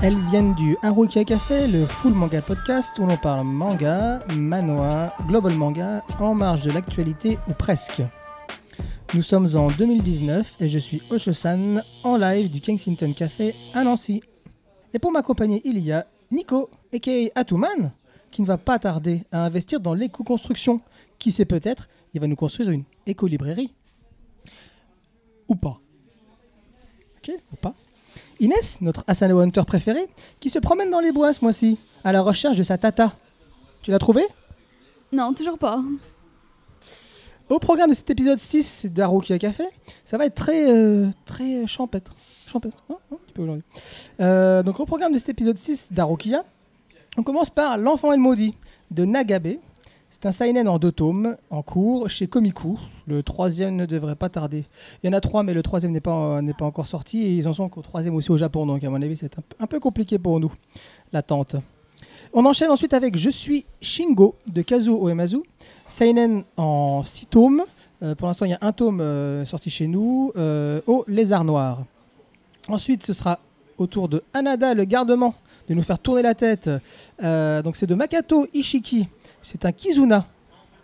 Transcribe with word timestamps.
Elles 0.00 0.18
viennent 0.30 0.54
du 0.54 0.76
Harukia 0.82 1.24
Café, 1.24 1.66
le 1.66 1.84
Full 1.84 2.12
Manga 2.12 2.40
Podcast 2.40 2.96
où 3.00 3.06
l'on 3.06 3.16
parle 3.16 3.44
manga, 3.44 4.20
manoa, 4.36 5.12
global 5.26 5.54
manga, 5.54 6.04
en 6.20 6.34
marge 6.34 6.62
de 6.62 6.70
l'actualité 6.70 7.36
ou 7.48 7.52
presque. 7.52 8.02
Nous 9.14 9.22
sommes 9.22 9.48
en 9.56 9.66
2019 9.66 10.60
et 10.60 10.68
je 10.68 10.78
suis 10.78 11.02
Osho-san 11.10 11.82
en 12.04 12.16
live 12.16 12.52
du 12.52 12.60
Kensington 12.60 13.12
Café 13.12 13.56
à 13.74 13.82
Nancy. 13.82 14.22
Et 14.94 15.00
pour 15.00 15.10
m'accompagner, 15.10 15.60
il 15.64 15.80
y 15.80 15.90
a 15.90 16.06
Nico, 16.30 16.70
aka 16.94 17.10
Atuman, 17.34 17.90
qui 18.30 18.42
ne 18.42 18.46
va 18.46 18.56
pas 18.56 18.78
tarder 18.78 19.24
à 19.32 19.44
investir 19.44 19.80
dans 19.80 19.94
l'éco-construction. 19.94 20.80
Qui 21.18 21.32
sait 21.32 21.44
peut-être, 21.44 21.88
il 22.14 22.20
va 22.20 22.28
nous 22.28 22.36
construire 22.36 22.70
une 22.70 22.84
éco-librairie. 23.04 23.74
Ou 25.48 25.56
pas. 25.56 25.80
Ok, 27.16 27.32
ou 27.52 27.56
pas. 27.56 27.74
Inès, 28.40 28.80
notre 28.80 29.04
Asano 29.06 29.40
Hunter 29.40 29.62
préféré, 29.66 30.08
qui 30.40 30.48
se 30.48 30.58
promène 30.58 30.90
dans 30.90 31.00
les 31.00 31.12
bois 31.12 31.32
ce 31.32 31.44
mois-ci, 31.44 31.78
à 32.04 32.12
la 32.12 32.20
recherche 32.20 32.56
de 32.56 32.62
sa 32.62 32.78
tata. 32.78 33.12
Tu 33.82 33.90
l'as 33.90 33.98
trouvée? 33.98 34.26
Non, 35.12 35.32
toujours 35.34 35.58
pas. 35.58 35.82
Au 37.48 37.58
programme 37.58 37.90
de 37.90 37.94
cet 37.94 38.10
épisode 38.10 38.38
6 38.38 38.86
d'Arukia 38.86 39.38
Café, 39.38 39.64
ça 40.04 40.18
va 40.18 40.26
être 40.26 40.34
très, 40.34 40.70
euh, 40.70 41.08
très 41.24 41.66
champêtre. 41.66 42.14
Champêtre, 42.46 42.84
hein, 42.90 42.96
un 43.10 43.16
petit 43.16 43.32
peu 43.32 43.42
aujourd'hui. 43.42 43.64
Euh, 44.20 44.62
donc 44.62 44.78
au 44.80 44.86
programme 44.86 45.12
de 45.12 45.18
cet 45.18 45.30
épisode 45.30 45.56
6 45.56 45.92
d'Arukia, 45.92 46.44
on 47.16 47.22
commence 47.22 47.50
par 47.50 47.78
L'enfant 47.78 48.12
et 48.12 48.16
le 48.16 48.22
maudit 48.22 48.54
de 48.90 49.04
Nagabe. 49.04 49.56
C'est 50.10 50.26
un 50.26 50.32
seinen 50.32 50.66
en 50.68 50.78
deux 50.78 50.90
tomes, 50.90 51.36
en 51.50 51.62
cours, 51.62 52.08
chez 52.08 52.26
Komiku. 52.26 52.78
Le 53.06 53.22
troisième 53.22 53.76
ne 53.76 53.86
devrait 53.86 54.16
pas 54.16 54.28
tarder. 54.28 54.64
Il 55.02 55.06
y 55.06 55.10
en 55.10 55.12
a 55.12 55.20
trois, 55.20 55.42
mais 55.42 55.54
le 55.54 55.62
troisième 55.62 55.92
n'est 55.92 56.00
pas, 56.00 56.40
pas 56.58 56.64
encore 56.64 56.86
sorti. 56.86 57.36
Ils 57.36 57.46
en 57.46 57.52
sont 57.52 57.68
qu'au 57.68 57.82
troisième 57.82 58.14
aussi 58.14 58.30
au 58.32 58.38
Japon. 58.38 58.66
Donc 58.66 58.82
à 58.82 58.90
mon 58.90 59.00
avis, 59.02 59.16
c'est 59.16 59.38
un, 59.60 59.66
peu- 59.66 59.78
compliqué 59.78 60.18
pour 60.18 60.40
nous, 60.40 60.52
l'attente. 61.12 61.56
On 62.32 62.44
enchaîne 62.46 62.70
ensuite 62.70 62.94
avec 62.94 63.16
Je 63.16 63.30
suis 63.30 63.66
Shingo 63.80 64.34
de 64.46 64.62
Kazuo 64.62 65.08
Uematsu. 65.08 65.42
Seinen 65.86 66.42
en 66.56 67.02
six 67.02 67.26
tomes. 67.26 67.62
Euh, 68.02 68.14
pour 68.14 68.28
l'instant, 68.28 68.44
il 68.46 68.50
y 68.50 68.54
a 68.54 68.58
un 68.60 68.72
tome 68.72 69.00
euh, 69.00 69.44
sorti 69.44 69.70
chez 69.70 69.88
nous, 69.88 70.32
euh, 70.36 70.80
au 70.86 71.04
Lézard 71.06 71.44
Noir. 71.44 71.84
Ensuite, 72.68 73.04
ce 73.04 73.12
sera 73.12 73.40
au 73.76 73.86
tour 73.86 74.08
de 74.08 74.22
Anada, 74.34 74.74
le 74.74 74.84
gardement, 74.84 75.34
de 75.68 75.74
nous 75.74 75.82
faire 75.82 75.98
tourner 75.98 76.22
la 76.22 76.34
tête. 76.34 76.70
Euh, 77.22 77.62
donc, 77.62 77.76
c'est 77.76 77.86
de 77.86 77.94
Makato 77.94 78.46
Ishiki. 78.54 79.08
C'est 79.42 79.64
un 79.64 79.72
Kizuna. 79.72 80.26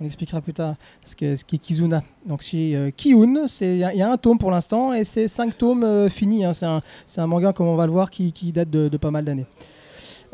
On 0.01 0.05
expliquera 0.05 0.41
plus 0.41 0.53
tard 0.55 0.75
ce 1.05 1.15
qu'est 1.15 1.37
ce 1.37 1.45
qu'est 1.45 1.59
Kizuna. 1.59 2.03
Donc, 2.27 2.43
chez 2.43 2.75
euh, 2.75 2.91
Kiun, 2.91 3.47
c'est- 3.47 3.75
il 3.77 3.79
y, 3.79 3.85
a- 3.85 3.93
il 3.93 3.99
y 3.99 4.03
a 4.03 4.11
un 4.11 4.17
tome 4.17 4.39
pour 4.39 4.51
l'instant 4.51 4.93
et 4.93 5.05
c'est 5.05 5.29
cinq 5.29 5.57
tomes 5.57 5.85
euh, 5.85 6.09
finis. 6.09 6.45
hein. 6.45 6.53
C'est 6.53 6.67
un, 7.21 7.27
manga, 7.27 7.53
comme 7.53 7.69
on 7.69 7.77
va 7.77 7.87
le 7.87 7.93
voir, 7.93 8.11
qui, 8.11 8.33
qui 8.33 8.51
date 8.53 8.71
de, 8.71 8.89
de 8.89 8.97
pas 8.97 9.11
mal 9.13 9.25
d'années. 9.25 9.47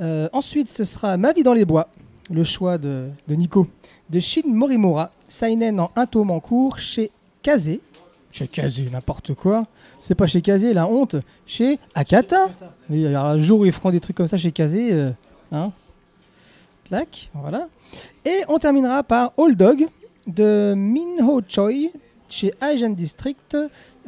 Euh, 0.01 0.29
ensuite, 0.33 0.71
ce 0.71 0.85
sera 0.85 1.17
Ma 1.19 1.33
vie 1.33 1.43
dans 1.43 1.53
les 1.53 1.67
bois, 1.67 1.89
le 2.31 2.43
choix 2.43 2.79
de, 2.79 3.09
de 3.29 3.35
Nico, 3.35 3.67
de 4.09 4.19
Shin 4.19 4.43
Morimura, 4.47 5.11
Seinen 5.29 5.79
en 5.79 5.91
un 5.95 6.07
tome 6.07 6.31
en 6.31 6.41
cours 6.41 6.79
chez 6.79 7.11
Kaze. 7.43 7.73
Chez 8.33 8.49
Kaze, 8.49 8.81
n'importe 8.91 9.35
quoi. 9.35 9.67
C'est 10.01 10.15
pas 10.15 10.27
chez 10.27 10.41
Kaze, 10.41 10.65
la 10.65 10.87
honte. 10.87 11.17
Chez 11.47 11.79
Akata. 11.95 12.49
Oui, 12.89 13.07
alors 13.07 13.35
le 13.35 13.41
jour 13.43 13.61
où 13.61 13.67
ils 13.67 13.73
feront 13.73 13.91
des 13.91 14.01
trucs 14.01 14.17
comme 14.17 14.27
ça 14.27 14.39
chez 14.39 14.53
Kaze, 14.53 14.75
euh, 14.77 15.11
hein. 15.53 15.71
Clac, 16.91 17.31
voilà. 17.35 17.69
Et 18.25 18.43
on 18.49 18.59
terminera 18.59 19.05
par 19.05 19.33
Old 19.37 19.57
Dog 19.57 19.87
de 20.27 20.75
Minho 20.77 21.41
Choi 21.49 21.93
chez 22.29 22.53
Asian 22.61 22.91
District 22.91 23.57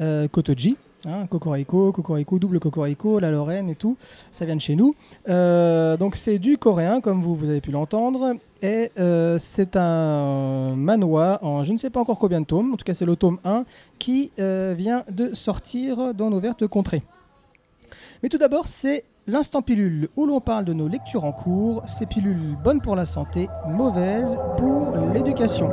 euh, 0.00 0.26
Kotoji. 0.26 0.76
Hein, 1.06 1.28
Cocorico, 1.28 1.92
Cocorico, 1.92 2.40
double 2.40 2.58
Cocorico, 2.58 3.20
la 3.20 3.30
Lorraine 3.30 3.68
et 3.70 3.76
tout, 3.76 3.96
ça 4.32 4.46
vient 4.46 4.56
de 4.56 4.60
chez 4.60 4.74
nous. 4.74 4.96
Euh, 5.28 5.96
donc 5.96 6.16
c'est 6.16 6.40
du 6.40 6.58
coréen, 6.58 7.00
comme 7.00 7.22
vous, 7.22 7.36
vous 7.36 7.48
avez 7.48 7.60
pu 7.60 7.70
l'entendre, 7.70 8.34
et 8.62 8.90
euh, 8.98 9.38
c'est 9.38 9.76
un 9.76 10.74
manoir 10.74 11.38
en 11.44 11.62
je 11.62 11.72
ne 11.72 11.76
sais 11.76 11.90
pas 11.90 12.00
encore 12.00 12.18
combien 12.18 12.40
de 12.40 12.46
tomes, 12.46 12.72
en 12.72 12.76
tout 12.76 12.84
cas 12.84 12.94
c'est 12.94 13.06
le 13.06 13.14
tome 13.14 13.38
1 13.44 13.64
qui 14.00 14.32
euh, 14.40 14.74
vient 14.76 15.04
de 15.08 15.34
sortir 15.34 16.14
dans 16.14 16.30
nos 16.30 16.40
vertes 16.40 16.66
contrées. 16.66 17.02
Mais 18.24 18.28
tout 18.28 18.38
d'abord, 18.38 18.66
c'est 18.66 19.04
l'instant 19.26 19.62
pilule 19.62 20.08
où 20.16 20.26
l'on 20.26 20.40
parle 20.40 20.64
de 20.64 20.72
nos 20.72 20.88
lectures 20.88 21.24
en 21.24 21.32
cours, 21.32 21.82
ces 21.88 22.06
pilules 22.06 22.56
bonnes 22.62 22.80
pour 22.80 22.96
la 22.96 23.04
santé, 23.04 23.48
mauvaises 23.68 24.38
pour 24.56 24.96
l'éducation. 25.12 25.70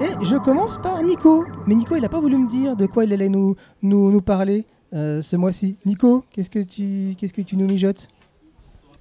Et 0.00 0.24
je 0.24 0.36
commence 0.36 0.78
par 0.78 1.00
Nico. 1.02 1.44
Mais 1.66 1.76
Nico, 1.76 1.94
il 1.94 2.02
n'a 2.02 2.08
pas 2.08 2.18
voulu 2.18 2.36
me 2.36 2.48
dire 2.48 2.74
de 2.74 2.86
quoi 2.86 3.04
il 3.04 3.12
allait 3.12 3.28
nous, 3.28 3.54
nous, 3.82 4.20
parler 4.20 4.64
euh, 4.94 5.22
ce 5.22 5.36
mois-ci. 5.36 5.76
Nico, 5.86 6.24
qu'est-ce 6.32 6.50
que 6.50 6.58
tu, 6.58 7.14
qu'est-ce 7.16 7.32
que 7.32 7.42
tu 7.42 7.56
nous 7.56 7.66
mijotes? 7.66 8.08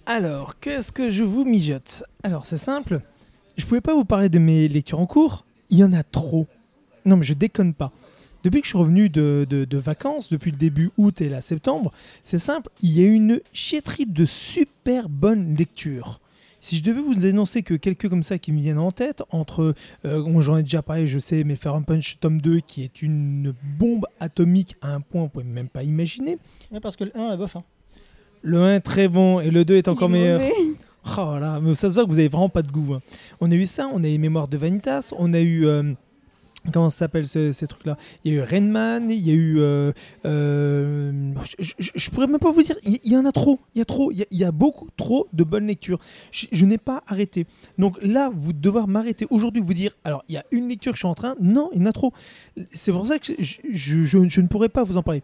Alors, 0.06 0.60
qu'est-ce 0.60 0.92
que 0.92 1.10
je 1.10 1.24
vous 1.24 1.44
mijote? 1.44 2.04
Alors, 2.24 2.46
c'est 2.46 2.58
simple. 2.58 3.02
Je 3.58 3.66
pouvais 3.66 3.82
pas 3.82 3.94
vous 3.94 4.06
parler 4.06 4.30
de 4.30 4.40
mes 4.40 4.68
lectures 4.68 5.00
en 5.00 5.06
cours. 5.06 5.46
Il 5.70 5.78
y 5.78 5.84
en 5.84 5.94
a 5.94 6.04
trop. 6.04 6.48
Non, 7.06 7.18
mais 7.18 7.24
je 7.24 7.34
déconne 7.34 7.74
pas. 7.74 7.92
Depuis 8.44 8.60
que 8.62 8.66
je 8.66 8.70
suis 8.70 8.78
revenu 8.78 9.10
de, 9.10 9.46
de- 9.50 9.66
de 9.66 9.78
vacances, 9.78 10.30
depuis 10.30 10.52
le 10.52 10.58
début 10.58 10.90
août 10.98 11.22
et 11.22 11.30
la 11.30 11.42
septembre, 11.42 11.92
c'est 12.24 12.40
simple, 12.40 12.70
il 12.82 12.92
y 13.00 13.04
a 13.04 13.08
une 13.08 13.40
chietterie 13.54 14.08
de 14.08 14.26
super 14.26 15.10
bonnes 15.10 15.56
lectures. 15.56 16.20
Si 16.60 16.78
je 16.78 16.84
devais 16.84 17.02
vous 17.02 17.26
énoncer 17.26 17.62
que 17.64 17.74
quelques 17.74 18.08
comme 18.10 18.24
ça 18.24 18.38
qui 18.38 18.52
me 18.52 18.60
viennent 18.60 18.78
en 18.80 18.92
tête, 18.92 19.24
entre, 19.32 19.74
euh, 20.06 20.42
j'en 20.42 20.58
ai 20.58 20.64
déjà 20.64 20.82
parlé, 20.82 21.08
je 21.08 21.18
sais, 21.20 21.44
mais 21.44 21.56
Fire 21.56 21.74
and 21.76 21.84
Punch 21.84 22.18
tome 22.20 22.40
2, 22.42 22.60
qui 22.60 22.84
est 22.84 23.02
une 23.02 23.54
bombe 23.80 24.06
atomique 24.20 24.76
à 24.82 24.94
un 24.94 25.02
point, 25.02 25.24
vous 25.24 25.30
pouvez 25.30 25.44
même 25.44 25.70
pas 25.70 25.84
imaginer. 25.84 26.38
Ouais, 26.72 26.80
Parce 26.80 26.96
que 26.96 27.04
le 27.04 27.12
1 27.18 27.34
est 27.34 27.38
bof. 27.38 27.56
hein. 27.56 27.64
Le 28.44 28.60
1 28.64 28.76
est 28.76 28.80
très 28.82 29.08
bon 29.08 29.40
et 29.40 29.52
le 29.52 29.66
2 29.66 29.76
est 29.78 29.88
encore 29.88 30.10
est 30.10 30.14
meilleur. 30.14 30.42
Oh 31.18 31.38
là, 31.40 31.60
mais 31.62 31.74
ça 31.76 31.90
se 31.90 31.96
voit 31.96 32.04
que 32.06 32.10
vous 32.10 32.20
avez 32.20 32.28
vraiment 32.28 32.50
pas 32.50 32.62
de 32.62 32.72
goût. 32.72 32.94
hein. 32.94 33.02
On 33.40 33.50
a 33.52 33.56
eu 33.56 33.66
ça, 33.66 33.88
on 33.92 34.04
a 34.04 34.08
eu 34.08 34.18
Mémoire 34.20 34.48
de 34.48 34.58
Vanitas, 34.58 35.14
on 35.18 35.34
a 35.34 35.40
eu. 35.42 35.66
euh, 35.66 35.94
comment 36.72 36.92
ça 36.92 36.98
s'appelle 37.00 37.28
ce- 37.28 37.52
ces 37.54 37.66
trucs-là? 37.66 37.98
Il 38.24 38.32
y 38.32 38.36
a 38.36 38.38
eu 38.38 38.42
Rainman, 38.44 39.10
il 39.10 39.18
y 39.18 39.32
a 39.32 39.34
eu. 39.34 39.60
euh, 39.60 39.92
euh, 40.26 41.34
je, 41.58 41.74
je- 41.96 42.10
pourrais 42.12 42.28
même 42.28 42.38
pas 42.38 42.52
vous 42.52 42.62
dire, 42.62 42.76
il 42.84 43.00
y, 43.04 43.18
en 43.18 43.26
a 43.26 43.32
trop, 43.32 43.60
il 43.74 43.80
y 43.80 43.82
a 43.82 43.86
trop, 43.86 44.12
il 44.12 44.26
y 44.32 44.46
beaucoup 44.54 44.90
trop 44.96 45.28
de 45.34 45.44
bonnes 45.44 45.66
lectures. 45.66 45.98
Je, 46.32 46.66
n'ai 46.66 46.78
pas 46.78 47.02
arrêté. 47.08 47.48
Donc 47.80 47.98
là, 48.04 48.30
vous 48.32 48.54
devoir 48.54 48.88
m'arrêter 48.88 49.26
aujourd'hui, 49.32 49.60
vous 49.62 49.74
dire, 49.74 49.96
alors 50.04 50.24
il 50.30 50.36
y 50.36 50.38
a 50.38 50.46
une 50.52 50.70
lecture 50.70 50.92
que 50.92 50.98
je 50.98 51.02
suis 51.02 51.08
en 51.08 51.16
train, 51.16 51.36
non, 51.42 51.72
il 51.74 51.80
y 51.80 51.84
en 51.84 51.88
a 51.88 51.94
trop. 51.94 52.14
C'est 52.72 52.92
pour 52.92 53.08
ça 53.08 53.18
que 53.18 53.34
je, 53.40 54.18
ne 54.42 54.48
pourrais 54.48 54.70
pas 54.70 54.84
vous 54.84 54.98
en 54.98 55.04
parler. 55.04 55.24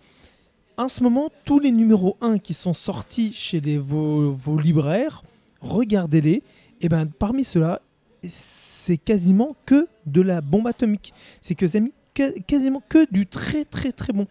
En 0.75 0.87
ce 0.87 1.03
moment, 1.03 1.29
tous 1.45 1.59
les 1.59 1.71
numéros 1.71 2.17
1 2.21 2.39
qui 2.39 2.55
sont 2.55 2.73
sortis 2.73 3.31
chez 3.31 3.59
les, 3.61 3.77
vos 3.77 4.57
libraires, 4.59 5.23
regardez-les. 5.62 6.44
Et 6.81 6.90
ben 6.90 7.06
parmi 7.07 7.44
ceux-là, 7.44 7.81
c'est 8.28 8.97
quasiment 8.97 9.56
que 9.66 9.88
de 10.06 10.22
la 10.22 10.41
bombe 10.41 10.68
atomique. 10.68 11.13
C'est 11.41 11.56
que 11.56 11.66
que- 12.13 12.40
quasiment 12.41 12.81
que 12.90 13.06
du 13.12 13.25
très 13.28 13.63
très 13.66 13.91
très 13.91 14.13
bon. 14.13 14.28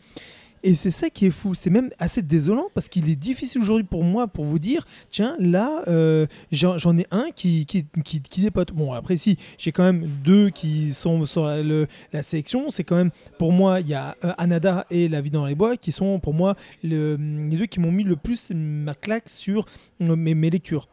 Et 0.63 0.75
c'est 0.75 0.91
ça 0.91 1.11
qui 1.11 1.27
est 1.27 1.31
fou. 1.31 1.55
C'est 1.55 1.71
même 1.71 1.91
assez 2.01 2.23
désolant 2.23 2.67
parce 2.75 2.89
qu'il 2.89 3.09
est 3.09 3.15
difficile 3.15 3.61
aujourd'hui 3.61 3.87
pour 3.87 4.03
moi 4.03 4.27
pour 4.27 4.45
vous 4.45 4.59
dire 4.59 4.85
tiens, 5.11 5.37
là, 5.39 5.83
euh, 5.87 6.27
j'en 6.51 6.99
ai 6.99 7.07
un 7.13 7.27
qui, 7.37 7.67
qui, 7.67 7.87
qui, 8.05 8.21
qui 8.21 8.41
dépote. 8.41 8.73
Bon, 8.73 8.93
après, 8.93 9.17
si, 9.17 9.37
j'ai 9.59 9.71
quand 9.71 9.85
même 9.85 10.09
deux 10.25 10.51
qui 10.51 10.93
sont 10.93 11.25
sur 11.25 11.45
la, 11.45 11.63
le- 11.63 11.87
la 12.13 12.25
sélection. 12.25 12.69
C'est 12.71 12.83
quand 12.83 12.97
même, 12.97 13.11
pour 13.39 13.53
moi, 13.53 13.79
il 13.81 13.87
y 13.87 13.95
a 13.95 14.17
euh, 14.25 14.33
Anada 14.39 14.87
et 14.91 15.07
La 15.09 15.21
vie 15.21 15.31
dans 15.31 15.47
les 15.47 15.55
bois 15.55 15.77
qui 15.77 15.93
sont 15.93 16.19
pour 16.19 16.35
moi 16.35 16.57
le- 16.83 17.17
les 17.17 17.57
deux 17.59 17.67
qui 17.67 17.79
m'ont 17.79 17.93
mis 17.93 18.03
le 18.03 18.17
plus 18.17 18.51
ma 18.53 18.95
claque 18.95 19.29
sur 19.29 19.67
euh, 20.01 20.17
mes, 20.17 20.35
mes 20.35 20.51
lectures. 20.51 20.89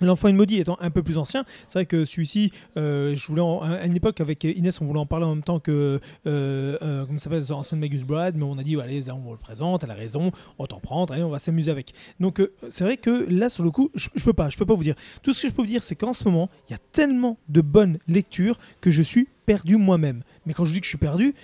L'enfant 0.00 0.32
maudit 0.32 0.58
étant 0.58 0.76
un 0.80 0.90
peu 0.90 1.02
plus 1.02 1.18
ancien, 1.18 1.44
c'est 1.66 1.78
vrai 1.78 1.86
que 1.86 2.04
celui-ci, 2.04 2.52
euh, 2.76 3.14
à 3.62 3.86
une 3.86 3.96
époque 3.96 4.20
avec 4.20 4.44
Inès, 4.44 4.80
on 4.80 4.84
voulait 4.84 5.00
en 5.00 5.06
parler 5.06 5.26
en 5.26 5.34
même 5.34 5.44
temps 5.44 5.60
que 5.60 6.00
euh, 6.26 6.78
euh, 6.82 7.06
comment 7.06 7.18
s'appelle, 7.18 7.44
The 7.44 7.52
Ancient 7.52 7.76
Magus 7.76 8.04
Bride, 8.04 8.34
mais 8.36 8.44
on 8.44 8.58
a 8.58 8.62
dit 8.62 8.80
allez, 8.80 9.10
on 9.10 9.18
vous 9.18 9.32
le 9.32 9.38
présente, 9.38 9.84
elle 9.84 9.90
a 9.90 9.94
raison, 9.94 10.30
on 10.58 10.66
t'en 10.66 10.80
prend, 10.80 11.04
allez, 11.06 11.22
on 11.22 11.30
va 11.30 11.38
s'amuser 11.38 11.70
avec. 11.70 11.92
Donc 12.20 12.40
euh, 12.40 12.52
c'est 12.68 12.84
vrai 12.84 12.96
que 12.96 13.26
là 13.30 13.48
sur 13.48 13.64
le 13.64 13.70
coup, 13.70 13.90
je, 13.94 14.08
je 14.14 14.24
peux 14.24 14.32
pas, 14.32 14.48
je 14.50 14.56
peux 14.56 14.66
pas 14.66 14.74
vous 14.74 14.82
dire. 14.82 14.94
Tout 15.22 15.32
ce 15.32 15.42
que 15.42 15.48
je 15.48 15.52
peux 15.52 15.62
vous 15.62 15.68
dire, 15.68 15.82
c'est 15.82 15.96
qu'en 15.96 16.12
ce 16.12 16.24
moment, 16.24 16.48
il 16.68 16.72
y 16.72 16.74
a 16.74 16.78
tellement 16.92 17.38
de 17.48 17.60
bonnes 17.60 17.98
lectures 18.06 18.58
que 18.80 18.90
je 18.90 19.02
suis 19.02 19.28
perdu 19.48 19.76
moi-même. 19.76 20.24
Mais 20.44 20.52
quand 20.52 20.66
je 20.66 20.72
dis 20.72 20.80
que 20.80 20.84
je 20.84 20.90
suis 20.90 20.98
perdu, 20.98 21.34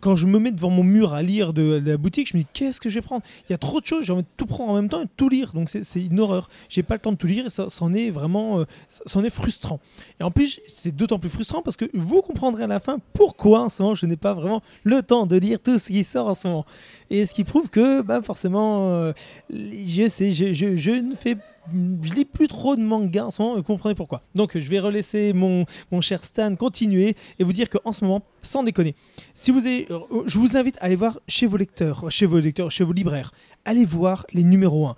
quand, 0.00 0.16
je 0.16 0.26
me 0.26 0.40
mets 0.40 0.50
devant 0.50 0.68
mon 0.68 0.82
mur 0.82 1.14
à 1.14 1.22
lire 1.22 1.52
de, 1.52 1.80
la 1.84 1.96
boutique, 1.96 2.28
je 2.28 2.36
me 2.36 2.42
dis 2.42 2.48
qu'est-ce 2.52 2.80
que 2.80 2.88
je 2.88 2.96
vais 2.96 3.02
prendre? 3.02 3.22
Il 3.48 3.52
y 3.52 3.54
a 3.54 3.58
trop 3.58 3.80
de 3.80 3.86
choses, 3.86 4.04
j'ai 4.04 4.12
envie 4.12 4.24
de 4.24 4.28
tout 4.36 4.46
prendre 4.46 4.72
en 4.72 4.74
même 4.74 4.88
temps 4.88 5.00
et 5.00 5.04
de 5.04 5.10
tout 5.16 5.28
lire. 5.28 5.52
Donc 5.52 5.70
c'est 5.70 6.02
une 6.02 6.18
horreur. 6.18 6.48
J'ai 6.68 6.82
pas 6.82 6.94
le 6.94 7.00
temps 7.00 7.12
de 7.12 7.16
tout 7.16 7.28
lire 7.28 7.46
et 7.46 7.50
ça 7.50 7.66
c'en 7.68 7.92
est 7.92 8.10
vraiment, 8.10 8.58
euh, 8.58 8.64
ça- 8.88 9.04
c'en 9.06 9.22
est 9.22 9.30
frustrant. 9.30 9.78
Et 10.18 10.24
en 10.24 10.32
plus, 10.32 10.60
c'est 10.66 10.90
d'autant 10.90 11.20
plus 11.20 11.30
frustrant 11.30 11.62
parce 11.62 11.76
que 11.76 11.88
vous 11.94 12.20
comprendrez 12.20 12.64
à 12.64 12.66
la 12.66 12.80
fin 12.80 12.98
pourquoi 13.12 13.60
en 13.60 13.68
ce 13.68 13.80
moment 13.80 13.94
je 13.94 14.06
n'ai 14.06 14.16
pas 14.16 14.34
vraiment 14.34 14.60
le 14.82 15.00
temps 15.00 15.26
de 15.26 15.36
lire 15.36 15.60
tout 15.60 15.78
ce 15.78 15.86
qui 15.86 16.02
sort 16.02 16.26
en 16.26 16.34
ce 16.34 16.48
moment. 16.48 16.66
Et 17.10 17.26
ce 17.26 17.34
qui 17.34 17.44
prouve 17.44 17.68
que, 17.68 18.02
bah 18.02 18.22
forcément, 18.22 18.90
euh, 18.90 19.12
je 19.50 20.08
sais, 20.08 20.32
je, 20.32 20.90
ne 20.90 21.14
fais 21.14 21.36
je 21.72 22.12
lis 22.12 22.24
plus 22.24 22.48
trop 22.48 22.76
de 22.76 22.82
manga 22.82 23.26
en 23.26 23.30
ce 23.30 23.40
moment, 23.40 23.56
vous 23.56 23.62
comprenez 23.62 23.94
pourquoi. 23.94 24.22
Donc 24.34 24.58
je 24.58 24.68
vais 24.68 24.80
relaisser 24.80 25.32
mon, 25.32 25.64
cher 26.00 26.24
Stan 26.24 26.54
continuer 26.56 27.16
et 27.38 27.44
vous 27.44 27.52
dire 27.52 27.68
qu'en 27.70 27.92
ce 27.92 28.04
moment, 28.04 28.22
sans 28.42 28.62
déconner, 28.62 28.94
si 29.34 29.50
vous 29.50 29.66
avez, 29.66 29.86
euh, 29.90 30.00
je 30.26 30.38
vous 30.38 30.56
invite 30.56 30.76
à 30.78 30.84
aller 30.84 30.96
voir 30.96 31.20
chez 31.28 31.46
vos 31.46 31.56
lecteurs, 31.56 32.10
chez 32.10 32.26
vos 32.26 32.38
lecteurs, 32.38 32.70
chez 32.70 32.84
vos 32.84 32.92
libraires, 32.92 33.32
allez 33.64 33.84
voir 33.84 34.26
les 34.32 34.42
numéros 34.42 34.86
1 34.86 34.96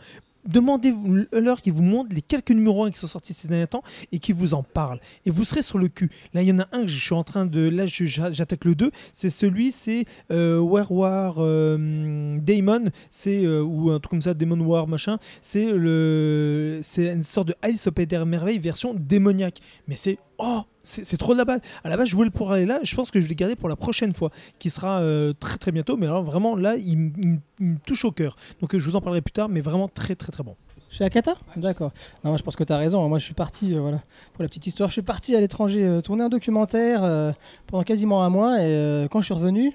demandez-leur 0.48 1.62
qu'ils 1.62 1.72
vous 1.72 1.82
montrent 1.82 2.14
les 2.14 2.22
quelques 2.22 2.50
numéros 2.50 2.84
1 2.84 2.90
qui 2.90 2.98
sont 2.98 3.06
sortis 3.06 3.32
ces 3.32 3.48
derniers 3.48 3.66
temps 3.66 3.82
et 4.12 4.18
qui 4.18 4.32
vous 4.32 4.54
en 4.54 4.62
parlent. 4.62 5.00
Et 5.26 5.30
vous 5.30 5.44
serez 5.44 5.62
sur 5.62 5.78
le 5.78 5.88
cul. 5.88 6.10
Là, 6.32 6.42
il 6.42 6.48
y 6.48 6.52
en 6.52 6.58
a 6.58 6.68
un 6.72 6.82
que 6.82 6.86
je 6.86 7.00
suis 7.00 7.14
en 7.14 7.24
train 7.24 7.46
de. 7.46 7.60
Là, 7.68 7.84
j'attaque 7.86 8.64
le 8.64 8.74
2. 8.74 8.90
C'est 9.12 9.30
celui, 9.30 9.72
c'est 9.72 10.04
euh, 10.30 10.58
War 10.58 10.90
War 10.90 11.36
euh, 11.38 12.38
Daemon. 12.40 12.90
C'est. 13.10 13.44
euh, 13.44 13.62
ou 13.62 13.90
un 13.90 14.00
truc 14.00 14.10
comme 14.10 14.22
ça, 14.22 14.34
Demon 14.34 14.60
War, 14.60 14.86
machin. 14.86 15.18
C'est 15.40 15.66
le. 15.66 16.80
C'est 16.82 17.12
une 17.12 17.22
sorte 17.22 17.48
de 17.48 17.54
Alice 17.62 17.86
au 17.86 17.92
Pays 17.92 18.06
des 18.06 18.22
Merveilles 18.24 18.58
version 18.58 18.94
démoniaque. 18.94 19.60
Mais 19.88 19.96
c'est. 19.96 20.18
Oh 20.38 20.62
c'est 20.84 21.16
trop 21.16 21.32
de 21.32 21.38
la 21.38 21.44
balle. 21.44 21.60
À 21.82 21.88
la 21.88 21.96
base, 21.96 22.08
je 22.08 22.14
voulais 22.14 22.30
pour 22.30 22.52
aller 22.52 22.66
là. 22.66 22.78
Je 22.82 22.94
pense 22.94 23.10
que 23.10 23.18
je 23.18 23.24
vais 23.24 23.30
le 23.30 23.34
garder 23.34 23.56
pour 23.56 23.68
la 23.68 23.76
prochaine 23.76 24.12
fois, 24.12 24.30
qui 24.58 24.70
sera 24.70 25.00
euh, 25.00 25.32
très 25.32 25.56
très 25.56 25.72
bientôt. 25.72 25.96
Mais 25.96 26.06
alors 26.06 26.22
vraiment 26.22 26.56
là, 26.56 26.76
il, 26.76 26.98
me 26.98 27.78
touche 27.86 28.04
au 28.04 28.12
cœur. 28.12 28.36
Donc 28.60 28.74
euh, 28.74 28.78
je 28.78 28.88
vous 28.88 28.94
en 28.94 29.00
parlerai 29.00 29.22
plus 29.22 29.32
tard, 29.32 29.48
mais 29.48 29.60
vraiment 29.60 29.88
très 29.88 30.14
très 30.14 30.30
très 30.30 30.44
bon. 30.44 30.56
Chez 30.90 31.02
Akata 31.02 31.34
D'accord. 31.56 31.92
Non, 32.22 32.30
moi, 32.30 32.36
je 32.36 32.42
pense 32.42 32.54
que 32.54 32.62
tu 32.62 32.72
as 32.72 32.76
raison. 32.76 33.08
Moi, 33.08 33.18
je 33.18 33.24
suis 33.24 33.34
parti, 33.34 33.74
euh, 33.74 33.80
voilà, 33.80 34.00
pour 34.32 34.42
la 34.42 34.48
petite 34.48 34.66
histoire, 34.66 34.90
je 34.90 34.92
suis 34.92 35.02
parti 35.02 35.34
à 35.34 35.40
l'étranger 35.40 36.00
tourner 36.04 36.22
un 36.22 36.28
documentaire 36.28 37.34
pendant 37.66 37.82
quasiment 37.82 38.22
un 38.22 38.28
mois. 38.28 38.62
Et 38.62 39.08
quand 39.10 39.20
je 39.20 39.24
suis 39.24 39.34
revenu, 39.34 39.72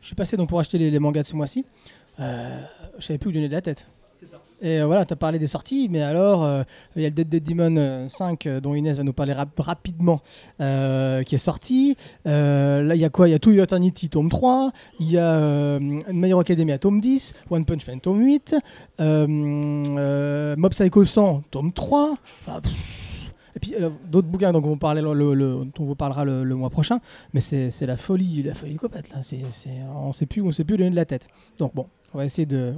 je 0.00 0.06
suis 0.06 0.14
passé 0.14 0.36
donc 0.36 0.48
pour 0.48 0.60
acheter 0.60 0.78
les, 0.78 0.90
les 0.90 0.98
mangas 1.00 1.22
de 1.22 1.26
ce 1.26 1.34
mois-ci. 1.34 1.64
Je 2.18 2.24
savais 3.00 3.18
plus 3.18 3.30
où 3.30 3.32
donner 3.32 3.48
de 3.48 3.54
la 3.54 3.62
tête. 3.62 3.86
Et 4.62 4.80
euh, 4.80 4.86
voilà, 4.86 5.04
tu 5.06 5.12
as 5.12 5.16
parlé 5.16 5.38
des 5.38 5.46
sorties, 5.46 5.88
mais 5.90 6.02
alors, 6.02 6.44
euh, 6.44 6.62
il 6.96 7.02
y 7.02 7.06
a 7.06 7.08
le 7.08 7.14
Dead 7.14 7.28
Dead 7.28 7.42
Demon 7.42 7.76
euh, 7.78 8.08
5, 8.08 8.46
euh, 8.46 8.60
dont 8.60 8.74
Inès 8.74 8.96
va 8.96 9.02
nous 9.02 9.12
parler 9.12 9.32
rap- 9.32 9.58
rapidement, 9.58 10.20
qui 10.58 11.34
est 11.34 11.38
sorti. 11.38 11.96
Là, 12.24 12.94
il 12.94 13.00
y 13.00 13.04
a 13.04 13.08
quoi? 13.10 13.28
Il 13.28 13.32
y 13.32 13.34
a 13.34 13.38
To 13.38 13.50
Your 13.52 13.64
Eternity, 13.64 14.08
tome 14.08 14.28
3. 14.28 14.72
Il 15.00 15.10
y 15.10 15.18
a 15.18 15.78
My 15.80 16.28
Hero 16.28 16.40
Academia, 16.40 16.78
tome 16.78 17.00
10. 17.00 17.34
One 17.50 17.64
Punch 17.64 17.86
Man, 17.86 18.00
tome 18.00 18.20
8. 18.22 18.54
Euh, 19.00 19.26
euh, 19.96 20.54
Mob 20.56 20.70
Psycho 20.72 21.04
100, 21.04 21.42
tome 21.50 21.72
3. 21.72 22.14
Enfin, 22.46 22.60
et 23.56 23.58
puis 23.58 23.74
d'autres 24.10 24.28
bouquins 24.28 24.52
dont 24.52 24.62
on, 24.64 24.76
parlait 24.76 25.02
le, 25.02 25.12
le- 25.12 25.34
le- 25.34 25.54
dont 25.64 25.72
on 25.80 25.84
vous 25.84 25.96
parlera 25.96 26.24
le, 26.24 26.44
le 26.44 26.54
mois 26.54 26.70
prochain. 26.70 27.00
Mais 27.34 27.40
c'est 27.40 27.86
la 27.86 27.96
folie, 27.96 28.42
la 28.42 28.54
folie. 28.54 28.76
Là. 28.82 29.22
C'est 29.22 29.40
c'est- 29.50 29.70
on 29.96 30.08
ne 30.08 30.12
sait 30.12 30.26
plus 30.26 30.40
où 30.40 30.48
on 30.48 30.52
sait 30.52 30.64
plus 30.64 30.76
donner 30.76 30.90
de 30.90 30.96
la 30.96 31.04
tête. 31.04 31.26
Donc 31.58 31.74
bon, 31.74 31.86
on 32.14 32.18
va 32.18 32.24
essayer 32.24 32.46
de... 32.46 32.72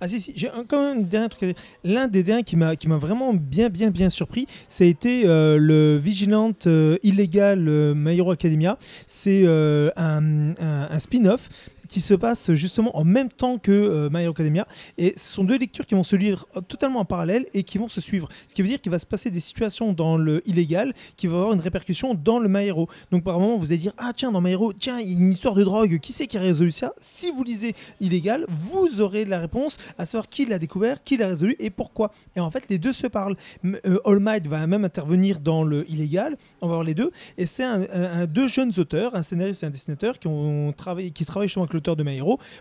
Ah 0.00 0.08
si, 0.08 0.20
si, 0.20 0.32
j'ai 0.34 0.48
quand 0.68 0.80
même 0.82 0.98
un 0.98 1.02
dernier 1.02 1.28
truc 1.28 1.42
à 1.42 1.46
dire. 1.46 1.54
L'un 1.84 2.08
des 2.08 2.22
derniers 2.22 2.42
qui 2.42 2.56
m'a 2.56 2.74
qui 2.76 2.88
m'a 2.88 2.96
vraiment 2.96 3.34
bien 3.34 3.68
bien 3.68 3.90
bien 3.90 4.08
surpris, 4.08 4.46
ça 4.68 4.84
a 4.84 4.86
été 4.86 5.22
euh, 5.26 5.58
le 5.58 5.96
Vigilant 5.98 6.52
euh, 6.66 6.96
Illégal 7.02 7.68
euh, 7.68 7.92
My 7.94 8.20
Academia. 8.30 8.78
C'est 9.06 9.44
un- 9.46 10.54
un 10.58 10.98
spin-off 10.98 11.48
qui 11.90 12.00
se 12.00 12.14
passe 12.14 12.52
justement 12.54 12.96
en 12.96 13.04
même 13.04 13.28
temps 13.28 13.58
que 13.58 13.72
euh, 13.72 14.08
My 14.10 14.24
Academia. 14.24 14.66
Et 14.96 15.12
ce 15.16 15.32
sont 15.32 15.44
deux 15.44 15.58
lectures 15.58 15.84
qui 15.84 15.94
vont 15.94 16.04
se 16.04 16.16
lire 16.16 16.46
euh, 16.56 16.60
totalement 16.60 17.00
en 17.00 17.04
parallèle 17.04 17.46
et 17.52 17.64
qui 17.64 17.78
vont 17.78 17.88
se 17.88 18.00
suivre. 18.00 18.28
Ce 18.46 18.54
qui 18.54 18.62
veut 18.62 18.68
dire 18.68 18.80
qu'il 18.80 18.92
va 18.92 18.98
se 18.98 19.06
passer 19.06 19.30
des 19.30 19.40
situations 19.40 19.92
dans 19.92 20.16
le 20.16 20.40
illégal 20.48 20.94
qui 21.16 21.26
va 21.26 21.36
avoir 21.36 21.52
une 21.52 21.60
répercussion 21.60 22.14
dans 22.14 22.38
le 22.38 22.48
My. 22.48 22.70
Donc 23.10 23.24
par 23.24 23.40
moment, 23.40 23.58
vous 23.58 23.72
allez 23.72 23.78
dire 23.78 23.92
Ah 23.98 24.12
tiens, 24.14 24.30
dans 24.30 24.40
My 24.40 24.56
tiens, 24.78 25.00
il 25.00 25.10
y 25.10 25.14
a 25.14 25.18
une 25.18 25.32
histoire 25.32 25.54
de 25.54 25.64
drogue, 25.64 25.98
qui 25.98 26.12
c'est 26.12 26.26
qui 26.26 26.38
a 26.38 26.40
résolu 26.40 26.70
ça? 26.70 26.94
Si 27.00 27.30
vous 27.30 27.42
lisez 27.42 27.74
illégal, 28.00 28.46
vous 28.48 29.00
aurez 29.00 29.24
la 29.24 29.40
réponse 29.40 29.76
à 29.98 30.06
savoir 30.06 30.28
qui 30.28 30.46
l'a 30.46 30.58
découvert, 30.58 31.02
qui 31.02 31.16
l'a 31.16 31.26
résolu 31.26 31.56
et 31.58 31.70
pourquoi. 31.70 32.12
Et 32.36 32.40
en 32.40 32.50
fait, 32.50 32.68
les 32.68 32.78
deux 32.78 32.92
se 32.92 33.08
parlent. 33.08 33.36
Euh, 33.64 33.98
All 34.04 34.20
Might 34.20 34.46
va 34.46 34.66
même 34.66 34.84
intervenir 34.84 35.40
dans 35.40 35.64
le 35.64 35.90
illégal. 35.90 36.36
On 36.60 36.68
va 36.68 36.74
voir 36.74 36.84
les 36.84 36.94
deux. 36.94 37.10
Et 37.36 37.46
c'est 37.46 37.64
un, 37.64 38.26
deux 38.26 38.46
jeunes 38.46 38.72
auteurs, 38.78 39.16
un 39.16 39.22
scénariste 39.22 39.64
et 39.64 39.66
un 39.66 39.70
dessinateur, 39.70 40.18
qui 40.18 40.28
ont 40.28 40.72
travaillé, 40.76 41.10
qui 41.10 41.24
travaillent 41.24 41.48
justement 41.48 41.64
avec 41.64 41.74
l'auteur 41.80 41.96
de 41.96 42.02
My 42.02 42.20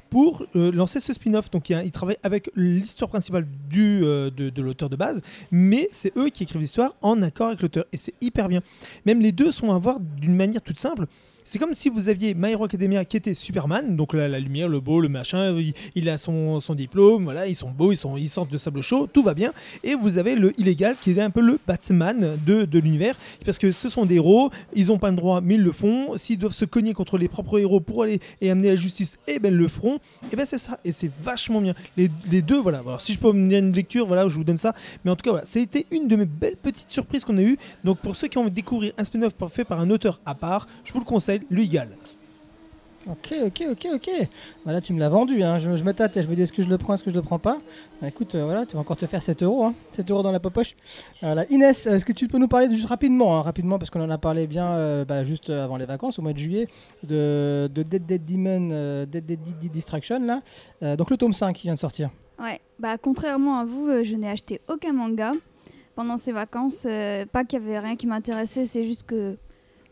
pour 0.10 0.46
euh, 0.56 0.72
lancer 0.72 1.00
ce 1.00 1.14
spin-off. 1.14 1.52
Donc, 1.52 1.70
il 1.70 1.82
ils 1.84 1.92
travaillent 1.92 2.18
avec 2.24 2.50
l'histoire 2.56 3.10
principale 3.10 3.46
du, 3.70 4.04
euh, 4.04 4.30
de 4.30 4.62
l'auteur 4.62 4.90
de 4.90 4.96
base, 4.96 5.22
mais 5.52 5.90
c'est 5.92 6.16
eux 6.18 6.30
qui 6.30 6.44
écrivent 6.44 6.62
l'histoire 6.62 6.96
en 7.02 7.22
accord 7.22 7.48
avec 7.48 7.62
l'auteur. 7.62 7.86
Et 7.92 7.98
c'est 7.98 8.14
hyper 8.22 8.48
bien. 8.48 8.62
Même 9.06 9.22
les 9.22 9.32
deux 9.32 9.52
sont 9.52 9.74
à 9.74 9.78
voir 9.78 10.00
d'une 10.00 10.36
manière 10.36 10.62
toute 10.62 10.80
simple. 10.80 11.06
C'est 11.52 11.58
comme 11.58 11.74
si 11.74 11.90
vous 11.90 12.10
aviez 12.10 12.36
My 12.36 12.52
Hero 12.52 12.66
Academia 12.66 13.04
qui 13.06 13.18
était 13.18 13.34
Superman, 13.34 13.96
donc 13.96 14.14
la, 14.14 14.28
la 14.28 14.40
lumière, 14.40 14.70
le 14.70 14.80
beau, 14.80 15.02
le 15.02 15.10
machin, 15.10 15.60
il, 15.96 16.08
a 16.08 16.20
son, 16.20 16.60
son 16.60 16.76
diplôme, 16.76 17.24
voilà, 17.24 17.48
ils 17.48 17.56
sont 17.56 17.72
beaux, 17.72 17.92
ils, 17.92 17.98
sont, 17.98 18.18
ils 18.18 18.30
sortent 18.30 18.52
de 18.52 18.58
sable 18.60 18.82
chaud, 18.82 19.08
tout 19.12 19.24
va 19.24 19.34
bien. 19.34 19.52
Et 19.84 19.96
vous 19.96 20.20
avez 20.20 20.36
le 20.36 20.52
illégal 20.60 20.96
qui 21.02 21.10
est 21.10 21.20
un 21.20 21.32
peu 21.32 21.42
le 21.42 21.58
Batman 21.66 22.38
de, 22.46 22.66
de 22.66 22.78
l'univers, 22.78 23.18
parce 23.44 23.58
que 23.58 23.72
ce 23.72 23.90
sont 23.90 24.06
des 24.06 24.18
héros, 24.18 24.52
ils 24.76 24.90
n'ont 24.90 25.00
pas 25.00 25.10
le 25.10 25.16
droit, 25.16 25.42
mais 25.42 25.56
ils 25.56 25.64
le 25.64 25.72
font. 25.72 26.16
S'ils 26.18 26.38
doivent 26.38 26.54
se 26.54 26.66
cogner 26.66 26.94
contre 26.94 27.18
les 27.18 27.28
propres 27.28 27.58
héros 27.58 27.80
pour 27.80 28.04
aller 28.04 28.20
et 28.42 28.52
amener 28.52 28.68
la 28.68 28.76
justice, 28.76 29.18
et 29.26 29.40
ben 29.40 29.52
ils 29.52 29.58
le 29.58 29.68
feront. 29.68 29.98
Et 30.32 30.36
ben 30.36 30.46
c'est 30.46 30.60
ça, 30.60 30.80
et 30.86 30.92
c'est 30.92 31.10
vachement 31.24 31.62
bien. 31.62 31.74
Les, 31.98 32.12
les 32.30 32.44
deux, 32.44 32.60
voilà. 32.60 32.78
Alors, 32.86 33.02
si 33.02 33.14
je 33.14 33.18
peux 33.18 33.32
me 33.32 33.50
dire 33.50 33.58
une 33.58 33.74
lecture, 33.74 34.06
voilà, 34.06 34.28
je 34.28 34.36
vous 34.36 34.44
donne 34.44 34.60
ça. 34.60 34.76
Mais 35.04 35.10
en 35.10 35.16
tout 35.16 35.24
cas, 35.24 35.32
voilà, 35.32 35.48
été 35.56 35.88
une 35.90 36.08
de 36.08 36.16
mes 36.16 36.26
belles 36.26 36.58
petites 36.58 36.92
surprises 36.92 37.26
qu'on 37.26 37.40
a 37.40 37.42
eues. 37.42 37.58
Donc 37.84 37.98
pour 37.98 38.16
ceux 38.16 38.28
qui 38.28 38.38
ont 38.38 38.42
envie 38.42 38.52
de 38.52 38.56
découvrir 38.56 38.94
un 39.00 39.04
spin-off 39.04 39.34
fait 39.52 39.66
par 39.66 39.80
un 39.80 39.90
auteur 39.90 40.22
à 40.28 40.36
part, 40.36 40.68
je 40.84 40.94
vous 40.94 41.00
le 41.00 41.06
conseille, 41.06 41.39
le 41.50 41.62
Igal. 41.62 41.90
Ok, 43.10 43.34
ok, 43.46 43.64
ok, 43.72 43.88
ok. 43.96 44.10
Voilà, 44.66 44.82
tu 44.82 44.92
me 44.94 45.00
l'as 45.00 45.08
vendu. 45.08 45.42
Hein. 45.42 45.58
Je, 45.58 45.76
je 45.78 45.84
me 45.86 45.94
tâte, 45.94 46.22
je 46.22 46.28
me 46.28 46.36
dis 46.36 46.42
est-ce 46.42 46.52
que 46.52 46.62
je 46.62 46.68
le 46.68 46.78
prends, 46.78 46.94
est-ce 46.94 47.04
que 47.04 47.10
je 47.10 47.16
le 47.16 47.22
prends 47.22 47.40
pas? 47.40 47.58
Bah, 48.02 48.10
écoute, 48.10 48.36
euh, 48.36 48.44
voilà, 48.44 48.66
tu 48.66 48.76
vas 48.76 48.82
encore 48.82 48.98
te 48.98 49.06
faire 49.06 49.22
7 49.22 49.42
euros. 49.42 49.64
Hein. 49.64 49.74
7 49.92 50.12
euros 50.12 50.22
dans 50.22 50.34
la 50.34 50.40
poche. 50.42 50.76
Voilà. 51.22 51.46
Inès, 51.50 51.88
est-ce 51.88 52.04
que 52.04 52.12
tu 52.12 52.28
peux 52.28 52.38
nous 52.38 52.50
parler 52.50 52.70
juste 52.70 52.88
rapidement, 52.88 53.38
hein, 53.38 53.42
rapidement, 53.42 53.80
parce 53.80 53.90
qu'on 53.90 54.02
en 54.02 54.10
a 54.10 54.18
parlé 54.18 54.48
bien 54.48 54.68
euh, 54.68 55.06
bah, 55.06 55.24
juste 55.24 55.50
avant 55.50 55.78
les 55.78 55.86
vacances, 55.86 56.20
au 56.20 56.22
mois 56.22 56.34
de 56.34 56.38
juillet, 56.40 56.68
de, 57.04 57.70
de 57.74 57.84
Dead 57.84 58.06
Dead 58.06 58.26
Demon, 58.26 58.70
euh, 58.74 59.06
Dead 59.06 59.26
Dead 59.26 59.40
Dead 59.42 59.72
Distraction, 59.72 60.20
là. 60.20 60.42
Euh, 60.84 60.98
donc 60.98 61.10
le 61.10 61.16
tome 61.18 61.34
5 61.34 61.54
qui 61.56 61.64
vient 61.68 61.76
de 61.76 61.80
sortir. 61.80 62.10
Ouais, 62.38 62.60
bah 62.80 62.98
contrairement 62.98 63.60
à 63.60 63.66
vous, 63.66 63.88
euh, 63.88 64.04
je 64.04 64.16
n'ai 64.16 64.30
acheté 64.30 64.60
aucun 64.68 64.94
manga 64.94 65.34
pendant 65.96 66.18
ces 66.18 66.32
vacances. 66.34 66.84
euh, 66.86 67.26
pas 67.26 67.44
qu'il 67.46 67.60
y 67.60 67.66
avait 67.66 67.80
rien 67.80 67.96
qui 67.96 68.08
m'intéressait, 68.08 68.66
c'est 68.66 68.84
juste 68.86 69.04
que 69.06 69.38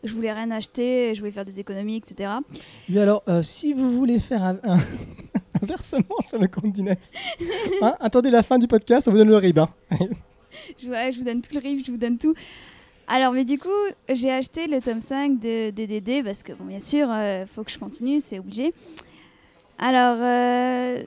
je 0.04 0.12
voulais 0.14 0.32
rien 0.32 0.50
acheter, 0.50 1.14
je 1.14 1.20
voulais 1.20 1.32
faire 1.32 1.44
des 1.44 1.58
économies, 1.60 1.96
etc. 1.96 2.30
Oui, 2.88 2.98
alors, 2.98 3.22
euh, 3.28 3.42
si 3.42 3.72
vous 3.72 3.90
voulez 3.90 4.18
faire 4.20 4.42
un, 4.44 4.56
un- 4.62 4.76
un 5.62 5.66
versement 5.66 6.16
sur 6.28 6.38
le 6.38 6.46
compte 6.48 6.72
d'Inès, 6.72 7.10
hein, 7.82 7.94
attendez 8.00 8.30
la 8.30 8.42
fin 8.42 8.58
du 8.58 8.68
podcast, 8.68 9.08
on 9.08 9.10
vous 9.12 9.16
donne 9.18 9.28
le 9.28 9.36
RIB. 9.36 9.58
hein. 9.58 9.68
Je, 10.80 10.88
ouais, 10.88 11.10
je 11.12 11.18
vous 11.18 11.24
donne 11.24 11.42
tout 11.42 11.52
le 11.54 11.60
riff, 11.60 11.84
je 11.86 11.90
vous 11.90 11.98
donne 11.98 12.18
tout. 12.18 12.34
Alors, 13.06 13.32
mais 13.32 13.44
du 13.44 13.58
coup, 13.58 13.68
j'ai 14.12 14.30
acheté 14.30 14.66
le 14.66 14.80
tome 14.80 15.00
5 15.00 15.38
de 15.40 15.70
DDD 15.70 16.24
parce 16.24 16.42
que, 16.42 16.52
bon, 16.52 16.64
bien 16.64 16.78
sûr, 16.80 17.08
il 17.10 17.46
faut 17.46 17.64
que 17.64 17.70
je 17.70 17.78
continue, 17.78 18.20
c'est 18.20 18.38
obligé. 18.38 18.74
Alors, 19.78 20.18
euh, 20.20 21.02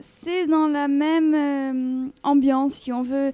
c'est 0.00 0.46
dans 0.46 0.66
la 0.66 0.88
même 0.88 1.34
euh, 1.34 2.08
ambiance, 2.22 2.72
si 2.74 2.92
on 2.92 3.02
veut. 3.02 3.32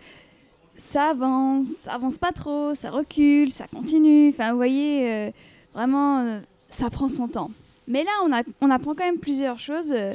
Ça 0.76 1.11
avance, 1.11 1.66
ça 1.83 1.93
avance 1.93 2.19
pas 2.19 2.33
trop, 2.33 2.75
ça 2.75 2.90
recule, 2.90 3.52
ça 3.52 3.66
continue. 3.69 4.31
Enfin, 4.31 4.50
vous 4.50 4.57
voyez, 4.57 5.09
euh, 5.11 5.31
vraiment, 5.73 6.21
euh, 6.21 6.40
ça 6.69 6.90
prend 6.90 7.09
son 7.09 7.28
temps. 7.28 7.50
Mais 7.87 8.02
là, 8.02 8.11
on, 8.25 8.33
a, 8.33 8.43
on 8.61 8.71
apprend 8.71 8.95
quand 8.95 9.04
même 9.04 9.19
plusieurs 9.19 9.59
choses 9.61 9.93
euh, 9.93 10.14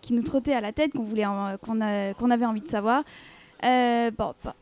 qui 0.00 0.12
nous 0.12 0.22
trottaient 0.22 0.52
à 0.54 0.60
la 0.60 0.72
tête, 0.72 0.92
qu'on 0.92 1.04
voulait, 1.04 1.24
qu'on 1.62 1.78
qu'on 2.18 2.30
avait 2.30 2.46
envie 2.46 2.60
de 2.62 2.68
savoir. 2.68 3.04
Bon, 3.62 4.34
pas- 4.42 4.56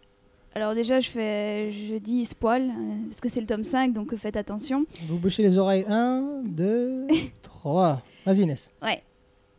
alors 0.55 0.75
déjà, 0.75 0.99
je, 0.99 1.09
fais, 1.09 1.71
je 1.73 1.95
dis 1.99 2.25
spoil, 2.25 2.73
parce 3.09 3.21
que 3.21 3.29
c'est 3.29 3.41
le 3.41 3.47
tome 3.47 3.63
5, 3.65 3.93
donc 3.93 4.15
faites 4.17 4.37
attention. 4.37 4.85
Vous 5.09 5.19
bouchez 5.19 5.43
les 5.43 5.57
oreilles. 5.57 5.85
1, 5.89 6.43
2, 6.45 7.07
3. 7.43 8.03
Vas-y, 8.27 8.41
Inès. 8.43 8.73
Ouais. 8.83 9.03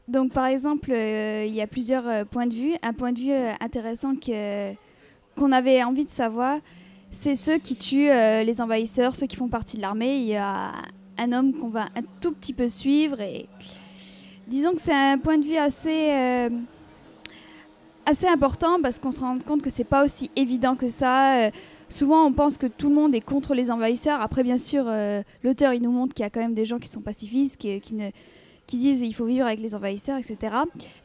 Donc 0.09 0.33
par 0.33 0.47
exemple, 0.47 0.91
il 0.91 1.53
y 1.53 1.61
a 1.61 1.67
plusieurs 1.67 2.25
points 2.25 2.47
de 2.47 2.53
vue. 2.53 2.73
Un 2.83 2.93
point 2.93 3.11
de 3.13 3.19
vue 3.19 3.31
intéressant 3.61 4.15
que- 4.15 4.73
qu'on 5.39 5.51
avait 5.53 5.81
envie 5.83 6.05
de 6.05 6.11
savoir, 6.11 6.59
c'est 7.11 7.35
ceux 7.35 7.57
qui 7.57 7.75
tuent 7.75 8.09
euh, 8.09 8.43
les 8.43 8.59
envahisseurs, 8.61 9.15
ceux 9.15 9.25
qui 9.25 9.37
font 9.37 9.47
partie 9.47 9.77
de 9.77 9.81
l'armée. 9.81 10.17
Il 10.17 10.27
y 10.27 10.35
a 10.35 10.73
un 11.17 11.31
homme 11.31 11.53
qu'on 11.53 11.69
va 11.69 11.85
un 11.95 12.03
tout 12.19 12.33
petit 12.33 12.53
peu 12.53 12.67
suivre 12.67 13.21
et 13.21 13.47
disons 14.47 14.73
que 14.73 14.81
c'est 14.81 14.93
un 14.93 15.17
point 15.17 15.37
de 15.37 15.45
vue 15.45 15.55
assez 15.55 16.11
euh, 16.11 16.49
assez 18.05 18.27
important 18.27 18.81
parce 18.81 18.99
qu'on 18.99 19.11
se 19.11 19.21
rend 19.21 19.37
compte 19.39 19.61
que 19.61 19.69
c'est 19.69 19.85
pas 19.85 20.03
aussi 20.03 20.29
évident 20.35 20.75
que 20.75 20.87
ça. 20.87 21.45
Euh, 21.45 21.51
souvent, 21.87 22.25
on 22.25 22.33
pense 22.33 22.57
que 22.57 22.67
tout 22.67 22.89
le 22.89 22.95
monde 22.95 23.15
est 23.15 23.21
contre 23.21 23.53
les 23.53 23.71
envahisseurs. 23.71 24.19
Après, 24.19 24.43
bien 24.43 24.57
sûr, 24.57 24.91
l'auteur 25.43 25.73
il 25.73 25.81
nous 25.81 25.91
montre 25.91 26.13
qu'il 26.13 26.23
y 26.23 26.27
a 26.27 26.29
quand 26.29 26.41
même 26.41 26.53
des 26.53 26.65
gens 26.65 26.79
qui 26.79 26.89
sont 26.89 27.01
pacifistes, 27.01 27.57
qui 27.57 27.93
ne 27.93 28.09
qui 28.69 28.77
disent 28.77 29.01
il 29.01 29.13
faut 29.13 29.25
vivre 29.25 29.45
avec 29.47 29.59
les 29.59 29.73
envahisseurs, 29.73 30.17
etc. 30.17 30.37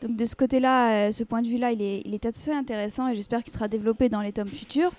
Donc 0.03 0.17
de 0.17 0.25
ce 0.27 0.37
côté-là, 0.37 1.09
euh, 1.09 1.13
ce 1.13 1.25
point 1.25 1.41
de 1.41 1.49
vue-là, 1.49 1.73
il 1.73 1.81
est, 1.81 2.03
il 2.05 2.13
est 2.15 2.27
assez 2.27 2.53
intéressant 2.53 3.09
et 3.09 3.17
j'espère 3.17 3.43
qu'il 3.43 3.53
sera 3.55 3.69
développé 3.69 4.09
dans 4.11 4.21
les 4.21 4.33
tomes 4.33 4.49
futurs. 4.49 4.93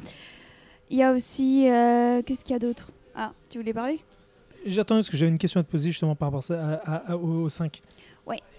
Il 0.90 0.98
y 0.98 1.04
a 1.04 1.14
aussi... 1.14 1.70
euh, 1.70 2.22
Qu'est-ce 2.24 2.44
qu'il 2.44 2.54
y 2.54 2.56
a 2.56 2.60
d'autre? 2.60 2.90
Ah, 3.16 3.34
tu 3.50 3.60
voulais 3.60 3.74
parler? 3.74 4.00
J'attendais 4.66 5.02
parce 5.02 5.10
que 5.12 5.18
j'avais 5.18 5.32
une 5.32 5.38
question 5.38 5.60
à 5.60 5.64
te 5.64 5.70
poser 5.70 5.90
justement 5.92 6.16
par 6.16 6.32
rapport 6.32 6.44
à 6.52 6.56
à- 6.56 6.74
à- 6.96 7.12
à- 7.12 7.18
au 7.18 7.50
5. 7.50 7.82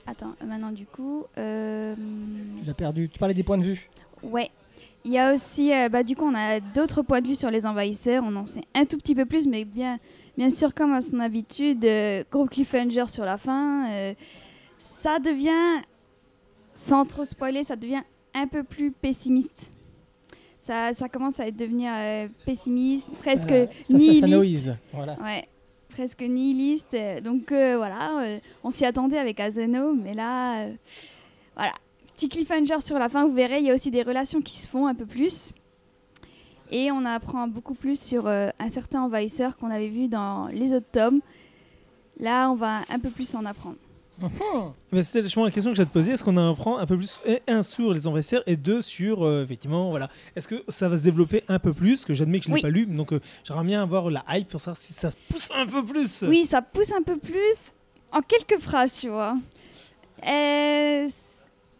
Attends, 0.09 0.35
maintenant 0.47 0.71
du 0.71 0.87
coup... 0.87 1.25
euh, 1.37 1.93
Tu 2.61 2.65
l'as 2.65 2.75
perdu. 2.75 3.09
Tu 3.09 3.19
parlais 3.19 3.35
des 3.35 3.43
points 3.43 3.59
de 3.59 3.65
vue? 3.65 3.89
Ouais. 4.23 4.51
Il 5.05 5.11
y 5.11 5.19
a 5.19 5.35
aussi, 5.35 5.73
euh, 5.75 5.89
bah, 5.89 6.05
du 6.05 6.15
coup, 6.15 6.23
on 6.25 6.35
a 6.37 6.61
d'autres 6.61 7.03
points 7.03 7.21
de 7.21 7.27
vue 7.27 7.35
sur 7.35 7.51
les 7.51 7.67
envahisseurs. 7.67 8.23
On 8.25 8.37
en 8.37 8.47
sait 8.47 8.63
un 8.77 8.85
tout 8.85 8.99
petit 8.99 9.17
peu 9.17 9.25
plus, 9.25 9.49
mais 9.49 9.65
bien, 9.65 9.99
bien 10.37 10.51
sûr, 10.51 10.75
comme 10.75 10.93
à 10.93 11.01
son 11.01 11.21
habitude, 11.21 11.85
euh, 11.85 12.25
gros 12.31 12.47
cliffhanger 12.47 13.07
sur 13.09 13.25
la 13.25 13.39
fin. 13.39 13.91
euh, 13.91 14.15
ça 14.79 15.19
devient, 15.19 15.83
sans 16.75 17.05
trop 17.07 17.25
spoiler, 17.25 17.65
ça 17.65 17.77
devient 17.77 18.03
un 18.35 18.47
peu 18.47 18.63
plus 18.63 18.91
pessimiste. 18.93 19.73
Ça, 20.61 20.93
ça 20.93 21.09
commence 21.09 21.41
à 21.41 21.51
devenir 21.51 21.93
euh, 21.95 22.29
pessimiste, 22.45 23.09
presque 23.21 23.49
Ça- 23.49 23.67
ça 23.85 23.95
nihiliste. 23.95 24.21
s'asanoïse. 24.21 24.77
Voilà. 24.93 25.17
Ouais, 25.23 25.49
presque 25.89 26.23
nihiliste. 26.23 26.97
Donc 27.23 27.51
voilà, 27.51 28.39
on 28.65 28.71
s'y 28.71 28.85
attendait 28.85 29.19
avec 29.19 29.41
Azeno, 29.41 29.95
mais 29.95 30.13
là, 30.13 30.67
voilà. 31.55 31.73
Petit 32.17 32.29
cliffhanger 32.31 32.81
sur 32.81 32.99
la 32.99 33.09
fin, 33.09 33.27
vous 33.27 33.33
verrez, 33.35 33.59
il 33.61 33.67
y 33.67 33.71
a 33.71 33.75
aussi 33.75 33.91
des 33.91 34.03
relations 34.03 34.41
qui 34.41 34.59
se 34.59 34.67
font 34.67 34.87
un 34.87 34.95
peu 34.95 35.05
plus. 35.07 35.53
Et 36.71 36.91
on 36.91 37.05
apprend 37.05 37.47
beaucoup 37.47 37.75
plus 37.75 38.01
sur 38.01 38.27
euh, 38.27 38.49
un 38.59 38.69
certain 38.69 39.03
envahisseur 39.03 39.57
qu'on 39.57 39.71
avait 39.71 39.89
vu 39.89 40.09
dans 40.09 40.49
les 40.49 40.75
autres 40.75 40.91
tomes. 40.91 41.21
Là, 42.19 42.51
on 42.51 42.55
va 42.55 42.81
un 42.91 42.99
peu 42.99 43.11
plus 43.11 43.35
en 43.35 43.45
apprendre. 43.45 43.77
C'était 45.03 45.23
justement 45.23 45.45
la 45.45 45.51
question 45.51 45.71
que 45.71 45.77
j'ai 45.77 45.85
te 45.85 45.93
poser. 45.93 46.13
Est-ce 46.13 46.25
qu'on 46.25 46.37
en 46.39 46.53
apprend 46.53 46.79
un 46.79 46.87
peu 46.87 46.97
plus, 46.97 47.21
et 47.27 47.43
un 47.49 47.63
sur 47.63 47.93
les 47.93 48.07
envahisseurs 48.07 48.43
et 48.47 48.57
deux 48.57 48.81
sur, 48.81 49.25
euh, 49.25 49.43
effectivement, 49.43 49.91
voilà. 49.91 50.09
Est-ce 50.35 50.49
que 50.49 50.65
ça 50.69 50.89
va 50.89 50.97
se 50.97 51.03
développer 51.03 51.45
un 51.49 51.59
peu 51.59 51.75
plus 51.75 52.05
Que 52.05 52.15
j'admets 52.15 52.39
que 52.39 52.47
je 52.47 52.51
ne 52.51 52.55
l'ai 52.55 52.61
Oui. 52.61 52.63
pas 52.63 52.71
lu, 52.71 52.87
donc 52.87 53.13
euh, 53.13 53.21
j'aimerais 53.45 53.65
bien 53.65 53.83
avoir 53.83 54.09
la 54.11 54.25
hype 54.31 54.49
pour 54.49 54.61
savoir 54.61 54.79
si 54.79 54.95
ça 54.95 55.11
se 55.11 55.17
pousse 55.29 55.51
un 55.55 55.67
peu 55.67 55.85
plus. 55.85 56.23
Oui, 56.27 56.47
ça 56.47 56.63
pousse 56.63 56.93
un 56.93 57.03
peu 57.03 57.19
plus 57.19 57.77
en 58.11 58.21
quelques 58.23 58.59
phrases, 58.59 58.99
tu 58.99 59.09
vois. 59.11 59.37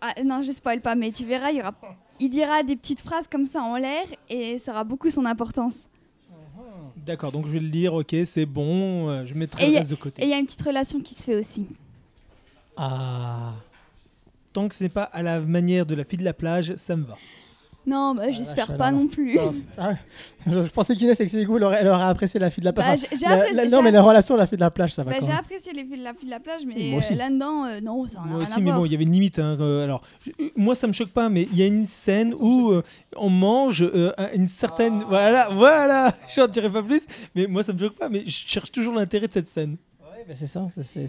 Ah, 0.03 0.13
non, 0.23 0.43
je 0.43 0.53
spoil 0.53 0.81
pas, 0.81 0.95
mais 0.95 1.11
tu 1.11 1.25
verras, 1.25 1.51
il, 1.51 1.59
y 1.59 1.61
aura... 1.61 1.75
il 2.21 2.31
dira 2.31 2.63
des 2.63 2.77
petites 2.77 3.01
phrases 3.01 3.27
comme 3.29 3.47
ça 3.47 3.63
en 3.63 3.77
l'air 3.77 4.05
et 4.29 4.59
ça 4.59 4.73
aura 4.73 4.85
beaucoup 4.85 5.11
son 5.11 5.25
importance. 5.25 5.89
D'accord, 7.05 7.31
donc 7.31 7.47
je 7.47 7.53
vais 7.53 7.61
le 7.61 7.69
lire, 7.69 7.95
ok, 7.95 8.17
c'est 8.25 8.47
bon, 8.47 9.09
euh, 9.09 9.25
je 9.25 9.35
mettrai 9.35 9.65
Et 9.65 9.67
le 9.69 9.73
y 9.75 9.77
a- 9.77 9.79
reste 9.81 9.91
de 9.91 9.97
côté. 9.97 10.23
Et 10.23 10.27
il 10.27 10.31
y 10.31 10.35
a 10.35 10.39
une 10.39 10.47
petite 10.47 10.63
relation 10.63 11.01
qui 11.01 11.15
se 11.15 11.23
fait 11.23 11.37
aussi. 11.37 11.67
Ah. 12.77 13.53
Tant 14.53 14.67
que 14.69 14.75
ce 14.75 14.85
n'est 14.85 14.91
pas 14.91 15.05
à 15.05 15.23
la 15.23 15.41
manière 15.41 15.87
de 15.87 15.95
la 15.95 16.05
fille 16.05 16.19
de 16.19 16.25
la 16.25 16.33
plage, 16.33 16.75
ça 16.77 16.97
me 16.97 17.05
va. 17.05 17.17
Non, 17.87 18.15
bah, 18.15 18.25
Ah, 18.27 18.31
j'espère 18.31 18.77
pas 18.77 18.91
non 18.91 19.07
plus. 19.07 19.37
Non, 19.37 19.51
ah 19.79 19.93
je, 20.47 20.65
je 20.65 20.69
pensais 20.71 20.95
qu'Inès 20.97 21.17
ses 21.17 21.45
goûts, 21.45 21.59
elle 21.59 21.77
elle 21.81 21.89
aurait 21.89 22.05
apprécié 22.05 22.39
la 22.41 22.51
fille 22.51 22.61
de 22.63 22.67
la 22.67 22.73
plage. 22.73 23.03
Bah, 23.03 23.09
Enfin, 23.15 23.29
la- 23.29 23.53
la- 23.53 23.65
j'ai 23.65 23.71
non, 23.71 23.81
mais 23.83 23.91
la 23.93 24.03
relation 24.03 24.37
la 24.37 24.47
fille 24.47 24.57
de 24.59 24.63
la 24.63 24.71
plage, 24.71 24.93
ça 24.95 25.05
va 25.05 25.13
Bah, 25.13 25.19
j'ai 25.25 25.31
apprécié 25.33 25.73
les 25.73 25.85
filles 25.85 25.99
de 25.99 26.05
la 26.05 26.13
fille 26.15 26.27
de 26.27 26.31
la 26.31 26.41
plage, 26.41 26.63
mais 26.67 26.95
euh, 26.97 27.15
là-dedans, 27.15 27.65
euh, 27.67 27.81
non, 27.81 28.07
ça 28.09 28.19
n'a 28.19 28.25
Moi 28.27 28.35
rien 28.39 28.43
aussi, 28.43 28.53
à 28.55 28.57
mais 28.59 28.65
voir. 28.65 28.79
bon, 28.81 28.87
il 28.87 28.93
y 28.93 28.95
avait 28.97 29.05
une 29.05 29.13
limite. 29.13 29.39
hein, 29.39 29.57
euh, 29.61 29.85
alors, 29.85 30.03
moi, 30.57 30.75
ça 30.75 30.87
me 30.87 30.93
choque 30.93 31.11
pas, 31.11 31.29
mais 31.29 31.47
il 31.53 31.57
y 31.59 31.63
a 31.63 31.67
une 31.67 31.87
scène 31.87 32.35
où 32.39 32.73
on 33.17 33.31
mange 33.31 33.83
un- 34.19 34.29
une 34.35 34.49
certaine. 34.49 35.01
Ah. 35.03 35.07
Voilà, 35.09 35.49
voilà 35.53 36.15
Je 36.35 36.41
n'en 36.41 36.49
dirai 36.49 36.71
pas 36.71 36.83
plus, 36.83 37.07
mais 37.35 37.47
moi, 37.47 37.63
ça 37.63 37.73
me 37.73 37.79
choque 37.79 37.95
pas, 37.97 38.09
mais 38.09 38.23
je 38.27 38.31
cherche 38.31 38.71
toujours 38.73 38.95
l'intérêt 38.95 39.29
de 39.29 39.33
cette 39.33 39.49
scène. 39.49 39.77
Bah, 40.29 40.35
c'est 40.35 40.49
ça, 40.49 40.67
c'est- 40.83 41.07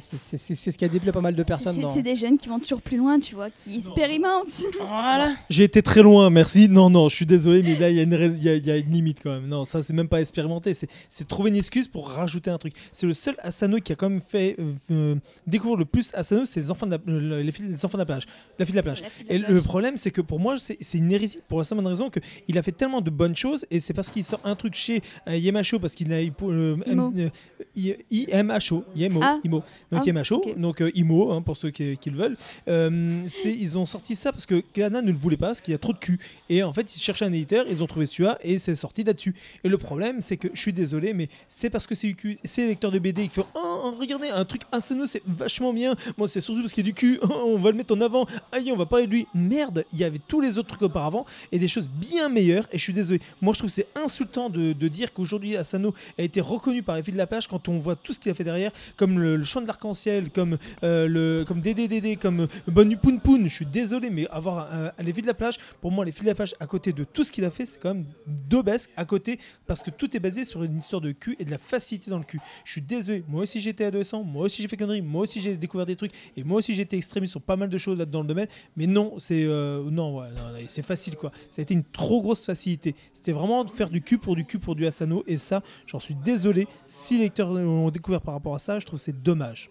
ce 0.72 0.78
qui 0.78 0.86
a 0.86 0.88
déplacé 0.88 1.12
pas 1.12 1.22
mal 1.22 1.36
de 1.36 1.42
personnes. 1.42 1.76
c'est 1.92 2.04
des 2.04 2.16
jeunes 2.16 2.38
qui 2.38 2.48
vont 2.50 2.60
toujours 2.60 2.82
plus 2.82 2.98
loin, 2.98 3.20
tu 3.20 3.34
vois, 3.34 3.50
qui 3.50 3.76
expérimentent. 3.76 4.62
Voilà. 4.80 5.34
J'ai 5.50 5.64
été 5.64 5.82
très 5.82 6.04
loin, 6.04 6.30
merci. 6.30 6.70
Non, 6.70 6.90
non, 6.92 7.10
je 7.10 7.16
suis 7.16 7.26
désolé, 7.26 7.64
mais 7.64 7.76
là, 7.80 7.90
il 7.90 7.96
y, 7.96 8.00
a 8.00 8.04
une 8.04 8.14
rais- 8.14 8.28
il 8.28 8.44
y 8.44 8.50
a- 8.50 8.56
il 8.56 8.66
y 8.66 8.70
a 8.72 8.78
une 8.78 8.92
limite 8.92 9.20
quand 9.24 9.32
même. 9.34 9.48
Non, 9.48 9.66
ça, 9.66 9.82
c'est 9.82 9.94
même 9.94 10.08
pas 10.08 10.22
expérimenté. 10.22 10.74
C'est 11.10 11.28
trouver 11.28 11.50
une 11.50 11.56
excuse 11.56 11.88
pour 11.88 12.10
rajouter 12.10 12.52
un 12.52 12.58
truc. 12.60 12.74
C'est 12.92 13.08
le 13.08 13.14
seul 13.14 13.36
Asano 13.40 13.80
qui 13.80 13.92
a 13.92 13.96
quand 13.96 14.10
même 14.10 14.22
fait 14.22 14.56
euh, 14.60 14.74
euh, 14.92 15.16
découvrir 15.48 15.78
le 15.78 15.86
plus 15.86 16.14
Asano, 16.14 16.46
c'est 16.46 16.60
les 16.60 16.70
enfants 16.70 16.86
de 16.86 17.00
la, 17.08 17.42
les, 17.42 17.52
filles- 17.52 17.66
les 17.70 17.86
enfants 17.86 17.98
de 17.98 18.04
la 18.04 18.06
plage. 18.06 18.26
La 18.60 18.66
fille 18.66 18.74
de 18.74 18.78
la 18.78 18.84
plage. 18.84 19.02
La 19.02 19.10
fille 19.10 19.26
de 19.26 19.30
la 19.32 19.36
Et 19.36 19.40
plage. 19.40 19.52
le 19.52 19.62
problème, 19.62 19.98
c'est 19.98 20.12
que 20.12 20.22
pour 20.22 20.40
moi, 20.40 20.56
c'est 20.60 20.98
une 20.98 21.12
hérésie 21.12 21.40
pour 21.48 21.58
la 21.58 21.64
simple 21.64 21.86
raison 21.86 22.10
qu'il 22.12 22.58
a 22.58 22.62
fait 22.62 22.72
tellement 22.72 23.02
de 23.02 23.10
bonnes 23.10 23.36
choses 23.36 23.66
et 23.72 23.80
c'est 23.80 23.94
parce 23.94 24.12
qu'il 24.12 24.24
sort 24.24 24.42
un 24.44 24.56
truc 24.56 24.76
chez 24.76 25.02
euh, 25.28 25.36
Yemacho, 25.38 25.80
parce 25.80 25.96
qu'il 25.96 26.14
a 26.14 26.18
euh, 26.18 26.78
euh, 26.88 27.30
IMHO, 27.76 28.84
Yemo, 29.08 29.20
Ah. 29.24 29.40
Imo. 29.44 29.64
Donc 29.92 30.04
Ah, 30.08 30.54
donc 30.58 30.82
euh, 30.82 30.92
Imo, 30.96 31.32
hein, 31.32 31.42
pour 31.42 31.58
ceux 31.58 31.70
qui, 31.72 31.98
qui 31.98 32.10
le 32.10 32.18
veulent. 32.18 32.38
Euh, 32.68 33.28
ils 33.46 33.78
ont 33.78 33.86
sorti 33.86 34.16
ça 34.16 34.32
parce 34.32 34.46
que 34.46 34.62
Kana 34.74 35.02
ne 35.02 35.12
le 35.12 35.18
voulait 35.18 35.38
pas, 35.38 35.48
parce 35.48 35.62
qu'il 35.62 35.72
y 35.72 35.76
a 35.76 35.80
trop 35.80 35.94
de 35.94 35.98
cul. 35.98 36.20
Et 36.50 36.64
en 36.64 36.74
fait, 36.74 36.96
ils 36.96 37.00
cherchaient 37.00 37.26
un 37.26 37.34
éditeur, 37.34 37.66
ils 37.70 37.84
ont 37.84 37.88
trouvé 37.88 38.06
celui-là 38.06 38.38
et 38.44 38.58
c'est 38.58 38.76
sorti 38.76 39.04
là-dessus. 39.04 39.36
Et 39.64 39.70
le 39.70 39.78
problème, 39.78 40.22
c'est 40.22 40.38
que 40.38 40.48
je 40.54 40.60
suis 40.60 40.74
désolé, 40.74 41.14
mais 41.14 41.30
c'est 41.48 41.70
parce 41.70 41.88
que 41.88 41.96
c'est 41.96 42.08
du 42.08 42.16
cul, 42.16 42.38
c'est 42.44 42.62
les 42.64 42.68
lecteurs 42.70 42.92
de 42.92 43.00
BD 43.00 43.24
qui 43.24 43.36
font 43.36 43.46
oh, 43.56 43.82
oh, 43.86 43.94
regardez, 44.00 44.30
un 44.30 44.46
truc 44.46 44.62
Asano, 44.72 45.06
c'est 45.06 45.22
vachement 45.26 45.74
bien. 45.74 45.96
Moi, 46.18 46.28
c'est 46.28 46.42
surtout 46.42 46.62
parce 46.62 46.74
qu'il 46.74 46.86
y 46.86 46.90
a 46.90 46.92
du 46.92 46.94
cul, 46.94 47.20
Oh, 47.24 47.54
on 47.56 47.58
va 47.58 47.72
le 47.72 47.78
mettre 47.78 47.96
en 47.96 48.02
avant. 48.02 48.26
Aïe, 48.52 48.72
on 48.72 48.78
va 48.78 48.86
parler 48.86 49.06
de 49.08 49.12
lui. 49.12 49.28
Merde, 49.34 49.86
il 49.94 50.00
y 50.00 50.04
avait 50.04 50.20
tous 50.28 50.42
les 50.42 50.58
autres 50.58 50.70
trucs 50.70 50.82
auparavant 50.82 51.26
et 51.52 51.60
des 51.60 51.68
choses 51.68 51.90
bien 51.90 52.30
meilleures. 52.30 52.68
Et 52.72 52.78
je 52.78 52.84
suis 52.84 52.94
désolé. 52.94 53.22
Moi, 53.42 53.54
je 53.54 53.60
trouve 53.60 53.70
que 53.70 53.74
c'est 53.76 53.88
insultant 53.96 54.50
de, 54.50 54.74
de 54.74 54.88
dire 54.88 55.14
qu'aujourd'hui, 55.14 55.56
Asano 55.58 55.94
a 56.18 56.24
été 56.24 56.42
reconnu 56.42 56.84
par 56.84 56.96
les 56.96 57.04
filles 57.04 57.14
de 57.14 57.18
la 57.18 57.28
plage 57.28 57.48
quand 57.48 57.68
on 57.70 57.80
voit 57.80 57.96
tout 57.96 58.14
ce 58.14 58.20
qu'il 58.20 58.32
a 58.32 58.36
fait 58.36 58.44
derrière, 58.44 58.72
comme 58.98 59.20
le, 59.20 59.38
le 59.38 59.44
chant 59.44 59.62
de 59.62 59.68
l'arc-en-ciel, 59.68 60.32
comme 60.32 60.58
euh, 60.84 61.08
le 61.08 61.46
comme 61.48 61.62
DDDD, 61.62 62.20
comme 62.20 62.48
Bonne 62.68 62.98
Poun 62.98 63.20
Poun. 63.20 63.48
Je 63.48 63.54
suis 63.54 63.66
désolé, 63.66 64.10
mais 64.10 64.28
avoir 64.28 64.68
euh, 64.74 64.90
les 65.00 65.14
filles 65.14 65.22
de 65.22 65.28
la 65.28 65.34
plage, 65.34 65.58
pour 65.82 65.92
moi, 65.92 66.04
les 66.04 66.12
filles 66.12 66.24
de 66.24 66.30
la 66.30 66.36
plage, 66.36 66.56
à 66.60 66.66
côté 66.66 66.92
de 66.92 67.04
tout 67.04 67.24
ce 67.24 67.32
qu'il 67.32 67.46
a 67.46 67.52
fait, 67.52 67.66
c'est 67.66 67.80
quand 67.80 67.94
même 67.94 68.06
d'obèse 68.26 68.90
à 68.98 69.06
côté 69.06 69.40
parce 69.66 69.84
que 69.84 69.92
tout 69.92 70.16
est 70.16 70.20
basé 70.20 70.44
sur 70.44 70.64
une 70.64 70.78
histoire 70.78 71.02
de 71.02 71.12
cul 71.12 71.36
et 71.40 71.46
de 71.46 71.52
la 71.52 71.58
facilité 71.58 72.10
dans 72.12 72.18
le 72.18 72.24
cul. 72.24 72.40
Je 72.66 72.72
suis 72.72 72.82
désolé. 72.82 73.24
Moi 73.28 73.44
aussi, 73.44 73.62
j'étais 73.62 73.86
adolescent. 73.86 74.24
Moi 74.24 74.44
aussi, 74.44 74.62
j'ai 74.62 74.68
fait 74.68 74.78
conneries. 74.78 75.02
Moi 75.02 75.24
aussi, 75.24 75.42
j'ai 75.42 75.56
découvert 75.58 75.86
des 75.86 75.96
trucs. 75.96 76.12
Et 76.36 76.44
moi 76.44 76.58
aussi, 76.58 76.74
j'étais 76.74 76.98
extrémiste 76.98 77.32
sur 77.32 77.42
pas 77.42 77.56
mal 77.56 77.70
de 77.70 77.78
choses 77.78 77.98
là 77.98 78.06
dans 78.06 78.22
le 78.22 78.28
domaine. 78.28 78.48
Mais 78.76 78.88
non, 78.88 79.16
c'est 79.20 79.44
euh, 79.44 79.90
non, 79.90 80.20
ouais, 80.20 80.28
c'est 80.68 80.86
facile 80.86 81.16
quoi. 81.16 81.32
Ça 81.50 81.62
a 81.62 81.64
été 81.64 81.74
une 81.74 81.84
trop 81.84 82.22
grosse 82.22 82.46
facilité. 82.46 82.96
C'était 83.14 83.32
vraiment 83.32 83.64
de 83.64 83.70
faire 83.70 83.90
du 83.90 84.02
cul 84.02 84.18
pour 84.18 84.36
du 84.36 84.46
cul 84.46 84.60
pour 84.60 84.76
du 84.76 84.86
Asano. 84.86 85.24
Et 85.28 85.38
ça, 85.38 85.62
j'en 85.86 86.00
suis 86.00 86.16
désolé. 86.16 86.68
Si 86.86 87.18
les 87.18 87.26
lecteurs 87.26 87.52
ont 87.52 87.90
découvert 87.90 88.22
par 88.22 88.34
rapport 88.34 88.56
à 88.56 88.60
ça, 88.60 88.80
trouve 88.88 89.00
c'est 89.00 89.22
dommage. 89.22 89.70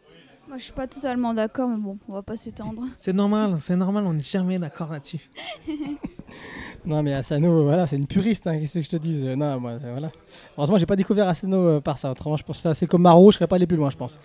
Moi, 0.48 0.58
je 0.58 0.62
suis 0.64 0.72
pas 0.72 0.86
totalement 0.86 1.34
d'accord, 1.34 1.68
mais 1.68 1.76
bon, 1.76 1.98
on 2.08 2.12
va 2.12 2.22
pas 2.22 2.36
s'étendre. 2.36 2.82
C'est 2.96 3.12
normal, 3.12 3.56
c'est 3.58 3.74
normal, 3.74 4.04
on 4.06 4.12
n'est 4.12 4.20
jamais 4.22 4.60
d'accord 4.60 4.92
là-dessus. 4.92 5.28
Non, 6.84 7.02
mais 7.02 7.14
Asano, 7.14 7.64
voilà, 7.64 7.86
c'est 7.86 7.96
une 7.96 8.06
puriste, 8.06 8.46
hein, 8.46 8.58
qu'est-ce 8.58 8.74
que 8.74 8.82
je 8.82 8.90
te 8.90 8.96
dise? 8.96 9.24
Non, 9.26 9.58
moi, 9.60 9.78
c'est- 9.80 9.90
voilà. 9.90 10.10
Heureusement, 10.56 10.78
j'ai 10.78 10.86
pas 10.86 10.94
découvert 10.96 11.28
Asano 11.28 11.56
euh, 11.56 11.80
par 11.80 11.98
ça. 11.98 12.10
Autrement, 12.10 12.36
je 12.36 12.44
pense 12.44 12.60
que 12.62 12.72
c'est 12.74 12.86
comme 12.86 13.02
Maro, 13.02 13.30
je 13.32 13.36
serais 13.36 13.46
pas 13.48 13.56
allé 13.56 13.66
plus 13.66 13.76
loin, 13.76 13.90
je 13.90 13.96
pense. 13.96 14.20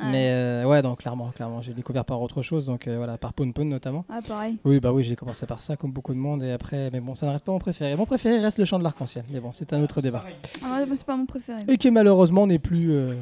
Mais 0.00 0.28
euh, 0.30 0.64
ouais, 0.64 0.82
donc 0.82 0.98
clairement, 1.00 1.30
clairement, 1.30 1.60
j'ai 1.60 1.72
découvert 1.74 2.04
par 2.04 2.20
autre 2.20 2.40
chose, 2.42 2.66
donc 2.66 2.86
euh, 2.86 2.96
voilà, 2.96 3.18
par 3.18 3.32
Poun 3.32 3.52
Poun 3.52 3.68
notamment. 3.68 4.04
Ah, 4.08 4.20
pareil. 4.26 4.58
Oui, 4.64 4.78
bah 4.80 4.92
oui, 4.92 5.02
j'ai 5.04 5.16
commencé 5.16 5.44
par 5.46 5.60
ça, 5.60 5.76
comme 5.76 5.92
beaucoup 5.92 6.12
de 6.14 6.18
monde, 6.18 6.42
et 6.44 6.52
après, 6.52 6.90
mais 6.92 7.00
bon, 7.00 7.14
ça 7.16 7.26
ne 7.26 7.32
reste 7.32 7.44
pas 7.44 7.52
mon 7.52 7.58
préféré. 7.58 7.94
Mon 7.96 8.06
préféré 8.06 8.38
reste 8.40 8.58
le 8.58 8.64
chant 8.64 8.78
de 8.78 8.84
l'arc-en-ciel, 8.84 9.24
mais 9.32 9.40
bon, 9.40 9.52
c'est 9.52 9.72
un 9.72 9.82
autre 9.82 10.00
débat. 10.00 10.24
Ah, 10.64 10.82
c'est 10.92 11.04
pas 11.06 11.16
mon 11.16 11.26
préféré. 11.26 11.60
Et 11.68 11.78
qui 11.78 11.90
malheureusement 11.90 12.46
n'est 12.46 12.58
plus 12.60 12.92
euh, 12.92 13.14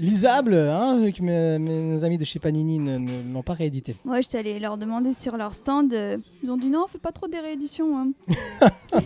lisable, 0.00 0.54
hein, 0.54 0.98
vu 0.98 1.12
que 1.12 1.22
mes, 1.22 1.58
mes 1.58 2.02
amis 2.04 2.18
de 2.18 2.24
chez 2.24 2.38
Panini 2.38 2.78
ne, 2.78 2.98
ne 2.98 3.32
l'ont 3.32 3.42
pas 3.42 3.52
réédité. 3.54 3.96
Ouais, 4.04 4.22
j'étais 4.22 4.38
allée 4.38 4.58
leur 4.58 4.76
demander 4.78 5.12
sur 5.12 5.36
leur 5.36 5.54
stand. 5.54 5.92
euh, 5.92 6.16
ils 6.42 6.50
ont 6.50 6.56
dit 6.56 6.68
non, 6.70 6.84
on 6.84 6.88
fait 6.88 6.98
pas 6.98 7.12
trop 7.12 7.28
des 7.28 7.38
rééditions. 7.38 7.96
hein. 7.98 8.12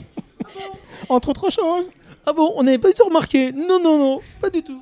Entre 1.08 1.28
autres 1.30 1.50
choses. 1.50 1.90
Ah 2.26 2.32
bon, 2.32 2.52
on 2.56 2.62
n'avait 2.62 2.78
pas 2.78 2.88
du 2.88 2.94
tout 2.94 3.04
remarqué. 3.04 3.52
Non, 3.52 3.80
non, 3.82 3.98
non, 3.98 4.20
pas 4.40 4.50
du 4.50 4.62
tout. 4.62 4.80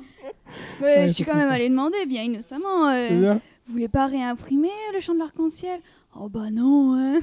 Ouais, 0.81 0.97
Ouais, 0.99 1.09
je 1.09 1.12
suis 1.14 1.25
quand 1.25 1.35
même 1.35 1.50
allée 1.50 1.69
demander, 1.69 2.04
bien 2.07 2.23
innocemment. 2.23 2.87
euh, 2.88 3.09
bien. 3.21 3.35
vous 3.66 3.73
voulez 3.73 3.88
pas 3.88 4.07
réimprimer 4.07 4.69
le 4.95 5.00
chant 5.00 5.14
de 5.14 5.19
l'arc-en-ciel? 5.19 5.81
Oh 6.21 6.28
bah 6.28 6.50
non, 6.52 6.95
hein. 6.95 7.21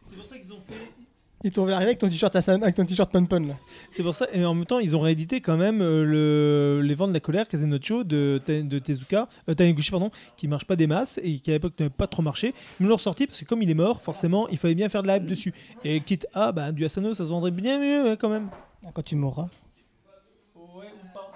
C'est 0.00 0.16
pour 0.16 0.24
ça 0.24 0.38
qu'ils 0.38 0.52
ont 0.52 0.60
fait. 0.68 1.01
Ils 1.44 1.50
t'ont 1.50 1.66
arrivé 1.66 1.84
avec 1.84 1.98
ton 1.98 2.08
t-shirt 2.08 2.34
avec 2.36 2.74
ton 2.74 2.84
t-shirt 2.84 3.10
Pun 3.10 3.24
Pun 3.24 3.40
là. 3.40 3.54
C'est 3.90 4.02
pour 4.02 4.14
ça, 4.14 4.26
et 4.32 4.44
en 4.44 4.54
même 4.54 4.64
temps, 4.64 4.78
ils 4.78 4.96
ont 4.96 5.00
réédité 5.00 5.40
quand 5.40 5.56
même 5.56 5.80
euh, 5.80 6.04
le, 6.04 6.80
les 6.86 6.94
vents 6.94 7.08
de 7.08 7.12
la 7.12 7.20
colère, 7.20 7.48
Kazenocho 7.48 8.04
de, 8.04 8.40
de 8.46 8.78
Tezuka, 8.78 9.28
euh, 9.48 9.54
Taniguchi, 9.54 9.90
pardon, 9.90 10.10
qui 10.36 10.46
marche 10.46 10.64
pas 10.64 10.76
des 10.76 10.86
masses 10.86 11.18
et 11.22 11.38
qui 11.40 11.50
à 11.50 11.54
l'époque 11.54 11.72
n'avait 11.78 11.90
pas 11.90 12.06
trop 12.06 12.22
marché. 12.22 12.54
Ils 12.80 12.86
l'ont 12.86 12.96
ressorti 12.96 13.26
parce 13.26 13.40
que 13.40 13.44
comme 13.44 13.62
il 13.62 13.70
est 13.70 13.74
mort, 13.74 14.02
forcément, 14.02 14.48
il 14.48 14.58
fallait 14.58 14.74
bien 14.74 14.88
faire 14.88 15.02
de 15.02 15.08
la 15.08 15.16
hype 15.16 15.26
dessus. 15.26 15.52
Et 15.84 16.00
quitte 16.00 16.26
à, 16.32 16.52
bah, 16.52 16.70
du 16.70 16.84
Asano, 16.84 17.12
ça 17.14 17.24
se 17.24 17.30
vendrait 17.30 17.50
bien 17.50 17.78
mieux 17.78 18.10
hein, 18.10 18.16
quand 18.16 18.28
même. 18.28 18.48
Quand 18.94 19.02
tu 19.02 19.16
mourras. 19.16 19.48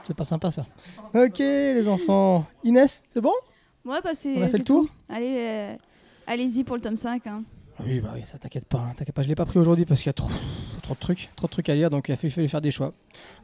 C'est 0.05 0.17
pas 0.17 0.25
sympa 0.25 0.53
ça. 0.53 0.67
Ok 1.15 1.39
les 1.39 1.89
enfants. 1.89 2.47
Inès, 2.63 3.03
c'est 3.13 3.21
bon? 3.21 3.33
Ouais, 3.85 4.01
bah 4.03 4.15
c'est. 4.15 4.37
On 4.37 4.43
a 4.43 4.49
fait 4.49 4.59
le 4.59 4.65
tour 4.65 4.85
tout. 4.85 4.91
Allez, 5.09 5.37
euh, 5.39 5.75
allez-y 6.29 6.63
pour 6.63 6.77
le 6.77 6.83
tome 6.83 6.97
5. 6.97 7.27
Hein. 7.27 7.43
Oui 7.85 8.01
bah 8.01 8.11
oui, 8.15 8.25
ça 8.25 8.39
t'inquiète 8.39 8.67
pas. 8.67 8.79
hein, 8.79 8.95
T'inquiète 8.97 9.15
je 9.23 9.29
l'ai 9.29 9.35
pas 9.35 9.45
pris 9.45 9.59
aujourd'hui 9.59 9.85
parce 9.85 10.01
qu'il 10.01 10.09
y 10.09 10.11
a 10.11 10.15
trop, 10.15 10.31
trop 10.83 10.95
de 10.95 10.99
trucs, 10.99 11.31
trop 11.37 11.47
trucs 11.47 11.69
à 11.69 11.75
lire, 11.75 11.91
donc 11.91 12.09
il 12.09 12.13
a 12.13 12.17
fallu, 12.17 12.31
fallu 12.31 12.49
faire 12.49 12.61
des 12.63 12.71
choix. 12.71 12.95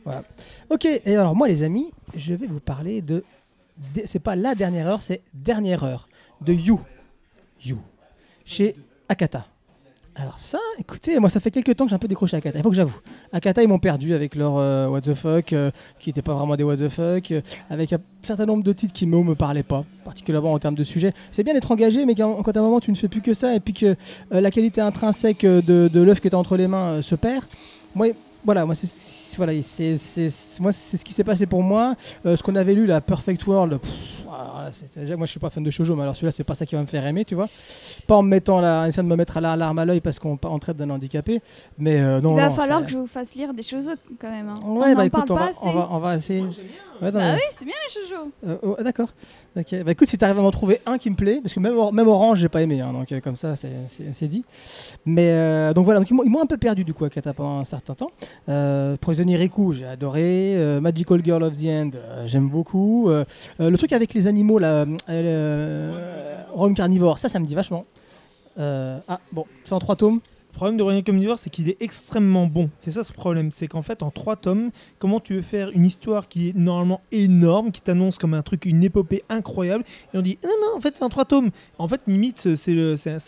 Voilà. 0.04 0.22
Ok, 0.70 0.86
et 0.86 1.16
alors 1.16 1.36
moi 1.36 1.48
les 1.48 1.62
amis, 1.62 1.90
je 2.16 2.32
vais 2.34 2.46
vous 2.46 2.60
parler 2.60 3.02
de. 3.02 3.24
de- 3.94 4.02
C'est 4.06 4.20
pas 4.20 4.34
la 4.36 4.54
dernière 4.54 4.86
heure, 4.86 5.02
c'est 5.02 5.20
dernière 5.34 5.84
heure 5.84 6.08
de 6.40 6.52
You. 6.54 6.80
You. 7.64 7.78
Chez 8.44 8.74
Akata. 9.08 9.46
Alors 10.14 10.38
ça, 10.38 10.58
écoutez, 10.78 11.18
moi 11.18 11.30
ça 11.30 11.40
fait 11.40 11.50
quelques 11.50 11.74
temps 11.74 11.84
que 11.84 11.90
j'ai 11.90 11.94
un 11.94 11.98
peu 11.98 12.06
décroché 12.08 12.36
Akata, 12.36 12.58
il 12.58 12.62
faut 12.62 12.68
que 12.68 12.76
j'avoue. 12.76 12.98
Akata 13.32 13.62
ils 13.62 13.68
m'ont 13.68 13.78
perdu 13.78 14.12
avec 14.12 14.34
leur 14.34 14.58
euh, 14.58 14.86
What 14.86 15.00
the 15.00 15.14
fuck, 15.14 15.54
euh, 15.54 15.70
qui 15.98 16.10
n'étaient 16.10 16.20
pas 16.20 16.34
vraiment 16.34 16.54
des 16.54 16.64
What 16.64 16.76
the 16.76 16.90
fuck, 16.90 17.30
euh, 17.30 17.40
avec 17.70 17.94
un 17.94 17.98
certain 18.22 18.44
nombre 18.44 18.62
de 18.62 18.72
titres 18.74 18.92
qui 18.92 19.06
ne 19.06 19.16
me 19.16 19.34
parlaient 19.34 19.62
pas, 19.62 19.86
particulièrement 20.04 20.52
en 20.52 20.58
termes 20.58 20.74
de 20.74 20.82
sujet. 20.82 21.14
C'est 21.30 21.42
bien 21.42 21.54
d'être 21.54 21.70
engagé, 21.70 22.04
mais 22.04 22.14
quand, 22.14 22.46
à 22.46 22.58
un 22.58 22.62
moment 22.62 22.78
tu 22.78 22.90
ne 22.90 22.96
fais 22.96 23.08
plus 23.08 23.22
que 23.22 23.32
ça, 23.32 23.54
et 23.54 23.60
puis 23.60 23.72
que 23.72 23.96
la 24.30 24.50
qualité 24.50 24.82
intrinsèque 24.82 25.46
de, 25.46 26.02
l'œuf 26.02 26.20
que 26.20 26.28
tu 26.28 26.36
entre 26.36 26.58
les 26.58 26.66
mains 26.66 27.00
se 27.00 27.14
perd, 27.14 27.44
moi, 27.94 28.08
voilà, 28.44 28.66
moi 28.66 28.74
c'est 28.74 29.36
voilà, 29.38 29.54
c'est 29.62 29.96
ce 29.96 31.04
qui 31.04 31.14
s'est 31.14 31.24
passé 31.24 31.46
pour 31.46 31.62
moi. 31.62 31.94
Ce 32.24 32.42
qu'on 32.42 32.56
avait 32.56 32.74
lu, 32.74 32.84
la 32.84 33.00
Perfect 33.00 33.46
World, 33.46 33.78
déjà, 34.96 35.16
moi 35.16 35.26
je 35.26 35.30
suis 35.30 35.40
pas 35.40 35.50
fan 35.50 35.62
de 35.62 35.70
shoujo, 35.70 35.94
mais 35.96 36.02
alors 36.02 36.14
celui-là 36.16 36.32
c'est 36.32 36.44
pas 36.44 36.54
ça 36.54 36.66
qui 36.66 36.74
va 36.74 36.80
me 36.80 36.86
faire 36.86 37.06
aimer, 37.06 37.24
tu 37.24 37.34
vois. 37.34 37.48
Pas 38.06 38.16
en 38.16 38.22
me 38.22 38.28
mettant 38.28 38.60
là, 38.60 38.82
en 38.82 38.86
essayant 38.86 39.04
de 39.04 39.08
me 39.08 39.16
mettre 39.16 39.36
à 39.36 39.40
la- 39.40 39.56
l'arme 39.56 39.78
à 39.78 39.84
l'œil 39.84 40.00
parce 40.00 40.18
qu'on 40.18 40.38
on 40.42 40.58
traite 40.58 40.76
d'un 40.76 40.90
handicapé, 40.90 41.40
mais 41.78 42.00
euh, 42.00 42.20
non. 42.20 42.32
Il 42.32 42.36
va 42.40 42.48
non, 42.48 42.54
falloir 42.54 42.80
ça- 42.80 42.86
que 42.86 42.92
je 42.92 42.98
vous 42.98 43.06
fasse 43.06 43.34
lire 43.34 43.54
des 43.54 43.62
choses 43.62 43.90
quand 44.20 44.30
même. 44.30 44.48
hein. 44.48 44.54
Ouais, 44.64 44.92
on 44.92 44.94
bah 44.94 45.00
en 45.00 45.04
écoute, 45.04 45.26
parle 45.26 45.32
on 45.32 45.34
pas 45.34 45.40
va, 45.44 45.48
assez. 45.50 45.58
on 45.62 45.72
va, 45.72 45.88
on 45.90 45.98
va 45.98 46.16
essayer. 46.16 46.40
Ouais, 46.42 47.10
non, 47.10 47.18
Bah 47.18 47.32
mais- 47.32 47.34
oui, 47.34 47.40
c'est 47.50 47.64
bien 47.64 47.74
les 47.86 48.02
shoujo. 48.02 48.30
euh, 48.46 48.56
oh, 48.62 48.76
d'accord. 48.82 49.08
Ok. 49.56 49.74
Bah 49.84 49.90
écoute, 49.92 50.08
si 50.08 50.16
tu 50.16 50.24
arrives 50.24 50.38
à 50.38 50.42
m'en 50.42 50.50
trouver 50.50 50.80
un 50.86 50.98
qui 50.98 51.10
me 51.10 51.16
plaît, 51.16 51.40
parce 51.42 51.52
que 51.54 51.60
même, 51.60 51.76
Or- 51.76 51.92
même 51.92 52.06
Orange, 52.08 52.38
j'ai 52.38 52.48
pas 52.48 52.62
aimé, 52.62 52.80
hein, 52.80 52.92
donc 52.92 53.10
euh, 53.12 53.20
comme 53.20 53.36
ça, 53.36 53.56
c'est- 53.56 54.28
dit. 54.28 54.44
Mais 55.04 55.30
euh, 55.32 55.72
donc 55.72 55.84
voilà, 55.84 55.98
donc 56.00 56.08
ils 56.10 56.14
m'ont- 56.14 56.22
ils 56.22 56.30
m'ont 56.30 56.42
un 56.42 56.46
peu 56.46 56.56
perdu 56.56 56.84
du 56.84 56.94
coup 56.94 57.04
à 57.04 57.10
Kata 57.10 57.32
pendant 57.32 57.58
un 57.58 57.64
certain 57.64 57.94
temps. 57.94 58.10
Euh, 58.48 58.96
Prisonnier 59.00 59.36
Riku, 59.36 59.72
j'ai 59.72 59.84
adoré. 59.86 60.54
Euh, 60.56 60.80
Magical 60.80 61.24
Girl 61.24 61.42
of 61.42 61.52
the 61.56 61.64
End, 61.66 61.90
euh, 61.96 62.26
j'aime 62.26 62.48
beaucoup. 62.48 63.08
Euh, 63.10 63.24
euh, 63.60 63.68
le 63.70 63.76
truc 63.78 63.92
avec 63.92 64.14
les 64.14 64.28
animaux, 64.32 64.58
là, 64.58 64.86
euh, 65.10 66.42
Rome 66.52 66.74
Carnivore, 66.74 67.18
ça, 67.18 67.28
ça 67.28 67.38
me 67.38 67.46
dit 67.46 67.54
vachement. 67.54 67.84
Euh, 68.58 68.98
ah 69.08 69.20
bon, 69.30 69.44
c'est 69.64 69.74
en 69.74 69.78
trois 69.78 69.96
tomes. 69.96 70.20
Le 70.52 70.56
problème 70.56 70.76
de 70.76 70.82
Royaume 70.82 71.02
Omnivore, 71.08 71.38
c'est 71.38 71.48
qu'il 71.48 71.70
est 71.70 71.78
extrêmement 71.80 72.46
bon. 72.46 72.68
C'est 72.80 72.90
ça 72.90 73.02
ce 73.02 73.12
problème. 73.12 73.50
C'est 73.50 73.66
qu'en 73.68 73.80
fait, 73.80 74.02
en 74.02 74.10
trois 74.10 74.36
tomes, 74.36 74.70
comment 74.98 75.18
tu 75.18 75.34
veux 75.34 75.42
faire 75.42 75.70
une 75.70 75.86
histoire 75.86 76.28
qui 76.28 76.50
est 76.50 76.56
normalement 76.56 77.00
énorme, 77.10 77.72
qui 77.72 77.80
t'annonce 77.80 78.18
comme 78.18 78.34
un 78.34 78.42
truc, 78.42 78.66
une 78.66 78.84
épopée 78.84 79.24
incroyable, 79.30 79.82
et 80.12 80.18
on 80.18 80.20
dit 80.20 80.38
non, 80.44 80.50
non, 80.60 80.76
en 80.76 80.80
fait, 80.80 80.96
c'est 80.98 81.04
en 81.04 81.08
trois 81.08 81.24
tomes. 81.24 81.50
En 81.78 81.88
fait, 81.88 82.02
limite, 82.06 82.54
c'est 82.54 82.76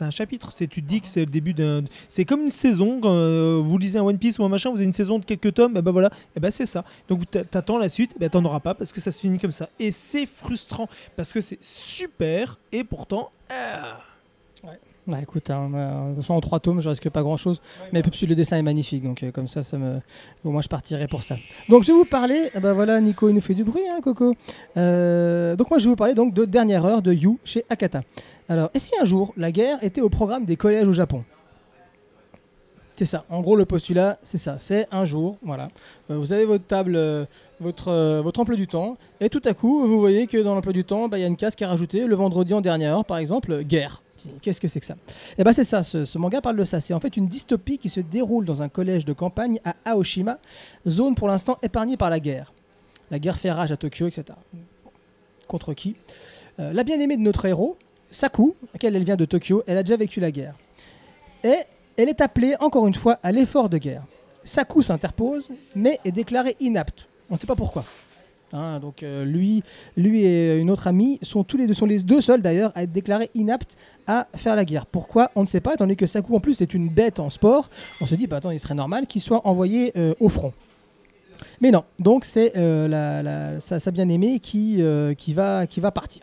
un, 0.02 0.10
chapitre. 0.10 0.52
Tu 0.54 0.68
te 0.68 0.80
dis 0.80 1.00
que 1.00 1.08
c'est 1.08 1.20
le 1.20 1.30
début 1.30 1.54
d'un. 1.54 1.84
C'est 2.10 2.26
comme 2.26 2.42
une 2.42 2.50
saison. 2.50 3.00
Quand 3.00 3.14
euh, 3.14 3.60
vous 3.64 3.78
lisez 3.78 3.98
un 3.98 4.02
One 4.04 4.18
Piece 4.18 4.38
ou 4.38 4.44
un 4.44 4.48
machin, 4.50 4.68
vous 4.70 4.76
avez 4.76 4.84
une 4.84 4.92
saison 4.92 5.18
de 5.18 5.24
quelques 5.24 5.54
tomes, 5.54 5.76
et 5.78 5.82
ben 5.82 5.92
voilà, 5.92 6.10
et 6.36 6.40
ben 6.40 6.50
c'est 6.50 6.66
ça. 6.66 6.84
Donc 7.08 7.28
t'a- 7.30 7.44
t'attends 7.44 7.78
la 7.78 7.88
suite, 7.88 8.12
et 8.16 8.18
ben 8.20 8.28
t'en 8.28 8.44
auras 8.44 8.60
pas 8.60 8.74
parce 8.74 8.92
que 8.92 9.00
ça 9.00 9.10
se 9.10 9.20
finit 9.20 9.38
comme 9.38 9.50
ça. 9.50 9.70
Et 9.80 9.92
c'est 9.92 10.26
frustrant 10.26 10.88
parce 11.16 11.32
que 11.32 11.40
c'est 11.40 11.58
super, 11.62 12.60
et 12.70 12.84
pourtant. 12.84 13.30
ah. 13.48 13.98
Bah 15.06 15.18
écoute, 15.20 15.50
hein, 15.50 15.68
bah, 15.70 16.04
de 16.08 16.14
toute 16.14 16.22
façon, 16.22 16.32
en 16.32 16.40
trois 16.40 16.60
tomes, 16.60 16.80
je 16.80 16.88
risque 16.88 17.10
pas 17.10 17.22
grand 17.22 17.36
chose. 17.36 17.60
Mais 17.92 18.02
puis 18.02 18.26
le 18.26 18.34
dessin 18.34 18.56
est 18.56 18.62
magnifique, 18.62 19.02
donc 19.02 19.22
euh, 19.22 19.30
comme 19.30 19.46
ça, 19.48 19.62
ça 19.62 19.76
me... 19.76 20.00
au 20.44 20.50
moins 20.50 20.62
je 20.62 20.68
partirai 20.68 21.08
pour 21.08 21.22
ça. 21.22 21.36
Donc 21.68 21.82
je 21.82 21.88
vais 21.92 21.98
vous 21.98 22.06
parler, 22.06 22.48
ah 22.54 22.60
bah 22.60 22.72
voilà, 22.72 22.98
Nico 23.02 23.28
il 23.28 23.34
nous 23.34 23.42
fait 23.42 23.54
du 23.54 23.64
bruit, 23.64 23.82
hein, 23.90 24.00
Coco. 24.02 24.34
Euh, 24.78 25.56
donc 25.56 25.68
moi 25.68 25.78
je 25.78 25.84
vais 25.84 25.90
vous 25.90 25.96
parler 25.96 26.14
donc 26.14 26.32
de 26.32 26.46
Dernière 26.46 26.86
Heure 26.86 27.02
de 27.02 27.12
You 27.12 27.38
chez 27.44 27.66
Akata. 27.68 28.00
Alors, 28.48 28.70
et 28.72 28.78
si 28.78 28.92
un 28.98 29.04
jour 29.04 29.34
la 29.36 29.52
guerre 29.52 29.76
était 29.82 30.00
au 30.00 30.08
programme 30.08 30.46
des 30.46 30.56
collèges 30.56 30.88
au 30.88 30.92
Japon? 30.92 31.22
C'est 32.94 33.06
ça. 33.06 33.24
En 33.28 33.40
gros, 33.40 33.56
le 33.56 33.64
postulat, 33.64 34.18
c'est 34.22 34.38
ça. 34.38 34.58
C'est 34.60 34.86
un 34.92 35.04
jour, 35.04 35.36
voilà. 35.42 35.68
Euh, 36.10 36.16
vous 36.16 36.32
avez 36.32 36.44
votre 36.44 36.64
table, 36.64 36.94
euh, 36.94 37.24
votre, 37.60 37.88
euh, 37.88 38.22
votre 38.22 38.38
emploi 38.38 38.56
du 38.56 38.68
temps, 38.68 38.96
et 39.20 39.28
tout 39.28 39.42
à 39.44 39.52
coup, 39.52 39.84
vous 39.86 39.98
voyez 39.98 40.28
que 40.28 40.38
dans 40.38 40.54
l'emploi 40.54 40.72
du 40.72 40.84
temps, 40.84 41.08
bah, 41.08 41.18
il 41.18 41.22
y 41.22 41.24
a 41.24 41.26
une 41.26 41.36
case 41.36 41.56
qui 41.56 41.64
est 41.64 41.66
rajoutée. 41.66 42.06
Le 42.06 42.14
vendredi 42.14 42.54
en 42.54 42.60
dernière 42.60 42.96
heure, 42.96 43.04
par 43.04 43.18
exemple, 43.18 43.64
guerre. 43.64 44.00
Qu'est-ce 44.42 44.60
que 44.60 44.68
c'est 44.68 44.80
que 44.80 44.86
ça? 44.86 44.96
Eh 45.38 45.44
ben 45.44 45.52
c'est 45.52 45.64
ça, 45.64 45.82
ce, 45.82 46.18
manga 46.18 46.40
parle 46.40 46.56
de 46.56 46.64
ça. 46.64 46.80
C'est 46.80 46.94
en 46.94 47.00
fait 47.00 47.16
une 47.16 47.26
dystopie 47.26 47.78
qui 47.78 47.88
se 47.88 48.00
déroule 48.00 48.44
dans 48.44 48.62
un 48.62 48.68
collège 48.68 49.04
de 49.04 49.12
campagne 49.12 49.60
à 49.64 49.74
Aoshima, 49.84 50.38
zone 50.88 51.14
pour 51.14 51.28
l'instant 51.28 51.58
épargnée 51.62 51.96
par 51.96 52.10
la 52.10 52.20
guerre. 52.20 52.52
La 53.10 53.18
guerre 53.18 53.36
fait 53.36 53.52
rage 53.52 53.72
à 53.72 53.76
Tokyo, 53.76 54.06
etc. 54.06 54.24
Contre 55.46 55.74
qui? 55.74 55.96
Euh, 56.58 56.72
La 56.72 56.84
bien-aimée 56.84 57.16
de 57.16 57.22
notre 57.22 57.44
héros, 57.44 57.76
Saku, 58.10 58.54
laquelle 58.72 58.96
elle 58.96 59.04
vient 59.04 59.16
de 59.16 59.24
Tokyo, 59.24 59.62
elle 59.66 59.78
a 59.78 59.82
déjà 59.82 59.96
vécu 59.96 60.20
la 60.20 60.30
guerre. 60.30 60.54
Et 61.42 61.58
elle 61.96 62.08
est 62.08 62.20
appelée 62.20 62.54
encore 62.60 62.86
une 62.86 62.94
fois 62.94 63.18
à 63.22 63.32
l'effort 63.32 63.68
de 63.68 63.78
guerre. 63.78 64.04
Saku 64.44 64.82
s'interpose, 64.82 65.48
mais 65.74 66.00
est 66.04 66.12
déclarée 66.12 66.56
inapte. 66.60 67.08
On 67.30 67.34
ne 67.34 67.38
sait 67.38 67.46
pas 67.46 67.56
pourquoi. 67.56 67.84
Hein, 68.52 68.78
donc 68.78 69.02
euh, 69.02 69.24
lui, 69.24 69.64
lui 69.96 70.24
et 70.24 70.58
une 70.58 70.70
autre 70.70 70.86
amie 70.86 71.18
sont 71.22 71.42
tous 71.42 71.56
les 71.56 71.66
deux, 71.66 71.74
sont 71.74 71.86
les 71.86 72.00
deux 72.00 72.20
seuls 72.20 72.40
d'ailleurs 72.40 72.70
à 72.76 72.84
être 72.84 72.92
déclarés 72.92 73.30
inaptes 73.34 73.76
à 74.06 74.28
faire 74.36 74.54
la 74.54 74.64
guerre. 74.64 74.86
Pourquoi? 74.86 75.32
On 75.34 75.40
ne 75.40 75.46
sait 75.46 75.60
pas, 75.60 75.74
étant 75.74 75.84
donné 75.84 75.96
que 75.96 76.06
Saku 76.06 76.36
en 76.36 76.40
plus 76.40 76.60
est 76.60 76.72
une 76.72 76.88
bête 76.88 77.18
en 77.18 77.30
sport. 77.30 77.68
On 78.00 78.06
se 78.06 78.14
dit, 78.14 78.28
bah 78.28 78.36
attends, 78.36 78.52
il 78.52 78.60
serait 78.60 78.74
normal 78.74 79.06
qu'il 79.08 79.22
soit 79.22 79.44
envoyé 79.44 79.92
euh, 79.96 80.14
au 80.20 80.28
front. 80.28 80.52
Mais 81.60 81.72
non, 81.72 81.82
donc 81.98 82.24
c'est 82.24 82.52
euh, 82.56 82.86
la- 82.86 83.58
sa, 83.58 83.90
bien-aimée 83.90 84.38
qui, 84.38 84.80
qui, 85.18 85.32
va, 85.32 85.66
qui 85.66 85.80
va 85.80 85.90
partir. 85.90 86.22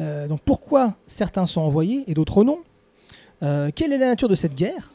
Donc 0.00 0.40
pourquoi 0.44 0.94
certains 1.06 1.46
sont 1.46 1.60
envoyés 1.60 2.02
et 2.08 2.14
d'autres 2.14 2.42
non? 2.42 2.58
Quelle 3.40 3.92
est 3.92 3.98
la 3.98 4.08
nature 4.08 4.28
de 4.28 4.34
cette 4.34 4.56
guerre? 4.56 4.92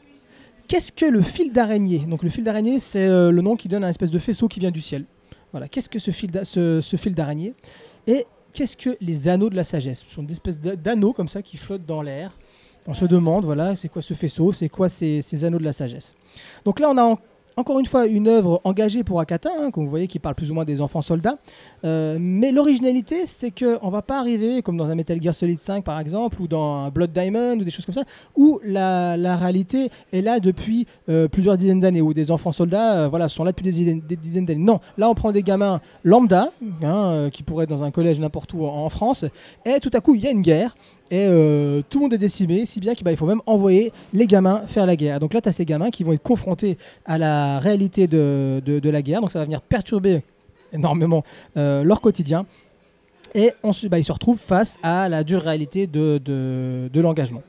Qu'est-ce 0.68 0.92
que 0.92 1.06
le 1.06 1.22
fil 1.22 1.52
d'araignée? 1.52 2.00
Donc 2.06 2.22
le 2.22 2.28
fil 2.28 2.44
d'araignée, 2.44 2.78
c'est 2.78 3.08
le 3.08 3.40
nom 3.40 3.56
qui 3.56 3.66
donne 3.66 3.82
à 3.82 3.86
un 3.86 3.90
espèce 3.90 4.10
de 4.10 4.18
faisceau 4.18 4.46
qui 4.46 4.60
vient 4.60 4.70
du 4.70 4.82
ciel. 4.82 5.06
Voilà, 5.52 5.68
qu'est-ce 5.68 5.88
que 5.88 5.98
ce 5.98 6.10
fil 6.96 7.14
d'araignée 7.14 7.54
Et 8.06 8.26
qu'est-ce 8.52 8.76
que 8.76 8.96
les 9.00 9.28
anneaux 9.28 9.50
de 9.50 9.56
la 9.56 9.64
sagesse? 9.64 10.00
Ce 10.06 10.14
sont 10.14 10.22
des 10.22 10.32
espèces 10.34 10.60
d'a- 10.60 10.76
d'anneaux 10.76 11.12
comme 11.12 11.28
ça 11.28 11.42
qui 11.42 11.56
flottent 11.56 11.86
dans 11.86 12.02
l'air. 12.02 12.32
On 12.86 12.94
se 12.94 13.04
demande, 13.04 13.44
voilà, 13.44 13.76
c'est 13.76 13.88
quoi 13.88 14.02
ce 14.02 14.14
faisceau? 14.14 14.52
C'est 14.52 14.68
quoi 14.68 14.88
ces, 14.88 15.44
anneaux 15.44 15.58
de 15.58 15.64
la 15.64 15.72
sagesse? 15.72 16.14
Donc 16.64 16.80
là, 16.80 16.90
on 16.90 16.98
a 16.98 17.18
encore 17.56 17.78
une 17.78 17.86
fois 17.86 18.06
une 18.06 18.28
œuvre 18.28 18.60
engagée 18.64 19.04
pour 19.04 19.20
Akata, 19.20 19.50
hein, 19.58 19.70
comme 19.70 19.84
vous 19.84 19.90
voyez, 19.90 20.06
qui 20.06 20.18
parle 20.18 20.34
plus 20.34 20.50
ou 20.50 20.54
moins 20.54 20.64
des 20.64 20.80
enfants 20.80 21.02
soldats. 21.02 21.38
Euh, 21.84 22.18
mais 22.20 22.52
l'originalité, 22.52 23.26
c'est 23.26 23.50
qu'on 23.50 23.86
ne 23.86 23.90
va 23.90 24.02
pas 24.02 24.18
arriver, 24.18 24.62
comme 24.62 24.76
dans 24.76 24.86
un 24.86 24.94
Metal 24.94 25.20
Gear 25.20 25.34
Solid 25.34 25.60
5 25.60 25.84
par 25.84 25.98
exemple, 25.98 26.40
ou 26.40 26.48
dans 26.48 26.88
Blood 26.90 27.12
Diamond, 27.12 27.58
ou 27.58 27.64
des 27.64 27.70
choses 27.70 27.86
comme 27.86 27.94
ça, 27.94 28.04
où 28.36 28.60
la, 28.64 29.36
réalité 29.36 29.90
est 30.12 30.22
là 30.22 30.40
depuis 30.40 30.86
euh, 31.08 31.28
plusieurs 31.28 31.56
dizaines 31.56 31.80
d'années, 31.80 32.00
où 32.00 32.14
des 32.14 32.30
enfants 32.30 32.52
soldats 32.52 33.04
euh, 33.04 33.08
voilà, 33.08 33.28
sont 33.28 33.44
là 33.44 33.52
depuis 33.52 33.64
des 33.64 34.16
dizaines, 34.16 34.44
d'années. 34.44 34.60
Non, 34.60 34.80
là 34.98 35.08
on 35.08 35.14
prend 35.14 35.32
des 35.32 35.42
gamins 35.42 35.80
lambda, 36.04 36.50
hein, 36.82 37.28
qui 37.32 37.42
pourraient 37.42 37.64
être 37.64 37.70
dans 37.70 37.82
un 37.82 37.90
collège 37.90 38.20
n'importe 38.20 38.52
où 38.54 38.64
en, 38.64 38.84
en 38.84 38.88
France, 38.88 39.24
et 39.64 39.80
tout 39.80 39.90
à 39.94 40.00
coup 40.00 40.14
il 40.14 40.20
y 40.20 40.26
a 40.26 40.30
une 40.30 40.42
guerre, 40.42 40.74
et 41.10 41.26
euh, 41.26 41.82
tout 41.90 41.98
le 41.98 42.02
monde 42.04 42.14
est 42.14 42.18
décimé, 42.18 42.66
si 42.66 42.78
bien 42.80 42.94
qu'il 42.94 43.04
bah, 43.04 43.14
faut 43.16 43.26
même 43.26 43.42
envoyer 43.46 43.92
les 44.12 44.26
gamins 44.26 44.62
faire 44.66 44.86
la 44.86 44.96
guerre. 44.96 45.18
Donc 45.20 45.34
là, 45.34 45.40
tu 45.40 45.48
as 45.48 45.52
ces 45.52 45.64
gamins 45.64 45.90
qui 45.90 46.04
vont 46.04 46.12
être 46.12 46.22
confrontés 46.22 46.78
à 47.04 47.18
la 47.18 47.58
réalité 47.58 48.06
de, 48.06 48.62
de- 48.64 48.90
la 48.90 49.02
guerre, 49.02 49.20
donc 49.20 49.32
ça 49.32 49.38
va 49.40 49.44
venir 49.44 49.60
perturber 49.60 50.22
énormément 50.72 51.24
euh, 51.56 51.82
leur 51.82 52.00
quotidien. 52.00 52.46
Et 53.34 53.52
on 53.62 53.70
bah, 53.88 53.98
ils 53.98 54.04
se 54.04 54.12
retrouvent 54.12 54.40
face 54.40 54.78
à 54.82 55.08
la 55.08 55.22
dure 55.24 55.40
réalité 55.42 55.86
de- 55.86 56.88
de 56.92 57.00
l'engagement. 57.00 57.42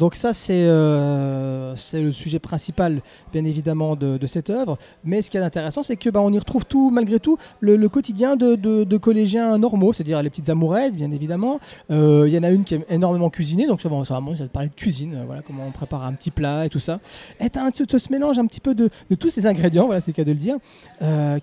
Donc 0.00 0.14
ça, 0.14 0.32
c'est 0.32 0.64
euh, 0.64 1.76
c'est 1.76 2.00
le 2.00 2.10
sujet 2.10 2.38
principal, 2.38 3.02
bien 3.34 3.44
évidemment, 3.44 3.96
de, 3.96 4.26
cette 4.26 4.48
œuvre. 4.48 4.78
Mais 5.04 5.20
ce 5.20 5.30
qui 5.30 5.36
est 5.36 5.40
intéressant, 5.40 5.82
c'est 5.82 5.96
que 5.96 6.08
bah, 6.08 6.22
on 6.22 6.32
y 6.32 6.38
retrouve 6.38 6.64
tout, 6.64 6.90
malgré 6.90 7.20
tout, 7.20 7.36
le, 7.60 7.76
quotidien 7.88 8.34
de, 8.34 8.54
de- 8.54 8.96
collégiens 8.96 9.58
normaux, 9.58 9.92
c'est-à-dire 9.92 10.22
les 10.22 10.30
petites 10.30 10.48
amourettes, 10.48 10.94
bien 10.94 11.10
évidemment. 11.10 11.60
Euh, 11.90 12.24
Il 12.26 12.32
y 12.32 12.38
en 12.38 12.42
a 12.44 12.48
une 12.50 12.64
qui 12.64 12.76
aime 12.76 12.84
énormément 12.88 13.28
cuisiner, 13.28 13.66
donc 13.66 13.82
ça 13.82 13.90
va 13.90 14.02
ça 14.06 14.18
va 14.18 14.48
parler 14.48 14.70
de 14.70 14.74
cuisine, 14.74 15.16
euh, 15.16 15.24
voilà, 15.26 15.42
comment 15.42 15.64
on 15.66 15.70
prépare 15.70 16.04
un 16.04 16.14
petit 16.14 16.30
plat 16.30 16.64
et 16.64 16.70
tout 16.70 16.78
ça. 16.78 17.00
Et 17.38 17.50
t'as 17.50 17.66
un- 17.66 17.70
ce, 17.70 17.84
ce 17.98 18.10
mélange 18.10 18.38
un 18.38 18.46
petit 18.46 18.60
peu 18.60 18.74
de, 18.74 18.88
tous 19.18 19.28
ces 19.28 19.44
ingrédients, 19.46 19.84
voilà, 19.84 20.00
c'est 20.00 20.12
le 20.12 20.16
cas 20.16 20.24
de 20.24 20.32
le 20.32 20.38
dire, 20.38 20.56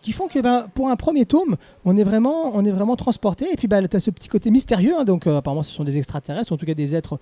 qui 0.01 0.11
font 0.13 0.27
que 0.27 0.39
bah, 0.39 0.65
pour 0.73 0.89
un 0.89 0.95
premier 0.95 1.27
tome, 1.27 1.57
on 1.85 1.95
est 1.95 2.03
vraiment, 2.03 2.55
on 2.55 2.65
est 2.65 2.71
vraiment 2.71 2.95
transporté. 2.95 3.45
Et 3.53 3.55
puis 3.55 3.67
bah, 3.67 3.87
tu 3.87 3.95
as 3.95 3.99
ce 3.99 4.09
petit 4.09 4.29
côté 4.29 4.49
mystérieux, 4.49 4.95
hein, 4.97 5.03
donc 5.05 5.27
apparemment 5.27 5.61
ce 5.61 5.71
sont 5.71 5.83
des 5.83 5.99
extraterrestres, 5.99 6.51
en 6.51 6.57
tout 6.57 6.65
cas 6.65 6.73
des 6.73 6.95
êtres 6.95 7.19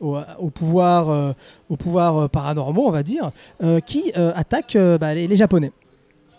au, 0.00 0.16
au 0.38 0.50
pouvoir, 0.50 1.08
euh, 1.08 1.32
au 1.68 1.76
pouvoir 1.76 2.16
euh, 2.16 2.28
paranormaux, 2.28 2.86
on 2.86 2.90
va 2.90 3.02
dire, 3.02 3.30
euh, 3.62 3.80
qui 3.80 4.12
attaquent 4.12 4.78
bah, 5.00 5.14
les, 5.14 5.36
Japonais. 5.36 5.72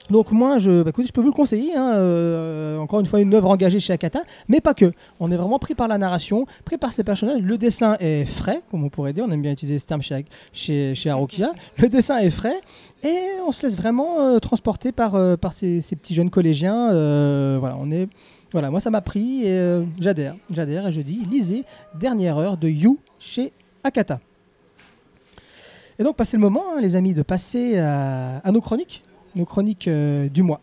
Donc 0.09 0.31
moi, 0.31 0.57
je, 0.57 0.83
bah, 0.83 0.91
je 0.97 1.11
peux 1.11 1.21
vous 1.21 1.27
le 1.27 1.33
conseiller. 1.33 1.75
hein, 1.75 2.77
encore 2.79 3.01
une 3.01 3.05
fois, 3.05 3.19
une 3.19 3.33
œuvre 3.33 3.49
engagée 3.49 3.79
chez 3.79 3.93
Akata, 3.93 4.21
mais 4.47 4.61
pas 4.61 4.73
que. 4.73 4.93
On 5.19 5.29
est 5.31 5.35
vraiment 5.35 5.59
pris 5.59 5.75
par 5.75 5.87
la 5.87 5.97
narration, 5.97 6.45
pris 6.63 6.77
par 6.77 6.93
ces 6.93 7.03
personnages. 7.03 7.41
Le 7.41 7.57
dessin 7.57 7.97
est 7.99 8.25
frais, 8.25 8.61
comme 8.71 8.83
on 8.85 8.89
pourrait 8.89 9.13
dire. 9.13 9.25
On 9.27 9.31
aime 9.31 9.41
bien 9.41 9.51
utiliser 9.51 9.77
ce 9.77 9.85
terme 9.85 10.01
chez, 10.01 10.25
chez, 10.53 10.95
chez 10.95 11.09
Harukiya. 11.09 11.51
Le 11.77 11.89
dessin 11.89 12.19
est 12.19 12.29
frais 12.29 12.59
et 13.03 13.17
on 13.45 13.51
se 13.51 13.65
laisse 13.65 13.75
vraiment 13.75 14.39
transporter 14.39 14.91
par, 14.91 15.17
par 15.37 15.53
ces, 15.53 15.81
petits 15.81 16.15
jeunes 16.15 16.29
collégiens. 16.29 16.87
voilà, 17.59 17.77
on 17.79 17.91
est, 17.91 18.07
voilà, 18.53 18.71
moi 18.71 18.79
ça 18.79 18.89
m'a 18.89 19.01
pris 19.01 19.45
et 19.45 19.83
j'adhère, 19.99 20.35
j'adhère 20.49 20.87
et 20.87 20.91
je 20.91 21.01
dis 21.01 21.19
lisez 21.29 21.65
Dernière 21.99 22.37
heure 22.37 22.57
de 22.57 22.69
You 22.69 22.97
chez 23.19 23.51
Et 25.99 26.03
donc 26.03 26.15
passez 26.15 26.37
le 26.37 26.41
moment, 26.41 26.63
hein, 26.75 26.81
les 26.81 26.95
amis, 26.95 27.13
de 27.13 27.23
passer 27.23 27.79
à, 27.79 28.37
à 28.39 28.51
nos 28.51 28.61
chroniques, 28.61 29.03
nos 29.35 29.45
chroniques 29.45 29.87
euh, 29.87 30.29
du 30.29 30.43
mois. 30.43 30.61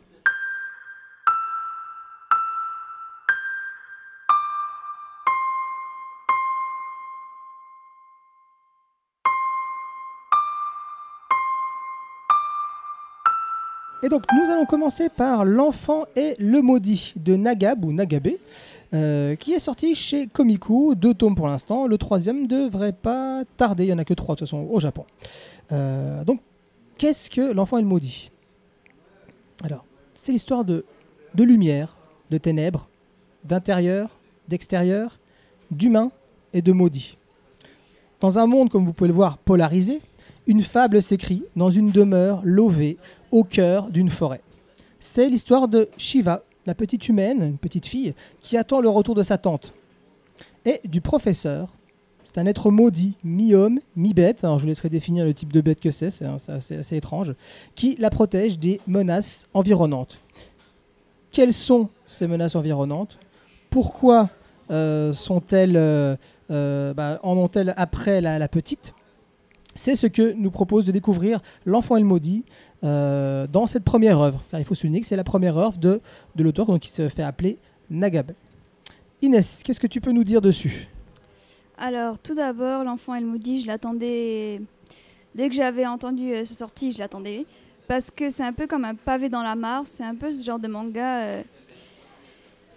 Et 14.05 14.11
donc 14.11 14.25
nous 14.35 14.51
allons 14.51 14.67
commencer 14.67 15.09
par 15.09 15.47
L'enfant 15.47 16.05
et 16.15 16.35
le 16.39 16.61
maudit 16.61 17.15
de 17.17 17.37
Nagab 17.37 17.87
ou 17.87 17.91
Nagabe, 17.91 18.33
euh, 18.93 19.35
qui 19.35 19.55
est 19.55 19.59
sorti 19.59 19.95
chez 19.95 20.27
Komiku, 20.27 20.95
deux 20.95 21.15
tomes 21.15 21.35
pour 21.35 21.47
l'instant. 21.47 21.87
Le 21.87 21.97
troisième 21.97 22.47
devrait 22.47 22.93
pas 22.93 23.45
tarder, 23.57 23.85
il 23.85 23.87
n'y 23.87 23.93
en 23.95 23.99
a 23.99 24.05
que 24.05 24.13
trois 24.13 24.35
de 24.35 24.41
toute 24.41 24.47
façon 24.47 24.69
au 24.71 24.79
Japon. 24.79 25.07
Euh, 25.73 26.23
donc 26.23 26.43
qu'est-ce 26.99 27.31
que 27.31 27.51
L'enfant 27.55 27.79
et 27.79 27.81
le 27.81 27.89
maudit? 27.89 28.31
Alors, 29.63 29.87
c'est 30.21 30.33
l'histoire 30.33 30.67
de, 30.67 30.85
de 31.35 31.43
lumière, 31.43 31.97
de 32.31 32.37
ténèbres, 32.37 32.87
d'intérieur, 33.43 34.11
d'extérieur, 34.49 35.19
d'humain 35.71 36.11
et 36.53 36.61
de 36.61 36.73
maudit. 36.73 37.17
Dans 38.21 38.39
un 38.39 38.47
monde, 38.47 38.69
comme 38.69 38.85
vous 38.85 38.93
pouvez 38.93 39.09
le 39.09 39.15
voir, 39.15 39.39
polarisé, 39.39 40.03
une 40.47 40.61
fable 40.61 41.01
s'écrit 41.01 41.43
dans 41.57 41.71
une 41.71 41.91
demeure 41.91 42.43
lovée 42.45 42.99
au 43.35 43.43
cœur 43.43 43.91
d'une 43.91 44.09
forêt. 44.09 44.41
C'est 45.01 45.29
l'histoire 45.29 45.67
de 45.67 45.89
Shiva, 45.99 46.45
la 46.67 46.75
petite 46.75 47.09
humaine, 47.09 47.43
une 47.43 47.59
petite 47.59 47.85
fille, 47.85 48.15
qui 48.41 48.57
attend 48.57 48.81
le 48.81 48.89
retour 48.89 49.17
de 49.17 49.25
sa 49.25 49.39
tante. 49.39 49.75
Et 50.65 50.81
du 50.85 51.01
professeur. 51.01 51.75
C'est 52.23 52.39
un 52.39 52.47
être 52.47 52.71
maudit, 52.71 53.17
mi-homme, 53.25 53.81
mi-bête. 53.97 54.45
Alors 54.45 54.59
je 54.59 54.63
vous 54.63 54.69
laisserai 54.69 54.89
définir 54.89 55.25
le 55.25 55.35
type 55.35 55.53
de 55.53 55.61
bête 55.61 55.81
que 55.81 55.91
c'est, 55.91 56.13
c'est 56.13 56.25
assez, 56.49 56.97
étrange. 56.97 57.35
Qui 57.75 57.97
la 57.99 58.09
protège 58.09 58.59
des 58.59 58.81
menaces 58.87 59.49
environnantes. 59.53 60.19
Quelles 61.33 61.53
sont 61.53 61.89
ces 62.07 62.29
menaces 62.29 62.55
environnantes? 62.55 63.19
Pourquoi 63.69 64.31
euh, 64.71 65.13
sont-elles, 65.13 65.77
euh, 65.77 66.15
euh, 66.53 66.95
bah, 66.95 67.19
en 67.25 67.37
ont-elles 67.37 67.75
après 67.77 68.21
la 68.21 68.49
petite? 68.49 68.95
C'est 69.75 69.97
ce 69.97 70.07
que 70.07 70.33
nous 70.33 70.51
propose 70.51 70.87
de 70.87 70.93
découvrir 70.93 71.41
L'Enfant 71.65 71.97
et 71.97 72.01
le 72.01 72.07
Maudit 72.07 72.45
euh, 72.85 73.47
dans 73.47 73.67
cette 73.67 73.85
première 73.85 74.21
œuvre. 74.21 74.43
Car 74.51 74.61
il 74.61 74.67
faut 74.67 74.75
souligner 74.75 75.01
que 75.01 75.07
c'est 75.07 75.17
la 75.17 75.25
première 75.25 75.57
œuvre 75.57 75.79
de, 75.79 76.01
l'auteur 76.39 76.67
qui 76.81 76.91
se 76.91 77.09
fait 77.09 77.23
appeler 77.23 77.59
Nagabe. 77.91 78.33
Inès, 79.23 79.63
qu'est-ce 79.65 79.81
que 79.81 79.87
tu 79.87 80.01
peux 80.01 80.13
nous 80.13 80.25
dire 80.25 80.41
dessus? 80.41 80.89
Alors, 81.77 82.19
tout 82.19 82.35
d'abord, 82.35 82.85
L'enfant 82.85 83.15
et 83.15 83.21
le 83.21 83.27
maudit, 83.27 83.63
je 83.63 83.67
l'attendais. 83.67 84.61
Dès 85.35 85.49
que 85.49 85.55
j'avais 85.55 85.87
entendu 85.87 86.33
euh, 86.33 86.45
sa 86.45 86.55
sortie, 86.55 86.93
je 86.93 86.99
l'attendais. 86.99 87.47
Parce 87.89 88.11
que 88.11 88.31
c'est 88.31 88.45
un 88.45 88.53
peu 88.53 88.67
comme 88.67 88.85
un 88.85 88.95
pavé 88.95 89.29
dans 89.29 89.43
la 89.43 89.57
mare. 89.57 89.87
C'est 89.87 90.05
un 90.05 90.15
peu 90.15 90.31
ce 90.31 90.45
genre 90.45 90.61
de 90.61 90.69
manga. 90.69 91.19
euh, 91.23 91.43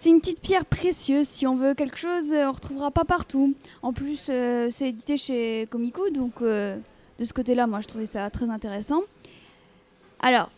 C'est 0.00 0.10
une 0.10 0.20
petite 0.20 0.40
pierre 0.40 0.64
précieuse. 0.64 1.26
Si 1.26 1.44
on 1.44 1.56
veut 1.56 1.74
quelque 1.74 1.98
chose, 1.98 2.32
euh, 2.32 2.44
on 2.44 2.50
ne 2.50 2.54
retrouvera 2.54 2.92
pas 2.92 3.04
partout. 3.04 3.54
En 3.82 3.92
plus, 3.92 4.28
euh, 4.30 4.68
c'est 4.70 4.90
édité 4.90 5.16
chez 5.16 5.66
Komiku. 5.70 6.10
Donc, 6.10 6.34
euh, 6.40 6.76
de 7.18 7.24
ce 7.24 7.32
côté-là, 7.32 7.66
moi, 7.66 7.80
je 7.80 7.88
trouvais 7.88 8.06
ça 8.06 8.30
très 8.30 8.48
intéressant. 8.48 9.00
Alors, 10.20 10.50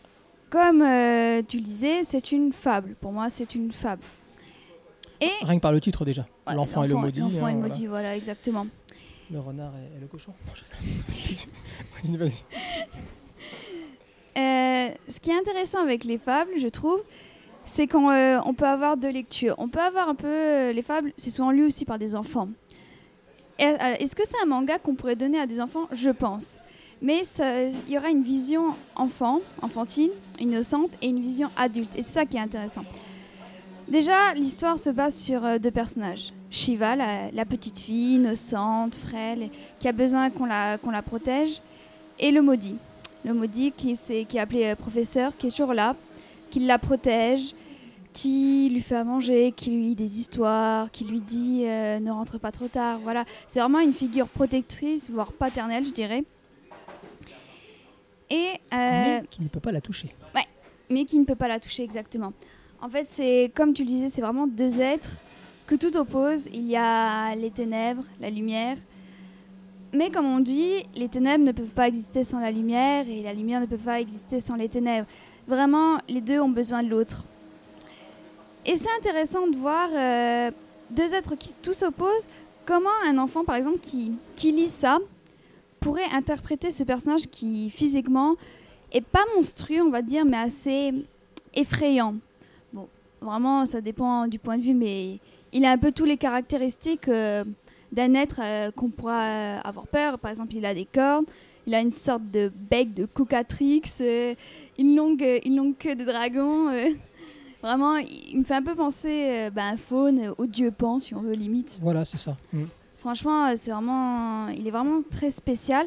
comme 0.51 0.83
euh, 0.83 1.41
tu 1.47 1.57
le 1.57 1.63
disais, 1.63 2.03
c'est 2.03 2.31
une 2.31 2.53
fable. 2.53 2.95
Pour 3.01 3.11
moi, 3.13 3.31
c'est 3.31 3.55
une 3.55 3.71
fable. 3.71 4.03
Et 5.19 5.31
Rien 5.41 5.55
que 5.57 5.61
par 5.61 5.71
le 5.71 5.81
titre 5.81 6.05
déjà. 6.05 6.27
Ouais, 6.45 6.53
L'enfant 6.53 6.83
et 6.83 6.87
le 6.87 6.95
maudit. 6.95 7.21
L'enfant 7.21 7.47
et 7.47 7.51
hein, 7.51 7.53
le 7.53 7.59
voilà. 7.59 7.67
maudit, 7.67 7.87
voilà, 7.87 8.15
exactement. 8.15 8.67
Le 9.31 9.39
renard 9.39 9.73
et, 9.75 9.97
et 9.97 9.99
le 9.99 10.05
cochon. 10.05 10.33
Non, 10.45 10.53
je. 10.53 10.61
Vas-y, 12.03 12.17
vas-y. 12.17 12.43
Ce 15.09 15.19
qui 15.19 15.31
est 15.31 15.37
intéressant 15.37 15.81
avec 15.81 16.03
les 16.03 16.17
fables, 16.17 16.51
je 16.59 16.67
trouve, 16.67 17.01
c'est 17.63 17.87
qu'on 17.87 18.09
euh, 18.09 18.39
on 18.45 18.53
peut 18.53 18.65
avoir 18.65 18.97
deux 18.97 19.09
lectures. 19.09 19.55
On 19.57 19.67
peut 19.67 19.79
avoir 19.79 20.09
un 20.09 20.15
peu 20.15 20.27
euh, 20.27 20.73
les 20.73 20.81
fables, 20.81 21.13
c'est 21.17 21.29
souvent 21.29 21.51
lu 21.51 21.65
aussi 21.65 21.85
par 21.85 21.99
des 21.99 22.15
enfants. 22.15 22.49
Euh, 23.61 23.95
Est-ce 23.99 24.15
que 24.15 24.23
c'est 24.25 24.41
un 24.41 24.47
manga 24.47 24.79
qu'on 24.79 24.95
pourrait 24.95 25.15
donner 25.15 25.39
à 25.39 25.45
des 25.45 25.61
enfants? 25.61 25.87
Je 25.91 26.09
pense. 26.09 26.59
Mais 27.01 27.23
il 27.87 27.93
y 27.93 27.97
aura 27.97 28.09
une 28.09 28.21
vision 28.21 28.75
enfant, 28.95 29.41
enfantine, 29.61 30.11
innocente, 30.39 30.91
et 31.01 31.07
une 31.07 31.19
vision 31.19 31.49
adulte. 31.57 31.95
Et 31.95 32.03
c'est 32.03 32.11
ça 32.11 32.25
qui 32.25 32.37
est 32.37 32.41
intéressant. 32.41 32.83
Déjà, 33.87 34.35
l'histoire 34.35 34.77
se 34.77 34.91
base 34.91 35.15
sur 35.15 35.59
deux 35.59 35.71
personnages. 35.71 36.31
Shiva, 36.51 36.95
la, 36.95 37.45
petite 37.45 37.79
fille 37.79 38.15
innocente, 38.15 38.93
frêle, 38.93 39.49
qui 39.79 39.87
a 39.87 39.93
besoin 39.93 40.29
qu'on 40.29 40.45
la, 40.45 41.01
protège, 41.01 41.61
et 42.19 42.29
le 42.29 42.43
maudit. 42.43 42.75
Le 43.25 43.33
maudit 43.33 43.71
qui, 43.71 43.93
est 43.93 44.39
appelé 44.39 44.75
professeur, 44.75 45.35
qui 45.35 45.47
est 45.47 45.49
toujours 45.51 45.73
là, 45.73 45.95
qui 46.51 46.59
la 46.59 46.77
protège, 46.77 47.55
qui 48.13 48.69
lui 48.71 48.81
fait 48.81 48.95
à 48.95 49.03
manger, 49.03 49.53
qui 49.53 49.71
lui 49.71 49.81
lit 49.87 49.95
des 49.95 50.19
histoires, 50.19 50.91
qui 50.91 51.05
lui 51.05 51.21
dit 51.21 51.63
euh, 51.65 51.99
ne 51.99 52.11
rentre 52.11 52.37
pas 52.37 52.51
trop 52.51 52.67
tard. 52.67 52.99
Voilà, 52.99 53.25
c'est 53.47 53.59
vraiment 53.59 53.79
une 53.79 53.93
figure 53.93 54.27
protectrice, 54.27 55.09
voire 55.09 55.31
paternelle, 55.33 55.85
je 55.85 55.91
dirais. 55.91 56.23
Et 58.29 58.49
euh, 58.73 59.19
Mais 59.19 59.23
qui 59.29 59.41
ne 59.41 59.47
peut 59.47 59.59
pas 59.59 59.71
la 59.71 59.81
toucher. 59.81 60.09
mais 60.89 61.05
qui 61.05 61.17
ne 61.19 61.25
peut 61.25 61.35
pas 61.35 61.47
la 61.47 61.59
toucher 61.59 61.83
exactement. 61.83 62.33
En 62.81 62.89
fait, 62.89 63.05
c'est 63.07 63.51
comme 63.55 63.73
tu 63.73 63.83
le 63.83 63.87
disais, 63.87 64.09
c'est 64.09 64.21
vraiment 64.21 64.47
deux 64.47 64.81
êtres 64.81 65.21
que 65.67 65.75
tout 65.75 65.95
oppose. 65.95 66.47
Il 66.53 66.67
y 66.67 66.75
a 66.75 67.33
les 67.35 67.51
ténèbres, 67.51 68.03
la 68.19 68.29
lumière. 68.29 68.77
Mais 69.93 70.09
comme 70.09 70.25
on 70.25 70.39
dit, 70.39 70.85
les 70.95 71.09
ténèbres 71.09 71.43
ne 71.43 71.51
peuvent 71.51 71.73
pas 71.73 71.87
exister 71.87 72.23
sans 72.23 72.39
la 72.39 72.51
lumière 72.51 73.07
et 73.09 73.23
la 73.23 73.33
lumière 73.33 73.59
ne 73.59 73.65
peut 73.65 73.77
pas 73.77 73.99
exister 73.99 74.39
sans 74.39 74.55
les 74.55 74.69
ténèbres. 74.69 75.07
Vraiment, 75.51 75.97
les 76.07 76.21
deux 76.21 76.39
ont 76.39 76.47
besoin 76.47 76.81
de 76.81 76.87
l'autre. 76.87 77.25
Et 78.65 78.77
c'est 78.77 78.87
intéressant 78.97 79.47
de 79.47 79.57
voir 79.57 79.89
euh, 79.93 80.49
deux 80.91 81.13
êtres 81.13 81.35
qui 81.35 81.53
tout 81.61 81.73
s'opposent. 81.73 82.29
Comment 82.65 82.87
un 83.05 83.17
enfant, 83.17 83.43
par 83.43 83.55
exemple, 83.55 83.79
qui, 83.79 84.13
lit 84.49 84.69
ça, 84.69 84.99
pourrait 85.81 86.09
interpréter 86.13 86.71
ce 86.71 86.85
personnage 86.85 87.27
qui, 87.27 87.69
physiquement, 87.69 88.35
est 88.93 89.05
pas 89.05 89.25
monstrueux, 89.35 89.81
on 89.81 89.89
va 89.89 90.01
dire, 90.01 90.23
mais 90.23 90.37
assez 90.37 90.93
effrayant? 91.53 92.15
Bon, 92.71 92.87
vraiment, 93.19 93.65
ça 93.65 93.81
dépend 93.81 94.27
du 94.27 94.39
point 94.39 94.57
de 94.57 94.63
vue, 94.63 94.73
mais 94.73 95.19
il 95.51 95.65
a 95.65 95.71
un 95.71 95.77
peu 95.77 95.91
tous 95.91 96.05
les 96.05 96.15
caractéristiques 96.15 97.09
euh, 97.09 97.43
d'un 97.91 98.13
être 98.13 98.39
euh, 98.41 98.71
qu'on 98.71 98.87
pourra 98.87 99.57
avoir 99.65 99.85
peur. 99.85 100.17
Par 100.17 100.31
exemple, 100.31 100.55
il 100.55 100.65
a 100.65 100.73
des 100.73 100.85
cornes, 100.85 101.25
il 101.67 101.75
a 101.75 101.81
une 101.81 101.91
sorte 101.91 102.31
de 102.31 102.49
bec 102.69 102.93
de 102.93 103.05
cocatrix, 103.05 103.81
une, 104.77 104.95
longue, 104.95 105.23
euh, 105.23 105.39
une 105.45 105.55
longue 105.57 105.77
queue 105.77 105.95
de 105.95 106.03
dragon. 106.03 106.69
euh. 106.69 106.89
Vraiment, 107.61 107.97
il 107.97 108.39
me 108.39 108.43
fait 108.43 108.55
un 108.55 108.63
peu 108.63 108.73
penser 108.73 109.27
euh, 109.29 109.49
bah, 109.51 109.65
à 109.65 109.73
un 109.73 109.77
faune, 109.77 110.33
au 110.37 110.47
dieu 110.47 110.71
Pan, 110.71 110.97
si 110.97 111.13
on 111.13 111.21
veut, 111.21 111.33
limite. 111.33 111.79
Voilà, 111.81 112.05
c'est 112.05 112.17
ça. 112.17 112.35
Mm. 112.51 112.63
Franchement, 112.97 113.45
euh, 113.47 113.53
c'est 113.55 113.71
vraiment, 113.71 114.47
il 114.47 114.67
est 114.67 114.71
vraiment 114.71 114.99
très 115.09 115.29
spécial. 115.29 115.85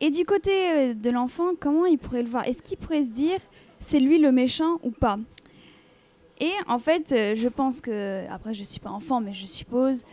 Et 0.00 0.10
du 0.10 0.24
côté 0.24 0.50
euh, 0.70 0.94
de 0.94 1.10
l'enfant, 1.10 1.50
comment 1.58 1.84
il 1.84 1.98
pourrait 1.98 2.22
le 2.22 2.28
voir? 2.28 2.46
Est-ce 2.46 2.62
qu'il 2.62 2.78
pourrait 2.78 3.02
se 3.02 3.10
dire, 3.10 3.38
c'est 3.80 4.00
lui 4.00 4.18
le 4.18 4.32
méchant 4.32 4.78
ou 4.82 4.90
pas? 4.90 5.18
Et 6.40 6.52
en 6.68 6.78
fait, 6.78 7.12
euh, 7.12 7.34
je 7.34 7.48
pense 7.48 7.80
que, 7.82 8.24
après, 8.30 8.54
je 8.54 8.62
suis 8.62 8.80
pas 8.80 8.90
enfant, 8.90 9.20
mais 9.20 9.32
je 9.34 9.46
suppose 9.46 10.04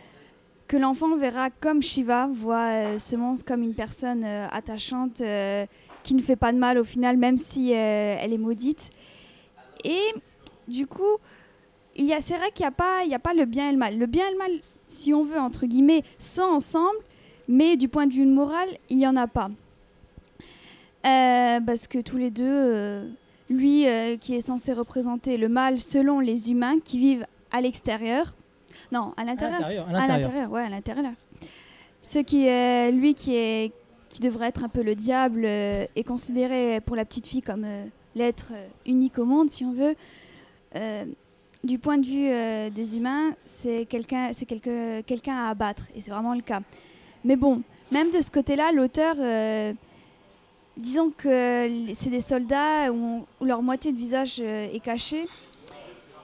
que 0.68 0.76
l'enfant 0.78 1.16
verra 1.16 1.50
comme 1.50 1.82
Shiva 1.82 2.28
voit 2.32 2.70
euh, 2.70 2.98
ce 2.98 3.16
monstre 3.16 3.46
comme 3.46 3.62
une 3.62 3.74
personne 3.74 4.24
euh, 4.24 4.46
attachante 4.50 5.20
euh, 5.20 5.66
qui 6.04 6.14
ne 6.14 6.20
fait 6.22 6.36
pas 6.36 6.52
de 6.52 6.58
mal 6.58 6.78
au 6.78 6.84
final, 6.84 7.16
même 7.16 7.36
si 7.36 7.72
euh, 7.74 8.16
elle 8.20 8.32
est 8.32 8.38
maudite. 8.38 8.90
Et 9.82 10.00
du 10.68 10.86
coup, 10.86 11.16
il 11.96 12.04
y 12.04 12.12
a, 12.14 12.20
c'est 12.20 12.36
vrai 12.36 12.50
qu'il 12.54 12.62
n'y 12.64 12.68
a, 12.68 12.72
pas- 12.72 13.02
il 13.04 13.10
y 13.10 13.14
a 13.14 13.18
pas 13.18 13.34
le 13.34 13.44
bien 13.46 13.68
et 13.68 13.72
le 13.72 13.78
mal. 13.78 13.98
Le 13.98 14.06
bien 14.06 14.28
et 14.28 14.32
le 14.32 14.38
mal, 14.38 14.50
si 14.88 15.12
on 15.12 15.24
veut, 15.24 15.38
entre 15.40 15.66
guillemets, 15.66 16.02
sont 16.18 16.42
ensemble, 16.42 16.98
mais 17.48 17.76
du 17.76 17.88
point 17.88 18.06
de 18.06 18.12
vue 18.12 18.24
moral, 18.26 18.68
il 18.90 18.98
n'y 18.98 19.06
en 19.06 19.16
a 19.16 19.26
pas. 19.26 19.50
Euh, 21.06 21.60
parce 21.60 21.86
que 21.86 21.98
tous 21.98 22.16
les 22.16 22.30
deux, 22.30 22.44
euh, 22.46 23.06
lui 23.50 23.86
euh, 23.86 24.16
qui 24.16 24.34
est 24.34 24.40
censé 24.40 24.72
représenter 24.72 25.36
le 25.36 25.48
mal 25.50 25.78
selon 25.78 26.20
les 26.20 26.50
humains 26.50 26.78
qui 26.82 26.98
vivent 26.98 27.26
à 27.52 27.60
l'extérieur, 27.60 28.34
non, 28.90 29.12
à 29.16 29.20
À 29.20 29.24
l'intérieur, 29.24 29.60
à 29.62 29.66
à 29.66 29.68
l'intérieur. 29.68 30.08
l'intérieur, 30.18 30.50
ouais, 30.50 30.62
à 30.62 30.68
l'intérieur. 30.70 31.12
Ce 32.00 32.18
qui 32.20 32.46
est, 32.46 32.90
lui 32.92 33.14
qui 33.14 33.34
est, 33.34 33.72
qui 34.14 34.20
devrait 34.20 34.46
être 34.46 34.62
un 34.62 34.68
peu 34.68 34.82
le 34.82 34.94
diable, 34.94 35.42
euh, 35.44 35.86
est 35.96 36.04
considéré 36.04 36.80
pour 36.80 36.94
la 36.94 37.04
petite 37.04 37.26
fille 37.26 37.42
comme 37.42 37.64
euh, 37.64 37.84
l'être 38.14 38.52
euh, 38.54 38.68
unique 38.86 39.18
au 39.18 39.24
monde, 39.24 39.50
si 39.50 39.64
on 39.64 39.72
veut. 39.72 39.96
Du 41.64 41.78
point 41.78 41.98
de 41.98 42.04
vue 42.04 42.70
des 42.72 42.96
humains, 42.96 43.32
c'est 43.46 43.86
quelqu'un, 43.86 44.32
quelqu'un 45.06 45.34
à 45.34 45.48
abattre, 45.48 45.84
et 45.94 46.00
c'est 46.00 46.10
vraiment 46.10 46.34
le 46.34 46.42
cas. 46.42 46.60
Mais 47.24 47.36
bon, 47.36 47.62
même 47.90 48.10
de 48.10 48.20
ce 48.20 48.30
côté-là, 48.30 48.70
l'auteur, 48.72 49.14
disons 50.76 51.10
que 51.16 51.70
c'est 51.92 52.10
des 52.10 52.20
soldats 52.20 52.92
où, 52.92 53.24
leur 53.40 53.62
moitié 53.62 53.92
de 53.92 53.96
visage 53.96 54.40
est 54.40 54.82
cachée, 54.82 55.24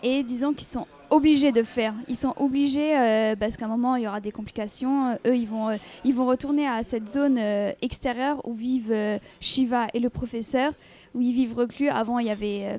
et 0.02 0.24
disons 0.24 0.52
qu'ils 0.52 0.66
sont 0.66 0.86
obligés 1.10 1.52
de 1.52 1.62
faire. 1.62 1.94
Ils 2.08 2.16
sont 2.16 2.34
obligés 2.36 2.96
euh, 2.96 3.36
parce 3.36 3.56
qu'à 3.56 3.66
un 3.66 3.68
moment 3.68 3.96
il 3.96 4.04
y 4.04 4.08
aura 4.08 4.20
des 4.20 4.32
complications. 4.32 5.08
Euh, 5.08 5.30
eux, 5.30 5.36
ils 5.36 5.46
vont, 5.46 5.68
euh, 5.68 5.76
ils 6.04 6.14
vont 6.14 6.26
retourner 6.26 6.66
à 6.66 6.82
cette 6.82 7.08
zone 7.08 7.38
extérieure 7.82 8.40
où 8.46 8.54
vivent 8.54 8.94
Shiva 9.40 9.88
et 9.94 10.00
le 10.00 10.10
professeur, 10.10 10.72
où 11.14 11.20
ils 11.20 11.32
vivent 11.32 11.54
reclus. 11.54 11.88
Avant, 11.88 12.18
il 12.18 12.26
y 12.26 12.30
avait, 12.30 12.78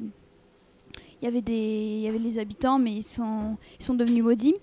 il 1.22 1.26
y 1.26 1.28
avait 1.28 1.41
des, 1.41 1.98
il 1.98 2.02
y 2.02 2.08
avait 2.08 2.20
les 2.20 2.39
habitants, 2.39 2.80
mais 2.80 2.94
ils 2.94 3.04
sont, 3.04 3.58
ils 3.80 3.84
sont 3.84 3.94
devenus 3.94 4.24
maudits. 4.24 4.56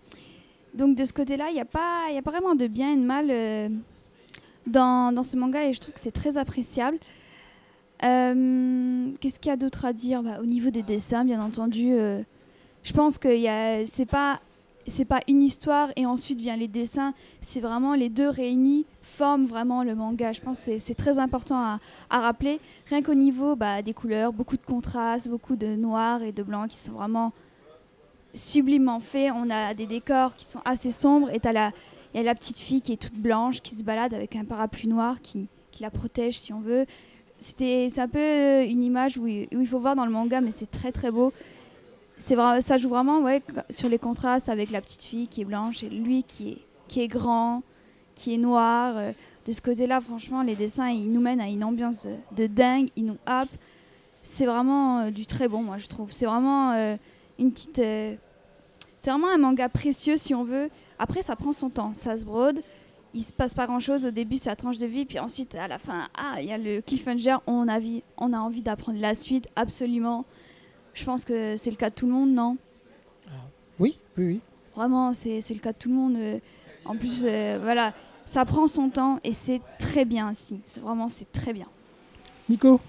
Donc 0.74 0.96
de 0.96 1.04
ce 1.04 1.12
côté-là, 1.12 1.46
il 1.50 1.54
n'y 1.54 1.60
a 1.60 1.64
pas, 1.64 2.06
il 2.08 2.14
y 2.14 2.18
a 2.18 2.22
pas 2.22 2.30
vraiment 2.30 2.54
de 2.54 2.66
bien 2.66 2.92
et 2.92 2.96
de 2.96 3.02
mal 3.02 3.70
dans, 4.66 5.12
dans 5.12 5.22
ce 5.22 5.36
manga, 5.36 5.64
et 5.64 5.72
je 5.72 5.80
trouve 5.80 5.94
que 5.94 6.00
c'est 6.00 6.10
très 6.10 6.36
appréciable. 6.36 6.98
Qu'est-ce 8.00 9.40
qu'il 9.40 9.48
y 9.48 9.52
a 9.52 9.56
d'autre 9.56 9.84
à 9.84 9.92
dire? 9.92 10.22
Bah, 10.22 10.38
Au 10.40 10.46
niveau 10.46 10.70
des 10.70 10.82
dessins, 10.82 11.24
bien 11.24 11.42
entendu, 11.42 11.94
je 12.82 12.92
pense 12.92 13.18
que 13.18 13.28
c'est 13.86 14.06
pas 14.06 14.40
pas 15.08 15.20
une 15.28 15.42
histoire 15.42 15.90
et 15.96 16.06
ensuite 16.06 16.40
vient 16.40 16.56
les 16.56 16.68
dessins. 16.68 17.12
C'est 17.40 17.60
vraiment 17.60 17.94
les 17.94 18.08
deux 18.08 18.28
réunis 18.28 18.86
forment 19.02 19.46
vraiment 19.46 19.82
le 19.82 19.94
manga. 19.94 20.32
Je 20.32 20.40
pense 20.40 20.64
que 20.64 20.78
c'est- 20.78 20.94
très 20.94 21.18
important 21.18 21.56
à, 21.56 21.78
rappeler. 22.10 22.60
Rien 22.88 23.02
qu'au 23.02 23.14
niveau 23.14 23.56
bah, 23.56 23.82
des 23.82 23.94
couleurs, 23.94 24.32
beaucoup 24.32 24.56
de 24.56 24.64
contrastes, 24.64 25.28
beaucoup 25.28 25.56
de 25.56 25.76
noir 25.76 26.22
et 26.22 26.32
de 26.32 26.42
blanc 26.42 26.66
qui 26.68 26.76
sont 26.76 26.92
vraiment 26.92 27.32
sublimement 28.34 29.00
faits. 29.00 29.32
On 29.34 29.50
a 29.50 29.74
des 29.74 29.86
décors 29.86 30.34
qui 30.36 30.44
sont 30.44 30.60
assez 30.64 30.90
sombres 30.90 31.30
et 31.30 31.40
il 31.44 32.16
y 32.16 32.20
a 32.20 32.22
la 32.22 32.34
petite 32.34 32.58
fille 32.58 32.80
qui 32.80 32.92
est 32.92 32.96
toute 32.96 33.14
blanche, 33.14 33.60
qui 33.60 33.74
se 33.76 33.84
balade 33.84 34.14
avec 34.14 34.36
un 34.36 34.44
parapluie 34.44 34.88
noir 34.88 35.20
qui, 35.20 35.48
la 35.80 35.90
protège 35.90 36.38
si 36.38 36.52
on 36.52 36.60
veut. 36.60 36.86
C'est 37.38 37.98
un 37.98 38.08
peu 38.08 38.64
une 38.64 38.82
image 38.82 39.16
où 39.16 39.28
il 39.28 39.66
faut 39.66 39.78
voir 39.78 39.94
dans 39.94 40.04
le 40.04 40.10
manga, 40.10 40.40
mais 40.40 40.50
c'est 40.50 40.70
très 40.70 40.90
très 40.90 41.12
beau. 41.12 41.32
C'est 42.20 42.34
vrai, 42.34 42.60
ça 42.60 42.76
joue 42.76 42.88
vraiment 42.88 43.20
ouais, 43.20 43.42
sur 43.70 43.88
les 43.88 43.98
contrastes 43.98 44.48
avec 44.48 44.70
la 44.70 44.80
petite 44.80 45.02
fille 45.02 45.28
qui 45.28 45.42
est 45.42 45.44
blanche 45.44 45.84
et 45.84 45.88
lui 45.88 46.24
qui 46.24 46.58
est, 46.96 47.08
grand, 47.08 47.62
qui 48.16 48.34
est 48.34 48.38
noir. 48.38 48.96
Euh, 48.96 49.12
De 49.46 49.52
ce 49.52 49.62
côté-là, 49.62 50.00
franchement, 50.00 50.42
les 50.42 50.56
dessins, 50.56 50.88
ils 50.88 51.10
nous 51.10 51.20
mènent 51.20 51.40
à 51.40 51.48
une 51.48 51.62
ambiance 51.62 52.06
de 52.36 52.46
dingue, 52.48 52.90
ils 52.96 53.04
nous 53.04 53.16
happent. 53.24 53.56
C'est 54.20 54.46
vraiment 54.46 55.00
euh, 55.00 55.10
du 55.10 55.26
très 55.26 55.48
bon, 55.48 55.62
moi, 55.62 55.78
je 55.78 55.86
trouve. 55.86 56.10
C'est 56.12 56.26
vraiment 56.26 56.72
euh, 56.72 56.96
une 57.38 57.52
petite... 57.52 57.76
c'est 57.76 59.10
vraiment 59.10 59.30
un 59.30 59.38
manga 59.38 59.68
précieux, 59.68 60.16
si 60.16 60.34
on 60.34 60.42
veut. 60.44 60.68
Après, 60.98 61.22
ça 61.22 61.36
prend 61.36 61.52
son 61.52 61.70
temps. 61.70 61.94
Ça 61.94 62.18
se 62.18 62.26
brode. 62.26 62.60
Il 63.14 63.22
se 63.22 63.32
passe 63.32 63.54
pas 63.54 63.66
grand-chose. 63.66 64.04
Au 64.04 64.10
début, 64.10 64.36
c'est 64.36 64.50
la 64.50 64.56
tranche 64.56 64.78
de 64.78 64.86
vie. 64.86 65.06
Puis 65.06 65.20
ensuite, 65.20 65.54
à 65.54 65.68
la 65.68 65.78
fin, 65.78 66.08
ah, 66.18 66.42
il 66.42 66.48
y 66.48 66.52
a 66.52 66.58
le 66.58 66.82
cliffhanger. 66.82 67.36
On 67.46 67.68
a, 67.68 67.78
on 68.18 68.32
a 68.32 68.38
envie 68.38 68.62
d'apprendre 68.62 69.00
la 69.00 69.14
suite, 69.14 69.46
absolument. 69.54 70.26
Je 70.98 71.04
pense 71.04 71.24
que 71.24 71.56
c'est 71.56 71.70
le 71.70 71.76
cas 71.76 71.90
de 71.90 71.94
tout 71.94 72.06
le 72.06 72.12
monde, 72.12 72.32
non? 72.32 72.56
Oui, 73.78 73.96
oui, 74.16 74.24
oui. 74.24 74.40
Vraiment, 74.74 75.12
c'est 75.12 75.38
le 75.50 75.60
cas 75.60 75.72
de 75.72 75.78
tout 75.78 75.88
le 75.88 75.94
monde. 75.94 76.16
euh. 76.16 76.38
En 76.84 76.96
plus, 76.96 77.22
euh, 77.24 77.58
voilà, 77.62 77.94
ça 78.24 78.44
prend 78.44 78.66
son 78.66 78.88
temps 78.88 79.20
et 79.22 79.32
c'est 79.32 79.60
très 79.78 80.04
bien. 80.04 80.32
C'est 80.34 80.80
vraiment, 80.80 81.08
c'est 81.08 81.30
très 81.30 81.52
bien. 81.52 81.66
Nico? 82.48 82.80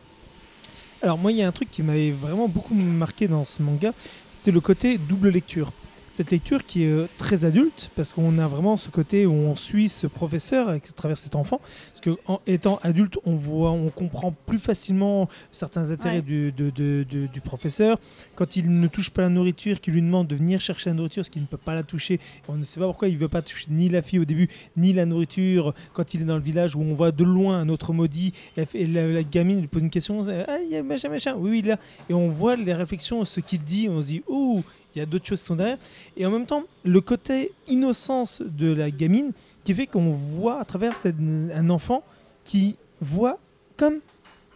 Alors 1.03 1.19
moi, 1.19 1.31
il 1.31 1.37
y 1.37 1.43
a 1.43 1.47
un 1.47 1.51
truc 1.51 1.69
qui 1.69 1.83
m'avait 1.83 2.09
vraiment 2.11 2.47
beaucoup 2.47 2.73
marqué 2.73 3.27
dans 3.27 3.45
ce 3.45 3.61
manga, 3.61 3.93
c'était 4.27 4.51
le 4.51 4.59
côté 4.59 4.97
double 4.97 5.29
lecture. 5.29 5.71
Cette 6.11 6.31
lecture 6.31 6.63
qui 6.65 6.83
est 6.83 6.91
euh, 6.91 7.07
très 7.17 7.45
adulte, 7.45 7.91
parce 7.95 8.13
qu'on 8.13 8.37
a 8.39 8.47
vraiment 8.47 8.77
ce 8.77 8.89
côté 8.89 9.25
où 9.25 9.31
on 9.31 9.55
suit 9.55 9.89
ce 9.89 10.07
professeur 10.07 10.69
à 10.69 10.79
travers 10.79 11.17
cet 11.17 11.35
enfant. 11.35 11.59
Parce 11.87 12.01
que 12.01 12.17
en 12.27 12.41
étant 12.47 12.79
adulte, 12.83 13.17
on 13.25 13.35
voit, 13.35 13.71
on 13.71 13.89
comprend 13.89 14.33
plus 14.45 14.57
facilement 14.59 15.29
certains 15.51 15.91
intérêts 15.91 16.15
Ouais. 16.17 16.21
du, 16.21 16.51
de- 16.51 16.69
de- 16.71 17.05
de- 17.09 17.27
du 17.27 17.41
professeur. 17.41 17.99
Quand 18.35 18.55
il 18.55 18.79
ne 18.79 18.87
touche 18.87 19.09
pas 19.11 19.21
la 19.21 19.29
nourriture, 19.29 19.79
qu'il 19.81 19.93
lui 19.93 20.01
demande 20.01 20.27
de 20.27 20.35
venir 20.35 20.59
chercher 20.59 20.89
la 20.89 20.95
nourriture, 20.95 21.21
parce 21.21 21.29
qu'il 21.29 21.41
ne 21.41 21.47
peut 21.47 21.57
pas 21.57 21.75
la 21.75 21.83
toucher, 21.83 22.19
on 22.47 22.55
ne 22.57 22.65
sait 22.65 22.79
pas 22.79 22.87
pourquoi 22.87 23.07
il 23.07 23.13
ne 23.15 23.19
veut 23.19 23.27
pas 23.27 23.41
toucher 23.41 23.67
ni 23.69 23.87
la 23.89 24.01
fille 24.01 24.19
au 24.19 24.25
début, 24.25 24.47
ni 24.77 24.93
la 24.93 25.05
nourriture. 25.05 25.73
Quand 25.93 26.13
il 26.13 26.21
est 26.21 26.25
dans 26.25 26.35
le 26.35 26.41
village 26.41 26.75
où 26.75 26.81
on 26.81 26.93
voit 26.95 27.11
de 27.11 27.23
loin 27.23 27.59
un 27.59 27.69
autre 27.69 27.93
maudit, 27.93 28.33
et, 28.57 28.87
la, 28.87 29.07
la 29.07 29.23
gamine 29.23 29.59
lui 29.61 29.67
pose 29.67 29.81
une 29.83 29.89
question, 29.89 30.21
ah, 30.27 30.57
il 30.65 30.71
y 30.71 30.75
a 30.75 30.83
machin, 30.83 31.09
machin, 31.09 31.35
oui, 31.37 31.49
oui, 31.51 31.61
là. 31.61 31.77
Et 32.09 32.13
on 32.13 32.29
voit 32.29 32.55
les 32.55 32.73
réflexions, 32.73 33.23
ce 33.25 33.39
qu'il 33.39 33.63
dit, 33.63 33.87
on 33.89 34.01
se 34.01 34.07
dit, 34.07 34.23
ouh, 34.27 34.63
il 34.95 34.99
y 34.99 35.01
a 35.01 35.05
d'autres 35.05 35.25
choses 35.25 35.41
qui 35.41 35.47
sont 35.47 35.55
derrière. 35.55 35.77
Et 36.17 36.25
en 36.25 36.31
même 36.31 36.45
temps, 36.45 36.63
le 36.83 37.01
côté 37.01 37.51
innocence 37.67 38.41
de 38.41 38.71
la 38.73 38.89
gamine 38.91 39.31
qui 39.63 39.73
fait 39.73 39.87
qu'on 39.87 40.11
voit 40.11 40.59
à 40.59 40.65
travers 40.65 40.95
cette- 40.95 41.15
un 41.53 41.69
enfant 41.69 42.03
qui 42.43 42.75
voit 43.01 43.37
comme 43.77 43.99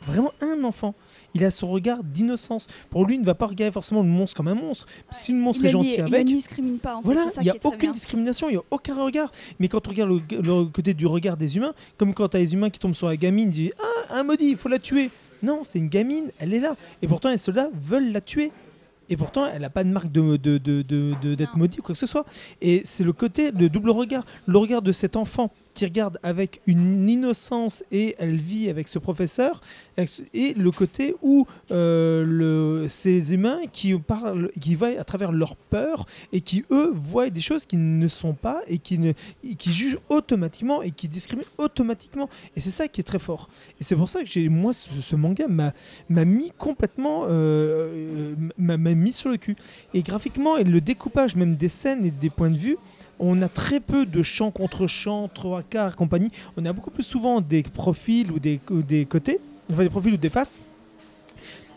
vraiment 0.05 0.31
un 0.41 0.63
enfant. 0.63 0.95
Il 1.35 1.43
a 1.43 1.49
son 1.49 1.67
regard 1.69 2.03
d'innocence. 2.03 2.67
Pour 2.91 3.05
lui, 3.05 3.15
il 3.15 3.21
ne 3.21 3.25
va 3.25 3.33
pas 3.33 3.47
regarder 3.47 3.71
forcément 3.71 4.03
le 4.03 4.07
monstre 4.09 4.37
comme 4.37 4.47
un 4.47 4.53
monstre. 4.53 4.85
Si 5.09 5.31
le 5.31 5.39
monstre 5.39 5.63
Il 5.63 5.67
est 5.67 5.71
gentil 5.71 5.95
il 5.97 6.01
avec, 6.01 6.27
ne 6.27 6.33
discrimine 6.33 6.77
pas. 6.77 6.95
En 6.95 7.01
fait, 7.01 7.05
voilà, 7.05 7.25
il 7.37 7.43
n'y 7.43 7.49
a 7.49 7.55
aucune 7.63 7.91
discrimination, 7.91 8.49
il 8.49 8.51
n'y 8.53 8.57
a 8.57 8.63
aucun 8.69 8.95
regard. 9.03 9.31
Mais 9.59 9.67
quand 9.67 9.87
on 9.87 9.89
regarde 9.89 10.09
le, 10.11 10.21
le 10.41 10.65
côté 10.65 10.93
du 10.93 11.07
regard 11.07 11.35
des 11.37 11.57
humains, 11.57 11.73
comme 11.97 12.13
quand 12.13 12.27
tu 12.29 12.37
as 12.37 12.39
les 12.39 12.53
humains 12.53 12.69
qui 12.69 12.79
tombent 12.79 12.93
sur 12.93 13.07
la 13.07 13.17
gamine, 13.17 13.49
ils 13.49 13.51
disent 13.51 13.71
Ah, 14.09 14.19
un 14.19 14.23
maudit, 14.23 14.49
il 14.51 14.57
faut 14.57 14.69
la 14.69 14.77
tuer. 14.79 15.09
Non, 15.41 15.61
c'est 15.63 15.79
une 15.79 15.89
gamine, 15.89 16.29
elle 16.39 16.53
est 16.53 16.59
là. 16.59 16.75
Et 17.01 17.07
pourtant, 17.07 17.29
les 17.29 17.37
soldats 17.37 17.69
veulent 17.73 18.11
la 18.11 18.21
tuer. 18.21 18.51
Et 19.09 19.17
pourtant, 19.17 19.47
elle 19.53 19.61
n'a 19.61 19.69
pas 19.69 19.83
de 19.83 19.89
marque 19.89 20.11
de, 20.11 20.37
de, 20.37 20.57
de- 20.57 20.81
de- 20.81 21.13
de- 21.21 21.35
d'être 21.35 21.53
Non. 21.53 21.59
maudit 21.59 21.79
ou 21.79 21.83
quoi 21.83 21.93
que 21.93 21.99
ce 21.99 22.05
soit. 22.05 22.25
Et 22.61 22.81
c'est 22.85 23.03
le 23.03 23.13
côté 23.13 23.51
de 23.51 23.67
double 23.67 23.89
regard. 23.89 24.23
Le 24.45 24.57
regard 24.57 24.81
de 24.81 24.91
cet 24.91 25.15
enfant 25.15 25.51
qui 25.73 25.85
regarde 25.85 26.19
avec 26.23 26.61
une 26.67 27.09
innocence 27.09 27.83
et 27.91 28.15
elle 28.19 28.37
vit 28.37 28.69
avec 28.69 28.87
ce 28.87 28.99
professeur. 28.99 29.61
Et 30.33 30.53
le 30.53 30.71
côté 30.71 31.15
où 31.21 31.45
euh, 31.71 32.87
ces 32.89 33.33
humains 33.33 33.61
qui 33.71 33.93
parlent, 33.97 34.51
qui 34.59 34.75
voient 34.75 34.99
à 34.99 35.03
travers 35.03 35.31
leur 35.31 35.55
peur 35.55 36.05
et 36.31 36.41
qui, 36.41 36.65
eux, 36.71 36.91
voient 36.93 37.29
des 37.29 37.41
choses 37.41 37.65
qui 37.65 37.77
ne 37.77 38.07
sont 38.07 38.33
pas 38.33 38.61
et 38.67 38.77
qui, 38.77 38.97
ne, 38.97 39.13
qui 39.57 39.71
jugent 39.71 39.99
automatiquement 40.09 40.81
et 40.81 40.91
qui 40.91 41.07
discriminent 41.07 41.49
automatiquement. 41.57 42.29
Et 42.55 42.61
c'est 42.61 42.71
ça 42.71 42.87
qui 42.87 43.01
est 43.01 43.05
très 43.05 43.19
fort. 43.19 43.49
Et 43.79 43.83
c'est 43.83 43.95
pour 43.95 44.09
ça 44.09 44.21
que 44.21 44.27
j'ai, 44.27 44.49
moi, 44.49 44.73
ce, 44.73 45.15
manga 45.15 45.47
m'a, 45.47 45.73
m'a 46.09 46.25
mis 46.25 46.51
complètement, 46.57 47.23
euh, 47.27 48.35
m'a, 48.57 48.77
m'a 48.77 48.93
mis 48.93 49.13
sur 49.13 49.29
le 49.29 49.37
cul. 49.37 49.55
Et 49.93 50.01
graphiquement, 50.01 50.57
et 50.57 50.63
le 50.63 50.81
découpage 50.81 51.35
même 51.35 51.55
des 51.55 51.69
scènes 51.69 52.05
et 52.05 52.11
des 52.11 52.29
points 52.29 52.49
de 52.49 52.57
vue, 52.57 52.77
on 53.19 53.41
a 53.41 53.49
très 53.49 53.79
peu 53.79 54.05
de 54.05 54.21
champs 54.21 54.51
contre 54.51 54.87
champs, 54.87 55.29
trois 55.33 55.63
quarts 55.63 55.95
compagnie. 55.95 56.31
On 56.57 56.65
a 56.65 56.73
beaucoup 56.73 56.91
plus 56.91 57.03
souvent 57.03 57.41
des 57.41 57.63
profils 57.63 58.31
ou 58.31 58.39
des, 58.39 58.59
ou 58.69 58.81
des 58.81 59.05
côtés, 59.05 59.39
enfin 59.71 59.83
des 59.83 59.89
profils 59.89 60.13
ou 60.13 60.17
des 60.17 60.29
faces. 60.29 60.61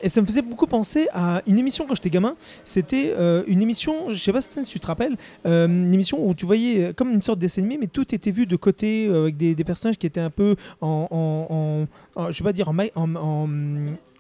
Et 0.03 0.09
ça 0.09 0.21
me 0.21 0.27
faisait 0.27 0.43
beaucoup 0.43 0.67
penser 0.67 1.09
à 1.13 1.43
une 1.47 1.59
émission 1.59 1.87
quand 1.87 1.95
j'étais 1.95 2.11
gamin. 2.11 2.37
C'était 2.65 3.15
euh, 3.17 3.45
une 3.47 3.63
émission, 3.63 4.11
je 4.11 4.17
sais 4.17 4.33
pas 4.33 4.41
si 4.41 4.63
tu 4.63 4.81
te 4.81 4.87
rappelles, 4.87 5.17
euh, 5.47 5.67
une 5.67 5.93
émission 5.95 6.27
où 6.27 6.35
tu 6.35 6.47
voyais 6.47 6.85
euh, 6.89 6.93
comme 6.93 7.11
une 7.11 7.23
sorte 7.23 7.39
dessin 7.39 7.63
animé, 7.63 7.79
mais 7.79 7.87
tout 7.87 8.15
était 8.15 8.31
vu 8.31 8.47
de 8.47 8.57
côté 8.57 9.09
avec 9.09 9.37
des, 9.37 9.55
personnages 9.65 9.99
qui 9.99 10.07
étaient 10.07 10.21
un 10.21 10.31
peu 10.31 10.57
en, 10.81 11.87
en, 12.17 12.31
je 12.31 12.39
vais 12.39 12.45
pas 12.45 12.53
dire 12.53 12.69
en, 12.69 13.15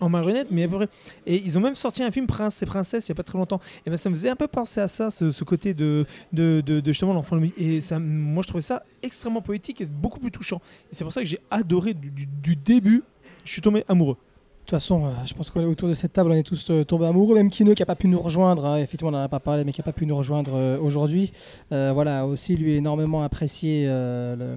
en, 0.00 0.08
marionnette, 0.08 0.48
mais 0.50 0.64
à 0.64 0.68
peu 0.68 0.76
près. 0.76 0.88
Et 1.26 1.36
ils 1.36 1.56
ont 1.58 1.60
même 1.60 1.74
sorti 1.74 2.02
un 2.02 2.10
film 2.10 2.26
Prince 2.26 2.62
et 2.62 2.66
Princesse 2.66 3.06
il 3.06 3.10
y 3.10 3.12
a 3.12 3.14
pas 3.14 3.22
très 3.22 3.38
longtemps. 3.38 3.60
Et 3.84 3.90
ben 3.90 3.96
ça 3.96 4.10
me 4.10 4.14
faisait 4.14 4.30
un 4.30 4.36
peu 4.36 4.48
penser 4.48 4.80
à 4.80 4.88
ça, 4.88 5.10
ce, 5.10 5.44
côté 5.44 5.74
de, 5.74 6.04
de, 6.32 6.62
de, 6.64 6.80
de 6.80 6.92
justement 6.92 7.12
l'enfant. 7.12 7.38
Et 7.58 7.80
moi 8.00 8.42
je 8.42 8.48
trouvais 8.48 8.62
ça 8.62 8.82
extrêmement 9.02 9.42
poétique 9.42 9.80
et 9.80 9.86
beaucoup 9.86 10.18
plus 10.18 10.32
touchant. 10.32 10.60
C'est 10.90 11.04
pour 11.04 11.12
ça 11.12 11.20
que 11.20 11.26
j'ai 11.26 11.40
adoré 11.50 11.94
du 11.94 12.56
début. 12.56 13.02
Je 13.44 13.52
suis 13.52 13.62
tombé 13.62 13.84
amoureux. 13.88 14.16
De 14.66 14.70
toute 14.70 14.80
façon, 14.80 15.04
euh, 15.04 15.10
je 15.24 15.32
pense 15.32 15.50
qu'on 15.50 15.60
est 15.60 15.64
autour 15.64 15.88
de 15.88 15.94
cette 15.94 16.12
table, 16.12 16.32
on 16.32 16.34
est 16.34 16.42
tous 16.42 16.70
euh, 16.70 16.82
tombés 16.82 17.06
amoureux. 17.06 17.36
Même 17.36 17.50
Kino 17.50 17.72
qui 17.72 17.82
n'a 17.82 17.86
pas 17.86 17.94
pu 17.94 18.08
nous 18.08 18.18
rejoindre, 18.18 18.66
hein, 18.66 18.78
effectivement, 18.78 19.10
on 19.10 19.12
n'en 19.12 19.22
a 19.22 19.28
pas 19.28 19.38
parlé, 19.38 19.62
mais 19.62 19.70
qui 19.70 19.80
n'a 19.80 19.84
pas 19.84 19.92
pu 19.92 20.06
nous 20.06 20.16
rejoindre 20.16 20.54
euh, 20.56 20.76
aujourd'hui. 20.80 21.30
Voilà, 21.70 22.26
aussi 22.26 22.56
lui 22.56 22.74
énormément 22.74 23.22
apprécié 23.22 23.86
le- 23.86 24.56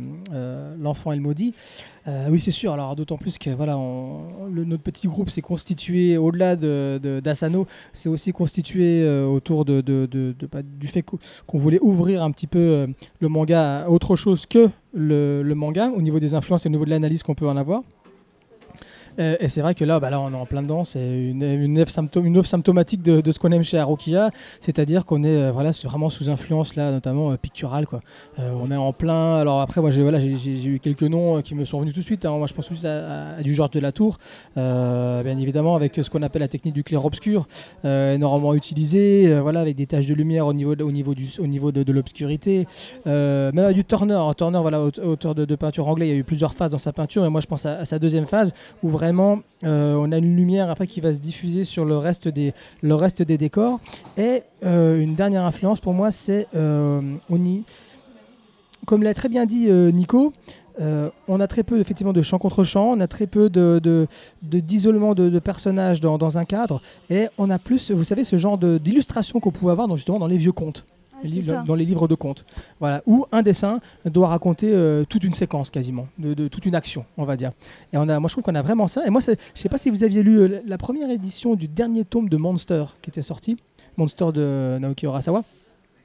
l'enfant 0.79 1.11
et 1.11 1.15
le 1.15 1.21
maudit. 1.21 1.53
Oui, 2.27 2.39
c'est 2.39 2.49
sûr. 2.49 2.73
Alors, 2.73 2.95
d'autant 2.95 3.17
plus 3.17 3.37
que 3.37 3.51
voilà, 3.51 3.77
on- 3.77 4.47
notre 4.49 4.81
petit 4.81 5.07
groupe 5.07 5.29
s'est 5.29 5.41
constitué 5.43 6.17
au-delà 6.17 6.55
de, 6.55 6.99
de- 7.03 7.19
d'Asano, 7.19 7.67
c'est 7.93 8.09
aussi 8.09 8.31
constitué 8.31 9.07
autour 9.27 9.63
de, 9.63 9.81
bah, 10.51 10.61
du 10.63 10.87
fait 10.87 11.03
qu'o- 11.03 11.19
qu'on 11.45 11.59
voulait 11.59 11.79
ouvrir 11.83 12.23
un 12.23 12.31
petit 12.31 12.47
peu 12.47 12.87
le 13.19 13.27
manga 13.27 13.83
à 13.83 13.89
autre 13.89 14.15
chose 14.15 14.47
que 14.47 14.69
le 14.93 15.53
manga 15.53 15.91
au 15.95 16.01
niveau 16.01 16.19
des 16.19 16.33
influences 16.33 16.65
et 16.65 16.69
au 16.69 16.71
niveau 16.71 16.85
de 16.85 16.89
l'analyse 16.89 17.21
qu'on 17.21 17.35
peut 17.35 17.47
en 17.47 17.57
avoir. 17.57 17.83
Euh, 19.19 19.35
et 19.39 19.47
c'est 19.47 19.61
vrai 19.61 19.75
que 19.75 19.83
là, 19.85 19.99
bah 19.99 20.09
là, 20.09 20.19
on 20.19 20.31
est 20.31 20.35
en 20.35 20.45
plein 20.45 20.61
dedans. 20.63 20.83
C'est 20.83 20.99
une, 21.05 21.43
une, 21.43 21.77
œuvre 21.79 22.45
symptomatique 22.45 23.01
de, 23.01 23.21
de 23.21 23.31
ce 23.31 23.39
qu'on 23.39 23.51
aime 23.51 23.63
chez 23.63 23.77
Harukiya, 23.77 24.29
c'est-à-dire 24.61 25.05
qu'on 25.05 25.23
est 25.23 25.35
euh, 25.35 25.51
vraiment 25.51 26.09
sous 26.09 26.29
influence 26.29 26.75
là, 26.75 26.91
notamment 26.91 27.31
euh, 27.31 27.37
picturale. 27.37 27.85
On 28.37 28.71
est 28.71 28.75
en 28.75 28.93
plein. 28.93 29.35
Alors 29.37 29.61
après, 29.61 29.81
j'ai 29.91 30.65
eu 30.65 30.79
quelques 30.79 31.03
noms 31.03 31.41
qui 31.41 31.55
me 31.55 31.65
sont 31.65 31.79
venus 31.79 31.93
tout 31.93 31.99
de 31.99 32.05
suite. 32.05 32.25
hein. 32.25 32.37
Moi, 32.37 32.47
je 32.47 32.53
pense 32.53 32.69
juste 32.69 32.85
à, 32.85 33.33
à- 33.33 33.35
à 33.37 33.43
du 33.43 33.53
Georges 33.53 33.71
de 33.71 33.79
la 33.79 33.91
Tour, 33.91 34.17
bien 34.55 35.37
évidemment, 35.37 35.75
avec 35.75 35.95
ce 35.95 36.09
qu'on 36.09 36.21
appelle 36.21 36.41
la 36.41 36.47
technique 36.47 36.73
du 36.73 36.83
clair-obscur, 36.83 37.47
énormément 37.83 38.53
utilisée, 38.53 39.39
voilà, 39.39 39.61
avec 39.61 39.75
des 39.75 39.85
taches 39.87 40.05
de 40.05 40.13
lumière 40.13 40.47
au 40.47 40.53
niveau 40.53 40.75
de, 40.75 40.83
au 40.83 40.91
niveau 40.91 41.13
du, 41.15 41.27
au 41.39 41.47
niveau 41.47 41.71
de, 41.71 41.83
de 41.83 41.91
l'obscurité. 41.91 42.67
Même 43.05 43.57
à 43.59 43.73
du 43.73 43.83
Turner. 43.85 44.19
Turner, 44.37 44.59
voilà, 44.61 44.81
aute- 44.81 44.99
auteur 44.99 45.35
de, 45.35 45.45
de 45.45 45.55
peinture 45.55 45.87
anglais, 45.87 46.07
il 46.07 46.11
y 46.11 46.15
a 46.15 46.17
eu 46.17 46.23
plusieurs 46.23 46.53
phases 46.53 46.71
dans 46.71 46.77
sa 46.77 46.93
peinture, 46.93 47.25
et 47.25 47.29
moi, 47.29 47.41
je 47.41 47.47
pense 47.47 47.65
à, 47.65 47.79
à 47.79 47.85
sa 47.85 47.99
deuxième 47.99 48.25
phase 48.27 48.53
où 48.83 48.87
vraiment 48.89 49.08
euh, 49.63 49.95
on 49.95 50.11
a 50.11 50.17
une 50.17 50.35
lumière 50.35 50.69
après 50.69 50.87
qui 50.87 51.01
va 51.01 51.13
se 51.13 51.19
diffuser 51.19 51.63
sur 51.63 51.85
le 51.85 51.97
reste 51.97 52.27
des, 52.27 52.53
le 52.81 52.95
reste 52.95 53.21
des 53.21 53.37
décors. 53.37 53.79
Et 54.17 54.43
euh, 54.63 54.99
une 54.99 55.15
dernière 55.15 55.43
influence 55.43 55.79
pour 55.79 55.93
moi, 55.93 56.11
c'est 56.11 56.47
euh, 56.55 57.01
on 57.29 57.43
y, 57.43 57.63
comme 58.85 59.03
l'a 59.03 59.13
très 59.13 59.29
bien 59.29 59.45
dit 59.45 59.69
Nico. 59.69 60.33
on 61.27 61.39
a 61.39 61.47
très 61.47 61.63
peu 61.63 61.79
effectivement 61.79 62.13
de 62.13 62.21
chant 62.21 62.39
contre 62.39 62.63
chant, 62.63 62.93
on 62.97 62.99
a 63.01 63.07
très 63.07 63.27
peu 63.27 63.49
de, 63.49 64.07
d'isolement 64.41 65.13
de, 65.13 65.29
de 65.29 65.39
personnages 65.39 66.01
dans, 66.01 66.17
dans 66.17 66.37
un 66.37 66.45
cadre, 66.45 66.81
et 67.09 67.27
on 67.37 67.49
a 67.49 67.59
plus, 67.59 67.91
vous 67.91 68.05
savez, 68.05 68.23
ce 68.23 68.37
genre 68.37 68.57
d'illustration 68.57 69.39
qu'on 69.39 69.51
pouvait 69.51 69.71
avoir 69.73 69.87
dans, 69.87 69.97
justement 69.97 70.19
dans 70.19 70.27
les 70.27 70.37
vieux 70.37 70.53
contes. 70.53 70.85
Ah 71.21 71.27
les 71.27 71.41
c'est 71.41 71.63
dans 71.65 71.75
les 71.75 71.85
livres 71.85 72.07
de 72.07 72.15
contes. 72.15 72.45
Voilà, 72.79 73.01
où 73.05 73.25
un 73.31 73.41
dessin 73.41 73.79
doit 74.05 74.27
raconter 74.29 74.71
euh, 74.73 75.03
toute 75.07 75.23
une 75.23 75.33
séquence 75.33 75.69
quasiment, 75.69 76.07
de, 76.17 76.33
de- 76.33 76.47
toute 76.47 76.65
une 76.65 76.75
action, 76.75 77.05
on 77.17 77.25
va 77.25 77.35
dire. 77.37 77.51
Et 77.93 77.97
on 77.97 78.07
a, 78.09 78.19
moi 78.19 78.27
je 78.27 78.33
trouve 78.33 78.43
qu'on 78.43 78.55
a 78.55 78.61
vraiment 78.61 78.87
ça. 78.87 79.05
Et 79.05 79.09
moi, 79.09 79.21
c'est- 79.21 79.39
je 79.55 79.59
sais 79.61 79.69
pas 79.69 79.77
si 79.77 79.89
vous 79.89 80.03
aviez 80.03 80.23
lu 80.23 80.39
euh, 80.39 80.61
la 80.65 80.77
première 80.77 81.09
édition 81.09 81.55
du 81.55 81.67
dernier 81.67 82.05
tome 82.05 82.29
de 82.29 82.37
Monster 82.37 82.85
qui 83.01 83.09
était 83.09 83.21
sorti, 83.21 83.57
Monster 83.97 84.31
de 84.33 84.77
Naoki 84.79 85.05
Urasawa. 85.05 85.43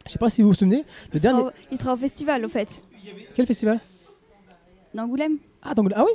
Je 0.07 0.13
sais 0.13 0.19
pas 0.19 0.29
si 0.29 0.43
vous 0.43 0.49
vous 0.49 0.55
souvenez, 0.55 0.79
le 0.79 0.85
Il 1.15 1.21
sera, 1.21 1.33
dernier. 1.33 1.49
au, 1.49 1.51
il 1.73 1.79
sera 1.79 1.95
au 1.95 1.97
festival, 1.97 2.45
au 2.45 2.49
fait, 2.49 2.83
Quel 3.35 3.47
festival? 3.47 3.81
d'Angoulême. 4.95 5.39
Ah, 5.63 5.75
donc, 5.75 5.91
ah 5.95 6.05
oui? 6.05 6.13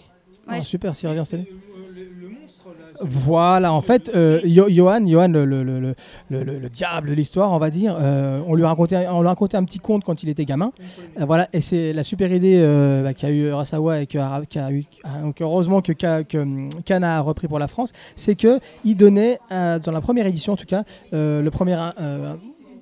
Ouais. 0.48 0.60
Ah, 0.60 0.62
Super, 0.62 0.96
s'il 0.96 1.10
revient 1.10 1.24
cette 1.26 1.36
année. 1.36 1.50
Le, 1.96 2.30
monstre. 2.30 2.68
Voilà, 3.02 3.74
en 3.74 3.82
fait, 3.82 4.12
euh, 4.14 4.42
Johan, 4.46 5.06
Johan, 5.06 5.30
le, 5.30 5.46
le- 5.46 5.64
le- 5.64 5.80
le- 5.80 5.96
le- 6.30 6.44
le- 6.44 6.60
le 6.60 6.70
diable 6.70 7.10
de 7.10 7.14
l'histoire, 7.14 7.52
on 7.54 7.58
va 7.58 7.70
dire, 7.70 7.96
euh, 8.00 8.42
on 8.48 8.56
lui 8.56 8.64
a 8.64 8.68
raconté, 8.68 8.98
on 9.10 9.22
lui 9.22 9.28
a 9.30 9.32
un 9.32 9.64
petit 9.64 9.80
conte 9.80 10.04
quand 10.04 10.22
il 10.24 10.30
était 10.30 10.44
gamin. 10.46 10.72
Euh, 11.20 11.26
voilà, 11.26 11.48
et 11.54 11.62
c'est 11.62 11.94
la 11.94 12.04
super 12.04 12.32
idée 12.32 12.58
euh, 12.60 13.04
bah, 13.04 13.14
qu'a 13.14 13.30
eu 13.30 13.48
Urasawa 13.50 14.02
et 14.02 14.08
que, 14.08 14.18
qu'a 14.46 14.72
eu, 14.72 14.84
donc 15.24 15.40
heureusement 15.42 15.82
que, 15.82 15.94
que, 15.94 16.38
hum, 16.38 16.70
Kana 16.86 17.18
a 17.18 17.22
repris 17.22 17.48
pour 17.48 17.60
la 17.60 17.68
France, 17.68 17.94
c'est 18.16 18.36
que 18.36 18.60
il 18.84 18.98
donnait 18.98 19.40
dans 19.50 19.92
la 19.94 20.02
première 20.02 20.28
édition 20.28 20.54
en 20.54 20.58
tout 20.58 20.66
cas, 20.66 20.84
le 21.12 21.48
premier, 21.50 21.78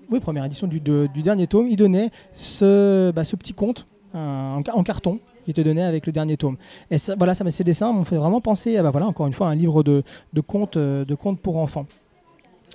oui 0.10 0.20
première 0.20 0.46
édition 0.46 0.68
du, 0.68 0.80
de- 0.80 1.08
du 1.14 1.22
dernier 1.22 1.48
tome, 1.48 1.68
il 1.68 1.76
donnait 1.76 2.10
ce, 2.34 3.12
bah, 3.12 3.24
ce 3.24 3.36
petit 3.36 3.54
conte 3.54 3.86
en 4.14 4.84
carton 4.84 5.20
qui 5.48 5.54
te 5.54 5.62
donnait 5.62 5.84
avec 5.84 6.06
le 6.06 6.12
dernier 6.12 6.36
tome. 6.36 6.58
Et 6.92 6.98
ça, 6.98 7.16
voilà, 7.18 7.34
ces 7.34 7.64
dessins 7.64 7.94
m'ont 7.94 8.04
fait 8.04 8.18
vraiment 8.18 8.42
penser 8.42 8.76
à, 8.76 8.84
bah, 8.84 8.92
voilà, 8.92 9.08
encore 9.08 9.28
une 9.28 9.32
fois, 9.32 9.48
un 9.48 9.56
livre 9.56 9.82
de, 9.82 10.04
de 10.34 10.42
contes, 10.42 10.76
euh, 10.76 11.06
de 11.06 11.16
contes 11.16 11.40
pour 11.40 11.56
enfants. 11.56 11.86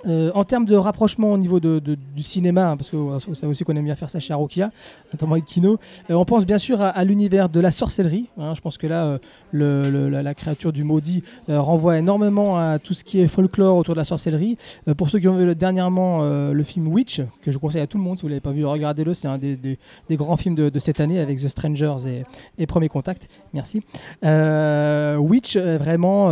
Euh, 0.05 0.31
en 0.35 0.43
termes 0.43 0.65
de 0.65 0.75
rapprochement 0.75 1.31
au 1.31 1.37
niveau 1.37 1.59
de- 1.59 1.79
du 1.79 2.23
cinéma, 2.23 2.71
hein, 2.71 2.77
parce 2.77 2.89
que 2.89 2.97
euh, 2.97 3.17
vous 3.27 3.35
savez 3.35 3.49
aussi 3.49 3.63
qu'on 3.63 3.75
aime 3.75 3.85
bien 3.85 3.95
faire 3.95 4.09
ça 4.09 4.19
chez 4.19 4.33
Arokia, 4.33 4.71
notamment 5.13 5.33
avec 5.33 5.45
Kino, 5.45 5.77
euh, 6.09 6.13
on 6.15 6.25
pense 6.25 6.45
bien 6.45 6.57
sûr 6.57 6.81
à, 6.81 7.03
l'univers 7.03 7.47
de 7.49 7.59
la 7.59 7.71
sorcellerie. 7.71 8.27
hein. 8.37 8.53
je 8.55 8.61
pense 8.61 8.77
que 8.77 8.87
là, 8.87 9.17
euh, 9.53 10.09
la, 10.21 10.33
créature 10.33 10.73
du 10.73 10.83
maudit 10.83 11.23
euh, 11.49 11.61
renvoie 11.61 11.97
énormément 11.97 12.57
à 12.57 12.79
tout 12.79 12.93
ce 12.93 13.03
qui 13.03 13.19
est 13.19 13.27
folklore 13.27 13.77
autour 13.77 13.93
de 13.93 13.99
la 13.99 14.03
sorcellerie. 14.03 14.57
Euh, 14.87 14.93
pour 14.93 15.09
ceux 15.09 15.19
qui 15.19 15.27
ont 15.27 15.37
vu 15.37 15.45
le- 15.45 15.55
dernièrement 15.55 16.19
euh, 16.23 16.53
le 16.53 16.63
film 16.63 16.87
Witch, 16.87 17.21
que 17.41 17.51
je 17.51 17.57
conseille 17.57 17.81
à 17.81 17.87
tout 17.87 17.97
le 17.97 18.03
monde, 18.03 18.17
si 18.17 18.23
vous 18.23 18.27
ne 18.27 18.33
l'avez 18.33 18.41
pas 18.41 18.51
vu, 18.51 18.65
regardez-le, 18.65 19.13
c'est 19.13 19.27
un 19.27 19.37
des, 19.37 19.77
grands 20.11 20.37
films 20.37 20.55
de, 20.55 20.79
cette 20.79 20.99
année 20.99 21.19
avec 21.19 21.39
The 21.39 21.47
Strangers 21.47 22.23
et, 22.57 22.67
Premier 22.67 22.89
Contact. 22.89 23.27
Merci. 23.53 23.81
Euh, 24.23 25.17
Witch, 25.17 25.55
vraiment. 25.57 26.29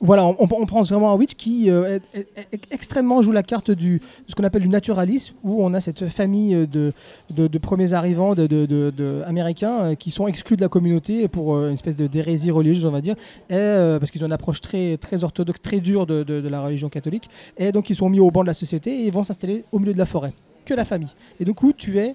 Voilà, 0.00 0.26
on, 0.26 0.46
pense 0.66 0.90
vraiment 0.90 1.10
à 1.12 1.16
Witch 1.16 1.34
qui 1.34 1.70
euh, 1.70 1.98
est- 2.14 2.28
extrêmement 2.70 3.20
joue 3.22 3.32
la 3.32 3.42
carte 3.42 3.70
du, 3.70 3.98
de 3.98 4.02
ce 4.28 4.34
qu'on 4.34 4.44
appelle 4.44 4.62
du 4.62 4.68
naturalisme, 4.68 5.34
où 5.42 5.62
on 5.64 5.74
a 5.74 5.80
cette 5.80 6.08
famille 6.08 6.66
de, 6.66 6.92
de, 7.30 7.58
premiers 7.58 7.94
arrivants 7.94 8.34
de, 8.34 8.46
de- 8.46 9.22
américains 9.26 9.78
euh, 9.80 9.94
qui 9.94 10.10
sont 10.10 10.28
exclus 10.28 10.56
de 10.56 10.62
la 10.62 10.68
communauté 10.68 11.26
pour 11.26 11.56
euh, 11.56 11.68
une 11.68 11.74
espèce 11.74 11.96
de 11.96 12.06
d'hérésie 12.06 12.50
religieuse, 12.50 12.86
on 12.86 12.90
va 12.90 13.00
dire, 13.00 13.16
parce 13.48 14.10
qu'ils 14.10 14.22
ont 14.22 14.26
une 14.26 14.32
approche 14.32 14.60
très, 14.60 14.96
très 14.98 15.24
orthodoxe, 15.24 15.60
très 15.60 15.80
dure 15.80 16.06
de, 16.06 16.48
la 16.48 16.60
religion 16.60 16.88
catholique, 16.88 17.28
et 17.58 17.72
donc 17.72 17.90
ils 17.90 17.96
sont 17.96 18.08
mis 18.08 18.20
au 18.20 18.30
banc 18.30 18.42
de 18.42 18.46
la 18.46 18.54
société 18.54 18.90
et 18.90 19.06
ils 19.06 19.12
vont 19.12 19.24
s'installer 19.24 19.64
au 19.72 19.78
milieu 19.78 19.92
de 19.92 19.98
la 19.98 20.06
forêt, 20.06 20.32
que 20.64 20.74
la 20.74 20.84
famille. 20.84 21.14
Et 21.40 21.44
du 21.44 21.52
coup, 21.54 21.72
tu 21.72 21.98
es 21.98 22.14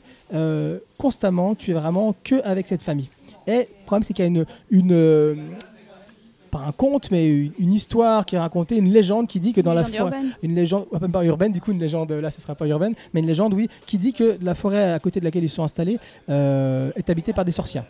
constamment, 0.97 1.53
tu 1.55 1.71
es 1.71 1.73
vraiment 1.73 2.15
que 2.23 2.41
avec 2.43 2.67
cette 2.67 2.81
famille. 2.81 3.09
Et 3.45 3.57
le 3.57 3.85
problème, 3.85 4.03
c'est 4.03 4.13
qu'il 4.13 4.23
y 4.23 4.27
a 4.27 4.45
une, 4.71 5.55
pas 6.53 6.63
un 6.67 6.71
conte, 6.71 7.09
mais 7.09 7.27
une, 7.27 7.73
histoire 7.73 8.25
qui 8.25 8.35
est 8.35 8.39
racontée, 8.39 8.77
une 8.77 8.91
légende 8.91 9.27
qui 9.27 9.39
dit 9.39 9.53
que 9.53 9.61
dans 9.61 9.73
la 9.73 9.83
forêt, 9.83 10.19
une 10.43 10.53
légende, 10.53 10.85
même 11.01 11.11
pas 11.11 11.25
urbaine, 11.25 11.51
du 11.51 11.59
coup 11.59 11.71
une 11.71 11.79
légende, 11.79 12.11
là 12.11 12.29
ce 12.29 12.39
sera 12.39 12.53
pas 12.53 12.67
urbaine, 12.67 12.93
mais 13.13 13.21
une 13.21 13.25
légende, 13.27 13.55
oui, 13.55 13.69
qui 13.87 13.97
dit 13.97 14.13
que 14.13 14.37
la 14.39 14.53
forêt 14.53 14.93
à 14.93 14.99
côté 14.99 15.19
de 15.19 15.25
laquelle 15.25 15.43
ils 15.43 15.49
sont 15.49 15.63
installés 15.63 15.97
euh, 16.29 16.91
est 16.95 17.09
habitée 17.09 17.33
par 17.33 17.43
des 17.43 17.51
sorcières. 17.51 17.85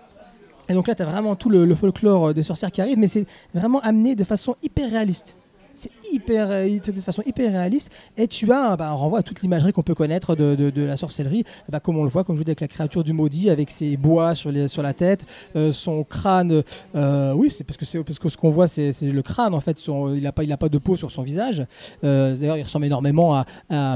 Et 0.70 0.74
donc 0.74 0.88
là, 0.88 0.96
tu 0.96 1.02
as 1.02 1.06
vraiment 1.06 1.36
tout 1.36 1.50
le, 1.50 1.66
le 1.66 1.76
folklore 1.76 2.30
euh, 2.30 2.34
des 2.34 2.44
sorcières 2.44 2.72
qui 2.72 2.80
arrive, 2.80 2.98
mais 2.98 3.08
c'est 3.08 3.26
vraiment 3.54 3.82
amené 3.82 4.16
de 4.16 4.24
façon 4.24 4.56
hyper 4.64 4.90
réaliste. 4.90 5.36
C'est 5.76 5.92
hyper, 6.12 6.48
euh, 6.52 6.80
de 6.80 7.02
façon 7.02 7.24
hyper 7.26 7.52
réaliste. 7.52 7.92
Et 8.18 8.28
tu 8.28 8.52
as 8.52 8.78
bah, 8.78 8.90
un 8.90 8.94
renvoi 8.94 9.20
à 9.20 9.24
toute 9.24 9.42
l'imagerie 9.42 9.72
qu'on 9.72 9.82
peut 9.82 9.96
connaître 9.96 10.36
de, 10.36 10.56
de- 10.56 10.84
la 10.84 10.98
sorcellerie, 10.98 11.44
bah, 11.70 11.80
comme 11.80 11.98
on 11.98 12.04
le 12.04 12.10
voit, 12.10 12.24
comme 12.24 12.36
je 12.36 12.40
vous 12.40 12.44
dis, 12.44 12.52
avec 12.52 12.62
la 12.62 12.68
créature 12.68 13.04
du 13.04 13.14
maudit, 13.14 13.50
avec 13.50 13.72
ses 13.72 13.98
bois 13.98 14.36
sur, 14.36 14.52
les, 14.52 14.68
sur 14.68 14.84
la 14.84 14.94
tête, 14.94 15.26
euh, 15.56 15.72
son 15.72 16.04
crâne. 16.04 16.62
euh, 16.96 17.34
oui, 17.34 17.50
c'est 17.50 17.64
parce 17.64 17.78
que, 17.78 17.86
c'est- 17.86 18.04
parce 18.04 18.20
que 18.20 18.30
ce 18.30 18.38
qu'on 18.38 18.50
voit, 18.50 18.68
c'est 18.68 18.92
le 19.02 19.22
crâne, 19.22 19.54
en 19.54 19.62
fait. 19.62 19.82
Il 19.88 20.22
n'a 20.22 20.32
pas, 20.32 20.44
pas 20.58 20.70
de 20.70 20.78
peau 20.78 20.96
sur 20.96 21.10
son 21.12 21.22
visage. 21.24 21.66
D'ailleurs, 22.02 22.58
il 22.58 22.64
ressemble 22.64 22.86
énormément 22.86 23.36
à, 23.36 23.46
à, 23.70 23.96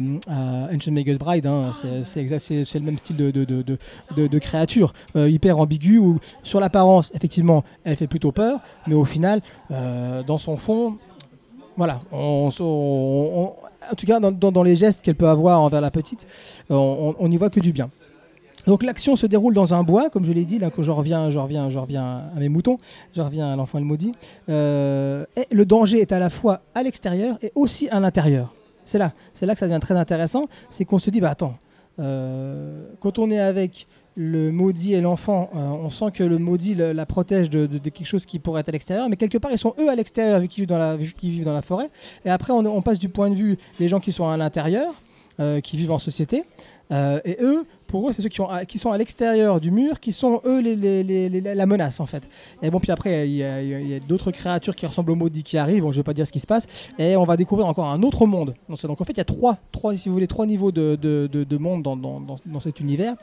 Ancient 0.73 0.91
Magus 0.93 1.17
Bride. 1.19 1.45
hein. 1.47 1.71
C'est- 1.73 2.77
le 2.79 2.85
même 2.85 2.97
style 2.97 3.17
de, 3.17 3.31
de, 3.31 3.77
de, 4.27 4.39
créature, 4.39 4.93
hyper 5.15 5.59
ambigu, 5.59 5.97
où 5.99 6.19
sur 6.43 6.59
l'apparence, 6.59 7.11
effectivement, 7.13 7.63
elle 7.83 7.95
fait 7.95 8.07
plutôt 8.07 8.31
peur, 8.31 8.59
mais 8.87 8.95
au 8.95 9.05
final, 9.05 9.41
dans 9.69 10.37
son 10.37 10.55
fond, 10.57 10.97
voilà, 11.77 12.01
on, 12.11 12.49
on- 12.59 13.53
en 13.89 13.95
tout 13.95 14.05
cas 14.05 14.19
dans, 14.19 14.63
les 14.63 14.75
gestes 14.75 15.01
qu'elle 15.01 15.15
peut 15.15 15.29
avoir 15.29 15.61
envers 15.61 15.79
la 15.79 15.91
petite, 15.91 16.27
on 16.69 17.27
n'y 17.29 17.37
voit 17.37 17.49
que 17.49 17.61
du 17.61 17.71
bien. 17.71 17.89
Donc 18.67 18.83
l'action 18.83 19.15
se 19.15 19.25
déroule 19.25 19.53
dans 19.53 19.73
un 19.73 19.83
bois, 19.83 20.09
comme 20.09 20.25
je 20.25 20.33
l'ai 20.33 20.43
dit, 20.43 20.59
là 20.59 20.69
que 20.69 20.83
je 20.83 20.91
reviens, 20.91 21.29
je 21.29 21.39
reviens, 21.39 21.69
je 21.69 21.79
reviens 21.79 22.23
à 22.35 22.39
mes 22.39 22.49
moutons, 22.49 22.79
je 23.15 23.21
reviens 23.21 23.47
à 23.53 23.55
l'enfant 23.55 23.79
le 23.79 23.85
maudit. 23.85 24.11
Euh, 24.49 25.25
et 25.37 25.47
le 25.51 25.65
danger 25.65 26.01
est 26.01 26.11
à 26.11 26.19
la 26.19 26.29
fois 26.29 26.59
à 26.75 26.83
l'extérieur 26.83 27.37
et 27.41 27.53
aussi 27.55 27.87
à 27.87 28.01
l'intérieur. 28.01 28.53
C'est 28.83 28.97
là, 28.97 29.13
c'est 29.33 29.45
là 29.45 29.53
que 29.53 29.59
ça 29.59 29.67
devient 29.67 29.79
très 29.79 29.95
intéressant, 29.95 30.47
c'est 30.69 30.83
qu'on 30.83 30.99
se 30.99 31.09
dit, 31.09 31.21
bah 31.21 31.29
attends, 31.29 31.53
quand 31.97 33.19
on 33.19 33.31
est 33.31 33.39
avec 33.39 33.88
le 34.17 34.51
maudit 34.51 34.95
et 34.95 35.01
l'enfant, 35.01 35.51
euh, 35.55 35.60
on 35.60 35.91
sent 35.91 36.12
que 36.12 36.23
le 36.23 36.39
maudit 36.39 36.73
la 36.73 37.05
protège 37.05 37.51
de, 37.51 37.67
quelque 37.77 38.03
chose 38.03 38.25
qui 38.25 38.39
pourrait 38.39 38.62
être 38.62 38.69
à 38.69 38.71
l'extérieur, 38.71 39.10
mais 39.10 39.15
quelque 39.15 39.38
part 39.38 39.51
ils 39.51 39.60
sont 39.60 39.75
eux 39.79 39.89
à 39.89 39.95
l'extérieur 39.95 40.39
vu 40.39 40.47
qu'ils 40.47 40.65
vivent 40.65 40.73
vivent 41.21 41.45
dans 41.45 41.53
la 41.53 41.62
forêt. 41.62 41.89
Et 42.25 42.31
après 42.31 42.51
on, 42.51 42.65
on 42.65 42.81
passe 42.81 42.97
du 42.97 43.10
point 43.10 43.29
de 43.29 43.36
vue 43.36 43.57
des 43.79 43.88
gens 43.88 43.99
qui 43.99 44.12
sont 44.12 44.27
à 44.27 44.36
l'intérieur, 44.36 44.91
euh, 45.39 45.62
qui 45.62 45.77
vivent 45.77 45.91
en 45.91 45.99
société. 45.99 46.45
Euh, 46.91 47.19
et 47.26 47.38
eux, 47.41 47.65
pour 47.88 48.08
eux, 48.08 48.13
c'est 48.13 48.21
ceux 48.21 48.30
qui, 48.30 48.78
sont 48.78 48.91
à 48.91 48.97
l'extérieur 48.97 49.60
du 49.60 49.71
mur, 49.71 50.00
qui 50.00 50.12
sont 50.12 50.41
eux 50.45 50.62
la 50.62 51.65
menace 51.65 52.00
en 52.00 52.06
fait. 52.06 52.28
Et 52.62 52.69
bon, 52.69 52.80
puis 52.80 52.91
après, 52.91 53.30
il 53.30 53.36
y 53.36 53.43
a, 53.43 54.00
d'autres 54.00 54.32
créatures 54.32 54.76
qui 54.76 54.86
ressemblent 54.86 55.12
aux 55.12 55.15
maudits 55.15 55.43
qui 55.43 55.58
arrivent. 55.58 55.84
Bon, 55.84 55.91
je 55.91 55.97
vais 55.97 56.04
pas 56.04 56.13
dire 56.13 56.28
ce 56.28 56.32
qui 56.32 56.39
se 56.39 56.47
passe. 56.47 56.67
Et 57.00 57.15
on 57.15 57.23
va 57.23 57.38
découvrir 57.38 57.67
encore 57.67 57.88
un 57.88 58.04
autre 58.04 58.26
monde. 58.26 58.54
Donc, 58.69 59.02
en 59.02 59.04
fait, 59.04 59.13
il 59.13 59.17
y 59.17 59.21
a 59.21 59.26
trois, 59.26 59.58
trois, 59.71 59.95
si 59.95 60.10
vous 60.10 60.13
voulez, 60.13 60.28
trois 60.28 60.45
niveaux 60.45 60.71
de, 60.71 60.95
de, 60.95 61.28
de, 61.32 61.43
de 61.43 61.58
monde 61.58 61.84
dans, 61.84 62.60
cet 62.60 62.80
univers. 62.80 63.15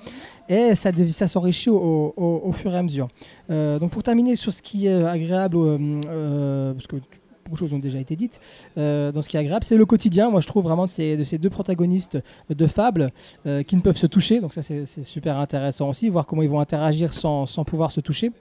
Et 0.49 0.75
ça, 0.75 0.93
s'enrichit 1.29 1.71
au, 1.71 2.53
fur 2.53 2.73
et 2.73 2.79
à 2.79 2.83
mesure. 2.83 3.09
Euh, 3.51 3.79
donc 3.79 3.91
pour 3.91 4.03
terminer 4.03 4.37
sur 4.37 4.53
ce 4.53 4.63
qui 4.63 4.87
est 4.87 5.05
agréable, 5.05 5.57
euh, 5.59 6.73
parce 6.73 6.87
que 6.87 6.97
beaucoup 7.45 7.57
de 7.57 7.59
choses 7.59 7.75
ont 7.75 7.79
déjà 7.79 7.99
été 7.99 8.17
dites, 8.17 8.41
euh, 8.79 9.13
dans 9.13 9.23
ce 9.23 9.29
qui 9.29 9.37
est 9.37 9.41
agréable, 9.41 9.65
c'est 9.65 9.77
le 9.77 9.87
quotidien. 9.87 10.31
Moi, 10.31 10.41
je 10.41 10.47
trouve 10.47 10.65
vraiment 10.65 10.87
de 10.87 10.91
ces, 10.91 11.17
de 11.17 11.25
ces 11.25 11.39
deux 11.39 11.51
protagonistes 11.51 12.19
de 12.49 12.67
fables 12.67 13.13
euh, 13.47 13.63
qui 13.63 13.77
ne 13.77 13.81
peuvent 13.81 13.97
se 13.97 14.07
toucher. 14.07 14.41
Donc 14.41 14.53
ça, 14.53 14.63
c'est 14.63 15.05
super 15.05 15.39
intéressant 15.39 15.89
aussi, 15.89 16.09
voir 16.09 16.27
comment 16.27 16.43
ils 16.43 16.49
vont 16.49 16.61
interagir 16.61 17.13
sans, 17.13 17.47
pouvoir 17.65 17.93
se 17.93 18.01
toucher. 18.01 18.33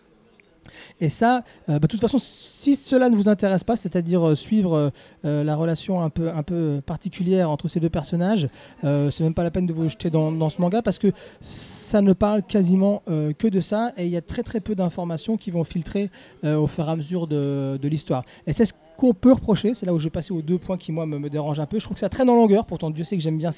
Et 1.01 1.09
ça, 1.09 1.43
euh, 1.67 1.73
bah, 1.73 1.79
de 1.79 1.87
toute 1.87 1.99
façon, 1.99 2.17
si 2.17 2.77
cela 2.77 3.09
ne 3.09 3.15
vous 3.17 3.27
intéresse 3.27 3.65
pas, 3.65 3.75
c'est-à-dire 3.75 4.37
suivre 4.37 4.91
la 5.23 5.55
relation 5.55 6.01
un 6.01 6.09
peu, 6.09 6.81
particulière 6.85 7.49
entre 7.49 7.67
ces 7.67 7.81
deux 7.81 7.89
personnages, 7.89 8.47
c'est 8.81 9.21
même 9.21 9.33
pas 9.33 9.43
la 9.43 9.51
peine 9.51 9.65
de 9.65 9.73
vous 9.73 9.89
jeter 9.89 10.09
dans, 10.09 10.49
ce 10.49 10.61
manga 10.61 10.81
parce 10.81 10.99
que 10.99 11.11
ça 11.41 12.01
ne 12.01 12.13
parle 12.13 12.43
quasiment 12.43 13.03
que 13.07 13.47
de 13.47 13.59
ça 13.59 13.91
et 13.97 14.05
il 14.05 14.11
y 14.11 14.17
a 14.17 14.21
très 14.21 14.43
très 14.43 14.61
peu 14.61 14.75
d'informations 14.75 15.35
qui 15.35 15.51
vont 15.51 15.63
filtrer 15.63 16.09
au 16.43 16.67
fur 16.67 16.87
et 16.87 16.91
à 16.91 16.95
mesure 16.95 17.27
de, 17.27 17.77
de 17.81 17.87
l'histoire. 17.89 18.23
Et 18.47 18.53
c'est 18.53 18.65
ce 18.65 18.73
qu'on 19.03 19.13
peut 19.13 19.33
reprocher, 19.33 19.73
c'est 19.73 19.85
là 19.85 19.93
où 19.93 19.99
je 19.99 20.05
vais 20.05 20.09
passer 20.09 20.31
aux 20.31 20.41
deux 20.41 20.57
points 20.57 20.77
qui 20.77 20.93
moi 20.93 21.05
me, 21.05 21.19
me 21.19 21.29
dérangent 21.29 21.59
un 21.59 21.65
peu. 21.65 21.77
Je 21.77 21.83
trouve 21.83 21.95
que 21.95 21.99
ça 21.99 22.07
traîne 22.07 22.29
en 22.29 22.35
longueur, 22.35 22.65
pourtant 22.65 22.89
Dieu 22.89 23.03
sait 23.03 23.17
que 23.17 23.21
j'aime 23.21 23.37
bien 23.37 23.49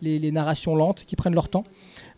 les, 0.00 0.32
narrations 0.32 0.74
lentes 0.74 1.04
qui 1.06 1.16
prennent 1.16 1.34
leur 1.34 1.50
temps. 1.50 1.64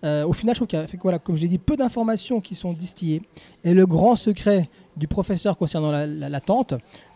Euh, 0.05 0.25
au 0.25 0.33
final, 0.33 0.55
je 0.55 0.59
trouve 0.59 0.69
qu'il 0.69 0.79
y 0.79 1.15
a, 1.15 1.19
comme 1.19 1.37
je 1.37 1.41
l'ai 1.43 1.49
dit, 1.49 1.59
peu 1.59 1.77
d'informations 1.77 2.41
qui 2.41 2.55
sont 2.55 2.73
distillées. 2.73 3.23
Et 3.65 3.75
le 3.75 3.85
grand 3.85 4.15
secret 4.15 4.71
du 4.97 5.09
professeur 5.09 5.59
concernant 5.59 5.91
la, 5.91 6.41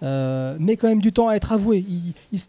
euh, 0.02 0.56
met 0.58 0.76
quand 0.76 0.88
même 0.88 1.00
du 1.00 1.12
temps 1.12 1.28
à 1.28 1.34
être 1.34 1.52
avoué. 1.52 1.84
Il, 2.32 2.40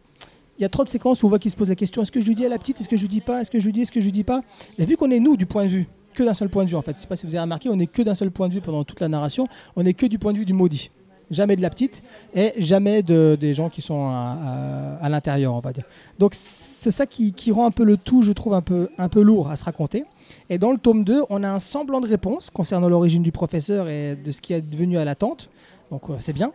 y 0.57 0.65
a 0.65 0.69
trop 0.69 0.83
de 0.83 0.89
séquences 0.89 1.21
où 1.21 1.27
on 1.27 1.29
voit 1.29 1.37
qu'il 1.37 1.51
se 1.51 1.55
pose 1.55 1.69
la 1.69 1.75
question 1.75 2.01
est-ce 2.01 2.11
que 2.11 2.19
je 2.19 2.27
lui 2.27 2.33
dis 2.33 2.47
à 2.47 2.49
la 2.49 2.57
petite 2.57 2.81
Est-ce 2.81 2.89
que 2.89 2.97
je 2.97 3.03
lui 3.03 3.09
dis 3.09 3.21
pas 3.21 3.41
Est-ce 3.41 3.51
que 3.51 3.59
je 3.59 3.65
lui 3.65 3.73
dis 3.73 3.81
Est-ce 3.81 3.91
que 3.91 3.99
je 3.99 4.05
lui 4.05 4.11
dis 4.11 4.23
pas? 4.23 4.41
Et 4.79 4.85
vu 4.85 4.97
qu'on 4.97 5.11
est 5.11 5.19
nous 5.19 5.37
du 5.37 5.45
point 5.45 5.65
de 5.65 5.69
vue, 5.69 5.87
que 6.15 6.23
d'un 6.23 6.33
seul 6.33 6.49
point 6.49 6.63
de 6.65 6.69
vue 6.69 6.75
en 6.75 6.81
fait, 6.81 6.95
je 6.95 7.01
sais 7.01 7.07
pas 7.07 7.15
si 7.15 7.27
vous 7.27 7.35
avez 7.35 7.41
remarqué, 7.41 7.69
on 7.69 7.75
n'est 7.75 7.85
que 7.85 8.01
d'un 8.01 8.15
seul 8.15 8.31
point 8.31 8.47
de 8.47 8.55
vue 8.55 8.61
pendant 8.61 8.83
toute 8.83 9.01
la 9.01 9.07
narration, 9.07 9.47
on 9.75 9.83
n'est 9.83 9.93
que 9.93 10.07
du 10.07 10.17
point 10.17 10.33
de 10.33 10.39
vue 10.39 10.45
du 10.45 10.53
maudit. 10.53 10.89
Jamais 11.29 11.55
de 11.57 11.61
la 11.61 11.69
petite 11.69 12.03
et 12.33 12.53
jamais 12.57 13.03
de, 13.03 13.37
des 13.39 13.53
gens 13.53 13.69
qui 13.69 13.81
sont 13.81 14.07
à, 14.07 15.09
l'intérieur, 15.09 15.53
on 15.53 15.59
va 15.59 15.73
dire. 15.73 15.83
Donc 16.19 16.33
c'est 16.33 16.91
ça 16.91 17.05
qui, 17.05 17.33
qui 17.33 17.51
rend 17.51 17.65
un 17.65 17.71
peu 17.71 17.83
le 17.83 17.97
tout, 17.97 18.21
je 18.21 18.31
trouve, 18.31 18.53
un 18.53 18.61
peu, 18.61 18.89
un 18.97 19.09
peu 19.09 19.21
lourd 19.21 19.49
à 19.49 19.57
se 19.57 19.63
raconter. 19.65 20.05
Et 20.49 20.57
dans 20.57 20.71
le 20.71 20.77
tome 20.77 21.03
2, 21.03 21.23
on 21.29 21.43
a 21.43 21.49
un 21.49 21.59
semblant 21.59 21.99
de 21.99 22.07
réponse 22.07 22.49
concernant 22.49 22.87
l'origine 22.87 23.23
du 23.23 23.31
professeur 23.31 23.89
et 23.89 24.15
de 24.15 24.31
ce 24.31 24.39
qui 24.39 24.53
est 24.53 24.61
devenu 24.61 24.97
à 24.97 25.05
la 25.05 25.15
tante. 25.15 25.49
Donc 25.91 26.09
euh, 26.09 26.15
c'est 26.19 26.33
bien. 26.33 26.51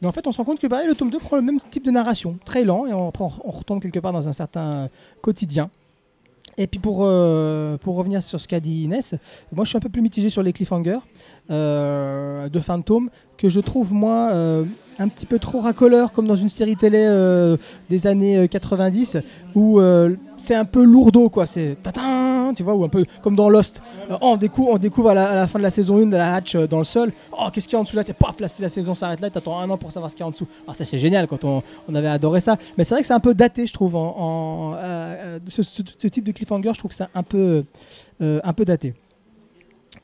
Mais 0.00 0.08
en 0.08 0.12
fait, 0.12 0.26
on 0.26 0.32
se 0.32 0.36
rend 0.38 0.44
compte 0.44 0.58
que 0.58 0.66
le 0.66 0.94
tome 0.94 1.10
2 1.10 1.18
prend 1.18 1.36
le 1.36 1.42
même 1.42 1.58
type 1.58 1.84
de 1.84 1.90
narration, 1.90 2.38
très 2.44 2.64
lent, 2.64 2.86
et 2.86 2.92
on, 2.92 3.10
retombe 3.10 3.80
quelque 3.80 3.98
part 3.98 4.12
dans 4.12 4.28
un 4.28 4.32
certain 4.32 4.88
quotidien. 5.22 5.70
Et 6.58 6.66
puis 6.66 6.80
pour, 6.80 7.00
euh, 7.02 7.76
pour 7.76 7.96
revenir 7.96 8.22
sur 8.22 8.40
ce 8.40 8.48
qu'a 8.48 8.60
dit 8.60 8.84
Inès, 8.84 9.14
moi 9.52 9.64
je 9.64 9.70
suis 9.70 9.76
un 9.76 9.80
peu 9.80 9.88
plus 9.88 10.02
mitigé 10.02 10.30
sur 10.30 10.42
les 10.42 10.52
cliffhangers 10.52 10.98
euh, 11.50 12.48
de 12.48 12.60
Phantom 12.60 13.10
que 13.36 13.48
je 13.48 13.60
trouve 13.60 13.92
moi 13.92 14.30
euh, 14.32 14.64
un 14.98 15.08
petit 15.08 15.26
peu 15.26 15.38
trop 15.38 15.60
racoleur 15.60 16.12
comme 16.12 16.26
dans 16.26 16.34
une 16.34 16.48
série 16.48 16.76
télé 16.76 17.06
des 17.90 18.06
années 18.06 18.38
euh, 18.38 18.46
90 18.46 19.18
où 19.54 19.80
c'est 20.38 20.54
un 20.54 20.64
peu 20.64 20.82
lourdeau 20.82 21.28
quoi, 21.28 21.46
c'est 21.46 21.76
tatin, 21.82 22.35
tu 22.54 22.62
vois, 22.62 22.74
ou 22.74 22.84
un 22.84 22.88
peu 22.88 23.04
comme 23.22 23.36
dans 23.36 23.48
Lost. 23.48 23.82
Euh, 24.10 24.14
oh, 24.20 24.32
on 24.32 24.36
découvre, 24.36 24.70
on 24.70 24.78
découvre 24.78 25.10
à 25.10 25.14
la, 25.14 25.46
fin 25.46 25.58
de 25.58 25.62
la 25.62 25.70
saison 25.70 25.98
1 25.98 26.06
de 26.06 26.16
la 26.16 26.34
hatch 26.34 26.54
euh, 26.54 26.66
dans 26.66 26.78
le 26.78 26.84
sol. 26.84 27.12
Oh, 27.32 27.48
qu'est-ce 27.52 27.66
qu'il 27.66 27.74
y 27.74 27.76
a 27.76 27.80
en 27.80 27.84
dessous 27.84 27.96
là 27.96 28.04
paf, 28.04 28.40
la, 28.40 28.48
saison 28.48 28.94
s'arrête 28.94 29.20
là, 29.20 29.30
t'attends 29.30 29.58
un 29.58 29.68
an 29.70 29.76
pour 29.76 29.92
savoir 29.92 30.10
ce 30.10 30.16
qu'il 30.16 30.22
y 30.22 30.24
a 30.24 30.26
en 30.26 30.30
dessous. 30.30 30.46
Alors 30.64 30.76
ça 30.76 30.84
c'est 30.84 30.98
génial 30.98 31.26
quand 31.26 31.44
on, 31.44 31.62
on 31.88 31.94
avait 31.94 32.08
adoré 32.08 32.40
ça. 32.40 32.56
Mais 32.76 32.84
c'est 32.84 32.94
vrai 32.94 33.02
que 33.02 33.06
c'est 33.06 33.14
un 33.14 33.20
peu 33.20 33.34
daté, 33.34 33.66
je 33.66 33.72
trouve, 33.72 33.96
en, 33.96 34.74
euh, 34.76 35.38
ce, 35.46 35.62
ce- 35.62 36.08
type 36.08 36.24
de 36.24 36.32
cliffhanger, 36.32 36.70
je 36.74 36.78
trouve 36.78 36.90
que 36.90 36.96
c'est 36.96 37.04
un 37.04 37.22
un 38.44 38.52
peu 38.52 38.64
daté. 38.64 38.94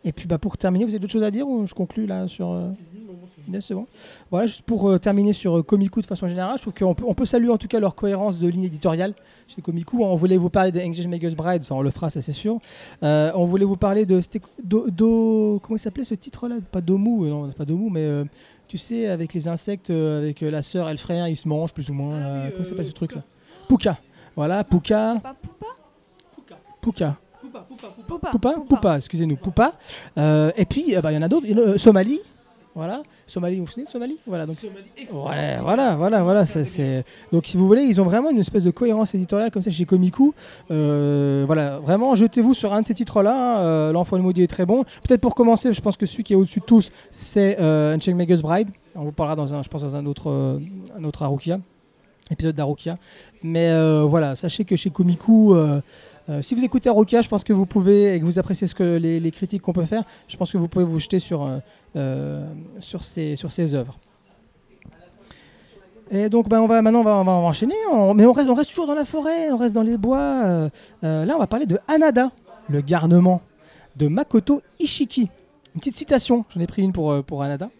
Et 0.04 0.12
puis 0.12 0.26
bah, 0.26 0.38
pour 0.38 0.56
terminer, 0.58 0.84
vous 0.84 0.90
avez 0.90 0.98
d'autres 0.98 1.12
choses 1.12 1.22
à 1.22 1.30
dire 1.30 1.46
ou 1.48 1.66
je 1.66 1.74
conclue 1.74 2.06
là 2.06 2.26
sur. 2.28 2.50
euh, 2.50 2.68
Inès, 3.48 3.64
c'est 3.66 3.74
bon? 3.74 3.86
Voilà, 4.30 4.46
juste 4.46 4.62
pour 4.62 4.88
euh, 4.88 4.98
terminer 4.98 5.32
sur 5.32 5.58
euh, 5.58 5.62
Komiku 5.64 6.00
de 6.00 6.06
façon 6.06 6.28
générale, 6.28 6.56
je 6.58 6.62
trouve 6.62 6.74
qu'on 6.74 6.94
peut, 6.94 7.04
on 7.08 7.14
peut 7.14 7.26
saluer 7.26 7.48
en 7.50 7.58
tout 7.58 7.66
cas 7.66 7.80
leur 7.80 7.96
cohérence 7.96 8.38
de 8.38 8.46
ligne 8.46 8.62
éditoriale 8.64 9.14
chez 9.48 9.60
Komiku. 9.60 10.02
On 10.04 10.14
voulait 10.14 10.36
vous 10.36 10.48
parler 10.48 10.70
de 10.70 10.78
Engage 10.80 11.08
Magus 11.08 11.34
Bride, 11.34 11.64
ça 11.64 11.74
on 11.74 11.82
le 11.82 11.90
fera, 11.90 12.08
ça 12.08 12.20
c'est 12.20 12.32
sûr. 12.32 12.58
Euh, 13.02 13.32
on 13.34 13.44
voulait 13.44 13.64
vous 13.64 13.76
parler 13.76 14.06
de. 14.06 14.20
Do, 14.62 14.88
Do- 14.90 15.58
comment 15.60 15.74
il 15.76 15.80
s'appelait 15.80 16.04
ce 16.04 16.14
titre-là? 16.14 16.56
Pas 16.70 16.80
Domu, 16.80 17.28
non, 17.28 17.50
pas 17.50 17.64
Domu, 17.64 17.90
mais 17.90 18.24
tu 18.68 18.78
sais, 18.78 19.08
avec 19.08 19.34
les 19.34 19.48
insectes, 19.48 19.90
avec 19.90 20.40
la 20.40 20.62
sœur 20.62 20.88
et 20.88 20.92
le 20.92 20.98
frère, 20.98 21.26
ils 21.26 21.36
se 21.36 21.48
mangent 21.48 21.72
plus 21.74 21.90
ou 21.90 21.94
moins. 21.94 22.20
Ah 22.22 22.50
comment 22.52 22.64
s'appelle 22.64 22.86
ce 22.86 22.92
truc-là? 22.92 23.22
Puka. 23.68 23.98
Voilà, 24.36 24.62
Puka. 24.62 25.14
C'est 25.14 25.22
pas 25.22 25.36
Poupa. 27.60 27.94
Poupa. 28.06 28.30
Poupa, 28.30 28.54
Poupa, 28.68 28.96
excusez-nous, 28.96 29.36
Poupa. 29.36 29.72
Euh, 30.18 30.50
et 30.56 30.64
puis, 30.64 30.96
euh, 30.96 31.00
bah, 31.00 31.12
il 31.12 31.16
y 31.16 31.18
en 31.18 31.22
a 31.22 31.28
d'autres. 31.28 31.46
Euh, 31.50 31.76
Somalie, 31.78 32.20
voilà. 32.74 33.02
Somalie, 33.26 33.56
vous 33.58 33.66
vous 33.66 33.70
souvenez 33.70 33.84
de 33.84 33.90
Somalie 33.90 34.16
Voilà, 34.26 34.46
donc 34.46 34.56
Ouais, 35.12 35.56
voilà, 35.60 35.94
voilà, 35.94 36.22
voilà. 36.22 36.46
ça, 36.46 36.64
c'est... 36.64 37.04
Donc, 37.30 37.46
si 37.46 37.58
vous 37.58 37.66
voulez, 37.66 37.82
ils 37.82 38.00
ont 38.00 38.04
vraiment 38.04 38.30
une 38.30 38.38
espèce 38.38 38.64
de 38.64 38.70
cohérence 38.70 39.14
éditoriale 39.14 39.50
comme 39.50 39.60
ça 39.60 39.70
chez 39.70 39.84
Komiku. 39.84 40.32
Euh, 40.70 41.44
voilà, 41.46 41.78
vraiment, 41.80 42.14
jetez-vous 42.14 42.54
sur 42.54 42.72
un 42.72 42.80
de 42.80 42.86
ces 42.86 42.94
titres-là. 42.94 43.60
Euh, 43.60 43.92
L'Enfant 43.92 44.16
du 44.16 44.22
maudit 44.22 44.42
est 44.42 44.46
très 44.46 44.64
bon. 44.64 44.84
Peut-être 45.06 45.20
pour 45.20 45.34
commencer, 45.34 45.74
je 45.74 45.80
pense 45.82 45.98
que 45.98 46.06
celui 46.06 46.22
qui 46.24 46.32
est 46.32 46.36
au-dessus 46.36 46.60
de 46.60 46.64
tous, 46.64 46.90
c'est 47.10 47.58
euh, 47.60 47.94
Unchained 47.94 48.16
Magus 48.16 48.40
Bride. 48.40 48.70
On 48.94 49.04
vous 49.04 49.12
parlera 49.12 49.36
dans 49.36 49.52
un, 49.52 49.62
je 49.62 49.68
pense, 49.68 49.82
dans 49.82 49.96
un 49.96 50.06
autre, 50.06 50.30
euh, 50.30 50.58
un 50.98 51.04
autre 51.04 51.22
Harukia, 51.24 51.58
épisode 52.30 52.54
d'Harukia. 52.54 52.96
Mais 53.42 53.68
euh, 53.70 54.02
voilà, 54.04 54.34
sachez 54.34 54.64
que 54.64 54.76
chez 54.76 54.88
Komiku, 54.88 55.54
euh, 56.28 56.42
si 56.42 56.54
vous 56.54 56.64
écoutez 56.64 56.88
Harukia, 56.88 57.22
je 57.22 57.28
pense 57.28 57.42
que 57.44 57.52
vous 57.52 57.66
pouvez, 57.66 58.14
et 58.14 58.20
que 58.20 58.24
vous 58.24 58.38
appréciez 58.38 58.66
ce 58.66 58.74
que 58.74 58.96
les, 58.96 59.30
critiques 59.30 59.62
qu'on 59.62 59.72
peut 59.72 59.84
faire, 59.84 60.04
je 60.28 60.36
pense 60.36 60.52
que 60.52 60.58
vous 60.58 60.68
pouvez 60.68 60.84
vous 60.84 60.98
jeter 60.98 61.18
sur, 61.18 61.44
euh, 61.44 61.58
euh, 61.96 62.46
sur, 62.78 63.02
ces, 63.02 63.36
sur 63.36 63.50
ces 63.50 63.74
œuvres. 63.74 63.98
Et 66.10 66.28
donc 66.28 66.48
ben, 66.48 66.60
on 66.60 66.66
va, 66.66 66.82
maintenant 66.82 67.00
on 67.00 67.04
va, 67.04 67.16
on 67.16 67.24
va 67.24 67.32
enchaîner, 67.32 67.74
mais 68.14 68.26
on 68.26 68.32
reste, 68.32 68.50
on 68.50 68.54
reste 68.54 68.70
toujours 68.70 68.86
dans 68.86 68.94
la 68.94 69.06
forêt, 69.06 69.50
on 69.50 69.56
reste 69.56 69.74
dans 69.74 69.82
les 69.82 69.96
bois. 69.96 70.68
là 71.00 71.34
on 71.34 71.38
va 71.38 71.46
parler 71.46 71.64
de 71.64 71.78
Hanada, 71.88 72.30
le 72.68 72.82
garnement 72.82 73.40
de 73.96 74.08
Makoto 74.08 74.60
Ishiki. 74.78 75.30
Une 75.74 75.80
petite 75.80 75.96
citation, 75.96 76.44
j'en 76.50 76.60
ai 76.60 76.66
pris 76.66 76.82
une 76.82 76.92
pour, 76.92 77.24
pour 77.24 77.42
Hanada. 77.42 77.70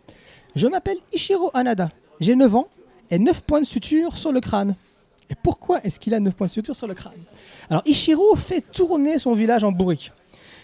Je 0.56 0.66
m'appelle 0.66 0.96
Ishiro 1.12 1.50
Hanada, 1.52 1.90
j'ai 2.20 2.34
9 2.34 2.54
ans 2.54 2.68
et 3.10 3.18
9 3.18 3.42
points 3.42 3.60
de 3.60 3.66
suture 3.66 4.16
sur 4.16 4.32
le 4.32 4.40
crâne. 4.40 4.76
Et 5.28 5.34
pourquoi 5.34 5.82
est-ce 5.84 6.00
qu'il 6.00 6.14
a 6.14 6.20
9 6.20 6.34
points 6.34 6.46
de 6.46 6.52
suture 6.52 6.74
sur 6.74 6.86
le 6.86 6.94
crâne? 6.94 7.12
Alors 7.72 7.84
Ishiro 7.86 8.36
fait 8.36 8.60
tourner 8.60 9.16
son 9.16 9.32
village 9.32 9.64
en 9.64 9.72
bourrique. 9.72 10.12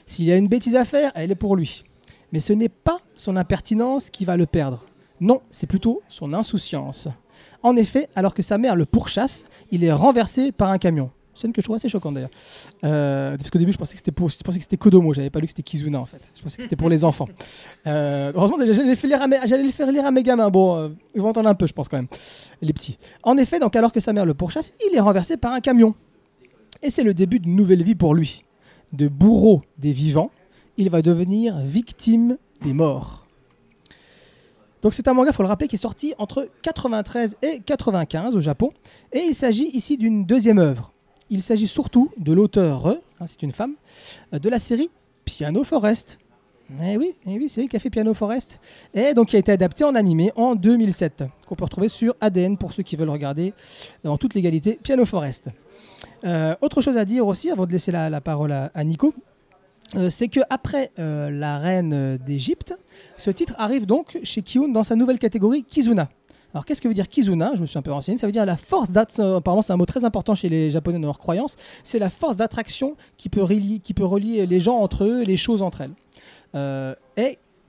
S'il 0.05 0.31
a 0.31 0.37
une 0.37 0.47
bêtise 0.47 0.77
à 0.77 0.85
faire, 0.85 1.11
elle 1.15 1.31
est 1.31 1.37
pour 1.37 1.57
lui. 1.57 1.83
Mais 2.33 2.39
ce 2.39 2.53
n'est 2.53 2.69
pas 2.69 3.01
son 3.15 3.37
impertinence 3.37 4.11
qui 4.11 4.27
va 4.27 4.37
le 4.37 4.45
perdre. 4.45 4.85
Non, 5.19 5.41
c'est 5.51 5.67
plutôt 5.67 6.03
son 6.09 6.35
insouciance. 6.35 7.09
En 7.63 7.77
effet, 7.77 8.11
alors 8.15 8.35
que 8.35 8.43
sa 8.43 8.59
mère 8.59 8.77
le 8.77 8.85
pourchasse, 8.85 9.47
il 9.71 9.85
est 9.85 9.93
renversé 9.93 10.53
par 10.53 10.69
un 10.69 10.77
camion. 10.77 11.11
Scène 11.33 11.53
que 11.55 11.63
je 11.63 11.65
trouve 11.65 11.77
assez 11.77 11.89
choquante 11.89 12.13
d'ailleurs. 12.13 12.31
Euh, 12.85 13.39
parce 13.39 13.49
qu'au 13.49 13.59
début, 13.59 13.73
je 13.73 13.79
pensais 13.79 13.95
que 13.95 14.01
c'était 14.01 14.13
pour, 14.13 14.29
je 14.29 14.37
pensais 14.45 14.59
que 14.59 14.65
c'était 14.65 14.77
Kodomo, 14.77 15.15
j'avais 15.15 15.31
pas 15.31 15.41
lu 15.41 15.47
que 15.47 15.53
c'était 15.53 15.63
Kizuna 15.63 15.99
en 15.99 16.05
fait. 16.05 16.31
Je 16.37 16.43
pensais 16.43 16.59
que 16.59 16.65
c'était 16.65 16.77
pour 16.77 16.91
les 16.91 17.05
enfants. 17.05 17.29
Euh, 17.87 18.33
heureusement, 18.35 18.59
j'allais 18.61 18.85
le 19.63 19.71
faire 19.71 19.91
lire 19.93 20.05
à 20.05 20.11
mes 20.11 20.23
gamins. 20.23 20.51
Bon, 20.51 20.77
euh, 20.77 20.89
ils 21.15 21.23
vont 21.23 21.29
entendre 21.29 21.49
un 21.49 21.55
peu, 21.55 21.67
je 21.67 21.73
pense 21.73 21.89
quand 21.89 21.97
même, 21.97 22.09
les 22.61 22.75
petits. 22.75 22.99
En 23.23 23.39
effet, 23.39 23.61
donc 23.61 23.77
alors 23.77 23.93
que 23.93 24.01
sa 24.01 24.13
mère 24.13 24.27
le 24.27 24.35
pourchasse, 24.35 24.75
il 24.91 24.95
est 24.95 25.01
renversé 25.01 25.39
par 25.39 25.55
un 25.55 25.61
camion. 25.61 25.95
Et 26.83 26.91
c'est 26.91 27.03
le 27.03 27.15
début 27.15 27.41
d'une 27.41 27.57
nouvelle 27.57 27.83
vie 27.83 27.95
pour 27.95 28.15
lui. 28.15 28.45
De 28.93 29.09
bourreau 29.09 29.63
des 29.79 29.93
vivants, 29.93 30.31
il 30.77 30.91
va 30.91 31.03
devenir 31.03 31.59
victime 31.59 32.39
des 32.63 32.73
morts. 32.73 33.27
Donc 34.83 34.95
c'est 34.95 35.09
un 35.09 35.13
manga, 35.13 35.33
faut 35.33 35.43
le 35.43 35.49
rappeler, 35.49 35.67
qui 35.67 35.75
est 35.75 35.79
sorti 35.79 36.15
entre 36.19 36.49
93 36.63 37.37
et 37.43 37.61
95 37.61 38.37
au 38.37 38.41
Japon. 38.41 38.73
Et 39.13 39.21
il 39.29 39.35
s'agit 39.35 39.71
ici 39.75 39.97
d'une 39.97 40.25
deuxième 40.25 40.59
œuvre. 40.59 40.93
Il 41.31 41.43
s'agit 41.43 41.67
surtout 41.67 42.11
de 42.17 42.33
l'auteur, 42.33 42.87
hein, 42.87 42.99
c'est 43.27 43.43
une 43.43 43.53
femme, 43.53 43.75
de 44.33 44.49
la 44.49 44.59
série 44.59 44.91
Piano 45.25 45.65
Forest. 45.65 46.19
Eh 46.83 46.97
oui, 46.97 47.15
eh 47.27 47.39
oui 47.39 47.49
c'est 47.49 47.63
elle 47.63 47.69
qui 47.69 47.77
a 47.77 47.81
fait 47.81 47.91
Piano 47.91 48.15
Forest. 48.15 48.61
Et 48.95 49.15
donc 49.15 49.29
qui 49.29 49.37
a 49.37 49.39
été 49.39 49.53
adapté 49.53 49.85
en 49.85 49.95
animé 49.95 50.33
en 50.37 50.55
2007, 50.55 51.25
qu'on 51.47 51.55
peut 51.55 51.65
retrouver 51.65 51.89
sur 51.89 52.15
ADN 52.21 52.57
pour 52.57 52.73
ceux 52.73 52.83
qui 52.83 52.95
veulent 52.97 53.11
regarder 53.11 53.53
en 54.05 54.17
toute 54.17 54.35
légalité 54.35 54.79
Piano 54.83 55.05
Forest. 55.05 55.51
Euh, 56.25 56.55
autre 56.61 56.83
chose 56.83 56.97
à 56.97 57.05
dire 57.05 57.27
aussi, 57.27 57.51
avant 57.51 57.67
de 57.67 57.73
laisser 57.73 57.93
la, 57.93 58.21
parole 58.21 58.53
à, 58.53 58.85
Nico, 58.85 59.15
euh, 59.95 60.11
c'est 60.11 60.29
que 60.29 60.41
après 60.51 60.91
euh, 60.99 61.31
la 61.31 61.59
reine 61.59 62.19
d'Égypte, 62.19 62.75
ce 63.17 63.31
titre 63.31 63.55
arrive 63.59 63.87
donc 63.87 64.19
chez 64.23 64.43
Kiun 64.43 64.69
dans 64.69 64.85
sa 64.85 64.97
nouvelle 64.97 65.19
catégorie 65.19 65.65
Kizuna. 65.65 66.09
Alors 66.55 66.65
qu'est-ce 66.65 66.81
que 66.81 66.89
veut 66.89 66.95
dire 66.95 67.09
Kizuna? 67.09 67.53
Je 67.55 67.61
me 67.61 67.67
suis 67.67 67.79
un 67.79 67.83
peu 67.83 67.93
renseigné. 67.93 68.17
Ça 68.17 68.27
veut 68.27 68.33
dire 68.33 68.47
la 68.47 68.57
force 68.57 68.91
d'attraction. 68.91 69.37
Apparemment, 69.37 69.63
c'est 69.63 69.73
un 69.73 69.77
mot 69.77 69.87
très 69.87 70.05
important 70.05 70.35
chez 70.35 70.49
les 70.49 70.71
Japonais 70.71 70.99
dans 70.99 71.07
leur 71.07 71.19
croyance. 71.19 71.57
C'est 71.85 71.99
la 71.99 72.09
force 72.11 72.37
d'attraction 72.37 72.97
qui 73.19 73.29
peut 73.29 73.43
relier, 73.43 73.81
qui 73.81 73.93
peut 73.93 74.05
relier 74.05 74.47
les 74.47 74.61
gens 74.61 74.79
entre 74.79 75.05
eux, 75.05 75.25
les 75.25 75.37
choses 75.37 75.61
entre 75.61 75.83
elles. 75.83 76.97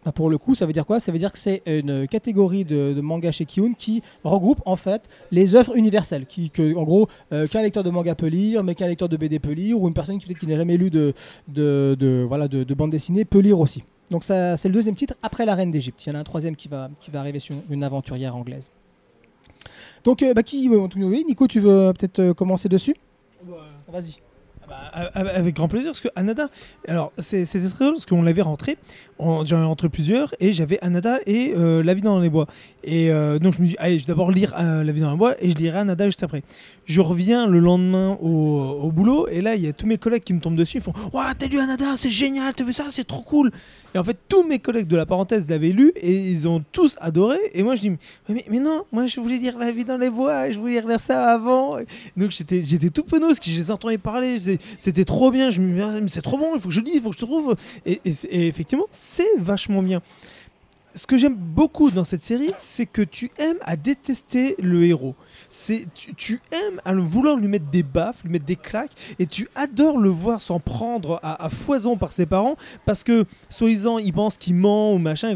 Bah, 0.05 0.13
pour 0.13 0.29
le 0.29 0.37
coup, 0.37 0.55
ça 0.55 0.65
veut 0.65 0.71
dire 0.71 0.85
quoi? 0.85 1.01
Ça 1.01 1.11
veut 1.11 1.19
dire 1.19 1.31
que 1.31 1.37
c'est 1.37 1.61
une 1.65 2.07
catégorie 2.07 2.63
de, 2.63 2.93
de 2.93 3.01
manga 3.01 3.31
chez 3.33 3.43
Kiun 3.45 3.73
qui 3.77 4.01
regroupe 4.23 4.61
en 4.65 4.77
fait 4.77 5.01
les 5.31 5.55
œuvres 5.55 5.75
universelles, 5.75 6.25
qui, 6.25 6.49
que, 6.49 6.73
en 6.75 6.83
gros, 6.83 7.09
euh, 7.33 7.47
qu'un 7.47 7.61
lecteur 7.61 7.83
de 7.83 7.89
manga 7.89 8.15
peut 8.15 8.27
lire, 8.27 8.63
mais 8.63 8.75
qu'un 8.75 8.87
lecteur 8.87 9.09
de 9.09 9.17
BD 9.17 9.39
peut 9.39 9.51
lire, 9.51 9.79
ou 9.81 9.87
une 9.89 9.93
personne 9.93 10.17
qui 10.17 10.25
peut-être 10.25 10.39
qui 10.39 10.47
n'a 10.47 10.55
jamais 10.55 10.77
lu 10.77 10.89
de, 10.89 11.13
de, 11.49 11.97
de- 11.99 12.25
voilà, 12.25 12.47
de, 12.47 12.63
de 12.63 12.73
bande 12.73 12.91
dessinée 12.91 13.25
peut 13.25 13.39
lire 13.39 13.59
aussi. 13.59 13.83
Donc 14.09 14.23
ça, 14.23 14.55
c'est 14.55 14.69
le 14.69 14.73
deuxième 14.73 14.95
titre 14.95 15.15
après 15.21 15.45
La 15.45 15.53
Reine 15.53 15.69
d'Égypte. 15.71 16.03
Il 16.05 16.09
y 16.09 16.11
en 16.13 16.15
a 16.15 16.19
un 16.19 16.23
troisième 16.23 16.55
qui 16.55 16.69
va, 16.69 16.89
qui 16.99 17.11
va 17.11 17.19
arriver 17.19 17.39
sur 17.39 17.55
une 17.69 17.83
aventurière 17.83 18.35
anglaise. 18.37 18.71
Donc, 20.05 20.23
euh, 20.23 20.33
bah, 20.33 20.43
qui, 20.43 20.69
euh, 20.69 20.87
Nico, 21.27 21.45
tu 21.47 21.59
veux 21.59 21.91
peut-être 21.97 22.31
commencer 22.33 22.69
dessus? 22.69 22.95
Vas-y. 23.91 24.15
Bah, 24.69 25.09
avec 25.15 25.55
grand 25.55 25.67
plaisir, 25.67 25.89
parce 25.89 26.01
que 26.01 26.09
Anada, 26.15 26.47
alors 26.87 27.11
c'était 27.17 27.45
très 27.45 27.85
drôle 27.85 27.93
parce 27.93 28.05
qu'on 28.05 28.21
l'avait 28.21 28.43
rentré, 28.43 28.77
j'en 29.19 29.43
ai 29.43 29.65
rentré 29.65 29.89
plusieurs, 29.89 30.35
et 30.39 30.53
j'avais 30.53 30.77
Anada 30.83 31.17
et 31.25 31.53
euh, 31.57 31.81
La 31.81 31.95
vie 31.95 32.03
dans 32.03 32.19
les 32.19 32.29
bois. 32.29 32.45
Et 32.83 33.09
euh, 33.09 33.39
donc 33.39 33.53
je 33.53 33.61
me 33.61 33.65
suis 33.65 33.73
dit, 33.73 33.79
allez, 33.79 33.97
je 33.97 34.05
vais 34.05 34.13
d'abord 34.13 34.31
lire 34.31 34.53
euh, 34.59 34.83
La 34.83 34.91
vie 34.91 35.01
dans 35.01 35.09
les 35.09 35.17
bois 35.17 35.33
et 35.41 35.49
je 35.49 35.55
lirai 35.55 35.79
Anada 35.79 36.05
juste 36.05 36.21
après. 36.21 36.43
Je 36.85 37.01
reviens 37.01 37.47
le 37.47 37.57
lendemain 37.57 38.15
au, 38.21 38.59
au 38.83 38.91
boulot, 38.91 39.27
et 39.27 39.41
là 39.41 39.55
il 39.55 39.61
y 39.61 39.67
a 39.67 39.73
tous 39.73 39.87
mes 39.87 39.97
collègues 39.97 40.23
qui 40.23 40.33
me 40.33 40.39
tombent 40.39 40.55
dessus, 40.55 40.77
ils 40.77 40.83
font 40.83 40.93
Waouh, 41.13 41.33
t'as 41.35 41.47
lu 41.47 41.57
Anada, 41.57 41.95
c'est 41.95 42.11
génial, 42.11 42.53
t'as 42.53 42.63
vu 42.63 42.73
ça, 42.73 42.85
c'est 42.91 43.07
trop 43.07 43.21
cool. 43.21 43.51
Et 43.95 43.97
en 43.97 44.03
fait, 44.03 44.17
tous 44.27 44.43
mes 44.43 44.59
collègues 44.59 44.87
de 44.87 44.95
la 44.95 45.05
parenthèse 45.05 45.49
l'avaient 45.49 45.71
lu 45.71 45.91
et 45.95 46.13
ils 46.13 46.47
ont 46.47 46.63
tous 46.71 46.95
adoré. 47.01 47.37
Et 47.53 47.63
moi 47.63 47.75
je 47.75 47.81
dis, 47.81 47.91
mais, 48.29 48.59
non, 48.59 48.83
moi 48.91 49.05
je 49.05 49.19
voulais 49.19 49.37
lire 49.37 49.57
La 49.57 49.71
vie 49.71 49.85
dans 49.85 49.97
les 49.97 50.09
bois, 50.09 50.49
je 50.51 50.59
voulais 50.59 50.81
lire 50.81 50.99
ça 50.99 51.31
avant. 51.31 51.77
Donc 52.15 52.31
j'étais, 52.31 52.89
tout 52.89 53.03
penaud, 53.03 53.29
que 53.29 53.45
je 53.45 53.57
les 53.57 53.71
entendais 53.71 53.97
parler, 53.97 54.37
c'était 54.77 55.05
trop 55.05 55.31
bien, 55.31 55.49
je 55.49 55.61
me 55.61 55.73
disais, 55.73 56.07
c'est 56.07 56.21
trop 56.21 56.37
bon, 56.37 56.55
il 56.55 56.61
faut 56.61 56.69
que 56.69 56.73
je 56.73 56.81
lise, 56.81 56.95
il 56.95 57.01
faut 57.01 57.09
que 57.09 57.17
je 57.17 57.25
trouve. 57.25 57.55
Et, 57.85 57.99
et 58.05 58.11
et 58.29 58.47
effectivement, 58.47 58.85
c'est 58.89 59.37
vachement 59.37 59.81
bien. 59.81 60.01
Ce 60.95 61.05
que 61.05 61.17
j'aime 61.17 61.35
beaucoup 61.35 61.91
dans 61.91 62.03
cette 62.03 62.23
série, 62.23 62.51
c'est 62.57 62.85
que 62.85 63.01
tu 63.01 63.31
aimes 63.37 63.59
à 63.61 63.75
détester 63.75 64.55
le 64.59 64.83
héros. 64.83 65.15
Tu, 65.49 66.41
aimes 66.51 66.81
à 66.85 66.93
vouloir 66.93 67.37
lui 67.37 67.47
mettre 67.47 67.69
des 67.69 67.83
baffes, 67.83 68.23
lui 68.23 68.31
mettre 68.31 68.45
des 68.45 68.55
claques, 68.55 68.91
et 69.17 69.25
tu 69.25 69.47
adores 69.55 69.97
le 69.97 70.09
voir 70.09 70.41
s'en 70.41 70.59
prendre 70.59 71.19
à, 71.23 71.49
foison 71.49 71.97
par 71.97 72.11
ses 72.11 72.25
parents 72.25 72.55
parce 72.85 73.03
que 73.03 73.25
soi-disant 73.49 73.97
il 73.97 74.13
pense 74.13 74.37
qu'il 74.37 74.55
ment 74.55 74.93
ou 74.93 74.97
machin 74.97 75.35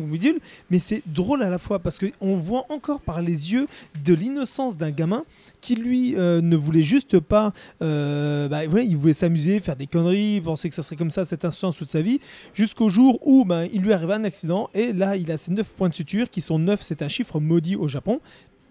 mais 0.69 0.79
c'est 0.79 1.01
drôle 1.07 1.41
à 1.43 1.49
la 1.49 1.57
fois 1.57 1.79
parce 1.79 1.97
que 1.97 2.05
on 2.21 2.37
voit 2.37 2.65
encore 2.69 3.01
par 3.01 3.21
les 3.21 3.51
yeux 3.51 3.67
de 4.03 4.13
l'innocence 4.13 4.77
d'un 4.77 4.91
gamin 4.91 5.23
qui 5.61 5.75
lui 5.75 6.15
euh, 6.15 6.41
ne 6.41 6.55
voulait 6.55 6.81
juste 6.81 7.19
pas, 7.19 7.53
euh, 7.81 8.47
bah, 8.49 8.65
il 8.65 8.97
voulait 8.97 9.13
s'amuser, 9.13 9.59
faire 9.61 9.77
des 9.77 9.87
conneries, 9.87 10.41
penser 10.41 10.69
que 10.69 10.75
ça 10.75 10.81
serait 10.81 10.97
comme 10.97 11.09
ça 11.09 11.25
cette 11.25 11.45
instant 11.45 11.71
toute 11.71 11.89
sa 11.89 12.01
vie, 12.01 12.19
jusqu'au 12.53 12.89
jour 12.89 13.19
où 13.25 13.45
ben, 13.45 13.67
il 13.71 13.81
lui 13.81 13.93
arrive 13.93 14.11
un 14.11 14.25
accident 14.25 14.69
et 14.73 14.91
là 14.91 15.15
il 15.15 15.31
a 15.31 15.37
ses 15.37 15.51
9 15.51 15.67
points 15.75 15.89
de 15.89 15.93
suture 15.93 16.29
qui 16.29 16.41
sont 16.41 16.59
9, 16.59 16.81
c'est 16.81 17.01
un 17.01 17.07
chiffre 17.07 17.39
maudit 17.39 17.75
au 17.75 17.87
Japon. 17.87 18.19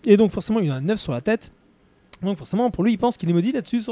Et 0.04 0.16
donc 0.16 0.32
forcément 0.32 0.60
il 0.60 0.70
a 0.70 0.74
un 0.74 0.80
9 0.80 0.98
sur 0.98 1.12
la 1.12 1.20
tête. 1.20 1.52
Donc 2.22 2.38
forcément, 2.38 2.70
pour 2.70 2.84
lui, 2.84 2.92
il 2.92 2.98
pense 2.98 3.16
qu'il 3.16 3.28
est 3.28 3.32
maudit 3.32 3.52
là-dessus 3.52 3.82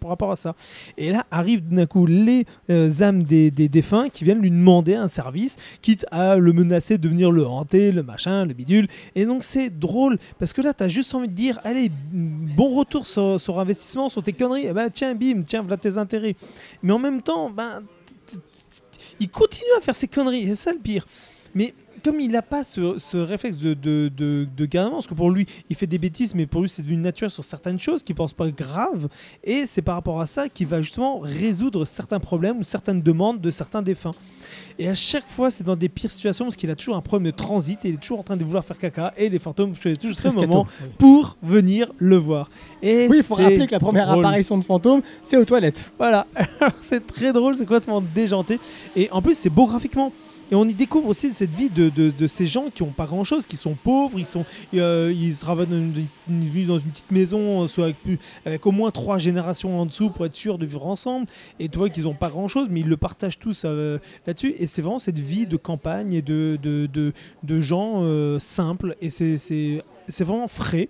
par 0.00 0.10
rapport 0.10 0.30
à 0.30 0.36
ça. 0.36 0.54
Et 0.96 1.10
là 1.10 1.26
arrivent 1.30 1.66
d'un 1.66 1.86
coup 1.86 2.06
les 2.06 2.46
euh, 2.70 2.90
âmes 3.00 3.22
des, 3.24 3.50
des 3.50 3.68
défunts 3.68 4.08
qui 4.08 4.24
viennent 4.24 4.40
lui 4.40 4.50
demander 4.50 4.94
un 4.94 5.08
service, 5.08 5.56
quitte 5.82 6.06
à 6.10 6.36
le 6.36 6.52
menacer 6.52 6.98
de 6.98 7.08
venir 7.08 7.30
le 7.30 7.46
hanter, 7.46 7.92
le 7.92 8.02
machin, 8.02 8.46
le 8.46 8.54
bidule. 8.54 8.86
Et 9.14 9.26
donc 9.26 9.44
c'est 9.44 9.70
drôle, 9.70 10.18
parce 10.38 10.52
que 10.52 10.62
là, 10.62 10.72
tu 10.72 10.84
as 10.84 10.88
juste 10.88 11.14
envie 11.14 11.28
de 11.28 11.34
dire, 11.34 11.60
allez, 11.64 11.90
bon 12.12 12.74
retour 12.76 13.06
sur, 13.06 13.40
sur 13.40 13.58
investissement, 13.58 14.08
sur 14.08 14.22
tes 14.22 14.32
conneries, 14.32 14.66
eh 14.68 14.72
ben, 14.72 14.88
tiens, 14.90 15.14
bim, 15.14 15.42
tiens, 15.42 15.62
voilà 15.62 15.76
tes 15.76 15.98
intérêts. 15.98 16.36
Mais 16.82 16.92
en 16.92 16.98
même 16.98 17.22
temps, 17.22 17.50
ben, 17.50 17.82
il 19.20 19.28
continue 19.28 19.70
à 19.78 19.80
faire 19.80 19.94
ses 19.94 20.08
conneries, 20.08 20.46
c'est 20.46 20.54
ça 20.54 20.72
le 20.72 20.78
pire. 20.78 21.06
Mais 21.54 21.74
comme 22.02 22.20
il 22.20 22.30
n'a 22.30 22.42
pas 22.42 22.64
ce, 22.64 22.98
ce 22.98 23.16
réflexe 23.16 23.58
de, 23.58 23.74
de, 23.74 24.10
de, 24.16 24.46
de 24.56 24.64
gouvernement, 24.66 24.96
parce 24.96 25.06
que 25.06 25.14
pour 25.14 25.30
lui, 25.30 25.46
il 25.68 25.76
fait 25.76 25.86
des 25.86 25.98
bêtises, 25.98 26.34
mais 26.34 26.46
pour 26.46 26.60
lui, 26.62 26.68
c'est 26.68 26.82
devenu 26.82 26.96
naturel 26.98 27.30
sur 27.30 27.44
certaines 27.44 27.78
choses 27.78 28.02
qu'il 28.02 28.14
pense 28.14 28.32
pas 28.34 28.48
graves, 28.50 29.08
et 29.42 29.66
c'est 29.66 29.82
par 29.82 29.94
rapport 29.96 30.20
à 30.20 30.26
ça 30.26 30.48
qu'il 30.48 30.66
va 30.66 30.80
justement 30.82 31.18
résoudre 31.20 31.84
certains 31.84 32.20
problèmes 32.20 32.58
ou 32.58 32.62
certaines 32.62 33.02
demandes 33.02 33.40
de 33.40 33.50
certains 33.50 33.82
défunts. 33.82 34.12
Et 34.78 34.88
à 34.88 34.94
chaque 34.94 35.28
fois, 35.28 35.50
c'est 35.50 35.62
dans 35.64 35.76
des 35.76 35.88
pires 35.88 36.10
situations, 36.10 36.46
parce 36.46 36.56
qu'il 36.56 36.70
a 36.70 36.74
toujours 36.74 36.96
un 36.96 37.00
problème 37.00 37.30
de 37.30 37.36
transit, 37.36 37.84
et 37.84 37.88
il 37.90 37.94
est 37.94 37.98
toujours 37.98 38.18
en 38.20 38.22
train 38.24 38.36
de 38.36 38.44
vouloir 38.44 38.64
faire 38.64 38.78
caca, 38.78 39.12
et 39.16 39.28
les 39.28 39.38
fantômes 39.38 39.74
choisissent 39.76 39.98
toujours 40.00 40.16
ce 40.16 40.28
moment 40.36 40.66
Oui. 40.82 40.88
pour 40.98 41.36
venir 41.42 41.92
le 41.98 42.16
voir. 42.16 42.50
Et 42.82 43.06
Oui, 43.08 43.18
il 43.18 43.22
faut 43.22 43.34
rappeler 43.36 43.66
que 43.66 43.72
la 43.72 43.80
première 43.80 44.06
drôle. 44.08 44.24
apparition 44.24 44.58
de 44.58 44.64
fantôme, 44.64 45.02
c'est 45.22 45.36
aux 45.36 45.44
toilettes. 45.44 45.92
Voilà, 45.98 46.26
c'est 46.80 47.06
très 47.06 47.32
drôle, 47.32 47.54
c'est 47.56 47.64
complètement 47.66 48.00
déjanté. 48.14 48.58
Et 48.96 49.08
en 49.12 49.22
plus, 49.22 49.36
c'est 49.36 49.50
beau 49.50 49.66
graphiquement. 49.66 50.12
Et 50.54 50.56
on 50.56 50.68
y 50.68 50.74
découvre 50.74 51.08
aussi 51.08 51.32
cette 51.32 51.50
vie 51.50 51.68
de, 51.68 52.26
ces 52.28 52.46
gens 52.46 52.70
qui 52.72 52.84
n'ont 52.84 52.90
pas 52.90 53.06
grand 53.06 53.24
chose, 53.24 53.44
qui 53.44 53.56
sont 53.56 53.74
pauvres, 53.74 54.20
ils, 54.20 54.24
sont, 54.24 54.44
euh, 54.74 55.12
travaillent 55.40 55.66
dans 55.66 55.74
une, 55.74 56.06
vivent 56.28 56.68
dans 56.68 56.78
une 56.78 56.90
petite 56.90 57.10
maison, 57.10 57.64
euh, 57.64 57.66
soit 57.66 57.90
avec, 58.44 58.64
au 58.64 58.70
moins 58.70 58.92
trois 58.92 59.18
générations 59.18 59.80
en 59.80 59.84
dessous 59.84 60.10
pour 60.10 60.26
être 60.26 60.36
sûr 60.36 60.56
de 60.56 60.64
vivre 60.64 60.86
ensemble. 60.86 61.26
Et 61.58 61.68
tu 61.68 61.78
vois 61.78 61.90
qu'ils 61.90 62.04
n'ont 62.04 62.14
pas 62.14 62.28
grand 62.28 62.46
chose, 62.46 62.68
mais 62.70 62.80
ils 62.80 62.88
le 62.88 62.96
partagent 62.96 63.40
tous 63.40 63.62
euh, 63.64 63.98
là-dessus. 64.28 64.54
Et 64.60 64.66
c'est 64.66 64.80
vraiment 64.80 65.00
cette 65.00 65.18
vie 65.18 65.48
de 65.48 65.56
campagne 65.56 66.12
et 66.12 66.22
de, 66.22 66.62
gens 67.58 68.38
simples. 68.38 68.94
Et 69.00 69.10
c'est. 69.10 69.82
vraiment 70.20 70.46
frais. 70.46 70.88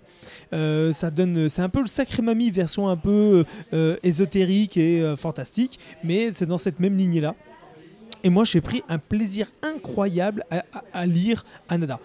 Ça 0.51 1.09
donne, 1.09 1.49
c'est 1.49 1.63
un 1.63 1.69
peu 1.69 1.81
le 1.81 1.87
sacré 1.87 2.21
mamie 2.21 2.51
version 2.51 2.87
un 2.87 2.97
peu 2.97 3.45
euh, 3.73 3.97
ésotérique 4.03 4.77
et 4.77 5.15
fantastique, 5.17 5.79
mais 6.03 6.31
c'est 6.31 6.45
dans 6.45 6.59
cette 6.59 6.79
même 6.79 6.95
lignée 6.95 7.21
là. 7.21 7.33
Et 8.25 8.29
moi, 8.31 8.43
j'ai 8.43 8.59
pris 8.59 8.81
un 8.89 8.97
plaisir 8.97 9.51
incroyable 9.61 10.45
à, 10.93 11.05
lire 11.05 11.45
Anada. 11.69 11.99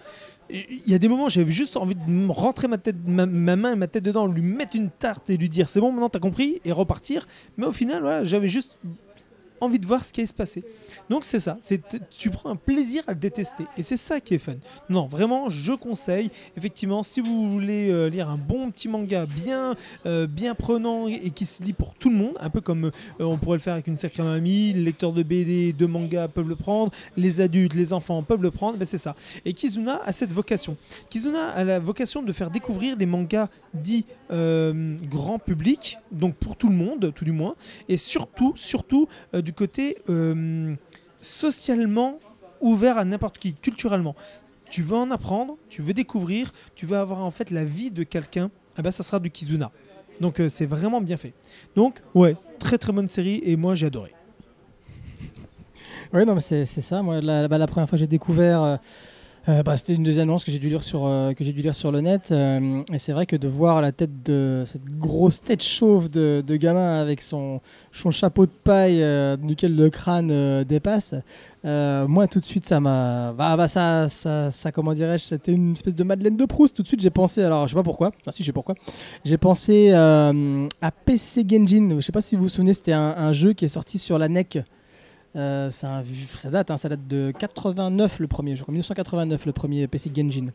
Il 0.51 0.83
y 0.85 0.93
a 0.93 0.99
des 0.99 1.07
moments, 1.07 1.29
j'avais 1.29 1.49
juste 1.49 1.77
envie 1.77 1.95
de 1.95 2.31
rentrer 2.31 2.67
ma, 2.67 2.77
tête, 2.77 2.97
ma, 3.07 3.25
ma 3.25 3.55
main 3.55 3.73
et 3.73 3.75
ma 3.75 3.87
tête 3.87 4.03
dedans, 4.03 4.27
lui 4.27 4.43
mettre 4.43 4.75
une 4.75 4.91
tarte 4.91 5.31
et 5.31 5.37
lui 5.37 5.49
dire 5.49 5.67
c'est 5.67 5.79
bon, 5.79 5.91
maintenant 5.91 6.09
t'as 6.09 6.19
compris, 6.19 6.61
et 6.63 6.71
repartir. 6.71 7.27
Mais 7.57 7.65
au 7.65 7.71
final, 7.71 8.23
j'avais 8.23 8.49
juste 8.49 8.77
envie 9.61 9.79
de 9.79 9.87
voir 9.87 10.03
ce 10.03 10.11
qui 10.11 10.21
allait 10.21 10.27
se 10.27 10.33
passer. 10.33 10.63
Donc 11.09 11.23
c'est 11.23 11.39
ça, 11.39 11.57
c'est 11.61 11.81
tu 12.09 12.29
prends 12.29 12.49
un 12.49 12.55
plaisir 12.55 13.03
à 13.07 13.11
le 13.11 13.19
détester 13.19 13.65
et 13.77 13.83
c'est 13.83 13.97
ça 13.97 14.19
qui 14.19 14.33
est 14.33 14.39
fun. 14.39 14.55
Non, 14.89 15.07
vraiment, 15.07 15.49
je 15.49 15.73
conseille. 15.73 16.29
Effectivement, 16.57 17.03
si 17.03 17.21
vous 17.21 17.51
voulez 17.51 17.89
euh, 17.89 18.07
lire 18.07 18.29
un 18.29 18.37
bon 18.37 18.71
petit 18.71 18.87
manga 18.87 19.25
bien, 19.25 19.75
euh, 20.05 20.27
bien 20.27 20.55
prenant 20.55 21.07
et, 21.07 21.29
qui 21.31 21.45
se 21.45 21.63
lit 21.63 21.73
pour 21.73 21.95
tout 21.95 22.09
le 22.09 22.15
monde, 22.15 22.37
un 22.39 22.49
peu 22.49 22.61
comme 22.61 22.85
euh, 22.85 23.23
on 23.23 23.37
pourrait 23.37 23.57
le 23.57 23.61
faire 23.61 23.73
avec 23.73 23.87
une 23.87 23.95
sacrée 23.95 24.23
mamie, 24.23 24.73
les 24.73 24.83
lecteurs 24.83 25.13
de 25.13 25.23
BD, 25.23 25.73
de 25.73 25.85
manga 25.85 26.27
peuvent 26.27 26.49
le 26.49 26.55
prendre, 26.55 26.91
les 27.15 27.41
adultes, 27.41 27.75
les 27.75 27.93
enfants 27.93 28.23
peuvent 28.23 28.41
le 28.41 28.51
prendre, 28.51 28.77
ben 28.77 28.85
c'est 28.85 28.97
ça. 28.97 29.15
Et 29.45 29.53
Kizuna 29.53 30.01
a 30.03 30.11
cette 30.11 30.33
vocation. 30.33 30.75
Kizuna 31.09 31.49
a 31.49 31.63
la 31.63 31.79
vocation 31.79 32.23
de 32.23 32.33
faire 32.33 32.49
découvrir 32.49 32.97
des 32.97 33.05
mangas 33.05 33.47
dits 33.73 34.05
euh, 34.31 34.97
grand 35.09 35.39
public, 35.39 35.97
donc 36.11 36.35
pour 36.35 36.55
tout 36.55 36.69
le 36.69 36.75
monde, 36.75 37.13
tout 37.13 37.25
du 37.25 37.31
moins, 37.31 37.55
et 37.89 37.97
surtout, 37.97 38.53
surtout 38.55 39.07
euh, 39.33 39.41
du 39.41 39.53
côté 39.53 39.97
euh, 40.09 40.75
socialement 41.19 42.19
ouvert 42.61 42.97
à 42.97 43.05
n'importe 43.05 43.37
qui, 43.39 43.53
culturellement. 43.53 44.15
Tu 44.69 44.83
veux 44.83 44.95
en 44.95 45.11
apprendre, 45.11 45.57
tu 45.69 45.81
veux 45.81 45.93
découvrir, 45.93 46.51
tu 46.75 46.85
veux 46.85 46.97
avoir 46.97 47.19
en 47.19 47.31
fait 47.31 47.51
la 47.51 47.65
vie 47.65 47.91
de 47.91 48.03
quelqu'un, 48.03 48.51
eh 48.77 48.81
ben 48.81 48.91
ça 48.91 49.03
sera 49.03 49.19
du 49.19 49.29
Kizuna. 49.29 49.71
Donc 50.21 50.41
c'est 50.47 50.65
vraiment 50.65 51.01
bien 51.01 51.17
fait. 51.17 51.33
Donc 51.75 52.01
ouais, 52.13 52.35
très 52.59 52.77
très 52.77 52.93
bonne 52.93 53.07
série 53.07 53.41
et 53.43 53.55
moi 53.55 53.75
j'ai 53.75 53.87
adoré. 53.87 54.13
Oui, 56.13 56.25
non, 56.25 56.39
c'est 56.39 56.65
ça. 56.65 57.01
Moi, 57.01 57.21
bah, 57.21 57.57
la 57.57 57.67
première 57.67 57.87
fois 57.87 57.97
que 57.97 58.01
j'ai 58.01 58.07
découvert, 58.07 58.79
euh, 59.49 59.63
bah, 59.63 59.75
c'était 59.75 59.95
une 59.95 60.03
des 60.03 60.19
annonces 60.19 60.43
que 60.43 60.51
j'ai 60.51 60.59
dû 60.59 60.69
lire 60.69 60.83
sur, 60.83 61.05
euh, 61.07 61.33
dû 61.33 61.51
lire 61.51 61.73
sur 61.73 61.91
le 61.91 62.01
net. 62.01 62.31
euh, 62.31 62.83
et 62.93 62.99
c'est 62.99 63.11
vrai 63.11 63.25
que 63.25 63.35
de 63.35 63.47
voir 63.47 63.81
la 63.81 63.91
tête 63.91 64.23
de 64.23 64.63
cette 64.67 64.85
grosse 64.85 65.41
tête 65.41 65.63
chauve 65.63 66.09
de, 66.09 66.43
de 66.45 66.55
gamin 66.57 67.01
avec 67.01 67.21
son, 67.21 67.59
son 67.91 68.11
chapeau 68.11 68.45
de 68.45 68.51
paille 68.51 69.03
duquel 69.41 69.75
le 69.75 69.89
crâne 69.89 70.63
dépasse, 70.63 71.15
moi 71.63 72.27
tout 72.27 72.39
de 72.39 72.45
suite 72.45 72.65
ça 72.65 72.79
m'a. 72.79 73.33
Bah, 73.33 73.57
bah, 73.57 73.67
ça, 73.67 74.09
ça, 74.09 74.51
ça, 74.51 74.71
comment 74.71 74.93
dirais-je, 74.93 75.23
c'était 75.25 75.53
une 75.53 75.71
espèce 75.71 75.95
de 75.95 76.03
Madeleine 76.03 76.37
de 76.37 76.45
Proust. 76.45 76.75
Tout 76.75 76.83
de 76.83 76.87
suite 76.87 77.01
j'ai 77.01 77.09
pensé, 77.09 77.41
alors 77.41 77.67
je 77.67 77.71
sais 77.71 77.79
pas 77.79 77.83
pourquoi, 77.83 78.11
ah 78.27 78.31
si, 78.31 78.43
je 78.43 78.47
sais 78.47 78.53
pourquoi. 78.53 78.75
J'ai 79.25 79.37
pensé 79.37 79.91
à 79.91 80.91
PC 81.05 81.45
Genjin. 81.49 81.95
Je 81.95 82.01
sais 82.01 82.11
pas 82.11 82.21
si 82.21 82.35
vous 82.35 82.43
vous 82.43 82.49
souvenez, 82.49 82.73
c'était 82.73 82.93
un 82.93 83.31
jeu 83.31 83.53
qui 83.53 83.65
est 83.65 83.69
sorti 83.69 83.97
sur 83.97 84.19
la 84.19 84.29
NEC. 84.29 84.59
Euh, 85.35 85.69
ça 85.69 86.03
date, 86.49 86.71
hein, 86.71 86.77
ça 86.77 86.89
date 86.89 87.07
de 87.07 87.31
89 87.37 88.19
le 88.19 88.27
premier, 88.27 88.55
je 88.57 88.63
crois 88.63 88.73
1989 88.73 89.45
le 89.45 89.51
premier 89.53 89.87
PC 89.87 90.11
Genjin. 90.13 90.47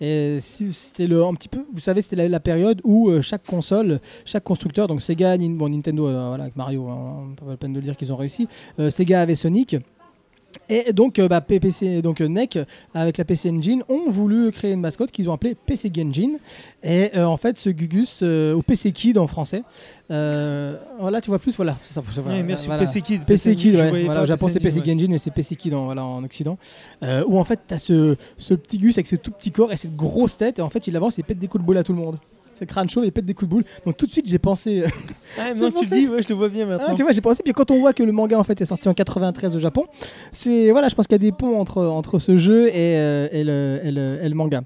Et 0.00 0.38
c'était 0.40 1.06
le 1.06 1.24
un 1.24 1.34
petit 1.34 1.48
peu, 1.48 1.66
vous 1.72 1.80
savez, 1.80 2.00
c'était 2.00 2.28
la, 2.28 2.40
période 2.40 2.80
où 2.84 3.10
euh, 3.10 3.22
chaque 3.22 3.44
console, 3.44 4.00
chaque 4.24 4.44
constructeur, 4.44 4.86
donc 4.86 5.02
Sega, 5.02 5.36
bon, 5.36 5.68
Nintendo, 5.68 6.08
euh, 6.08 6.28
voilà, 6.28 6.44
avec 6.44 6.56
Mario, 6.56 6.88
hein, 6.88 7.34
pas 7.36 7.50
la 7.50 7.56
peine 7.56 7.72
de 7.72 7.80
dire 7.80 7.96
qu'ils 7.96 8.12
ont 8.12 8.16
réussi. 8.16 8.46
Sega 8.90 9.20
avait 9.20 9.34
Sonic. 9.34 9.76
Et 10.68 10.92
donc, 10.92 11.18
euh, 11.18 11.26
bah, 11.26 11.40
PPC, 11.40 12.00
donc 12.00 12.20
euh, 12.20 12.28
NEC, 12.28 12.58
avec 12.94 13.18
la 13.18 13.24
PC 13.24 13.50
Engine, 13.50 13.82
ont 13.88 14.08
voulu 14.08 14.52
créer 14.52 14.72
une 14.72 14.80
mascotte 14.80 15.10
qu'ils 15.10 15.28
ont 15.28 15.32
appelée 15.32 15.56
PC 15.66 15.90
Genjin. 15.92 16.34
Et 16.84 17.10
euh, 17.16 17.24
en 17.24 17.36
fait, 17.36 17.58
ce 17.58 17.70
Gugus, 17.70 18.20
euh, 18.22 18.54
ou 18.54 18.62
PC 18.62 18.92
Kid 18.92 19.18
en 19.18 19.26
français, 19.26 19.62
euh, 20.12 20.76
voilà, 21.00 21.20
tu 21.20 21.28
vois 21.28 21.40
plus, 21.40 21.56
voilà. 21.56 21.76
ça, 21.82 22.00
voilà, 22.00 22.38
Ouais, 22.38 22.42
merci 22.44 22.66
voilà. 22.66 22.82
PC 22.82 23.02
Kids. 23.02 23.20
PC 23.26 23.56
Kid, 23.56 23.74
ouais. 23.74 24.04
Voilà, 24.04 24.20
pas 24.20 24.22
au 24.22 24.26
Japon, 24.26 24.46
c'est 24.48 24.60
PC. 24.60 24.80
Genjin, 24.84 25.08
mais 25.10 25.18
c'est 25.18 25.32
PC 25.32 25.56
Kid 25.56 25.74
en, 25.74 25.86
voilà, 25.86 26.04
en 26.04 26.22
Occident. 26.22 26.56
Euh, 27.02 27.24
où 27.26 27.38
en 27.38 27.44
fait, 27.44 27.60
tu 27.66 27.74
as 27.74 27.78
ce, 27.78 28.16
ce 28.38 28.54
petit 28.54 28.78
gus 28.78 28.96
avec 28.96 29.08
ce 29.08 29.16
tout 29.16 29.32
petit 29.32 29.50
corps 29.50 29.72
et 29.72 29.76
cette 29.76 29.96
grosse 29.96 30.36
tête. 30.38 30.60
Et 30.60 30.62
en 30.62 30.70
fait, 30.70 30.86
il 30.86 30.96
avance 30.96 31.18
et 31.18 31.24
pète 31.24 31.38
des 31.38 31.48
coups 31.48 31.62
de 31.62 31.66
boule 31.66 31.78
à 31.78 31.82
tout 31.84 31.92
le 31.92 31.98
monde. 31.98 32.16
C'est 32.60 32.66
crâne 32.66 32.88
chaud 32.88 33.02
et 33.02 33.10
pète 33.10 33.24
des 33.24 33.34
coups 33.34 33.48
de 33.48 33.54
boule. 33.56 33.64
Donc 33.86 33.96
tout 33.96 34.06
de 34.06 34.12
suite, 34.12 34.28
j'ai 34.28 34.38
pensé. 34.38 34.84
Ah, 35.38 35.48
maintenant 35.54 35.70
que 35.70 35.78
tu 35.78 35.84
le 35.86 35.90
dis, 35.90 36.08
ouais, 36.08 36.22
je 36.22 36.28
le 36.28 36.34
vois 36.34 36.48
bien 36.48 36.64
Ah, 36.64 36.76
maintenant. 36.78 36.94
tu 36.94 37.02
vois, 37.02 37.12
j'ai 37.12 37.20
pensé. 37.20 37.42
Puis 37.42 37.52
quand 37.54 37.70
on 37.70 37.78
voit 37.80 37.92
que 37.92 38.02
le 38.02 38.12
manga 38.12 38.38
en 38.38 38.44
fait 38.44 38.60
est 38.60 38.64
sorti 38.66 38.88
en 38.88 38.94
93 38.94 39.56
au 39.56 39.58
Japon, 39.58 39.86
c'est 40.32 40.70
voilà, 40.70 40.88
je 40.88 40.94
pense 40.94 41.06
qu'il 41.06 41.14
y 41.14 41.26
a 41.26 41.30
des 41.30 41.32
ponts 41.32 41.58
entre, 41.58 41.82
entre 41.84 42.18
ce 42.18 42.36
jeu 42.36 42.68
et, 42.68 42.72
euh, 42.98 43.28
et, 43.32 43.42
le, 43.44 43.80
et 43.84 43.90
le- 43.90 44.18
et 44.22 44.28
le 44.28 44.34
manga. 44.34 44.60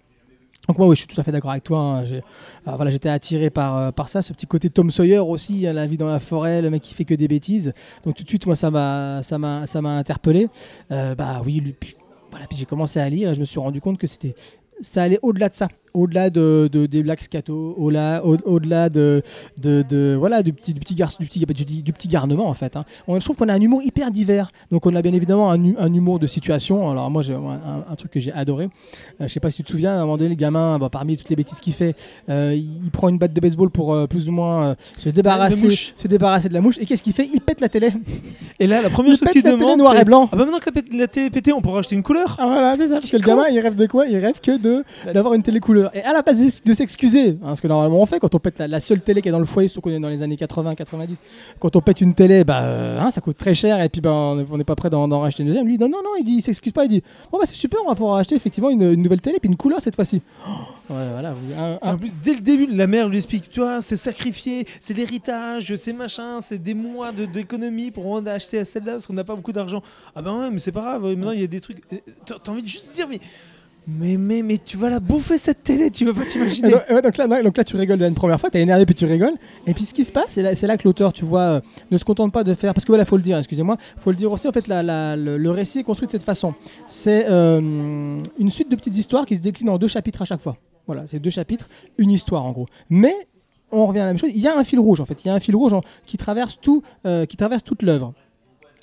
Donc 0.67 0.79
moi, 0.79 0.87
oui, 0.89 0.97
je 0.97 1.01
suis 1.01 1.09
tout 1.09 1.21
à 1.21 1.25
fait 1.25 1.31
d'accord 1.33 1.51
avec 1.51 1.63
toi. 1.65 1.79
hein. 1.79 2.05
J'ai- 2.07 2.23
alors, 2.65 2.77
voilà, 2.77 2.91
j'étais 2.91 3.11
attiré 3.11 3.51
par, 3.51 3.77
euh, 3.77 3.91
par 3.93 4.09
ça, 4.09 4.23
ce 4.23 4.33
petit 4.33 4.47
côté 4.47 4.71
Tom 4.71 4.91
Sawyer 4.91 5.19
aussi, 5.19 5.67
hein, 5.67 5.75
la 5.75 5.87
vie 5.87 5.99
dans 5.99 6.09
la 6.09 6.19
forêt, 6.21 6.63
le 6.63 6.71
mec 6.71 6.81
qui 6.83 6.95
fait 6.95 7.05
que 7.05 7.15
des 7.15 7.29
bêtises. 7.29 7.73
Donc 8.05 8.17
tout 8.17 8.25
de 8.25 8.29
suite, 8.29 8.47
moi, 8.47 8.57
ça 8.57 8.71
m'a, 8.71 9.23
ça 9.23 9.37
m'a, 9.39 9.67
ça 9.67 9.83
m'a 9.83 9.97
interpellé. 9.99 10.49
Euh, 10.91 11.15
bah 11.15 11.43
oui, 11.45 11.61
lui, 11.61 11.75
puis, 11.79 11.95
voilà, 12.31 12.47
puis 12.47 12.57
j'ai 12.59 12.65
commencé 12.65 12.99
à 12.99 13.09
lire 13.11 13.31
et 13.31 13.35
je 13.35 13.41
me 13.41 13.45
suis 13.45 13.61
rendu 13.61 13.81
compte 13.83 13.99
que 13.99 14.07
c'était, 14.07 14.35
ça 14.81 15.03
allait 15.03 15.19
au-delà 15.23 15.51
de 15.51 15.55
ça, 15.55 15.69
au-delà 15.95 16.29
de, 16.29 16.69
de- 16.71 16.87
des 16.87 17.03
Black 17.05 17.23
Scato, 17.23 17.75
au-delà, 17.79 18.23
au- 18.25 18.37
au-delà 18.45 18.89
de, 18.89 19.23
de, 19.63 20.17
voilà, 20.19 20.43
du 20.43 20.53
petit, 20.53 20.75
du 20.75 20.81
petit 20.81 20.95
garçon, 20.95 21.19
du 21.21 21.27
petit, 21.27 21.39
du, 21.65 21.83
du 21.83 21.93
petit 21.93 22.09
garnement 22.09 22.49
en 22.49 22.55
fait. 22.55 22.77
hein. 22.77 22.85
On, 23.07 23.19
je 23.19 23.25
trouve 23.25 23.37
qu'on 23.37 23.49
a 23.49 23.55
un 23.55 23.61
humour 23.61 23.81
hyper 23.83 24.11
divers. 24.11 24.51
Donc 24.73 24.87
on 24.87 24.95
a 24.97 25.03
bien 25.03 25.13
évidemment 25.13 25.51
un, 25.51 25.63
hu- 25.63 25.77
un 25.79 25.93
humour 25.93 26.19
de 26.19 26.27
situation. 26.27 26.91
Alors 26.91 27.11
moi, 27.11 27.23
j'ai 27.23 27.35
un, 27.35 27.85
un 27.91 27.95
truc 27.95 28.11
que 28.11 28.21
j'ai 28.21 28.33
adoré. 28.33 28.65
Euh, 29.21 29.29
je 29.29 29.33
sais 29.33 29.41
pas 29.41 29.51
si 29.51 29.59
tu 29.59 29.63
te 29.65 29.71
souviens, 29.71 29.93
à 29.93 29.97
un 29.99 30.01
moment 30.01 30.17
donné, 30.17 30.31
le 30.31 30.35
gamin, 30.35 30.79
bah, 30.79 30.89
parmi 30.91 31.17
toutes 31.17 31.29
les 31.31 31.37
bêtises 31.37 31.61
qu'il 31.61 31.73
fait, 31.73 31.95
euh, 32.29 32.55
il 32.57 32.91
prend 32.91 33.09
une 33.09 33.19
batte 33.19 33.33
de 33.33 33.41
baseball 33.41 33.71
pour 33.71 33.95
euh, 33.95 34.07
plus 34.07 34.29
ou 34.29 34.33
moins 34.33 34.65
euh, 34.65 34.75
se 34.99 35.09
débarrasser, 35.11 35.71
se 35.95 36.09
débarrasser 36.09 36.49
de 36.49 36.55
la 36.55 36.61
mouche. 36.61 36.79
Et 36.79 36.87
qu'est-ce 36.87 37.03
qu'il 37.03 37.13
fait? 37.13 37.29
Il 37.33 37.41
pète 37.41 37.61
la 37.61 37.69
télé. 37.69 37.93
Et 38.59 38.67
là, 38.67 38.83
la 38.83 38.91
première 38.91 39.13
Il 39.13 39.17
chose 39.19 39.21
pète 39.27 39.33
qu'il 39.33 39.45
la 39.45 39.51
télé 39.53 39.63
demande, 39.63 39.79
noir 39.79 39.97
et 39.97 40.05
blanc. 40.05 40.29
Ah 40.33 40.37
bah 40.37 40.45
maintenant 40.45 40.59
que 40.59 40.71
la, 40.75 40.99
la 40.99 41.07
télé 41.07 41.27
est 41.27 41.31
pétée, 41.31 41.53
on 41.53 41.61
pourra 41.63 41.79
acheter 41.79 41.95
une 41.95 42.03
couleur. 42.03 42.37
Ah 42.41 42.47
voilà, 42.47 42.77
c'est 42.77 42.89
ça. 42.89 42.95
Parce 42.95 43.11
que 43.11 43.17
le 43.17 43.23
gamin, 43.23 43.45
il 43.53 43.61
rêve 43.61 43.77
de 43.77 43.87
quoi? 43.87 44.07
Il 44.07 44.17
rêve 44.19 44.41
que 44.43 44.59
de 44.59 44.83
d'avoir 45.13 45.35
une 45.35 45.43
télé 45.43 45.61
couleur. 45.61 45.84
Et 45.93 46.03
à 46.03 46.13
la 46.13 46.23
place 46.23 46.63
de, 46.63 46.73
s'excuser, 46.73 47.39
hein, 47.43 47.55
ce 47.55 47.63
que 47.63 47.69
normalement 47.69 48.01
on 48.01 48.07
fait 48.07 48.19
quand 48.19 48.35
on 48.35 48.39
pète 48.39 48.59
la, 48.59 48.81
seule 48.81 49.01
télé 49.01 49.23
qui 49.23 49.29
est 49.29 49.33
dans 49.33 49.39
le 49.39 49.45
foyer, 49.45 49.69
surtout 49.69 49.89
qu'on 49.89 49.95
est 49.95 50.01
dans 50.01 50.09
les 50.09 50.23
années 50.23 50.37
80-90, 50.37 51.17
quand 51.59 51.77
on 51.77 51.81
pète 51.81 52.01
une 52.01 52.15
télé, 52.15 52.45
bah, 52.45 52.63
euh, 52.63 53.01
hein, 53.01 53.11
ça 53.11 53.21
coûte 53.21 53.37
très 53.37 53.55
cher 53.55 53.81
et 53.81 53.89
puis 53.89 54.01
bah, 54.01 54.11
on 54.13 54.41
est- 54.41 54.47
on 54.51 54.57
n'est 54.57 54.65
pas 54.65 54.77
prêt 54.77 54.91
d'en 54.91 55.21
racheter 55.21 55.43
une 55.43 55.49
deuxième. 55.49 55.67
Lui, 55.67 55.79
non, 55.79 55.89
non, 55.89 56.03
non, 56.03 56.11
il 56.19 56.25
dit, 56.25 56.35
il 56.37 56.43
s'excuse 56.43 56.73
pas, 56.73 56.85
il 56.85 56.89
dit, 56.89 57.03
bah 57.33 57.39
c'est 57.45 57.55
super, 57.55 57.81
on 57.85 57.89
va 57.89 57.95
pouvoir 57.95 58.17
acheter 58.17 58.35
effectivement 58.35 58.71
une, 58.71 58.95
nouvelle 58.95 59.21
télé 59.21 59.39
puis 59.39 59.49
une 59.49 59.57
couleur 59.57 59.81
cette 59.81 59.97
fois-ci. 59.97 60.23
Oh, 60.49 60.95
En 61.83 61.97
plus, 61.99 62.15
dès 62.23 62.35
le 62.35 62.41
début, 62.41 62.67
la 62.67 62.87
mère 62.87 63.09
lui 63.09 63.17
explique, 63.17 63.51
tu 63.51 63.61
vois, 63.61 63.81
c'est 63.81 63.97
sacrifié, 63.97 64.67
c'est 64.81 64.95
l'héritage, 64.95 65.75
c'est 65.77 65.93
machin, 65.93 66.41
c'est 66.41 66.63
des 66.63 66.75
mois 66.75 67.13
d'économie 67.13 67.91
pour 67.91 68.11
en 68.11 68.25
acheter 68.27 68.59
à 68.59 68.65
celle-là 68.65 68.93
parce 68.93 69.07
qu'on 69.07 69.15
n'a 69.15 69.25
pas 69.25 69.35
beaucoup 69.35 69.53
d'argent. 69.53 69.83
Ah 70.15 70.23
ben 70.23 70.39
ouais, 70.39 70.51
mais 70.51 70.59
c'est 70.59 70.73
pas 70.73 70.83
grave, 70.83 71.03
maintenant 71.03 71.33
il 71.33 71.41
y 71.41 71.45
a 71.45 71.49
des 71.49 71.61
trucs. 71.61 71.83
T'as 72.27 72.51
envie 72.51 72.63
de 72.63 72.69
juste 72.69 72.93
dire, 72.93 73.07
mais 73.09 73.21
mais, 73.87 74.17
mais, 74.17 74.43
mais 74.43 74.59
tu 74.59 74.77
vas 74.77 74.89
la 74.89 75.01
bouffer 75.01 75.37
cette 75.37 75.63
télé, 75.63 75.91
tu 75.91 76.05
vas 76.07 76.15
pas 76.15 76.25
t'imaginer. 76.25 76.71
donc, 76.71 77.17
là, 77.17 77.43
donc 77.43 77.57
là, 77.57 77.65
tu 77.65 77.77
rigoles 77.77 78.01
une 78.03 78.15
première 78.15 78.41
fois, 78.41 78.51
t'es 78.51 78.61
énervé 78.61 78.87
puis 78.87 78.95
tu 78.95 79.05
rigoles. 79.05 79.35
Et 79.67 79.75
puis 79.75 79.85
ce 79.85 79.93
qui 79.93 80.05
se 80.05 80.13
passe, 80.13 80.31
c'est 80.31 80.43
là, 80.43 80.53
là 80.55 80.77
que 80.77 80.89
l'auteur, 80.89 81.13
tu 81.13 81.25
vois, 81.25 81.41
euh, 81.41 81.61
ne 81.91 81.99
se 81.99 82.05
contente 82.05 82.33
pas 82.33 82.45
de 82.45 82.55
faire. 82.55 82.73
Parce 82.73 82.85
que 82.85 82.93
voilà, 82.93 83.05
faut 83.05 83.17
le 83.17 83.23
dire, 83.23 83.37
excusez-moi, 83.37 83.77
faut 83.99 84.11
le 84.11 84.17
dire 84.17 84.33
aussi. 84.33 84.49
En 84.49 84.53
fait, 84.53 84.65
le, 84.69 85.51
récit 85.51 85.81
est 85.81 85.85
construit 85.85 86.07
de 86.07 86.13
cette 86.13 86.23
façon. 86.23 86.55
C'est 86.87 87.27
euh, 87.29 88.19
une 88.39 88.51
suite 88.51 88.71
de 88.71 88.77
petites 88.77 88.97
histoires 88.97 89.27
qui 89.27 89.37
se 89.37 89.41
déclinent 89.41 89.71
en 89.71 89.79
deux 89.79 89.89
chapitres 89.89 90.23
à 90.23 90.25
chaque 90.25 90.41
fois. 90.41 90.57
Voilà, 90.87 91.07
c'est 91.07 91.19
deux 91.19 91.31
chapitres, 91.31 91.69
une 91.99 92.11
histoire 92.11 92.45
en 92.45 92.53
gros. 92.53 92.67
Mais 92.89 93.15
on 93.71 93.87
revient 93.87 94.01
à 94.01 94.05
la 94.07 94.11
même 94.13 94.19
chose. 94.19 94.31
Il 94.35 94.41
y 94.41 94.49
a 94.49 94.57
un 94.57 94.65
fil 94.65 94.79
rouge 94.79 95.01
en 95.01 95.05
fait. 95.05 95.25
Il 95.25 95.29
y 95.29 95.31
a 95.31 95.35
un 95.35 95.41
fil 95.41 95.57
rouge 95.57 95.75
qui 96.07 96.17
traverse 96.17 96.59
tout, 96.61 96.83
euh, 97.07 97.27
qui 97.27 97.37
traverse 97.37 97.65
toute 97.65 97.83
l'œuvre. 97.83 98.15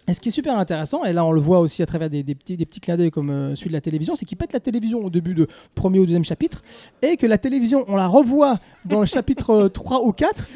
Et 0.08 0.14
ce 0.16 0.20
qui 0.20 0.30
est 0.30 0.32
super 0.32 0.58
intéressant, 0.58 1.04
et 1.06 1.14
là 1.14 1.24
on 1.24 1.32
le 1.32 1.40
voit 1.40 1.60
aussi 1.60 1.84
à 1.84 1.86
travers 1.86 2.10
des, 2.10 2.24
petits, 2.24 2.58
clins 2.80 2.98
d'œil 2.98 3.12
comme 3.12 3.30
euh, 3.30 3.56
celui 3.56 3.70
de 3.70 3.74
la 3.74 3.82
télévision, 3.82 4.16
c'est 4.16 4.26
qu'il 4.26 4.38
pète 4.38 4.52
la 4.52 4.60
télévision 4.60 5.06
au 5.06 5.12
début 5.12 5.36
de 5.36 5.48
premier 5.76 6.00
ou 6.00 6.06
deuxième 6.06 6.24
chapitre, 6.24 6.64
et 7.04 7.18
que 7.18 7.28
la 7.28 7.38
télévision, 7.38 7.86
on 7.88 7.96
la 7.96 8.08
revoit 8.08 8.58
dans 8.84 9.00
le 9.00 9.06
chapitre 9.06 9.52
euh, 9.52 9.70
3 9.70 10.04
ou 10.04 10.12
4. 10.12 10.48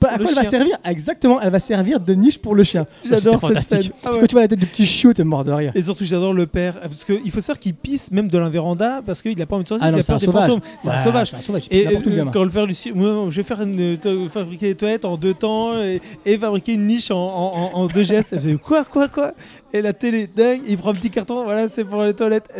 Bah, 0.00 0.10
à 0.12 0.16
quoi 0.18 0.26
elle 0.28 0.34
va 0.34 0.44
servir 0.44 0.76
Exactement, 0.84 1.40
elle 1.40 1.50
va 1.50 1.58
servir 1.58 2.00
de 2.00 2.14
niche 2.14 2.38
pour 2.38 2.54
le 2.54 2.62
chien. 2.64 2.86
J'adore 3.04 3.40
cette 3.40 3.62
scène. 3.62 3.82
Ah 4.04 4.12
ouais. 4.12 4.18
Quand 4.20 4.26
tu 4.26 4.32
vois 4.34 4.42
la 4.42 4.48
tête 4.48 4.58
du 4.58 4.66
petit 4.66 4.86
chiot, 4.86 5.12
t'es 5.12 5.24
mort 5.24 5.44
de 5.44 5.52
rire. 5.52 5.72
Et 5.74 5.82
surtout, 5.82 6.04
j'adore 6.04 6.32
le 6.32 6.46
père. 6.46 6.78
Parce 6.80 7.04
qu'il 7.04 7.30
faut 7.30 7.40
savoir 7.40 7.58
qu'il 7.58 7.74
pisse 7.74 8.10
même 8.12 8.28
de 8.28 8.38
la 8.38 8.48
véranda 8.48 9.00
parce 9.04 9.22
qu'il 9.22 9.40
a 9.42 9.46
pas 9.46 9.56
envie 9.56 9.64
de 9.64 9.68
sortir, 9.68 9.86
Ah 9.86 9.90
il 9.90 9.92
non, 9.92 9.98
a 9.98 10.02
c'est 10.02 10.12
un 10.12 10.14
peur 10.14 10.20
des 10.20 10.26
sauvage. 10.26 10.48
fantômes. 10.48 10.60
C'est 10.80 10.90
un 10.90 10.98
sauvage. 10.98 11.30
C'est 11.30 11.36
un 11.36 11.40
sauvage. 11.40 11.66
Et 11.70 11.86
où, 11.88 12.00
le 12.08 12.18
euh, 12.20 12.24
quand 12.32 12.44
le 12.44 12.50
père 12.50 12.66
lui 12.66 12.74
dit 12.74 12.92
je 12.94 13.36
vais 13.36 13.42
faire 13.42 13.60
une, 13.62 13.96
to- 13.98 14.28
fabriquer 14.28 14.68
des 14.68 14.74
toilettes 14.76 15.04
en 15.04 15.16
deux 15.16 15.34
temps 15.34 15.74
et, 15.82 16.00
et 16.24 16.38
fabriquer 16.38 16.74
une 16.74 16.86
niche 16.86 17.10
en, 17.10 17.16
en- 17.16 17.70
en- 17.74 17.78
en 17.80 17.86
deux 17.86 18.04
gestes. 18.04 18.32
Elle 18.34 18.40
fait 18.40 18.54
quoi, 18.54 18.84
quoi, 18.84 19.08
quoi? 19.08 19.32
Et 19.72 19.82
la 19.82 19.92
télé, 19.92 20.26
dingue, 20.26 20.62
il 20.66 20.78
prend 20.78 20.90
un 20.90 20.94
petit 20.94 21.10
carton, 21.10 21.44
voilà, 21.44 21.68
c'est 21.68 21.84
pour 21.84 22.02
les 22.02 22.14
toilettes. 22.14 22.50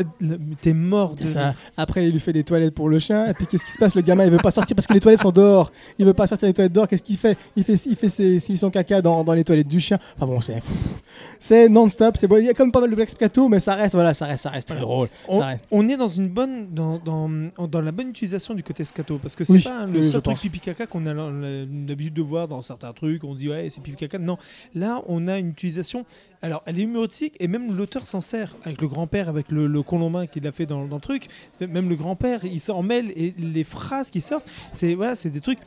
T'es 0.60 0.74
mort 0.74 1.14
de. 1.14 1.26
Ça. 1.26 1.54
Après, 1.76 2.06
il 2.06 2.12
lui 2.12 2.20
fait 2.20 2.32
des 2.34 2.44
toilettes 2.44 2.74
pour 2.74 2.88
le 2.90 2.98
chien. 2.98 3.26
Et 3.26 3.32
puis, 3.34 3.46
qu'est-ce 3.46 3.64
qui 3.64 3.72
se 3.72 3.78
passe? 3.78 3.94
Le 3.94 4.02
gamin, 4.02 4.24
il 4.26 4.30
veut 4.30 4.36
pas 4.36 4.50
sortir 4.50 4.74
parce 4.76 4.86
que 4.86 4.92
les 4.92 5.00
toilettes 5.00 5.20
sont 5.22 5.30
dehors. 5.32 5.72
Il 5.98 6.04
veut 6.04 6.12
pas 6.14 6.26
sortir 6.26 6.48
des 6.48 6.52
toilettes 6.54 6.72
dehors. 6.74 6.86
Qu'est-ce 6.86 7.02
qu'il 7.02 7.16
fait? 7.16 7.38
Il 7.56 7.64
fait, 7.64 7.74
il 7.86 7.96
fait 7.96 8.08
ses, 8.10 8.40
ses- 8.40 8.56
son 8.56 8.70
caca 8.70 9.00
dans, 9.00 9.24
dans 9.24 9.32
les 9.32 9.44
toilettes 9.44 9.68
du 9.68 9.80
chien. 9.80 9.98
Enfin 10.16 10.26
bon, 10.26 10.40
c'est, 10.42 10.60
c'est 11.38 11.68
non-stop. 11.68 12.16
C'est 12.16 12.26
bon. 12.26 12.36
Il 12.36 12.44
y 12.44 12.50
a 12.50 12.54
comme 12.54 12.72
pas 12.72 12.80
mal 12.80 12.90
de 12.90 12.94
blagues 12.94 13.08
scato, 13.08 13.48
mais 13.48 13.60
ça 13.60 13.74
reste, 13.74 13.94
voilà, 13.94 14.12
ça 14.14 14.26
reste, 14.26 14.42
ça 14.42 14.50
reste 14.50 14.68
très 14.68 14.78
drôle. 14.80 15.08
On, 15.28 15.40
Ça 15.40 15.46
reste. 15.46 15.64
on 15.70 15.88
est 15.88 15.96
dans 15.96 16.08
une 16.08 16.28
bonne 16.28 16.68
dans, 16.72 16.98
dans, 16.98 17.28
dans 17.68 17.80
la 17.80 17.92
bonne 17.92 18.08
utilisation 18.10 18.54
du 18.54 18.62
côté 18.62 18.84
scato 18.84 19.18
parce 19.18 19.34
que 19.36 19.44
c'est 19.44 19.52
Oui, 19.54 19.62
pas 19.62 19.86
le 19.86 19.98
oui, 20.00 20.04
seul 20.04 20.20
truc 20.22 20.34
pense. 20.36 20.40
pipi 20.42 20.60
caca 20.60 20.86
qu'on 20.86 21.06
a 21.06 21.14
l'habitude 21.14 22.14
de 22.14 22.22
voir 22.22 22.48
dans 22.48 22.62
certains 22.62 22.92
trucs 22.92 23.24
on 23.24 23.32
se 23.34 23.38
dit 23.38 23.48
ouais 23.48 23.68
c'est 23.70 23.82
pipi 23.82 23.96
caca 23.96 24.18
non 24.18 24.36
là 24.74 25.02
on 25.06 25.26
a 25.28 25.38
une 25.38 25.48
utilisation 25.50 26.04
alors 26.42 26.62
elle 26.66 26.78
est 26.78 26.82
humoristique 26.82 27.36
et 27.40 27.48
même 27.48 27.76
l'auteur 27.76 28.06
s'en 28.06 28.20
sert 28.20 28.56
avec 28.64 28.80
le 28.80 28.88
grand-père 28.88 29.28
avec 29.28 29.50
le, 29.50 29.82
colombin 29.82 30.26
qu'il 30.26 30.46
a 30.46 30.52
fait 30.52 30.66
dans, 30.66 30.86
dans 30.86 30.96
le 30.96 31.00
truc. 31.00 31.28
Même 31.60 31.88
le 31.88 31.96
grand-père 31.96 32.44
il 32.44 32.60
s'en 32.60 32.82
mêle 32.82 33.12
et 33.16 33.34
les 33.38 33.64
phrases 33.64 34.10
qui 34.10 34.20
sortent 34.20 34.48
c'est 34.72 34.94
voilà 34.94 35.16
c'est 35.16 35.30
des 35.30 35.40
trucs 35.40 35.58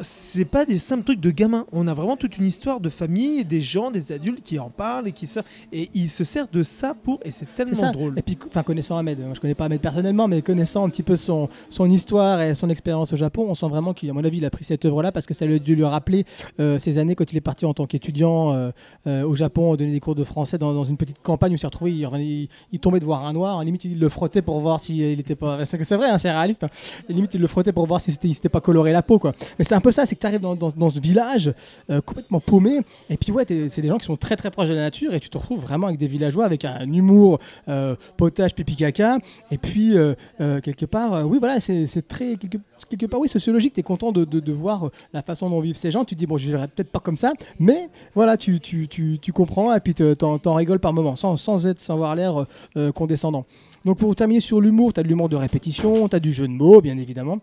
c'est 0.00 0.44
pas 0.44 0.64
des 0.64 0.78
simples 0.78 1.04
trucs 1.04 1.20
de 1.20 1.30
gamin. 1.30 1.66
On 1.72 1.86
a 1.86 1.94
vraiment 1.94 2.16
toute 2.16 2.38
une 2.38 2.44
histoire 2.44 2.80
de 2.80 2.88
famille, 2.88 3.44
des 3.44 3.60
gens, 3.60 3.90
des 3.90 4.12
adultes 4.12 4.42
qui 4.42 4.58
en 4.58 4.70
parlent 4.70 5.06
et 5.08 5.12
qui 5.12 5.26
sortent. 5.26 5.46
Et 5.72 5.88
il 5.94 6.08
se 6.08 6.24
sert 6.24 6.46
de 6.48 6.62
ça 6.62 6.94
pour. 6.94 7.20
Et 7.24 7.30
c'est 7.30 7.46
tellement 7.54 7.72
drôle. 7.92 8.14
Et 8.18 8.22
puis, 8.22 8.38
enfin, 8.48 8.62
connaissant 8.62 8.96
Ahmed, 8.96 9.18
moi 9.20 9.32
je 9.34 9.40
connais 9.40 9.54
pas 9.54 9.66
Ahmed 9.66 9.80
personnellement, 9.80 10.26
mais 10.28 10.42
connaissant 10.42 10.84
un 10.84 10.88
petit 10.88 11.02
peu 11.02 11.16
son, 11.16 11.48
son 11.70 11.88
histoire 11.90 12.40
et 12.40 12.54
son 12.54 12.70
expérience 12.70 13.12
au 13.12 13.16
Japon, 13.16 13.46
on 13.48 13.54
sent 13.54 13.68
vraiment 13.68 13.92
qu'à 13.94 14.12
mon 14.12 14.24
avis, 14.24 14.38
il 14.38 14.44
a 14.44 14.50
pris 14.50 14.64
cette 14.64 14.84
œuvre-là 14.84 15.12
parce 15.12 15.26
que 15.26 15.34
ça 15.34 15.46
lui 15.46 15.54
a 15.54 15.58
dû 15.58 15.74
lui 15.76 15.84
rappeler 15.84 16.24
euh, 16.60 16.78
ses 16.78 16.98
années 16.98 17.14
quand 17.14 17.32
il 17.32 17.36
est 17.36 17.40
parti 17.40 17.64
en 17.66 17.74
tant 17.74 17.86
qu'étudiant 17.86 18.52
euh, 18.54 18.70
euh, 19.06 19.22
au 19.24 19.34
Japon, 19.36 19.76
donner 19.76 19.92
des 19.92 20.00
cours 20.00 20.14
de 20.14 20.24
français 20.24 20.58
dans, 20.58 20.72
dans 20.72 20.84
une 20.84 20.96
petite 20.96 21.22
campagne 21.22 21.52
où 21.52 21.54
il 21.54 21.58
s'est 21.58 21.66
retrouvé, 21.66 21.92
il, 21.92 22.04
revenait- 22.06 22.24
il- 22.24 22.48
il 22.72 22.78
tombait 22.80 23.00
de 23.00 23.04
voir 23.04 23.26
un 23.26 23.32
noir, 23.32 23.62
limite 23.64 23.84
il 23.84 23.98
le 23.98 24.08
frottait 24.08 24.42
pour 24.42 24.58
voir 24.60 24.80
s'il 24.80 25.02
était 25.20 25.34
pas. 25.36 25.64
C'est 25.64 25.96
vrai, 25.96 26.08
hein, 26.10 26.18
c'est 26.18 26.30
réaliste. 26.30 26.64
hein. 26.64 26.68
Limite 27.08 27.34
il 27.34 27.40
le 27.40 27.46
frottait 27.46 27.72
pour 27.72 27.86
voir 27.86 28.00
si 28.00 28.10
c'était 28.12 28.28
il 28.28 28.34
s'était 28.34 28.48
pas 28.48 28.60
coloré 28.60 28.92
la 28.92 29.02
peau, 29.02 29.18
quoi. 29.18 29.32
Mais 29.58 29.64
c'est 29.68 29.74
un 29.74 29.80
peu 29.80 29.92
ça, 29.92 30.06
c'est 30.06 30.14
que 30.14 30.20
tu 30.20 30.26
arrives 30.26 30.40
dans, 30.40 30.90
ce 30.90 30.98
village 30.98 31.52
euh, 31.90 32.00
complètement 32.00 32.40
paumé, 32.40 32.80
et 33.10 33.18
puis 33.18 33.32
ouais, 33.32 33.44
c'est 33.68 33.82
des 33.82 33.88
gens 33.88 33.98
qui 33.98 34.06
sont 34.06 34.16
très 34.16 34.34
très 34.34 34.50
proches 34.50 34.70
de 34.70 34.74
la 34.74 34.80
nature, 34.80 35.12
et 35.12 35.20
tu 35.20 35.28
te 35.28 35.36
retrouves 35.36 35.60
vraiment 35.60 35.88
avec 35.88 35.98
des 35.98 36.06
villageois 36.06 36.46
avec 36.46 36.64
un 36.64 36.90
humour 36.90 37.38
euh, 37.68 37.94
potage, 38.16 38.54
pipi 38.54 38.76
caca, 38.76 39.18
et 39.50 39.58
puis 39.58 39.92
euh, 39.94 40.14
quelque 40.38 40.86
part, 40.86 41.26
oui 41.28 41.36
voilà, 41.38 41.60
c'est 41.60 42.08
très 42.08 42.36
quelque, 42.36 42.56
quelque 42.88 43.04
part 43.04 43.20
oui 43.20 43.28
sociologique. 43.28 43.74
T'es 43.74 43.82
content 43.82 44.10
de, 44.10 44.52
voir 44.52 44.90
la 45.12 45.20
façon 45.20 45.50
dont 45.50 45.60
vivent 45.60 45.76
ces 45.76 45.90
gens. 45.90 46.06
Tu 46.06 46.14
te 46.14 46.18
dis 46.18 46.26
bon, 46.26 46.38
je 46.38 46.46
vivrai 46.46 46.66
peut-être 46.68 46.90
pas 46.90 47.00
comme 47.00 47.18
ça, 47.18 47.34
mais 47.58 47.90
voilà, 48.14 48.38
tu, 48.38 48.60
tu, 48.60 48.88
tu, 48.88 49.18
tu 49.20 49.32
comprends 49.34 49.74
et 49.74 49.80
puis 49.80 49.92
te- 49.92 50.14
t'en 50.14 50.54
rigoles 50.54 50.80
par 50.80 50.94
moments, 50.94 51.16
sans, 51.16 51.36
sans 51.36 51.66
être 51.66 51.80
sans 51.80 51.94
avoir 51.94 52.14
l'air 52.14 52.46
condescendant. 52.94 53.44
Donc 53.84 53.98
pour 53.98 54.16
terminer 54.16 54.40
sur 54.40 54.62
l'humour, 54.62 54.94
t'as 54.94 55.02
de 55.02 55.08
l'humour 55.08 55.28
de 55.28 55.36
répétition, 55.36 56.08
t'as 56.08 56.20
du 56.20 56.32
jeu 56.32 56.48
de 56.48 56.52
mots, 56.52 56.80
bien 56.80 56.96
évidemment 56.96 57.40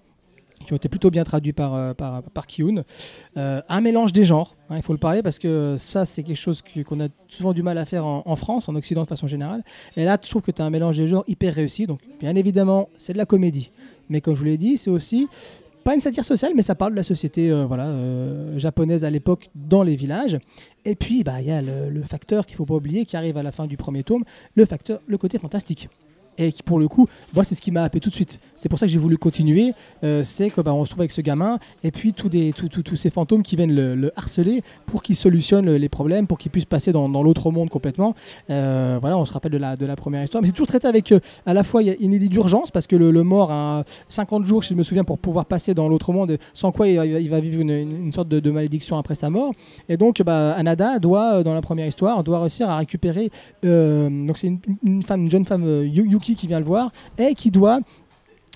qui 0.65 0.73
ont 0.73 0.75
été 0.75 0.89
plutôt 0.89 1.09
bien 1.09 1.23
traduits 1.23 1.53
par, 1.53 1.73
euh, 1.75 1.93
par, 1.93 2.47
Kiyun. 2.47 2.83
Euh, 3.37 3.61
un 3.69 3.81
mélange 3.81 4.11
des 4.11 4.25
genres, 4.25 4.55
hein, 4.69 4.75
il 4.77 4.81
faut 4.81 4.93
le 4.93 4.99
parler, 4.99 5.21
parce 5.21 5.39
que 5.39 5.75
ça, 5.77 6.05
c'est 6.05 6.23
quelque 6.23 6.35
chose 6.35 6.61
qu'on 6.85 6.99
a 6.99 7.07
souvent 7.27 7.53
du 7.53 7.63
mal 7.63 7.77
à 7.77 7.85
faire 7.85 8.05
en, 8.05 8.35
France, 8.35 8.67
en 8.67 8.75
Occident 8.75 9.03
de 9.03 9.07
façon 9.07 9.27
générale. 9.27 9.63
Et 9.95 10.03
là, 10.03 10.17
je 10.21 10.29
trouve 10.29 10.41
que 10.41 10.51
tu 10.51 10.61
as 10.61 10.65
un 10.65 10.69
mélange 10.69 10.97
des 10.97 11.07
genres 11.07 11.23
hyper 11.27 11.53
réussi. 11.53 11.85
Donc, 11.85 11.99
bien 12.19 12.35
évidemment, 12.35 12.89
c'est 12.97 13.13
de 13.13 13.17
la 13.17 13.25
comédie. 13.25 13.71
Mais 14.09 14.21
comme 14.21 14.33
je 14.33 14.39
vous 14.39 14.45
l'ai 14.45 14.57
dit, 14.57 14.77
c'est 14.77 14.91
aussi 14.91 15.27
pas 15.83 15.93
une 15.93 15.99
satire 15.99 16.25
sociale, 16.25 16.53
mais 16.55 16.63
ça 16.63 16.73
parle 16.73 16.93
de 16.93 16.97
la 16.97 17.03
société 17.03 17.51
euh, 17.51 17.65
voilà, 17.65 17.93
japonaise 18.57 19.03
à 19.03 19.11
l'époque 19.11 19.49
dans 19.53 19.83
les 19.83 19.95
villages. 19.95 20.39
Et 20.83 20.95
puis, 20.95 21.23
bah, 21.23 21.41
il 21.41 21.47
y 21.47 21.51
a 21.51 21.61
le, 21.61 21.89
le 21.89 22.03
facteur 22.03 22.45
qu'il 22.45 22.55
faut 22.55 22.65
pas 22.65 22.75
oublier, 22.75 23.05
qui 23.05 23.15
arrive 23.15 23.37
à 23.37 23.43
la 23.43 23.51
fin 23.51 23.67
du 23.67 23.77
premier 23.77 24.03
tome, 24.03 24.23
le 24.55 24.65
facteur, 24.65 24.99
le 25.05 25.17
côté 25.17 25.37
fantastique. 25.37 25.89
Et 26.37 26.51
qui, 26.51 26.63
pour 26.63 26.79
le 26.79 26.87
coup, 26.87 27.07
moi, 27.33 27.43
c'est 27.43 27.55
ce 27.55 27.61
qui 27.61 27.71
m'a 27.71 27.83
happé 27.83 27.99
tout 27.99 28.09
de 28.09 28.15
suite. 28.15 28.39
C'est 28.55 28.69
pour 28.69 28.77
ça 28.79 28.85
que 28.85 28.91
j'ai 28.91 28.99
voulu 28.99 29.17
continuer. 29.17 29.73
Euh, 30.03 30.23
c'est 30.23 30.49
que 30.49 30.61
bah, 30.61 30.71
se 30.83 30.89
trouve 30.89 31.01
avec 31.01 31.11
ce 31.11 31.21
gamin 31.21 31.59
et 31.83 31.91
puis 31.91 32.13
tous 32.13 32.29
des, 32.29 32.51
tous- 32.53 32.69
tous- 32.69 32.83
tous 32.83 32.95
ces 32.95 33.09
fantômes 33.09 33.41
qui 33.43 33.55
viennent 33.55 33.73
le, 33.73 33.95
le 33.95 34.11
harceler 34.15 34.61
pour 34.85 35.01
qu'il 35.01 35.15
solutionne 35.15 35.69
les 35.75 35.89
problèmes, 35.89 36.27
pour 36.27 36.37
qu'il 36.37 36.51
puisse 36.51 36.65
passer 36.65 36.91
dans, 36.91 37.07
l'autre 37.23 37.51
monde 37.51 37.69
complètement. 37.69 38.13
Euh, 38.49 38.97
voilà, 38.99 39.17
on 39.17 39.25
se 39.25 39.31
rappelle 39.33 39.51
de 39.51 39.57
la, 39.57 39.75
de 39.75 39.85
la 39.85 39.95
première 39.95 40.23
histoire. 40.23 40.41
Mais 40.41 40.47
c'est 40.47 40.53
toujours 40.53 40.67
traité 40.67 40.87
avec, 40.87 41.11
euh, 41.11 41.19
à 41.45 41.53
la 41.53 41.63
fois, 41.63 41.81
il 41.81 41.87
y 41.87 41.91
a 41.91 41.95
une 41.99 42.13
idée 42.13 42.27
d'urgence 42.27 42.71
parce 42.71 42.87
que 42.87 42.95
le, 42.95 43.23
mort 43.23 43.51
a 43.51 43.83
50 44.09 44.45
jours, 44.45 44.63
si 44.63 44.73
je 44.73 44.77
me 44.77 44.83
souviens, 44.83 45.03
pour 45.03 45.17
pouvoir 45.17 45.45
passer 45.45 45.73
dans 45.73 45.87
l'autre 45.87 46.11
monde, 46.11 46.37
sans 46.53 46.71
quoi 46.71 46.87
il 46.87 47.29
va, 47.29 47.39
vivre 47.39 47.61
une, 47.61 48.11
sorte 48.11 48.27
de, 48.27 48.51
malédiction 48.51 48.97
après 48.97 49.15
sa 49.15 49.29
mort. 49.29 49.53
Et 49.89 49.97
donc, 49.97 50.21
bah, 50.21 50.53
Anada 50.53 50.99
doit, 50.99 51.43
dans 51.43 51.53
la 51.53 51.61
première 51.61 51.87
histoire, 51.87 52.23
doit 52.23 52.39
réussir 52.39 52.69
à 52.69 52.77
récupérer. 52.77 53.29
donc, 53.63 54.37
c'est 54.37 54.47
une, 54.47 54.59
une 54.83 55.03
femme, 55.03 55.21
une 55.21 55.31
jeune 55.31 55.45
femme, 55.45 55.63
euh, 55.65 55.85
Qui 56.33 56.47
vient 56.47 56.59
le 56.59 56.65
voir 56.65 56.91
et 57.19 57.35
qui 57.35 57.51
doit. 57.51 57.79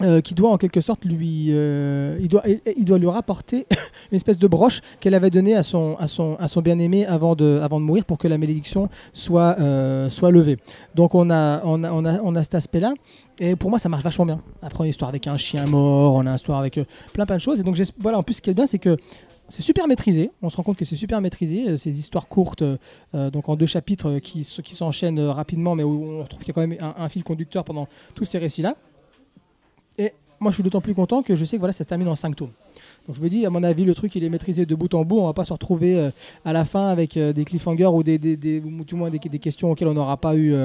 euh, 0.01 0.21
qui 0.21 0.33
doit 0.33 0.49
en 0.49 0.57
quelque 0.57 0.79
sorte 0.79 1.03
lui, 1.03 1.47
euh, 1.49 2.17
il, 2.21 2.29
doit, 2.29 2.41
il- 2.77 2.85
doit 2.85 2.97
lui 2.97 3.09
rapporter 3.09 3.67
une 4.11 4.15
espèce 4.15 4.39
de 4.39 4.47
broche 4.47 4.79
qu'elle 5.01 5.13
avait 5.13 5.29
donnée 5.29 5.55
à 5.57 5.61
son, 5.61 5.97
à 5.99 6.07
son, 6.07 6.37
à 6.39 6.47
son 6.47 6.61
bien-aimé 6.61 7.05
avant 7.05 7.35
de, 7.35 7.59
avant 7.61 7.81
de 7.81 7.85
mourir 7.85 8.05
pour 8.05 8.17
que 8.17 8.29
la 8.29 8.37
malédiction 8.37 8.87
soit, 9.11 9.57
euh, 9.59 10.09
soit 10.09 10.31
levée. 10.31 10.55
Donc 10.95 11.15
on 11.15 11.29
a, 11.29 11.61
on 11.65 11.83
a, 11.83 11.91
on 11.91 12.05
a, 12.05 12.13
on 12.23 12.33
a 12.37 12.43
cet 12.43 12.55
aspect-là. 12.55 12.93
Et 13.41 13.57
pour 13.57 13.69
moi, 13.69 13.77
ça 13.77 13.89
marche 13.89 14.03
vachement 14.05 14.25
bien. 14.25 14.39
Après, 14.61 14.85
une 14.85 14.89
histoire 14.91 15.09
avec 15.09 15.27
un 15.27 15.35
chien 15.35 15.65
mort, 15.65 16.15
on 16.15 16.25
a 16.25 16.29
une 16.29 16.35
histoire 16.37 16.59
avec 16.59 16.79
plein 17.11 17.25
plein 17.25 17.35
de 17.35 17.41
choses. 17.41 17.59
Et 17.59 17.63
donc, 17.63 17.77
voilà, 17.99 18.17
en 18.19 18.23
plus, 18.23 18.35
ce 18.35 18.41
qui 18.41 18.51
est 18.51 18.53
bien, 18.53 18.67
c'est 18.67 18.79
que 18.79 18.95
c'est 19.49 19.61
super 19.63 19.87
maîtrisé. 19.87 20.31
On 20.41 20.49
se 20.49 20.57
rend 20.57 20.63
compte 20.63 20.77
que 20.77 20.85
c'est 20.85 20.95
super 20.95 21.19
maîtrisé. 21.21 21.69
euh, 21.69 21.77
Ces 21.77 21.97
histoires 21.99 22.27
courtes, 22.27 22.61
euh, 22.61 23.29
donc 23.31 23.49
en 23.49 23.55
deux 23.55 23.65
chapitres 23.65 24.09
euh, 24.09 24.19
qui, 24.19 24.41
qui 24.63 24.75
s'enchaînent 24.75 25.19
rapidement, 25.19 25.75
mais 25.75 25.83
où 25.83 26.03
on 26.05 26.23
retrouve 26.23 26.39
qu'il 26.43 26.49
y 26.49 26.51
a 26.51 26.53
quand 26.53 26.65
même 26.67 26.77
un, 26.97 27.09
fil 27.09 27.23
conducteur 27.23 27.63
pendant 27.63 27.87
tous 28.15 28.25
ces 28.25 28.37
récits-là. 28.37 28.75
Et 29.97 30.13
moi, 30.39 30.51
je 30.51 30.55
suis 30.55 30.63
d'autant 30.63 30.81
plus 30.81 30.93
content 30.93 31.21
que 31.23 31.35
je 31.35 31.43
sais 31.45 31.57
que 31.57 31.59
voilà, 31.61 31.73
ça 31.73 31.83
se 31.83 31.89
termine 31.89 32.07
en 32.07 32.15
5 32.15 32.35
tomes. 32.35 32.51
Donc 33.07 33.15
je 33.15 33.21
me 33.21 33.27
dis, 33.29 33.45
à 33.45 33.49
mon 33.49 33.63
avis, 33.63 33.83
le 33.85 33.93
truc, 33.95 34.15
il 34.15 34.23
est 34.23 34.29
maîtrisé 34.29 34.65
de 34.65 34.75
bout 34.75 34.93
en 34.93 35.03
bout. 35.03 35.19
On 35.19 35.25
va 35.25 35.33
pas 35.33 35.45
se 35.45 35.51
retrouver 35.53 36.11
à 36.45 36.53
la 36.53 36.63
fin 36.63 36.87
avec 36.87 37.17
des 37.17 37.43
cliffhangers 37.43 37.87
ou 37.87 38.03
des, 38.03 38.17
des, 38.17 38.37
des- 38.37 38.61
du 38.61 38.95
moins 38.95 39.09
des, 39.09 39.19
questions 39.19 39.71
auxquelles 39.71 39.89
on 39.89 39.93
n'aura 39.93 40.15
pas 40.15 40.35
eu. 40.37 40.55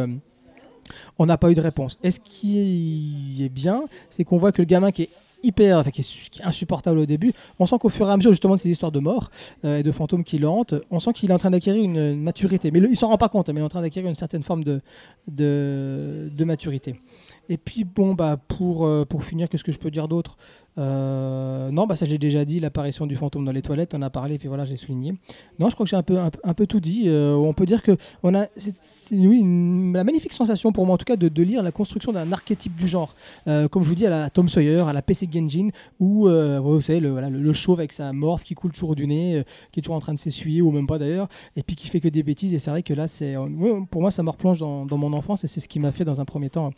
on 1.19 1.27
n'a 1.27 1.37
pas 1.39 1.51
eu 1.51 1.55
de 1.55 1.61
réponse. 1.61 1.99
Et 2.05 2.11
ce 2.13 2.21
qui 2.21 3.43
est 3.45 3.49
bien, 3.49 3.85
c'est 4.11 4.23
qu'on 4.25 4.37
voit 4.37 4.53
que 4.53 4.63
le 4.63 4.67
gamin 4.67 4.93
qui 4.93 5.03
est 5.05 5.09
hyper, 5.45 5.79
enfin, 5.79 5.91
qui 5.91 6.01
est, 6.01 6.43
insupportable 6.43 6.99
au 6.99 7.07
début, 7.07 7.33
on 7.59 7.67
sent 7.67 7.77
qu'au 7.81 7.89
fur 7.89 8.09
et 8.09 8.13
à 8.13 8.17
mesure 8.17 8.33
justement 8.33 8.55
de 8.55 8.61
ces 8.61 8.71
histoires 8.71 8.93
de 8.93 9.01
mort 9.01 9.31
euh, 9.65 9.79
et 9.79 9.83
de 9.83 9.93
fantômes 9.93 10.25
qui 10.25 10.39
le 10.39 10.49
on 10.49 10.99
sent 10.99 11.13
qu'il 11.15 11.31
est 11.31 11.35
en 11.35 11.39
train 11.39 11.51
d'acquérir 11.51 11.83
une, 11.83 12.21
maturité. 12.21 12.71
Mais 12.71 12.81
il 12.81 12.97
s'en 12.97 13.09
rend 13.09 13.17
pas 13.17 13.29
compte, 13.29 13.49
hein, 13.49 13.53
mais 13.53 13.61
il 13.61 13.63
est 13.63 13.67
en 13.67 13.71
train 13.71 13.81
d'acquérir 13.81 14.09
une 14.09 14.15
certaine 14.15 14.43
forme 14.43 14.63
de, 14.63 14.81
de, 15.29 16.31
de 16.33 16.45
maturité. 16.45 17.01
Et 17.49 17.57
puis 17.57 17.85
bon, 17.85 18.15
bah, 18.15 18.39
pour, 18.49 18.87
euh, 18.87 19.05
pour 19.05 19.25
finir, 19.25 19.49
qu'est-ce 19.49 19.65
que 19.65 19.73
je 19.73 19.79
peux 19.79 19.91
dire 19.91 20.09
d'autre? 20.09 20.37
Euh, 20.79 21.71
Non, 21.71 21.87
bah, 21.87 21.97
ça 21.97 22.07
j'ai 22.07 22.19
déjà 22.19 22.45
dit, 22.45 22.61
l'apparition 22.61 23.07
du 23.07 23.17
fantôme 23.17 23.45
dans 23.45 23.53
les 23.53 23.63
toilettes, 23.63 23.95
on 23.95 24.03
a 24.03 24.11
parlé, 24.11 24.39
puis 24.39 24.49
voilà, 24.49 24.65
j'ai 24.65 24.77
souligné. 24.77 25.15
Non, 25.59 25.69
je 25.69 25.75
crois 25.75 25.85
que 25.85 25.91
j'ai 25.91 25.97
un 25.97 26.03
peu, 26.03 26.19
un, 26.19 26.55
peu- 26.55 26.67
tout 26.67 26.81
dit. 26.81 27.05
Euh, 27.07 27.35
on 27.35 27.53
peut 27.53 27.67
dire 27.67 27.83
que 27.83 27.97
on 28.23 28.35
a, 28.35 28.47
c'est, 28.57 29.17
oui, 29.17 29.41
la 29.95 30.05
magnifique 30.05 30.33
sensation 30.33 30.73
pour 30.73 30.87
moi 30.87 30.95
en 30.95 30.99
tout 30.99 31.05
cas 31.05 31.17
de, 31.17 31.43
lire 31.43 31.63
la 31.63 31.73
construction 31.73 32.13
d'un 32.13 32.33
archétype 32.33 32.75
du 32.77 32.89
genre. 32.89 33.15
Euh, 33.49 33.69
comme 33.69 33.83
je 33.83 33.89
vous 33.89 33.95
dis, 33.95 34.07
à 34.07 34.11
la 34.11 34.31
Tom 34.31 34.49
Sawyer, 34.49 34.81
à 34.89 34.93
la 34.93 35.03
PC 35.03 35.29
Genjin, 35.33 35.69
où 36.01 36.29
vous 36.29 36.81
savez, 36.81 37.01
le, 37.01 37.21
le, 37.29 37.53
chauve 37.53 37.79
avec 37.81 37.93
sa 37.93 38.13
morphe 38.13 38.45
qui 38.45 38.55
coule 38.55 38.73
toujours 38.73 38.95
du 38.95 39.07
nez, 39.07 39.45
qui 39.73 39.81
est 39.81 39.83
toujours 39.83 39.97
en 39.97 40.01
train 40.01 40.15
de 40.15 40.19
s'essuyer, 40.19 40.63
ou 40.63 40.71
même 40.71 40.87
pas 40.87 40.99
d'ailleurs, 40.99 41.29
et 41.57 41.63
puis 41.63 41.77
qui 41.77 41.89
fait 41.89 42.01
que 42.01 42.09
des 42.09 42.23
bêtises. 42.23 42.55
Et 42.55 42.59
c'est 42.59 42.71
vrai 42.71 42.83
que 42.83 42.95
là, 42.95 43.09
c'est, 43.09 43.35
pour 43.91 44.01
moi, 44.01 44.11
ça 44.11 44.23
me 44.23 44.31
replonge 44.31 44.59
dans, 44.59 44.87
dans 44.87 44.97
mon 44.97 45.13
enfance, 45.13 45.45
et 45.45 45.47
c'est 45.47 45.61
ce 45.61 45.69
qui 45.69 45.81
m'a 45.81 45.93
fait 45.93 46.05
dans 46.05 46.21
un 46.21 46.25
premier 46.25 46.51
temps 46.51 46.71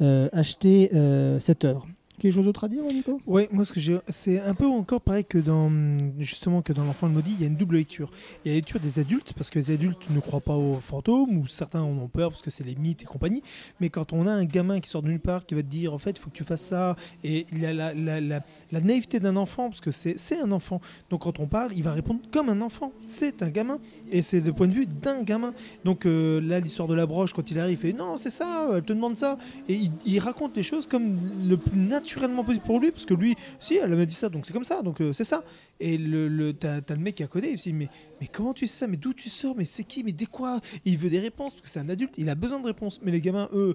euh, 0.00 1.38
cette 1.38 1.64
œuvre. 1.64 1.86
Quelque 2.20 2.34
chose 2.34 2.44
d'autre 2.44 2.64
à 2.64 2.68
dire, 2.68 2.82
Nico? 2.84 3.18
Ouais, 3.26 3.48
moi 3.50 3.64
ce 3.64 3.72
que 3.72 3.80
j'ai, 3.80 3.98
c'est 4.08 4.38
un 4.38 4.54
peu 4.54 4.66
encore 4.66 5.00
pareil 5.00 5.24
que 5.24 5.38
dans 5.38 5.72
justement 6.18 6.60
que 6.60 6.74
dans 6.74 6.84
l'enfant 6.84 7.06
le 7.06 7.14
maudit, 7.14 7.32
il 7.32 7.40
y 7.40 7.44
a 7.44 7.46
une 7.46 7.56
double 7.56 7.78
lecture. 7.78 8.10
Il 8.44 8.48
y 8.48 8.50
a 8.50 8.52
la 8.52 8.56
lecture 8.56 8.78
des 8.78 8.98
adultes 8.98 9.32
parce 9.32 9.48
que 9.48 9.58
les 9.58 9.70
adultes 9.70 10.10
ne 10.10 10.20
croient 10.20 10.42
pas 10.42 10.54
aux 10.54 10.74
fantômes 10.74 11.38
ou 11.38 11.46
certains 11.46 11.80
en 11.80 11.96
ont 11.96 12.08
peur 12.08 12.28
parce 12.28 12.42
que 12.42 12.50
c'est 12.50 12.62
les 12.62 12.74
mythes 12.74 13.04
et 13.04 13.06
compagnie. 13.06 13.42
Mais 13.80 13.88
quand 13.88 14.12
on 14.12 14.26
a 14.26 14.32
un 14.32 14.44
gamin 14.44 14.80
qui 14.80 14.90
sort 14.90 15.00
de 15.00 15.08
nulle 15.08 15.18
part 15.18 15.46
qui 15.46 15.54
va 15.54 15.62
te 15.62 15.68
dire 15.68 15.94
en 15.94 15.98
fait 15.98 16.10
il 16.10 16.18
faut 16.18 16.28
que 16.28 16.36
tu 16.36 16.44
fasses 16.44 16.60
ça 16.60 16.94
et 17.24 17.46
il 17.54 17.64
a 17.64 17.72
la, 17.72 18.80
naïveté 18.82 19.18
d'un 19.18 19.36
enfant 19.36 19.70
parce 19.70 19.80
que 19.80 19.90
c'est, 19.90 20.38
un 20.42 20.52
enfant. 20.52 20.82
Donc 21.08 21.22
quand 21.22 21.40
on 21.40 21.46
parle, 21.46 21.72
il 21.74 21.82
va 21.82 21.94
répondre 21.94 22.20
comme 22.30 22.50
un 22.50 22.60
enfant. 22.60 22.92
C'est 23.06 23.42
un 23.42 23.48
gamin 23.48 23.78
et 24.12 24.20
c'est 24.20 24.40
le 24.40 24.52
point 24.52 24.68
de 24.68 24.74
vue 24.74 24.86
d'un 24.86 25.22
gamin. 25.22 25.54
Donc 25.86 26.04
euh, 26.04 26.38
là 26.42 26.60
l'histoire 26.60 26.86
de 26.86 26.94
la 26.94 27.06
broche 27.06 27.32
quand 27.32 27.50
il 27.50 27.58
arrive, 27.58 27.78
il 27.78 27.92
fait 27.92 27.96
non 27.96 28.18
c'est 28.18 28.28
ça, 28.28 28.68
elle 28.74 28.82
te 28.82 28.92
demande 28.92 29.16
ça 29.16 29.38
et 29.70 29.74
il, 29.74 29.90
il 30.04 30.18
raconte 30.18 30.54
les 30.54 30.62
choses 30.62 30.86
comme 30.86 31.18
le 31.48 31.56
plus 31.56 31.78
naturellement 32.10 32.44
possible 32.44 32.64
pour 32.64 32.80
lui 32.80 32.90
parce 32.90 33.04
que 33.06 33.14
lui 33.14 33.36
si 33.58 33.76
elle 33.76 33.94
m'a 33.94 34.04
dit 34.04 34.14
ça 34.14 34.28
donc 34.28 34.44
c'est 34.46 34.52
comme 34.52 34.64
ça 34.64 34.82
donc 34.82 35.00
euh, 35.00 35.12
c'est 35.12 35.24
ça. 35.24 35.44
Et 35.82 35.96
le, 35.96 36.28
le 36.28 36.52
t'as, 36.52 36.80
le 36.90 36.96
mec 36.96 37.14
qui 37.14 37.22
est 37.22 37.24
à 37.24 37.28
côté 37.28 37.50
il 37.52 37.58
se 37.58 37.64
dit 37.64 37.72
mais 37.72 37.88
mais 38.20 38.26
comment 38.26 38.52
tu 38.52 38.66
sais 38.66 38.78
ça 38.80 38.86
mais 38.86 38.96
d'où 38.96 39.14
tu 39.14 39.28
sors 39.30 39.54
mais 39.56 39.64
c'est 39.64 39.84
qui 39.84 40.02
mais 40.04 40.12
des 40.12 40.26
quoi? 40.26 40.60
Il 40.84 40.98
veut 40.98 41.08
des 41.08 41.20
réponses 41.20 41.54
parce 41.54 41.62
que 41.62 41.68
c'est 41.68 41.78
un 41.80 41.88
adulte 41.88 42.14
il 42.18 42.28
a 42.28 42.34
besoin 42.34 42.58
de 42.60 42.66
réponses. 42.66 43.00
Mais 43.02 43.12
les 43.12 43.20
gamins 43.20 43.48
eux 43.54 43.74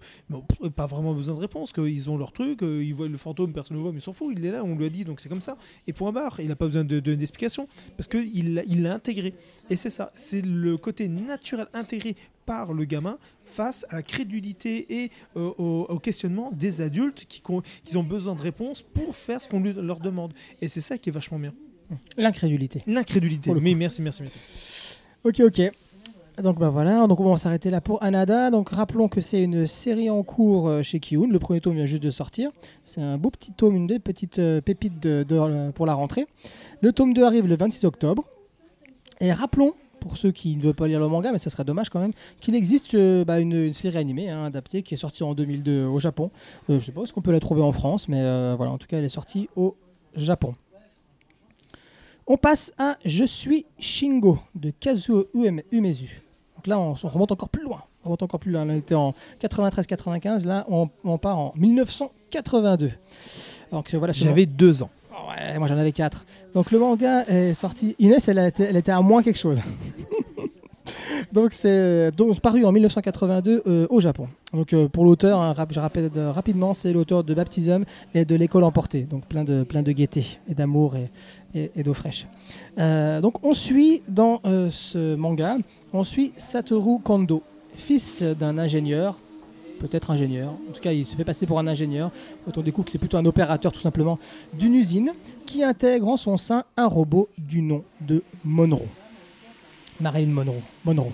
pas 0.75 0.85
vraiment 0.85 1.13
besoin 1.13 1.35
de 1.35 1.39
réponses 1.39 1.71
qu'ils 1.71 2.09
ont 2.09 2.17
leur 2.17 2.31
truc 2.31 2.61
euh, 2.61 2.83
ils 2.83 2.93
voient 2.93 3.07
le 3.07 3.17
fantôme 3.17 3.53
personne 3.53 3.77
ne 3.77 3.81
voit 3.81 3.91
mais 3.91 3.99
ils 3.99 4.01
s'en 4.01 4.13
fout 4.13 4.33
il 4.37 4.45
est 4.45 4.51
là 4.51 4.63
on 4.63 4.75
lui 4.75 4.85
a 4.85 4.89
dit 4.89 5.03
donc 5.05 5.21
c'est 5.21 5.29
comme 5.29 5.41
ça. 5.41 5.57
Et 5.87 5.93
point 5.93 6.11
barre 6.11 6.39
il 6.41 6.51
a 6.51 6.55
pas 6.55 6.65
besoin 6.65 6.83
de, 6.83 6.99
de- 6.99 7.15
d'explication 7.15 7.67
parce 7.97 8.07
que 8.07 8.17
il 8.17 8.55
l'a- 8.55 8.63
il 8.65 8.83
l'a 8.83 8.93
intégré. 8.93 9.33
Et 9.69 9.75
c'est 9.77 9.89
ça 9.89 10.11
c'est 10.13 10.41
le 10.41 10.77
côté 10.77 11.07
naturel 11.07 11.67
intégré 11.73 12.15
par 12.45 12.73
le 12.73 12.85
gamin 12.85 13.17
face 13.43 13.85
à 13.89 13.95
la 13.97 14.03
crédulité 14.03 15.03
et 15.03 15.11
euh, 15.37 15.51
au, 15.57 15.85
au 15.89 15.99
questionnement 15.99 16.51
des 16.53 16.81
adultes 16.81 17.25
qui, 17.27 17.41
qui 17.83 17.97
ont 17.97 18.03
besoin 18.03 18.35
de 18.35 18.41
réponses 18.41 18.81
pour 18.81 19.15
faire 19.15 19.41
ce 19.41 19.49
qu'on 19.49 19.59
leur 19.61 19.99
demande. 19.99 20.33
Et 20.61 20.67
c'est 20.67 20.81
ça 20.81 20.97
qui 20.97 21.09
est 21.09 21.13
vachement 21.13 21.39
bien. 21.39 21.53
L'incrédulité. 22.17 22.81
L'incrédulité. 22.87 23.53
Mais 23.53 23.75
merci, 23.75 24.01
merci, 24.01 24.21
merci. 24.23 24.39
Ok, 25.23 25.39
ok. 25.41 25.71
Donc 26.43 26.59
bah 26.59 26.67
voilà, 26.69 27.07
donc 27.07 27.21
on 27.21 27.31
va 27.31 27.37
s'arrêter 27.37 27.69
là 27.69 27.79
pour 27.79 28.03
Anada. 28.03 28.49
Donc 28.51 28.69
rappelons 28.69 29.07
que 29.07 29.21
c'est 29.21 29.41
une 29.41 29.67
série 29.67 30.09
en 30.09 30.21
cours 30.21 30.67
euh, 30.67 30.81
chez 30.81 30.99
Kiun. 30.99 31.27
Le 31.31 31.39
premier 31.39 31.61
tome 31.61 31.75
vient 31.75 31.85
juste 31.85 32.03
de 32.03 32.09
sortir. 32.09 32.51
C'est 32.83 32.99
un 33.01 33.17
beau 33.17 33.29
petit 33.29 33.53
tome, 33.53 33.75
une 33.75 33.87
des 33.87 33.99
petites 33.99 34.39
euh, 34.39 34.59
pépites 34.59 34.99
de, 35.01 35.23
de- 35.23 35.71
pour 35.71 35.85
la 35.85 35.93
rentrée. 35.93 36.27
Le 36.81 36.91
tome 36.91 37.13
2 37.13 37.23
arrive 37.23 37.47
le 37.47 37.55
26 37.55 37.85
octobre. 37.85 38.25
Et 39.21 39.31
rappelons, 39.31 39.75
pour 39.99 40.17
ceux 40.17 40.31
qui 40.31 40.55
ne 40.55 40.61
veulent 40.61 40.73
pas 40.73 40.87
lire 40.87 40.99
le 40.99 41.07
manga, 41.07 41.31
mais 41.31 41.37
ça 41.37 41.49
serait 41.49 41.63
dommage 41.63 41.89
quand 41.89 41.99
même, 41.99 42.13
qu'il 42.39 42.55
existe 42.55 42.93
euh, 42.93 43.25
bah, 43.25 43.39
une, 43.39 43.73
série 43.73 43.97
animée 43.97 44.29
hein, 44.29 44.45
adaptée 44.45 44.83
qui 44.83 44.93
est 44.93 44.97
sortie 44.97 45.23
en 45.23 45.33
2002 45.33 45.85
au 45.85 45.99
Japon. 45.99 46.31
Euh, 46.69 46.79
je 46.79 46.85
sais 46.85 46.91
pas 46.91 47.01
où 47.01 47.03
est-ce 47.03 47.13
qu'on 47.13 47.21
peut 47.21 47.31
la 47.31 47.39
trouver 47.39 47.61
en 47.61 47.71
France, 47.71 48.07
mais 48.07 48.21
euh, 48.21 48.55
voilà, 48.55 48.71
en 48.71 48.77
tout 48.77 48.87
cas 48.87 48.97
elle 48.97 49.05
est 49.05 49.09
sortie 49.09 49.49
au 49.55 49.75
Japon. 50.15 50.55
On 52.27 52.37
passe 52.37 52.73
à 52.77 52.97
Je 53.05 53.23
suis 53.23 53.65
Shingo 53.77 54.39
de 54.55 54.71
Kazuo 54.71 55.25
Umezu. 55.71 56.23
Donc 56.55 56.67
là, 56.67 56.79
on, 56.79 56.95
on 57.01 57.07
remonte 57.07 57.31
encore 57.31 57.49
plus 57.49 57.63
loin. 57.63 57.83
On 58.05 58.09
remonte 58.09 58.23
encore 58.23 58.39
plus 58.39 58.51
loin. 58.51 58.65
Là, 58.65 58.73
on 58.73 58.77
était 58.77 58.95
en 58.95 59.13
93-95. 59.41 60.45
Là, 60.45 60.65
on, 60.69 61.17
part 61.17 61.37
en 61.37 61.53
1982. 61.55 62.91
Donc 63.71 63.93
voilà, 63.95 64.13
ce 64.13 64.23
J'avais 64.23 64.45
deux 64.45 64.83
ans. 64.83 64.89
Ouais, 65.27 65.57
moi 65.57 65.67
j'en 65.67 65.77
avais 65.77 65.91
4. 65.91 66.25
Donc 66.53 66.71
le 66.71 66.79
manga 66.79 67.23
est 67.27 67.53
sorti. 67.53 67.95
Inès, 67.99 68.27
elle, 68.27 68.39
a 68.39 68.49
elle 68.59 68.77
était 68.77 68.91
à 68.91 69.01
moins 69.01 69.23
quelque 69.23 69.39
chose. 69.39 69.59
donc 71.33 71.53
c'est 71.53 72.11
donc 72.11 72.39
paru 72.39 72.65
en 72.65 72.71
1982 72.71 73.63
euh, 73.65 73.87
au 73.89 73.99
Japon. 73.99 74.27
Donc 74.53 74.73
euh, 74.73 74.87
pour 74.87 75.05
l'auteur, 75.05 75.39
hein, 75.41 75.53
je 75.69 75.79
rappelle 75.79 76.09
euh, 76.15 76.31
rapidement, 76.31 76.73
c'est 76.73 76.93
l'auteur 76.93 77.23
de 77.23 77.33
Baptism 77.33 77.83
et 78.13 78.25
de 78.25 78.35
l'école 78.35 78.63
emportée. 78.63 79.01
Donc 79.01 79.25
plein 79.25 79.43
de, 79.43 79.63
plein 79.63 79.83
de 79.83 79.91
gaieté 79.91 80.39
et 80.47 80.53
d'amour 80.53 80.95
et, 80.95 81.83
d'eau 81.83 81.93
fraîche. 81.93 82.27
Euh, 82.79 83.21
donc 83.21 83.45
on 83.45 83.53
suit 83.53 84.01
dans 84.07 84.41
euh, 84.45 84.69
ce 84.69 85.15
manga, 85.15 85.57
on 85.93 86.03
suit 86.03 86.33
Satoru 86.37 86.99
Kondo, 86.99 87.43
fils 87.75 88.23
d'un 88.23 88.57
ingénieur. 88.57 89.19
Peut-être 89.79 90.11
ingénieur. 90.11 90.51
En 90.69 90.73
tout 90.73 90.81
cas, 90.81 90.91
il 90.93 91.05
se 91.05 91.15
fait 91.15 91.23
passer 91.23 91.45
pour 91.45 91.59
un 91.59 91.67
ingénieur. 91.67 92.11
Quand 92.45 92.57
on 92.57 92.61
découvre 92.61 92.85
que 92.85 92.91
c'est 92.91 92.97
plutôt 92.97 93.17
un 93.17 93.25
opérateur, 93.25 93.71
tout 93.71 93.79
simplement, 93.79 94.17
d'une 94.53 94.75
usine 94.75 95.11
qui 95.45 95.63
intègre 95.63 96.07
en 96.07 96.17
son 96.17 96.37
sein 96.37 96.63
un 96.77 96.87
robot 96.87 97.29
du 97.37 97.61
nom 97.61 97.83
de 98.01 98.23
Monroe. 98.43 98.87
Marilyn 99.99 100.31
Monroe. 100.31 100.61
Monroe. 100.83 101.11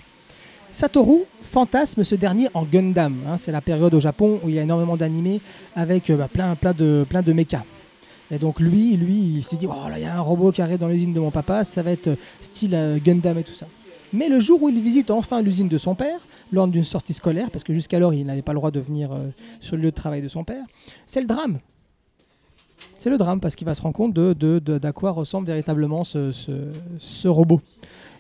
Satoru 0.72 1.24
fantasme 1.42 2.04
ce 2.04 2.16
dernier 2.16 2.48
en 2.54 2.64
Gundam. 2.64 3.18
hein. 3.28 3.38
c'est 3.38 3.52
la 3.52 3.60
période 3.62 3.94
au 3.94 4.00
Japon 4.00 4.40
où 4.44 4.50
il 4.50 4.56
y 4.56 4.60
a 4.60 4.62
énormément 4.62 4.96
d'animés 4.96 5.42
avec 5.76 6.10
euh, 6.10 6.16
bah, 6.16 6.30
plein, 6.32 6.56
plein, 6.56 6.74
de, 6.74 7.06
plein 7.10 7.22
de 7.22 7.34
mechas. 7.34 7.64
Et 8.32 8.38
donc 8.38 8.62
lui, 8.62 8.96
lui, 8.96 9.16
il 9.16 9.44
s'est 9.44 9.58
dit, 9.58 9.68
oh 9.68 9.90
là, 9.90 10.00
il 10.00 10.04
y 10.04 10.06
a 10.06 10.16
un 10.16 10.22
robot 10.22 10.54
qui 10.54 10.62
arrive 10.62 10.78
dans 10.78 10.88
l'usine 10.88 11.12
de 11.12 11.20
mon 11.20 11.32
papa, 11.32 11.66
ça 11.66 11.84
va 11.84 11.92
être 11.92 12.16
style 12.42 12.74
euh, 12.74 12.98
Gundam 13.04 13.38
et 13.38 13.44
tout 13.44 13.54
ça. 13.54 13.66
Mais 14.14 14.28
le 14.30 14.40
jour 14.40 14.62
où 14.62 14.70
il 14.70 14.82
visite 14.82 15.10
enfin 15.12 15.42
l'usine 15.42 15.68
de 15.70 15.78
son 15.78 15.96
père, 15.96 16.20
lors 16.52 16.68
d'une 16.68 16.84
sortie 16.84 17.14
scolaire, 17.14 17.50
parce 17.52 17.64
que 17.64 17.74
jusqu'alors 17.74 18.14
il 18.14 18.26
n'avait 18.26 18.42
pas 18.42 18.52
le 18.54 18.58
droit 18.60 18.72
de 18.72 18.80
venir 18.80 19.12
euh, 19.14 19.30
sur 19.60 19.76
le 19.78 19.84
lieu 19.84 19.92
de 19.92 19.96
travail 19.96 20.22
de 20.22 20.28
son 20.28 20.44
père, 20.44 20.64
c'est 21.06 21.22
le 21.22 21.28
drame. 21.28 21.60
C'est 22.98 23.10
le 23.10 23.18
drame 23.18 23.40
parce 23.40 23.56
qu'il 23.56 23.66
va 23.66 23.74
se 23.74 23.82
rendre 23.82 23.96
compte 23.96 24.14
de, 24.14 24.34
de- 24.34 24.60
d'à 24.60 24.92
quoi 24.92 25.12
ressemble 25.12 25.48
véritablement 25.48 26.04
ce, 26.04 27.28
robot. 27.28 27.62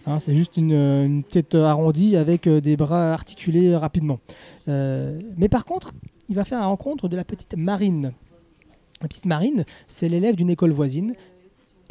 Hein, 0.08 0.18
c'est 0.20 0.34
juste 0.36 0.58
une, 0.58 0.74
une 0.74 1.24
tête 1.24 1.56
arrondie 1.56 2.16
avec 2.16 2.48
euh, 2.48 2.62
des 2.62 2.78
bras 2.78 3.14
articulés 3.14 3.76
rapidement. 3.76 4.20
Euh, 4.68 5.20
mais 5.38 5.50
par 5.50 5.66
contre, 5.66 5.92
il 6.30 6.36
va 6.36 6.44
faire 6.44 6.60
la 6.60 6.66
rencontre 6.68 7.08
de 7.08 7.16
la 7.16 7.24
petite 7.24 7.56
Marine. 7.56 8.14
La 9.02 9.08
petite 9.08 9.26
Marine, 9.26 9.66
c'est 9.88 10.10
l'élève 10.10 10.36
d'une 10.36 10.50
école 10.50 10.72
voisine. 10.72 11.14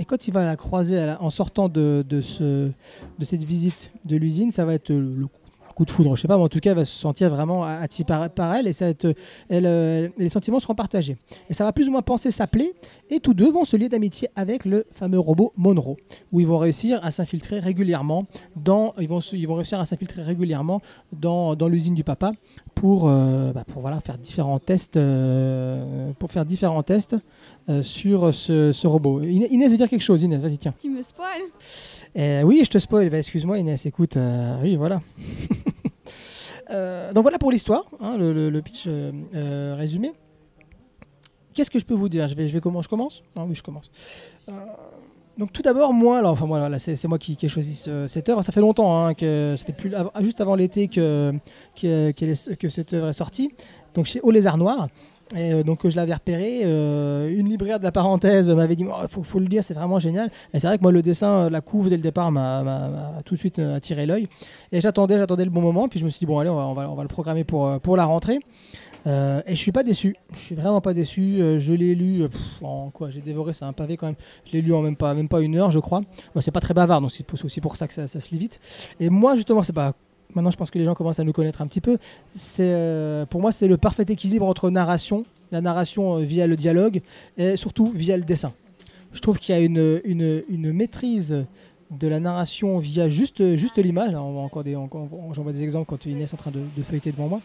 Et 0.01 0.07
quand 0.07 0.26
il 0.26 0.32
va 0.32 0.46
la 0.46 0.57
croiser 0.57 1.14
en 1.20 1.28
sortant 1.28 1.68
de, 1.68 2.03
de, 2.09 2.22
ce, 2.22 2.70
de 3.18 3.24
cette 3.24 3.44
visite 3.44 3.92
de 4.07 4.16
l'usine, 4.16 4.51
ça 4.51 4.64
va 4.64 4.72
être 4.72 4.88
le, 4.88 5.14
le 5.14 5.26
de 5.85 5.91
foudre, 5.91 6.16
je 6.16 6.22
sais 6.22 6.28
pas, 6.28 6.37
mais 6.37 6.43
en 6.43 6.49
tout 6.49 6.61
cas, 6.61 6.70
elle 6.70 6.76
va 6.76 6.85
se 6.85 6.97
sentir 6.97 7.31
vraiment 7.31 7.64
attiré 7.64 8.05
par, 8.05 8.55
elle 8.55 8.66
et 8.66 8.72
euh, 9.53 10.09
les 10.18 10.28
sentiments 10.28 10.61
seront 10.61 10.74
partagés. 10.74 11.16
Et 11.49 11.55
ça 11.55 11.64
va 11.64 11.72
plus 11.72 11.89
ou 11.89 11.93
moins 11.93 12.03
penser 12.03 12.31
s'appeler, 12.31 12.74
et 13.09 13.20
tous 13.20 13.35
deux 13.35 13.51
vont 13.51 13.64
se 13.64 13.76
lier 13.76 13.89
d'amitié 13.89 14.28
avec 14.37 14.64
le 14.64 14.87
fameux 14.93 15.18
robot 15.18 15.53
Monroe, 15.57 15.97
où 16.33 16.41
ils 16.41 16.47
vont 16.47 16.59
réussir 16.59 17.01
à 17.05 17.11
s'infiltrer 17.11 17.59
régulièrement 17.59 18.24
dans, 18.57 18.95
ils 19.01 19.09
vont, 19.09 19.20
ils 19.20 19.47
vont 19.47 19.55
réussir 19.55 19.81
à 19.81 19.87
s'infiltrer 19.87 20.22
régulièrement 20.22 20.81
dans, 21.12 21.55
dans 21.55 21.68
l'usine 21.68 21.95
du 21.95 22.05
papa 22.05 22.33
pour, 22.74 23.09
euh, 23.09 23.53
bah, 23.53 23.64
pour 23.66 23.83
voilà, 23.83 24.01
faire 24.01 24.18
différents 24.18 24.59
tests, 24.59 24.97
euh, 24.97 26.12
pour 26.18 26.33
faire 26.33 26.45
différents 26.45 26.83
tests 26.83 27.16
sur 27.83 28.35
ce, 28.35 28.87
robot. 28.87 29.22
Inès 29.22 29.70
veut 29.70 29.76
dire 29.76 29.89
quelque 29.89 30.03
chose, 30.03 30.24
Inès, 30.24 30.41
vas-y, 30.41 30.59
tiens. 30.59 30.74
Tu 30.81 30.91
me 30.91 31.03
spoil? 31.03 31.43
Euh, 32.16 32.42
oui, 32.42 32.61
je 32.64 32.70
te 32.70 32.78
spoil. 32.78 33.08
Bah, 33.11 33.18
Excuse-moi, 33.18 33.58
Inès. 33.58 33.86
Écoute, 33.86 34.16
euh, 34.16 34.56
oui, 34.62 34.76
voilà. 34.76 35.00
Euh, 36.72 37.12
donc 37.12 37.22
voilà 37.22 37.36
pour 37.36 37.50
l'histoire, 37.50 37.82
hein, 37.98 38.16
le, 38.16 38.61
pitch 38.61 38.86
résumé. 39.32 40.12
Qu'est-ce 41.52 41.68
que 41.68 41.80
je 41.80 41.84
peux 41.84 41.94
vous 41.94 42.08
dire? 42.08 42.28
Je 42.28 42.36
vais, 42.36 42.61
comment 42.61 42.80
je 42.80 42.88
commence? 42.88 43.24
Ah 43.34 43.44
Oui, 43.44 43.56
je 43.56 43.62
commence. 43.64 43.90
Donc 45.36 45.52
tout 45.52 45.62
d'abord, 45.62 45.92
moi, 45.92 46.18
alors, 46.18 46.30
enfin 46.30 46.46
voilà, 46.46 46.78
c'est 46.78 47.08
moi 47.08 47.18
qui, 47.18 47.36
ai 47.42 47.48
choisi 47.48 47.74
ce- 47.74 48.06
cette 48.06 48.28
œuvre. 48.28 48.42
Ça 48.42 48.52
fait 48.52 48.61
longtemps, 48.61 49.04
hein, 49.08 49.14
juste 50.20 50.40
avant 50.40 50.54
l'été 50.54 50.86
que 50.86 51.32
cette 51.74 52.94
œuvre 52.94 53.08
est 53.08 53.12
sortie. 53.14 53.50
Donc 53.94 54.06
chez 54.06 54.20
Au 54.20 54.30
Lézard 54.30 54.56
Noir. 54.56 54.86
Et 55.37 55.53
euh, 55.53 55.62
donc 55.62 55.89
je 55.89 55.95
l'avais 55.97 56.14
repéré. 56.14 56.61
euh, 56.64 57.33
une 57.33 57.49
libraire 57.49 57.78
de 57.78 57.85
la 57.85 57.93
parenthèse 57.93 58.51
m'avait 58.51 58.74
dit 58.74 58.85
il 58.85 59.09
faut, 59.09 59.22
faut 59.22 59.39
le 59.39 59.47
lire, 59.47 59.62
c'est 59.62 59.74
vraiment 59.74 59.99
génial. 59.99 60.31
Et 60.53 60.59
c'est 60.59 60.66
vrai 60.66 60.78
que 60.78 60.83
moi, 60.83 60.93
le 60.93 61.03
dessin, 61.03 61.45
euh, 61.45 61.51
la 61.51 61.61
couve 61.61 61.89
dès 61.89 61.97
le 61.97 62.03
départ 62.03 62.33
m'a 62.33 63.22
tout 63.24 63.35
de 63.35 63.39
suite 63.39 63.59
attiré 63.59 64.07
l'œil. 64.07 64.28
Et 64.72 64.81
j'attendais, 64.81 65.16
j'attendais 65.18 65.45
le 65.45 65.51
bon 65.51 65.61
moment. 65.61 65.89
Puis 65.89 66.01
je 66.01 66.05
me 66.05 66.11
suis 66.11 66.20
dit, 66.20 66.26
bon, 66.26 66.39
allez, 66.39 66.51
on 66.51 66.74
va, 66.74 67.03
le 67.03 67.09
programmer 67.09 67.45
pour, 67.45 67.97
la 67.97 68.05
rentrée. 68.05 68.41
Et 69.07 69.11
je 69.49 69.55
suis 69.55 69.72
pas 69.72 69.83
déçu. 69.83 70.16
Je 70.35 70.39
suis 70.39 70.55
vraiment 70.55 70.81
pas 70.81 70.95
déçu. 70.95 71.39
Je 71.59 71.72
l'ai 71.72 71.95
lu 71.95 72.24
J'ai 73.11 73.20
dévoré, 73.20 73.53
c'est 73.53 73.64
un 73.64 73.72
pavé 73.72 73.97
quand 73.97 74.07
même. 74.07 74.16
Je 74.47 74.53
l'ai 74.53 74.62
lu 74.62 74.74
en 74.74 74.83
même 74.83 74.97
pas, 74.97 75.14
une 75.41 75.57
heure, 75.57 75.70
je 75.70 75.78
crois. 75.78 76.01
Bon, 76.35 76.41
c'est 76.41 76.51
pas 76.51 76.61
très 76.61 76.74
bavard, 76.74 77.01
donc 77.01 77.12
c'est 77.12 77.45
aussi 77.45 77.61
pour 77.61 77.76
ça 77.76 77.87
que 77.87 77.95
ça, 77.95 78.07
ça 78.07 78.20
se 78.20 78.31
lit 78.33 78.39
vite. 78.39 78.61
Et 78.99 79.09
moi, 79.11 79.37
justement, 79.37 79.62
c'est 79.62 79.72
pas. 79.72 79.95
Maintenant, 80.35 80.51
je 80.51 80.57
pense 80.57 80.70
que 80.70 80.78
les 80.78 80.85
gens 80.85 80.95
commencent 80.95 81.20
à 81.20 81.24
nous 81.24 81.33
connaître 81.33 81.62
un 81.62 81.66
petit 81.66 81.81
peu. 81.81 81.99
C'est, 82.31 82.62
euh, 82.64 83.26
pour 83.26 83.41
moi, 83.41 83.53
c'est 83.53 83.68
le 83.68 83.76
parfait 83.76 84.05
équilibre 84.09 84.47
entre 84.47 84.70
narration, 84.70 85.24
la 85.53 85.61
narration 85.61 86.16
euh, 86.16 86.22
via 86.22 86.47
le 86.47 86.57
dialogue, 86.57 87.01
et 87.37 87.57
surtout 87.57 87.91
via 87.93 88.16
le 88.16 88.22
dessin. 88.22 88.53
Je 89.12 89.20
trouve 89.20 89.39
qu'il 89.39 89.55
y 89.55 89.59
a 89.59 89.61
une, 89.61 90.01
une, 90.05 90.72
maîtrise 90.72 91.45
de 91.91 92.09
la 92.09 92.20
narration 92.20 92.78
via 92.78 93.09
juste, 93.09 93.57
juste 93.57 93.78
l'image. 93.78 94.14
Encore 94.14 94.62
des, 94.62 94.72
j'en 94.74 95.43
vois 95.43 95.53
des 95.53 95.64
exemples 95.64 95.87
quand 95.87 96.07
Inès 96.07 96.31
est 96.31 96.35
en 96.35 96.37
train 96.37 96.53
de 96.53 96.83
feuilleter 96.83 97.11
devant 97.11 97.26
moi. 97.26 97.41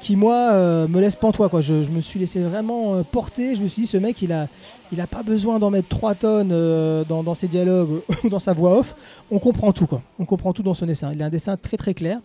Qui, 0.00 0.16
moi, 0.16 0.52
euh, 0.52 0.88
me 0.88 1.00
laisse 1.00 1.14
pantois. 1.14 1.48
Quoi. 1.48 1.60
Je, 1.60 1.74
me 1.74 2.00
suis 2.00 2.18
laissé 2.18 2.40
vraiment 2.40 2.94
euh, 2.94 3.02
porter. 3.02 3.54
Je 3.54 3.62
me 3.62 3.68
suis 3.68 3.82
dit, 3.82 3.86
ce 3.86 3.98
mec, 3.98 4.22
il 4.22 4.32
a, 4.32 4.48
il 4.92 5.00
a 5.00 5.06
pas 5.06 5.22
besoin 5.22 5.58
d'en 5.58 5.70
mettre 5.70 5.88
3 5.88 6.14
tonnes 6.14 6.52
euh, 6.52 7.04
dans, 7.04 7.34
ses 7.34 7.48
dialogues 7.48 8.00
ou 8.24 8.28
dans 8.30 8.38
sa 8.38 8.54
voix 8.54 8.78
off. 8.78 8.94
On 9.30 9.38
comprend 9.38 9.72
tout. 9.72 9.86
Quoi. 9.86 10.02
On 10.18 10.24
comprend 10.24 10.52
tout 10.52 10.62
dans 10.62 10.74
son 10.74 10.86
dessin. 10.86 11.12
Il 11.12 11.22
a 11.22 11.26
un 11.26 11.30
dessin 11.30 11.56
très 11.56 11.76
très 11.76 11.94
clair. 11.94 12.18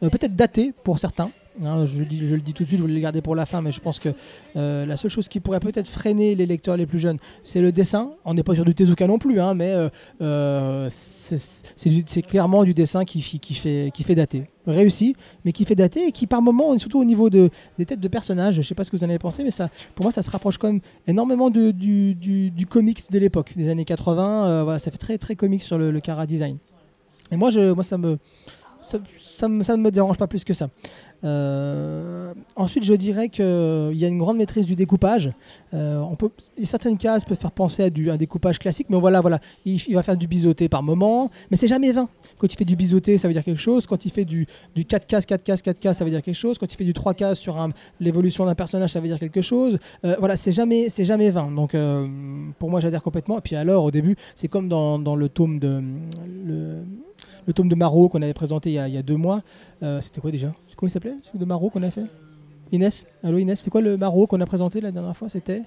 Peut-être 0.00 0.34
daté 0.34 0.72
pour 0.82 0.98
certains. 0.98 1.30
Je, 1.60 2.00
le 2.00 2.40
dis 2.40 2.54
tout 2.54 2.62
de 2.62 2.68
suite, 2.68 2.78
je 2.78 2.82
voulais 2.82 2.94
le 2.94 3.00
garder 3.00 3.20
pour 3.20 3.34
la 3.34 3.44
fin, 3.44 3.60
mais 3.60 3.72
je 3.72 3.80
pense 3.80 3.98
que 3.98 4.08
euh, 4.56 4.86
la 4.86 4.96
seule 4.96 5.10
chose 5.10 5.28
qui 5.28 5.40
pourrait 5.40 5.60
peut-être 5.60 5.88
freiner 5.88 6.34
les 6.34 6.46
lecteurs 6.46 6.76
les 6.76 6.86
plus 6.86 6.98
jeunes, 6.98 7.18
c'est 7.44 7.60
le 7.60 7.70
dessin. 7.70 8.12
On 8.24 8.34
n'est 8.34 8.42
pas 8.42 8.54
sur 8.54 8.64
du 8.64 8.74
Tezuka 8.74 9.06
non 9.06 9.18
plus, 9.18 9.40
hein, 9.40 9.54
mais 9.54 9.72
euh, 9.72 9.88
euh, 10.22 10.88
c'est 10.90 12.22
clairement 12.22 12.64
du 12.64 12.72
dessin 12.72 13.04
qui, 13.04 13.20
fait, 13.20 13.90
qui 13.92 14.02
fait 14.02 14.14
dater. 14.14 14.44
Réussi, 14.66 15.16
mais 15.44 15.52
qui 15.52 15.64
fait 15.64 15.74
dater 15.74 16.06
et 16.06 16.12
qui 16.12 16.26
par 16.26 16.42
moment, 16.42 16.76
surtout 16.78 17.00
au 17.00 17.04
niveau 17.04 17.30
de, 17.30 17.50
des 17.78 17.86
têtes 17.86 18.00
de 18.00 18.08
personnages, 18.08 18.56
je 18.56 18.62
sais 18.62 18.74
pas 18.74 18.84
ce 18.84 18.90
que 18.90 18.96
vous 18.96 19.04
en 19.04 19.08
avez 19.08 19.18
pensé, 19.18 19.42
mais 19.42 19.50
ça, 19.50 19.70
pour 19.94 20.04
moi 20.04 20.12
ça 20.12 20.20
se 20.20 20.30
rapproche 20.30 20.58
quand 20.58 20.68
même 20.68 20.80
énormément 21.06 21.50
du, 21.50 21.72
comics 22.68 23.10
de 23.10 23.18
l'époque, 23.18 23.54
des 23.56 23.70
années 23.70 23.86
80. 23.86 24.46
euh, 24.46 24.62
voilà, 24.64 24.78
ça 24.78 24.90
fait 24.90 24.98
très 24.98 25.16
très 25.16 25.34
comics 25.34 25.62
sur 25.62 25.78
le, 25.78 25.90
le 25.90 26.00
Cara 26.00 26.26
design. 26.26 26.58
Et 27.32 27.36
moi, 27.36 27.50
moi 27.74 27.84
ça 27.84 27.96
me 27.96 28.18
ça, 28.80 28.98
ça, 29.16 29.48
ça 29.62 29.76
ne 29.76 29.82
me 29.82 29.90
dérange 29.90 30.16
pas 30.16 30.26
plus 30.26 30.44
que 30.44 30.54
ça. 30.54 30.68
Euh, 31.22 32.32
ensuite, 32.56 32.84
je 32.84 32.94
dirais 32.94 33.28
qu'il 33.28 33.44
y 33.44 34.04
a 34.04 34.08
une 34.08 34.18
grande 34.18 34.38
maîtrise 34.38 34.64
du 34.64 34.74
découpage. 34.74 35.32
Euh, 35.74 35.98
on 35.98 36.16
peut, 36.16 36.30
certaines 36.64 36.96
cases 36.96 37.24
peuvent 37.24 37.38
faire 37.38 37.52
penser 37.52 37.84
à 37.84 37.90
du, 37.90 38.10
un 38.10 38.16
découpage 38.16 38.58
classique, 38.58 38.86
mais 38.88 38.98
voilà, 38.98 39.20
voilà, 39.20 39.38
il, 39.64 39.94
va 39.94 40.02
faire 40.02 40.16
du 40.16 40.26
biseauté 40.26 40.68
par 40.68 40.82
moment, 40.82 41.30
mais 41.50 41.56
c'est 41.56 41.68
jamais 41.68 41.92
vain. 41.92 42.08
Quand 42.38 42.52
il 42.52 42.56
fait 42.56 42.64
du 42.64 42.76
biseauté, 42.76 43.18
ça 43.18 43.28
veut 43.28 43.34
dire 43.34 43.44
quelque 43.44 43.60
chose. 43.60 43.86
Quand 43.86 44.04
il 44.04 44.10
fait 44.10 44.24
du, 44.24 44.46
du 44.74 44.84
4 44.84 45.06
cases, 45.06 45.26
4 45.26 45.44
cases, 45.44 45.62
4 45.62 45.78
cases, 45.78 45.98
ça 45.98 46.04
veut 46.04 46.10
dire 46.10 46.22
quelque 46.22 46.34
chose. 46.34 46.58
Quand 46.58 46.72
il 46.72 46.76
fait 46.76 46.84
du 46.84 46.94
3 46.94 47.14
cases 47.14 47.38
sur 47.38 47.56
l'évolution 48.00 48.46
d'un 48.46 48.54
personnage, 48.54 48.90
ça 48.90 49.00
veut 49.00 49.08
dire 49.08 49.18
quelque 49.18 49.42
chose. 49.42 49.78
Euh, 50.04 50.16
voilà, 50.18 50.36
c'est 50.36 50.52
jamais, 50.52 50.88
jamais 50.88 51.30
vain. 51.30 51.50
Donc, 51.50 51.74
euh, 51.74 52.08
pour 52.58 52.70
moi, 52.70 52.80
j'adhère 52.80 53.02
complètement. 53.02 53.38
Et 53.38 53.42
puis 53.42 53.56
alors, 53.56 53.84
au 53.84 53.90
début, 53.90 54.16
c'est 54.34 54.48
comme 54.48 54.68
dans, 54.68 54.98
dans 54.98 55.16
le 55.16 55.28
tome 55.28 55.58
de 55.58 55.82
le, 56.44 56.84
le 57.46 57.52
tome 57.52 57.68
de 57.68 57.74
Marot 57.74 58.08
qu'on 58.08 58.22
avait 58.22 58.34
présenté 58.34 58.70
il 58.70 58.74
y 58.74 58.78
a, 58.78 58.88
il 58.88 58.94
y 58.94 58.98
a 58.98 59.02
deux 59.02 59.16
mois. 59.16 59.42
Euh, 59.82 60.00
C'était 60.00 60.20
quoi 60.20 60.30
déjà? 60.30 60.52
Comment 60.76 60.88
il 60.88 60.92
s'appelait 60.92 61.14
celui 61.24 61.38
de 61.38 61.44
Marot 61.44 61.70
qu'on 61.70 61.82
a 61.82 61.90
fait? 61.90 62.04
Inès? 62.72 63.06
Allô 63.22 63.38
Inès, 63.38 63.60
c'est 63.60 63.70
quoi 63.70 63.80
le 63.80 63.96
Marot 63.96 64.26
qu'on 64.26 64.40
a 64.40 64.46
présenté 64.46 64.80
la 64.80 64.90
dernière 64.92 65.16
fois? 65.16 65.28
C'était 65.28 65.62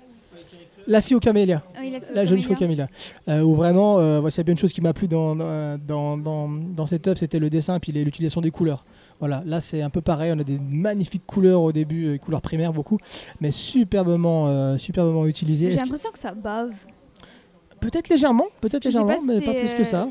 La 0.88 1.02
fille 1.02 1.16
au 1.16 1.20
camélia. 1.20 1.62
Il 1.84 1.96
a 1.96 2.00
fait 2.02 2.14
La 2.14 2.26
jeune 2.26 2.42
fille 2.42 2.54
au 2.54 2.58
Camélia. 2.58 2.88
Euh, 3.30 3.42
où 3.42 3.54
vraiment, 3.56 4.00
euh, 4.00 4.30
c'est 4.30 4.44
bien 4.44 4.54
une 4.54 4.58
chose 4.58 4.74
qui 4.74 4.82
m'a 4.82 4.94
plu 4.94 5.08
dans, 5.08 5.36
dans, 5.36 6.18
dans, 6.18 6.48
dans, 6.48 6.86
cette 6.86 7.08
œuvre, 7.08 7.18
c'était 7.18 7.40
le 7.40 7.50
dessin 7.50 7.80
puis 7.80 7.92
l'utilisation 7.92 8.42
des 8.42 8.52
couleurs. 8.52 8.86
Voilà, 9.20 9.44
là 9.46 9.62
c'est 9.62 9.82
un 9.82 9.90
peu 9.90 10.02
pareil, 10.02 10.34
on 10.36 10.40
a 10.40 10.44
des 10.44 10.60
magnifiques 10.60 11.26
couleurs 11.26 11.62
au 11.62 11.72
début, 11.72 12.08
euh, 12.08 12.18
couleurs 12.18 12.42
primaires 12.42 12.74
beaucoup, 12.74 12.98
mais 13.40 13.52
superbement, 13.52 14.48
euh, 14.48 14.78
superbement 14.78 15.26
utilisées. 15.26 15.72
J'ai 15.72 15.78
l'impression 15.78 16.12
que 16.12 16.20
ça 16.20 16.34
bave. 16.34 16.72
que- 16.72 17.80
Peut-être 17.80 18.10
légèrement, 18.10 18.46
peut-être 18.62 18.84
légèrement, 18.86 19.18
mais 19.26 19.40
pas 19.42 19.54
plus 19.54 19.74
que 19.74 19.84
ça. 19.84 20.10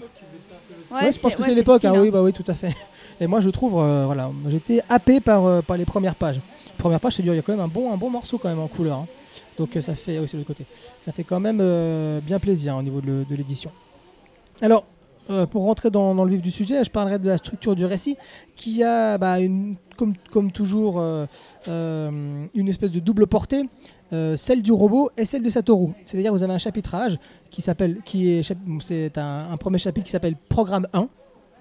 Ouais, 0.92 1.04
Ouais, 1.04 1.12
je 1.12 1.18
pense 1.18 1.34
que 1.34 1.42
ouais, 1.42 1.48
c'est 1.48 1.54
l'époque, 1.54 1.84
hein, 1.84 1.92
hein. 1.94 2.00
oui, 2.00 2.10
bah 2.10 2.22
oui, 2.22 2.32
tout 2.32 2.44
à 2.46 2.54
fait. 2.54 2.74
Et 3.20 3.26
moi, 3.26 3.40
je 3.40 3.50
trouve, 3.50 3.78
euh, 3.82 4.04
voilà, 4.06 4.30
j'étais 4.48 4.82
happé 4.88 5.20
par, 5.20 5.44
euh, 5.46 5.62
par 5.62 5.76
les 5.76 5.84
premières 5.84 6.14
pages. 6.14 6.40
Première 6.78 7.00
page, 7.00 7.14
c'est 7.14 7.22
dur, 7.22 7.32
il 7.32 7.36
y 7.36 7.38
a 7.38 7.42
quand 7.42 7.52
même 7.52 7.64
un 7.64 7.68
bon, 7.68 7.92
un 7.92 7.96
bon 7.96 8.10
morceau 8.10 8.38
quand 8.38 8.48
même 8.48 8.58
en 8.58 8.68
couleur. 8.68 8.98
hein. 8.98 9.06
Donc 9.58 9.76
euh, 9.76 9.80
ça 9.80 9.94
fait, 9.94 10.18
oui, 10.18 10.26
c'est 10.28 10.36
le 10.36 10.44
côté. 10.44 10.64
Ça 10.98 11.12
fait 11.12 11.24
quand 11.24 11.40
même 11.40 11.58
euh, 11.60 12.20
bien 12.20 12.38
plaisir 12.38 12.76
au 12.76 12.82
niveau 12.82 13.00
de, 13.00 13.24
l'édition. 13.30 13.70
Alors, 14.60 14.84
euh, 15.30 15.46
pour 15.46 15.64
rentrer 15.64 15.90
dans, 15.90 16.14
dans 16.14 16.24
le 16.24 16.30
vif 16.30 16.42
du 16.42 16.50
sujet, 16.50 16.82
je 16.84 16.90
parlerai 16.90 17.18
de 17.18 17.28
la 17.28 17.38
structure 17.38 17.76
du 17.76 17.84
récit, 17.84 18.16
qui 18.56 18.82
a, 18.82 19.18
bah, 19.18 19.40
une, 19.40 19.76
comme, 19.96 20.14
comme 20.30 20.50
toujours, 20.52 21.00
euh, 21.00 21.26
euh, 21.68 22.44
une 22.54 22.68
espèce 22.68 22.90
de 22.90 23.00
double 23.00 23.26
portée, 23.26 23.62
euh, 24.12 24.36
celle 24.36 24.62
du 24.62 24.72
robot 24.72 25.10
et 25.16 25.24
celle 25.24 25.42
de 25.42 25.50
Satoru. 25.50 25.92
C'est-à-dire, 26.04 26.32
vous 26.32 26.42
avez 26.42 26.52
un 26.52 26.58
chapitrage 26.58 27.18
qui 27.50 27.62
s'appelle, 27.62 27.98
qui 28.04 28.28
est, 28.30 28.42
c'est 28.80 29.18
un, 29.18 29.56
premier 29.56 29.78
chapitre 29.78 30.06
qui 30.06 30.12
s'appelle 30.12 30.36
Programme 30.48 30.86
1. 30.92 31.08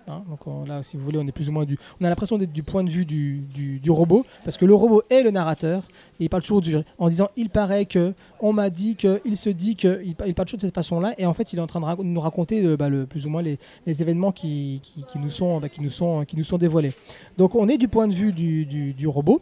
Hein, 0.08 0.24
donc 0.28 0.48
on- 0.48 0.66
là, 0.66 0.82
si 0.82 0.98
vous 0.98 1.04
voulez, 1.04 1.20
on 1.20 1.28
est 1.28 1.32
plus 1.32 1.48
ou 1.48 1.52
moins 1.52 1.64
du. 1.64 1.78
On 2.02 2.06
a 2.06 2.10
l'impression 2.10 2.38
d'être 2.40 2.52
du 2.52 2.64
point 2.64 2.84
de 2.84 2.90
vue 2.90 3.06
du, 3.06 3.44
du- 3.54 3.92
robot, 3.92 4.26
parce 4.44 4.58
que 4.58 4.66
le 4.66 4.74
robot 4.74 5.04
est 5.12 5.22
le 5.22 5.30
narrateur, 5.30 5.84
et 6.20 6.24
il 6.26 6.30
parle 6.30 6.42
toujours 6.42 6.62
en 6.98 7.08
disant 7.08 7.30
il 7.38 7.52
paraît 7.52 7.86
que, 7.86 8.14
on 8.40 8.52
m'a 8.52 8.72
dit 8.72 8.96
que, 8.96 9.22
il 9.26 9.38
se 9.38 9.50
dit 9.50 9.76
que, 9.76 10.02
il, 10.04 10.16
pa- 10.16 10.26
il 10.28 10.34
parle 10.34 10.48
toujours 10.48 10.58
de 10.58 10.66
cette 10.66 10.76
façon-là, 10.76 11.14
et 11.20 11.28
en 11.28 11.36
fait, 11.36 11.54
il 11.54 11.60
est 11.60 11.62
en 11.62 11.68
train 11.68 11.80
de 11.96 12.04
nous 12.04 12.20
raconter 12.20 12.66
euh, 12.66 12.76
bah, 12.78 12.90
le, 12.90 13.06
plus 13.06 13.28
ou 13.28 13.30
moins 13.30 13.44
les, 13.44 13.60
événements 14.02 14.32
qui, 14.32 14.82
qui- 14.82 15.20
nous 15.20 15.30
sont, 15.30 15.60
bah, 15.60 15.70
qui, 15.70 15.82
nous 15.82 15.92
sont, 15.92 16.26
qui 16.26 16.36
nous 16.36 16.44
sont 16.44 16.58
dévoilés. 16.58 16.94
Donc 17.38 17.54
on 17.56 17.68
est 17.70 17.78
du 17.78 17.88
point 17.88 18.08
de 18.08 18.14
vue 18.16 18.34
du- 18.34 18.66
du 18.94 19.08
robot. 19.08 19.40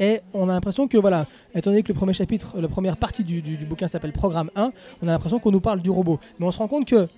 Et 0.00 0.20
on 0.32 0.48
a 0.48 0.52
l'impression 0.52 0.86
que, 0.86 0.96
voilà, 0.98 1.26
étant 1.54 1.70
donné 1.70 1.82
que 1.82 1.88
le 1.88 1.94
premier 1.94 2.12
chapitre, 2.12 2.60
la 2.60 2.68
première 2.68 2.96
partie 2.96 3.24
du, 3.24 3.42
du- 3.42 3.56
bouquin 3.66 3.88
s'appelle 3.88 4.12
Programme 4.12 4.50
1, 4.54 4.72
on 5.02 5.08
a 5.08 5.10
l'impression 5.10 5.38
qu'on 5.40 5.50
nous 5.50 5.60
parle 5.60 5.80
du 5.80 5.90
robot. 5.90 6.20
Mais 6.38 6.46
on 6.46 6.50
se 6.52 6.58
rend 6.58 6.68
compte 6.68 6.86
que 6.86 7.08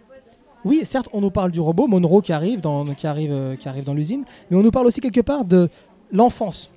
oui, 0.64 0.81
certes, 0.85 1.09
on 1.12 1.20
nous 1.20 1.31
parle 1.31 1.51
du 1.51 1.61
robot, 1.61 1.87
Monroe 1.87 2.20
qui 2.22 2.33
arrive 2.33 2.61
dans, 2.61 2.85
qui 2.95 3.07
arrive, 3.07 3.33
euh, 3.33 3.57
qui 3.57 3.68
arrive 3.68 3.85
dans 3.85 3.95
l'usine, 3.95 4.24
mais 4.51 4.57
on 4.57 4.62
nous 4.62 4.70
parle 4.70 4.87
aussi 4.87 5.01
quelque 5.01 5.20
part 5.22 5.45
de 5.45 5.68
l'enfance. 6.12 6.70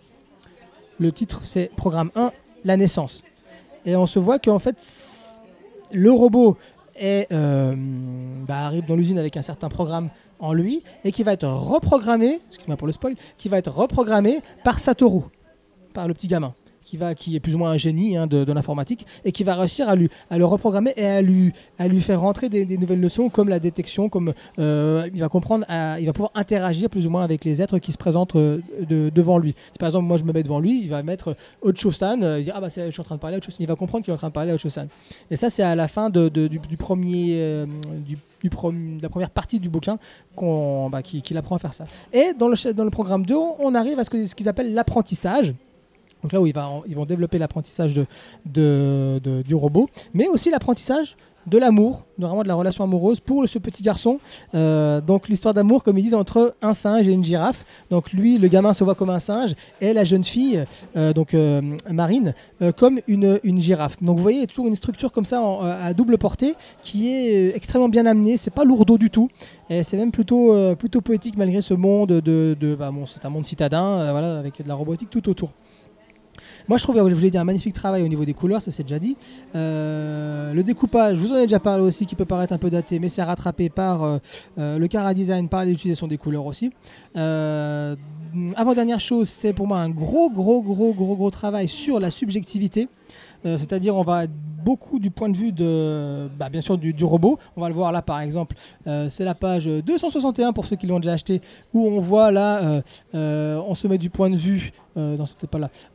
Le 1.00 1.12
titre, 1.12 1.42
c'est 1.44 1.70
Programme 1.76 2.10
1, 2.16 2.32
la 2.66 2.78
naissance. 2.78 3.24
Et 3.86 3.96
on 3.96 4.06
se 4.06 4.20
voit 4.20 4.40
qu'en 4.40 4.60
fait, 4.60 4.78
le 5.92 6.12
robot 6.12 6.58
est, 6.96 7.28
euh, 7.34 7.74
bah, 8.48 8.60
arrive 8.66 8.86
dans 8.86 8.96
l'usine 8.96 9.18
avec 9.18 9.36
un 9.36 9.42
certain 9.42 9.68
programme 9.68 10.10
en 10.40 10.54
lui 10.54 10.84
et 11.04 11.12
qui 11.12 11.24
va 11.24 11.34
être 11.34 11.48
reprogrammé, 11.48 12.40
excuse-moi 12.48 12.78
pour 12.78 12.88
le 12.88 12.94
spoil, 12.94 13.16
qui 13.38 13.50
va 13.50 13.58
être 13.58 13.72
reprogrammé 13.72 14.40
par 14.64 14.80
Satoru, 14.80 15.24
par 15.94 16.08
le 16.08 16.14
petit 16.14 16.28
gamin. 16.28 16.54
Qui, 16.86 16.98
va, 16.98 17.16
qui 17.16 17.34
est 17.34 17.40
plus 17.40 17.56
ou 17.56 17.60
moins 17.60 17.72
un 17.72 17.78
génie 17.78 18.18
hein, 18.18 18.28
de, 18.28 18.52
l'informatique 18.52 19.06
et 19.24 19.32
qui 19.32 19.46
va 19.46 19.56
réussir 19.56 19.88
à, 19.88 19.96
lui, 19.96 20.10
à 20.30 20.38
le 20.38 20.44
reprogrammer 20.44 20.92
et 20.98 21.06
à 21.06 21.22
lui, 21.22 21.54
à 21.80 21.88
lui 21.88 22.02
faire 22.02 22.20
rentrer 22.20 22.50
des, 22.50 22.66
nouvelles 22.78 23.00
notions 23.00 23.30
comme 23.30 23.48
la 23.48 23.60
détection, 23.60 24.10
comme 24.10 24.34
euh, 24.60 25.08
il 25.14 25.22
va 25.22 25.30
comprendre, 25.30 25.66
il 25.98 26.06
va 26.06 26.12
pouvoir 26.12 26.32
interagir 26.36 26.90
plus 26.90 27.08
ou 27.08 27.10
moins 27.10 27.24
avec 27.24 27.46
les 27.46 27.62
êtres 27.62 27.78
qui 27.80 27.94
se 27.94 27.98
présentent 27.98 28.36
euh, 28.36 28.60
de- 28.82 29.10
devant 29.16 29.38
lui. 29.38 29.56
Si 29.72 29.80
par 29.80 29.88
exemple 29.88 30.08
moi 30.08 30.18
je 30.18 30.26
me 30.26 30.34
mets 30.34 30.44
devant 30.44 30.60
lui, 30.60 30.82
il 30.84 30.90
va 30.90 31.04
mettre 31.04 31.38
Ocho-san, 31.62 32.22
euh, 32.22 32.42
il 32.42 32.52
ah 32.54 32.60
bah 32.60 32.68
je 32.68 32.92
suis 32.92 33.00
en 33.00 33.06
train 33.06 33.16
de 33.16 33.22
parler 33.22 33.40
il 33.60 33.68
va 33.68 33.76
comprendre 33.78 34.04
qu'il 34.04 34.12
est 34.12 34.16
en 34.16 34.18
train 34.18 34.28
de 34.28 34.34
parler 34.34 34.52
à 34.52 34.56
Ocho-san. 34.56 34.90
Et 35.32 35.38
ça 35.38 35.50
c'est 35.50 35.64
à 35.64 35.76
la 35.76 35.88
fin 35.88 36.10
de, 36.10 36.28
du, 36.28 36.60
premier, 36.78 37.66
du, 38.06 38.18
la 39.02 39.08
première 39.08 39.30
partie 39.30 39.62
du 39.62 39.70
bouquin 39.70 39.98
qu'on, 40.36 40.90
bah, 40.90 41.02
qui- 41.02 41.22
qu'il 41.22 41.38
apprend 41.38 41.56
à 41.56 41.60
faire 41.60 41.74
ça. 41.74 41.86
Et 42.12 42.34
dans 42.38 42.50
le, 42.50 42.74
dans 42.74 42.84
le 42.84 42.90
programme 42.90 43.26
2, 43.26 43.36
on 43.60 43.74
arrive 43.74 44.00
à 44.00 44.04
ce 44.04 44.10
que- 44.10 44.26
ce 44.28 44.36
qu'ils 44.36 44.50
appellent 44.50 44.74
l'apprentissage. 44.74 45.54
Donc 46.24 46.32
là 46.32 46.42
où 46.42 46.48
ils 46.48 46.96
vont 46.96 47.06
développer 47.06 47.38
l'apprentissage 47.38 47.94
du 48.46 49.56
robot, 49.56 49.90
mais 50.14 50.28
aussi 50.28 50.50
l'apprentissage 50.50 51.16
de 51.48 51.58
l'amour, 51.58 52.06
vraiment 52.18 52.44
de 52.44 52.48
la 52.48 52.56
relation 52.56 52.84
amoureuse 52.84 53.20
pour 53.20 53.48
ce 53.48 53.60
petit 53.60 53.84
garçon. 53.84 54.20
Euh, 54.54 55.02
donc 55.02 55.28
l'histoire 55.28 55.54
d'amour, 55.54 55.84
comme 55.84 55.98
ils 55.98 56.04
disent, 56.04 56.14
entre 56.14 56.56
un 56.62 56.74
singe 56.74 57.08
et 57.08 57.12
une 57.12 57.24
girafe. 57.24 57.66
Donc 57.90 58.14
lui, 58.14 58.38
le 58.38 58.48
gamin 58.48 58.74
se 58.74 58.84
voit 58.84 58.96
comme 58.96 59.10
un 59.10 59.20
singe 59.20 59.54
et 59.82 59.94
la 59.94 60.04
jeune 60.04 60.24
fille, 60.24 60.64
euh, 60.96 61.14
donc 61.14 61.34
euh, 61.34 61.62
Marine, 61.90 62.34
comme 62.78 63.00
une, 63.08 63.40
girafe. 63.58 64.02
Donc 64.02 64.18
vous 64.18 64.24
voyez, 64.24 64.48
toujours 64.48 64.68
une 64.68 64.76
structure 64.76 65.12
comme 65.12 65.26
ça 65.26 65.42
à 65.82 65.94
double 65.94 66.18
portée 66.18 66.56
qui 66.82 67.12
est 67.12 67.56
extrêmement 67.56 67.90
bien 67.90 68.06
amenée. 68.06 68.38
C'est 68.38 68.52
pas 68.52 68.64
lourdeau 68.64 68.98
du 68.98 69.10
tout. 69.10 69.30
Et 69.70 69.84
c'est 69.84 69.98
même 69.98 70.12
plutôt, 70.12 70.56
plutôt 70.76 71.02
poétique 71.02 71.38
malgré 71.38 71.62
ce 71.62 71.74
monde 71.74 72.10
de, 72.10 72.76
bah, 72.78 72.92
c'est 73.06 73.26
un 73.26 73.30
monde 73.30 73.46
citadin, 73.46 74.12
voilà, 74.12 74.40
avec 74.40 74.62
de 74.62 74.68
la 74.68 74.76
robotique 74.76 75.10
tout 75.10 75.30
autour. 75.30 75.52
Moi, 76.70 76.78
je 76.78 76.84
trouve, 76.84 76.98
je 76.98 77.14
vous 77.14 77.22
l'ai 77.22 77.30
dit, 77.30 77.38
un 77.38 77.44
magnifique 77.44 77.74
travail 77.74 78.04
au 78.04 78.08
niveau 78.08 78.24
des 78.24 78.34
couleurs, 78.34 78.62
ça 78.62 78.72
c'est 78.72 78.84
déjà 78.84 79.00
dit. 79.00 79.18
Euh, 79.56 80.54
le 80.54 80.64
découpage, 80.64 81.18
je 81.18 81.22
vous 81.22 81.34
en 81.34 81.38
ai 81.38 81.44
déjà 81.44 81.60
parlé 81.60 81.84
aussi, 81.84 82.06
qui 82.06 82.16
peut 82.16 82.26
paraître 82.26 82.54
un 82.54 82.58
peu 82.58 82.70
daté, 82.70 83.00
mais 83.00 83.10
c'est 83.10 83.24
rattrapé 83.24 83.70
par 83.70 84.04
euh, 84.04 84.18
euh, 84.58 84.78
le 84.78 84.88
Cara 84.88 85.14
Design, 85.14 85.50
par 85.50 85.66
l'utilisation 85.66 86.08
des 86.08 86.18
couleurs 86.18 86.46
aussi. 86.46 86.72
Avant-dernière 88.56 89.00
chose, 89.00 89.30
c'est 89.30 89.54
pour 89.54 89.68
moi 89.68 89.80
un 89.80 89.90
gros, 89.90 90.30
gros, 90.32 90.62
gros, 90.64 90.94
gros, 90.94 91.16
gros 91.16 91.32
travail 91.32 91.68
sur 91.68 92.00
la 92.00 92.10
subjectivité. 92.10 92.88
C'est-à-dire, 93.44 93.96
on 93.96 94.04
va 94.04 94.26
beaucoup 94.28 94.98
du 95.00 95.12
point 95.12 95.28
de 95.28 95.36
vue 95.36 95.52
de, 95.52 96.30
bah, 96.40 96.48
bien 96.50 96.62
sûr, 96.62 96.78
du, 96.78 97.04
robot. 97.04 97.38
On 97.58 97.62
va 97.62 97.68
le 97.68 97.76
voir 97.76 97.92
là, 97.92 98.02
par 98.02 98.22
exemple, 98.22 98.56
c'est 98.86 99.26
la 99.26 99.36
page 99.36 99.66
261 99.66 100.54
pour 100.54 100.66
ceux 100.66 100.78
qui 100.78 100.88
l'ont 100.88 101.00
déjà 101.00 101.12
acheté, 101.14 101.42
où 101.74 101.86
on 101.86 102.00
voit 102.00 102.32
là, 102.32 102.82
on 103.14 103.74
se 103.76 103.88
met 103.88 104.00
du 104.00 104.10
point 104.10 104.32
de 104.32 104.38
vue, 104.38 104.72
euh. 104.98 105.18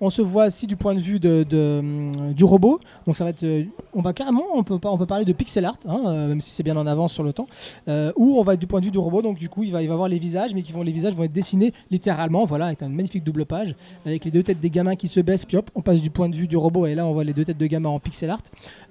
On 0.01 0.11
se 0.11 0.23
voit 0.23 0.47
aussi 0.47 0.67
du 0.67 0.77
point 0.77 0.95
de 0.95 1.01
vue 1.01 1.21
hum, 1.25 2.13
du 2.35 2.45
robot. 2.45 2.81
Donc 3.07 3.17
ça 3.17 3.25
va 3.25 3.31
être, 3.31 3.43
euh, 3.43 3.65
on 3.95 4.03
va 4.03 4.13
carrément, 4.13 4.45
on 4.55 4.63
peut, 4.63 4.79
on 4.85 5.07
parler 5.07 5.25
de 5.25 5.33
pixel 5.33 5.65
art, 5.65 5.79
hein, 5.89 6.01
euh, 6.07 6.29
même 6.29 6.41
si 6.41 6.51
c'est 6.51 6.63
bien 6.63 6.77
en 6.77 6.87
avance 6.87 7.13
sur 7.13 7.25
le 7.25 7.33
temps, 7.33 7.47
euh, 7.89 8.13
où 8.17 8.39
on 8.39 8.43
va 8.43 8.55
être 8.55 8.61
du 8.61 8.67
point 8.67 8.81
de 8.81 8.87
vue 8.87 8.91
du 8.91 8.99
robot. 8.99 9.23
Donc 9.23 9.39
du 9.39 9.49
coup, 9.49 9.65
il 9.65 9.73
va, 9.73 9.83
il 9.83 9.89
va 9.89 9.95
avoir 9.95 10.09
les 10.09 10.19
visages, 10.19 10.55
mais 10.55 10.63
qui 10.63 10.73
vont, 10.73 10.83
les 10.83 10.93
visages 10.93 11.15
vont 11.15 11.25
être 11.25 11.33
dessinés 11.33 11.73
littéralement, 11.91 12.45
voilà, 12.45 12.67
avec 12.67 12.83
une 12.83 12.95
magnifique 12.95 13.25
double 13.25 13.47
page, 13.47 13.75
avec 14.05 14.25
les 14.25 14.31
deux 14.31 14.43
têtes 14.43 14.61
des 14.61 14.71
gamins 14.71 14.97
qui 14.97 15.09
se 15.09 15.21
baissent, 15.21 15.47
puis 15.47 15.57
hop, 15.57 15.71
on 15.75 15.83
passe 15.83 16.03
du 16.03 16.11
point 16.11 16.29
de 16.29 16.37
vue 16.37 16.47
du 16.47 16.57
robot, 16.57 16.87
et 16.87 16.95
là 16.95 17.07
on 17.07 17.13
voit 17.13 17.25
les 17.25 17.33
deux 17.33 17.45
têtes 17.45 17.59
de 17.59 17.67
gamins 17.67 17.89
en 17.89 17.99
pixel 17.99 18.31
art, 18.31 18.43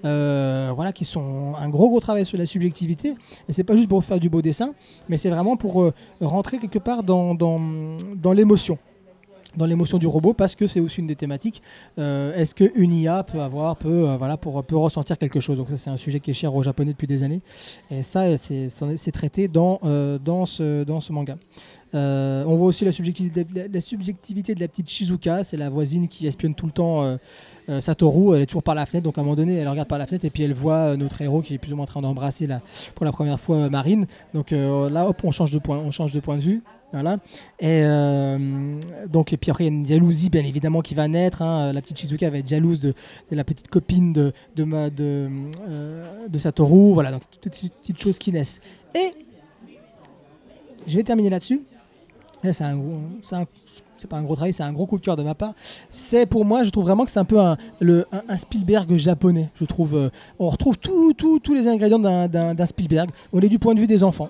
euh, 0.06 0.72
voilà, 0.76 0.92
qui 0.92 1.06
sont 1.06 1.54
un 1.60 1.70
gros 1.70 1.90
gros 1.90 2.00
travail 2.00 2.26
sur 2.26 2.38
la 2.38 2.46
subjectivité. 2.46 3.16
Et 3.48 3.54
c'est 3.54 3.64
pas 3.64 3.76
juste 3.76 3.90
pour 3.90 4.04
faire 4.04 4.20
du 4.20 4.30
beau 4.30 4.42
dessin, 4.42 4.74
mais 5.10 5.18
c'est 5.18 5.30
vraiment 5.30 5.58
pour 5.58 5.82
euh, 5.82 5.94
rentrer 6.22 6.58
quelque 6.58 6.80
part 6.80 7.04
dans 7.04 8.34
l'émotion. 8.34 8.78
Dans 9.58 9.66
l'émotion 9.66 9.98
du 9.98 10.08
robot 10.08 10.34
parce 10.34 10.56
que 10.56 10.68
c'est 10.68 10.80
aussi 10.80 11.02
une 11.02 11.08
des 11.08 11.16
thématiques. 11.16 11.62
Euh, 11.98 12.36
Est-ce 12.36 12.56
qu'une 12.56 12.94
IA 12.94 13.24
peut 13.24 13.42
avoir, 13.42 13.76
peut, 13.76 14.08
euh, 14.08 14.18
voilà, 14.18 14.38
peut 14.38 14.78
ressentir 14.78 15.18
quelque 15.18 15.40
chose? 15.40 15.58
Donc 15.58 15.70
ça 15.70 15.78
c'est 15.78 15.90
un 15.90 15.98
sujet 15.98 16.20
qui 16.20 16.32
est 16.32 16.36
cher 16.36 16.56
aux 16.56 16.64
Japonais 16.64 16.92
depuis 16.92 17.08
des 17.08 17.24
années. 17.24 17.42
Et 17.92 18.04
ça 18.04 18.38
c'est 18.38 19.12
traité 19.12 19.48
dans, 19.48 19.80
euh, 19.84 20.20
dans, 20.20 20.46
ce, 20.46 20.84
dans 20.84 21.02
ce 21.02 21.12
manga. 21.12 21.38
On 21.94 22.56
voit 22.58 22.68
aussi 22.68 22.86
la 22.86 22.92
subjectivité, 22.92 23.44
de 23.44 24.60
la 24.60 24.68
petite 24.68 24.88
Shizuka, 24.88 25.44
c'est 25.44 25.58
la 25.58 25.70
voisine 25.70 26.08
qui 26.08 26.28
espionne 26.28 26.54
tout 26.54 26.68
le 26.68 26.72
temps 26.72 27.18
Satoru. 27.80 28.36
Elle 28.36 28.44
est 28.44 28.46
toujours 28.46 28.62
par 28.62 28.76
la 28.76 28.86
fenêtre, 28.86 29.06
donc 29.06 29.18
à 29.18 29.22
un 29.22 29.24
moment 29.24 29.36
donné, 29.36 29.56
elle 29.56 29.68
regarde 29.68 29.88
par 29.88 29.98
la 29.98 30.06
fenêtre 30.06 30.26
et 30.26 30.30
puis 30.30 30.44
elle 30.44 30.54
voit 30.54 30.96
notre 30.96 31.20
héros 31.22 31.42
qui 31.42 31.56
est 31.56 31.58
plus 31.58 31.74
ou 31.74 31.76
moins 31.76 31.86
en 31.86 31.88
train 31.88 32.02
d'embrasser 32.02 32.48
pour 32.94 33.06
la 33.06 33.12
première 33.12 33.40
fois 33.40 33.68
Marine. 33.70 34.06
Donc 34.36 34.52
là, 34.52 35.08
hop, 35.08 35.22
on 35.24 35.32
change 35.32 35.52
de 35.52 35.58
point, 35.58 35.80
on 35.80 35.90
change 35.90 36.12
de 36.12 36.20
point 36.20 36.38
de 36.38 36.44
vue. 36.44 36.62
Voilà. 36.94 37.18
Et 37.60 37.82
euh, 37.84 38.80
donc, 39.10 39.34
et 39.34 39.38
puis 39.38 39.52
après, 39.52 39.66
il 39.66 39.68
y 39.68 39.70
a 39.70 39.74
une 39.74 39.86
jalousie, 39.86 40.30
bien 40.30 40.44
évidemment, 40.46 40.82
qui 40.82 40.96
va 40.96 41.08
naître. 41.08 41.42
hein. 41.42 41.74
La 41.74 41.82
petite 41.82 42.00
Shizuka 42.00 42.30
va 42.30 42.38
être 42.38 42.48
jalouse 42.48 42.80
de, 42.80 42.94
la 43.32 43.44
petite 43.44 43.68
copine 43.68 44.14
de, 44.14 44.32
de, 44.56 44.66
euh, 45.02 46.28
de 46.30 46.38
Satoru. 46.38 46.94
Voilà, 46.94 47.12
donc 47.12 47.24
toutes 47.42 47.54
ces 47.54 47.70
petites 47.70 48.02
choses 48.02 48.18
qui 48.18 48.32
naissent. 48.32 48.62
Et 48.96 49.12
je 50.86 50.96
vais 50.96 51.04
terminer 51.04 51.30
là-dessus. 51.30 51.62
Là, 52.44 52.54
c'est 52.54 52.64
un 52.64 52.80
c'est 53.98 54.08
pas 54.08 54.18
un 54.18 54.22
gros 54.24 54.36
travail, 54.36 54.54
c'est 54.54 54.62
un 54.64 54.72
gros 54.72 54.86
coup 54.86 55.00
de 55.00 55.04
cœur 55.04 55.16
de 55.16 55.24
ma 55.24 55.34
part. 55.34 55.54
C'est 55.90 56.28
pour 56.28 56.46
moi, 56.46 56.64
je 56.64 56.70
trouve 56.70 56.84
vraiment 56.84 57.04
que 57.04 57.10
c'est 57.12 57.20
un 57.20 57.26
peu 57.26 57.40
un, 57.40 57.58
Spielberg 58.38 58.96
japonais. 58.98 59.50
Je 59.56 59.66
trouve, 59.66 59.96
euh, 59.96 60.10
on 60.38 60.48
retrouve 60.50 60.78
tout- 60.78 61.14
tout- 61.14 61.40
tous 61.40 61.54
les 61.56 61.68
ingrédients 61.68 62.00
d'un 62.00 62.66
Spielberg. 62.66 63.10
On 63.34 63.40
est 63.42 63.50
du 63.50 63.58
point 63.60 63.74
de 63.74 63.80
vue 63.80 63.88
des 63.88 64.04
enfants. 64.04 64.30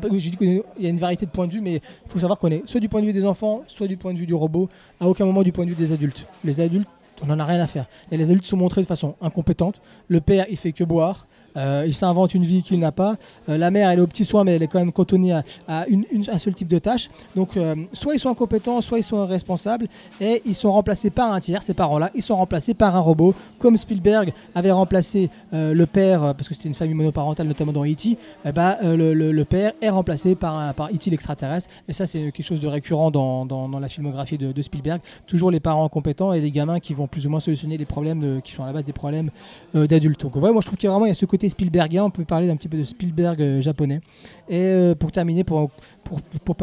Peu, 0.00 0.18
j'ai 0.18 0.30
dit 0.30 0.36
qu'il 0.36 0.62
y 0.78 0.86
a 0.86 0.88
une 0.88 0.98
variété 0.98 1.26
de 1.26 1.30
points 1.30 1.46
de 1.46 1.52
vue, 1.52 1.60
mais 1.60 1.76
il 1.76 2.10
faut 2.10 2.18
savoir 2.18 2.38
qu'on 2.38 2.50
est 2.50 2.66
soit 2.66 2.80
du 2.80 2.88
point 2.88 3.00
de 3.00 3.06
vue 3.06 3.12
des 3.12 3.24
enfants, 3.24 3.62
soit 3.66 3.86
du 3.86 3.96
point 3.96 4.12
de 4.12 4.18
vue 4.18 4.26
du 4.26 4.34
robot, 4.34 4.68
à 5.00 5.08
aucun 5.08 5.24
moment 5.24 5.42
du 5.42 5.52
point 5.52 5.64
de 5.64 5.70
vue 5.70 5.76
des 5.76 5.92
adultes. 5.92 6.26
Les 6.44 6.60
adultes, 6.60 6.88
on 7.22 7.26
n'en 7.26 7.38
a 7.38 7.44
rien 7.44 7.60
à 7.60 7.66
faire. 7.66 7.86
Et 8.10 8.16
les 8.16 8.24
adultes 8.24 8.44
sont 8.44 8.56
montrés 8.56 8.82
de 8.82 8.86
façon 8.86 9.14
incompétente. 9.20 9.80
Le 10.08 10.20
père, 10.20 10.46
il 10.50 10.56
fait 10.56 10.72
que 10.72 10.84
boire. 10.84 11.26
Euh, 11.56 11.84
il 11.86 11.94
s'invente 11.94 12.34
une 12.34 12.42
vie 12.42 12.62
qu'il 12.62 12.78
n'a 12.78 12.92
pas. 12.92 13.16
Euh, 13.48 13.56
la 13.56 13.70
mère, 13.70 13.90
elle 13.90 13.98
est 13.98 14.02
au 14.02 14.06
petit 14.06 14.24
soin, 14.24 14.44
mais 14.44 14.56
elle 14.56 14.62
est 14.62 14.68
quand 14.68 14.78
même 14.78 14.92
cantonnée 14.92 15.32
à, 15.32 15.42
un 15.68 16.38
seul 16.38 16.54
type 16.54 16.68
de 16.68 16.78
tâche. 16.78 17.08
Donc, 17.34 17.56
euh, 17.56 17.74
soit 17.92 18.14
ils 18.14 18.18
sont 18.18 18.30
incompétents, 18.30 18.80
soit 18.80 18.98
ils 18.98 19.02
sont 19.02 19.24
irresponsables, 19.24 19.88
et 20.20 20.42
ils 20.44 20.54
sont 20.54 20.72
remplacés 20.72 21.10
par 21.10 21.32
un 21.32 21.40
tiers. 21.40 21.62
Ces 21.62 21.74
parents-là, 21.74 22.10
ils 22.14 22.22
sont 22.22 22.36
remplacés 22.36 22.74
par 22.74 22.96
un 22.96 23.00
robot, 23.00 23.34
comme 23.58 23.76
Spielberg 23.76 24.32
avait 24.54 24.70
remplacé 24.70 25.30
le 25.52 25.84
père, 25.84 26.34
parce 26.34 26.48
que 26.48 26.54
c'était 26.54 26.68
une 26.68 26.74
famille 26.74 26.94
monoparentale, 26.94 27.46
notamment 27.46 27.72
dans 27.72 27.84
E.T. 27.84 28.18
eh 28.44 28.52
ben, 28.52 28.76
le, 28.82 29.44
père 29.44 29.72
est 29.80 29.88
remplacé 29.88 30.34
par, 30.34 30.74
par 30.74 30.88
E.T. 30.88 31.10
l'extraterrestre. 31.10 31.68
Et 31.88 31.92
ça, 31.92 32.06
c'est 32.06 32.32
quelque 32.32 32.42
chose 32.42 32.60
de 32.60 32.68
récurrent 32.68 33.10
dans, 33.10 33.80
la 33.80 33.88
filmographie 33.88 34.38
de, 34.38 34.62
Spielberg. 34.62 35.00
Toujours 35.26 35.50
les 35.50 35.60
parents 35.60 35.88
compétents 35.88 36.32
et 36.32 36.40
les 36.40 36.50
gamins 36.50 36.80
qui 36.80 36.94
vont 36.94 37.06
plus 37.06 37.26
ou 37.26 37.30
moins 37.30 37.40
solutionner 37.40 37.76
les 37.76 37.84
problèmes 37.84 38.40
qui 38.42 38.52
sont 38.52 38.64
à 38.64 38.66
la 38.66 38.72
base 38.72 38.84
des 38.84 38.92
problèmes 38.92 39.30
d'adultes. 39.74 40.22
Donc, 40.22 40.36
ouais, 40.36 40.52
moi, 40.52 40.60
je 40.60 40.66
trouve 40.66 40.78
qu'il 40.78 40.88
y 40.88 40.92
a 40.92 40.96
vraiment 40.96 41.12
ce 41.12 41.26
côté 41.26 41.45
Spielbergien. 41.48 42.04
On 42.04 42.10
peut 42.10 42.24
parler 42.24 42.46
d'un 42.46 42.56
petit 42.56 42.68
peu 42.68 42.78
de 42.78 42.84
Spielberg 42.84 43.40
euh, 43.40 43.60
japonais. 43.60 44.00
Et 44.48 44.60
euh, 44.60 44.94
pour 44.94 45.12
terminer, 45.12 45.44
pour, 45.44 45.70
pour, 46.04 46.20
pour 46.20 46.56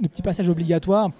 le 0.00 0.08
petit 0.08 0.22
passage 0.22 0.48
obligatoire. 0.48 1.10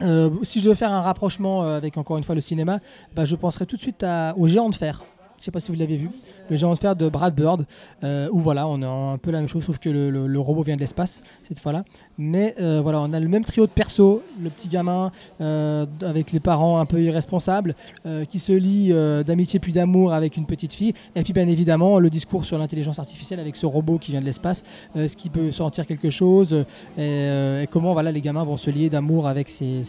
euh, 0.00 0.30
si 0.42 0.60
je 0.60 0.64
devais 0.64 0.74
faire 0.74 0.92
un 0.92 1.02
rapprochement 1.02 1.62
avec 1.62 1.96
encore 1.96 2.16
une 2.16 2.24
fois 2.24 2.34
le 2.34 2.40
cinéma, 2.40 2.80
bah, 3.14 3.24
je 3.24 3.36
penserais 3.36 3.66
tout 3.66 3.76
de 3.76 3.80
suite 3.80 4.04
au 4.36 4.48
Géant 4.48 4.70
de 4.70 4.74
fer. 4.74 5.04
Je 5.38 5.44
sais 5.44 5.50
pas 5.50 5.60
si 5.60 5.72
vous 5.72 5.78
l'avez 5.78 5.96
vu, 5.96 6.08
le 6.50 6.56
Géant 6.56 6.72
de 6.72 6.78
fer 6.78 6.94
de 6.94 7.08
Brad 7.08 7.34
Bird, 7.34 7.66
où 8.02 8.38
voilà, 8.38 8.66
on 8.68 8.80
a 8.82 8.86
un 8.86 9.18
peu 9.18 9.30
la 9.32 9.40
même 9.40 9.48
chose, 9.48 9.64
sauf 9.64 9.78
que 9.78 9.90
le 9.90 10.38
robot 10.38 10.62
vient 10.62 10.76
de 10.76 10.80
l'espace 10.80 11.20
cette 11.42 11.58
fois-là. 11.58 11.84
Mais 12.18 12.54
euh, 12.60 12.80
voilà, 12.80 13.00
on 13.00 13.12
a 13.12 13.20
le 13.20 13.28
même 13.28 13.44
trio 13.44 13.66
de 13.66 13.72
persos, 13.72 14.20
le 14.40 14.50
petit 14.50 14.68
gamin 14.68 15.10
euh, 15.40 15.86
avec 16.02 16.32
les 16.32 16.40
parents 16.40 16.78
un 16.78 16.86
peu 16.86 17.02
irresponsables, 17.02 17.74
euh, 18.06 18.24
qui 18.24 18.38
se 18.38 18.52
lie 18.52 18.92
d'amitié 19.24 19.60
puis 19.60 19.72
d'amour 19.72 20.12
avec 20.12 20.36
une 20.36 20.46
petite 20.46 20.72
fille, 20.72 20.92
et 21.14 21.22
puis 21.22 21.32
bien 21.32 21.48
évidemment 21.48 21.98
le 21.98 22.10
discours 22.10 22.44
sur 22.44 22.58
l'intelligence 22.58 22.98
artificielle 22.98 23.40
avec 23.40 23.56
ce 23.56 23.66
robot 23.66 23.98
qui 23.98 24.12
vient 24.12 24.20
de 24.20 24.26
l'espace, 24.26 24.62
ce 24.94 25.16
qui 25.16 25.30
peut 25.30 25.52
sentir 25.52 25.86
quelque 25.86 26.10
chose, 26.10 26.64
et, 26.98 27.66
comment 27.70 27.92
voilà 27.92 28.12
les 28.12 28.20
gamins 28.20 28.44
vont 28.44 28.56
se 28.56 28.70
lier 28.70 28.90
d'amour 28.90 29.26
avec 29.26 29.48
ses, 29.48 29.82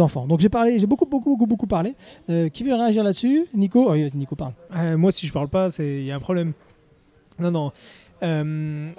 enfants. 0.00 0.26
Donc 0.26 0.40
j'ai 0.40 0.48
parlé, 0.48 0.78
j'ai 0.78 0.86
beaucoup 0.86 1.06
beaucoup 1.06 1.30
beaucoup 1.30 1.46
beaucoup 1.46 1.66
parlé. 1.66 1.94
Qui 2.26 2.64
veut 2.64 2.74
réagir 2.74 3.02
là-dessus? 3.02 3.46
Nico? 3.54 3.90
Oh, 3.90 3.96
Nico 4.14 4.36
parle. 4.36 4.52
Moi, 4.96 5.12
si 5.12 5.26
je 5.26 5.32
parle 5.32 5.48
pas, 5.48 5.68
il 5.78 6.04
y 6.04 6.10
a 6.10 6.16
un 6.16 6.20
problème. 6.20 6.52
Non, 7.38 7.50
non. 7.50 7.72
Euh, 8.22 8.90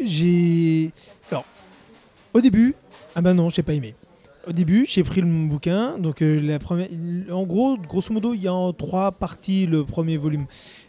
j'ai. 0.00 0.90
Alors, 1.30 1.44
au 2.34 2.40
début, 2.40 2.74
ah 3.14 3.22
ben 3.22 3.34
non, 3.34 3.48
j'ai 3.48 3.62
pas 3.62 3.74
aimé. 3.74 3.94
Au 4.46 4.52
début, 4.52 4.86
j'ai 4.88 5.02
pris 5.02 5.20
le 5.20 5.48
bouquin, 5.48 5.98
donc 5.98 6.22
euh, 6.22 6.38
la 6.40 6.60
première. 6.60 6.88
En 7.32 7.42
gros, 7.42 7.76
grosso 7.76 8.12
modo, 8.12 8.32
il 8.32 8.42
y 8.42 8.46
a 8.46 8.54
en 8.54 8.72
trois 8.72 9.10
parties 9.10 9.66
le 9.66 9.84
premier 9.84 10.16
volume. 10.16 10.46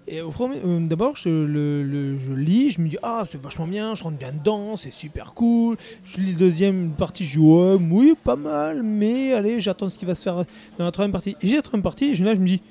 Et 0.07 0.21
au 0.21 0.29
premier, 0.29 0.57
euh, 0.63 0.79
d'abord, 0.81 1.15
je 1.15 1.29
le, 1.29 2.17
je 2.19 2.33
lis, 2.33 2.69
je 2.69 2.81
me 2.81 2.87
dis 2.87 2.97
ah 3.01 3.25
c'est 3.27 3.41
vachement 3.41 3.65
bien, 3.65 3.95
je 3.95 4.03
rentre 4.03 4.17
bien 4.17 4.31
dedans, 4.31 4.75
c'est 4.75 4.93
super 4.93 5.33
cool. 5.33 5.75
Je 6.03 6.21
lis 6.21 6.33
la 6.33 6.37
deuxième 6.37 6.91
partie, 6.91 7.25
je 7.25 7.39
dis 7.39 7.45
ouais, 7.45 7.77
oui, 7.89 8.13
pas 8.23 8.35
mal, 8.35 8.83
mais 8.83 9.33
allez, 9.33 9.59
j'attends 9.59 9.89
ce 9.89 9.97
qui 9.97 10.05
va 10.05 10.13
se 10.13 10.21
faire 10.21 10.45
dans 10.77 10.85
la 10.85 10.91
troisième 10.91 11.11
partie. 11.11 11.35
Et 11.41 11.47
j'ai 11.47 11.55
la 11.55 11.63
troisième 11.63 11.83
partie, 11.83 12.11
et 12.11 12.15
là, 12.17 12.35
je 12.35 12.39
me 12.39 12.45
dis 12.45 12.61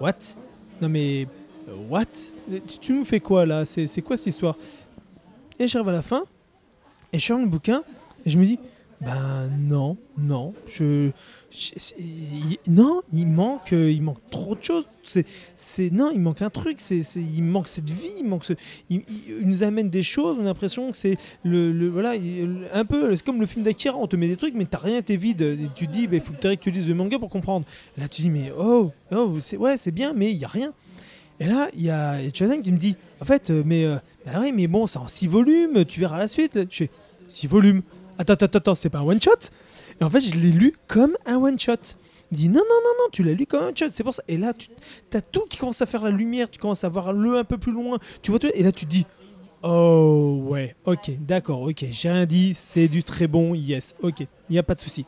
what? 0.00 0.36
Non 0.80 0.88
mais 0.88 1.26
what? 1.88 2.04
Tu, 2.80 2.92
nous 2.92 3.04
fais 3.04 3.20
quoi 3.20 3.46
là? 3.46 3.64
C'est 3.66 4.02
quoi 4.02 4.16
cette 4.16 4.28
histoire? 4.28 4.56
Et 5.58 5.66
j'arrive 5.66 5.88
à 5.88 5.92
la 5.92 6.02
fin, 6.02 6.24
et 7.12 7.18
je 7.18 7.24
ferme 7.26 7.42
le 7.42 7.48
bouquin, 7.48 7.82
et 8.24 8.30
je 8.30 8.38
me 8.38 8.44
dis 8.44 8.58
ben 9.00 9.50
non, 9.60 9.98
non, 10.16 10.54
je, 10.66 11.10
il- 11.98 12.56
non, 12.68 13.02
il 13.12 13.26
manque, 13.26 13.74
euh, 13.74 13.90
il 13.90 14.00
manque 14.02 14.20
trop 14.30 14.54
de 14.54 14.64
choses. 14.64 14.86
C'est, 15.04 15.90
non, 15.92 16.10
il 16.12 16.20
manque 16.20 16.40
un 16.40 16.48
truc. 16.48 16.76
C'est, 16.80 17.00
il 17.16 17.42
manque 17.42 17.68
cette 17.68 17.90
vie, 17.90 18.10
il 18.20 18.24
manque 18.26 18.46
il, 18.88 19.02
nous 19.42 19.62
amène 19.62 19.90
des 19.90 20.02
choses. 20.02 20.36
On 20.38 20.42
a 20.42 20.46
l'impression 20.46 20.90
que 20.90 20.96
c'est 20.96 21.18
le, 21.44 21.88
voilà, 21.88 22.16
il- 22.16 22.62
un 22.72 22.84
peu, 22.86 23.14
comme 23.24 23.38
le 23.40 23.46
film 23.46 23.64
d'Akira. 23.64 23.96
On 23.96 24.06
te 24.06 24.16
met 24.16 24.28
des 24.28 24.36
trucs, 24.36 24.54
mais 24.54 24.64
t'as 24.64 24.78
rien, 24.78 25.02
t'es 25.02 25.16
vide. 25.16 25.42
Et 25.42 25.68
tu 25.74 25.86
dis, 25.86 26.08
il 26.10 26.20
faut 26.20 26.32
que 26.32 26.54
tu 26.54 26.70
lises 26.70 26.88
le 26.88 26.94
manga 26.94 27.18
pour 27.18 27.28
comprendre. 27.28 27.66
Là, 27.98 28.08
tu 28.08 28.22
dis, 28.22 28.30
mais 28.30 28.50
oh, 28.58 28.92
oh, 29.12 29.38
ouais, 29.58 29.76
c'est 29.76 29.92
bien, 29.92 30.14
mais 30.14 30.30
il 30.32 30.38
y 30.38 30.44
a 30.46 30.48
rien. 30.48 30.72
Et 31.40 31.46
là, 31.46 31.68
il 31.74 31.82
y 31.82 31.90
a 31.90 32.18
Chazen 32.32 32.62
qui 32.62 32.72
me 32.72 32.78
dit, 32.78 32.96
en 33.20 33.24
fait, 33.24 33.50
euh, 33.50 33.62
mais 33.64 33.84
euh, 33.84 33.96
bah 34.24 34.40
mais 34.54 34.66
bon, 34.66 34.86
c'est 34.86 34.98
en 34.98 35.06
6 35.06 35.26
volumes. 35.26 35.84
Tu 35.84 36.00
verras 36.00 36.18
la 36.18 36.28
suite. 36.28 36.58
Je 36.70 36.76
fais 36.76 36.90
6 37.28 37.46
volumes. 37.46 37.82
Attends, 38.18 38.34
attends, 38.34 38.58
attends, 38.58 38.74
c'est 38.74 38.88
pas 38.88 38.98
un 38.98 39.04
one 39.04 39.20
shot 39.20 39.50
Et 40.00 40.04
en 40.04 40.10
fait, 40.10 40.20
je 40.20 40.34
l'ai 40.38 40.50
lu 40.50 40.74
comme 40.86 41.16
un 41.26 41.36
one 41.36 41.58
shot. 41.58 41.74
Il 42.32 42.38
dit 42.38 42.48
non, 42.48 42.60
non, 42.60 42.60
non, 42.60 42.90
non, 42.98 43.08
tu 43.12 43.22
l'as 43.22 43.34
lu 43.34 43.46
comme 43.46 43.62
un 43.62 43.68
one 43.68 43.76
shot. 43.76 43.86
C'est 43.92 44.04
pour 44.04 44.14
ça. 44.14 44.22
Et 44.28 44.38
là, 44.38 44.54
tu 44.54 44.68
as 45.14 45.20
tout 45.20 45.44
qui 45.48 45.58
commence 45.58 45.82
à 45.82 45.86
faire 45.86 46.02
la 46.02 46.10
lumière. 46.10 46.50
Tu 46.50 46.58
commences 46.58 46.84
à 46.84 46.88
voir 46.88 47.12
le 47.12 47.36
un 47.36 47.44
peu 47.44 47.58
plus 47.58 47.72
loin. 47.72 47.98
Tu 48.22 48.30
vois 48.30 48.40
tout. 48.40 48.48
Et 48.54 48.62
là, 48.62 48.72
tu 48.72 48.86
te 48.86 48.90
dis 48.90 49.06
oh 49.62 50.40
ouais, 50.48 50.76
ok, 50.84 51.10
d'accord, 51.20 51.62
ok. 51.62 51.84
J'ai 51.90 52.10
rien 52.10 52.24
dit. 52.24 52.54
C'est 52.54 52.88
du 52.88 53.02
très 53.02 53.26
bon. 53.26 53.54
Yes, 53.54 53.94
ok. 54.00 54.20
Il 54.20 54.52
n'y 54.52 54.58
a 54.58 54.62
pas 54.62 54.74
de 54.74 54.80
souci. 54.80 55.04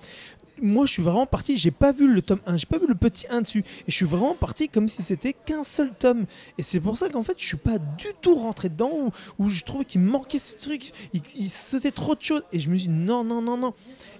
Moi, 0.62 0.86
je 0.86 0.92
suis 0.92 1.02
vraiment 1.02 1.26
parti. 1.26 1.56
J'ai 1.56 1.70
pas 1.70 1.92
vu 1.92 2.12
le 2.12 2.22
tome 2.22 2.40
1, 2.46 2.56
j'ai 2.56 2.66
pas 2.66 2.78
vu 2.78 2.86
le 2.86 2.94
petit 2.94 3.26
1 3.30 3.42
dessus. 3.42 3.61
Et 3.61 3.90
je 3.90 3.94
suis 3.94 4.06
vraiment 4.06 4.34
parti 4.34 4.68
comme 4.68 4.88
si 4.88 5.02
c'était 5.02 5.32
qu'un 5.32 5.64
seul 5.64 5.92
tome. 5.98 6.26
Et 6.59 6.62
c'est 6.62 6.80
pour 6.80 6.96
ça 6.98 7.09
qu'en 7.09 7.22
fait, 7.22 7.34
je 7.38 7.46
suis 7.46 7.56
pas 7.56 7.78
du 7.78 8.09
tout 8.20 8.34
rentré 8.34 8.68
dedans 8.68 8.90
où, 8.92 9.11
où 9.38 9.48
je 9.48 9.64
trouvais 9.64 9.84
qu'il 9.84 10.00
manquait 10.00 10.38
ce 10.38 10.54
truc. 10.54 10.92
Il, 11.12 11.22
il 11.36 11.48
sautait 11.50 11.90
trop 11.90 12.14
de 12.14 12.22
choses. 12.22 12.42
Et 12.52 12.61
je 12.61 12.70
me 12.70 12.76
dis 12.76 12.88
non, 12.88 13.24
non, 13.24 13.42
non, 13.42 13.56
non. 13.56 13.74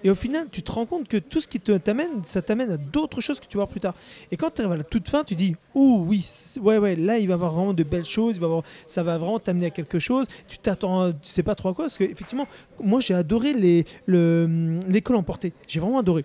Et 0.05 0.11
au 0.11 0.15
final, 0.15 0.47
tu 0.51 0.63
te 0.63 0.71
rends 0.71 0.87
compte 0.87 1.09
que 1.09 1.17
tout 1.17 1.41
ce 1.41 1.49
qui 1.49 1.59
t'amène, 1.61 2.23
ça 2.23 2.43
t'amène 2.43 2.71
à 2.71 2.77
d'autres 2.77 3.21
choses 3.21 3.41
que 3.41 3.47
tu 3.47 3.57
vas 3.57 3.65
voir 3.65 3.69
plus 3.69 3.81
tard. 3.81 3.95
Et 4.31 4.37
quand 4.37 4.51
tu 4.51 4.63
arrives 4.63 4.73
à 4.73 4.77
la 4.77 4.85
toute 4.85 5.09
fin, 5.09 5.25
tu 5.25 5.35
dis 5.35 5.57
oh 5.75 6.05
oui, 6.07 6.27
ouais, 6.61 6.79
ouais, 6.79 6.97
là, 6.97 7.19
il 7.19 7.27
va 7.27 7.33
y 7.33 7.35
avoir 7.35 7.53
vraiment 7.53 7.75
de 7.75 7.83
belles 7.83 8.05
choses. 8.05 8.37
Il 8.37 8.41
va 8.41 8.47
avoir, 8.47 8.63
ça 8.87 9.03
va 9.03 9.19
vraiment 9.19 9.39
t'amener 9.39 9.67
à 9.67 9.71
quelque 9.71 9.99
chose. 9.99 10.27
Tu 10.47 10.59
t'attends, 10.59 11.11
tu 11.11 11.19
sais 11.23 11.43
pas 11.43 11.55
trop 11.55 11.71
à 11.71 11.75
quoi. 11.75 11.87
Parce 11.87 11.99
que 11.99 12.05
effectivement, 12.05 12.47
moi, 12.83 13.01
j'ai 13.01 13.15
adoré 13.15 13.53
les, 13.55 13.85
le, 14.07 14.81
l'école 14.89 15.17
emportée. 15.17 15.53
J'ai 15.67 15.81
vraiment 15.81 15.99
adoré. 15.99 16.25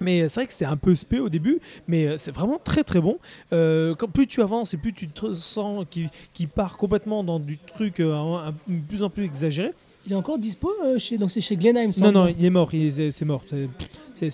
Mais 0.00 0.28
c'est 0.28 0.40
vrai 0.40 0.46
que 0.46 0.52
c'est 0.52 0.64
un 0.64 0.76
peu 0.76 0.94
spé 0.94 1.18
au 1.18 1.28
début, 1.28 1.60
mais 1.88 2.06
euh, 2.06 2.18
c'est 2.18 2.30
vraiment 2.30 2.58
très 2.62 2.84
très 2.84 3.00
bon. 3.00 3.18
Euh, 3.52 3.94
quand 3.94 4.08
plus 4.08 4.26
tu 4.26 4.42
avances 4.42 4.74
et 4.74 4.76
plus 4.76 4.92
tu 4.92 5.08
te 5.08 5.34
sens 5.34 5.84
qu'il 5.90 6.48
part 6.48 6.76
complètement 6.76 7.24
dans 7.24 7.40
du 7.40 7.58
truc 7.58 8.00
euh, 8.00 8.52
de 8.68 8.80
plus 8.86 9.02
en 9.02 9.10
plus 9.10 9.24
exagéré. 9.24 9.72
Il 10.08 10.12
est 10.12 10.16
encore 10.16 10.38
dispo 10.38 10.70
euh, 10.86 10.98
chez 10.98 11.18
donc 11.18 11.30
c'est 11.30 11.42
chez 11.42 11.54
me 11.86 12.00
Non, 12.02 12.12
non, 12.12 12.28
il 12.28 12.42
est 12.42 12.48
mort, 12.48 12.72
il 12.72 12.86
est- 12.98 13.10
c'est 13.10 13.24
mort, 13.26 13.42
c'est- 13.46 13.68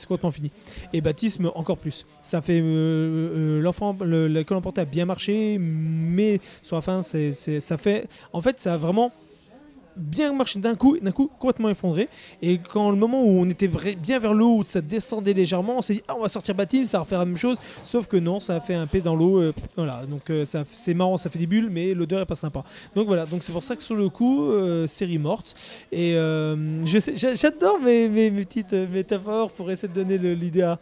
complètement 0.06 0.30
fini. 0.30 0.52
Et 0.92 1.00
baptisme 1.00 1.50
encore 1.56 1.78
plus. 1.78 2.06
Ça 2.22 2.40
fait 2.40 2.60
euh, 2.60 2.64
euh, 2.64 3.60
l'enfant, 3.60 3.96
le- 4.00 4.28
l'école 4.28 4.58
emportée 4.58 4.82
a 4.82 4.84
bien 4.84 5.04
marché, 5.04 5.58
mais 5.58 6.38
sur 6.62 6.76
la 6.76 6.82
fin, 6.82 7.02
c'est 7.02 7.32
c'est- 7.32 7.58
ça 7.58 7.76
fait, 7.76 8.06
en 8.32 8.40
fait, 8.40 8.60
ça 8.60 8.74
a 8.74 8.76
vraiment 8.76 9.10
bien 9.96 10.32
marché 10.32 10.58
d'un 10.58 10.74
coup, 10.74 10.98
d'un 10.98 11.12
coup 11.12 11.30
complètement 11.38 11.68
effondré. 11.70 12.08
Et 12.42 12.58
quand 12.58 12.90
le 12.90 12.96
moment 12.96 13.22
où 13.22 13.28
on 13.40 13.48
était 13.48 13.66
vrai- 13.66 13.94
bien 13.96 14.18
vers 14.18 14.34
le 14.34 14.44
haut, 14.44 14.58
où 14.58 14.64
ça 14.64 14.80
descendait 14.80 15.32
légèrement, 15.32 15.78
on 15.78 15.82
s'est 15.82 15.94
dit 15.94 16.02
ah, 16.08 16.14
on 16.16 16.22
va 16.22 16.28
sortir 16.28 16.54
Batine, 16.54 16.86
ça 16.86 16.98
va 16.98 17.04
refaire 17.04 17.18
la 17.18 17.24
même 17.26 17.36
chose. 17.36 17.58
Sauf 17.82 18.06
que 18.06 18.16
non, 18.16 18.40
ça 18.40 18.56
a 18.56 18.60
fait 18.60 18.74
un 18.74 18.86
P 18.86 19.00
dans 19.00 19.14
l'eau. 19.16 19.40
euh, 19.40 19.52
voilà, 19.76 20.04
donc 20.06 20.30
euh, 20.30 20.44
ça- 20.44 20.64
c'est 20.72 20.94
marrant, 20.94 21.16
ça 21.16 21.30
fait 21.30 21.38
des 21.38 21.46
bulles, 21.46 21.68
mais 21.70 21.94
l'odeur 21.94 22.20
est 22.20 22.26
pas 22.26 22.34
sympa. 22.34 22.64
Donc 22.94 23.06
voilà, 23.06 23.26
donc 23.26 23.42
c'est 23.42 23.52
pour 23.52 23.62
ça 23.62 23.76
que 23.76 23.82
sur 23.82 23.94
le 23.96 24.08
coup, 24.08 24.44
euh, 24.50 24.86
série 24.86 25.18
morte. 25.18 25.54
Et 25.92 26.12
je 26.14 26.98
sais- 27.00 27.16
j'a- 27.16 27.34
j'adore 27.34 27.78
mes, 27.80 28.08
mes, 28.08 28.30
mes 28.30 28.44
petites 28.44 28.72
métaphores 28.72 29.50
pour 29.52 29.70
essayer 29.70 29.88
de 29.88 29.94
donner 29.94 30.18
le- 30.18 30.34
l'idée 30.34 30.62
à. 30.62 30.78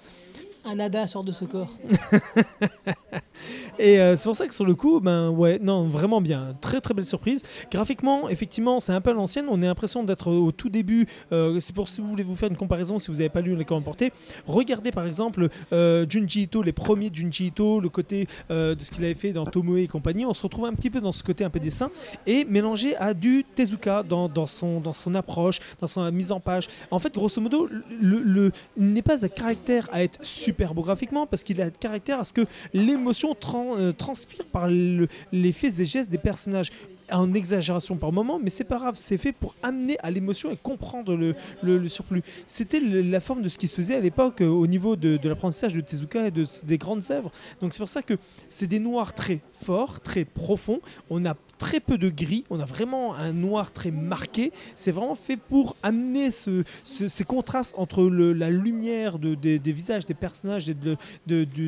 Un 0.64 0.76
nada 0.76 1.08
sort 1.08 1.24
de 1.24 1.32
ce 1.32 1.44
corps. 1.44 1.70
Et 3.78 4.00
euh, 4.00 4.16
c'est 4.16 4.24
pour 4.24 4.36
ça 4.36 4.46
que 4.46 4.54
sur 4.54 4.64
le 4.64 4.74
coup, 4.74 5.00
ben 5.00 5.30
ouais, 5.30 5.58
non, 5.60 5.88
vraiment 5.88 6.20
bien. 6.20 6.54
Très 6.60 6.80
très 6.80 6.94
belle 6.94 7.06
surprise. 7.06 7.42
Graphiquement, 7.70 8.28
effectivement, 8.28 8.80
c'est 8.80 8.92
un 8.92 9.00
peu 9.00 9.12
l'ancienne. 9.12 9.46
On 9.48 9.62
a 9.62 9.66
l'impression 9.66 10.04
d'être 10.04 10.30
au 10.30 10.52
tout 10.52 10.68
début. 10.68 11.06
Euh, 11.32 11.58
si 11.60 11.72
vous 11.72 12.06
voulez 12.06 12.22
vous 12.22 12.36
faire 12.36 12.50
une 12.50 12.56
comparaison, 12.56 12.98
si 12.98 13.10
vous 13.10 13.18
n'avez 13.18 13.28
pas 13.28 13.40
lu 13.40 13.56
les 13.56 13.64
commandes 13.64 13.84
portées, 13.84 14.12
regardez 14.46 14.90
par 14.90 15.06
exemple 15.06 15.48
euh, 15.72 16.06
Junji 16.08 16.42
Ito, 16.42 16.62
les 16.62 16.72
premiers 16.72 17.10
Junji 17.12 17.46
Ito, 17.46 17.80
le 17.80 17.88
côté 17.88 18.26
de 18.50 18.76
ce 18.78 18.90
qu'il 18.90 19.04
avait 19.04 19.14
fait 19.14 19.32
dans 19.32 19.46
Tomoe 19.46 19.78
et 19.78 19.88
compagnie. 19.88 20.24
On 20.26 20.34
se 20.34 20.42
retrouve 20.42 20.66
un 20.66 20.74
petit 20.74 20.90
peu 20.90 21.00
dans 21.00 21.12
ce 21.12 21.22
côté 21.22 21.44
un 21.44 21.50
peu 21.50 21.60
dessin 21.60 21.90
et 22.26 22.44
mélangé 22.44 22.96
à 22.96 23.14
du 23.14 23.44
Tezuka 23.54 24.02
dans, 24.02 24.28
dans 24.28 24.46
son, 24.46 24.80
dans 24.80 24.92
son 24.92 25.14
approche, 25.14 25.60
dans 25.80 25.86
sa 25.86 26.10
mise 26.10 26.32
en 26.32 26.40
page. 26.40 26.68
En 26.90 26.98
fait, 26.98 27.14
grosso 27.14 27.40
modo, 27.40 27.68
le, 28.00 28.52
il 28.76 28.92
n'est 28.92 29.02
pas 29.02 29.24
à 29.24 29.28
caractère 29.28 29.88
à 29.92 30.02
être 30.02 30.18
super 30.24 30.74
beau 30.74 30.82
graphiquement 30.82 31.26
parce 31.26 31.42
qu'il 31.42 31.60
a 31.60 31.70
caractère 31.70 32.20
à 32.20 32.24
ce 32.24 32.32
que 32.32 32.46
l'émotion 32.72 33.34
euh, 33.76 33.92
transpire 33.92 34.44
par 34.46 34.68
le- 34.68 35.08
les 35.32 35.52
faits 35.52 35.78
et 35.80 35.84
gestes 35.84 36.10
des 36.10 36.18
personnages 36.18 36.70
en 37.10 37.34
exagération 37.34 37.96
par 37.96 38.10
moment, 38.12 38.38
mais 38.42 38.48
c'est 38.48 38.64
pas 38.64 38.78
grave, 38.78 38.94
c'est 38.96 39.18
fait 39.18 39.32
pour 39.32 39.54
amener 39.62 39.98
à 40.02 40.10
l'émotion 40.10 40.50
et 40.50 40.56
comprendre 40.56 41.14
le, 41.62 41.88
surplus. 41.88 42.22
C'était 42.46 42.80
la 42.80 43.20
forme 43.20 43.42
de 43.42 43.48
ce 43.50 43.58
qui 43.58 43.68
se 43.68 43.76
faisait 43.76 43.96
à 43.96 44.00
l'époque 44.00 44.40
euh, 44.40 44.48
au 44.48 44.66
niveau 44.66 44.96
de, 44.96 45.16
de 45.18 45.28
l'apprentissage 45.28 45.74
de 45.74 45.80
Tezuka 45.82 46.28
et 46.28 46.30
de, 46.30 46.46
des 46.64 46.78
grandes 46.78 47.02
œuvres. 47.10 47.30
Donc 47.60 47.72
c'est 47.74 47.80
pour 47.80 47.88
ça 47.88 48.02
que 48.02 48.14
c'est 48.48 48.66
des 48.66 48.78
noirs 48.78 49.12
très 49.12 49.40
forts, 49.60 50.00
très 50.00 50.24
profonds. 50.24 50.80
On 51.10 51.24
a 51.26 51.34
très 51.62 51.78
peu 51.78 51.96
de 51.96 52.10
gris, 52.10 52.44
on 52.50 52.58
a 52.58 52.64
vraiment 52.64 53.14
un 53.14 53.32
noir 53.32 53.70
très 53.72 53.92
marqué. 53.92 54.50
C'est 54.74 54.90
vraiment 54.90 55.14
fait 55.14 55.36
pour 55.36 55.76
amener 55.84 56.32
ce- 56.32 56.64
ce- 56.82 57.06
ces 57.06 57.24
contrastes 57.24 57.74
entre 57.78 58.02
la 58.04 58.50
lumière 58.50 59.20
de- 59.20 59.36
des, 59.36 59.72
visages 59.72 60.04
des 60.04 60.14
personnages 60.14 60.66
de 60.66 60.96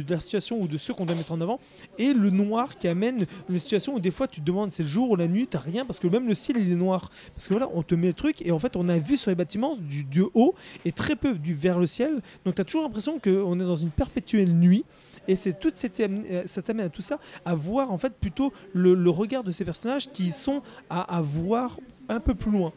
la 0.08 0.18
situation 0.20 0.60
ou 0.60 0.66
de 0.66 0.76
ceux 0.76 0.94
qu'on 0.94 1.06
doit 1.06 1.14
mettre 1.16 1.30
en 1.32 1.40
avant 1.40 1.60
et 1.96 2.12
le 2.12 2.30
noir 2.30 2.76
qui 2.76 2.88
amène 2.88 3.24
une 3.48 3.58
situation 3.60 3.94
où 3.94 4.00
des 4.00 4.10
fois 4.10 4.26
tu 4.26 4.40
te 4.40 4.44
demandes 4.46 4.72
c'est 4.72 4.82
le 4.82 4.88
jour 4.88 5.10
ou 5.10 5.16
la 5.16 5.28
nuit, 5.28 5.46
t'as 5.46 5.60
rien 5.60 5.84
parce 5.84 6.00
que 6.00 6.08
même 6.08 6.26
le 6.26 6.34
ciel 6.34 6.56
il 6.58 6.72
est 6.72 6.76
noir. 6.76 7.10
Parce 7.36 7.46
que 7.46 7.54
voilà, 7.54 7.68
on 7.72 7.82
te 7.84 7.94
met 7.94 8.08
le 8.08 8.14
truc 8.14 8.42
et 8.44 8.50
en 8.50 8.58
fait 8.58 8.74
on 8.76 8.88
a 8.88 8.98
vu 8.98 9.16
sur 9.16 9.30
les 9.30 9.36
bâtiments 9.36 9.76
du, 9.76 10.02
du 10.02 10.24
haut 10.34 10.54
et 10.84 10.90
très 10.92 11.14
peu 11.14 11.34
du 11.34 11.54
vers 11.54 11.78
le 11.78 11.86
ciel. 11.86 12.20
Donc 12.44 12.56
tu 12.56 12.60
as 12.60 12.64
toujours 12.64 12.82
l'impression 12.82 13.18
qu'on 13.20 13.60
est 13.60 13.64
dans 13.64 13.76
une 13.76 13.90
perpétuelle 13.90 14.52
nuit. 14.52 14.84
Et 15.28 15.36
c'est 15.36 15.58
toute 15.58 15.76
cette, 15.76 15.98
euh, 16.00 16.42
ça 16.46 16.62
t'amène 16.62 16.86
à 16.86 16.90
tout 16.90 17.02
ça, 17.02 17.18
à 17.44 17.54
voir 17.54 17.90
en 17.90 17.98
fait 17.98 18.14
plutôt 18.14 18.52
le, 18.72 19.10
regard 19.10 19.44
de 19.44 19.52
ces 19.52 19.64
personnages 19.64 20.10
qui 20.10 20.32
sont 20.32 20.62
à, 20.90 21.22
voir 21.22 21.78
un 22.08 22.20
peu 22.20 22.34
plus 22.34 22.50
loin. 22.50 22.72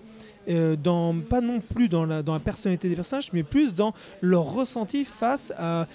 Euh, 0.50 0.78
pas 1.30 1.42
non 1.42 1.60
plus 1.60 1.90
dans 1.90 2.06
la, 2.06 2.24
personnalité 2.40 2.88
des 2.88 2.96
personnages, 2.96 3.32
mais 3.34 3.44
plus 3.44 3.76
dans 3.76 3.94
leur 4.22 4.44
ressenti 4.54 5.04
face 5.04 5.54
à, 5.58 5.88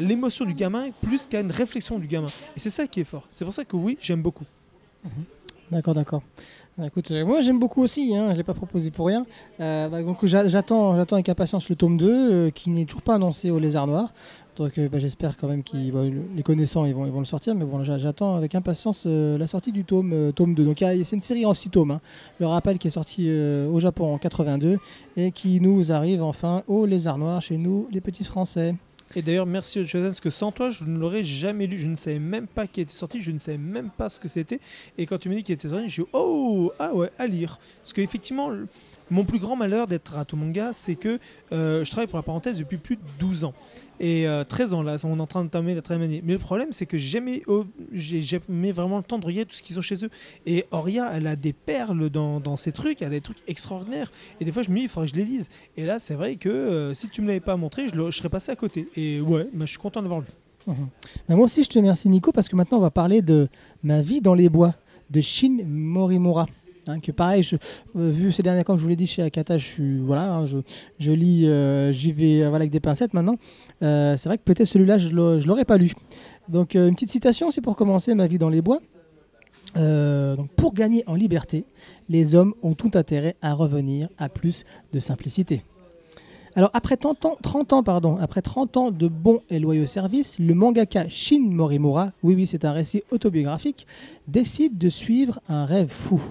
l'émotion 0.00 0.44
du 0.44 0.54
gamin, 0.54 0.90
plus 1.02 1.26
qu'à 1.26 1.40
une 1.40 1.50
réflexion 1.50 1.98
du 1.98 2.06
gamin. 2.06 2.28
Et 2.56 2.60
c'est 2.60 2.70
ça 2.70 2.86
qui 2.86 3.00
est 3.00 3.04
fort. 3.04 3.26
C'est 3.30 3.44
pour 3.44 3.54
ça 3.54 3.64
que 3.64 3.76
oui, 3.76 3.98
j'aime 4.00 4.22
beaucoup. 4.22 4.44
D'accord, 5.70 5.94
d'accord. 5.94 6.22
Bah, 6.76 6.86
écoute, 6.88 7.10
euh, 7.12 7.24
moi 7.24 7.40
j'aime 7.40 7.60
beaucoup 7.60 7.82
aussi, 7.82 8.14
hein, 8.16 8.26
je 8.28 8.32
ne 8.32 8.36
l'ai 8.38 8.42
pas 8.42 8.54
proposé 8.54 8.90
pour 8.90 9.06
rien. 9.06 9.22
Bah, 9.58 10.02
donc 10.02 10.24
j'a- 10.26 10.48
j'attends, 10.48 10.96
j'attends 10.96 11.16
avec 11.16 11.28
impatience 11.28 11.68
le 11.68 11.76
tome 11.76 11.96
2 11.96 12.08
euh, 12.10 12.50
qui 12.50 12.70
n'est 12.70 12.84
toujours 12.84 13.02
pas 13.02 13.14
annoncé 13.14 13.50
au 13.50 13.60
Lézard 13.60 13.86
Noir. 13.86 14.12
Donc 14.56 14.78
bah, 14.78 14.98
j'espère 14.98 15.36
quand 15.36 15.48
même 15.48 15.62
qu'ils, 15.62 15.90
bah, 15.92 16.04
le- 16.04 16.22
les 16.36 16.42
connaissants 16.42 16.84
ils 16.84 16.94
vont, 16.94 17.06
ils 17.06 17.12
vont 17.12 17.18
le 17.18 17.24
sortir, 17.24 17.54
mais 17.54 17.64
bon 17.64 17.82
j'a- 17.82 17.98
j'attends 17.98 18.36
avec 18.36 18.54
impatience 18.54 19.04
euh, 19.06 19.36
la 19.36 19.46
sortie 19.48 19.72
du 19.72 19.84
tome, 19.84 20.12
euh, 20.12 20.32
tome 20.32 20.54
2. 20.54 20.64
Donc 20.64 20.78
c'est 20.78 21.12
une 21.12 21.20
série 21.20 21.44
en 21.44 21.54
6 21.54 21.70
tomes. 21.70 21.90
hein. 21.90 22.00
Le 22.38 22.46
rappelle 22.46 22.78
qui 22.78 22.86
est 22.86 22.90
sorti 22.90 23.24
euh, 23.28 23.68
au 23.68 23.80
Japon 23.80 24.14
en 24.14 24.18
82 24.18 24.78
et 25.16 25.32
qui 25.32 25.60
nous 25.60 25.90
arrive 25.92 26.22
enfin 26.22 26.62
au 26.68 26.86
Lézard 26.86 27.18
Noir 27.18 27.42
chez 27.42 27.56
nous 27.56 27.88
les 27.90 28.00
petits 28.00 28.24
Français. 28.24 28.74
Et 29.16 29.22
d'ailleurs, 29.22 29.46
merci 29.46 29.84
Joseph, 29.84 30.02
parce 30.02 30.20
que 30.20 30.30
sans 30.30 30.50
toi, 30.50 30.70
je 30.70 30.82
ne 30.84 30.98
l'aurais 30.98 31.22
jamais 31.24 31.66
lu. 31.68 31.78
Je 31.78 31.88
ne 31.88 31.94
savais 31.94 32.18
même 32.18 32.46
pas 32.48 32.66
qui 32.66 32.80
était 32.80 32.92
sorti, 32.94 33.20
je 33.20 33.30
ne 33.30 33.38
savais 33.38 33.58
même 33.58 33.90
pas 33.96 34.08
ce 34.08 34.18
que 34.18 34.26
c'était. 34.28 34.58
Et 34.98 35.06
quand 35.06 35.18
tu 35.18 35.28
me 35.28 35.34
dis 35.36 35.42
qu'il 35.44 35.52
était 35.54 35.68
sorti, 35.68 35.86
je 35.86 35.92
suis 35.92 36.04
oh, 36.14 36.72
ah 36.80 36.92
ouais, 36.94 37.10
à 37.18 37.26
lire. 37.26 37.58
Parce 37.82 37.92
qu'effectivement, 37.92 38.50
mon 39.10 39.24
plus 39.24 39.38
grand 39.38 39.56
malheur 39.56 39.86
d'être 39.86 40.16
à 40.16 40.24
manga, 40.34 40.70
c'est 40.72 40.94
que 40.96 41.18
euh, 41.52 41.84
je 41.84 41.90
travaille 41.90 42.06
pour 42.08 42.18
la 42.18 42.22
parenthèse 42.22 42.58
depuis 42.58 42.78
plus 42.78 42.96
de 42.96 43.02
12 43.18 43.44
ans. 43.44 43.54
Et 44.00 44.26
euh, 44.26 44.42
13 44.44 44.74
ans 44.74 44.82
là, 44.82 44.96
on 45.04 45.18
est 45.18 45.20
en 45.20 45.26
train 45.26 45.44
de 45.44 45.50
terminer 45.50 45.74
la 45.74 45.82
13 45.82 46.02
année. 46.02 46.22
Mais 46.24 46.32
le 46.32 46.38
problème, 46.38 46.68
c'est 46.72 46.86
que 46.86 46.98
j'ai 46.98 47.08
jamais, 47.08 47.42
jamais 47.92 48.72
vraiment 48.72 48.96
le 48.96 49.02
temps 49.04 49.18
de 49.18 49.26
regarder 49.26 49.48
tout 49.48 49.56
ce 49.56 49.62
qu'ils 49.62 49.78
ont 49.78 49.82
chez 49.82 50.04
eux. 50.04 50.10
Et 50.46 50.64
Oria, 50.70 51.10
elle 51.12 51.26
a 51.26 51.36
des 51.36 51.52
perles 51.52 52.10
dans, 52.10 52.56
ces 52.56 52.72
trucs, 52.72 53.02
elle 53.02 53.08
a 53.08 53.10
des 53.10 53.20
trucs 53.20 53.42
extraordinaires. 53.46 54.10
Et 54.40 54.44
des 54.44 54.52
fois, 54.52 54.62
je 54.62 54.70
me 54.70 54.76
dis, 54.76 54.82
il 54.82 54.88
faudrait 54.88 55.06
que 55.08 55.14
je 55.14 55.18
les 55.18 55.24
lise. 55.24 55.48
Et 55.76 55.84
là, 55.86 55.98
c'est 55.98 56.14
vrai 56.14 56.36
que 56.36 56.48
euh, 56.48 56.94
si 56.94 57.08
tu 57.08 57.22
me 57.22 57.28
l'avais 57.28 57.40
pas 57.40 57.56
montré, 57.56 57.88
je, 57.88 57.94
le- 57.94 58.10
serais 58.10 58.28
passé 58.28 58.50
à 58.50 58.56
côté. 58.56 58.88
Et 58.96 59.20
ouais, 59.20 59.48
bah, 59.52 59.64
je 59.64 59.70
suis 59.70 59.78
content 59.78 60.02
d'avoir 60.02 60.20
lu. 60.20 60.26
Bah, 60.66 61.36
moi 61.36 61.44
aussi, 61.44 61.62
je 61.62 61.68
te 61.68 61.78
remercie, 61.78 62.08
Nico, 62.08 62.32
parce 62.32 62.48
que 62.48 62.56
maintenant, 62.56 62.78
on 62.78 62.82
va 62.82 62.90
parler 62.90 63.22
de 63.22 63.48
Ma 63.82 64.00
vie 64.00 64.20
dans 64.20 64.34
les 64.34 64.48
bois 64.48 64.74
de 65.10 65.20
Shin 65.20 65.58
Morimura. 65.66 66.46
Hein, 66.86 67.00
que 67.00 67.12
pareil, 67.12 67.42
euh, 67.96 68.10
vu 68.10 68.32
ces 68.32 68.42
derniers 68.42 68.64
temps 68.64 68.74
que 68.74 68.78
je 68.78 68.82
vous 68.82 68.90
l'ai 68.90 68.96
dit 68.96 69.06
chez 69.06 69.22
Akata, 69.22 69.58
je 69.58 69.66
suis 69.66 69.98
voilà, 69.98 70.34
hein, 70.34 70.46
je, 70.46 70.58
je 70.98 71.12
lis, 71.12 71.46
euh, 71.46 71.92
j'y 71.92 72.12
vais 72.12 72.42
euh, 72.42 72.48
voilà, 72.48 72.62
avec 72.62 72.70
des 72.70 72.80
pincettes 72.80 73.14
maintenant. 73.14 73.36
C'est 73.80 74.24
vrai 74.26 74.38
que 74.38 74.44
peut-être 74.44 74.66
celui-là, 74.66 74.98
je 74.98 75.08
ne 75.08 75.46
l'aurais 75.46 75.64
pas 75.64 75.78
lu. 75.78 75.92
Donc 76.48 76.74
une 76.74 76.94
petite 76.94 77.10
citation, 77.10 77.50
c'est 77.50 77.60
pour 77.60 77.76
commencer 77.76 78.14
ma 78.14 78.26
vie 78.26 78.38
dans 78.38 78.50
les 78.50 78.62
bois. 78.62 78.80
Pour 80.56 80.74
gagner 80.74 81.02
en 81.06 81.14
liberté, 81.14 81.64
les 82.08 82.34
hommes 82.34 82.54
ont 82.62 82.74
tout 82.74 82.92
intérêt 82.94 83.36
à 83.42 83.54
revenir 83.54 84.08
à 84.18 84.28
plus 84.28 84.64
de 84.92 85.00
simplicité. 85.00 85.62
Alors 86.56 86.70
après 86.72 86.96
30 86.96 87.24
ans, 87.24 87.36
30 87.42 87.72
ans, 87.72 87.82
pardon, 87.82 88.16
après 88.16 88.40
30 88.40 88.76
ans 88.76 88.90
de 88.92 89.08
bons 89.08 89.40
et 89.50 89.58
loyaux 89.58 89.86
services, 89.86 90.38
le 90.38 90.54
mangaka 90.54 91.08
Shin 91.08 91.42
Morimura, 91.50 92.12
oui 92.22 92.36
oui 92.36 92.46
c'est 92.46 92.64
un 92.64 92.72
récit 92.72 93.02
autobiographique, 93.10 93.88
décide 94.28 94.78
de 94.78 94.88
suivre 94.88 95.40
un 95.48 95.64
rêve 95.64 95.88
fou, 95.88 96.22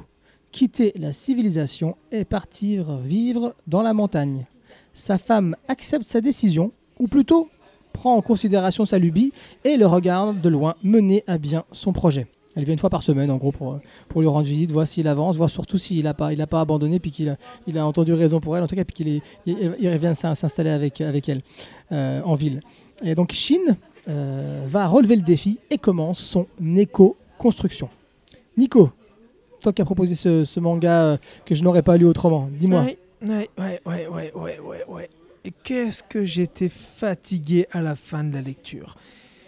quitter 0.54 0.93
la 0.95 1.12
civilisation 1.12 1.97
et 2.12 2.24
partir 2.24 2.97
vivre 2.97 3.56
dans 3.68 3.82
la 3.82 3.93
montagne. 3.93 4.45
Sa 4.93 5.18
femme 5.18 5.56
accepte 5.68 6.06
sa 6.06 6.22
décision, 6.22 6.72
ou 6.99 7.08
plutôt 7.08 7.49
prend 7.91 8.16
en 8.16 8.22
considération 8.22 8.86
sa 8.86 8.99
lubie 8.99 9.34
et 9.64 9.78
le 9.78 9.88
regarde 9.88 10.39
de 10.41 10.49
loin 10.49 10.76
mener 10.84 11.24
à 11.28 11.38
bien 11.38 11.64
son 11.72 11.91
projet. 11.91 12.28
Elle 12.56 12.66
vient 12.66 12.74
une 12.74 12.80
fois 12.80 12.91
par 12.91 13.01
semaine, 13.01 13.32
en 13.32 13.38
gros, 13.38 13.51
pour, 13.51 13.80
pour 14.08 14.22
lui 14.22 14.28
rendre 14.28 14.45
visite, 14.45 14.72
voir 14.72 14.86
s'il 14.86 15.08
avance, 15.08 15.38
voir 15.38 15.49
surtout 15.49 15.80
s'il 15.80 16.04
n'a 16.04 16.14
pas, 16.14 16.34
il 16.34 16.45
pas 16.45 16.62
abandonné, 16.62 16.99
puis 16.99 17.10
qu'il 17.10 17.30
a, 17.30 17.38
il 17.66 17.76
a 17.80 17.86
entendu 17.86 18.14
raison 18.14 18.39
pour 18.39 18.56
elle, 18.56 18.64
en 18.64 18.68
tout 18.68 18.76
cas, 18.76 18.86
puis 18.86 18.93
qu'il 18.93 19.22
il, 19.47 19.89
revient 19.89 20.14
s'in- 20.16 20.36
s'installer 20.36 20.70
avec, 20.70 21.01
avec 21.01 21.28
elle 21.30 21.41
euh, 21.91 22.22
en 22.24 22.36
ville. 22.36 22.60
Et 23.04 23.16
donc, 23.16 23.32
Shin 23.32 23.76
euh, 24.08 24.64
va 24.68 24.88
relever 24.88 25.16
le 25.16 25.24
défi 25.24 25.58
et 25.72 25.80
commence 25.80 26.20
son 26.20 26.45
éco-construction. 26.76 27.89
Nico, 28.56 28.91
toi 29.64 29.74
qui 29.74 29.82
as 29.82 29.86
proposé 29.86 30.16
ce, 30.16 30.59
manga 30.59 31.03
euh, 31.03 31.18
que 31.45 31.55
je 31.55 31.64
n'aurais 31.64 31.82
pas 31.82 31.97
lu 31.97 32.05
autrement, 32.05 32.49
dis-moi. 32.51 32.84
Ouais, 32.84 33.49
ouais, 33.57 33.82
ouais, 33.86 34.07
ouais, 34.07 34.32
ouais, 34.36 34.86
ouais. 34.88 35.09
Et 35.45 35.51
qu'est-ce 35.64 36.03
que 36.03 36.24
j'étais 36.24 36.70
fatigué 36.70 37.68
à 37.72 37.82
la 37.82 37.95
fin 37.95 38.24
de 38.24 38.34
la 38.34 38.41
lecture. 38.41 38.95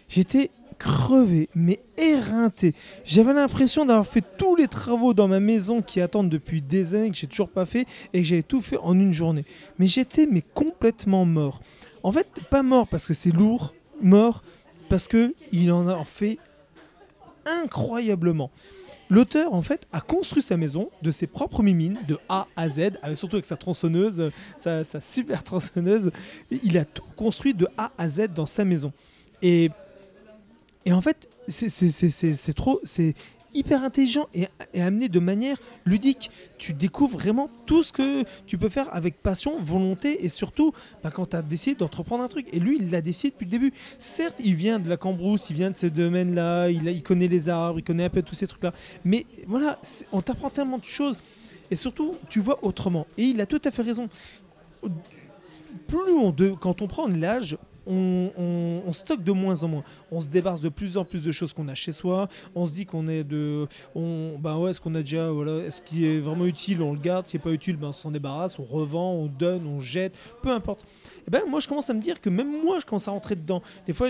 J'étais 0.09 0.51
crevé, 0.77 1.49
mais 1.55 1.79
éreinté. 1.97 2.73
J'avais 3.05 3.33
l'impression 3.33 3.85
d'avoir 3.85 4.05
fait 4.05 4.23
tous 4.37 4.55
les 4.55 4.67
travaux 4.67 5.13
dans 5.13 5.27
ma 5.27 5.39
maison 5.39 5.81
qui 5.81 6.01
attendent 6.01 6.29
depuis 6.29 6.61
des 6.61 6.95
années, 6.95 7.11
que 7.11 7.17
j'ai 7.17 7.27
toujours 7.27 7.49
pas 7.49 7.65
fait, 7.65 7.87
et 8.13 8.21
que 8.21 8.27
j'avais 8.27 8.43
tout 8.43 8.61
fait 8.61 8.77
en 8.77 8.93
une 8.93 9.13
journée. 9.13 9.45
Mais 9.79 9.87
j'étais 9.87 10.27
mais 10.29 10.41
complètement 10.41 11.25
mort. 11.25 11.61
En 12.03 12.11
fait, 12.11 12.27
pas 12.49 12.63
mort 12.63 12.87
parce 12.87 13.07
que 13.07 13.13
c'est 13.13 13.31
lourd, 13.31 13.73
mort 14.01 14.43
parce 14.89 15.07
que 15.07 15.33
il 15.51 15.71
en 15.71 15.87
a 15.87 16.03
fait 16.05 16.37
incroyablement. 17.63 18.51
L'auteur, 19.09 19.53
en 19.53 19.61
fait, 19.61 19.87
a 19.91 20.01
construit 20.01 20.41
sa 20.41 20.57
maison 20.57 20.89
de 21.01 21.11
ses 21.11 21.27
propres 21.27 21.61
mimines, 21.61 21.99
de 22.07 22.17
A 22.27 22.47
à 22.55 22.69
Z, 22.69 22.91
surtout 23.13 23.35
avec 23.35 23.45
sa 23.45 23.57
tronçonneuse, 23.57 24.31
sa, 24.57 24.83
super 24.99 25.43
tronçonneuse. 25.43 26.11
Il 26.63 26.77
a 26.77 26.85
tout 26.85 27.03
construit 27.15 27.53
de 27.53 27.67
A 27.77 27.91
à 27.97 28.09
Z 28.09 28.29
dans 28.33 28.45
sa 28.45 28.65
maison. 28.65 28.91
Et, 29.41 29.69
et 30.85 30.93
en 30.93 31.01
fait, 31.01 31.29
c'est 31.47 32.53
trop. 32.55 32.79
C'est 32.83 33.13
hyper 33.55 33.83
intelligent 33.83 34.27
et, 34.35 34.47
amené 34.79 35.09
de 35.09 35.19
manière 35.19 35.57
ludique. 35.85 36.29
Tu 36.57 36.73
découvres 36.73 37.17
vraiment 37.17 37.49
tout 37.65 37.81
ce 37.81 37.91
que 37.91 38.23
tu 38.45 38.57
peux 38.57 38.69
faire 38.69 38.93
avec 38.93 39.21
passion, 39.21 39.59
volonté 39.59 40.23
et 40.25 40.29
surtout 40.29 40.73
bah, 41.01 41.09
quand 41.11 41.27
tu 41.27 41.35
as 41.35 41.41
décidé 41.41 41.75
d'entreprendre 41.75 42.23
un 42.23 42.27
truc. 42.27 42.47
Et 42.53 42.59
lui, 42.59 42.77
il 42.79 42.91
l'a 42.91 43.01
décidé 43.01 43.31
depuis 43.31 43.45
le 43.45 43.51
début. 43.51 43.73
Certes, 43.97 44.37
il 44.43 44.55
vient 44.55 44.79
de 44.79 44.89
la 44.89 44.97
cambrousse, 44.97 45.49
il 45.49 45.55
vient 45.55 45.71
de 45.71 45.75
ce 45.75 45.87
domaine-là, 45.87 46.69
il, 46.69 47.01
connaît 47.01 47.27
les 47.27 47.49
arbres, 47.49 47.79
il 47.79 47.83
connaît 47.83 48.05
un 48.05 48.09
peu 48.09 48.21
tous 48.21 48.35
ces 48.35 48.47
trucs-là. 48.47 48.73
Mais 49.03 49.25
voilà, 49.47 49.79
on 50.11 50.21
t'apprend 50.21 50.49
tellement 50.49 50.77
de 50.77 50.83
choses. 50.83 51.17
Et 51.71 51.75
surtout, 51.75 52.15
tu 52.29 52.41
vois 52.41 52.63
autrement. 52.63 53.07
Et 53.17 53.23
il 53.23 53.41
a 53.41 53.45
tout 53.45 53.61
à 53.63 53.71
fait 53.71 53.81
raison. 53.81 54.09
Plus 55.87 56.11
on 56.11 56.31
de, 56.31 56.51
quand 56.51 56.81
on 56.81 56.87
prend 56.87 57.07
l'âge, 57.07 57.57
on, 57.87 58.31
on- 58.37 58.81
on 58.87 58.91
stocke 58.91 59.23
de 59.23 59.31
moins 59.31 59.63
en 59.63 59.67
moins. 59.67 59.83
On 60.11 60.19
se 60.19 60.27
débarrasse 60.27 60.61
de 60.61 60.69
plus 60.69 60.97
en 60.97 61.05
plus 61.05 61.23
de 61.23 61.31
choses 61.31 61.53
qu'on 61.53 61.67
a 61.67 61.75
chez 61.75 61.91
soi. 61.91 62.27
On 62.55 62.65
se 62.65 62.73
dit 62.73 62.85
qu'on 62.85 63.07
est 63.07 63.23
de. 63.23 63.67
On, 63.95 64.37
bah 64.39 64.57
ouais, 64.57 64.71
est-ce 64.71 64.81
qu'on 64.81 64.95
a 64.95 65.01
déjà. 65.01 65.29
Voilà, 65.31 65.57
est-ce 65.65 65.81
qui 65.81 66.05
est 66.05 66.19
vraiment 66.19 66.45
utile, 66.45 66.81
on 66.81 66.93
le 66.93 66.99
garde. 66.99 67.25
Ce 67.27 67.31
qui 67.31 67.37
n'est 67.37 67.43
pas 67.43 67.51
utile, 67.51 67.75
ben, 67.77 67.87
on 67.87 67.93
s'en 67.93 68.11
débarrasse. 68.11 68.59
On 68.59 68.63
revend, 68.63 69.13
on 69.13 69.25
donne, 69.27 69.65
on 69.67 69.79
jette. 69.79 70.17
Peu 70.43 70.51
importe. 70.51 70.85
Et 71.27 71.31
ben 71.31 71.41
moi, 71.49 71.59
je 71.59 71.67
commence 71.67 71.89
à 71.89 71.93
me 71.93 72.01
dire 72.01 72.21
que 72.21 72.29
même 72.29 72.49
moi, 72.63 72.77
je 72.79 72.85
commence 72.85 73.07
à 73.07 73.11
rentrer 73.11 73.35
dedans. 73.35 73.61
Des 73.87 73.93
fois, 73.93 74.09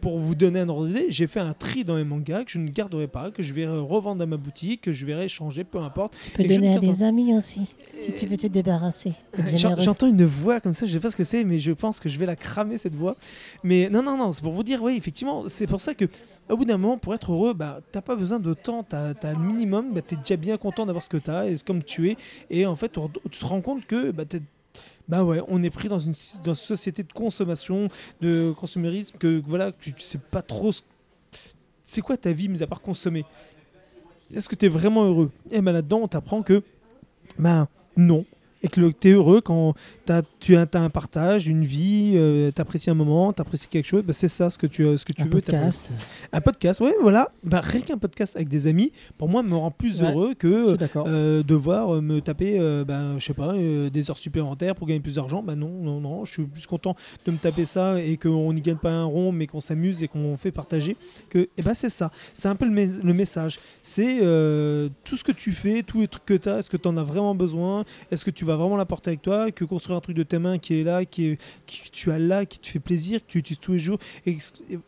pour 0.00 0.18
vous 0.18 0.34
donner 0.34 0.60
un 0.60 0.68
ordre 0.68 0.86
d'idée, 0.86 1.06
j'ai 1.10 1.26
fait 1.26 1.40
un 1.40 1.52
tri 1.52 1.84
dans 1.84 1.96
mes 1.96 2.04
mangas 2.04 2.44
que 2.44 2.50
je 2.50 2.58
ne 2.58 2.68
garderai 2.68 3.08
pas, 3.08 3.30
que 3.30 3.42
je 3.42 3.52
vais 3.52 3.66
revendre 3.66 4.22
à 4.22 4.26
ma 4.26 4.36
boutique, 4.36 4.82
que 4.82 4.92
je 4.92 5.04
vais 5.06 5.24
échanger, 5.24 5.64
peu 5.64 5.78
importe. 5.78 6.14
Tu 6.24 6.30
peux 6.30 6.42
Et 6.44 6.48
donner 6.48 6.74
à 6.74 6.78
des 6.78 7.02
amis 7.02 7.34
aussi, 7.36 7.74
si 8.00 8.12
tu 8.14 8.26
veux 8.26 8.36
te 8.36 8.46
débarrasser. 8.46 9.12
Généreux. 9.46 9.80
J'entends 9.82 10.06
une 10.08 10.24
voix 10.24 10.60
comme 10.60 10.72
ça, 10.74 10.86
je 10.86 10.92
sais 10.92 11.00
pas 11.00 11.10
ce 11.10 11.16
que 11.16 11.24
c'est, 11.24 11.44
mais 11.44 11.58
je 11.58 11.72
pense 11.72 11.98
que 12.00 12.08
je 12.08 12.18
vais 12.18 12.26
la 12.26 12.36
cramer 12.36 12.78
cette 12.78 12.94
voix. 12.94 13.03
Mais 13.62 13.88
non, 13.90 14.02
non, 14.02 14.16
non, 14.16 14.32
c'est 14.32 14.42
pour 14.42 14.52
vous 14.52 14.62
dire, 14.62 14.82
oui, 14.82 14.96
effectivement, 14.96 15.48
c'est 15.48 15.66
pour 15.66 15.80
ça 15.80 15.94
que 15.94 16.06
au 16.48 16.56
bout 16.56 16.64
d'un 16.64 16.76
moment, 16.76 16.98
pour 16.98 17.14
être 17.14 17.32
heureux, 17.32 17.54
bah, 17.54 17.80
t'as 17.92 18.02
pas 18.02 18.16
besoin 18.16 18.38
de 18.38 18.52
temps, 18.54 18.82
t'as 18.82 19.12
as 19.22 19.32
le 19.32 19.38
minimum, 19.38 19.92
bah, 19.92 20.02
t'es 20.02 20.16
déjà 20.16 20.36
bien 20.36 20.56
content 20.58 20.84
d'avoir 20.86 21.02
ce 21.02 21.08
que 21.08 21.16
t'as 21.16 21.46
et 21.46 21.56
comme 21.64 21.82
tu 21.82 22.10
es. 22.10 22.16
Et 22.50 22.66
en 22.66 22.76
fait, 22.76 22.92
tu 23.30 23.38
te 23.38 23.44
rends 23.44 23.60
compte 23.62 23.86
que 23.86 24.10
bah, 24.10 24.24
t'es- 24.24 24.42
bah 25.08 25.22
ouais, 25.24 25.40
on 25.48 25.62
est 25.62 25.70
pris 25.70 25.88
dans 25.88 25.98
une, 25.98 26.14
société 26.14 27.02
de 27.02 27.12
consommation, 27.12 27.88
de 28.20 28.52
consumérisme, 28.58 29.18
que 29.18 29.40
voilà, 29.46 29.72
tu, 29.72 29.92
tu 29.92 30.02
sais 30.02 30.18
pas 30.18 30.42
trop. 30.42 30.72
ce- 30.72 30.82
C'est 31.82 32.00
quoi 32.00 32.16
ta 32.16 32.32
vie, 32.32 32.48
mis 32.48 32.62
à 32.62 32.66
part 32.66 32.80
consommer 32.80 33.24
Est-ce 34.34 34.48
que 34.48 34.54
tu 34.54 34.66
es 34.66 34.68
vraiment 34.68 35.04
heureux? 35.04 35.30
Et 35.50 35.60
ben 35.60 35.72
là-dedans, 35.72 36.00
on 36.02 36.08
t'apprend 36.08 36.42
que, 36.42 36.62
ben 37.38 37.68
non. 37.96 38.24
Et 38.64 38.68
que 38.68 38.80
tu 38.90 39.08
es 39.08 39.12
heureux 39.12 39.40
quand 39.42 39.74
t'as- 40.06 40.22
tu 40.40 40.56
as, 40.56 40.66
un 40.74 40.88
partage, 40.90 41.46
une 41.46 41.64
vie, 41.64 42.14
euh, 42.16 42.50
t'apprécies 42.50 42.88
un 42.90 42.94
moment, 42.94 43.32
t'apprécies 43.32 43.68
quelque 43.68 43.86
chose, 43.86 44.02
ben 44.02 44.12
c'est 44.14 44.26
ça 44.28 44.48
ce 44.48 44.56
que 44.58 44.66
tu, 44.66 44.84
euh, 44.86 44.96
ce 44.96 45.04
que 45.04 45.12
tu 45.12 45.20
un 45.22 45.26
veux. 45.26 45.30
podcast. 45.32 45.92
Un 46.32 46.40
podcast, 46.40 46.80
ouais, 46.80 46.94
voilà. 47.02 47.30
Ben, 47.44 47.60
rien 47.60 47.82
qu'un 47.82 47.98
podcast 47.98 48.36
avec 48.36 48.48
des 48.48 48.66
amis, 48.66 48.90
pour 49.18 49.28
moi, 49.28 49.42
me 49.42 49.54
rend 49.54 49.70
plus 49.70 50.00
Ouais, 50.00 50.08
heureux 50.10 50.34
que 50.34 50.76
euh, 50.96 51.42
devoir 51.42 51.94
euh, 51.96 52.00
me 52.00 52.20
taper, 52.20 52.58
euh, 52.58 52.84
ben, 52.84 53.18
je 53.18 53.24
sais 53.26 53.34
pas, 53.34 53.52
euh, 53.54 53.90
des 53.90 54.10
heures 54.10 54.16
supplémentaires 54.18 54.74
pour 54.74 54.86
gagner 54.86 55.00
plus 55.00 55.16
d'argent. 55.16 55.42
Ben 55.42 55.56
non, 55.56 55.68
non, 55.82 56.00
non, 56.00 56.24
je 56.24 56.32
suis 56.32 56.42
plus 56.44 56.66
content 56.66 56.96
de 57.26 57.30
me 57.32 57.36
taper 57.36 57.66
ça 57.66 58.00
et 58.00 58.16
qu'on 58.16 58.52
n'y 58.54 58.62
gagne 58.62 58.76
pas 58.76 58.92
un 58.92 59.04
rond, 59.04 59.30
mais 59.30 59.46
qu'on 59.46 59.60
s'amuse 59.60 60.02
et 60.02 60.08
qu'on 60.08 60.36
fait 60.38 60.52
partager. 60.52 60.96
Que, 61.28 61.48
et 61.58 61.62
ben 61.62 61.74
c'est 61.74 61.90
ça. 61.90 62.10
C'est 62.32 62.48
un 62.48 62.54
peu 62.56 62.66
le, 62.66 62.74
le 63.02 63.12
message. 63.14 63.60
C'est 63.82 64.18
tout 65.04 65.16
ce 65.16 65.22
que 65.24 65.32
tu 65.32 65.52
fais, 65.52 65.82
tous 65.82 66.00
les 66.00 66.08
trucs 66.08 66.24
que 66.24 66.34
tu 66.34 66.48
as, 66.48 66.58
est-ce 66.60 66.70
que 66.70 66.78
tu 66.78 66.88
en 66.88 66.96
as 66.96 67.02
vraiment 67.02 67.34
besoin? 67.34 67.84
Est-ce 68.10 68.24
que 68.24 68.30
tu 68.30 68.44
vas 68.46 68.53
vraiment 68.56 68.76
l'apporter 68.76 69.10
avec 69.10 69.22
toi 69.22 69.50
Que 69.50 69.64
construire 69.64 69.96
un 69.96 70.00
truc 70.00 70.16
de 70.16 70.22
tes 70.22 70.38
mains 70.38 70.58
qui 70.58 70.80
est 70.80 70.84
là, 70.84 71.04
qui 71.04 71.26
est, 71.26 71.38
qui- 71.66 71.90
tu 71.90 72.10
as 72.10 72.18
là, 72.18 72.44
qui 72.46 72.58
te 72.58 72.66
fait 72.66 72.78
plaisir, 72.78 73.20
que 73.20 73.26
tu 73.26 73.38
utilises 73.38 73.58
tous 73.60 73.72
les 73.72 73.78
jours. 73.78 73.98
Et, 74.26 74.36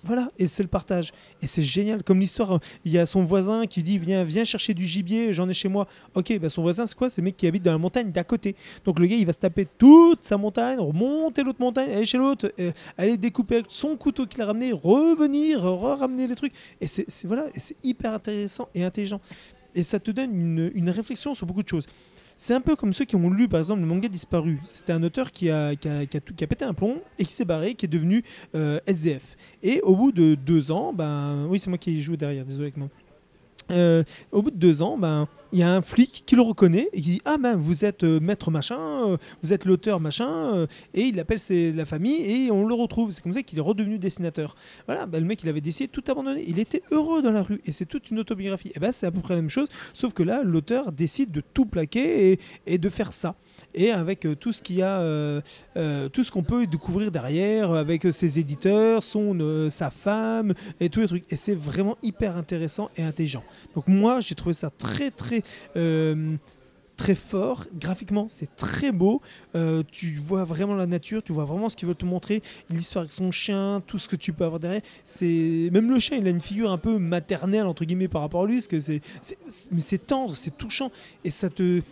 voilà, 0.05 0.30
et 0.38 0.47
c'est 0.47 0.62
le 0.62 0.68
partage. 0.68 1.12
Et 1.43 1.47
c'est 1.47 1.62
génial. 1.62 2.02
Comme 2.02 2.20
l'histoire, 2.20 2.60
il 2.84 2.93
y 2.93 2.98
a 2.98 3.06
son 3.06 3.24
voisin 3.24 3.66
qui 3.66 3.82
dit 3.82 3.98
Viens, 3.98 4.24
viens 4.24 4.44
chercher 4.44 4.74
du 4.74 4.86
gibier, 4.86 5.32
j'en 5.32 5.48
ai 5.48 5.55
chez 5.55 5.68
moi. 5.68 5.86
Ok, 6.14 6.38
bah 6.38 6.48
son 6.48 6.62
voisin, 6.62 6.86
c'est 6.86 6.97
quoi? 6.97 7.09
C'est 7.10 7.20
le 7.20 7.26
mec 7.26 7.36
qui 7.36 7.47
habite 7.47 7.62
dans 7.62 7.72
la 7.72 7.78
montagne 7.78 8.10
d'à 8.12 8.24
côté. 8.24 8.56
Donc 8.84 8.98
le 8.98 9.06
gars, 9.06 9.16
il 9.16 9.26
va 9.26 9.32
se 9.32 9.38
taper 9.38 9.66
toute 9.78 10.24
sa 10.24 10.36
montagne, 10.36 10.78
remonter 10.78 11.43
l'autre 11.43 11.60
montagne, 11.60 11.90
aller 11.90 12.06
chez 12.06 12.18
l'autre, 12.18 12.51
euh, 12.59 12.72
aller 12.98 13.16
découper 13.16 13.56
avec 13.56 13.66
son 13.68 13.97
couteau 13.97 14.26
qu'il 14.26 14.40
a 14.43 14.47
ramené, 14.47 14.72
revenir, 14.72 15.62
ramener 15.62 16.26
les 16.26 16.34
trucs. 16.34 16.52
Et 16.80 16.86
c'est 16.86 17.06
voilà, 17.24 17.47
c'est 17.56 17.76
hyper 17.84 18.12
intéressant 18.12 18.68
et 18.74 18.84
intelligent. 18.84 19.20
Et 19.74 19.82
ça 19.82 20.01
te 20.01 20.10
donne 20.10 20.70
une 20.74 20.90
réflexion 20.90 21.34
sur 21.34 21.47
beaucoup 21.47 21.62
de 21.62 21.68
choses. 21.68 21.86
C'est 22.38 22.52
un 22.52 22.60
peu 22.60 22.76
comme 22.76 22.92
ceux 22.92 23.06
qui 23.06 23.16
ont 23.16 23.30
lu 23.30 23.48
par 23.48 23.60
exemple 23.60 23.80
le 23.80 23.86
manga 23.86 24.08
disparu. 24.08 24.60
C'était 24.64 24.92
un 24.92 25.02
auteur 25.02 25.32
qui 25.32 25.48
a, 25.50 25.74
qui, 25.74 25.88
a, 25.88 26.04
qui 26.04 26.16
a 26.18 26.46
pété 26.46 26.64
un 26.66 26.74
plomb 26.74 27.00
et 27.18 27.24
qui 27.24 27.32
s'est 27.32 27.46
barré, 27.46 27.74
qui 27.74 27.86
est 27.86 27.88
devenu 27.88 28.22
euh, 28.54 28.78
SDF. 28.86 29.36
Et 29.62 29.80
au 29.80 29.96
bout 29.96 30.12
de 30.12 30.34
deux 30.34 30.70
ans, 30.70 30.92
ben 30.92 31.46
oui 31.48 31.58
c'est 31.58 31.70
moi 31.70 31.78
qui 31.78 32.02
joue 32.02 32.16
derrière, 32.16 32.44
désolé 32.44 32.66
avec 32.66 32.76
moi. 32.76 32.88
Euh, 33.70 34.02
au 34.32 34.43
bout 34.43 34.51
de 34.51 34.56
deux 34.56 34.82
ans, 34.82 34.97
ben 34.97 35.28
il 35.52 35.59
y 35.59 35.62
a 35.62 35.72
un 35.72 35.82
flic 35.82 36.24
qui 36.26 36.36
le 36.36 36.43
reconnaît 36.43 36.88
et 36.93 37.01
qui 37.01 37.10
dit 37.10 37.22
ah 37.24 37.36
ben 37.38 37.56
vous 37.56 37.84
êtes 37.84 38.05
euh, 38.05 38.20
maître 38.20 38.51
machin, 38.51 38.78
euh, 38.78 39.16
vous 39.43 39.52
êtes 39.52 39.64
l'auteur 39.64 39.98
machin, 40.01 40.66
et 40.94 41.02
il 41.02 41.18
appelle 41.18 41.38
la 41.74 41.84
famille 41.84 42.47
et 42.47 42.51
on 42.51 42.66
le 42.66 42.74
retrouve. 42.74 43.10
C'est 43.10 43.22
comme 43.22 43.32
ça 43.32 43.43
qu'il 43.43 43.59
est 43.59 43.62
redevenu 43.62 43.98
dessinateur. 43.98 44.55
Voilà, 44.86 45.06
ben, 45.06 45.20
le 45.20 45.26
mec 45.26 45.43
il 45.43 45.48
avait 45.48 45.60
décidé 45.60 45.86
de 45.88 45.93
tout 45.93 46.05
abandonner. 46.10 46.44
Il 46.47 46.59
était 46.59 46.82
heureux 46.90 47.22
dans 47.22 47.32
la 47.32 47.43
rue 47.43 47.60
et 47.64 47.72
c'est 47.72 47.86
toute 47.86 48.10
une 48.10 48.18
autobiographie. 48.18 48.72
Et 48.74 48.80
ben 48.80 48.93
c'est 48.93 49.06
à 49.06 49.10
peu 49.10 49.20
près 49.20 49.34
la 49.34 49.40
même 49.40 49.51
chose, 49.51 49.68
sauf 49.94 50.12
que 50.12 50.22
là 50.22 50.43
l'auteur 50.44 50.93
décide 50.93 51.32
de 51.32 51.40
tout 51.40 51.66
plaquer 51.66 52.38
et 52.66 52.78
de 52.78 52.88
faire 52.88 53.12
ça. 53.12 53.34
Et 53.74 53.91
avec 53.91 54.24
euh, 54.24 54.35
tout 54.35 54.53
ce 54.53 54.62
qu'il 54.62 54.77
y 54.77 54.83
a, 54.83 55.01
euh, 55.01 55.41
euh, 55.77 56.09
tout 56.09 56.24
ce 56.24 56.31
qu'on 56.31 56.43
peut 56.43 56.66
découvrir 56.66 57.11
derrière, 57.11 57.73
avec 57.73 58.07
ses 58.11 58.39
éditeurs, 58.39 59.03
son, 59.03 59.69
sa 59.70 59.91
femme 59.91 60.55
et 60.81 60.89
tous 60.89 61.01
les 61.01 61.09
trucs. 61.09 61.24
Et 61.31 61.37
c'est 61.37 61.55
vraiment 61.55 61.97
hyper 62.03 62.37
intéressant 62.37 62.91
et 62.97 63.03
intelligent. 63.03 63.45
Donc 63.74 63.87
moi 63.89 64.20
j'ai 64.20 64.35
trouvé 64.35 64.53
ça 64.55 64.70
très 64.70 65.11
très 65.11 65.43
très 66.97 67.15
fort. 67.15 67.66
Graphiquement, 67.78 68.27
c'est 68.31 68.57
très 68.57 68.91
beau. 68.91 69.20
Tu 69.91 70.15
vois 70.24 70.45
vraiment 70.45 70.74
la 70.74 70.87
nature, 70.87 71.23
tu 71.23 71.33
vois 71.33 71.45
vraiment 71.45 71.69
ce 71.69 71.77
qu'ils 71.77 71.87
veulent 71.89 71.97
te 71.97 72.07
montrer. 72.07 72.43
L'histoire 72.70 73.03
avec 73.03 73.12
son 73.12 73.31
chien, 73.31 73.83
tout 73.87 73.99
ce 73.99 74.09
que 74.09 74.16
tu 74.16 74.33
peux 74.33 74.45
avoir 74.45 74.61
derrière. 74.61 74.83
C'est 75.05 75.69
même 75.73 75.91
le 75.91 75.99
chien, 75.99 76.16
il 76.16 76.27
a 76.27 76.31
une 76.31 76.41
figure 76.41 76.70
un 76.70 76.78
peu 76.78 76.99
maternelle 76.99 77.66
entre 77.66 77.85
guillemets 77.85 78.09
par 78.09 78.23
rapport 78.23 78.45
à 78.45 78.47
lui, 78.47 78.55
parce 78.55 78.66
que 78.66 78.81
c'est- 78.81 79.03
mais 79.70 79.81
c'est 79.81 80.07
tendre, 80.07 80.35
c'est 80.37 80.57
touchant 80.57 80.91
et 81.24 81.31
ça 81.31 81.51
te 81.51 81.83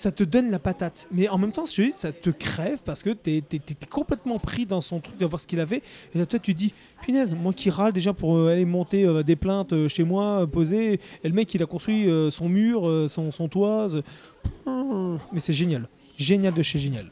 ça 0.00 0.10
te 0.10 0.24
donne 0.24 0.50
la 0.50 0.58
patate. 0.58 1.06
Mais 1.12 1.28
en 1.28 1.38
même 1.38 1.52
temps, 1.52 1.66
ça 1.66 2.12
te 2.12 2.30
crève 2.30 2.78
parce 2.84 3.02
que 3.02 3.10
tu 3.10 3.36
es, 3.36 3.86
complètement 3.88 4.38
pris 4.38 4.66
dans 4.66 4.80
son 4.80 5.00
truc 5.00 5.18
de 5.18 5.26
voir 5.26 5.40
ce 5.40 5.46
qu'il 5.46 5.60
avait. 5.60 5.82
Et 6.14 6.18
là, 6.18 6.26
toi, 6.26 6.38
tu 6.38 6.54
dis, 6.54 6.72
punaise, 7.02 7.34
moi 7.34 7.52
qui 7.52 7.70
râle 7.70 7.92
déjà 7.92 8.12
pour 8.12 8.36
euh, 8.36 8.52
aller 8.52 8.64
monter 8.64 9.04
euh, 9.04 9.22
des 9.22 9.36
plaintes 9.36 9.72
euh, 9.72 9.88
chez 9.88 10.04
moi, 10.04 10.46
poser, 10.46 10.94
et 11.22 11.28
le 11.28 11.34
mec, 11.34 11.52
il 11.54 11.62
a 11.62 11.66
construit 11.66 12.08
son 12.30 12.48
mur, 12.48 13.08
son, 13.08 13.30
son 13.30 13.48
toit. 13.48 13.88
Mais 14.66 15.40
c'est 15.40 15.52
génial. 15.52 15.88
Génial 16.16 16.54
de 16.54 16.62
chez 16.62 16.78
génial. 16.78 17.10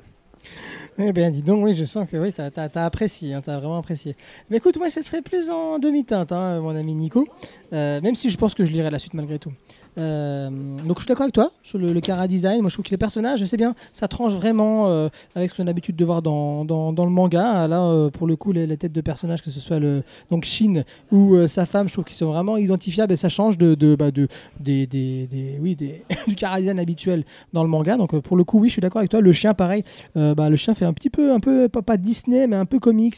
Eh 0.99 1.13
bien, 1.13 1.31
dis 1.31 1.43
donc, 1.43 1.65
oui, 1.65 1.75
je 1.75 1.85
sens 1.85 2.09
que 2.11 2.17
oui, 2.17 2.33
tu 2.33 2.41
as, 2.41 2.85
apprécié, 2.85 3.37
tu 3.45 3.51
as 3.51 3.59
vraiment 3.59 3.79
apprécié. 3.79 4.17
Mais 4.51 4.57
écoute, 4.57 4.77
moi, 4.79 4.89
je 4.89 5.01
serais 5.01 5.23
plus 5.23 5.49
en 5.51 5.79
demi-teinte, 5.79 6.33
hein, 6.33 6.61
mon 6.61 6.75
ami 6.75 6.95
Nico, 6.95 7.29
même 7.71 8.15
si 8.15 8.31
je 8.31 8.37
pense 8.37 8.55
que 8.55 8.65
je 8.65 8.73
lirai 8.73 8.91
la 8.91 8.99
suite 8.99 9.15
malgré 9.15 9.39
tout. 9.39 9.53
Euh, 9.99 10.49
donc, 10.87 10.99
je 10.99 11.03
suis 11.03 11.09
d'accord 11.09 11.25
avec 11.25 11.35
toi 11.35 11.51
sur 11.63 11.79
le, 11.79 11.93
le 11.93 12.01
Cara 12.01 12.29
design. 12.29 12.61
Moi, 12.61 12.71
je 12.71 12.75
trouve 12.75 12.85
que 12.85 12.91
les 12.91 12.97
personnages, 12.99 13.41
je 13.41 13.45
sais 13.45 13.57
bien, 13.57 13.75
ça 13.93 14.09
tranche 14.09 14.33
vraiment 14.35 14.89
euh, 14.89 15.09
avec 15.35 15.51
ce 15.51 15.57
qu'on 15.57 15.65
a 15.65 15.67
l'habitude 15.67 15.97
de 15.97 16.05
voir 16.05 16.23
dans, 16.23 16.65
dans, 16.65 17.05
le 17.05 17.11
manga. 17.11 17.67
Là, 17.67 17.83
euh, 17.83 18.11
pour 18.11 18.27
le 18.27 18.37
coup, 18.37 18.53
les, 18.53 18.67
les 18.67 18.77
têtes 18.77 18.93
de 18.93 19.01
personnages, 19.01 19.43
que 19.43 19.51
ce 19.51 19.61
soit 19.61 19.79
le, 19.79 20.03
donc 20.31 20.45
Shin 20.45 20.83
ou 21.11 21.47
sa 21.47 21.67
femme, 21.67 21.89
je 21.89 21.93
trouve 21.95 22.05
qu'ils 22.05 22.17
sont 22.17 22.33
vraiment 22.33 22.57
identifiables 22.57 23.13
et 23.13 23.17
ça 23.17 23.29
change 23.29 23.59
de, 23.59 23.75
de, 23.75 23.97
bah, 23.97 24.11
de, 24.11 24.29
des, 24.61 24.87
des, 24.87 25.27
des- 25.27 25.59
oui, 25.61 25.77
du 26.27 26.35
Cara 26.37 26.61
design 26.61 26.79
habituel 26.79 27.25
dans 27.53 27.63
le 27.63 27.69
manga. 27.69 27.97
Donc, 27.97 28.19
pour 28.21 28.37
le 28.37 28.45
coup, 28.45 28.61
oui, 28.61 28.69
je 28.69 28.73
suis 28.75 28.83
d'accord 28.83 28.99
avec 29.01 29.11
toi. 29.11 29.21
Le 29.21 29.33
chien, 29.33 29.55
pareil, 29.55 29.83
bah, 30.15 30.49
le 30.49 30.57
chien 30.57 30.75
fait 30.75 30.85
un 30.85 30.93
petit 30.93 31.11
peu, 31.11 31.33
un 31.33 31.41
peu 31.41 31.69
pas, 31.69 31.83
pas 31.83 31.97
Disney, 31.97 32.47
mais 32.47 32.57
un 32.57 32.67
peu 32.67 32.79
comics, 32.79 33.17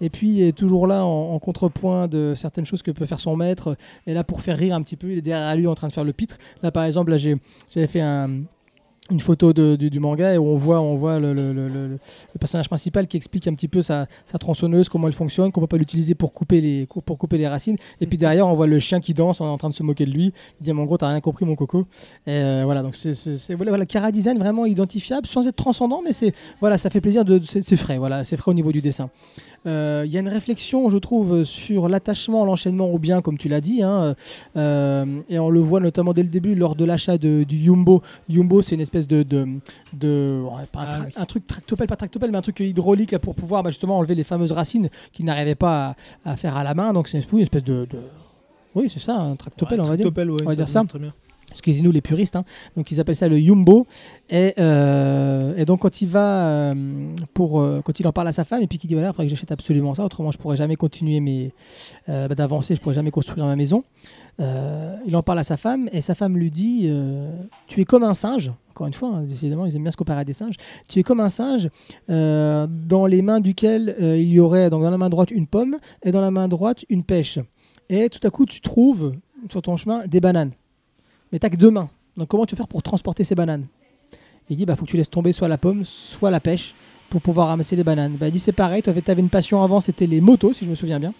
et 0.00 0.10
puis 0.10 0.42
est 0.42 0.56
toujours 0.56 0.86
là 0.86 1.04
en, 1.04 1.34
en 1.34 1.38
contrepoint 1.38 2.06
de 2.08 2.34
certaines 2.36 2.66
choses 2.66 2.82
que 2.82 2.90
peut 2.90 3.06
faire 3.06 3.20
son 3.20 3.36
maître. 3.36 3.76
Et 4.06 4.14
là, 4.14 4.24
pour 4.24 4.42
faire 4.42 4.56
rire 4.56 4.74
un 4.74 4.82
petit 4.82 4.96
peu, 4.96 5.10
il 5.10 5.18
est 5.18 5.22
derrière 5.22 5.56
lui 5.56 5.66
en 5.66 5.74
train 5.74 5.88
de 5.88 5.92
faire 5.92 6.04
le 6.04 6.12
Là, 6.62 6.70
par 6.70 6.84
exemple, 6.84 7.10
là, 7.10 7.16
j'avais 7.16 7.86
fait 7.86 8.00
un- 8.00 8.42
une 9.10 9.20
photo 9.20 9.52
de- 9.52 9.76
du, 9.76 9.90
du 9.90 10.00
manga 10.00 10.32
et 10.34 10.38
où 10.38 10.46
on 10.46 10.56
voit, 10.56 10.80
on 10.80 10.96
voit 10.96 11.18
le, 11.18 11.32
le- 11.34 11.52
le- 11.52 11.98
personnage 12.38 12.68
principal 12.68 13.06
qui 13.06 13.16
explique 13.16 13.46
un 13.48 13.54
petit 13.54 13.68
peu 13.68 13.82
sa, 13.82 14.06
sa 14.24 14.38
tronçonneuse, 14.38 14.88
comment 14.88 15.06
elle 15.06 15.12
fonctionne, 15.12 15.52
qu'on 15.52 15.60
peut 15.60 15.66
pas 15.66 15.76
l'utiliser 15.76 16.14
pour 16.14 16.32
couper 16.32 16.60
les 16.60 16.86
pour 16.86 17.18
couper 17.18 17.38
les 17.38 17.48
racines. 17.48 17.76
Et 18.00 18.06
puis 18.06 18.16
derrière, 18.18 18.46
on 18.46 18.54
voit 18.54 18.66
le 18.66 18.78
chien 18.78 19.00
qui 19.00 19.14
danse 19.14 19.40
en, 19.40 19.58
train 19.58 19.68
de 19.68 19.74
se 19.74 19.82
moquer 19.82 20.06
de 20.06 20.10
lui. 20.10 20.32
Il 20.60 20.64
dit, 20.64 20.72
mais 20.72 20.80
en 20.80 20.84
gros, 20.84 20.96
t'as 20.96 21.08
rien 21.08 21.20
compris, 21.20 21.44
mon 21.44 21.54
coco. 21.56 21.86
Et 22.26 22.30
euh, 22.30 22.62
voilà, 22.64 22.82
donc 22.82 22.94
c'est, 22.96 23.12
voilà, 23.54 23.70
voilà, 23.70 23.86
Cara 23.86 24.10
design 24.12 24.38
vraiment 24.38 24.64
identifiable, 24.66 25.26
sans 25.26 25.46
être 25.46 25.56
transcendant, 25.56 26.00
mais 26.04 26.12
c'est 26.12 26.32
voilà, 26.60 26.78
ça 26.78 26.90
fait 26.90 27.00
plaisir 27.00 27.24
de, 27.24 27.40
c'est, 27.44 27.76
frais, 27.76 27.98
voilà, 27.98 28.24
c'est 28.24 28.36
frais 28.36 28.50
au 28.50 28.54
niveau 28.54 28.72
du 28.72 28.80
dessin. 28.80 29.10
Euh, 29.66 30.04
Il 30.06 30.12
y 30.12 30.16
a 30.16 30.20
une 30.20 30.28
réflexion, 30.28 30.88
je 30.88 30.98
trouve, 30.98 31.44
sur 31.44 31.88
l'attachement, 31.88 32.44
l'enchaînement 32.44 32.88
au 32.90 32.98
bien, 32.98 33.20
comme 33.20 33.36
tu 33.36 33.48
l'as 33.48 33.60
dit, 33.60 33.82
hein, 33.82 34.14
euh, 34.56 35.04
et 35.28 35.38
on 35.38 35.50
le 35.50 35.60
voit 35.60 35.80
notamment 35.80 36.12
dès 36.12 36.22
le 36.22 36.28
début 36.28 36.54
lors 36.54 36.74
de 36.74 36.84
l'achat 36.84 37.18
du 37.18 37.44
Yumbo. 37.50 38.02
Yumbo, 38.28 38.62
c'est 38.62 38.74
une 38.74 38.80
espèce 38.80 38.99
de, 39.08 39.22
de, 39.22 39.46
de- 39.92 40.42
ouais, 40.44 40.66
pas 40.70 40.80
un, 40.80 40.84
Ah 40.90 41.00
oui. 41.06 41.12
un 41.16 41.24
truc 41.24 41.46
tractopelle, 41.46 41.86
pas 41.86 41.96
tractopelle, 41.96 42.30
mais 42.30 42.38
un 42.38 42.42
truc 42.42 42.60
hydraulique 42.60 43.12
là, 43.12 43.18
pour 43.18 43.34
pouvoir 43.34 43.62
bah, 43.62 43.70
justement 43.70 43.98
enlever 43.98 44.14
les 44.14 44.24
fameuses 44.24 44.52
racines 44.52 44.88
qu'il 45.12 45.24
n'arrivait 45.26 45.54
pas 45.54 45.96
à, 46.24 46.32
à 46.32 46.36
faire 46.36 46.56
à 46.56 46.64
la 46.64 46.74
main. 46.74 46.92
Donc 46.92 47.08
c'est 47.08 47.18
une 47.32 47.38
espèce 47.40 47.64
de, 47.64 47.86
de- 47.90 47.98
oui, 48.74 48.88
c'est 48.92 49.00
ça, 49.00 49.16
un 49.16 49.36
tractopelle, 49.36 49.80
on 49.80 49.84
va 49.88 49.96
dire. 49.96 50.06
Ouais, 50.06 50.24
On 50.42 50.44
va 50.48 50.54
dire 50.54 50.68
ça. 50.68 50.84
Très 50.88 50.98
bien. 50.98 51.12
Excusez-nous 51.50 51.92
les 51.92 52.00
puristes, 52.00 52.36
hein. 52.36 52.44
donc 52.76 52.90
ils 52.90 53.00
appellent 53.00 53.16
ça 53.16 53.28
le 53.28 53.38
yumbo. 53.38 53.86
Et, 54.28 54.54
euh, 54.58 55.64
donc 55.64 55.80
quand 55.80 56.02
il 56.02 56.08
va, 56.08 56.48
euh, 56.48 56.74
pour, 57.34 57.60
euh, 57.60 57.80
quand 57.84 58.00
il 58.00 58.06
en 58.06 58.12
parle 58.12 58.28
à 58.28 58.32
sa 58.32 58.44
femme, 58.44 58.62
et 58.62 58.66
puis 58.66 58.78
qu'il 58.78 58.88
dit 58.88 58.94
voilà, 58.94 59.08
il 59.08 59.12
faudrait 59.12 59.26
que 59.26 59.30
j'achète 59.30 59.52
absolument 59.52 59.94
ça, 59.94 60.04
autrement 60.04 60.30
je 60.30 60.38
pourrais 60.38 60.56
jamais 60.56 60.76
continuer 60.76 61.20
mes, 61.20 61.52
bah, 62.06 62.28
d'avancer, 62.28 62.74
je 62.74 62.80
pourrais 62.80 62.94
jamais 62.94 63.10
construire 63.10 63.46
ma 63.46 63.56
maison. 63.56 63.82
Il 64.38 65.16
en 65.16 65.22
parle 65.22 65.38
à 65.38 65.44
sa 65.44 65.56
femme, 65.56 65.88
et 65.92 66.00
sa 66.00 66.14
femme 66.14 66.36
lui 66.36 66.50
dit 66.50 66.90
tu 67.66 67.80
es 67.80 67.84
comme 67.84 68.04
un 68.04 68.14
singe. 68.14 68.52
Encore 68.70 68.86
une 68.86 68.94
fois, 68.94 69.10
hein, 69.16 69.22
décidément, 69.22 69.66
ils 69.66 69.76
aiment 69.76 69.82
bien 69.82 69.90
se 69.90 69.96
comparer 69.96 70.20
à 70.20 70.24
des 70.24 70.32
singes. 70.32 70.54
Tu 70.88 71.00
es 71.00 71.02
comme 71.02 71.20
un 71.20 71.28
singe 71.28 71.68
dans 72.08 73.06
les 73.06 73.22
mains 73.22 73.40
duquel 73.40 73.96
il 74.00 74.32
y 74.32 74.40
aurait 74.40 74.70
dans 74.70 74.78
la 74.78 74.96
main 74.96 75.10
droite 75.10 75.30
une 75.30 75.46
pomme 75.46 75.76
et 76.02 76.12
dans 76.12 76.20
la 76.20 76.30
main 76.30 76.48
droite 76.48 76.84
une 76.88 77.04
pêche. 77.04 77.38
Et 77.88 78.08
tout 78.08 78.24
à 78.26 78.30
coup, 78.30 78.46
tu 78.46 78.60
trouves 78.60 79.12
sur 79.50 79.62
ton 79.62 79.76
chemin 79.76 80.06
des 80.06 80.20
bananes. 80.20 80.52
Mais 81.32 81.38
t'as 81.38 81.50
que 81.50 81.56
deux 81.56 81.70
mains. 81.70 81.90
Donc 82.16 82.28
comment 82.28 82.46
tu 82.46 82.54
vas 82.54 82.58
faire 82.58 82.68
pour 82.68 82.82
transporter 82.82 83.24
ces 83.24 83.34
bananes? 83.34 83.66
Il 84.48 84.56
dit 84.56 84.66
bah 84.66 84.74
faut 84.74 84.84
que 84.84 84.90
tu 84.90 84.96
laisses 84.96 85.10
tomber 85.10 85.32
soit 85.32 85.48
la 85.48 85.58
pomme, 85.58 85.84
soit 85.84 86.30
la 86.30 86.40
pêche 86.40 86.74
pour 87.08 87.20
pouvoir 87.20 87.48
ramasser 87.48 87.76
les 87.76 87.84
bananes. 87.84 88.16
Bah, 88.18 88.28
il 88.28 88.32
dit 88.32 88.38
c'est 88.38 88.52
pareil, 88.52 88.82
tu 88.82 88.90
avais, 88.90 89.20
une 89.20 89.28
passion 89.28 89.62
avant, 89.62 89.80
c'était 89.80 90.06
les 90.06 90.20
motos 90.20 90.52
si 90.52 90.64
je 90.64 90.70
me 90.70 90.74
souviens 90.74 90.98
bien 90.98 91.12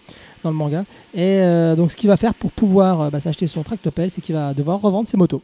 dans 0.43 0.51
le 0.51 0.57
manga. 0.57 0.85
Et 1.15 1.41
euh, 1.41 1.77
donc 1.77 1.93
ce 1.93 1.97
qu'il 1.97 2.09
va 2.09 2.17
faire 2.17 2.35
pour 2.35 2.53
pouvoir 2.53 3.01
euh, 3.01 3.11
bah, 3.11 3.21
s'acheter 3.21 3.47
son 3.47 3.63
tractopelle, 3.63 4.11
c'est 4.11 4.21
qu'il 4.21 4.35
va 4.35 4.55
devoir 4.55 4.81
revendre 4.81 5.09
ses 5.09 5.17
motos. 5.17 5.43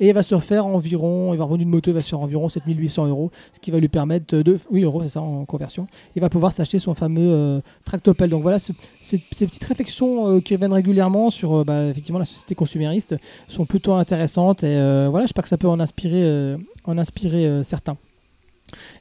Et 0.00 0.08
il 0.08 0.14
va 0.14 0.22
se 0.22 0.34
refaire 0.34 0.66
environ, 0.66 1.32
il 1.34 1.38
va 1.38 1.44
revendre 1.44 1.62
une 1.62 1.68
moto, 1.68 1.90
il 1.90 1.94
va 1.94 2.02
se 2.02 2.08
faire 2.08 2.20
environ 2.20 2.48
7800 2.48 3.06
euros, 3.06 3.30
ce 3.52 3.60
qui 3.60 3.70
va 3.70 3.78
lui 3.78 3.88
permettre 3.88 4.36
de, 4.36 4.58
oui 4.70 4.82
euros 4.82 5.02
c'est 5.02 5.08
ça 5.10 5.20
en 5.20 5.44
conversion, 5.44 5.86
il 6.16 6.20
va 6.22 6.28
pouvoir 6.28 6.52
s'acheter 6.52 6.78
son 6.78 6.94
fameux 6.94 7.30
euh, 7.32 7.60
tractopelle. 7.84 8.30
Donc 8.30 8.42
voilà, 8.42 8.58
ce- 8.58 8.72
ces, 9.00 9.18
petites 9.18 9.64
réflexions 9.64 10.28
euh, 10.28 10.40
qui 10.40 10.54
reviennent 10.54 10.72
régulièrement 10.72 11.30
sur 11.30 11.54
euh, 11.60 11.64
bah, 11.64 11.86
effectivement 11.86 12.18
la 12.18 12.24
société 12.24 12.54
consumériste 12.54 13.16
sont 13.48 13.64
plutôt 13.66 13.92
intéressantes 13.94 14.62
et 14.64 14.76
euh, 14.76 15.08
voilà, 15.10 15.26
j'espère 15.26 15.44
que 15.44 15.48
ça 15.50 15.58
peut 15.58 15.68
en 15.68 15.78
inspirer, 15.80 16.54
certains. 17.62 17.96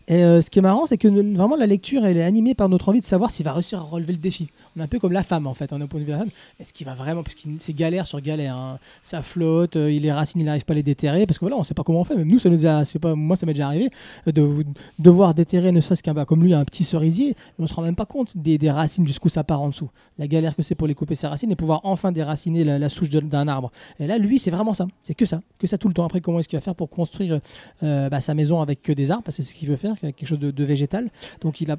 Et 0.08 0.24
euh, 0.24 0.42
ce 0.42 0.50
qui 0.50 0.60
est 0.60 0.62
marrant, 0.62 0.86
c'est 0.86 0.98
que 0.98 1.08
ne- 1.08 1.36
vraiment 1.36 1.56
la 1.56 1.66
lecture, 1.66 2.06
elle 2.06 2.18
est 2.18 2.24
animée 2.24 2.54
par 2.54 2.70
notre 2.70 2.90
envie 2.90 3.00
de 3.00 3.06
savoir 3.06 3.32
s'il 3.32 3.46
va 3.46 3.54
réussir 3.54 3.80
à 3.80 3.84
relever 3.84 4.14
le 4.14 4.20
défi. 4.20 4.50
On 4.76 4.82
est 4.82 4.84
un 4.84 4.88
peu 4.88 5.00
comme 5.00 5.14
la 5.14 5.24
femme 5.24 5.48
en 5.48 5.54
fait, 5.54 5.72
on 5.72 5.80
est 5.80 5.84
au 5.84 5.88
point 5.88 6.00
de 6.00 6.06
vue 6.06 6.12
de 6.12 6.18
la 6.18 6.20
femme. 6.20 6.32
Est-ce 6.60 6.74
qu'il 6.74 6.86
va 6.86 6.94
vraiment, 6.94 7.24
parce 7.24 7.36
que 7.36 7.42
c'est 7.60 7.74
galère 7.74 8.06
sur 8.06 8.20
galère, 8.20 8.56
hein. 8.56 8.80
ça 9.02 9.22
flotte, 9.22 9.76
euh, 9.76 9.92
il 9.92 10.04
les 10.04 10.12
racines, 10.12 10.42
il 10.42 10.46
n'arrive 10.46 10.66
pas 10.66 10.74
à 10.74 10.76
les 10.76 10.84
déterrer, 10.84 11.26
parce 11.26 11.38
que 11.40 11.46
voilà, 11.46 11.58
on 11.58 11.64
sait 11.64 11.74
pas 11.74 11.84
comment 11.84 12.02
on 12.02 12.04
fait. 12.04 12.16
Même 12.16 12.30
nous, 12.30 12.40
ça 12.40 12.50
nous 12.50 12.66
a, 12.66 12.84
pas, 13.02 13.16
moi, 13.16 13.36
ça 13.36 13.46
m'est 13.46 13.54
déjà 13.54 13.68
arrivé 13.68 13.90
euh, 14.28 14.32
de 14.32 14.66
devoir 15.00 15.34
déterrer, 15.34 15.72
ne 15.72 15.82
serait-ce 15.82 16.04
qu'un 16.04 16.14
bah, 16.14 16.26
comme 16.26 16.44
lui, 16.44 16.54
un 16.54 16.66
petit 16.66 16.84
cerisier, 16.84 17.36
on 17.58 17.68
se 17.68 17.74
rend 17.74 17.82
même 17.82 17.96
pas 17.96 18.06
compte 18.06 18.36
des, 18.36 18.58
racines 18.70 19.06
jusqu'où 19.08 19.30
ça 19.30 19.44
part 19.44 19.62
en 19.62 19.70
dessous. 19.70 19.90
La 20.18 20.28
galère 20.28 20.56
que 20.56 20.64
c'est 20.64 20.76
pour 20.76 20.88
les 20.88 20.96
couper 20.96 21.16
ses 21.16 21.28
racines 21.28 21.52
et 21.52 21.56
pouvoir 21.56 21.82
enfin 21.84 22.12
déraciner 22.12 22.64
la, 22.64 22.90
souche 22.90 23.10
d'un 23.10 23.48
arbre. 23.48 23.72
Et 24.00 24.08
là, 24.08 24.18
lui, 24.18 24.40
c'est 24.40 24.52
vraiment 24.52 24.74
ça, 24.74 24.88
c'est 25.02 25.14
que 25.14 25.26
ça, 25.26 25.42
que 25.60 25.68
ça 25.68 25.78
tout 25.78 25.88
le 25.88 25.94
temps. 25.94 26.06
Après, 26.06 26.22
comment 26.22 26.40
est-ce 26.40 26.50
qu'il 26.50 26.58
va 26.58 26.62
faire 26.62 26.76
pour 26.76 26.90
construire 26.90 27.40
euh, 27.84 28.10
bah, 28.10 28.20
sa 28.20 28.34
maison 28.34 28.62
avec 28.62 28.82
que 28.82 28.92
des 28.92 29.12
arbres, 29.12 29.24
qu'il 29.54 29.70
veut 29.70 29.76
faire, 29.76 29.96
quelque 30.00 30.26
chose 30.26 30.40
de, 30.40 30.64
végétal. 30.64 31.10
Donc 31.42 31.62
il, 31.62 31.76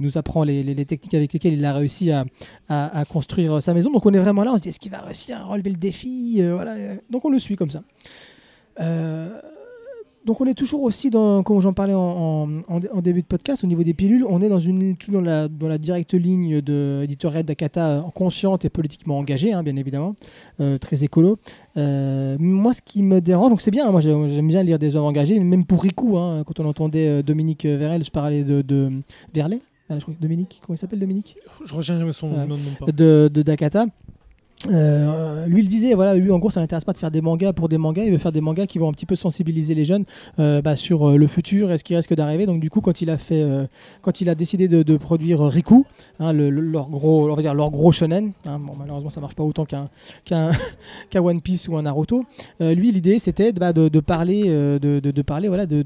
nous 0.00 0.18
apprend 0.18 0.44
les, 0.44 0.84
techniques 0.84 1.14
avec 1.14 1.32
lesquelles 1.32 1.54
il 1.54 1.64
a 1.64 1.72
réussi 1.72 2.10
à 2.10 3.04
construire 3.08 3.62
sa 3.62 3.74
maison. 3.74 3.90
Donc 3.90 4.06
on 4.06 4.12
est 4.12 4.18
vraiment 4.18 4.44
là, 4.44 4.52
on 4.52 4.56
se 4.56 4.62
dit 4.62 4.68
est-ce 4.68 4.80
qu'il 4.80 4.92
va 4.92 5.00
réussir 5.00 5.40
à 5.40 5.44
relever 5.44 5.70
le 5.70 5.76
défi 5.76 6.40
Euh, 6.40 6.54
voilà. 6.54 6.96
Donc 7.10 7.24
on 7.24 7.30
le 7.30 7.38
suit 7.38 7.56
comme 7.56 7.70
ça. 7.70 7.82
Euh, 8.80 9.40
donc 10.26 10.40
on 10.40 10.46
est 10.46 10.54
toujours 10.54 10.82
aussi 10.82 11.08
dans, 11.10 11.42
comme 11.42 11.60
j'en 11.60 11.72
parlais 11.72 11.94
en, 11.94 12.00
en- 12.00 12.48
en- 12.68 12.80
en 12.92 13.00
début 13.00 13.22
de 13.22 13.26
podcast, 13.26 13.64
au 13.64 13.66
niveau 13.66 13.82
des 13.82 13.94
pilules, 13.94 14.24
on 14.28 14.42
est 14.42 14.48
dans 14.48 14.58
une 14.58 14.96
tout 14.96 15.10
dans 15.10 15.20
la, 15.20 15.48
dans 15.48 15.68
la 15.68 15.78
directe 15.78 16.14
ligne 16.14 16.60
de 16.60 17.00
éditoriale 17.02 17.44
d'Akata, 17.44 17.88
euh, 17.88 18.00
consciente 18.14 18.64
et 18.64 18.68
politiquement 18.68 19.18
engagée, 19.18 19.52
hein, 19.52 19.62
bien 19.62 19.76
évidemment, 19.76 20.14
euh, 20.60 20.78
très 20.78 21.04
écolo. 21.04 21.38
Euh, 21.76 22.36
moi, 22.38 22.72
ce 22.74 22.82
qui 22.82 23.02
me 23.02 23.20
dérange, 23.20 23.50
donc 23.50 23.60
c'est 23.60 23.70
bien, 23.70 23.86
hein, 23.88 23.90
moi 23.92 24.00
j'ai- 24.00 24.28
j'aime 24.28 24.48
bien 24.48 24.62
lire 24.62 24.78
des 24.78 24.94
œuvres 24.96 25.06
engagées, 25.06 25.40
même 25.40 25.64
pour 25.64 25.82
Riku, 25.82 26.16
hein, 26.18 26.42
quand 26.46 26.60
on 26.60 26.66
entendait 26.66 27.22
Dominique 27.22 27.64
Verrel 27.64 28.04
se 28.04 28.10
parler 28.10 28.44
de, 28.44 28.62
de 28.62 28.90
Verlet, 29.34 29.60
Dominique, 30.20 30.60
comment 30.64 30.74
il 30.74 30.78
s'appelle 30.78 31.00
Dominique? 31.00 31.36
Je 31.64 31.74
retiens 31.74 31.98
jamais 31.98 32.12
son 32.12 32.28
nom, 32.28 32.56
de, 32.92 33.28
de 33.32 33.42
Dakata. 33.42 33.86
Euh, 34.68 35.46
lui 35.46 35.62
il 35.62 35.68
disait 35.68 35.94
voilà 35.94 36.14
lui 36.14 36.30
en 36.30 36.38
gros 36.38 36.50
ça 36.50 36.60
l'intéresse 36.60 36.84
pas 36.84 36.92
de 36.92 36.98
faire 36.98 37.10
des 37.10 37.22
mangas 37.22 37.54
pour 37.54 37.68
des 37.70 37.78
mangas. 37.78 38.04
Il 38.04 38.12
veut 38.12 38.18
faire 38.18 38.30
des 38.32 38.42
mangas 38.42 38.66
qui 38.66 38.78
vont 38.78 38.88
un 38.88 38.92
petit 38.92 39.06
peu 39.06 39.14
sensibiliser 39.16 39.74
les 39.74 39.84
jeunes 39.86 40.04
euh, 40.38 40.60
bah, 40.60 40.76
sur 40.76 41.08
euh, 41.08 41.16
le 41.16 41.26
futur 41.26 41.72
et 41.72 41.78
ce 41.78 41.84
qui 41.84 41.96
risque 41.96 42.14
d'arriver. 42.14 42.44
Donc 42.44 42.60
du 42.60 42.68
coup 42.68 42.82
quand 42.82 43.00
il 43.00 43.08
a 43.08 43.16
fait 43.16 43.42
quand 44.02 44.20
il 44.20 44.28
a 44.28 44.34
décidé 44.34 44.68
de, 44.68 44.96
produire 44.98 45.40
Riku 45.40 45.86
hein, 46.18 46.34
le- 46.34 46.50
le- 46.50 46.60
leur 46.60 46.90
gros 46.90 47.30
on 47.30 47.34
va 47.34 47.40
dire 47.40 47.54
leur 47.54 47.70
gros 47.70 47.90
shonen 47.90 48.32
hein, 48.46 48.58
bon, 48.58 48.74
malheureusement 48.78 49.08
ça 49.08 49.20
marche 49.22 49.34
pas 49.34 49.44
autant 49.44 49.64
qu'un 49.64 49.88
qu'un 50.26 50.50
qu'un 51.08 51.22
One 51.22 51.40
Piece 51.40 51.66
ou 51.68 51.76
un 51.78 51.82
Naruto. 51.82 52.24
Lui 52.60 52.92
l'idée 52.92 53.18
c'était 53.18 53.52
bah, 53.52 53.72
de, 53.72 53.88
parler 54.00 54.42
de, 54.44 55.22
parler 55.22 55.48
voilà 55.48 55.64
du- 55.64 55.84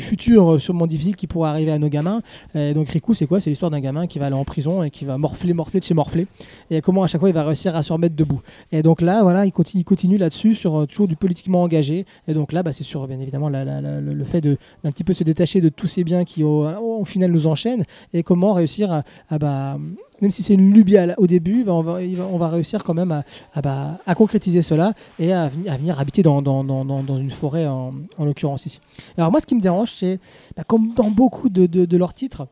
futur 0.00 0.60
sûrement 0.60 0.86
difficile 0.86 1.16
qui 1.16 1.26
pourrait 1.26 1.48
arriver 1.50 1.72
à 1.72 1.78
nos 1.78 1.88
gamins. 1.88 2.20
Donc 2.54 2.90
Riku 2.90 3.14
c'est 3.14 3.26
quoi? 3.26 3.40
C'est 3.40 3.48
l'histoire 3.48 3.70
d'un 3.70 3.80
gamin 3.80 4.06
qui 4.06 4.18
va 4.18 4.26
aller 4.26 4.34
en 4.36 4.44
prison 4.44 4.82
et 4.82 4.90
qui 4.90 5.06
va 5.06 5.16
morfler 5.16 5.54
morfler 5.54 5.80
de 5.80 5.84
chez 5.86 5.94
morfler. 5.94 6.26
Et 6.70 6.82
comment 6.82 7.02
à 7.02 7.06
chaque 7.06 7.20
fois 7.20 7.30
il 7.30 7.34
va 7.34 7.44
réussir 7.44 7.74
à 7.74 7.82
se 7.82 7.92
remettre 7.92 8.09
debout. 8.14 8.40
Et 8.72 8.82
donc 8.82 9.00
là, 9.00 9.22
voilà, 9.22 9.46
il 9.46 9.52
continue, 9.52 9.84
continue 9.84 10.18
là-dessus 10.18 10.54
sur 10.54 10.76
euh, 10.80 10.86
toujours 10.86 11.08
du 11.08 11.16
politiquement 11.16 11.62
engagé. 11.62 12.06
Et 12.28 12.34
donc 12.34 12.52
là, 12.52 12.62
bah, 12.62 12.72
c'est 12.72 12.84
sur 12.84 13.06
bien 13.06 13.20
évidemment 13.20 13.48
la- 13.48 13.80
le 14.00 14.24
fait 14.24 14.40
de 14.40 14.56
d'un 14.84 14.90
petit 14.92 15.04
peu 15.04 15.12
se 15.12 15.24
détacher 15.24 15.60
de 15.60 15.68
tous 15.68 15.86
ces 15.86 16.04
biens 16.04 16.24
qui 16.24 16.42
au, 16.44 17.04
final 17.04 17.30
nous 17.32 17.46
enchaînent 17.46 17.84
et 18.12 18.22
comment 18.22 18.52
réussir 18.52 19.02
à, 19.30 19.38
bah, 19.38 19.78
même 20.20 20.30
si 20.30 20.42
c'est 20.42 20.54
une 20.54 20.72
lubie 20.72 20.96
au 21.16 21.26
début, 21.26 21.64
bah, 21.64 21.72
on, 21.72 21.82
va, 21.82 21.98
on 22.30 22.38
va 22.38 22.48
réussir 22.48 22.84
quand 22.84 22.94
même 22.94 23.22
à, 23.54 23.62
bah, 23.62 23.98
concrétiser 24.14 24.62
cela 24.62 24.92
et 25.18 25.32
à, 25.32 25.48
veni- 25.48 25.68
à 25.68 25.76
venir 25.76 25.98
habiter 25.98 26.22
dans, 26.22 26.42
une 26.42 27.30
forêt 27.30 27.66
en, 27.66 27.92
en 28.18 28.24
l'occurrence 28.24 28.66
ici. 28.66 28.80
Alors 29.16 29.30
moi, 29.30 29.40
ce 29.40 29.46
qui 29.46 29.54
me 29.54 29.60
dérange, 29.60 29.92
c'est 29.92 30.20
comme 30.66 30.92
dans 30.94 31.10
beaucoup 31.10 31.48
de 31.48 31.96
leurs 31.96 32.14
titres 32.14 32.46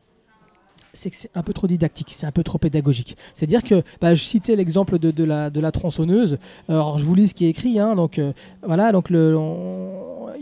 c'est 0.93 1.09
que 1.09 1.15
c'est 1.15 1.31
un 1.35 1.43
peu 1.43 1.53
trop 1.53 1.67
didactique, 1.67 2.09
c'est 2.11 2.27
un 2.27 2.31
peu 2.31 2.43
trop 2.43 2.57
pédagogique. 2.57 3.17
C'est-à-dire 3.33 3.63
que 3.63 3.83
bah, 4.01 4.15
je 4.15 4.23
citais 4.23 4.55
l'exemple 4.55 4.99
de, 4.99 5.23
la, 5.23 5.71
tronçonneuse. 5.71 6.37
Alors 6.67 6.97
je 6.99 7.05
vous 7.05 7.15
lis 7.15 7.29
ce 7.29 7.33
qui 7.33 7.45
est 7.45 7.49
écrit. 7.49 7.79
hein. 7.79 7.95
donc 7.95 8.19
euh, 8.19 8.33
voilà, 8.63 8.91
donc 8.91 9.09
le, 9.09 9.37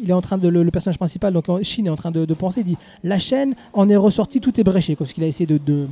il 0.02 0.10
est 0.10 0.14
en 0.14 0.22
train 0.22 0.38
le, 0.38 0.72
personnage 0.72 0.98
principal, 0.98 1.34
donc 1.34 1.46
Chine, 1.64 1.88
est 1.88 1.92
en 1.92 1.96
train 1.96 2.12
de, 2.12 2.34
penser. 2.34 2.64
Dit 2.64 2.78
la 3.04 3.20
chaîne 3.20 3.56
en 3.74 3.90
est 3.90 3.96
ressortie, 3.96 4.40
tout 4.40 4.60
est 4.60 4.64
bréché, 4.64 4.96
parce 4.96 5.14
qu'il 5.14 5.24
a 5.24 5.28
essayé 5.28 5.46
de, 5.46 5.88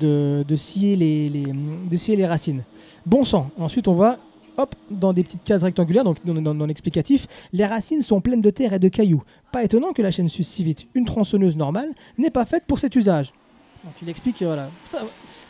de, 0.00 0.56
scier 0.56 0.96
les, 0.96 2.26
racines. 2.26 2.62
Bon 3.04 3.24
sang. 3.24 3.50
Ensuite 3.58 3.88
on 3.88 3.92
voit. 3.92 4.18
Hop, 4.58 4.74
dans 4.90 5.12
des 5.12 5.22
petites 5.22 5.44
cases 5.44 5.62
rectangulaires, 5.62 6.02
donc 6.02 6.16
dans, 6.24 6.54
dans- 6.54 6.64
l'explicatif, 6.64 7.26
les 7.52 7.66
racines 7.66 8.00
sont 8.00 8.22
pleines 8.22 8.40
de 8.40 8.48
terre 8.48 8.72
et 8.72 8.78
de 8.78 8.88
cailloux. 8.88 9.22
Pas 9.52 9.62
étonnant 9.62 9.92
que 9.92 10.00
la 10.00 10.10
chaîne 10.10 10.30
suce 10.30 10.48
si 10.48 10.64
vite. 10.64 10.86
Une 10.94 11.04
tronçonneuse 11.04 11.58
normale 11.58 11.90
n'est 12.16 12.30
pas 12.30 12.46
faite 12.46 12.64
pour 12.66 12.78
cet 12.78 12.96
usage. 12.96 13.34
Donc 13.86 13.94
il 14.02 14.08
explique, 14.08 14.42
euh, 14.42 14.46
voilà. 14.46 14.68
Ça, 14.84 14.98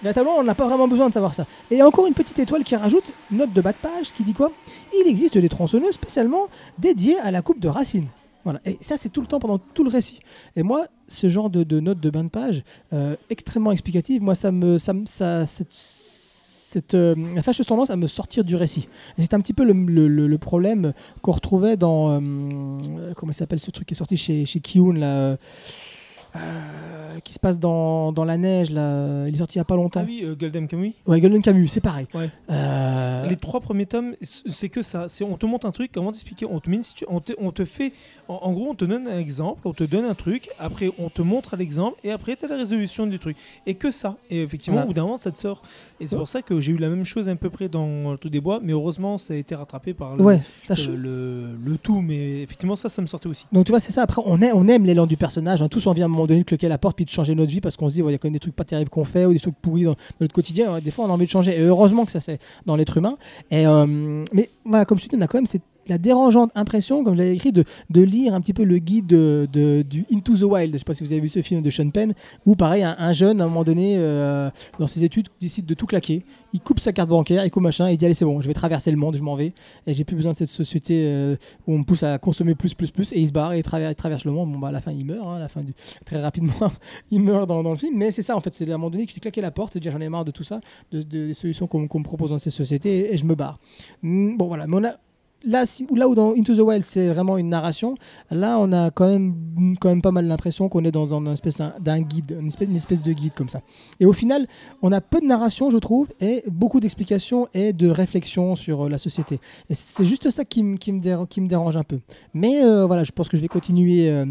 véritablement, 0.02 0.36
on 0.36 0.44
n'a 0.44 0.54
pas 0.54 0.66
vraiment 0.68 0.86
besoin 0.86 1.08
de 1.08 1.12
savoir 1.12 1.34
ça. 1.34 1.46
Et 1.70 1.82
encore 1.82 2.06
une 2.06 2.14
petite 2.14 2.38
étoile 2.38 2.62
qui 2.64 2.76
rajoute, 2.76 3.10
note 3.30 3.52
de 3.52 3.60
bas 3.62 3.72
de 3.72 3.78
page, 3.78 4.12
qui 4.12 4.22
dit 4.24 4.34
quoi? 4.34 4.52
Il 4.94 5.08
existe 5.08 5.38
des 5.38 5.48
tronçonneuses 5.48 5.94
spécialement 5.94 6.48
dédiées 6.78 7.18
à 7.20 7.30
la 7.30 7.40
coupe 7.42 7.58
de 7.60 7.68
racines. 7.68 8.06
Voilà. 8.44 8.60
Et 8.64 8.76
ça, 8.80 8.96
c'est 8.96 9.08
tout 9.08 9.22
le 9.22 9.26
temps 9.26 9.40
pendant 9.40 9.58
tout 9.58 9.82
le 9.82 9.90
récit. 9.90 10.20
Et 10.54 10.62
moi, 10.62 10.86
ce 11.08 11.28
genre 11.28 11.50
de, 11.50 11.64
de 11.64 11.80
note 11.80 11.98
de 11.98 12.10
bas 12.10 12.22
de 12.22 12.28
page, 12.28 12.62
euh, 12.92 13.16
extrêmement 13.30 13.72
explicative, 13.72 14.22
moi, 14.22 14.34
ça 14.36 14.52
me. 14.52 14.78
Ça, 14.78 14.92
ça, 15.06 15.44
cette, 15.46 16.94
euh, 16.94 17.14
fâcheuse 17.42 17.64
tendance 17.66 17.90
à 17.90 17.96
me 17.96 18.06
sortir 18.06 18.44
du 18.44 18.54
récit. 18.54 18.88
C'est 19.18 19.32
un 19.34 19.40
petit 19.40 19.54
peu 19.54 19.64
le, 19.64 19.72
le- 19.72 20.38
problème 20.38 20.92
qu'on 21.22 21.32
retrouvait 21.32 21.76
dans. 21.76 22.20
comment 23.16 23.32
s'appelle 23.32 23.60
ce 23.60 23.70
truc 23.70 23.86
qui 23.88 23.94
est 23.94 23.96
sorti 23.96 24.16
chez, 24.16 24.44
chez 24.44 24.60
Kiyun, 24.60 24.92
là 24.92 25.38
euh, 26.36 27.18
qui 27.24 27.32
se 27.32 27.38
passe 27.40 27.58
dans, 27.58 28.12
dans 28.12 28.24
la 28.24 28.36
neige, 28.36 28.70
là. 28.70 29.26
il 29.26 29.34
est 29.34 29.38
sorti 29.38 29.56
il 29.56 29.60
n'y 29.60 29.62
a 29.62 29.64
pas 29.64 29.76
longtemps. 29.76 30.00
Ah 30.02 30.06
oui, 30.06 30.20
euh, 30.24 30.34
Golden 30.34 30.68
Kamuy. 30.68 30.94
Ouais, 31.06 31.20
Golden 31.20 31.42
Camus, 31.42 31.68
c'est 31.68 31.80
pareil. 31.80 32.06
Ouais. 32.14 32.30
Euh, 32.50 33.26
Les 33.26 33.36
trois 33.36 33.60
premiers 33.60 33.86
tomes, 33.86 34.14
c'est 34.20 34.68
que 34.68 34.82
ça. 34.82 35.06
C'est 35.08 35.24
on 35.24 35.36
te 35.36 35.46
montre 35.46 35.66
un 35.66 35.70
truc, 35.72 35.90
comment 35.92 36.12
t'expliquer? 36.12 36.46
On 36.46 36.60
te 36.60 36.68
on 37.08 37.20
te, 37.20 37.32
on 37.38 37.52
te 37.52 37.64
fait, 37.64 37.92
en, 38.28 38.34
en 38.42 38.52
gros, 38.52 38.68
on 38.70 38.74
te 38.74 38.84
donne 38.84 39.06
un 39.08 39.18
exemple, 39.18 39.60
on 39.66 39.72
te 39.72 39.84
donne 39.84 40.04
un 40.04 40.14
truc, 40.14 40.48
après 40.58 40.90
on 40.98 41.08
te 41.08 41.22
montre 41.22 41.56
l'exemple, 41.56 41.96
et 42.04 42.10
après 42.10 42.36
tu 42.36 42.44
as 42.44 42.48
la 42.48 42.56
résolution 42.56 43.06
du 43.06 43.18
truc. 43.18 43.36
Et 43.66 43.74
que 43.74 43.90
ça. 43.90 44.16
Et 44.30 44.42
effectivement, 44.42 44.76
Voilà. 44.76 44.84
au 44.84 44.88
bout 44.88 44.94
d'un 44.94 45.02
moment, 45.02 45.18
ça 45.18 45.30
te 45.30 45.38
sort. 45.38 45.62
Et 46.00 46.06
c'est 46.06 46.14
Ouais. 46.14 46.18
pour 46.20 46.28
ça 46.28 46.42
que 46.42 46.60
j'ai 46.60 46.72
eu 46.72 46.76
la 46.78 46.88
même 46.88 47.04
chose 47.04 47.28
à 47.28 47.34
peu 47.36 47.50
près 47.50 47.68
dans 47.68 48.12
le 48.12 48.18
tout 48.18 48.28
des 48.28 48.40
bois, 48.40 48.60
mais 48.62 48.72
heureusement, 48.72 49.16
ça 49.16 49.34
a 49.34 49.36
été 49.36 49.54
rattrapé 49.54 49.94
par 49.94 50.16
le, 50.16 50.22
ouais, 50.22 50.42
ça 50.62 50.74
le, 50.74 50.80
ch- 50.80 50.88
le- 50.96 51.56
le 51.64 51.78
tout. 51.78 52.00
Mais 52.00 52.42
effectivement, 52.42 52.76
ça, 52.76 52.88
ça 52.88 53.00
me 53.02 53.06
sortait 53.06 53.28
aussi. 53.28 53.46
Donc 53.52 53.64
tu 53.64 53.72
vois, 53.72 53.80
c'est 53.80 53.92
ça. 53.92 54.02
Après, 54.02 54.20
on 54.26 54.40
aime, 54.40 54.54
on 54.54 54.68
aime 54.68 54.84
l'élan 54.84 55.06
du 55.06 55.16
personnage. 55.16 55.62
hein. 55.62 55.68
Tous 55.68 55.86
envie 55.86 56.02
à 56.02 56.04
un 56.04 56.08
moment 56.08 56.25
donné 56.26 56.40
de 56.40 56.44
claquer 56.44 56.68
la 56.68 56.78
porte 56.78 56.96
puis 56.96 57.04
de 57.04 57.10
changer 57.10 57.34
notre 57.34 57.50
vie 57.50 57.60
parce 57.60 57.76
qu'on 57.76 57.88
se 57.88 57.94
dit, 57.94 58.00
il 58.00 58.10
y 58.10 58.14
a 58.14 58.18
quand 58.18 58.28
même 58.28 58.32
des 58.32 58.40
trucs 58.40 58.56
pas 58.56 58.64
terribles 58.64 58.90
qu'on 58.90 59.04
fait 59.04 59.24
ou 59.26 59.32
des 59.32 59.40
trucs 59.40 59.56
pourris 59.56 59.84
dans, 59.84 59.96
notre 60.20 60.34
quotidien. 60.34 60.78
Des 60.80 60.90
fois, 60.90 61.06
on 61.06 61.08
a 61.08 61.12
envie 61.12 61.26
de 61.26 61.30
changer. 61.30 61.58
Et 61.58 61.62
heureusement 61.62 62.04
que 62.04 62.12
ça 62.12 62.20
c'est 62.20 62.38
dans 62.64 62.76
l'être 62.76 62.96
humain. 62.96 63.16
Et 63.50 63.66
euh, 63.66 64.24
mais 64.32 64.50
voilà, 64.64 64.84
comme 64.84 64.98
je 64.98 65.04
te 65.04 65.10
dis, 65.10 65.16
on 65.16 65.22
a 65.22 65.28
quand 65.28 65.38
même 65.38 65.46
cette 65.46 65.62
la 65.88 65.98
dérangeante 65.98 66.50
impression, 66.54 67.04
comme 67.04 67.14
je 67.14 67.18
l'avais 67.18 67.34
écrit, 67.34 67.52
de, 67.52 67.64
lire 68.00 68.34
un 68.34 68.40
petit 68.40 68.52
peu 68.52 68.64
le 68.64 68.78
guide 68.78 69.06
de, 69.06 69.48
de- 69.52 69.82
du 69.82 70.04
Into 70.12 70.36
the 70.36 70.42
Wild. 70.42 70.72
Je 70.74 70.78
sais 70.78 70.84
pas 70.84 70.94
si 70.94 71.04
vous 71.04 71.12
avez 71.12 71.20
vu 71.20 71.28
ce 71.28 71.42
film 71.42 71.62
de 71.62 71.70
Sean 71.70 71.90
Penn, 71.90 72.14
où 72.44 72.54
pareil, 72.54 72.82
un, 72.82 72.96
un 72.98 73.12
jeune, 73.12 73.40
à 73.40 73.44
un 73.44 73.48
moment 73.48 73.64
donné, 73.64 73.96
euh, 73.98 74.50
dans 74.78 74.86
ses 74.86 75.04
études, 75.04 75.28
décide 75.40 75.66
de 75.66 75.74
tout 75.74 75.86
claquer. 75.86 76.24
Il 76.52 76.60
coupe 76.60 76.80
sa 76.80 76.92
carte 76.92 77.08
bancaire, 77.08 77.44
il 77.44 77.50
coupe 77.50 77.62
machin, 77.62 77.88
et 77.88 77.92
il 77.92 77.96
dit 77.96 78.04
allez 78.04 78.14
c'est 78.14 78.24
bon, 78.24 78.40
je 78.40 78.48
vais 78.48 78.54
traverser 78.54 78.90
le 78.90 78.96
monde, 78.96 79.16
je 79.16 79.22
m'en 79.22 79.34
vais, 79.34 79.52
et 79.86 79.94
j'ai 79.94 80.04
plus 80.04 80.16
besoin 80.16 80.32
de 80.32 80.36
cette 80.36 80.48
société 80.48 81.04
euh, 81.06 81.36
où 81.66 81.74
on 81.74 81.78
me 81.78 81.84
pousse 81.84 82.02
à 82.02 82.18
consommer 82.18 82.54
plus, 82.54 82.74
plus, 82.74 82.90
plus, 82.90 83.12
et 83.12 83.20
il 83.20 83.26
se 83.26 83.32
barre 83.32 83.52
et 83.52 83.58
il 83.58 83.62
traverse, 83.62 84.24
le 84.24 84.32
monde. 84.32 84.52
Bon 84.52 84.58
bah 84.58 84.68
à 84.68 84.72
la 84.72 84.80
fin 84.80 84.92
il 84.92 85.04
meurt, 85.04 85.26
hein, 85.26 85.46
très 86.04 86.20
rapidement 86.20 86.52
il 87.10 87.20
meurt 87.20 87.48
dans, 87.48 87.62
le 87.62 87.76
film, 87.76 87.96
mais 87.96 88.10
c'est 88.10 88.22
ça 88.22 88.36
en 88.36 88.40
fait, 88.40 88.54
c'est 88.54 88.68
à 88.70 88.74
un 88.74 88.78
moment 88.78 88.90
donné 88.90 89.06
que 89.06 89.12
je 89.12 89.20
claqué 89.20 89.40
la 89.40 89.50
porte, 89.50 89.72
c'est 89.72 89.80
dire 89.80 89.92
j'en 89.92 90.00
ai 90.00 90.08
marre 90.08 90.24
de 90.24 90.30
tout 90.30 90.44
ça, 90.44 90.60
de, 90.92 91.02
de- 91.02 91.26
des 91.26 91.34
solutions 91.34 91.66
qu'on 91.66 91.80
me 91.80 92.04
propose 92.04 92.30
dans 92.30 92.38
ces 92.38 92.50
sociétés, 92.50 92.98
et, 93.00 93.14
et 93.14 93.16
je 93.16 93.24
me 93.24 93.34
barre. 93.34 93.58
Bon 94.02 94.46
voilà, 94.46 94.66
mais 94.66 94.76
on 94.76 94.84
a 94.84 94.94
là, 95.46 95.64
où 96.08 96.14
dans 96.14 96.32
Into 96.34 96.54
the 96.54 96.60
Wild 96.60 96.82
c'est 96.84 97.08
vraiment 97.08 97.38
une 97.38 97.48
narration, 97.48 97.94
là 98.30 98.58
on 98.58 98.72
a 98.72 98.90
quand 98.90 99.06
même, 99.08 99.74
quand 99.80 99.88
même 99.88 100.02
pas 100.02 100.10
mal 100.10 100.26
l'impression 100.26 100.68
qu'on 100.68 100.84
est 100.84 100.92
dans, 100.92 101.06
une 101.14 101.28
espèce 101.28 101.58
d'un- 101.80 102.00
guide, 102.00 102.36
une 102.40 102.48
espèce, 102.76 103.02
de 103.02 103.12
guide 103.12 103.32
comme 103.34 103.48
ça. 103.48 103.60
Et 104.00 104.06
au 104.06 104.12
final, 104.12 104.46
on 104.82 104.92
a 104.92 105.00
peu 105.00 105.20
de 105.20 105.26
narration, 105.26 105.70
je 105.70 105.78
trouve, 105.78 106.12
et 106.20 106.42
beaucoup 106.48 106.80
d'explications 106.80 107.48
et 107.54 107.72
de 107.72 107.88
réflexions 107.88 108.54
sur 108.56 108.86
euh, 108.86 108.88
la 108.88 108.98
société. 108.98 109.40
Et 109.70 109.74
c'est 109.74 110.04
juste 110.04 110.28
ça 110.30 110.44
qui, 110.44 110.62
me- 110.62 110.76
qui, 110.76 110.92
dérange 110.92 111.76
un 111.76 111.84
peu. 111.84 112.00
Mais 112.34 112.62
euh, 112.64 112.86
voilà, 112.86 113.04
je 113.04 113.12
pense 113.12 113.28
que 113.28 113.36
je 113.36 113.42
vais 113.42 113.48
continuer. 113.48 114.08
euh, 114.10 114.26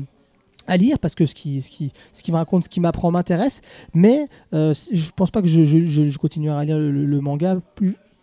à 0.67 0.77
lire 0.77 0.97
parce 0.97 1.13
que 1.13 1.27
ce 1.27 1.35
qui, 1.35 1.61
ce 1.61 1.69
qui, 1.69 1.91
ce 2.11 2.23
qui 2.23 2.31
me 2.31 2.37
raconte, 2.37 2.63
ce 2.63 2.69
qui 2.69 2.79
m'apprend 2.79 3.11
m'intéresse, 3.11 3.61
mais 3.93 4.27
euh, 4.51 4.73
je 4.91 5.11
pense 5.15 5.29
pas 5.29 5.43
que 5.43 5.47
je, 5.47 5.63
je, 5.63 6.17
continuerai 6.17 6.59
à 6.59 6.65
lire 6.65 6.79
le, 6.79 6.89
le- 7.05 7.21
manga 7.21 7.59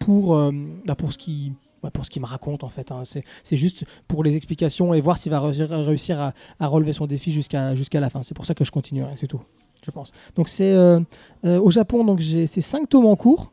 pour, 0.00 0.36
bah, 0.84 0.96
pour 0.96 1.12
ce 1.12 1.18
qui 1.18 1.52
pour 1.90 2.04
ce 2.04 2.10
qu'il 2.10 2.22
me 2.22 2.26
raconte 2.26 2.64
en 2.64 2.68
fait. 2.68 2.92
hein. 2.92 3.02
C'est 3.04 3.24
c'est 3.42 3.56
juste 3.56 3.84
pour 4.08 4.24
les 4.24 4.36
explications 4.36 4.94
et 4.94 5.00
voir 5.00 5.18
s'il 5.18 5.32
va 5.32 5.40
réussir, 5.40 6.32
à, 6.58 6.66
relever 6.66 6.92
son 6.92 7.06
défi 7.06 7.32
jusqu'à 7.32 7.74
la 7.74 8.10
fin. 8.10 8.22
C'est 8.22 8.34
pour 8.34 8.46
ça 8.46 8.54
que 8.54 8.64
je 8.64 8.70
continuerai, 8.70 9.14
c'est 9.16 9.26
tout, 9.26 9.40
je 9.84 9.90
pense. 9.90 10.12
Donc 10.36 10.48
c'est 10.48 10.72
euh, 10.72 11.00
euh, 11.44 11.60
au 11.60 11.70
Japon, 11.70 12.04
donc 12.04 12.20
j'ai 12.20 12.46
ces 12.46 12.60
5 12.60 12.88
tomes 12.88 13.06
en 13.06 13.16
cours. 13.16 13.52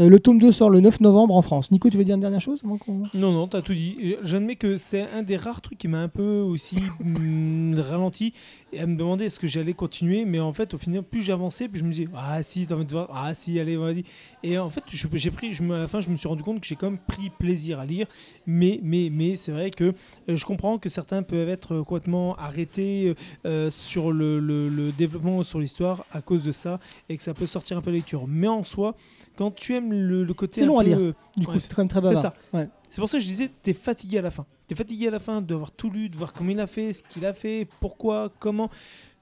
Euh, 0.00 0.08
le 0.08 0.18
tome 0.18 0.40
2 0.40 0.50
sort 0.50 0.70
le 0.70 0.80
9 0.80 0.98
novembre 1.00 1.36
en 1.36 1.42
France. 1.42 1.70
Nico, 1.70 1.88
tu 1.88 1.96
veux 1.96 2.04
dire 2.04 2.16
une 2.16 2.20
dernière 2.20 2.40
chose 2.40 2.60
avant 2.64 2.78
Non, 3.14 3.30
non, 3.30 3.46
t'as 3.46 3.62
tout 3.62 3.74
dit. 3.74 3.96
Et 4.00 4.18
J'admets 4.24 4.56
que 4.56 4.76
c'est 4.76 5.02
un 5.12 5.22
des 5.22 5.36
rares 5.36 5.60
trucs 5.60 5.78
qui 5.78 5.86
m'a 5.86 6.00
un 6.00 6.08
peu 6.08 6.40
aussi 6.40 6.78
mm, 6.98 7.78
ralenti 7.78 8.32
et 8.72 8.80
à 8.80 8.86
me 8.88 8.96
demander 8.96 9.26
est-ce 9.26 9.38
que 9.38 9.46
j'allais 9.46 9.72
continuer. 9.72 10.24
Mais 10.24 10.40
en 10.40 10.52
fait, 10.52 10.74
au 10.74 10.78
final, 10.78 11.04
plus 11.04 11.22
j'avançais, 11.22 11.68
plus 11.68 11.78
je 11.78 11.84
me 11.84 11.92
disais 11.92 12.08
ah 12.16 12.42
si, 12.42 12.66
t'as 12.66 12.74
envie 12.74 12.86
de 12.86 12.90
voir, 12.90 13.08
ah 13.14 13.32
si, 13.34 13.60
allez, 13.60 13.76
vas-y. 13.76 14.02
Et 14.42 14.58
en 14.58 14.68
fait, 14.68 14.82
j'ai 14.90 15.30
pris, 15.30 15.52
à 15.56 15.78
la 15.78 15.86
fin, 15.86 16.00
je 16.00 16.10
me 16.10 16.16
suis 16.16 16.26
rendu 16.26 16.42
compte 16.42 16.60
que 16.60 16.66
j'ai 16.66 16.74
quand 16.74 16.90
même 16.90 16.98
pris 16.98 17.30
plaisir 17.30 17.78
à 17.78 17.86
lire. 17.86 18.08
Mais, 18.48 18.80
mais, 18.82 19.10
mais 19.12 19.36
c'est 19.36 19.52
vrai 19.52 19.70
que 19.70 19.84
euh, 20.28 20.34
je 20.34 20.44
comprends 20.44 20.78
que 20.78 20.88
certains 20.88 21.22
peuvent 21.22 21.48
être 21.48 21.78
complètement 21.82 22.34
arrêtés 22.34 23.14
euh, 23.46 23.70
sur 23.70 24.10
le- 24.10 24.40
le 24.40 24.90
développement, 24.90 25.44
sur 25.44 25.60
l'histoire 25.60 26.04
à 26.10 26.20
cause 26.20 26.42
de 26.42 26.50
ça 26.52 26.80
et 27.08 27.16
que 27.16 27.22
ça 27.22 27.32
peut 27.32 27.46
sortir 27.46 27.76
un 27.78 27.80
peu 27.80 27.92
de 27.92 27.96
lecture. 27.96 28.24
Mais 28.26 28.48
en 28.48 28.64
soi, 28.64 28.96
quand 29.36 29.52
tu 29.54 29.74
aimes 29.74 29.83
le, 29.92 30.24
le 30.24 30.34
côté 30.34 30.60
C'est 30.60 30.66
long 30.66 30.78
à 30.78 30.84
lire. 30.84 30.98
Du 31.36 31.46
coup, 31.46 31.52
Ouais. 31.54 31.60
c'est 31.60 31.72
quand 31.74 31.82
même 31.82 31.88
très 31.88 32.00
C'est 32.00 32.14
bavard. 32.14 32.22
ça. 32.22 32.34
Ouais. 32.52 32.68
c'est 32.88 33.00
pour 33.00 33.08
ça 33.08 33.18
que 33.18 33.22
je 33.22 33.28
disais, 33.28 33.50
t'es 33.62 33.72
fatigué 33.72 34.18
à 34.18 34.22
la 34.22 34.30
fin. 34.30 34.46
T'es 34.66 34.74
fatigué 34.74 35.08
à 35.08 35.10
la 35.10 35.18
fin 35.18 35.40
d'avoir 35.40 35.70
tout 35.70 35.90
lu, 35.90 36.08
de 36.08 36.16
voir 36.16 36.32
comment 36.32 36.50
il 36.50 36.60
a 36.60 36.66
fait, 36.66 36.92
ce 36.92 37.02
qu'il 37.02 37.24
a 37.26 37.32
fait, 37.32 37.66
pourquoi, 37.80 38.32
comment. 38.38 38.70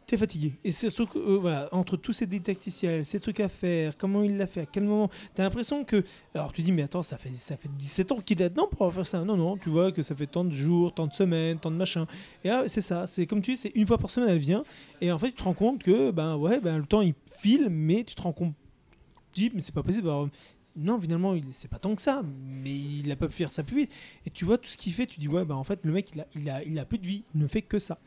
T'es 0.05 0.17
fatigué. 0.17 0.53
Et 0.65 0.73
c'est 0.73 0.89
que, 0.95 1.17
euh, 1.17 1.39
voilà, 1.41 1.69
entre 1.73 1.97
tous 1.97 2.13
ces 2.13 2.27
didacticiels, 2.27 3.05
ces 3.05 3.21
trucs 3.21 3.39
à 3.39 3.49
faire, 3.49 3.97
comment 3.97 4.23
il 4.25 4.37
l'a 4.37 4.49
fait, 4.49 4.63
à 4.63 4.67
quel 4.67 4.83
moment. 4.83 5.09
T'as 5.33 5.45
l'impression 5.45 5.85
que. 5.85 6.03
Alors 6.35 6.53
tu 6.53 6.61
dis, 6.63 6.73
mais 6.73 6.83
attends, 6.83 7.03
ça 7.05 7.17
fait, 7.17 7.31
ça 7.37 7.57
fait 7.57 7.71
17 7.79 8.13
ans 8.13 8.19
qu'il 8.21 8.43
est 8.43 8.51
dedans 8.51 8.67
pour 8.67 8.83
avoir 8.87 9.07
fait 9.07 9.11
ça. 9.11 9.25
Non, 9.25 9.37
non, 9.37 9.57
tu 9.57 9.71
vois 9.71 9.93
que 9.93 10.03
ça 10.03 10.15
fait 10.17 10.27
tant 10.27 10.45
de 10.45 10.51
jours, 10.53 10.93
tant 10.93 11.07
de 11.07 11.13
semaines, 11.15 11.59
tant 11.59 11.71
de 11.71 11.77
machins. 11.77 12.05
Et 12.45 12.49
là, 12.49 12.65
c'est 12.67 12.81
ça. 12.81 13.07
C'est 13.07 13.27
comme 13.27 13.41
tu 13.43 13.53
dis, 13.53 13.57
c'est 13.57 13.73
une 13.77 13.87
fois 13.87 13.97
par 13.97 14.11
semaine, 14.11 14.29
elle 14.31 14.39
vient. 14.39 14.65
Et 15.01 15.11
en 15.13 15.19
fait, 15.19 15.29
tu 15.29 15.35
te 15.35 15.45
rends 15.45 15.55
compte 15.55 15.83
que, 15.83 16.11
ben 16.11 16.37
ouais, 16.37 16.61
ben, 16.61 16.79
le 16.79 16.85
temps 16.85 17.01
il 17.01 17.15
file, 17.41 17.69
mais 17.71 18.03
tu 18.05 18.15
te 18.17 18.23
rends 18.23 18.33
compte. 18.33 18.55
Tu 19.33 19.43
dis, 19.49 19.51
mais 19.55 19.61
c'est 19.61 19.75
pas 19.75 19.85
possible. 19.85 20.11
Non, 20.77 20.99
finalement, 21.01 21.35
il- 21.35 21.45
c'est 21.53 21.69
pas 21.69 21.79
tant 21.79 21.95
que 21.95 22.01
ça, 22.03 22.23
mais 22.63 22.71
il 22.75 23.11
a 23.13 23.17
pas 23.17 23.27
pu 23.29 23.35
faire 23.35 23.53
ça 23.53 23.63
plus 23.63 23.77
vite. 23.77 23.93
Et 24.27 24.31
tu 24.31 24.45
vois 24.47 24.57
tout 24.59 24.71
ce 24.71 24.77
qu'il 24.79 24.93
fait, 24.93 25.07
tu 25.07 25.21
dis 25.21 25.29
ouais, 25.29 25.45
bah 25.45 25.55
en 25.57 25.65
fait, 25.65 25.81
le 25.85 25.93
mec, 25.93 26.11
il 26.35 26.49
a 26.79 26.85
plus 26.85 26.99
de 26.99 27.07
vie, 27.07 27.25
il 27.35 27.41
ne 27.43 27.47
fait 27.47 27.63
que 27.63 27.79
ça. 27.79 27.99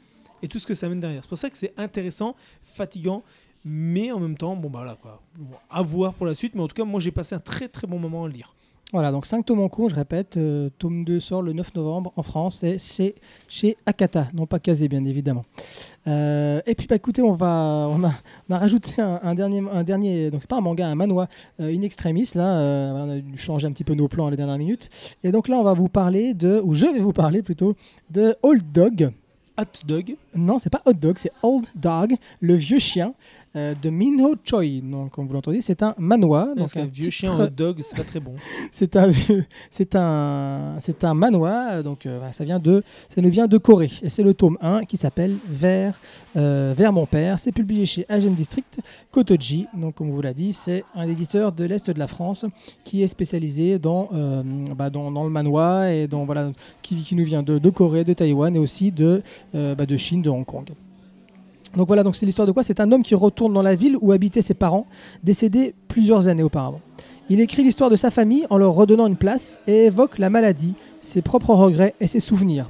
Et 0.41 0.47
tout 0.47 0.59
ce 0.59 0.65
que 0.67 0.73
ça 0.73 0.89
mène 0.89 0.99
derrière. 0.99 1.21
C'est 1.23 1.29
pour 1.29 1.37
ça 1.37 1.49
que 1.49 1.57
c'est 1.57 1.73
intéressant, 1.77 2.35
fatigant, 2.63 3.23
mais 3.63 4.11
en 4.11 4.19
même 4.19 4.37
temps, 4.37 4.55
bon 4.55 4.69
bah 4.69 4.83
là 4.83 4.95
quoi, 5.01 5.21
Bon, 5.37 5.55
à 5.69 5.81
voir 5.81 6.13
pour 6.13 6.25
la 6.25 6.35
suite. 6.35 6.55
Mais 6.55 6.61
en 6.61 6.67
tout 6.67 6.75
cas, 6.75 6.83
moi, 6.85 6.99
j'ai 6.99 7.11
passé 7.11 7.35
un 7.35 7.39
très 7.39 7.67
très 7.67 7.87
bon 7.87 7.99
moment 7.99 8.25
à 8.25 8.27
le 8.27 8.33
lire. 8.33 8.55
Voilà, 8.95 9.11
donc 9.11 9.25
5 9.25 9.45
tomes 9.45 9.59
en 9.59 9.67
cours, 9.67 9.89
je 9.89 9.95
répète. 9.95 10.37
euh, 10.37 10.69
tome 10.79 11.03
2 11.03 11.19
sort 11.19 11.41
le 11.41 11.51
9 11.51 11.75
novembre 11.75 12.13
en 12.15 12.23
France 12.23 12.63
et 12.63 12.79
c'est 12.79 13.13
chez 13.49 13.75
Akata, 13.85 14.29
non 14.33 14.45
pas 14.45 14.57
Kazé, 14.57 14.87
bien 14.87 15.03
évidemment. 15.03 15.43
Euh, 16.07 16.61
et 16.65 16.75
puis, 16.75 16.87
bah, 16.87 16.95
écoutez, 16.95 17.21
on, 17.21 17.33
va, 17.33 17.89
on, 17.91 18.01
a, 18.05 18.13
on 18.49 18.53
a 18.53 18.57
rajouté 18.57 19.01
un, 19.01 19.19
un 19.21 19.35
dernier, 19.35 19.61
un 19.69 19.83
dernier, 19.83 20.31
donc 20.31 20.43
c'est 20.43 20.49
pas 20.49 20.59
un 20.59 20.61
manga, 20.61 20.87
un 20.87 20.95
manhwa 20.95 21.27
euh, 21.59 21.75
in 21.75 21.81
extremis. 21.81 22.29
Là, 22.35 22.57
euh, 22.57 22.87
voilà, 22.91 23.05
on 23.05 23.09
a 23.17 23.19
dû 23.19 23.37
changer 23.37 23.67
un 23.67 23.73
petit 23.73 23.83
peu 23.83 23.95
nos 23.95 24.07
plans 24.07 24.27
à 24.27 24.31
les 24.31 24.37
dernières 24.37 24.57
minutes. 24.57 24.89
Et 25.25 25.33
donc 25.33 25.49
là, 25.49 25.57
on 25.57 25.63
va 25.63 25.73
vous 25.73 25.89
parler 25.89 26.33
de, 26.33 26.61
ou 26.63 26.73
je 26.73 26.85
vais 26.85 26.99
vous 26.99 27.11
parler 27.11 27.41
plutôt, 27.41 27.75
de 28.11 28.33
Old 28.43 28.63
Dog. 28.71 29.11
Hot 29.57 29.87
Dog, 29.87 30.15
Non, 30.35 30.57
c'est 30.57 30.69
pas 30.69 30.81
Hot 30.85 30.93
Dog, 30.93 31.15
c'est 31.17 31.31
Old 31.41 31.65
Dog, 31.75 32.15
le 32.41 32.55
vieux 32.55 32.79
chien 32.79 33.13
euh, 33.55 33.73
de 33.81 33.89
Minho 33.89 34.35
Choi. 34.43 34.81
Donc, 34.83 35.11
comme 35.11 35.27
vous 35.27 35.33
l'entendez, 35.33 35.61
c'est 35.61 35.81
un 35.83 35.93
manhwa. 35.97 36.53
donc 36.55 36.75
un 36.75 36.85
vieux 36.85 37.05
titre- 37.05 37.11
chien 37.11 37.39
hot 37.39 37.47
dog, 37.47 37.77
c'est 37.81 37.95
pas 37.95 38.03
très 38.03 38.19
bon. 38.19 38.33
c'est 38.71 38.95
un 38.95 39.11
c'est 39.69 39.95
un 39.95 40.75
c'est 40.79 41.03
un 41.03 41.13
manhwa 41.13 41.81
donc 41.83 42.05
euh, 42.05 42.19
ça 42.31 42.43
vient 42.43 42.59
de 42.59 42.83
ça 43.09 43.21
nous 43.21 43.29
vient 43.29 43.47
de 43.47 43.57
Corée 43.57 43.89
et 44.01 44.09
c'est 44.09 44.23
le 44.23 44.33
tome 44.33 44.57
1 44.61 44.83
qui 44.85 44.97
s'appelle 44.97 45.35
Vers 45.49 45.99
euh, 46.35 46.73
Vers 46.75 46.91
mon 46.93 47.05
père 47.05 47.39
c'est 47.39 47.51
publié 47.51 47.85
chez 47.85 48.05
Agen 48.09 48.33
District 48.33 48.79
Kotoji 49.11 49.67
donc 49.75 49.95
comme 49.95 50.09
vous 50.09 50.21
l'a 50.21 50.33
dit 50.33 50.53
c'est 50.53 50.83
un 50.95 51.07
éditeur 51.07 51.51
de 51.51 51.63
l'est 51.65 51.89
de 51.89 51.99
la 51.99 52.07
France 52.07 52.45
qui 52.83 53.03
est 53.03 53.07
spécialisé 53.07 53.79
dans 53.79 54.09
bah, 54.75 54.89
dans, 54.89 55.11
dans 55.11 55.23
le 55.23 55.29
manhwa 55.29 55.91
et 55.91 56.07
dans 56.07 56.25
voilà 56.25 56.51
qui, 56.81 56.95
qui 56.95 57.15
nous 57.15 57.25
vient 57.25 57.43
de, 57.43 57.57
de 57.59 57.69
Corée 57.69 58.03
de 58.03 58.13
Taïwan 58.13 58.55
et 58.55 58.59
aussi 58.59 58.91
de 58.91 59.21
bah, 59.53 59.85
de 59.85 59.97
Chine 59.97 60.21
de 60.21 60.29
Hong 60.29 60.45
Kong 60.45 60.69
donc 61.75 61.87
voilà, 61.87 62.03
donc 62.03 62.15
c'est 62.15 62.25
l'histoire 62.25 62.47
de 62.47 62.51
quoi? 62.51 62.63
C'est 62.63 62.79
un 62.79 62.91
homme 62.91 63.03
qui 63.03 63.15
retourne 63.15 63.53
dans 63.53 63.61
la 63.61 63.75
ville 63.75 63.97
où 64.01 64.11
habitaient 64.11 64.41
ses 64.41 64.53
parents, 64.53 64.87
décédés 65.23 65.73
plusieurs 65.87 66.27
années 66.27 66.43
auparavant. 66.43 66.81
Il 67.29 67.39
écrit 67.41 67.63
l'histoire 67.63 67.89
de 67.89 67.95
sa 67.95 68.11
famille 68.11 68.45
en 68.49 68.57
leur 68.57 68.73
redonnant 68.73 69.07
une 69.07 69.15
place 69.15 69.59
et 69.67 69.85
évoque 69.85 70.19
la 70.19 70.29
maladie, 70.29 70.75
ses 71.01 71.21
propres 71.21 71.53
regrets 71.53 71.95
et 71.99 72.07
ses 72.07 72.19
souvenirs. 72.19 72.69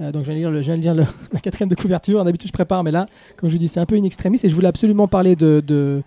Euh, 0.00 0.10
donc 0.10 0.24
je 0.24 0.32
viens 0.32 0.76
lire, 0.76 0.94
la 1.32 1.40
quatrième 1.40 1.68
de 1.68 1.74
couverture, 1.74 2.24
d'habitude 2.24 2.48
je 2.48 2.52
prépare, 2.52 2.82
mais 2.82 2.90
là, 2.90 3.06
comme 3.36 3.48
je 3.48 3.54
vous 3.54 3.58
dis, 3.58 3.68
c'est 3.68 3.80
un 3.80 3.86
peu 3.86 3.96
une 3.96 4.04
extrémiste 4.04 4.44
et 4.44 4.48
je 4.48 4.54
voulais 4.54 4.68
absolument 4.68 5.08
parler 5.08 5.36
de, 5.36 5.62
de, 5.64 6.02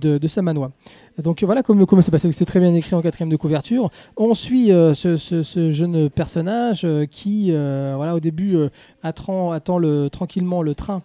de. 0.00 0.20
Donc 1.22 1.42
voilà, 1.42 1.62
comme 1.62 1.84
comme 1.86 2.02
c'est 2.02 2.10
passé, 2.10 2.30
c'est 2.32 2.44
très 2.44 2.60
bien 2.60 2.74
écrit 2.74 2.94
en 2.94 3.02
quatrième 3.02 3.30
de 3.30 3.36
couverture. 3.36 3.90
On 4.16 4.34
suit 4.34 4.72
euh, 4.72 4.94
ce, 4.94 5.70
jeune 5.70 6.10
personnage 6.10 6.82
euh, 6.84 7.06
qui, 7.06 7.50
voilà, 7.50 8.14
au 8.14 8.20
début, 8.20 8.56
attend, 9.02 9.50
attend 9.50 9.78
le, 9.78 10.08
tranquillement 10.10 10.62
le 10.62 10.74
train. 10.74 11.02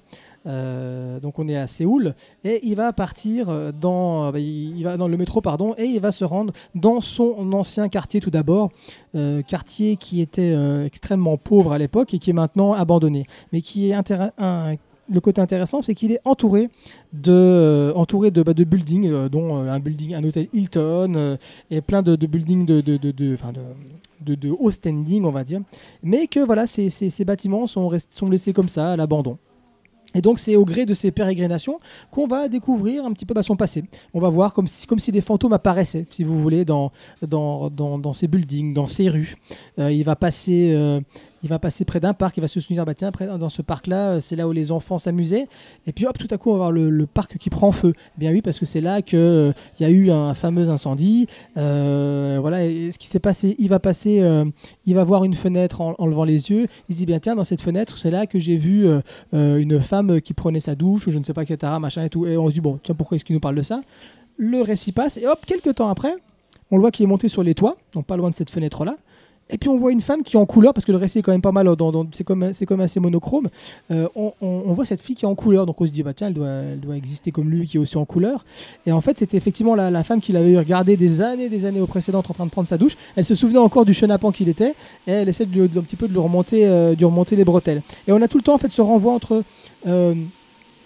Euh, 0.49 1.19
donc 1.19 1.37
on 1.37 1.47
est 1.47 1.55
à 1.55 1.67
Séoul 1.67 2.15
et 2.43 2.59
il 2.63 2.75
va 2.75 2.91
partir 2.91 3.49
euh, 3.49 3.71
dans, 3.71 4.25
euh, 4.25 4.31
bah, 4.31 4.39
il 4.39 4.81
va 4.83 4.97
dans 4.97 5.07
le 5.07 5.15
métro 5.15 5.41
pardon 5.41 5.75
et 5.77 5.85
il 5.85 5.99
va 6.01 6.11
se 6.11 6.25
rendre 6.25 6.51
dans 6.73 7.01
son 7.01 7.53
ancien 7.53 7.87
quartier 7.87 8.19
tout 8.19 8.31
d'abord, 8.31 8.71
quartier 9.47 9.95
qui 9.95 10.21
était 10.21 10.55
extrêmement 10.85 11.37
pauvre 11.37 11.73
à 11.73 11.77
l'époque 11.77 12.13
et 12.13 12.19
qui 12.19 12.29
est 12.31 12.33
maintenant 12.33 12.73
abandonné, 12.73 13.25
mais 13.53 13.61
qui 13.61 13.89
est 13.89 13.95
le 15.11 15.19
côté 15.21 15.41
intéressant, 15.41 15.81
c'est 15.81 15.95
qu'il 15.95 16.11
est 16.11 16.19
entouré 16.23 16.69
de, 17.13 17.91
entouré 17.95 18.29
de, 18.31 18.43
bah, 18.43 18.53
de 18.53 18.63
buildings, 18.63 19.27
dont 19.29 19.55
un 19.55 19.79
building, 19.79 20.13
un 20.13 20.23
hôtel 20.23 20.47
Hilton 20.53 21.37
et 21.71 21.81
plein 21.81 22.01
de, 22.01 22.15
buildings 22.15 22.65
de, 22.65 22.81
de, 22.81 22.97
de, 22.97 23.11
de- 23.11 24.35
de- 24.35 24.51
haut 24.51 24.71
standing, 24.71 25.23
on 25.25 25.31
va 25.31 25.43
dire. 25.43 25.61
Mais 26.03 26.27
que 26.27 26.39
voilà, 26.39 26.67
ces, 26.67 26.89
ces- 26.89 27.25
bâtiments 27.25 27.65
sont, 27.67 27.89
sont 28.09 28.29
laissés 28.29 28.53
comme 28.53 28.67
ça 28.69 28.91
à 28.93 28.95
l'abandon. 28.95 29.37
Et 30.15 30.21
donc 30.21 30.39
c'est 30.39 30.55
au 30.55 30.65
gré 30.65 30.85
de 30.85 30.93
ces 30.93 31.11
pérégrinations 31.11 31.79
qu'on 32.11 32.27
va 32.27 32.47
découvrir 32.47 33.05
un 33.05 33.13
petit 33.13 33.25
peu 33.25 33.33
bah, 33.33 33.43
son 33.43 33.55
passé. 33.55 33.83
On 34.13 34.19
va 34.19 34.29
voir 34.29 34.53
comme 34.53 34.67
si, 34.67 34.87
comme 34.87 34.99
si 34.99 35.11
des 35.11 35.21
fantômes 35.21 35.53
apparaissaient, 35.53 36.05
si 36.09 36.23
vous 36.23 36.39
voulez, 36.39 36.65
dans, 36.65 36.91
dans, 37.21 37.69
dans, 37.69 38.13
ces 38.13 38.27
buildings, 38.27 38.73
dans 38.73 38.87
ces 38.87 39.09
rues. 39.09 39.35
Euh, 39.77 39.91
il 39.91 40.03
va 40.03 40.15
passer... 40.15 40.71
euh, 40.73 40.99
il 41.43 41.49
va 41.49 41.59
passer 41.59 41.85
près 41.85 41.99
d'un 41.99 42.13
parc, 42.13 42.37
il 42.37 42.41
va 42.41 42.47
se 42.47 42.59
souvenir, 42.59 42.85
bah 42.85 42.93
tiens, 42.93 43.11
dans 43.39 43.49
ce 43.49 43.61
parc-là, 43.61 44.09
euh, 44.09 44.19
c'est 44.21 44.35
là 44.35 44.47
où 44.47 44.51
les 44.51 44.71
enfants 44.71 44.97
s'amusaient. 44.97 45.47
Et 45.87 45.91
puis 45.91 46.05
hop, 46.05 46.17
tout 46.17 46.27
à 46.31 46.37
coup, 46.37 46.49
on 46.49 46.53
va 46.53 46.57
voir 46.57 46.71
le, 46.71 47.05
parc 47.05 47.37
qui 47.37 47.49
prend 47.49 47.71
feu. 47.71 47.93
Eh 47.95 48.19
Bien 48.19 48.31
oui, 48.31 48.41
parce 48.41 48.59
que 48.59 48.65
c'est 48.65 48.81
là 48.81 49.01
qu'il 49.01 49.53
il 49.79 49.83
y 49.83 49.85
a 49.85 49.89
eu 49.89 50.11
un 50.11 50.33
fameux 50.33 50.69
incendie. 50.69 51.27
Euh, 51.57 52.37
voilà, 52.41 52.59
ce 52.59 52.97
qui 52.97 53.07
s'est 53.07 53.19
passé, 53.19 53.55
il 53.59 53.69
va 53.69 53.79
passer, 53.79 54.19
euh, 54.21 54.45
il 54.85 54.95
va 54.95 55.03
voir 55.03 55.23
une 55.23 55.33
fenêtre 55.33 55.81
en, 55.81 56.05
levant 56.05 56.23
les 56.23 56.51
yeux. 56.51 56.67
Il 56.87 56.95
se 56.95 56.99
dit, 56.99 57.05
bien 57.05 57.19
tiens, 57.19 57.35
dans 57.35 57.43
cette 57.43 57.61
fenêtre, 57.61 57.97
c'est 57.97 58.11
là 58.11 58.27
que 58.27 58.39
j'ai 58.39 58.57
vu 58.57 58.85
euh, 58.85 59.01
euh, 59.33 59.57
une 59.57 59.79
femme 59.79 60.21
qui 60.21 60.33
prenait 60.33 60.59
sa 60.59 60.75
douche, 60.75 61.07
ou 61.07 61.11
je 61.11 61.19
ne 61.19 61.23
sais 61.23 61.33
pas, 61.33 61.43
etc., 61.43 61.73
machin 61.79 62.03
et 62.03 62.09
tout. 62.09 62.25
Et 62.25 62.37
on 62.37 62.49
se 62.49 62.53
dit, 62.53 62.61
bon, 62.61 62.79
tiens, 62.83 62.95
pourquoi 62.95 63.15
est-ce 63.15 63.25
qu'il 63.25 63.35
nous 63.35 63.39
parle 63.39 63.55
de 63.55 63.63
ça? 63.63 63.81
Le 64.37 64.61
récit 64.61 64.91
passe, 64.91 65.17
et 65.17 65.27
hop, 65.27 65.39
quelques 65.45 65.75
temps 65.75 65.89
après, 65.89 66.13
on 66.71 66.77
le 66.77 66.81
voit 66.81 66.91
qu'il 66.91 67.03
est 67.03 67.07
monté 67.07 67.27
sur 67.27 67.43
les 67.43 67.55
toits, 67.55 67.77
donc 67.93 68.05
pas 68.05 68.17
loin 68.17 68.29
de 68.29 68.33
cette 68.33 68.51
fenêtre-là. 68.51 68.95
Et 69.49 69.57
puis 69.57 69.69
on 69.69 69.77
voit 69.77 69.91
une 69.91 69.99
femme 69.99 70.23
qui 70.23 70.35
est 70.35 70.39
en 70.39 70.45
couleur, 70.45 70.73
parce 70.73 70.85
que 70.85 70.91
le 70.91 70.97
récit 70.97 71.19
est 71.19 71.21
quand 71.21 71.31
même 71.31 71.41
pas 71.41 71.51
mal, 71.51 71.67
c'est 72.11 72.23
comme, 72.23 72.53
c'est 72.53 72.65
comme 72.65 72.81
assez 72.81 72.99
monochrome. 72.99 73.49
Euh, 73.91 74.07
on, 74.15 74.71
voit 74.73 74.85
cette 74.85 75.01
fille 75.01 75.15
qui 75.15 75.25
est 75.25 75.27
en 75.27 75.35
couleur, 75.35 75.65
donc 75.65 75.81
on 75.81 75.85
se 75.85 75.91
dit, 75.91 76.03
bah 76.03 76.13
tiens, 76.13 76.27
elle 76.27 76.33
doit, 76.33 76.47
elle 76.47 76.79
doit 76.79 76.95
exister 76.95 77.31
comme 77.31 77.49
lui, 77.49 77.65
qui 77.65 77.77
est 77.77 77.79
aussi 77.79 77.97
en 77.97 78.05
couleur. 78.05 78.45
Et 78.85 78.91
en 78.91 79.01
fait, 79.01 79.17
c'était 79.17 79.37
effectivement 79.37 79.75
la, 79.75 80.03
femme 80.03 80.21
qu'il 80.21 80.37
avait 80.37 80.57
regardé 80.57 80.97
des 80.97 81.21
années, 81.21 81.49
des 81.49 81.65
années 81.65 81.81
au 81.81 81.87
précédent 81.87 82.19
en 82.19 82.23
train 82.23 82.45
de 82.45 82.51
prendre 82.51 82.67
sa 82.67 82.77
douche. 82.77 82.95
Elle 83.15 83.25
se 83.25 83.35
souvenait 83.35 83.59
encore 83.59 83.85
du 83.85 83.93
chenapan 83.93 84.31
qu'il 84.31 84.49
était, 84.49 84.75
et 85.07 85.11
elle 85.11 85.29
essaie 85.29 85.45
de, 85.45 85.63
un 85.63 85.83
petit 85.83 85.95
peu 85.95 86.07
de 86.07 86.13
lui 86.13 86.19
remonter, 86.19 86.67
euh, 86.67 86.95
les 87.31 87.45
bretelles. 87.45 87.81
Et 88.07 88.11
on 88.11 88.21
a 88.21 88.27
tout 88.27 88.37
le 88.37 88.43
temps 88.43 88.55
en 88.55 88.57
fait 88.57 88.71
ce 88.71 88.81
renvoi 88.81 89.13
entre 89.13 89.43
euh, 89.87 90.15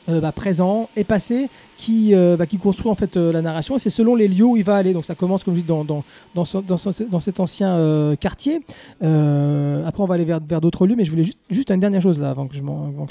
euh, 0.09 0.19
bah, 0.19 0.33
présent 0.33 0.89
et 0.97 1.05
passé 1.05 1.49
qui, 1.83 2.15
euh, 2.15 2.37
bah, 2.37 2.45
qui 2.45 2.57
construit 2.57 2.89
en 2.89 2.95
fait 2.95 3.17
euh, 3.17 3.33
la 3.33 3.41
narration. 3.41 3.77
C'est 3.77 3.89
selon 3.89 4.15
les 4.15 4.29
lieux 4.29 4.45
où 4.45 4.55
il 4.55 4.63
va 4.63 4.75
aller. 4.77 4.93
Donc 4.93 5.03
ça 5.03 5.15
commence 5.15 5.43
comme 5.43 5.53
je 5.53 5.59
dis 5.59 5.65
dans, 5.67 5.83
dans, 5.83 6.03
dans, 6.33 6.45
ce- 6.45 6.59
dans 6.59 6.77
ce- 6.77 7.03
dans 7.03 7.19
cet 7.19 7.41
ancien 7.41 7.75
euh, 7.75 8.15
quartier. 8.15 8.61
Après 9.01 10.01
on 10.01 10.05
va 10.05 10.15
aller 10.15 10.23
vers, 10.25 10.39
d'autres 10.61 10.87
lieux, 10.87 10.95
mais 10.95 11.03
je 11.03 11.09
voulais 11.11 11.25
juste, 11.49 11.71
une 11.71 11.79
dernière 11.81 12.01
chose 12.01 12.17
là 12.19 12.29
avant 12.29 12.47
que 12.47 12.55
je, 12.55 12.61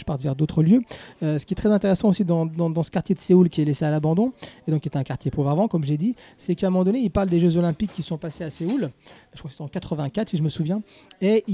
parte 0.06 0.22
vers 0.22 0.34
d'autres 0.34 0.62
lieux. 0.62 0.80
Ce 1.20 1.44
qui 1.44 1.52
est 1.52 1.56
très 1.56 1.70
intéressant 1.70 2.08
aussi 2.08 2.24
dans, 2.24 2.48
ce 2.82 2.90
quartier 2.90 3.14
de 3.14 3.20
Séoul 3.20 3.48
qui 3.50 3.60
est 3.60 3.64
laissé 3.64 3.84
à 3.84 3.90
l'abandon, 3.90 4.32
et 4.66 4.70
donc 4.70 4.80
qui 4.82 4.88
est 4.88 4.96
un 4.96 5.02
quartier 5.02 5.30
pauvre 5.30 5.50
avant, 5.50 5.68
comme 5.68 5.84
j'ai 5.84 5.96
dit, 5.98 6.14
c'est 6.38 6.54
qu'à 6.54 6.68
un 6.68 6.70
moment 6.70 6.84
donné, 6.84 7.00
il 7.00 7.10
parle 7.10 7.28
des 7.28 7.40
Jeux 7.40 7.56
Olympiques 7.58 7.92
qui 7.92 8.02
sont 8.02 8.16
passés 8.16 8.44
à 8.44 8.50
Séoul. 8.50 8.90
Je 9.34 9.38
crois 9.38 9.48
que 9.48 9.52
c'était 9.52 9.62
en 9.64 9.68
84 9.68 10.30
si 10.30 10.36
je 10.36 10.42
me 10.42 10.48
souviens. 10.48 10.80
Et 11.20 11.44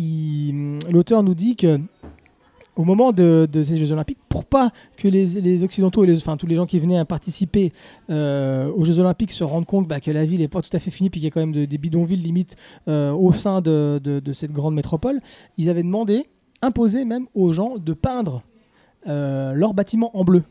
l'auteur 0.90 1.22
nous 1.22 1.34
dit 1.34 1.56
que 1.56 1.80
au 2.78 2.84
moment 2.84 3.10
de, 3.12 3.46
ces 3.64 3.76
Jeux 3.76 3.90
Olympiques, 3.90 4.18
pour 4.28 4.44
pas 4.44 4.70
que 4.96 5.08
les, 5.08 5.64
Occidentaux 5.64 6.04
et 6.04 6.06
les, 6.06 6.16
enfin, 6.16 6.36
tous 6.36 6.46
les 6.46 6.54
gens 6.54 6.64
qui 6.64 6.78
venaient 6.78 6.96
à 6.98 7.04
participer 7.04 7.72
euh, 8.08 8.70
aux 8.72 8.84
Jeux 8.84 9.00
Olympiques 9.00 9.32
se 9.32 9.42
rendent 9.42 9.66
compte 9.66 9.88
bah, 9.88 9.98
que 9.98 10.12
la 10.12 10.24
ville 10.24 10.38
n'est 10.38 10.46
pas 10.48 10.62
tout 10.62 10.74
à 10.74 10.78
fait 10.78 10.92
finie, 10.92 11.10
puis 11.10 11.18
qu'il 11.20 11.24
y 11.24 11.30
a 11.30 11.32
quand 11.32 11.40
même 11.40 11.50
de- 11.52 11.64
des 11.64 11.76
bidonvilles 11.76 12.22
limite 12.22 12.54
euh, 12.86 13.10
au 13.12 13.32
sein 13.32 13.60
de, 13.60 14.22
cette 14.32 14.52
grande 14.52 14.74
métropole, 14.74 15.20
ils 15.58 15.68
avaient 15.68 15.82
demandé, 15.82 16.26
imposé 16.62 17.04
même 17.04 17.26
aux 17.34 17.52
gens 17.52 17.78
de 17.78 17.92
peindre 17.94 18.42
euh, 19.08 19.54
leurs 19.54 19.74
bâtiments 19.74 20.16
en 20.16 20.22
bleu. 20.22 20.44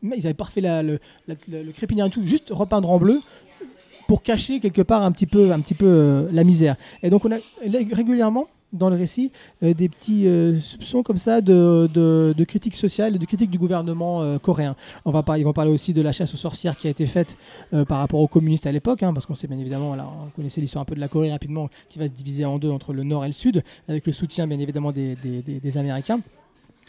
Mais 0.00 0.16
ils 0.16 0.26
avaient 0.26 0.32
pas 0.34 0.44
refait 0.44 0.62
la- 0.62 0.82
le, 0.82 1.00
la- 1.28 1.34
crépinière 1.76 2.06
et 2.06 2.10
tout, 2.10 2.26
juste 2.26 2.48
repeindre 2.50 2.90
en 2.90 2.98
bleu 2.98 3.20
pour 4.08 4.22
cacher 4.22 4.58
quelque 4.58 4.82
part 4.82 5.02
un 5.02 5.12
petit 5.12 5.26
peu, 5.26 5.52
un 5.52 5.60
petit 5.60 5.74
peu 5.74 5.86
euh, 5.86 6.28
la 6.32 6.44
misère. 6.44 6.76
Et 7.02 7.10
donc 7.10 7.26
on 7.26 7.30
a 7.32 7.36
régulièrement 7.92 8.46
dans 8.72 8.90
le 8.90 8.96
récit 8.96 9.30
euh, 9.62 9.74
des 9.74 9.88
petits 9.88 10.26
euh, 10.26 10.58
soupçons 10.60 11.02
comme 11.02 11.18
ça 11.18 11.40
de, 11.40 11.88
de, 11.92 12.34
de 12.36 12.44
critique 12.44 12.76
sociale, 12.76 13.18
de 13.18 13.26
critique 13.26 13.50
du 13.50 13.58
gouvernement 13.58 14.22
euh, 14.22 14.38
coréen. 14.38 14.76
On 15.04 15.10
va 15.10 15.22
ils 15.38 15.44
vont 15.44 15.52
parler 15.52 15.70
aussi 15.72 15.92
de 15.92 16.02
la 16.02 16.12
chasse 16.12 16.34
aux 16.34 16.38
sorcières 16.38 16.76
qui 16.76 16.86
a 16.86 16.90
été 16.90 17.06
faite 17.06 17.36
par 17.88 17.98
rapport 17.98 18.20
aux 18.20 18.28
communistes 18.28 18.66
à 18.66 18.72
l'époque, 18.72 19.02
hein, 19.02 19.12
parce 19.14 19.24
qu'on 19.24 19.34
sait 19.34 19.46
bien 19.46 19.58
évidemment, 19.58 19.88
voilà, 19.88 20.06
on 20.06 20.30
connaissait 20.30 20.60
l'histoire 20.60 20.82
un 20.82 20.84
peu 20.84 20.94
de 20.94 21.00
la 21.00 21.08
Corée 21.08 21.30
rapidement, 21.30 21.68
qui 21.88 21.98
va 21.98 22.06
se 22.06 22.12
diviser 22.12 22.44
en 22.44 22.58
deux 22.58 22.70
entre 22.70 22.92
le 22.92 23.02
nord 23.02 23.24
et 23.24 23.28
le 23.28 23.32
sud, 23.32 23.62
avec 23.88 24.06
le 24.06 24.12
soutien 24.12 24.46
bien 24.46 24.58
évidemment 24.58 24.92
des- 24.92 25.16
des 25.16 25.78
Américains. 25.78 26.20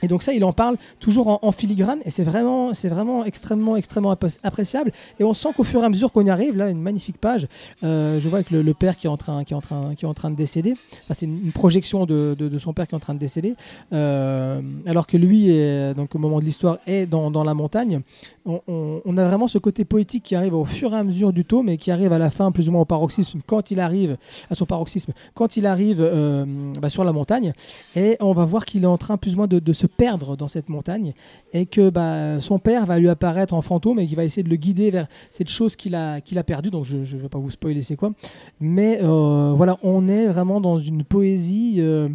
Et 0.03 0.07
donc 0.07 0.21
ça, 0.21 0.33
il 0.33 0.43
en 0.43 0.53
parle 0.53 0.75
toujours 0.99 1.39
en, 1.43 1.51
filigrane, 1.51 1.99
et 2.05 2.09
c'est 2.09 2.23
vraiment, 2.23 2.73
c'est 2.73 2.89
vraiment 2.89 3.25
extrêmement, 3.25 3.77
extrêmement 3.77 4.15
appréciable. 4.43 4.91
Et 5.19 5.23
on 5.23 5.33
sent 5.33 5.49
qu'au 5.55 5.63
fur 5.63 5.81
et 5.81 5.85
à 5.85 5.89
mesure 5.89 6.11
qu'on 6.11 6.25
y 6.25 6.29
arrive, 6.29 6.57
là, 6.57 6.69
une 6.69 6.81
magnifique 6.81 7.17
page. 7.17 7.47
euh, 7.83 8.19
je 8.19 8.27
vois 8.27 8.39
avec 8.39 8.51
le, 8.51 8.73
père 8.73 8.97
qui 8.97 9.07
est 9.07 9.09
en 9.09 9.17
train, 9.17 9.43
qui 9.45 9.53
est 9.53 9.55
en 9.55 9.61
train, 9.61 9.95
qui 9.95 10.03
est 10.03 10.07
en 10.07 10.13
train 10.13 10.29
de 10.29 10.35
décéder. 10.35 10.75
C'est 11.11 11.25
une, 11.25 11.51
projection 11.53 12.05
de, 12.05 12.35
son 12.57 12.73
père 12.73 12.87
qui 12.87 12.93
est 12.93 12.97
en 12.97 12.99
train 12.99 13.13
de 13.15 13.19
décéder, 13.19 13.55
Euh, 13.93 14.61
alors 14.85 15.07
que 15.07 15.15
lui, 15.15 15.47
donc 15.95 16.15
au 16.15 16.19
moment 16.19 16.39
de 16.39 16.45
l'histoire, 16.45 16.79
est 16.85 17.05
dans, 17.05 17.43
la 17.43 17.53
montagne. 17.53 18.01
On, 18.45 19.17
a 19.17 19.25
vraiment 19.25 19.47
ce 19.47 19.57
côté 19.57 19.85
poétique 19.85 20.23
qui 20.23 20.35
arrive 20.35 20.53
au 20.53 20.65
fur 20.65 20.93
et 20.93 20.97
à 20.97 21.03
mesure 21.03 21.31
du 21.31 21.45
tome, 21.45 21.69
et 21.69 21.77
qui 21.77 21.91
arrive 21.91 22.11
à 22.11 22.17
la 22.17 22.29
fin, 22.29 22.51
plus 22.51 22.67
ou 22.67 22.73
moins 22.73 22.81
au 22.81 22.85
paroxysme, 22.85 23.39
quand 23.45 23.71
il 23.71 23.79
arrive 23.79 24.17
à 24.49 24.55
son 24.55 24.65
paroxysme, 24.65 25.13
quand 25.33 25.55
il 25.55 25.65
arrive 25.65 26.01
euh, 26.01 26.45
bah, 26.81 26.89
sur 26.89 27.05
la 27.05 27.13
montagne. 27.13 27.53
Et 27.95 28.17
on 28.19 28.33
va 28.33 28.43
voir 28.43 28.65
qu'il 28.65 28.83
est 28.83 28.87
en 28.87 28.97
train 28.97 29.17
plus 29.17 29.35
ou 29.35 29.37
moins 29.37 29.47
de 29.47 29.73
se 29.73 29.87
perdre 29.97 30.35
dans 30.35 30.47
cette 30.47 30.69
montagne 30.69 31.13
et 31.53 31.65
que 31.65 31.89
bah, 31.89 32.39
son 32.41 32.59
père 32.59 32.85
va 32.85 32.99
lui 32.99 33.09
apparaître 33.09 33.53
en 33.53 33.61
fantôme 33.61 33.99
et 33.99 34.07
qu'il 34.07 34.15
va 34.15 34.23
essayer 34.23 34.43
de 34.43 34.49
le 34.49 34.55
guider 34.55 34.91
vers 34.91 35.07
cette 35.29 35.49
chose 35.49 35.75
qu'il 35.75 35.95
a, 35.95 36.15
a 36.15 36.43
perdue. 36.43 36.69
Donc 36.69 36.85
je 36.85 36.97
ne 36.97 37.21
vais 37.21 37.29
pas 37.29 37.39
vous 37.39 37.51
spoiler 37.51 37.81
c'est 37.81 37.95
quoi. 37.95 38.11
Mais 38.59 38.99
euh, 39.01 39.53
voilà, 39.55 39.77
on 39.83 40.07
est 40.07 40.27
vraiment 40.27 40.61
dans 40.61 40.79
une 40.79 41.03
poésie 41.03 41.75
euh, 41.79 42.09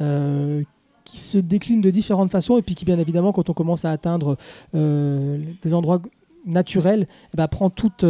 euh, 0.00 0.62
qui 1.04 1.18
se 1.18 1.38
décline 1.38 1.80
de 1.80 1.90
différentes 1.90 2.30
façons 2.30 2.58
et 2.58 2.62
puis 2.62 2.74
qui 2.74 2.84
bien 2.84 2.98
évidemment 2.98 3.32
quand 3.32 3.50
on 3.50 3.54
commence 3.54 3.84
à 3.84 3.90
atteindre 3.90 4.36
des 4.74 5.74
endroits 5.74 6.02
naturels, 6.46 7.08
eh 7.34 7.36
ben, 7.36 7.48
prend 7.48 7.70
toute, 7.70 8.04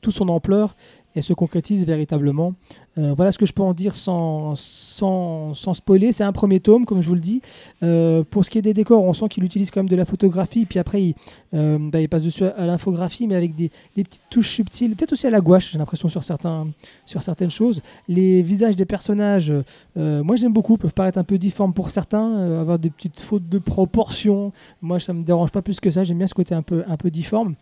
toute 0.00 0.14
son 0.14 0.28
ampleur 0.28 0.76
et 1.14 1.22
se 1.22 1.32
concrétise 1.32 1.84
véritablement. 1.86 2.54
Euh, 2.98 3.12
voilà 3.14 3.32
ce 3.32 3.38
que 3.38 3.46
je 3.46 3.52
peux 3.52 3.62
en 3.62 3.74
dire 3.74 3.94
sans, 3.94 4.54
sans, 4.56 5.54
sans 5.54 5.74
spoiler. 5.74 6.12
C'est 6.12 6.24
un 6.24 6.32
premier 6.32 6.60
tome, 6.60 6.84
comme 6.84 7.00
je 7.00 7.08
vous 7.08 7.14
le 7.14 7.20
dis. 7.20 7.40
Euh, 7.82 8.24
pour 8.28 8.44
ce 8.44 8.50
qui 8.50 8.58
est 8.58 8.62
des 8.62 8.74
décors, 8.74 9.02
on 9.02 9.12
sent 9.12 9.28
qu'il 9.28 9.44
utilise 9.44 9.70
quand 9.70 9.80
même 9.80 9.88
de 9.88 9.96
la 9.96 10.04
photographie, 10.04 10.66
puis 10.66 10.78
après 10.78 11.02
il, 11.02 11.14
euh, 11.54 11.78
bah, 11.78 11.98
passe 12.08 12.24
dessus 12.24 12.44
à 12.44 12.66
l'infographie, 12.66 13.26
mais 13.26 13.36
avec 13.36 13.54
des, 13.54 13.70
petites 13.94 14.22
touches 14.30 14.50
subtiles, 14.50 14.96
peut-être 14.96 15.12
aussi 15.12 15.26
à 15.26 15.30
la 15.30 15.40
gouache, 15.40 15.72
j'ai 15.72 15.78
l'impression 15.78 16.08
sur, 16.08 16.22
sur 16.24 17.22
certaines 17.22 17.50
choses. 17.50 17.82
Les 18.08 18.42
visages 18.42 18.76
des 18.76 18.86
personnages, 18.86 19.52
moi 19.96 20.36
j'aime 20.36 20.52
beaucoup, 20.52 20.76
peuvent 20.76 20.94
paraître 20.94 21.18
un 21.18 21.24
peu 21.24 21.38
difformes 21.38 21.72
pour 21.72 21.90
certains, 21.90 22.60
avoir 22.60 22.78
des 22.78 22.90
petites 22.90 23.20
fautes 23.20 23.48
de 23.48 23.58
proportion. 23.58 24.52
Moi 24.82 25.00
ça 25.00 25.12
me 25.12 25.22
dérange 25.22 25.50
pas 25.50 25.62
plus 25.62 25.80
que 25.80 25.90
ça, 25.90 26.04
j'aime 26.04 26.18
bien 26.18 26.26
ce 26.26 26.34
côté 26.34 26.54
un 26.54 26.62
peu, 26.62 26.84
un 26.86 26.96
peu 26.96 27.10
difforme. 27.10 27.54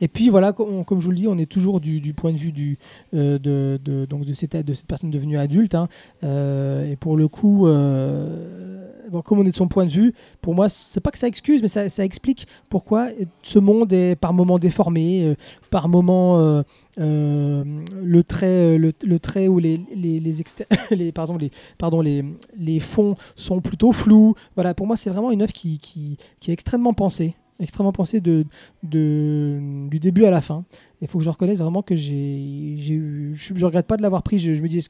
Et 0.00 0.08
puis 0.08 0.28
voilà, 0.28 0.52
com- 0.52 0.84
comme 0.84 1.00
je 1.00 1.06
vous 1.06 1.10
le 1.10 1.16
dis, 1.16 1.28
on 1.28 1.38
est 1.38 1.50
toujours 1.50 1.80
du, 1.80 2.14
point 2.14 2.32
de 2.32 2.36
vue 2.36 2.78
euh, 3.14 3.38
de, 3.38 4.06
donc 4.06 4.24
de, 4.24 4.32
cette, 4.32 4.56
personne 4.86 5.10
devenue 5.10 5.38
adulte. 5.38 5.74
hein. 5.74 5.88
Euh, 6.24 6.90
et 6.90 6.96
pour 6.96 7.16
le 7.16 7.28
coup, 7.28 7.66
euh, 7.66 8.88
comme 9.24 9.38
on 9.38 9.42
est 9.42 9.50
de 9.50 9.54
son 9.54 9.68
point 9.68 9.84
de 9.84 9.90
vue, 9.90 10.14
pour 10.40 10.54
moi, 10.54 10.68
c'est 10.68 11.00
pas 11.00 11.10
que 11.10 11.18
ça 11.18 11.28
excuse, 11.28 11.62
mais 11.62 11.68
ça, 11.68 12.04
explique 12.04 12.46
pourquoi 12.68 13.08
ce 13.42 13.58
monde 13.58 13.92
est 13.92 14.16
par 14.16 14.32
moments 14.32 14.58
déformé, 14.58 15.34
par 15.70 15.88
moments 15.88 16.62
le 16.98 18.20
trait, 18.22 18.78
le, 18.78 19.18
trait 19.18 19.48
où 19.48 19.58
les, 19.58 19.80
les, 19.94 20.20
les, 20.90 21.12
pardon, 21.12 21.36
les, 21.36 21.50
pardon, 21.78 22.00
les, 22.00 22.24
les 22.58 22.80
fonds 22.80 23.16
sont 23.34 23.60
plutôt 23.60 23.92
flous. 23.92 24.34
Voilà, 24.54 24.74
pour 24.74 24.86
moi, 24.86 24.96
c'est 24.96 25.10
vraiment 25.10 25.30
une 25.30 25.42
œuvre 25.42 25.52
qui, 25.52 25.78
qui 25.78 26.18
est 26.48 26.52
extrêmement 26.52 26.94
pensée 26.94 27.34
extrêmement 27.60 27.92
pensée 27.92 28.20
de, 28.20 28.46
du 28.82 29.98
début 30.00 30.24
à 30.24 30.30
la 30.30 30.40
fin. 30.40 30.64
Il 31.00 31.08
faut 31.08 31.18
que 31.18 31.24
je 31.24 31.30
reconnaisse 31.30 31.58
vraiment 31.58 31.82
que 31.82 31.94
j'ai, 31.94 32.14
eu, 32.14 33.34
je 33.34 33.54
ne 33.54 33.64
regrette 33.64 33.86
pas 33.86 33.96
de 33.96 34.02
l'avoir 34.02 34.22
pris. 34.22 34.38
Je, 34.38 34.54
je 34.54 34.62
me 34.62 34.68
dis, 34.68 34.86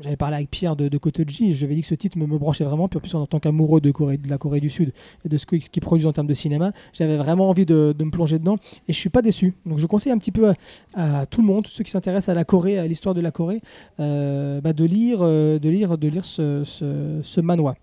j'avais 0.00 0.16
parlé 0.16 0.36
avec 0.36 0.50
Pierre 0.50 0.76
de, 0.76 0.88
de 0.88 0.98
Kotoji 0.98 1.50
et 1.50 1.54
je 1.54 1.60
lui 1.60 1.66
avais 1.66 1.74
dit 1.74 1.80
que 1.80 1.86
ce 1.86 1.94
titre 1.94 2.18
me, 2.18 2.26
branchait 2.38 2.64
vraiment. 2.64 2.88
Puis 2.88 2.98
en 2.98 3.00
plus, 3.00 3.14
en 3.14 3.26
tant 3.26 3.40
qu'amoureux 3.40 3.80
de, 3.80 3.92
la 4.28 4.38
Corée 4.38 4.60
du 4.60 4.68
Sud 4.68 4.92
et 5.24 5.28
de 5.28 5.36
ce 5.36 5.46
qu'ils 5.46 5.82
produisent 5.82 6.06
en 6.06 6.12
termes 6.12 6.26
de 6.26 6.34
cinéma, 6.34 6.72
j'avais 6.92 7.16
vraiment 7.16 7.48
envie 7.48 7.66
de, 7.66 7.94
me 7.98 8.10
plonger 8.10 8.38
dedans 8.38 8.56
et 8.88 8.92
je 8.92 8.98
suis 8.98 9.08
pas 9.08 9.22
déçu. 9.22 9.54
Donc 9.64 9.78
je 9.78 9.86
conseille 9.86 10.12
un 10.12 10.18
petit 10.18 10.32
peu 10.32 10.52
à, 10.94 11.20
à 11.20 11.26
tout 11.26 11.40
le 11.40 11.46
monde, 11.46 11.64
tous 11.64 11.70
ceux 11.70 11.84
qui 11.84 11.90
s'intéressent 11.90 12.30
à 12.30 12.34
la 12.34 12.44
Corée, 12.44 12.78
à 12.78 12.86
l'histoire 12.86 13.14
de 13.14 13.20
la 13.20 13.30
Corée, 13.30 13.60
euh, 14.00 14.60
bah, 14.60 14.72
de 14.72 14.84
lire, 14.84 15.18
euh, 15.22 15.58
de 15.58 15.68
lire, 15.68 15.96
de 15.98 16.08
lire 16.08 16.24
ce, 16.24 16.62
ce, 16.64 17.20
ce 17.22 17.40
manoir. 17.40 17.74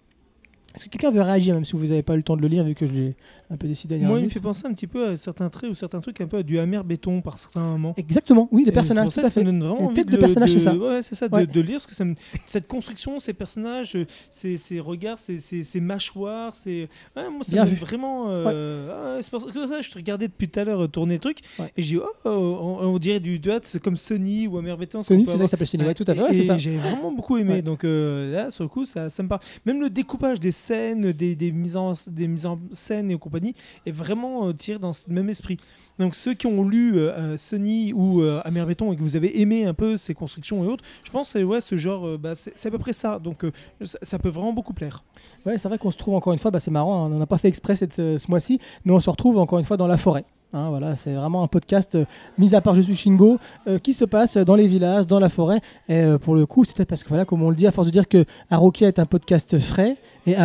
Est-ce 0.76 0.86
que 0.86 0.90
quelqu'un 0.90 1.12
veut 1.12 1.22
réagir, 1.22 1.54
même 1.54 1.66
si 1.66 1.74
vous 1.76 1.86
n'avez 1.86 2.02
pas 2.04 2.14
eu 2.14 2.18
le 2.18 2.24
temps 2.24 2.36
de 2.36 2.42
le 2.42 2.48
lire, 2.48 2.64
vu 2.64 2.74
que 2.74 2.88
je 2.88 2.94
l'ai 2.94 3.16
un 3.52 3.58
peu 3.58 3.68
décidé 3.68 3.98
Moi, 4.00 4.20
il 4.20 4.26
me 4.26 4.30
fait 4.30 4.40
penser 4.40 4.66
un 4.66 4.74
petit 4.74 4.88
peu 4.88 5.10
à 5.10 5.18
certains 5.18 5.50
traits 5.50 5.70
ou 5.70 5.74
certains 5.76 6.00
trucs 6.02 6.20
un 6.22 6.28
peu 6.28 6.38
à 6.38 6.44
du 6.44 6.58
amer 6.58 6.84
béton 6.84 7.22
par 7.22 7.38
certains 7.38 7.62
moments. 7.62 7.94
Exactement, 7.98 8.50
oui, 8.52 8.64
les 8.66 8.72
personnages, 8.72 9.10
c'est 9.10 9.22
ça 9.22 9.30
ça 9.30 9.42
donne 9.44 9.60
vraiment 9.60 9.82
envie 9.84 10.04
de 10.04 10.12
le- 10.12 10.18
personnages, 10.18 10.52
c'est 10.52 10.60
ça. 10.60 10.76
Ouais, 10.76 11.02
c'est 11.04 11.16
ça, 11.16 11.28
de, 11.30 11.36
Ouais. 11.36 11.46
de 11.46 11.62
lire, 11.62 11.74
parce 11.76 11.86
que 11.86 11.96
ça 11.96 12.06
me- 12.06 12.16
cette 12.46 12.68
construction, 12.68 13.20
ces 13.20 13.34
personnages, 13.34 13.96
ces, 14.30 14.58
ces 14.58 14.80
regards, 14.80 15.20
ces, 15.20 15.38
ces, 15.40 15.62
ces 15.64 15.80
mâchoires, 15.82 16.56
c'est 16.56 16.88
ouais, 17.16 17.30
moi, 17.30 17.44
ça 17.44 17.64
vraiment. 17.66 18.30
euh, 18.30 18.90
ah 19.14 19.16
ouais, 19.18 19.22
c'est 19.24 19.30
pour 19.32 19.42
ça 19.42 19.82
je 19.82 19.90
te 19.92 19.96
regardais 19.98 20.28
depuis 20.28 20.48
tout 20.50 20.60
à 20.60 20.64
l'heure 20.64 20.84
euh, 20.84 20.88
tourner 20.88 21.16
le 21.16 21.20
truc, 21.20 21.40
et 21.78 21.82
j'ai 21.82 21.98
dit, 21.98 22.02
oh, 22.26 22.30
on, 22.30 22.80
on 22.88 22.98
dirait 23.00 23.20
du 23.20 23.40
c'est 23.62 23.82
comme 23.82 23.98
Sony 23.98 24.48
ou 24.48 24.58
Amer 24.58 24.78
béton. 24.78 25.04
Sony, 25.04 25.26
c'est 25.26 25.38
ça, 25.38 25.44
il 25.44 25.48
s'appelle 25.48 25.68
Sony, 25.68 25.94
tout 25.94 26.06
à 26.08 26.16
fait, 26.16 26.34
c'est 26.34 26.44
ça. 26.44 26.58
J'ai 26.58 26.78
vraiment 26.78 27.12
beaucoup 27.12 27.38
aimé. 27.38 27.62
Donc 27.62 27.84
euh, 27.84 28.32
là, 28.32 28.52
sur 28.52 28.64
le 28.64 28.70
coup, 28.70 28.86
ça, 28.86 29.10
ça 29.10 29.22
me 29.24 29.28
parle. 29.28 29.42
Même 29.66 29.80
le 29.82 29.90
découpage 29.90 30.40
des 30.40 30.52
des, 30.70 31.52
mises, 31.52 31.78
en, 31.78 31.94
des 32.08 32.28
mises 32.28 32.46
en 32.46 32.60
scène 32.72 33.12
et 33.12 33.18
compagnie 33.18 33.56
est 33.86 33.92
vraiment 33.92 34.48
euh, 34.48 34.54
tiré 34.54 34.80
dans 34.80 34.94
ce 34.94 35.10
même 35.10 35.30
esprit. 35.30 35.58
Donc 36.00 36.16
ceux 36.16 36.34
qui 36.34 36.48
ont 36.48 36.64
lu 36.64 36.98
euh, 36.98 37.12
euh, 37.12 37.38
Sony 37.38 37.94
ou 37.94 38.22
euh, 38.22 38.42
Amer 38.46 38.66
Béton 38.66 38.92
et 38.92 38.96
que 38.96 39.02
vous 39.02 39.16
avez 39.16 39.42
aimé 39.42 39.66
un 39.66 39.74
peu 39.74 39.98
ces 39.98 40.14
constructions 40.14 40.64
et 40.64 40.68
autres, 40.68 40.84
je 41.04 41.12
pense 41.12 41.34
que 41.34 41.44
ouais, 41.44 41.62
ce 41.62 41.76
genre, 41.76 42.08
euh, 42.08 42.18
bah, 42.18 42.34
c'est 42.36 42.68
à 42.68 42.72
peu 42.72 42.80
près 42.80 42.94
ça. 42.94 43.20
Donc 43.20 43.46
ça, 43.82 44.18
peut 44.20 44.30
vraiment 44.30 44.54
beaucoup 44.54 44.74
plaire. 44.74 45.04
Ouais, 45.46 45.58
c'est 45.58 45.68
vrai 45.68 45.78
qu'on 45.78 45.92
se 45.92 45.98
trouve 45.98 46.16
encore 46.16 46.34
une 46.34 46.40
fois, 46.40 46.52
bah, 46.52 46.60
c'est 46.60 46.72
marrant, 46.72 47.06
hein, 47.06 47.12
on 47.12 47.18
n'a 47.18 47.28
pas 47.28 47.38
fait 47.38 47.48
exprès 47.48 47.76
ce 47.76 48.30
mois-ci, 48.30 48.60
mais 48.86 48.92
on 48.92 49.00
se 49.00 49.10
retrouve 49.10 49.38
encore 49.38 49.60
une 49.60 49.66
fois 49.66 49.78
dans 49.78 49.88
la 49.88 49.98
forêt. 49.98 50.26
Hein, 50.54 50.70
voilà, 50.70 50.96
c'est 50.96 51.14
vraiment 51.14 51.44
un 51.44 51.48
podcast, 51.48 51.96
euh, 51.96 52.06
mis 52.38 52.54
à 52.54 52.62
part 52.62 52.76
Je 52.76 52.82
suis 52.82 52.96
Shingo, 52.96 53.40
euh, 53.68 53.80
qui 53.80 53.92
se 53.94 54.06
passe 54.06 54.38
dans 54.38 54.56
les 54.56 54.68
villages, 54.68 55.08
dans 55.08 55.20
la 55.20 55.30
forêt. 55.30 55.60
Et 55.90 55.96
euh, 55.96 56.18
pour 56.20 56.36
le 56.36 56.46
coup, 56.46 56.64
c'était 56.64 56.86
parce 56.86 57.04
que, 57.04 57.10
voilà, 57.10 57.26
comme 57.26 57.42
on 57.42 57.50
le 57.50 57.56
dit, 57.56 57.66
à 57.66 57.72
force 57.72 57.88
de 57.88 57.92
dire 57.92 58.08
que 58.08 58.24
Arokia 58.52 58.88
est 58.88 59.00
un 59.00 59.08
podcast 59.08 59.58
frais 59.58 59.98
et, 60.28 60.36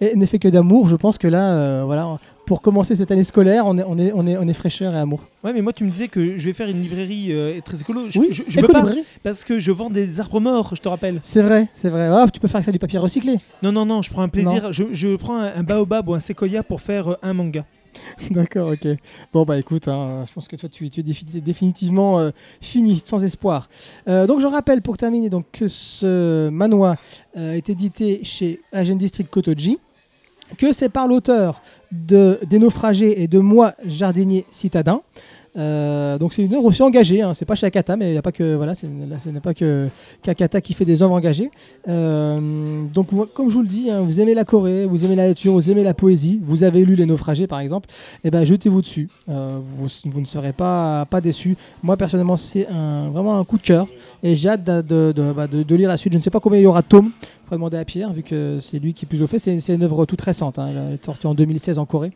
et 0.00 0.16
n'est 0.16 0.26
fait 0.26 0.38
que 0.38 0.48
d'amour, 0.48 0.88
je 0.88 0.96
pense 0.96 1.18
que 1.18 1.28
là, 1.28 1.84
voilà, 1.84 2.16
pour 2.48 2.62
commencer 2.62 2.96
cette 2.96 3.10
année 3.10 3.24
scolaire, 3.24 3.66
on 3.66 3.76
est, 3.76 3.84
on 3.86 3.98
est, 3.98 4.10
on 4.14 4.26
est, 4.26 4.38
on 4.38 4.48
est 4.48 4.54
fraîcheur 4.54 4.94
et 4.94 4.98
amour. 4.98 5.20
Ouais, 5.44 5.52
mais 5.52 5.60
moi, 5.60 5.74
tu 5.74 5.84
me 5.84 5.90
disais 5.90 6.08
que 6.08 6.38
je 6.38 6.46
vais 6.46 6.54
faire 6.54 6.68
une 6.68 6.80
librairie 6.80 7.26
euh, 7.30 7.60
très 7.62 7.78
écolo. 7.78 8.04
Je, 8.08 8.18
Oui, 8.18 8.28
je, 8.30 8.42
je 8.48 8.60
peux 8.60 8.68
pas 8.68 8.86
parce 9.22 9.44
que 9.44 9.58
je 9.58 9.70
vends 9.70 9.90
des 9.90 10.18
arbres 10.18 10.40
morts, 10.40 10.72
je 10.74 10.80
te 10.80 10.88
rappelle. 10.88 11.20
C'est 11.22 11.42
vrai, 11.42 11.68
c'est 11.74 11.90
vrai. 11.90 12.08
Ah, 12.10 12.26
tu 12.32 12.40
peux 12.40 12.48
faire 12.48 12.64
ça 12.64 12.72
du 12.72 12.78
papier 12.78 12.98
recyclé. 12.98 13.36
Non, 13.62 13.70
non, 13.70 13.84
non, 13.84 14.00
je 14.00 14.08
prends 14.10 14.22
un 14.22 14.30
plaisir. 14.30 14.72
Je, 14.72 14.84
je 14.92 15.14
prends 15.16 15.36
un, 15.36 15.52
un 15.56 15.62
baobab 15.62 16.08
ou 16.08 16.14
un 16.14 16.20
séquoia 16.20 16.62
pour 16.62 16.80
faire 16.80 17.08
euh, 17.08 17.16
un 17.22 17.34
manga. 17.34 17.66
D'accord, 18.30 18.70
ok. 18.70 18.88
Bon, 19.32 19.44
bah 19.44 19.58
écoute, 19.58 19.88
hein, 19.88 20.24
je 20.26 20.32
pense 20.32 20.48
que 20.48 20.56
toi, 20.56 20.68
tu, 20.68 20.86
es 20.86 20.88
défi- 20.88 21.40
définitivement 21.40 22.18
euh, 22.18 22.30
fini, 22.60 23.02
sans 23.04 23.22
espoir. 23.24 23.68
Euh, 24.08 24.26
donc, 24.26 24.40
je 24.40 24.46
rappelle 24.46 24.82
pour 24.82 24.96
terminer 24.96 25.30
donc, 25.30 25.46
que 25.52 25.68
ce 25.68 26.48
manoir 26.48 26.96
euh, 27.36 27.52
est 27.52 27.68
édité 27.70 28.20
chez 28.22 28.60
Agent 28.72 28.96
District 28.96 29.30
Kotoji, 29.30 29.78
que 30.56 30.72
c'est 30.72 30.88
par 30.88 31.08
l'auteur 31.08 31.60
de 31.92 32.38
Des 32.48 32.58
naufragés 32.58 33.22
et 33.22 33.28
de 33.28 33.38
moi, 33.38 33.74
jardinier 33.84 34.44
citadin. 34.50 35.00
Euh, 35.56 36.18
donc 36.18 36.32
c'est 36.32 36.44
une 36.44 36.54
œuvre 36.54 36.66
aussi 36.66 36.82
engagée, 36.82 37.22
hein. 37.22 37.34
c'est 37.34 37.44
pas 37.44 37.54
chez 37.54 37.66
Akata, 37.66 37.96
mais 37.96 38.12
il 38.12 38.16
a 38.16 38.22
pas 38.22 38.32
que 38.32 38.54
voilà, 38.54 38.74
ce 38.74 38.86
n'est 38.86 39.40
pas 39.40 39.54
que 39.54 39.88
qu'Akata 40.22 40.60
qui 40.60 40.74
fait 40.74 40.84
des 40.84 41.02
œuvres 41.02 41.14
engagées. 41.14 41.50
Euh, 41.88 42.82
donc 42.92 43.08
comme 43.32 43.48
je 43.48 43.54
vous 43.54 43.62
le 43.62 43.68
dis, 43.68 43.90
hein, 43.90 44.00
vous 44.00 44.20
aimez 44.20 44.34
la 44.34 44.44
Corée, 44.44 44.86
vous 44.86 45.04
aimez 45.04 45.16
la 45.16 45.28
nature, 45.28 45.52
vous 45.54 45.70
aimez 45.70 45.82
la 45.82 45.94
poésie, 45.94 46.40
vous 46.42 46.64
avez 46.64 46.84
lu 46.84 46.94
Les 46.94 47.06
Naufragés 47.06 47.46
par 47.46 47.60
exemple, 47.60 47.88
et 48.24 48.30
ben 48.30 48.44
jetez-vous 48.44 48.82
dessus. 48.82 49.08
Euh, 49.28 49.58
vous, 49.60 49.88
ne 50.20 50.24
serez 50.26 50.52
pas 50.52 51.06
pas 51.06 51.20
déçus. 51.20 51.56
Moi 51.82 51.96
personnellement, 51.96 52.36
c'est 52.36 52.66
vraiment 53.12 53.38
un 53.38 53.44
coup 53.44 53.56
de 53.58 53.62
cœur 53.62 53.86
et 54.22 54.36
j'ai 54.36 54.50
hâte 54.50 54.64
bah, 54.64 54.82
de- 54.82 55.74
lire 55.74 55.88
la 55.88 55.96
suite. 55.96 56.12
Je 56.12 56.18
ne 56.18 56.22
sais 56.22 56.30
pas 56.30 56.40
combien 56.40 56.58
il 56.58 56.64
y 56.64 56.66
aura 56.66 56.82
de 56.82 56.86
tomes. 56.88 57.10
Il 57.22 57.44
faudra 57.44 57.56
demander 57.56 57.76
à 57.78 57.84
Pierre 57.86 58.12
vu 58.12 58.22
que 58.22 58.58
c'est 58.60 58.78
lui 58.78 58.92
qui 58.92 59.06
est 59.06 59.08
plus 59.08 59.22
au 59.22 59.26
fait. 59.26 59.38
C'est 59.38 59.58
c'est 59.60 59.74
une 59.74 59.82
œuvre 59.82 60.04
toute 60.04 60.20
récente. 60.20 60.58
hein. 60.58 60.66
Elle 60.70 60.94
est 60.94 61.04
sortie 61.04 61.26
en 61.26 61.34
2016 61.34 61.78
en 61.78 61.86
Corée. 61.86 62.12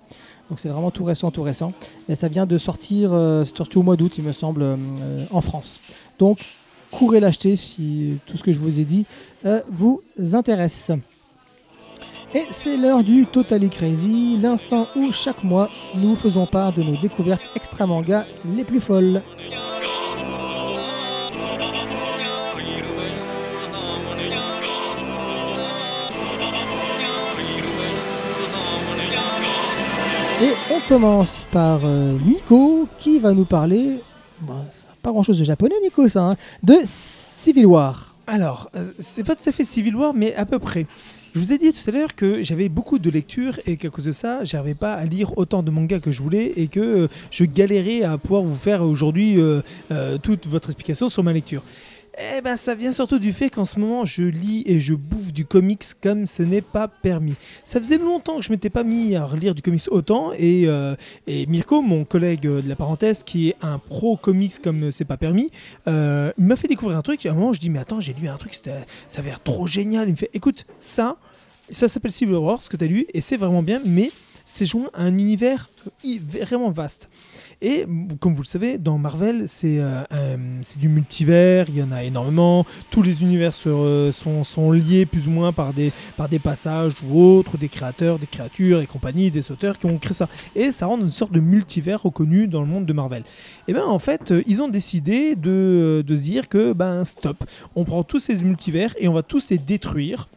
Donc 0.52 0.60
c'est 0.60 0.68
vraiment 0.68 0.90
tout 0.90 1.04
récent, 1.04 1.30
tout 1.30 1.42
récent. 1.42 1.72
Et 2.10 2.14
ça 2.14 2.28
vient 2.28 2.44
de 2.44 2.58
sortir, 2.58 3.14
euh, 3.14 3.42
c'est 3.42 3.56
sorti 3.56 3.78
au 3.78 3.82
mois 3.82 3.96
d'août, 3.96 4.18
il 4.18 4.24
me 4.24 4.32
semble, 4.32 4.60
euh, 4.60 4.76
en 5.30 5.40
France. 5.40 5.80
Donc 6.18 6.40
courez 6.90 7.20
l'acheter 7.20 7.56
si 7.56 8.18
tout 8.26 8.36
ce 8.36 8.42
que 8.42 8.52
je 8.52 8.58
vous 8.58 8.78
ai 8.78 8.84
dit 8.84 9.06
euh, 9.46 9.62
vous 9.70 10.02
intéresse. 10.34 10.92
Et 12.34 12.44
c'est 12.50 12.76
l'heure 12.76 13.02
du 13.02 13.24
Totally 13.24 13.70
Crazy, 13.70 14.36
l'instant 14.36 14.88
où 14.94 15.10
chaque 15.10 15.42
mois 15.42 15.70
nous 15.94 16.14
faisons 16.14 16.44
part 16.44 16.74
de 16.74 16.82
nos 16.82 16.98
découvertes 16.98 17.40
extra 17.56 17.86
manga 17.86 18.26
les 18.44 18.64
plus 18.64 18.80
folles. 18.82 19.22
Et 30.42 30.50
on 30.74 30.80
commence 30.88 31.46
par 31.52 31.82
euh, 31.84 32.18
Nico 32.18 32.88
qui 32.98 33.20
va 33.20 33.32
nous 33.32 33.44
parler, 33.44 34.00
bah, 34.40 34.64
pas 35.00 35.12
grand 35.12 35.22
chose 35.22 35.38
de 35.38 35.44
japonais 35.44 35.76
Nico 35.80 36.08
ça, 36.08 36.30
hein, 36.30 36.32
de 36.64 36.74
Civil 36.82 37.66
War. 37.66 38.16
Alors, 38.26 38.68
euh, 38.74 38.90
c'est 38.98 39.22
pas 39.22 39.36
tout 39.36 39.48
à 39.48 39.52
fait 39.52 39.62
Civil 39.62 39.94
War, 39.94 40.14
mais 40.14 40.34
à 40.34 40.44
peu 40.44 40.58
près. 40.58 40.86
Je 41.32 41.38
vous 41.38 41.52
ai 41.52 41.58
dit 41.58 41.72
tout 41.72 41.88
à 41.88 41.92
l'heure 41.92 42.16
que 42.16 42.42
j'avais 42.42 42.68
beaucoup 42.68 42.98
de 42.98 43.08
lectures 43.08 43.60
et 43.66 43.76
qu'à 43.76 43.88
cause 43.88 44.06
de 44.06 44.10
ça, 44.10 44.42
j'arrivais 44.42 44.74
pas 44.74 44.94
à 44.94 45.04
lire 45.04 45.38
autant 45.38 45.62
de 45.62 45.70
mangas 45.70 46.00
que 46.00 46.10
je 46.10 46.20
voulais 46.20 46.52
et 46.56 46.66
que 46.66 46.80
euh, 46.80 47.08
je 47.30 47.44
galérais 47.44 48.02
à 48.02 48.18
pouvoir 48.18 48.42
vous 48.42 48.56
faire 48.56 48.82
aujourd'hui 48.82 49.38
toute 50.24 50.48
votre 50.48 50.70
explication 50.70 51.08
sur 51.08 51.22
ma 51.22 51.32
lecture. 51.32 51.62
Eh 52.18 52.42
ben, 52.42 52.58
ça 52.58 52.74
vient 52.74 52.92
surtout 52.92 53.18
du 53.18 53.32
fait 53.32 53.48
qu'en 53.48 53.64
ce 53.64 53.80
moment, 53.80 54.04
je 54.04 54.22
lis 54.22 54.64
et 54.66 54.80
je 54.80 54.92
bouffe 54.92 55.32
du 55.32 55.46
comics 55.46 55.82
comme 56.02 56.26
ce 56.26 56.42
n'est 56.42 56.60
pas 56.60 56.86
permis. 56.86 57.34
Ça 57.64 57.80
faisait 57.80 57.96
longtemps 57.96 58.36
que 58.36 58.42
je 58.42 58.52
m'étais 58.52 58.68
pas 58.68 58.84
mis 58.84 59.16
à 59.16 59.24
relire 59.24 59.54
du 59.54 59.62
comics 59.62 59.80
autant 59.90 60.32
et, 60.34 60.64
euh, 60.66 60.94
Mirko, 61.26 61.80
mon 61.80 62.04
collègue 62.04 62.46
euh, 62.46 62.60
de 62.60 62.68
la 62.68 62.76
parenthèse, 62.76 63.22
qui 63.22 63.48
est 63.48 63.56
un 63.62 63.78
pro 63.78 64.18
comics 64.18 64.60
comme 64.62 64.92
c'est 64.92 65.06
pas 65.06 65.16
permis, 65.16 65.50
euh, 65.88 66.32
m'a 66.36 66.56
fait 66.56 66.68
découvrir 66.68 66.98
un 66.98 67.02
truc. 67.02 67.24
Et 67.24 67.30
à 67.30 67.32
un 67.32 67.34
moment, 67.34 67.54
je 67.54 67.60
dis 67.60 67.70
mais 67.70 67.78
attends, 67.78 68.00
j'ai 68.00 68.12
lu 68.12 68.28
un 68.28 68.36
truc, 68.36 68.54
ça 68.54 68.72
avait 69.16 69.30
l'air 69.30 69.40
trop 69.40 69.66
génial. 69.66 70.08
Il 70.08 70.12
me 70.12 70.16
fait 70.16 70.30
écoute, 70.34 70.66
ça, 70.78 71.16
ça 71.70 71.88
s'appelle 71.88 72.12
Civil 72.12 72.34
War, 72.34 72.62
ce 72.62 72.68
que 72.68 72.76
tu 72.76 72.84
as 72.84 72.88
lu, 72.88 73.06
et 73.14 73.22
c'est 73.22 73.38
vraiment 73.38 73.62
bien, 73.62 73.80
mais 73.86 74.10
c'est 74.44 74.66
joint 74.66 74.90
à 74.92 75.04
un 75.04 75.16
univers 75.16 75.70
vraiment 76.42 76.70
vaste. 76.70 77.08
Et 77.64 77.86
comme 78.18 78.34
vous 78.34 78.42
le 78.42 78.46
savez, 78.46 78.76
dans 78.76 78.98
Marvel, 78.98 79.44
c'est 79.46 79.78
euh, 79.78 80.02
un- 80.10 80.62
c'est 80.62 80.80
du 80.80 80.88
multivers, 80.88 81.66
il 81.68 81.76
y 81.78 81.82
en 81.82 81.92
a 81.92 82.02
énormément. 82.02 82.66
Tous 82.90 83.02
les 83.02 83.22
univers 83.22 83.52
re- 83.52 84.10
sont, 84.10 84.72
liés 84.72 85.06
plus 85.06 85.28
ou 85.28 85.30
moins 85.30 85.52
par 85.52 85.72
des, 85.72 85.92
passages 86.42 86.94
ou 87.08 87.20
autres, 87.22 87.56
des 87.58 87.68
créateurs, 87.68 88.18
des 88.18 88.26
créatures 88.26 88.80
et 88.80 88.86
compagnie, 88.86 89.30
des 89.30 89.52
auteurs 89.52 89.78
qui 89.78 89.86
ont 89.86 89.96
créé 89.98 90.12
ça. 90.12 90.28
Et 90.56 90.72
ça 90.72 90.86
rend 90.86 90.98
une 90.98 91.08
sorte 91.08 91.30
de 91.32 91.38
multivers 91.40 92.02
reconnu 92.02 92.48
dans 92.48 92.62
le 92.62 92.66
monde 92.66 92.84
de 92.84 92.92
Marvel. 92.92 93.22
Et 93.68 93.72
bien 93.72 93.84
en 93.86 94.00
fait, 94.00 94.32
euh, 94.32 94.42
ils 94.48 94.60
ont 94.60 94.68
décidé 94.68 95.36
de, 95.36 96.02
de 96.04 96.16
dire 96.16 96.48
que 96.48 96.72
ben 96.72 97.04
stop, 97.04 97.44
on 97.76 97.84
prend 97.84 98.02
tous 98.02 98.18
ces 98.18 98.42
multivers 98.42 98.92
et 98.98 99.06
on 99.06 99.12
va 99.12 99.22
tous 99.22 99.38
les 99.50 99.58
détruire. 99.58 100.28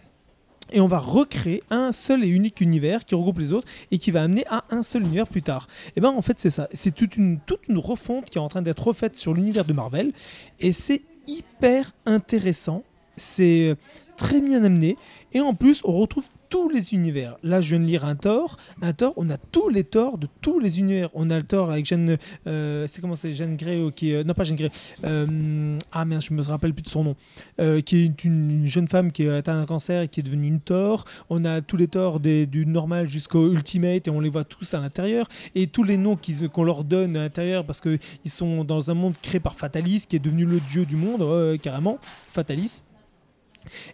Et 0.76 0.82
on 0.82 0.88
va 0.88 1.00
recréer 1.00 1.64
un 1.70 1.94
seul 1.94 2.26
et 2.26 2.28
unique 2.28 2.60
univers 2.60 3.06
qui 3.06 3.16
regroupe 3.16 3.40
les 3.40 3.54
autres 3.54 3.68
et 3.92 3.98
qui 3.98 4.12
va 4.12 4.24
amener 4.24 4.44
à 4.50 4.66
un 4.72 4.84
seul 4.84 5.04
univers 5.04 5.26
plus 5.26 5.42
tard. 5.42 5.68
Et 5.96 6.02
ben 6.02 6.10
en 6.10 6.22
fait 6.22 6.38
c'est 6.38 6.50
ça, 6.50 6.68
c'est 6.74 6.94
toute 6.94 7.16
une, 7.16 7.40
toute 7.40 7.70
une 7.70 7.78
refonte 7.78 8.30
qui 8.30 8.38
est 8.38 8.42
en 8.42 8.50
train 8.50 8.62
d'être 8.62 8.86
refaite 8.88 9.16
sur 9.16 9.34
l'univers 9.34 9.64
de 9.64 9.72
Marvel 9.72 10.12
et 10.60 10.74
c'est 10.74 11.02
hyper 11.28 11.94
intéressant, 12.06 12.84
c'est 13.16 13.70
euh, 13.70 13.76
très 14.18 14.42
bien 14.42 14.66
amené. 14.66 14.98
Et 15.32 15.40
en 15.40 15.54
plus 15.54 15.82
on 15.86 15.94
retrouve 15.94 16.26
tous 16.56 16.70
les 16.70 16.94
univers. 16.94 17.36
Là 17.44 17.60
je 17.60 17.72
viens 17.72 17.82
de 17.82 17.86
lire 17.86 18.06
un 18.06 18.16
Thor, 18.16 18.56
un 18.82 18.94
Thor, 18.94 19.12
on 19.18 19.30
a 19.30 19.36
tous 19.38 19.68
les 19.68 19.84
Thors 19.84 20.18
de 20.18 20.30
tous 20.40 20.58
les 20.58 20.80
univers. 20.80 21.10
On 21.14 21.30
a 21.30 21.36
le 21.36 21.44
Thor 21.44 21.70
avec 21.70 21.86
Jeanne, 21.86 22.18
euh, 22.48 22.86
c'est 22.88 23.02
comment 23.02 23.16
c'est 23.16 23.34
Jeanne 23.34 23.58
Grey 23.58 23.76
euh, 23.82 23.92
qui 23.92 24.12
est, 24.14 24.24
non 24.24 24.34
pas 24.34 24.46
Jeanne 24.46 24.56
Grey, 24.56 24.70
euh, 25.04 25.78
ah 25.92 26.06
merde 26.06 26.22
je 26.22 26.34
me 26.34 26.42
rappelle 26.42 26.74
plus 26.74 26.84
de 26.84 26.88
son 26.88 27.04
nom, 27.04 27.16
euh, 27.60 27.82
qui 27.82 27.98
est 27.98 28.24
une, 28.24 28.62
une 28.62 28.68
jeune 28.68 28.88
femme 28.88 29.12
qui 29.12 29.28
a 29.28 29.36
atteint 29.36 29.60
un 29.60 29.66
cancer 29.66 30.04
et 30.04 30.08
qui 30.08 30.22
est 30.22 30.24
devenue 30.24 30.48
une 30.48 30.62
Thor. 30.62 31.04
On 31.30 31.44
a 31.44 31.60
tous 31.60 31.76
les 31.76 31.90
Thors 31.90 32.22
des- 32.22 32.46
du 32.48 32.66
normal 32.66 33.06
jusqu'au 33.06 33.52
Ultimate 33.52 34.08
et 34.08 34.10
on 34.10 34.22
les 34.22 34.30
voit 34.30 34.46
tous 34.46 34.74
à 34.76 34.80
l'intérieur. 34.80 35.28
Et 35.56 35.68
tous 35.68 35.84
les 35.84 35.98
noms 35.98 36.18
qu'on 36.54 36.64
leur 36.64 36.86
donne 36.86 37.18
à 37.18 37.20
l'intérieur 37.20 37.66
parce 37.66 37.82
qu'ils 37.82 38.00
sont 38.28 38.64
dans 38.64 38.92
un 38.92 38.94
monde 38.94 39.16
créé 39.22 39.42
par 39.42 39.56
Fatalis 39.56 40.06
qui 40.08 40.16
est 40.16 40.20
devenu 40.20 40.46
le 40.46 40.62
dieu 40.62 40.86
du 40.86 40.96
monde, 40.96 41.58
carrément, 41.62 41.98
Fatalis. 42.30 42.84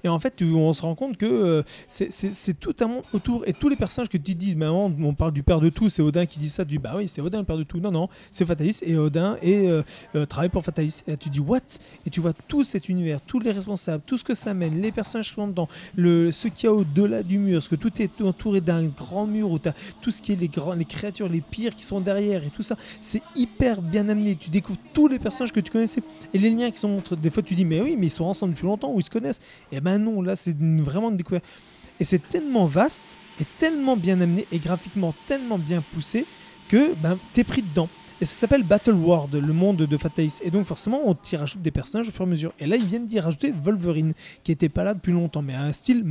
Et 0.03 0.07
en 0.07 0.19
fait, 0.19 0.41
on 0.41 0.73
se 0.73 0.81
rend 0.81 0.95
compte 0.95 1.17
que 1.17 1.25
euh, 1.25 1.63
c'est- 1.87 2.59
tout 2.59 2.75
un 2.81 2.87
monde 2.87 3.03
autour. 3.13 3.43
Et 3.47 3.53
tous 3.53 3.69
les 3.69 3.75
personnages 3.75 4.09
que 4.09 4.17
tu 4.17 4.35
dis, 4.35 4.55
maman, 4.55 4.91
on 4.99 5.13
parle 5.13 5.31
du 5.31 5.43
père 5.43 5.59
de 5.61 5.69
tout, 5.69 5.89
c'est 5.89 6.01
Odin 6.01 6.25
qui 6.25 6.39
dit 6.39 6.49
ça. 6.49 6.63
Tu 6.65 6.71
dis, 6.71 6.77
bah 6.77 6.93
oui, 6.97 7.07
c'est 7.07 7.21
Odin 7.21 7.39
le 7.39 7.45
père 7.45 7.57
de 7.57 7.63
tout. 7.63 7.79
Non, 7.79 7.91
non, 7.91 8.09
c'est 8.31 8.45
Fatalis 8.45 8.79
et 8.83 8.97
Odin 8.97 9.37
et 9.41 9.69
euh, 9.69 9.81
euh, 10.15 10.25
travaille 10.25 10.49
pour 10.49 10.63
Fatalis. 10.63 11.03
Et 11.07 11.11
là, 11.11 11.17
tu 11.17 11.29
dis, 11.29 11.39
what? 11.39 11.59
Et 12.05 12.09
tu 12.09 12.19
vois 12.19 12.33
tout 12.47 12.63
cet 12.63 12.89
univers, 12.89 13.21
tous 13.21 13.39
les 13.39 13.51
responsables, 13.51 14.03
tout 14.05 14.17
ce 14.17 14.23
que 14.23 14.33
ça 14.33 14.53
mène, 14.53 14.81
les 14.81 14.91
personnages 14.91 15.29
qui 15.29 15.35
sont 15.35 15.47
dedans, 15.47 15.67
le, 15.95 16.31
ce 16.31 16.47
qu'il 16.47 16.65
y 16.65 16.67
a 16.67 16.73
au-delà 16.73 17.23
du 17.23 17.37
mur, 17.37 17.59
parce 17.59 17.67
que 17.67 17.75
tout 17.75 18.01
est 18.01 18.21
entouré 18.21 18.61
d'un 18.61 18.87
grand 18.87 19.25
mur 19.25 19.49
où 19.51 19.59
tu 19.59 19.69
as 19.69 19.73
tout 20.01 20.11
ce 20.11 20.21
qui 20.21 20.33
est 20.33 20.35
les, 20.35 20.47
grands, 20.47 20.73
les 20.73 20.85
créatures, 20.85 21.29
les 21.29 21.41
pires 21.41 21.75
qui 21.75 21.83
sont 21.85 21.99
derrière 22.01 22.43
et 22.43 22.49
tout 22.49 22.63
ça. 22.63 22.75
C'est 23.01 23.21
hyper 23.35 23.81
bien 23.81 24.07
amené. 24.09 24.35
Tu 24.35 24.49
découvres 24.49 24.79
tous 24.93 25.07
les 25.07 25.19
personnages 25.19 25.51
que 25.53 25.59
tu 25.59 25.71
connaissais 25.71 26.01
et 26.33 26.37
les 26.37 26.49
liens 26.49 26.71
qui 26.71 26.79
sont 26.79 26.89
entre. 26.97 27.15
Des 27.15 27.29
fois, 27.29 27.43
tu 27.43 27.55
dis, 27.55 27.65
mais 27.65 27.81
oui, 27.81 27.95
mais 27.97 28.07
ils 28.07 28.11
sont 28.11 28.25
ensemble 28.25 28.53
depuis 28.53 28.65
longtemps 28.65 28.91
ou 28.91 28.99
ils 28.99 29.03
se 29.03 29.09
connaissent. 29.09 29.41
Et 29.71 29.81
ben 29.81 29.97
non, 29.97 30.21
là, 30.21 30.35
c'est 30.35 30.57
vraiment 30.57 31.09
une 31.09 31.17
découverte. 31.17 31.45
Et 31.99 32.03
c'est 32.03 32.27
tellement 32.27 32.65
vaste 32.65 33.17
et 33.39 33.45
tellement 33.57 33.95
bien 33.95 34.19
amené 34.21 34.47
et 34.51 34.59
graphiquement 34.59 35.13
tellement 35.27 35.57
bien 35.57 35.83
poussé 35.93 36.25
que 36.67 36.93
ben, 36.95 37.17
t'es 37.33 37.43
pris 37.43 37.61
dedans. 37.61 37.89
Et 38.21 38.25
ça 38.25 38.35
s'appelle 38.35 38.61
Battle 38.61 38.93
World, 38.93 39.33
le 39.33 39.51
monde 39.51 39.77
de 39.77 39.97
Fatalis. 39.97 40.41
Et 40.43 40.51
donc 40.51 40.67
forcément, 40.67 41.01
on 41.05 41.15
t'y 41.15 41.35
rajoute 41.37 41.63
des 41.63 41.71
personnages 41.71 42.07
au 42.07 42.11
fur 42.11 42.21
et 42.21 42.27
à 42.27 42.29
mesure. 42.29 42.53
Et 42.59 42.67
là, 42.67 42.75
ils 42.75 42.85
viennent 42.85 43.07
d'y 43.07 43.19
rajouter 43.19 43.51
Wolverine, 43.51 44.13
qui 44.43 44.51
était 44.51 44.69
pas 44.69 44.83
là 44.83 44.93
depuis 44.93 45.11
longtemps, 45.11 45.41
mais 45.41 45.55
à 45.55 45.63
un 45.63 45.71
style 45.71 46.05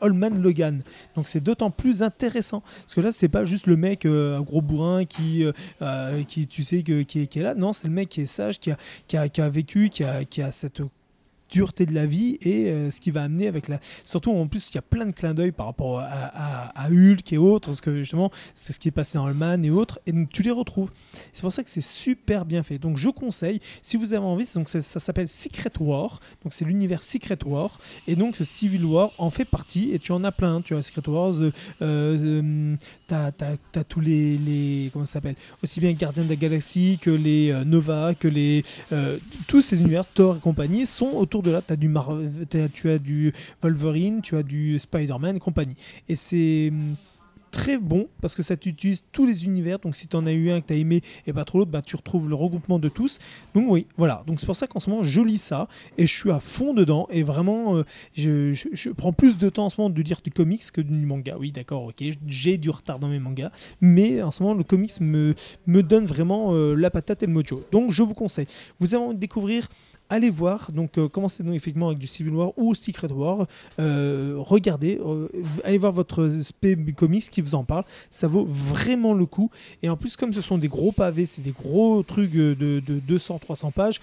Holman 0.00 0.40
Logan. 0.40 0.82
Donc 1.16 1.26
c'est 1.26 1.42
d'autant 1.42 1.72
plus 1.72 2.04
intéressant. 2.04 2.60
Parce 2.60 2.94
que 2.94 3.00
là, 3.00 3.10
c'est 3.10 3.28
pas 3.28 3.44
juste 3.44 3.66
le 3.66 3.76
mec, 3.76 4.06
euh, 4.06 4.38
un 4.38 4.42
gros 4.42 4.62
bourrin 4.62 5.04
qui, 5.06 5.42
euh, 5.42 5.50
euh, 5.82 6.22
qui 6.22 6.46
tu 6.46 6.62
sais, 6.62 6.84
que, 6.84 7.02
qui 7.02 7.22
est 7.22 7.36
là. 7.42 7.56
Non, 7.56 7.72
c'est 7.72 7.88
le 7.88 7.94
mec 7.94 8.10
qui 8.10 8.20
est 8.20 8.26
sage, 8.26 8.60
qui 8.60 8.70
a, 8.70 8.76
qui 9.08 9.16
a, 9.16 9.28
qui 9.28 9.40
a 9.40 9.50
vécu, 9.50 9.88
qui 9.88 10.04
a, 10.04 10.24
qui 10.24 10.42
a 10.42 10.52
cette 10.52 10.80
dureté 11.50 11.86
de 11.86 11.94
la 11.94 12.06
vie 12.06 12.38
et 12.40 12.70
euh, 12.70 12.90
ce 12.90 13.00
qui 13.00 13.10
va 13.10 13.22
amener 13.22 13.46
avec 13.46 13.68
la 13.68 13.78
surtout 14.04 14.32
en 14.32 14.46
plus 14.46 14.70
il 14.70 14.74
y 14.74 14.78
a 14.78 14.82
plein 14.82 15.06
de 15.06 15.12
clins 15.12 15.34
d'œil 15.34 15.52
par 15.52 15.66
rapport 15.66 16.00
à, 16.00 16.04
à, 16.04 16.88
Hulk 16.90 17.32
et 17.32 17.38
autres 17.38 17.68
parce 17.68 17.80
que 17.80 17.96
justement 17.98 18.30
c'est 18.54 18.72
ce 18.72 18.78
qui 18.78 18.88
est 18.88 18.92
passé 18.92 19.18
en 19.18 19.26
Allemagne 19.26 19.64
et 19.64 19.70
autres 19.70 20.00
et 20.06 20.12
donc 20.12 20.28
tu 20.30 20.42
les 20.42 20.50
retrouves. 20.50 20.90
C'est 21.32 21.42
pour 21.42 21.52
ça 21.52 21.62
que 21.62 21.70
c'est 21.70 21.80
super 21.84 22.44
bien 22.44 22.62
fait. 22.62 22.78
Donc 22.78 22.96
je 22.96 23.08
conseille 23.08 23.60
si 23.82 23.96
vous 23.96 24.14
avez 24.14 24.24
envie 24.24 24.46
donc 24.54 24.68
ça, 24.68 24.80
s'appelle 24.80 25.28
Secret 25.28 25.70
War. 25.80 26.20
Donc 26.42 26.52
c'est 26.52 26.64
l'univers 26.64 27.02
Secret 27.02 27.38
War. 27.44 27.78
Et 28.06 28.16
donc 28.16 28.36
Civil 28.40 28.84
War 28.84 29.12
en 29.18 29.30
fait 29.30 29.44
partie 29.44 29.90
et 29.92 29.98
tu 29.98 30.12
en 30.12 30.24
as 30.24 30.32
plein. 30.32 30.60
Tu 30.60 30.74
as 30.74 30.82
Secret 30.82 31.08
Wars 31.08 31.34
euh, 31.40 31.50
euh, 31.82 32.74
t'as, 33.06 33.30
t'as 33.30 33.84
tous 33.84 34.00
les, 34.00 34.38
les 34.38 34.90
comment 34.92 35.04
ça 35.04 35.14
s'appelle? 35.14 35.36
Aussi 35.62 35.80
bien 35.80 35.92
Gardiens 35.92 36.24
de 36.24 36.28
la 36.28 36.36
Galaxie 36.36 36.98
que 37.00 37.10
les 37.10 37.50
euh, 37.50 37.64
Nova 37.64 38.14
que 38.14 38.28
les 38.28 38.64
euh, 38.92 39.18
tous 39.46 39.62
ces 39.62 39.80
univers, 39.80 40.04
Thor 40.06 40.36
et 40.36 40.40
compagnie, 40.40 40.86
sont 40.86 41.10
autour 41.14 41.35
de 41.42 41.50
là. 41.50 41.62
As 41.68 41.76
du 41.76 41.88
Mar- 41.88 42.18
tu 42.72 42.88
as 42.90 42.98
du 42.98 43.32
Wolverine, 43.62 44.20
tu 44.22 44.36
as 44.36 44.42
du 44.42 44.78
Spider-Man 44.78 45.38
compagnie. 45.38 45.76
Et 46.08 46.16
c'est 46.16 46.68
hum, 46.72 46.94
très 47.52 47.78
bon 47.78 48.06
parce 48.20 48.34
que 48.34 48.42
ça 48.42 48.52
utilise 48.54 49.02
tous 49.12 49.24
les 49.24 49.46
univers. 49.46 49.78
Donc 49.78 49.96
si 49.96 50.06
tu 50.08 50.16
en 50.16 50.26
as 50.26 50.32
eu 50.32 50.50
un 50.50 50.60
que 50.60 50.66
tu 50.66 50.74
as 50.74 50.76
aimé 50.76 51.00
et 51.26 51.32
pas 51.32 51.44
trop 51.46 51.58
l'autre, 51.58 51.70
bah, 51.70 51.80
tu 51.80 51.96
retrouves 51.96 52.28
le 52.28 52.34
regroupement 52.34 52.78
de 52.78 52.88
tous. 52.90 53.18
Donc 53.54 53.64
oui, 53.70 53.86
voilà. 53.96 54.22
Donc 54.26 54.40
c'est 54.40 54.46
pour 54.46 54.56
ça 54.56 54.66
qu'en 54.66 54.78
ce 54.78 54.90
moment, 54.90 55.02
je 55.02 55.20
lis 55.22 55.38
ça 55.38 55.66
et 55.96 56.06
je 56.06 56.12
suis 56.14 56.30
à 56.30 56.38
fond 56.40 56.74
dedans. 56.74 57.06
Et 57.10 57.22
vraiment, 57.22 57.76
euh, 57.76 57.84
je, 58.14 58.52
je- 58.52 58.90
prends 58.90 59.12
plus 59.14 59.38
de 59.38 59.48
temps 59.48 59.66
en 59.66 59.70
ce 59.70 59.80
moment 59.80 59.88
de 59.88 60.02
lire 60.02 60.20
du 60.22 60.30
comics 60.30 60.70
que 60.70 60.82
du 60.82 60.92
manga. 61.06 61.36
Oui, 61.38 61.50
d'accord, 61.50 61.84
ok. 61.84 62.04
J'ai 62.26 62.58
du 62.58 62.68
retard 62.68 62.98
dans 62.98 63.08
mes 63.08 63.20
mangas. 63.20 63.50
Mais 63.80 64.20
en 64.20 64.30
ce 64.32 64.42
moment, 64.42 64.54
le 64.54 64.64
comics 64.64 65.00
me, 65.00 65.34
me 65.66 65.82
donne 65.82 66.04
vraiment 66.04 66.52
euh, 66.52 66.74
la 66.74 66.90
patate 66.90 67.22
et 67.22 67.26
le 67.26 67.32
mojo. 67.32 67.64
Donc 67.72 67.90
je 67.90 68.02
vous 68.02 68.14
conseille. 68.14 68.48
Vous 68.80 68.94
allez 68.94 69.14
découvrir. 69.14 69.68
Allez 70.08 70.30
voir, 70.30 70.70
donc 70.70 70.98
euh, 70.98 71.08
commencez 71.08 71.42
donc 71.42 71.54
effectivement 71.54 71.88
avec 71.88 71.98
du 71.98 72.06
Civil 72.06 72.32
War 72.32 72.56
ou 72.56 72.76
Secret 72.76 73.10
War. 73.10 73.46
Euh, 73.80 74.36
regardez, 74.38 75.00
euh, 75.04 75.28
allez 75.64 75.78
voir 75.78 75.90
votre 75.90 76.28
spé 76.28 76.76
comics 76.96 77.28
qui 77.28 77.40
vous 77.40 77.56
en 77.56 77.64
parle. 77.64 77.84
Ça 78.08 78.28
vaut 78.28 78.46
vraiment 78.48 79.14
le 79.14 79.26
coup. 79.26 79.50
Et 79.82 79.88
en 79.88 79.96
plus, 79.96 80.16
comme 80.16 80.32
ce 80.32 80.40
sont 80.40 80.58
des 80.58 80.68
gros 80.68 80.92
pavés, 80.92 81.26
c'est 81.26 81.42
des 81.42 81.50
gros 81.50 82.04
trucs 82.04 82.30
de, 82.30 82.54
de 82.54 83.00
200-300 83.18 83.72
pages, 83.72 84.00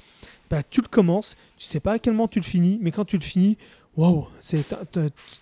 bah, 0.50 0.62
tu 0.70 0.82
le 0.82 0.88
commences, 0.88 1.38
tu 1.58 1.66
sais 1.66 1.80
pas 1.80 1.94
à 1.94 2.00
quel 2.00 2.14
moment 2.14 2.28
tu 2.28 2.40
le 2.40 2.46
finis, 2.46 2.80
mais 2.82 2.92
quand 2.92 3.06
tu 3.06 3.18
le 3.18 3.24
finis, 3.24 3.58
waouh, 3.96 4.28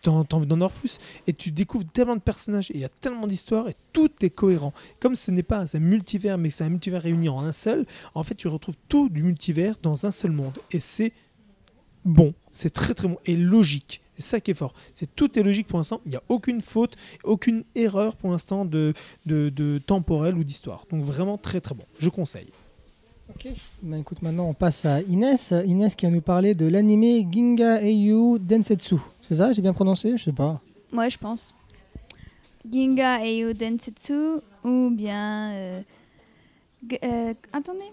t'as 0.02 0.12
envie 0.12 0.48
d'en 0.48 0.56
avoir 0.56 0.72
plus? 0.72 1.00
Et 1.28 1.34
tu 1.34 1.52
découvres 1.52 1.86
tellement 1.86 2.16
de 2.16 2.22
personnages, 2.22 2.72
et 2.72 2.76
il 2.76 2.80
y 2.82 2.86
a 2.86 2.90
tellement 2.90 3.28
d'histoires, 3.28 3.70
et 3.70 3.76
tout 3.94 4.12
est 4.22 4.30
cohérent. 4.30 4.74
Comme 5.00 5.16
ce 5.16 5.32
n'est 5.32 5.44
pas 5.44 5.64
un 5.76 5.80
multivers, 5.80 6.38
mais 6.38 6.50
c'est 6.50 6.64
un 6.64 6.70
multivers 6.70 7.02
réuni 7.02 7.30
en 7.30 7.40
un 7.40 7.52
seul, 7.52 7.86
en 8.14 8.24
fait, 8.24 8.36
tu 8.36 8.48
retrouves 8.48 8.76
tout 8.90 9.10
du 9.10 9.24
multivers 9.24 9.76
dans 9.82 10.06
un 10.06 10.12
seul 10.12 10.32
monde. 10.32 10.58
Et 10.72 10.80
c'est 10.80 11.14
bon, 12.06 12.34
c'est 12.52 12.72
très 12.72 12.94
très 12.94 13.08
bon, 13.08 13.18
et 13.26 13.36
logique. 13.36 14.02
C'est 14.18 14.24
ça 14.24 14.40
qui 14.40 14.52
est 14.52 14.56
fort. 14.56 14.74
C'est 14.94 15.16
tout 15.16 15.40
est 15.40 15.42
logique 15.42 15.66
pour 15.68 15.80
l'instant. 15.80 16.00
Il 16.06 16.10
n'y 16.10 16.16
a 16.16 16.24
aucune 16.30 16.62
faute, 16.62 16.96
aucune 17.24 17.64
erreur 17.74 18.16
pour 18.16 18.30
l'instant 18.30 18.66
de, 18.66 18.94
de 19.26 19.80
temporel 19.80 20.36
ou 20.36 20.44
d'histoire. 20.44 20.86
Donc 20.92 21.04
vraiment 21.04 21.40
très 21.40 21.60
très 21.60 21.74
bon. 21.74 21.86
Je 21.98 22.10
conseille. 22.10 22.52
Ok. 23.36 23.48
Bah, 23.82 23.98
écoute, 23.98 24.22
maintenant 24.22 24.46
on 24.48 24.54
passe 24.54 24.86
à 24.86 25.02
Inès. 25.02 25.54
Inès 25.66 25.96
qui 25.96 26.06
va 26.06 26.12
nous 26.12 26.22
parler 26.22 26.54
de 26.54 26.68
l'anime 26.68 27.32
Ginga 27.32 27.82
Eiyu 27.82 28.38
Densetsu. 28.40 28.96
C'est 29.22 29.36
ça 29.36 29.52
J'ai 29.54 29.62
bien 29.62 29.74
prononcé? 29.74 30.18
Je 30.18 30.24
sais 30.26 30.32
pas. 30.34 30.60
Moi, 30.92 31.08
je 31.10 31.18
pense. 31.18 31.54
Ginga 32.70 33.24
Eiyu 33.26 33.54
Densetsu 33.54 34.40
ou 34.64 34.90
bien. 34.92 35.52
euh, 35.54 35.82
euh, 37.04 37.34
attendez. 37.54 37.92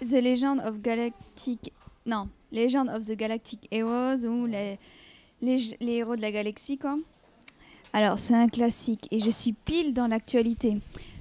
The 0.00 0.20
Legend 0.22 0.60
of 0.66 0.80
Galactic. 0.80 1.72
Non, 2.04 2.28
Legend 2.52 2.88
of 2.88 3.04
the 3.06 3.12
Galactic 3.16 3.68
Heroes 3.70 4.24
ou 4.26 4.46
les, 4.46 4.78
les, 5.42 5.58
les 5.80 5.92
héros 5.92 6.16
de 6.16 6.22
la 6.22 6.30
galaxie, 6.32 6.78
quoi. 6.78 6.96
Alors, 7.92 8.18
c'est 8.18 8.34
un 8.34 8.48
classique 8.48 9.06
et 9.10 9.20
je 9.20 9.30
suis 9.30 9.52
pile 9.52 9.94
dans 9.94 10.06
l'actualité 10.06 10.76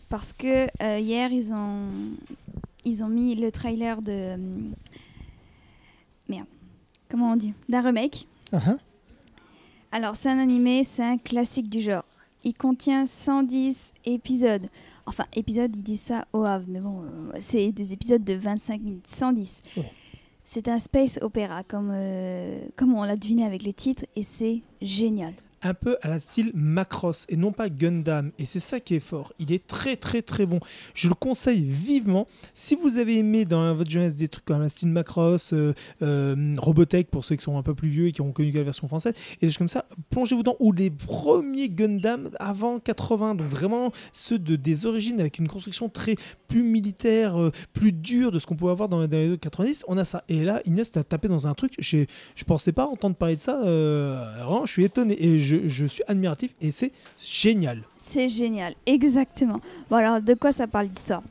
parce 0.09 0.33
que 0.33 0.67
euh, 0.83 0.99
hier, 0.99 1.31
ils 1.31 1.53
ont, 1.53 1.87
ils 2.85 3.03
ont 3.03 3.09
mis 3.09 3.35
le 3.35 3.51
trailer 3.51 4.01
de. 4.01 4.33
hum, 4.35 4.73
merde. 6.29 6.47
Comment 7.09 7.33
on 7.33 7.35
dit 7.35 7.53
D'un 7.69 7.81
remake. 7.81 8.27
Ah, 8.51 8.59
ah. 8.65 8.77
Alors, 9.91 10.15
c'est 10.15 10.29
un 10.29 10.39
animé, 10.39 10.83
c'est 10.83 11.03
un 11.03 11.17
classique 11.17 11.69
du 11.69 11.81
genre. 11.81 12.03
Il 12.43 12.53
contient 12.53 13.05
110 13.05 13.93
épisodes. 14.05 14.67
Enfin, 15.05 15.25
épisodes, 15.33 15.75
ils 15.75 15.83
disent 15.83 16.01
ça 16.01 16.25
au 16.33 16.43
Havre, 16.43 16.65
mais 16.67 16.79
bon, 16.79 17.01
euh, 17.03 17.37
c'est 17.39 17.71
des 17.71 17.93
épisodes 17.93 18.23
de 18.23 18.33
25 18.33 18.81
minutes. 18.81 19.07
110. 19.07 19.61
Oh. 19.77 19.81
C'est 20.43 20.67
un 20.67 20.77
space 20.77 21.17
opéra, 21.21 21.63
comme, 21.63 21.91
euh, 21.93 22.59
comme 22.75 22.93
on 22.93 23.03
l'a 23.03 23.15
deviné 23.15 23.45
avec 23.45 23.63
les 23.63 23.73
titres, 23.73 24.05
et 24.15 24.23
c'est 24.23 24.61
génial. 24.81 25.33
Un 25.61 25.73
peu 25.73 25.97
à 26.01 26.09
la 26.09 26.19
style 26.19 26.51
Macross 26.53 27.25
et 27.29 27.37
non 27.37 27.51
pas 27.51 27.69
Gundam. 27.69 28.31
Et 28.39 28.45
c'est 28.45 28.59
ça 28.59 28.79
qui 28.79 28.95
est 28.95 28.99
fort. 28.99 29.33
Il 29.39 29.51
est 29.51 29.65
très 29.65 29.95
très 29.95 30.21
très 30.21 30.45
bon. 30.45 30.59
Je 30.93 31.07
le 31.07 31.15
conseille 31.15 31.63
vivement. 31.63 32.27
Si 32.53 32.75
vous 32.75 32.97
avez 32.97 33.17
aimé 33.17 33.45
dans 33.45 33.73
votre 33.73 33.89
jeunesse 33.89 34.15
des 34.15 34.27
trucs 34.27 34.45
comme 34.45 34.61
la 34.61 34.69
style 34.69 34.89
Macross, 34.89 35.53
euh, 35.53 35.73
euh, 36.01 36.53
Robotech 36.57 37.07
pour 37.07 37.25
ceux 37.25 37.35
qui 37.35 37.43
sont 37.43 37.57
un 37.57 37.63
peu 37.63 37.73
plus 37.73 37.89
vieux 37.89 38.07
et 38.07 38.11
qui 38.11 38.21
ont 38.21 38.31
connu 38.31 38.51
que 38.51 38.57
la 38.57 38.63
version 38.63 38.87
française, 38.87 39.13
et 39.41 39.45
des 39.45 39.51
choses 39.51 39.57
comme 39.57 39.67
ça, 39.67 39.85
plongez-vous 40.09 40.43
dans 40.43 40.55
ou 40.59 40.71
les 40.71 40.89
premiers 40.89 41.69
Gundam 41.69 42.29
avant 42.39 42.79
80. 42.79 43.35
Donc 43.35 43.47
vraiment 43.47 43.91
ceux 44.13 44.39
de, 44.39 44.55
des 44.55 44.85
origines 44.85 45.19
avec 45.19 45.39
une 45.39 45.47
construction 45.47 45.89
très 45.89 46.15
plus 46.47 46.63
militaire, 46.63 47.39
euh, 47.39 47.51
plus 47.73 47.91
dure 47.91 48.31
de 48.31 48.39
ce 48.39 48.45
qu'on 48.45 48.55
pouvait 48.55 48.71
avoir 48.71 48.89
dans, 48.89 49.01
les 49.01 49.29
autres 49.29 49.41
90. 49.41 49.85
On 49.87 49.97
a 49.97 50.05
ça. 50.05 50.23
Et 50.29 50.43
là, 50.43 50.61
Inès 50.65 50.91
t'a 50.91 51.03
tapé 51.03 51.27
dans 51.27 51.47
un 51.47 51.53
truc. 51.53 51.73
Je 51.79 52.05
pensais 52.45 52.71
pas 52.71 52.85
entendre 52.85 53.15
parler 53.15 53.35
de 53.35 53.41
ça. 53.41 53.59
vraiment, 53.61 54.65
je 54.65 54.71
suis 54.71 54.83
étonné 54.83 55.15
et 55.23 55.39
je, 55.45 55.85
suis 55.85 56.03
admiratif 56.07 56.51
et 56.61 56.71
c'est 56.71 56.91
génial. 57.19 57.81
C'est 57.97 58.29
génial, 58.29 58.73
exactement. 58.85 59.59
Bon 59.89 59.97
alors, 59.97 60.21
de 60.21 60.33
quoi 60.33 60.51
ça 60.51 60.67
parle 60.67 60.87
l'histoire? 60.87 61.23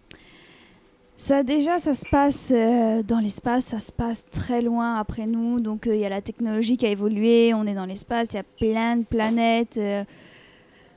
Ça 1.16 1.42
déjà, 1.44 1.78
ça 1.78 1.94
se 1.94 2.04
passe 2.06 2.50
euh, 2.52 3.02
dans 3.02 3.20
l'espace, 3.20 3.66
ça 3.66 3.78
se 3.78 3.92
passe 3.92 4.24
très 4.30 4.60
loin 4.60 4.96
après 4.96 5.26
nous, 5.26 5.60
donc 5.60 5.86
euh, 5.86 5.94
il 5.94 6.00
y 6.00 6.04
a 6.04 6.08
la 6.08 6.20
technologie 6.20 6.76
qui 6.76 6.86
a 6.86 6.90
évolué, 6.90 7.54
on 7.54 7.66
est 7.66 7.74
dans 7.74 7.86
l'espace, 7.86 8.28
il 8.32 8.36
y 8.36 8.40
a 8.40 8.42
plein 8.42 8.96
de 8.96 9.04
planètes, 9.04 9.78
euh, 9.78 10.02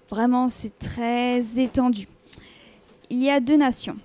vraiment 0.10 0.48
c'est 0.48 0.78
très 0.80 1.42
étendu. 1.60 2.08
Il 3.12 3.24
y 3.24 3.30
a 3.30 3.40
deux 3.40 3.58
nations. 3.58 3.96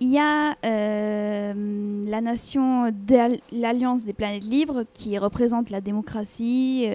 Il 0.00 0.10
y 0.10 0.18
a 0.18 0.56
la 0.62 2.20
nation 2.20 2.90
de 2.90 3.38
l'Alliance 3.52 4.04
des 4.04 4.12
planètes 4.12 4.44
libres 4.44 4.82
qui 4.92 5.16
représente 5.16 5.70
la 5.70 5.80
démocratie, 5.80 6.88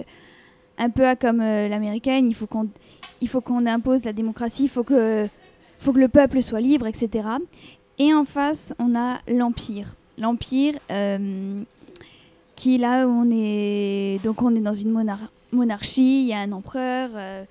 un 0.80 0.90
peu 0.90 1.04
comme 1.14 1.40
euh, 1.40 1.68
l'américaine, 1.68 2.26
il 2.28 2.34
faut 2.34 2.46
qu'on 2.46 3.66
impose 3.66 4.04
la 4.04 4.12
démocratie, 4.12 4.64
il 4.64 4.68
faut 4.68 4.82
que, 4.82 5.28
le 6.00 6.08
peuple 6.08 6.42
soit 6.42 6.60
libre, 6.60 6.86
etc. 6.86 7.28
Et 7.98 8.12
en 8.14 8.24
face, 8.24 8.74
on 8.78 8.96
a 8.96 9.20
l'Empire. 9.28 9.94
L'Empire, 10.18 10.74
euh, 10.90 11.62
qui 12.56 12.78
là 12.78 13.06
où 13.06 13.10
on 13.10 13.28
est, 13.30 14.18
donc 14.24 14.42
on 14.42 14.54
est 14.54 14.60
dans 14.60 14.74
une 14.74 14.90
monar- 14.90 15.30
monarchie, 15.52 16.22
il 16.22 16.28
y 16.28 16.32
a 16.32 16.38
un 16.40 16.52
empereur, 16.52 17.10
euh, 17.14 17.44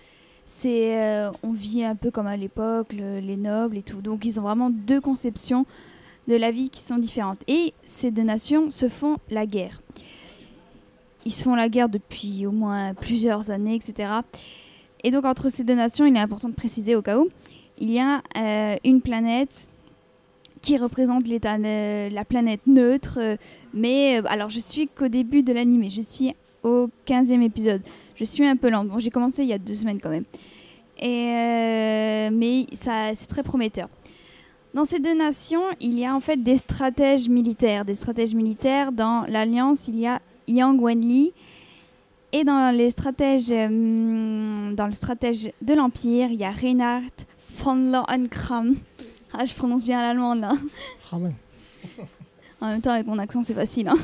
euh, 0.98 1.30
on 1.44 1.52
vit 1.52 1.84
un 1.84 1.96
peu 1.96 2.12
comme 2.12 2.28
à 2.28 2.36
l'époque, 2.38 2.94
le- 2.94 3.20
les 3.20 3.38
nobles 3.38 3.78
et 3.78 3.84
tout. 3.84 4.02
Donc 4.02 4.26
ils 4.26 4.40
ont 4.40 4.44
vraiment 4.44 4.70
deux 4.72 5.02
conceptions 5.02 5.66
de 6.28 6.36
la 6.36 6.52
vie 6.52 6.70
qui 6.70 6.82
sont 6.82 6.98
différentes. 6.98 7.40
Et 7.48 7.74
ces 7.86 8.12
deux 8.12 8.24
nations 8.24 8.70
se 8.72 8.88
font 8.90 9.18
la 9.30 9.46
guerre. 9.46 9.82
Ils 11.26 11.34
se 11.34 11.44
font 11.44 11.56
la 11.56 11.70
guerre 11.70 11.90
depuis 11.90 12.46
au 12.46 12.52
moins 12.52 12.94
plusieurs 12.94 13.52
années, 13.52 13.76
etc. 13.76 14.12
Et 15.04 15.12
donc 15.12 15.26
entre 15.26 15.50
ces 15.50 15.64
deux 15.64 15.76
nations, 15.76 16.06
il 16.06 16.16
est 16.16 16.20
important 16.20 16.50
de 16.50 16.54
préciser 16.54 16.96
au 16.96 17.02
cas 17.02 17.18
où, 17.18 17.30
il 17.80 17.92
y 17.92 18.00
a 18.00 18.22
euh, 18.38 18.76
une 18.84 19.02
planète 19.02 19.68
qui 20.62 20.78
représente 20.78 21.26
l'état 21.28 21.58
la 21.58 22.26
planète 22.26 22.62
neutre. 22.68 23.18
euh, 23.22 23.38
mais 23.74 24.20
euh, 24.20 24.24
alors 24.28 24.50
je 24.50 24.60
suis 24.60 24.88
qu'au 24.88 25.08
début 25.08 25.44
de 25.44 25.54
l'animé, 25.54 25.90
je 25.90 26.02
suis 26.02 26.36
au 26.64 26.90
15e 27.08 27.42
épisode. 27.42 27.82
Je 28.18 28.26
suis 28.26 28.46
un 28.46 28.58
peu 28.58 28.70
lente. 28.70 28.90
Bon, 28.90 29.00
j'ai 29.00 29.10
commencé 29.10 29.44
il 29.44 29.50
y 29.50 29.54
a 29.54 29.58
deux 29.58 29.74
semaines 29.74 30.00
quand 30.02 30.10
même. 30.10 30.26
Mais 31.02 32.68
ça, 32.74 33.16
c'est 33.16 33.28
très 33.28 33.44
prometteur. 33.44 33.88
Dans 34.74 34.84
ces 34.84 35.00
deux 35.00 35.16
nations, 35.16 35.64
il 35.80 35.98
y 35.98 36.06
a 36.06 36.14
en 36.14 36.20
fait 36.20 36.44
des 36.44 36.58
stratèges 36.58 37.30
militaires. 37.30 37.86
Des 37.86 37.96
stratèges 37.96 38.36
militaires. 38.36 38.92
Dans 38.92 39.26
l'Alliance, 39.30 39.88
il 39.88 39.98
y 39.98 40.06
a 40.06 40.20
Yang 40.50 40.82
Wenli. 40.82 41.34
Et 42.32 42.44
dans 42.44 42.76
les 42.76 42.90
stratèges, 42.92 43.52
euh, 43.52 44.74
dans 44.74 44.86
le 44.88 44.94
stratège 44.94 45.52
de 45.62 45.74
l'Empire, 45.74 46.30
il 46.32 46.40
y 46.40 46.44
a 46.44 46.52
Reinhard 46.52 47.02
von 47.60 47.76
Lohnkram. 47.76 48.76
Ah, 49.32 49.46
je 49.46 49.54
prononce 49.54 49.84
bien 49.84 50.02
l'allemande 50.02 50.40
là. 50.40 50.54
En 52.62 52.70
même 52.70 52.82
temps, 52.82 52.90
avec 52.92 53.06
mon 53.06 53.20
accent, 53.20 53.44
c'est 53.44 53.54
facile. 53.54 53.88
hein. 53.88 53.96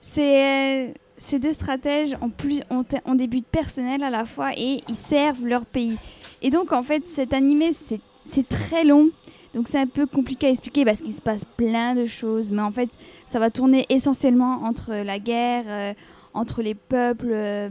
C'est, 0.00 0.88
euh, 0.88 0.92
ces 1.18 1.38
deux 1.38 1.52
stratèges 1.52 2.16
ont, 2.22 2.30
plus, 2.30 2.60
ont, 2.70 2.84
ont 3.04 3.14
des 3.14 3.26
buts 3.26 3.42
personnels 3.42 4.02
à 4.02 4.08
la 4.08 4.24
fois 4.24 4.52
et 4.56 4.82
ils 4.88 4.96
servent 4.96 5.44
leur 5.46 5.66
pays. 5.66 5.98
Et 6.40 6.48
donc, 6.48 6.72
en 6.72 6.82
fait, 6.82 7.06
cet 7.06 7.34
animé, 7.34 7.72
c'est, 7.74 8.00
c'est 8.24 8.48
très 8.48 8.84
long. 8.84 9.10
Donc, 9.54 9.68
c'est 9.68 9.78
un 9.78 9.86
peu 9.86 10.06
compliqué 10.06 10.46
à 10.46 10.50
expliquer 10.50 10.84
parce 10.84 11.00
qu'il 11.00 11.12
se 11.12 11.20
passe 11.20 11.44
plein 11.44 11.94
de 11.94 12.06
choses. 12.06 12.50
Mais 12.50 12.62
en 12.62 12.70
fait, 12.70 12.90
ça 13.26 13.38
va 13.38 13.50
tourner 13.50 13.86
essentiellement 13.88 14.62
entre 14.64 14.94
la 14.94 15.18
guerre, 15.18 15.64
euh, 15.66 15.94
entre 16.34 16.62
les 16.62 16.74
peuples, 16.74 17.30
euh, 17.30 17.68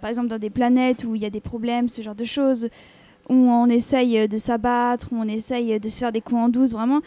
par 0.00 0.10
exemple 0.10 0.28
dans 0.28 0.38
des 0.38 0.50
planètes 0.50 1.04
où 1.04 1.14
il 1.14 1.22
y 1.22 1.26
a 1.26 1.30
des 1.30 1.40
problèmes, 1.40 1.88
ce 1.88 2.02
genre 2.02 2.14
de 2.14 2.24
choses, 2.24 2.68
où 3.28 3.34
on 3.34 3.66
essaye 3.66 4.28
de 4.28 4.36
s'abattre, 4.36 5.08
où 5.12 5.16
on 5.16 5.28
essaye 5.28 5.78
de 5.78 5.88
se 5.88 5.98
faire 5.98 6.12
des 6.12 6.20
coups 6.20 6.40
en 6.40 6.48
douce. 6.48 6.72
Vraiment, 6.72 7.00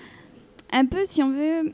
un 0.72 0.86
peu, 0.86 1.04
si 1.04 1.22
on 1.22 1.30
veut, 1.30 1.72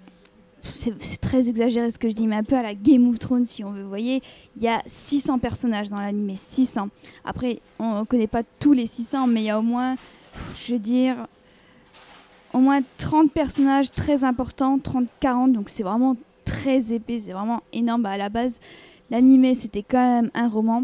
c'est 0.63 0.93
c'est 1.01 1.21
très 1.21 1.47
exagéré 1.47 1.89
ce 1.89 1.99
que 1.99 2.09
je 2.09 2.15
dis, 2.15 2.27
mais 2.27 2.35
un 2.35 2.43
peu 2.43 2.55
à 2.55 2.61
la 2.63 2.73
Game 2.73 3.09
of 3.09 3.19
Thrones, 3.19 3.45
si 3.45 3.63
on 3.63 3.71
veut. 3.71 3.83
Vous 3.83 3.89
voyez, 3.89 4.21
il 4.57 4.63
y 4.63 4.67
a 4.67 4.81
600 4.85 5.39
personnages 5.39 5.89
dans 5.89 5.99
l'animé, 5.99 6.35
600. 6.35 6.89
Après, 7.23 7.59
on 7.79 7.99
ne 7.99 8.05
connaît 8.05 8.27
pas 8.27 8.43
tous 8.59 8.73
les 8.73 8.87
600, 8.87 9.27
mais 9.27 9.41
il 9.41 9.45
y 9.45 9.49
a 9.49 9.59
au 9.59 9.63
moins, 9.63 9.95
je 10.65 10.73
veux 10.73 10.79
dire, 10.79 11.27
au 12.53 12.59
moins 12.59 12.81
30 12.97 13.31
personnages 13.31 13.91
très 13.91 14.23
importants, 14.23 14.77
30-40, 14.77 15.51
donc 15.51 15.69
c'est 15.69 15.83
vraiment 15.83 16.15
très 16.45 16.93
épais, 16.93 17.19
c'est 17.19 17.31
vraiment 17.31 17.61
énorme. 17.73 18.03
Bah, 18.03 18.11
à 18.11 18.17
la 18.17 18.29
base, 18.29 18.59
l'animé, 19.09 19.55
c'était 19.55 19.83
quand 19.83 20.21
même 20.21 20.31
un 20.33 20.47
roman. 20.47 20.83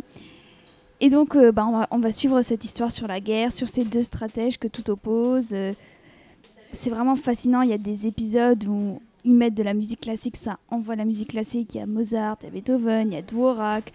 Et 0.99 1.09
donc, 1.09 1.35
euh, 1.35 1.51
bah, 1.51 1.87
on, 1.91 1.99
va, 1.99 2.11
suivre 2.11 2.41
cette 2.41 2.63
histoire 2.63 2.91
sur 2.91 3.07
la 3.07 3.19
guerre, 3.19 3.51
sur 3.51 3.69
ces 3.69 3.83
deux 3.83 4.01
stratèges 4.01 4.57
que 4.57 4.67
tout 4.67 4.89
oppose. 4.89 5.53
euh. 5.53 5.73
c'est 6.71 6.89
vraiment 6.89 7.15
fascinant. 7.15 7.61
Il 7.61 7.69
y 7.69 7.73
a 7.73 7.77
des 7.77 8.07
épisodes 8.07 8.65
où 8.67 8.99
ils 9.23 9.35
mettent 9.35 9.53
de 9.53 9.63
la 9.63 9.73
musique 9.73 10.01
classique, 10.01 10.37
ça 10.37 10.57
envoie 10.69 10.95
la 10.95 11.05
musique 11.05 11.29
classique. 11.29 11.75
Il 11.75 11.77
y 11.77 11.81
a 11.81 11.85
Mozart, 11.85 12.37
il 12.41 12.45
y 12.45 12.47
a 12.47 12.51
Beethoven, 12.51 13.07
il 13.09 13.13
y 13.13 13.17
a 13.17 13.21
Dvorak, 13.21 13.91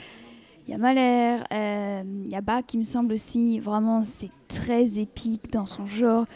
il 0.67 0.71
y 0.71 0.75
a 0.75 0.79
Mahler, 0.79 1.39
euh, 1.53 2.03
il 2.25 2.31
y 2.31 2.37
a 2.37 2.41
Bach, 2.41 2.65
il 2.73 2.79
me 2.79 2.85
semble 2.85 3.15
aussi. 3.15 3.59
Vraiment, 3.59 4.03
c'est 4.03 4.31
très 4.47 4.99
épique 5.01 5.51
dans 5.51 5.67
son 5.67 5.87
genre. 5.87 6.27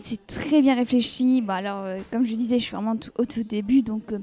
C'est 0.00 0.26
très 0.26 0.62
bien 0.62 0.76
réfléchi. 0.76 1.42
Bon, 1.42 1.54
alors, 1.54 1.84
euh, 1.84 1.98
comme 2.12 2.24
je 2.24 2.34
disais, 2.34 2.58
je 2.58 2.64
suis 2.64 2.72
vraiment 2.74 2.96
au 3.18 3.24
tout 3.24 3.42
début, 3.42 3.82
donc 3.82 4.12
euh, 4.12 4.18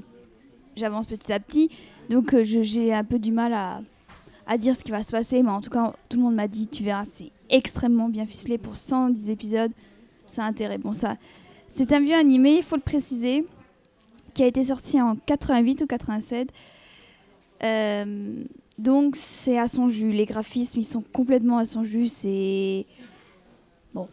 j'avance 0.74 1.06
petit 1.06 1.32
à 1.32 1.38
petit. 1.38 1.70
Donc, 2.08 2.32
euh, 2.32 2.42
j'ai 2.44 2.94
un 2.94 3.04
peu 3.04 3.18
du 3.18 3.30
mal 3.30 3.52
à, 3.52 4.56
dire 4.56 4.74
ce 4.74 4.82
qui 4.82 4.90
va 4.90 5.02
se 5.02 5.10
passer, 5.10 5.42
mais 5.42 5.50
en 5.50 5.60
tout 5.60 5.70
cas, 5.70 5.92
tout 6.08 6.16
le 6.16 6.22
monde 6.22 6.34
m'a 6.34 6.48
dit, 6.48 6.66
tu 6.66 6.82
verras, 6.82 7.04
c'est 7.04 7.30
extrêmement 7.50 8.08
bien 8.08 8.24
ficelé 8.26 8.56
pour 8.56 8.76
110 8.76 9.28
épisodes. 9.30 9.72
Ça 10.26 10.44
a 10.44 10.46
intérêt. 10.46 10.78
Bon, 10.78 10.94
ça, 10.94 11.16
c'est 11.68 11.92
un 11.92 12.00
vieux 12.00 12.16
animé, 12.16 12.56
il 12.56 12.62
faut 12.62 12.76
le 12.76 12.82
préciser, 12.82 13.44
qui 14.32 14.42
a 14.42 14.46
été 14.46 14.64
sorti 14.64 15.00
en 15.00 15.16
88 15.16 15.82
ou 15.82 15.86
87. 15.86 16.48
Euh, 17.62 18.44
donc, 18.78 19.16
c'est 19.16 19.58
à 19.58 19.68
son 19.68 19.88
jus. 19.88 20.10
Les 20.10 20.24
graphismes, 20.24 20.80
ils 20.80 20.84
sont 20.84 21.02
complètement 21.02 21.58
à 21.58 21.66
son 21.66 21.84
jus. 21.84 22.08
C'est. 22.08 22.86
Bon. 23.94 24.08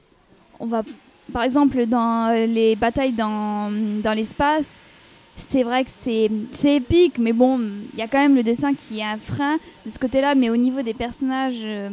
On 0.59 0.67
va. 0.67 0.83
Par 1.31 1.43
exemple, 1.43 1.85
dans 1.85 2.29
euh, 2.29 2.45
les 2.45 2.75
batailles 2.75 3.13
dans, 3.13 3.71
dans 4.01 4.13
l'espace, 4.13 4.79
c'est 5.35 5.63
vrai 5.63 5.85
que 5.85 5.89
c'est 5.89 6.75
épique, 6.75 7.17
mais 7.17 7.33
bon, 7.33 7.59
il 7.93 7.99
y 7.99 8.01
a 8.01 8.07
quand 8.07 8.19
même 8.19 8.35
le 8.35 8.43
dessin 8.43 8.73
qui 8.73 8.99
est 8.99 9.03
un 9.03 9.17
frein 9.17 9.57
de 9.85 9.89
ce 9.89 9.97
côté-là. 9.97 10.35
Mais 10.35 10.49
au 10.49 10.57
niveau 10.57 10.81
des 10.81 10.93
personnages, 10.93 11.61
euh, 11.63 11.89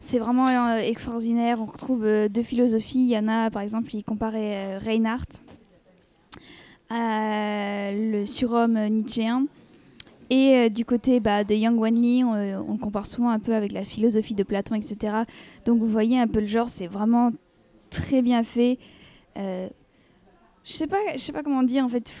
c'est 0.00 0.18
vraiment 0.18 0.48
euh, 0.48 0.78
extraordinaire. 0.78 1.60
On 1.60 1.66
retrouve 1.66 2.06
deux 2.30 2.42
philosophies. 2.42 3.00
Il 3.00 3.10
y 3.10 3.18
en 3.18 3.28
a, 3.28 3.50
par 3.50 3.62
exemple, 3.62 3.94
il 3.94 4.04
comparait 4.04 4.78
Reinhardt 4.78 5.26
à 6.88 7.92
le 7.92 8.24
surhomme 8.24 8.78
nietzschéen. 8.88 9.46
Et 10.30 10.70
du 10.70 10.84
côté 10.84 11.20
bah, 11.20 11.42
de 11.42 11.54
Yang 11.54 11.78
Wanli, 11.78 12.24
on, 12.24 12.32
on 12.32 12.72
le 12.72 12.78
compare 12.78 13.06
souvent 13.06 13.30
un 13.30 13.38
peu 13.38 13.54
avec 13.54 13.72
la 13.72 13.82
philosophie 13.84 14.34
de 14.34 14.42
Platon, 14.42 14.74
etc. 14.74 15.24
Donc 15.66 15.78
vous 15.78 15.88
voyez 15.88 16.18
un 16.18 16.26
peu 16.26 16.40
le 16.40 16.46
genre, 16.46 16.68
c'est 16.68 16.86
vraiment 16.86 17.30
très 17.90 18.22
bien 18.22 18.42
fait. 18.42 18.78
Euh, 19.36 19.68
je 20.64 20.72
sais 20.72 20.86
pas, 20.86 20.98
sais 21.16 21.32
pas 21.32 21.42
comment 21.42 21.62
dire 21.62 21.84
en 21.84 21.88
fait. 21.88 22.12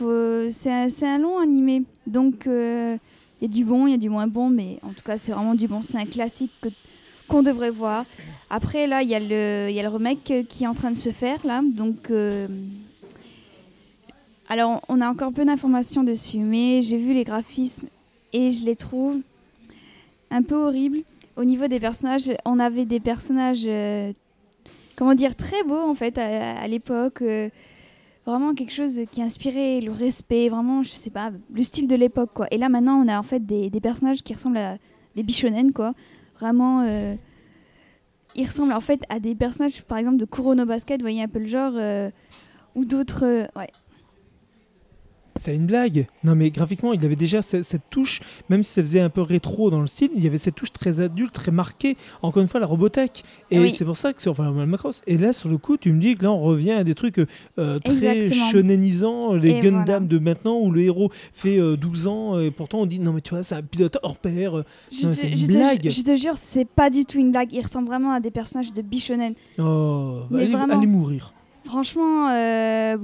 C'est 0.50 1.06
un, 1.06 1.18
long 1.18 1.38
animé, 1.38 1.82
donc 2.06 2.46
euh, 2.46 2.96
il 3.40 3.48
y 3.48 3.50
a 3.50 3.54
du 3.54 3.64
bon, 3.64 3.86
il 3.86 3.90
y 3.90 3.94
a 3.94 3.98
du 3.98 4.08
moins 4.08 4.26
bon, 4.26 4.48
mais 4.50 4.78
en 4.82 4.90
tout 4.90 5.02
cas 5.04 5.18
c'est 5.18 5.32
vraiment 5.32 5.54
du 5.54 5.68
bon. 5.68 5.82
C'est 5.82 5.98
un 5.98 6.06
classique 6.06 6.52
que- 6.60 6.68
qu'on 7.28 7.42
devrait 7.42 7.70
voir. 7.70 8.06
Après 8.50 8.86
là, 8.86 9.02
il 9.02 9.08
y 9.08 9.14
a 9.14 9.20
le, 9.20 9.88
remake 9.88 10.30
euh, 10.30 10.42
qui 10.42 10.64
est 10.64 10.66
en 10.66 10.74
train 10.74 10.90
de 10.90 10.96
se 10.96 11.10
faire 11.10 11.44
là, 11.46 11.62
donc. 11.62 12.10
euh, 12.10 12.46
alors, 14.50 14.80
on 14.88 15.02
a 15.02 15.10
encore 15.10 15.32
peu 15.32 15.44
d'informations 15.44 16.02
dessus, 16.02 16.38
mais 16.38 16.80
j'ai 16.82 16.96
vu 16.96 17.12
les 17.12 17.24
graphismes 17.24 17.88
et 18.32 18.50
je 18.50 18.64
les 18.64 18.76
trouve 18.76 19.18
un 20.30 20.42
peu 20.42 20.54
horribles. 20.56 21.02
Au 21.36 21.44
niveau 21.44 21.68
des 21.68 21.78
personnages, 21.78 22.30
on 22.46 22.58
avait 22.58 22.86
des 22.86 22.98
personnages, 22.98 23.64
euh, 23.66 24.12
comment 24.98 25.14
dire, 25.14 25.36
très 25.36 25.62
beaux 25.62 25.88
en 25.88 25.94
fait 25.94 26.18
à, 26.18 26.66
l'époque. 26.66 27.22
euh, 27.22 27.48
vraiment 28.26 28.52
quelque 28.52 28.72
chose 28.72 29.00
qui 29.10 29.22
inspirait 29.22 29.80
le 29.80 29.92
respect, 29.92 30.48
vraiment, 30.50 30.82
je 30.82 30.90
sais 30.90 31.08
pas, 31.08 31.30
le 31.54 31.62
style 31.62 31.86
de 31.86 31.94
l'époque 31.94 32.30
quoi. 32.34 32.48
Et 32.50 32.58
là 32.58 32.68
maintenant, 32.68 33.02
on 33.02 33.08
a 33.08 33.18
en 33.18 33.22
fait 33.22 33.46
des, 33.46 33.70
personnages 33.80 34.22
qui 34.22 34.34
ressemblent 34.34 34.58
à 34.58 34.76
des 35.14 35.22
bichonen 35.22 35.72
quoi. 35.72 35.94
Vraiment, 36.40 36.82
euh, 36.86 37.14
ils 38.34 38.44
ressemblent 38.44 38.72
en 38.72 38.80
fait 38.80 39.02
à 39.08 39.20
des 39.20 39.36
personnages, 39.36 39.82
par 39.82 39.98
exemple 39.98 40.18
de 40.18 40.24
Kurono 40.24 40.66
Basket, 40.66 41.00
vous 41.00 41.04
voyez 41.04 41.22
un 41.22 41.28
peu 41.28 41.38
le 41.38 41.46
genre, 41.46 41.72
euh, 41.76 42.10
ou 42.74 42.84
d'autres. 42.84 43.46
ouais. 43.56 43.70
C'est 45.38 45.54
une 45.54 45.66
blague. 45.66 46.06
Non, 46.24 46.34
mais 46.34 46.50
graphiquement, 46.50 46.92
il 46.92 47.04
avait 47.04 47.16
déjà 47.16 47.42
ce- 47.42 47.62
cette, 47.62 47.88
touche, 47.90 48.20
même 48.50 48.62
si 48.62 48.72
ça 48.72 48.82
faisait 48.82 49.00
un 49.00 49.08
peu 49.08 49.22
rétro 49.22 49.70
dans 49.70 49.80
le 49.80 49.86
style, 49.86 50.10
il 50.14 50.22
y 50.22 50.26
avait 50.26 50.36
cette 50.38 50.56
touche 50.56 50.72
très 50.72 51.00
adulte, 51.00 51.32
très 51.32 51.52
marquée. 51.52 51.94
Encore 52.22 52.42
une 52.42 52.48
fois, 52.48 52.60
la 52.60 52.66
Robotech. 52.66 53.22
Et 53.50 53.58
Oui. 53.60 53.70
c'est 53.70 53.84
pour 53.84 53.96
ça 53.96 54.12
que 54.12 54.20
sur 54.20 54.34
Final 54.34 54.66
Macross. 54.66 55.00
Et 55.06 55.16
là, 55.16 55.32
sur 55.32 55.48
le 55.48 55.56
coup, 55.56 55.76
tu 55.76 55.92
me 55.92 56.00
dis 56.00 56.16
que 56.16 56.24
là, 56.24 56.32
on 56.32 56.40
revient 56.40 56.72
à 56.72 56.84
des 56.84 56.94
trucs 56.94 57.20
euh, 57.58 57.78
très 57.78 58.26
shonenisants, 58.26 59.34
les 59.34 59.50
Et 59.50 59.60
Gundam 59.60 59.84
voilà. 59.84 60.00
de 60.00 60.18
maintenant 60.18 60.58
où 60.58 60.70
le 60.70 60.80
héros 60.82 61.10
fait 61.32 61.58
euh, 61.58 61.76
12 61.76 62.06
ans 62.08 62.38
et 62.38 62.50
pourtant 62.50 62.80
on 62.80 62.86
dit 62.86 62.98
non, 62.98 63.12
mais 63.12 63.20
tu 63.20 63.30
vois, 63.34 63.42
c'est 63.42 63.54
un 63.54 63.62
pilote 63.62 63.96
hors 64.02 64.16
pair. 64.16 64.64
Je, 64.92 65.04
Non, 65.04 65.10
te, 65.10 65.16
c'est 65.16 65.30
une 65.30 65.38
je 65.38 65.46
te- 65.46 65.52
blague. 65.52 65.88
je 65.88 66.02
te 66.02 66.16
jure, 66.16 66.34
c'est 66.36 66.66
pas 66.68 66.90
du 66.90 67.04
tout 67.04 67.18
une 67.18 67.30
blague. 67.30 67.52
Il 67.52 67.60
ressemble 67.62 67.86
vraiment 67.86 68.10
à 68.12 68.20
des 68.20 68.30
personnages 68.30 68.72
de 68.72 68.82
Bishonen. 68.82 69.34
Oh, 69.58 70.22
Mais 70.30 70.42
allez, 70.42 70.52
vraiment. 70.52 70.76
allez 70.78 70.86
mourir. 70.86 71.32
Franchement, 71.64 72.28
euh, 72.30 72.96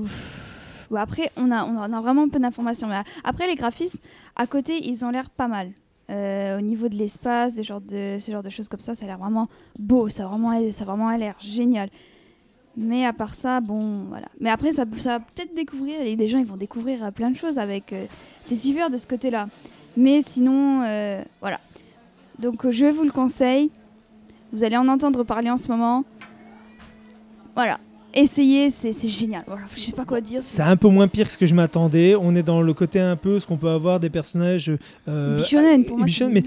après, 0.97 1.31
on 1.37 1.51
a, 1.51 2.01
vraiment 2.01 2.29
peu 2.29 2.39
d'informations. 2.39 2.89
Mais 2.89 3.01
après, 3.23 3.47
les 3.47 3.55
graphismes, 3.55 4.01
à 4.37 4.47
côté, 4.47 4.87
ils 4.87 5.05
ont 5.05 5.11
l'air 5.11 5.31
pas 5.31 5.49
mal. 5.49 5.71
Euh, 6.11 6.59
au 6.59 6.61
niveau 6.61 6.89
de 6.89 6.95
l'espace, 6.97 7.57
ce 7.57 7.62
genre 7.62 7.81
de, 7.81 8.19
choses 8.51 8.69
comme 8.69 8.81
ça, 8.81 8.95
ça 8.95 9.05
a 9.05 9.09
l'air 9.09 9.19
vraiment 9.19 9.49
beau. 9.79 10.09
Ça 10.09 10.25
a 10.25 10.27
vraiment, 10.27 11.16
l'air 11.16 11.35
génial. 11.41 11.89
Mais 12.77 13.07
à 13.07 13.12
part 13.12 13.35
ça, 13.35 13.61
bon, 13.61 14.05
voilà. 14.09 14.27
Mais 14.41 14.51
après, 14.51 14.73
ça, 14.73 14.85
va 14.85 15.21
peut-être 15.21 15.55
découvrir, 15.55 16.01
et 16.01 16.16
des 16.16 16.29
gens, 16.29 16.39
ils 16.39 16.47
vont 16.47 16.57
découvrir 16.57 17.05
euh, 17.05 17.11
plein 17.11 17.31
de 17.31 17.37
choses 17.37 17.59
avec. 17.59 17.93
euh, 17.93 18.07
c'est 18.45 18.57
super 18.57 18.91
de 18.91 18.97
ce 18.97 19.07
côté-là. 19.07 19.49
Mais 19.97 20.23
sinon, 20.23 20.83
euh, 20.83 21.23
voilà. 21.41 21.61
Donc, 22.39 22.69
je 22.69 22.87
vous 22.87 23.05
le 23.05 23.12
conseille. 23.12 23.71
Vous 24.53 24.65
allez 24.65 24.77
en 24.77 24.89
entendre 24.89 25.23
parler 25.23 25.51
en 25.51 25.57
ce 25.57 25.69
moment. 25.69 26.05
Voilà. 27.55 27.79
Essayez, 28.15 28.70
c'est 28.70 28.93
génial. 29.09 29.43
Voilà, 29.47 29.62
je 29.74 29.81
sais 29.81 29.93
pas 29.93 30.05
quoi 30.05 30.20
dire. 30.20 30.41
C'est 30.43 30.62
un 30.62 30.77
peu 30.77 30.89
moins 30.89 31.09
pire 31.09 31.27
que 31.27 31.32
ce 31.32 31.39
que 31.39 31.47
je 31.47 31.55
m'attendais. 31.55 32.15
On 32.15 32.35
est 32.36 32.43
dans 32.45 32.62
le 32.62 32.73
côté 32.73 33.01
un 33.01 33.16
peu 33.16 33.41
ce 33.41 33.47
qu'on 33.47 33.57
peut 33.57 33.69
avoir 33.70 33.99
des 33.99 34.11
personnages. 34.11 34.70
euh, 35.09 35.39
pour 35.85 35.99
moi. 35.99 36.07
Mais 36.31 36.45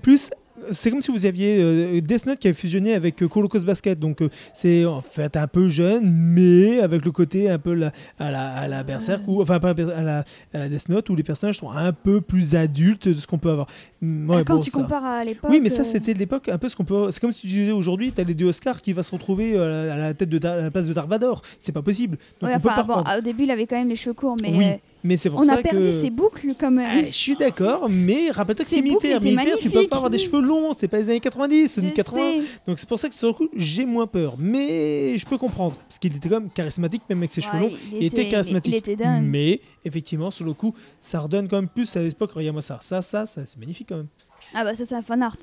plus 0.00 0.30
c'est 0.70 0.90
comme 0.90 1.02
si 1.02 1.10
vous 1.10 1.26
aviez 1.26 1.58
euh, 1.60 2.00
Death 2.00 2.26
Note 2.26 2.38
qui 2.38 2.48
avait 2.48 2.54
fusionné 2.56 2.94
avec 2.94 3.22
euh, 3.22 3.28
Basket 3.64 3.98
donc 3.98 4.22
euh, 4.22 4.28
c'est 4.52 4.84
en 4.84 5.00
fait 5.00 5.36
un 5.36 5.46
peu 5.46 5.68
jeune 5.68 6.02
mais 6.04 6.80
avec 6.80 7.04
le 7.04 7.10
côté 7.12 7.48
un 7.50 7.58
peu 7.58 7.74
la- 7.74 7.92
à 8.18 8.30
la 8.30 8.48
à 8.54 8.68
la 8.68 8.82
Berserk 8.82 9.22
ou 9.26 9.40
enfin 9.42 9.58
à 9.62 9.74
la 9.74 9.96
à 9.96 10.02
la, 10.02 10.24
à 10.54 10.68
Death 10.68 10.88
Note 10.88 11.10
où 11.10 11.16
les 11.16 11.22
personnages 11.22 11.58
sont 11.58 11.70
un 11.70 11.92
peu 11.92 12.20
plus 12.20 12.54
adultes 12.54 13.08
de 13.08 13.14
ce 13.20 13.26
qu'on 13.26 13.38
peut 13.38 13.50
avoir 13.50 13.66
Mm, 14.00 14.28
ouais, 14.28 14.44
quand 14.44 14.56
bon, 14.56 14.60
tu 14.60 14.70
ça. 14.70 14.78
compares 14.80 15.04
à 15.04 15.24
l'époque. 15.24 15.48
oui, 15.50 15.60
mais 15.62 15.70
ça, 15.70 15.80
euh, 15.80 15.84
c'était 15.86 16.12
de 16.12 16.18
l'époque, 16.18 16.50
un 16.50 16.58
peu 16.58 16.68
ce 16.68 16.76
qu'on 16.76 16.84
peut. 16.84 17.10
C'est 17.10 17.20
comme 17.20 17.32
si 17.32 17.42
tu 17.42 17.46
disais 17.46 17.70
aujourd'hui, 17.72 18.12
t'as 18.12 18.22
les 18.24 18.34
deux 18.34 18.44
Oscars 18.44 18.82
qui 18.82 18.92
va 18.92 19.02
se 19.02 19.10
retrouver 19.10 19.54
euh, 19.56 19.90
à 19.90 19.96
la, 19.96 20.12
tête 20.14 20.28
de 20.28 20.36
ta- 20.36 20.52
à 20.52 20.56
la 20.56 20.70
place 20.70 20.86
de 20.86 20.92
Dark 20.92 21.08
Vador. 21.08 21.40
C'est 21.58 21.72
pas 21.72 21.80
possible. 21.80 22.18
Donc 22.38 22.50
ouais, 22.50 22.56
on 22.56 22.60
peut 22.60 22.68
enfin, 22.68 22.82
pas 22.82 22.82
bon, 22.82 23.02
prendre. 23.02 23.18
au 23.18 23.22
début, 23.22 23.44
il 23.44 23.50
avait 23.50 23.66
quand 23.66 23.76
même 23.76 23.88
les 23.88 23.96
cheveux 23.96 24.12
courts, 24.12 24.36
mais 24.42 24.52
Oui, 24.54 24.64
Mais 25.06 25.18
c'est 25.18 25.28
pour 25.28 25.40
on 25.40 25.42
ça 25.42 25.56
a 25.56 25.56
perdu 25.58 25.80
que. 25.80 25.90
ses 25.90 26.08
boucles 26.08 26.54
quand 26.58 26.70
même. 26.70 27.04
Eh, 27.04 27.06
je 27.08 27.16
suis 27.16 27.36
d'accord, 27.36 27.88
mais 27.90 28.30
rappelle-toi 28.30 28.64
que 28.64 28.70
Ces 28.70 28.76
c'est 28.76 28.82
militaire. 28.82 29.20
Militaire, 29.20 29.58
tu 29.60 29.68
peux 29.68 29.86
pas 29.86 29.96
avoir 29.96 30.08
des 30.08 30.16
cheveux 30.16 30.40
longs. 30.40 30.72
C'est 30.76 30.88
pas 30.88 30.96
les 30.96 31.10
années 31.10 31.20
90, 31.20 31.68
c'est 31.68 31.80
les 31.82 31.88
Je 31.88 31.92
années 31.92 31.94
80. 31.94 32.20
sais. 32.40 32.46
Donc 32.66 32.78
c'est 32.78 32.88
pour 32.88 32.98
ça 32.98 33.10
que 33.10 33.14
sur 33.14 33.28
le 33.28 33.34
coup, 33.34 33.48
j'ai 33.54 33.84
moins 33.84 34.06
peur. 34.06 34.36
Mais 34.38 35.18
je 35.18 35.26
peux 35.26 35.36
comprendre. 35.36 35.76
Parce 35.76 35.98
qu'il 35.98 36.16
était 36.16 36.28
quand 36.30 36.40
même 36.40 36.48
charismatique, 36.50 37.02
même 37.10 37.18
avec 37.18 37.32
ses 37.32 37.42
cheveux 37.42 37.58
longs. 37.60 37.70
il 37.92 37.98
Il 37.98 38.04
était 38.06 38.22
était- 38.22 38.30
charismatique. 38.30 38.72
il 38.72 38.76
était 38.78 38.96
dingue. 38.96 39.24
Mais 39.26 39.60
effectivement, 39.84 40.30
sur 40.30 40.46
le 40.46 40.54
coup, 40.54 40.72
ça 40.98 41.20
redonne 41.20 41.48
quand 41.48 41.56
même 41.56 41.68
plus 41.68 41.94
à 41.96 42.00
l'époque. 42.00 42.32
Regarde-moi 42.32 42.62
ça. 42.62 42.78
Ça, 42.80 43.02
ça, 43.02 43.26
ça 43.26 43.44
c'est 43.44 43.58
magnifique 43.58 43.88
quand 43.90 43.96
même. 43.98 44.08
Ah 44.54 44.64
bah 44.64 44.74
ça, 44.74 44.86
c'est 44.86 44.94
un 44.94 45.02
fan 45.02 45.22
art. 45.22 45.36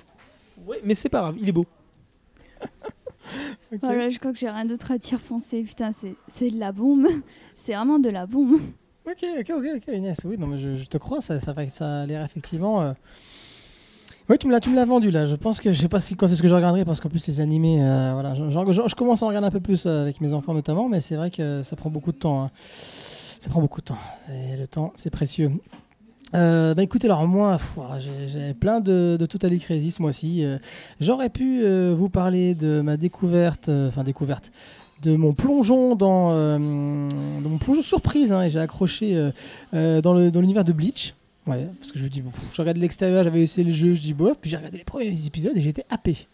Ouais, 0.65 0.81
mais 0.83 0.95
c'est 0.95 1.09
pas 1.09 1.21
grave, 1.21 1.35
il 1.39 1.47
est 1.47 1.51
beau. 1.51 1.65
Voilà, 3.81 4.09
je 4.09 4.19
crois 4.19 4.33
que 4.33 4.37
j'ai 4.37 4.49
rien 4.49 4.65
d'autre 4.65 4.91
à 4.91 4.97
dire. 4.97 5.19
Foncez, 5.19 5.61
putain, 5.63 5.91
c'est 5.93 6.49
de 6.49 6.59
la 6.59 6.71
bombe. 6.71 7.07
C'est 7.55 7.73
vraiment 7.73 7.99
de 7.99 8.09
la 8.09 8.25
bombe. 8.25 8.59
Ok, 9.07 9.25
ok, 9.39 9.51
ok, 9.57 9.65
ok, 9.77 9.93
Inès, 9.95 10.19
oui, 10.25 10.37
non, 10.37 10.47
mais 10.47 10.57
je, 10.57 10.85
te 10.85 10.97
crois, 10.97 11.21
ça, 11.21 11.39
ça, 11.39 11.55
ça 11.69 12.01
a 12.01 12.05
l'air 12.05 12.23
effectivement. 12.23 12.81
euh, 12.81 12.93
Oui, 14.29 14.37
tu 14.37 14.47
me 14.47 14.51
l'as, 14.51 14.59
tu 14.59 14.69
me 14.69 14.75
l'as 14.75 14.85
vendu 14.85 15.09
là. 15.09 15.25
Je 15.25 15.35
pense 15.35 15.59
que 15.59 15.73
je 15.73 15.81
sais 15.81 15.89
pas 15.89 15.99
si 15.99 16.15
quand 16.15 16.27
c'est 16.27 16.35
ce 16.35 16.41
que 16.41 16.47
je 16.47 16.53
regarderai 16.53 16.85
parce 16.85 16.99
qu'en 16.99 17.09
plus 17.09 17.19
ces 17.19 17.41
animés, 17.41 17.79
euh, 17.81 18.11
voilà, 18.13 18.35
je 18.35 18.95
commence 18.95 19.23
à 19.23 19.25
en 19.25 19.29
regarder 19.29 19.47
un 19.47 19.51
peu 19.51 19.59
plus 19.59 19.85
euh, 19.85 20.03
avec 20.03 20.21
mes 20.21 20.33
enfants 20.33 20.53
notamment, 20.53 20.87
mais 20.87 21.01
c'est 21.01 21.15
vrai 21.15 21.31
que 21.31 21.63
ça 21.63 21.75
prend 21.75 21.89
beaucoup 21.89 22.11
de 22.11 22.17
temps. 22.17 22.43
hein. 22.43 22.51
Ça 22.63 23.49
prend 23.49 23.59
beaucoup 23.59 23.81
de 23.81 23.85
temps. 23.85 23.97
Et 24.29 24.55
le 24.55 24.67
temps, 24.67 24.93
c'est 24.97 25.09
précieux. 25.09 25.51
Euh, 26.33 26.73
bah 26.75 26.83
écoutez, 26.83 27.07
alors 27.07 27.27
moi, 27.27 27.57
ah, 27.79 27.97
j'ai 27.99 28.53
plein 28.53 28.79
de, 28.79 29.17
de 29.19 29.25
Total 29.25 29.57
Crisis 29.57 29.99
moi 29.99 30.09
aussi. 30.09 30.45
J'aurais 30.99 31.29
pu 31.29 31.65
vous 31.91 32.07
parler 32.07 32.53
de 32.53 32.81
ma 32.81 32.97
découverte, 32.97 33.67
enfin 33.69 34.03
découverte, 34.03 34.51
de 35.01 35.15
mon 35.15 35.33
plongeon 35.33 35.95
dans, 35.95 36.31
euh, 36.31 36.57
mon 36.59 37.57
plongeon 37.57 37.81
surprise, 37.81 38.31
hein, 38.31 38.43
et 38.43 38.49
j'ai 38.49 38.59
accroché 38.59 39.15
euh, 39.15 39.31
euh, 39.73 40.01
dans 40.01 40.13
l'univers 40.13 40.63
de 40.63 40.73
Bleach. 40.73 41.13
Ouais, 41.47 41.67
parce 41.79 41.91
que 41.91 41.97
je 41.97 42.03
me 42.03 42.09
dis, 42.09 42.23
je 42.53 42.61
regarde 42.61 42.77
de 42.77 42.81
l'extérieur, 42.81 43.23
j'avais 43.23 43.41
essayé 43.41 43.65
le 43.65 43.73
jeu, 43.73 43.95
je 43.95 44.01
dis 44.01 44.13
bof, 44.13 44.37
puis 44.39 44.49
j'ai 44.49 44.57
regardé 44.57 44.77
les 44.77 44.83
premiers 44.83 45.25
épisodes 45.25 45.53
et 45.55 45.61
j'étais 45.61 45.85
happé. 45.89 46.27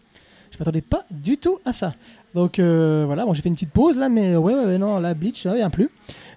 Je 0.52 0.58
m'attendais 0.60 0.82
pas 0.82 1.06
du 1.12 1.38
tout 1.38 1.60
à 1.66 1.72
ça. 1.72 1.94
Donc 2.34 2.60
voilà, 2.60 3.26
bon, 3.26 3.34
j'ai 3.34 3.42
fait 3.42 3.50
une 3.50 3.56
petite 3.56 3.72
pause 3.72 3.98
là, 3.98 4.10
mais 4.10 4.36
ouais, 4.36 4.54
ouais, 4.54 4.78
non, 4.78 5.00
la 5.00 5.14
Bleach, 5.14 5.44
ça 5.44 5.52
revient 5.52 5.70
plus. 5.72 5.90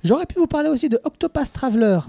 J'aurais 0.05 0.27
pu 0.27 0.39
vous 0.39 0.47
parler 0.47 0.69
aussi 0.69 0.89
de 0.89 1.01
Octopath 1.05 1.53
Traveler. 1.53 2.01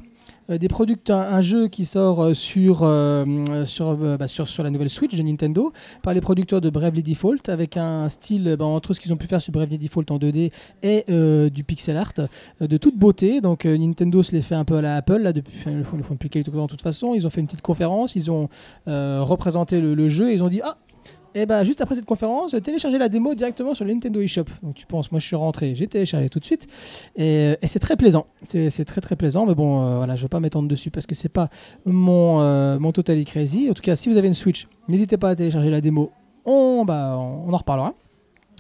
Euh, 0.49 0.57
des 0.57 0.67
producteurs, 0.67 1.19
un 1.19 1.41
jeu 1.41 1.67
qui 1.67 1.85
sort 1.85 2.21
euh, 2.21 2.33
sur, 2.33 2.81
euh, 2.83 3.25
sur, 3.65 3.95
bah, 3.95 4.27
sur, 4.27 4.47
sur 4.47 4.63
la 4.63 4.69
nouvelle 4.69 4.89
Switch 4.89 5.15
de 5.15 5.21
Nintendo 5.21 5.71
par 6.01 6.13
les 6.13 6.21
producteurs 6.21 6.61
de 6.61 6.69
Bravely 6.69 7.03
Default 7.03 7.47
avec 7.47 7.77
un 7.77 8.09
style 8.09 8.55
bah, 8.57 8.65
entre 8.65 8.93
ce 8.93 8.99
qu'ils 8.99 9.13
ont 9.13 9.17
pu 9.17 9.27
faire 9.27 9.41
sur 9.41 9.51
Bravely 9.53 9.77
Default 9.77 10.05
en 10.09 10.17
2D 10.17 10.51
et 10.83 11.05
du 11.49 11.63
pixel 11.63 11.97
art 11.97 12.13
de 12.59 12.77
toute 12.77 12.97
beauté. 12.97 13.41
Donc 13.41 13.65
Nintendo 13.65 14.23
se 14.23 14.31
les 14.31 14.41
fait 14.41 14.55
un 14.55 14.65
peu 14.65 14.75
à 14.75 14.81
la 14.81 14.95
Apple, 14.95 15.17
là, 15.17 15.33
depuis, 15.33 15.53
ils 15.67 15.77
le 15.77 15.83
font, 15.83 15.97
depuis 15.97 16.29
quelques 16.29 16.51
temps 16.51 16.65
de 16.65 16.67
toute 16.67 16.81
façon. 16.81 17.13
Ils 17.13 17.25
ont 17.25 17.29
fait 17.29 17.41
une 17.41 17.47
petite 17.47 17.61
conférence, 17.61 18.15
ils 18.15 18.31
ont 18.31 18.49
représenté 18.85 19.79
le, 19.81 19.93
le 19.93 20.09
jeu 20.09 20.31
et 20.31 20.33
ils 20.33 20.43
ont 20.43 20.49
dit 20.49 20.61
Ah 20.63 20.77
et 21.33 21.45
bah 21.45 21.63
juste 21.63 21.81
après 21.81 21.95
cette 21.95 22.05
conférence, 22.05 22.55
téléchargez 22.63 22.97
la 22.97 23.09
démo 23.09 23.35
directement 23.35 23.73
sur 23.73 23.85
le 23.85 23.93
Nintendo 23.93 24.21
eShop. 24.21 24.45
Donc 24.63 24.75
tu 24.75 24.85
penses, 24.85 25.11
moi 25.11 25.19
je 25.19 25.25
suis 25.27 25.35
rentré, 25.35 25.75
j'ai 25.75 25.87
téléchargé 25.87 26.29
tout 26.29 26.39
de 26.39 26.45
suite 26.45 26.67
et, 27.15 27.55
et 27.61 27.67
c'est 27.67 27.79
très 27.79 27.95
plaisant. 27.95 28.27
C'est 28.43 28.85
très 28.85 29.01
très 29.01 29.15
plaisant, 29.15 29.45
mais 29.45 29.55
bon, 29.55 29.85
euh, 29.85 29.97
voilà, 29.97 30.15
je 30.15 30.23
vais 30.23 30.29
pas 30.29 30.39
m'étendre 30.39 30.67
dessus 30.67 30.91
parce 30.91 31.05
que 31.05 31.15
c'est 31.15 31.29
pas 31.29 31.49
mon 31.85 32.41
euh, 32.41 32.79
mon 32.79 32.91
Totally 32.91 33.25
Crazy. 33.25 33.69
En 33.69 33.73
tout 33.73 33.83
cas, 33.83 33.95
si 33.95 34.09
vous 34.09 34.17
avez 34.17 34.27
une 34.27 34.33
Switch, 34.33 34.67
n'hésitez 34.87 35.17
pas 35.17 35.29
à 35.29 35.35
télécharger 35.35 35.69
la 35.69 35.81
démo. 35.81 36.11
On 36.45 36.85
bah 36.85 37.17
on 37.17 37.53
en 37.53 37.57
reparlera. 37.57 37.93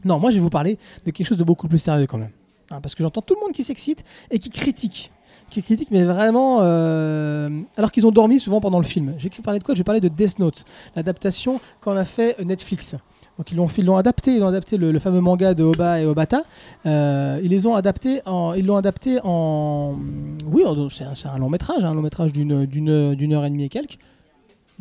Non, 0.05 0.19
moi 0.19 0.31
je 0.31 0.35
vais 0.35 0.41
vous 0.41 0.49
parler 0.49 0.77
de 1.05 1.11
quelque 1.11 1.27
chose 1.27 1.37
de 1.37 1.43
beaucoup 1.43 1.67
plus 1.67 1.77
sérieux 1.77 2.07
quand 2.07 2.17
même, 2.17 2.31
Hein, 2.71 2.79
parce 2.81 2.95
que 2.95 3.03
j'entends 3.03 3.21
tout 3.21 3.35
le 3.35 3.41
monde 3.41 3.51
qui 3.51 3.63
s'excite 3.63 4.03
et 4.29 4.39
qui 4.39 4.49
critique 4.49 5.11
qui 5.51 5.61
critique, 5.61 5.89
mais 5.91 6.03
vraiment, 6.03 6.59
euh, 6.61 7.49
alors 7.77 7.91
qu'ils 7.91 8.07
ont 8.07 8.11
dormi 8.11 8.39
souvent 8.39 8.61
pendant 8.61 8.79
le 8.79 8.85
film. 8.85 9.13
J'ai 9.19 9.29
parlé 9.29 9.59
de 9.59 9.63
quoi? 9.63 9.75
Je 9.75 9.79
vais 9.79 9.83
parler 9.83 10.01
de 10.01 10.07
Death 10.07 10.39
Note, 10.39 10.63
l'adaptation 10.95 11.59
qu'en 11.81 11.95
a 11.95 12.05
fait 12.05 12.43
Netflix. 12.43 12.95
Donc 13.37 13.51
ils 13.51 13.55
l'ont 13.55 13.67
ils 13.67 13.85
l'ont 13.85 13.97
adapté, 13.97 14.35
ils 14.35 14.43
ont 14.43 14.47
adapté 14.47 14.77
le, 14.77 14.97
fameux 14.99 15.21
manga 15.21 15.53
de 15.53 15.63
Oba 15.63 16.01
et 16.01 16.05
Obata. 16.05 16.43
Euh, 16.85 17.39
ils 17.43 17.49
les 17.49 17.65
ont 17.65 17.75
adaptés 17.75 18.21
ils 18.57 18.65
l'ont 18.65 18.77
adapté 18.77 19.19
en, 19.23 19.95
oui, 20.51 20.63
c'est 20.89 21.03
un, 21.03 21.33
un 21.33 21.37
long 21.37 21.49
métrage, 21.49 21.83
hein, 21.83 21.89
un 21.89 21.95
long 21.95 22.01
métrage 22.01 22.33
d'une 22.33 22.65
d'une 22.65 23.15
d'une 23.15 23.33
heure 23.33 23.45
et 23.45 23.49
demie 23.49 23.65
et 23.65 23.69
quelques. 23.69 23.97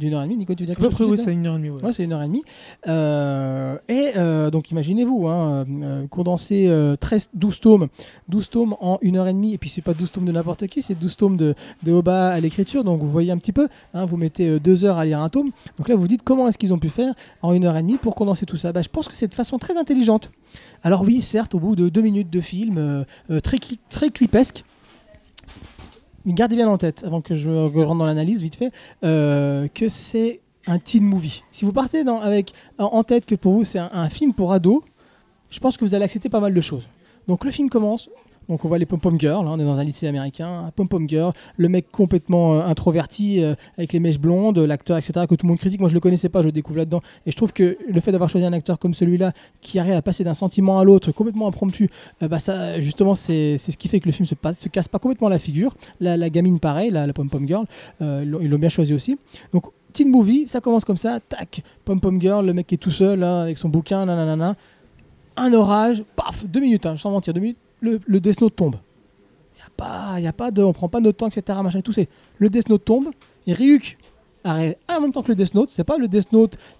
D'une 0.01 0.15
heure 0.15 0.23
et 0.23 0.25
demie, 0.25 0.39
Nico, 0.39 0.55
tu 0.55 0.63
veux 0.63 0.67
dire 0.67 0.77
quelque 0.77 0.97
chose 0.97 1.11
oui, 1.11 1.19
c'est 1.19 1.33
une 1.33 1.47
heure 1.47 1.55
et 1.57 1.59
demie. 1.59 1.71
ouais. 1.71 1.85
Ouais, 1.85 1.93
c'est 1.93 2.05
une 2.05 2.13
heure 2.13 2.23
et 2.23 2.27
demie. 2.27 2.43
Euh, 2.89 3.77
et 3.89 4.13
euh, 4.17 4.51
donc 4.51 4.71
imaginez-vous, 4.71 5.29
hein, 5.29 5.65
euh, 5.69 6.07
condenser 6.09 6.67
euh, 6.69 6.97
13, 6.97 7.29
12 7.35 7.61
tomes, 7.61 7.89
12 8.29 8.49
tomes 8.51 8.77
en 8.81 8.99
une 9.03 9.17
heure 9.17 9.29
et 9.29 9.33
demie, 9.35 9.53
et 9.55 9.59
puis 9.59 9.69
c'est 9.69 9.83
pas 9.83 9.95
12 9.95 10.11
tomes 10.11 10.25
de 10.25 10.33
n'importe 10.33 10.67
qui, 10.67 10.81
c'est 10.83 10.95
12 10.99 11.17
tomes 11.17 11.37
de, 11.37 11.55
de 11.83 11.93
Oba 11.93 12.31
à 12.31 12.41
l'écriture, 12.41 12.83
donc 12.83 13.01
vous 13.03 13.11
voyez 13.11 13.31
un 13.31 13.39
petit 13.39 13.53
peu, 13.53 13.69
hein, 13.95 14.05
vous 14.07 14.17
mettez 14.17 14.59
deux 14.59 14.85
heures 14.85 14.99
à 14.99 15.05
lire 15.05 15.21
un 15.21 15.29
tome, 15.29 15.51
donc 15.79 15.89
là 15.89 15.95
vous 15.97 16.01
vous 16.01 16.09
dites 16.09 16.23
comment 16.25 16.49
est-ce 16.49 16.57
qu'ils 16.59 16.73
ont 16.73 16.79
pu 16.79 16.89
faire 16.89 17.13
en 17.43 17.53
une 17.53 17.65
heure 17.67 17.77
et 17.77 17.83
demie 17.83 17.99
pour 17.99 18.15
condenser 18.15 18.47
tout 18.47 18.57
ça? 18.57 18.73
Bah, 18.73 18.81
Je 18.83 18.89
pense 18.89 19.07
que 19.07 19.15
c'est 19.15 19.29
de 19.29 19.35
façon 19.35 19.59
très 19.59 19.77
intelligente. 19.77 20.31
Alors 20.83 21.03
oui, 21.03 21.21
certes, 21.21 21.55
au 21.55 21.61
bout 21.61 21.77
de 21.77 21.91
deux 21.91 22.01
minutes 22.01 22.31
de 22.31 22.41
film, 22.41 22.79
euh, 22.79 23.41
très, 23.41 23.59
très 23.91 24.09
clipesque, 24.09 24.65
gardez 26.27 26.57
bien 26.57 26.69
en 26.69 26.79
tête, 26.79 27.03
avant 27.05 27.21
que 27.21 27.35
je, 27.35 27.51
rentre 27.51 27.99
dans 27.99 28.07
l'analyse 28.07 28.43
vite 28.43 28.57
fait, 28.57 28.73
euh, 29.05 29.69
que 29.69 29.89
c'est 29.89 30.41
un 30.67 30.79
teen 30.79 31.05
movie. 31.05 31.43
Si 31.51 31.65
vous 31.65 31.73
partez 31.73 32.01
avec 32.01 32.53
en, 32.79 32.85
en 32.85 33.05
tête 33.05 33.27
que 33.27 33.35
pour 33.35 33.53
vous 33.55 33.65
c'est 33.65 33.79
un, 33.79 33.91
un 33.93 34.11
film 34.11 34.35
pour 34.35 34.53
ados, 34.53 34.83
je 35.51 35.59
pense 35.59 35.77
que 35.77 35.85
vous 35.85 35.95
allez 35.95 36.05
accepter 36.05 36.29
pas 36.29 36.41
mal 36.41 36.55
de 36.55 36.61
choses. 36.61 36.89
Donc 37.29 37.45
le 37.45 37.51
film 37.51 37.69
commence. 37.69 38.09
Donc 38.51 38.65
on 38.65 38.69
voit 38.69 38.79
les 38.79 38.87
pom-pom 38.87 39.19
girls, 39.19 39.47
hein, 39.47 39.53
on 39.55 39.61
est 39.61 39.65
dans 39.65 39.79
un 39.79 39.85
lycée 39.85 40.09
américain, 40.09 40.73
pom-pom 40.75 41.09
girl, 41.09 41.33
le 41.57 41.69
mec 41.69 41.87
complètement 41.93 42.55
euh, 42.55 42.65
introverti 42.65 43.41
euh, 43.41 43.55
avec 43.79 43.93
les 43.93 44.01
mèches 44.01 44.19
blondes, 44.19 44.59
l'acteur 44.59 44.99
etc 44.99 45.25
que 45.29 45.37
tout 45.37 45.47
le 45.47 45.51
monde 45.51 45.59
critique. 45.59 45.79
Moi 45.79 45.89
je 45.89 45.95
le 45.95 46.01
connaissais 46.01 46.29
pas, 46.29 46.41
je 46.41 46.47
le 46.47 46.53
découvre 46.53 46.79
là-dedans 46.79 47.01
et 47.27 47.31
je 47.31 47.37
trouve 47.37 47.53
que 47.53 47.79
le 47.89 48.01
fait 48.01 48.11
d'avoir 48.11 48.29
choisi 48.29 48.45
un 48.45 48.53
acteur 48.53 48.81
comme 48.81 48.93
celui-là 48.93 49.33
qui 49.61 49.79
arrive 49.79 49.95
à 49.95 50.03
passer 50.03 50.25
d'un 50.25 50.35
sentiment 50.35 50.81
à 50.81 50.85
l'autre 50.85 51.13
complètement 51.13 51.47
impromptu, 51.47 51.89
euh, 52.25 52.29
bah 52.29 52.41
ça 52.41 52.81
justement 52.81 53.15
c'est 53.15 53.57
ce 53.57 53.77
qui 53.77 53.87
fait 53.87 54.01
que 54.01 54.07
le 54.07 54.13
film 54.13 54.27
se, 54.27 54.35
passe, 54.35 54.59
se 54.59 54.69
casse 54.69 54.89
pas 54.89 54.99
complètement 54.99 55.29
la 55.29 55.39
figure. 55.39 55.77
La, 56.01 56.29
gamine 56.29 56.59
pareil, 56.59 56.91
la, 56.91 57.13
pom-pom 57.13 57.47
girl, 57.47 57.67
euh, 58.03 58.25
ils 58.25 58.51
l'ont- 58.51 58.59
bien 58.59 58.69
choisi 58.69 58.93
aussi. 58.93 59.17
Donc 59.53 59.67
teen 59.93 60.11
movie, 60.11 60.49
ça 60.49 60.61
commence 60.61 60.85
comme 60.85 60.97
ça, 60.97 61.21
tac, 61.21 61.63
pom-pom 61.85 62.21
girl, 62.21 62.45
le 62.45 62.53
mec 62.53 62.67
qui 62.67 62.75
est 62.75 62.79
tout 62.79 62.91
seul 62.91 63.23
avec 63.23 63.59
son 63.59 63.69
bouquin, 63.69 64.07
nanana, 64.07 64.57
un 65.37 65.53
orage, 65.53 66.03
paf, 66.17 66.45
deux 66.47 66.61
minutes, 66.61 66.87
hein, 66.87 66.97
sans 66.97 67.13
mentir, 67.13 67.33
deux 67.33 67.41
minutes, 67.41 67.57
le, 67.81 68.01
le 68.07 68.21
tombe. 68.51 68.77
Y 69.59 69.63
a 69.63 69.71
pas, 69.77 70.21
y 70.21 70.27
a 70.27 70.33
pas 70.33 70.51
de, 70.51 70.63
on 70.63 70.73
prend 70.73 70.89
pas 70.89 71.01
notre 71.01 71.19
temps, 71.19 71.29
etc. 71.29 71.59
Machin 71.63 71.79
et 71.79 71.83
tout, 71.83 71.93
le 72.39 72.49
Death 72.49 72.85
tombe 72.85 73.07
et 73.47 73.53
Ryuk 73.53 73.99
arrive 74.43 74.75
en 74.89 75.01
même 75.03 75.13
temps 75.13 75.23
que 75.23 75.29
le 75.29 75.35
Death 75.35 75.55
Note, 75.55 75.69
c'est 75.71 75.85
pas 75.85 75.99
le 75.99 76.09
Death 76.09 76.29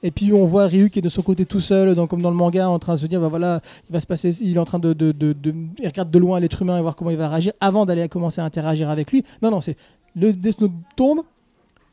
et 0.03 0.11
puis 0.11 0.33
on 0.33 0.47
voit 0.47 0.67
Ryuk 0.67 0.93
qui 0.93 0.99
est 1.01 1.03
de 1.03 1.09
son 1.11 1.21
côté 1.23 1.45
tout 1.45 1.61
seul, 1.61 1.95
comme 2.07 2.23
dans 2.23 2.31
le 2.31 2.37
manga, 2.37 2.69
en 2.69 2.79
train 2.79 2.95
de 2.95 2.99
se 3.01 3.07
dire 3.07 3.21
bah 3.21 3.29
voilà, 3.29 3.61
il 3.89 3.93
va 3.93 4.01
se 4.01 4.07
passer, 4.07 4.43
il 4.43 4.57
est 4.57 4.59
en 4.59 4.65
train 4.65 4.79
de, 4.79 4.93
de, 4.95 5.13
de, 5.13 5.33
de- 5.35 5.55
il 5.79 5.87
regarde 5.87 6.11
de 6.11 6.19
loin 6.19 6.41
l'être 6.41 6.63
humain 6.63 6.79
et 6.79 6.83
voir 6.83 6.97
comment 6.97 7.11
il 7.11 7.19
va 7.19 7.29
réagir 7.29 7.53
avant 7.61 7.85
d'aller 7.85 8.09
commencer 8.09 8.41
à 8.41 8.45
interagir 8.45 8.89
avec 8.89 9.13
lui. 9.13 9.25
Non 9.43 9.51
non, 9.51 9.61
c'est 9.61 9.77
le 10.17 10.33
Death 10.33 10.59
tombe, 10.97 11.21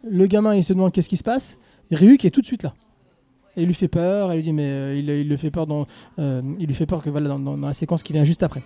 le 0.10 0.26
gamin 0.26 0.56
il 0.56 0.64
se 0.64 0.72
demande 0.74 0.92
qu'est-ce 0.94 1.10
qui 1.10 1.18
se 1.18 1.24
passe, 1.24 1.58
Ryuk 1.92 2.24
est 2.24 2.30
tout 2.30 2.42
de 2.42 2.46
suite 2.46 2.64
là. 2.64 2.74
Et 3.58 3.62
il 3.64 3.68
lui 3.68 3.74
fait 3.74 3.88
peur, 3.90 4.32
elle 4.32 4.38
lui 4.38 4.44
dit 4.44 4.54
mais 4.54 4.68
euh, 4.70 4.96
il, 4.96 5.10
il 5.10 5.28
le 5.28 5.36
fait 5.38 5.52
peur 5.52 5.68
dans, 5.68 5.86
euh, 6.20 6.42
il 6.60 6.68
lui 6.68 6.76
fait 6.76 6.86
peur 6.86 7.02
que 7.02 7.10
voilà 7.10 7.28
dans- 7.28 7.40
dans 7.40 7.58
la 7.58 7.74
séquence 7.74 8.04
qui 8.04 8.14
vient 8.14 8.24
juste 8.24 8.44
après. 8.44 8.62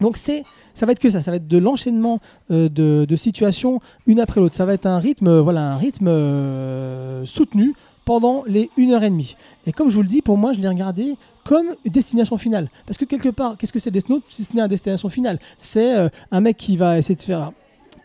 Donc 0.00 0.16
c'est, 0.16 0.44
ça 0.74 0.86
va 0.86 0.92
être 0.92 0.98
que 0.98 1.10
ça, 1.10 1.20
ça 1.20 1.30
va 1.30 1.38
être 1.38 1.48
de 1.48 1.58
l'enchaînement 1.58 2.20
euh, 2.50 2.68
de, 2.68 3.16
situations 3.16 3.80
une 4.06 4.20
après 4.20 4.40
l'autre. 4.40 4.54
Ça 4.54 4.66
va 4.66 4.74
être 4.74 4.86
un 4.86 4.98
rythme, 4.98 5.28
euh, 5.28 5.42
voilà, 5.42 5.72
un 5.72 5.76
rythme 5.76 6.08
euh, 6.08 7.24
soutenu 7.24 7.74
pendant 8.04 8.44
les 8.46 8.70
1 8.78 8.90
heure 8.90 9.02
et 9.02 9.10
demie. 9.10 9.36
Et 9.66 9.72
comme 9.72 9.88
je 9.88 9.96
vous 9.96 10.02
le 10.02 10.08
dis, 10.08 10.22
pour 10.22 10.38
moi, 10.38 10.52
je 10.52 10.60
l'ai 10.60 10.68
regardé 10.68 11.16
comme 11.44 11.68
destination 11.84 12.36
finale. 12.36 12.68
Parce 12.86 12.98
que 12.98 13.04
quelque 13.04 13.30
part, 13.30 13.56
qu'est-ce 13.56 13.72
que 13.72 13.78
c'est 13.78 13.90
Death 13.90 14.08
Note? 14.08 14.22
Si 14.28 14.44
ce 14.44 14.54
n'est 14.54 14.62
un 14.62 14.68
destination 14.68 15.08
finale 15.08 15.38
C'est 15.58 16.10
un 16.30 16.40
mec 16.40 16.56
qui 16.56 16.76
va 16.76 16.98
essayer 16.98 17.16
de 17.16 17.22
faire 17.22 17.52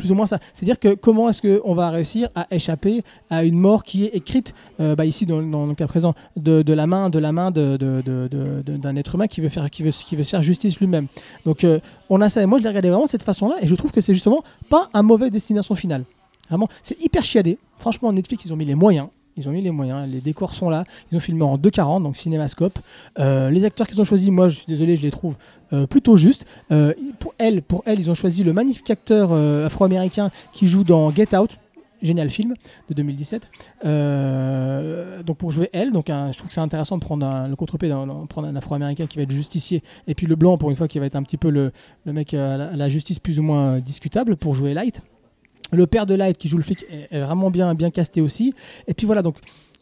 plus 0.02 0.12
ou 0.12 0.16
moins 0.16 0.26
ça. 0.26 0.40
C'est-à-dire 0.54 0.80
que 0.80 0.96
comment 0.96 1.30
est-ce 1.30 1.42
qu'on 1.42 1.74
va 1.74 1.90
réussir 1.90 2.30
à 2.36 2.48
échapper 2.52 3.04
à 3.30 3.44
une 3.44 3.58
mort 3.58 3.84
qui 3.84 4.06
est 4.06 4.16
écrite, 4.16 4.54
euh, 4.80 4.96
bah, 4.96 5.06
ici 5.06 5.26
dans, 5.26 5.40
le 5.40 5.76
cas 5.76 5.88
présent, 5.88 6.14
de, 6.36 6.74
la 6.74 6.88
main, 6.88 7.10
de 7.10 7.20
la 7.20 7.32
main 7.32 7.52
d'un 7.52 8.96
être 8.96 9.16
humain 9.16 9.28
qui 9.28 9.42
veut 9.42 9.50
faire, 9.50 9.70
qui 9.70 9.84
veut, 9.84 9.92
qui 9.92 10.16
veut 10.16 10.24
faire 10.24 10.42
justice 10.42 10.80
lui-même. 10.80 11.08
Donc 11.46 11.64
euh, 11.64 11.80
on 12.10 12.20
a 12.22 12.30
ça. 12.30 12.42
Et 12.42 12.46
moi 12.48 12.58
je 12.58 12.64
l'ai 12.64 12.70
regardé 12.70 12.90
vraiment 12.90 13.06
de 13.06 13.10
cette 13.10 13.24
façon-là 13.24 13.56
et 13.62 13.68
je 13.68 13.76
trouve 13.76 13.92
que 13.92 14.02
c'est 14.02 14.14
justement 14.14 14.44
pas 14.70 14.90
un 14.94 15.04
mauvais 15.04 15.30
destination 15.30 15.76
finale. 15.76 16.04
Vraiment, 16.50 16.68
c'est 16.84 17.00
hyper 17.02 17.24
chiadé. 17.24 17.58
Franchement, 17.78 18.12
Netflix, 18.12 18.44
ils 18.46 18.52
ont 18.52 18.58
mis 18.58 18.66
les 18.66 18.76
moyens. 18.76 19.08
Ils 19.42 19.50
ont 19.50 19.52
mis 19.52 19.62
les 19.62 19.72
moyens, 19.72 20.08
les 20.12 20.22
décors 20.22 20.54
sont 20.54 20.70
là. 20.70 20.86
Ils 21.12 21.18
ont 21.18 21.20
filmé 21.20 21.44
en 21.44 21.58
2.40, 21.58 22.04
donc 22.04 22.16
cinémascope. 22.18 22.78
Euh, 23.20 23.50
les 23.50 23.66
acteurs 23.66 23.88
qu'ils 23.88 24.00
ont 24.00 24.06
choisis, 24.06 24.30
moi, 24.30 24.50
je 24.50 24.58
suis 24.58 24.66
désolé, 24.68 24.96
je 24.96 25.02
les 25.02 25.12
trouve 25.12 25.36
euh, 25.74 25.88
plutôt 25.88 26.18
justes. 26.18 26.46
Euh, 26.72 26.94
pour 27.20 27.34
elle, 27.38 27.62
pour 27.62 27.84
elle, 27.86 28.00
ils 28.00 28.12
ont 28.12 28.16
choisi 28.16 28.44
le 28.44 28.54
magnifique 28.54 28.90
acteur 28.90 29.32
afro-américain 29.66 30.32
qui 30.54 30.68
joue 30.68 30.84
dans 30.84 31.12
Get 31.12 31.36
Out. 31.36 31.58
Génial 32.02 32.32
film 32.32 32.56
de 32.90 32.96
2017. 32.96 33.48
Euh, 33.86 35.22
donc 35.22 35.38
pour 35.38 35.52
jouer 35.52 35.70
elle, 35.72 35.92
donc 35.92 36.08
je 36.08 36.36
trouve 36.36 36.48
que 36.48 36.54
c'est 36.54 36.60
intéressant 36.60 36.98
de 36.98 37.02
prendre 37.02 37.48
le 37.48 37.56
contre-pied, 37.56 37.90
d'un- 37.90 38.26
prendre 38.28 38.48
un 38.48 38.56
Afro-américain 38.56 39.06
qui 39.06 39.18
va 39.18 39.24
être 39.24 39.32
justicier, 39.32 39.84
et 40.08 40.16
puis 40.16 40.26
le 40.26 40.36
blanc 40.36 40.58
pour 40.58 40.72
une 40.72 40.76
fois 40.76 40.88
qui 40.88 40.98
va 40.98 41.06
être 41.06 41.16
un 41.16 41.22
petit 41.22 41.38
peu 41.38 41.52
le, 41.52 41.72
mec 42.08 42.34
à 42.34 42.58
la, 42.58 42.90
justice 42.90 43.20
plus 43.20 43.38
ou 43.38 43.44
moins 43.44 43.80
discutable 43.80 44.36
pour 44.36 44.56
jouer 44.56 44.74
Light. 44.74 45.02
Le 45.72 45.88
père 45.88 46.06
de 46.06 46.14
Light 46.14 46.38
qui 46.38 46.48
joue 46.48 46.58
le 46.58 46.64
flic 46.64 46.86
est, 46.90 47.20
vraiment 47.20 47.50
bien, 47.50 47.74
bien 47.76 47.90
casté 47.90 48.22
aussi. 48.22 48.54
Et 48.88 48.94
puis 48.94 49.06
voilà, 49.06 49.22
donc, 49.22 49.38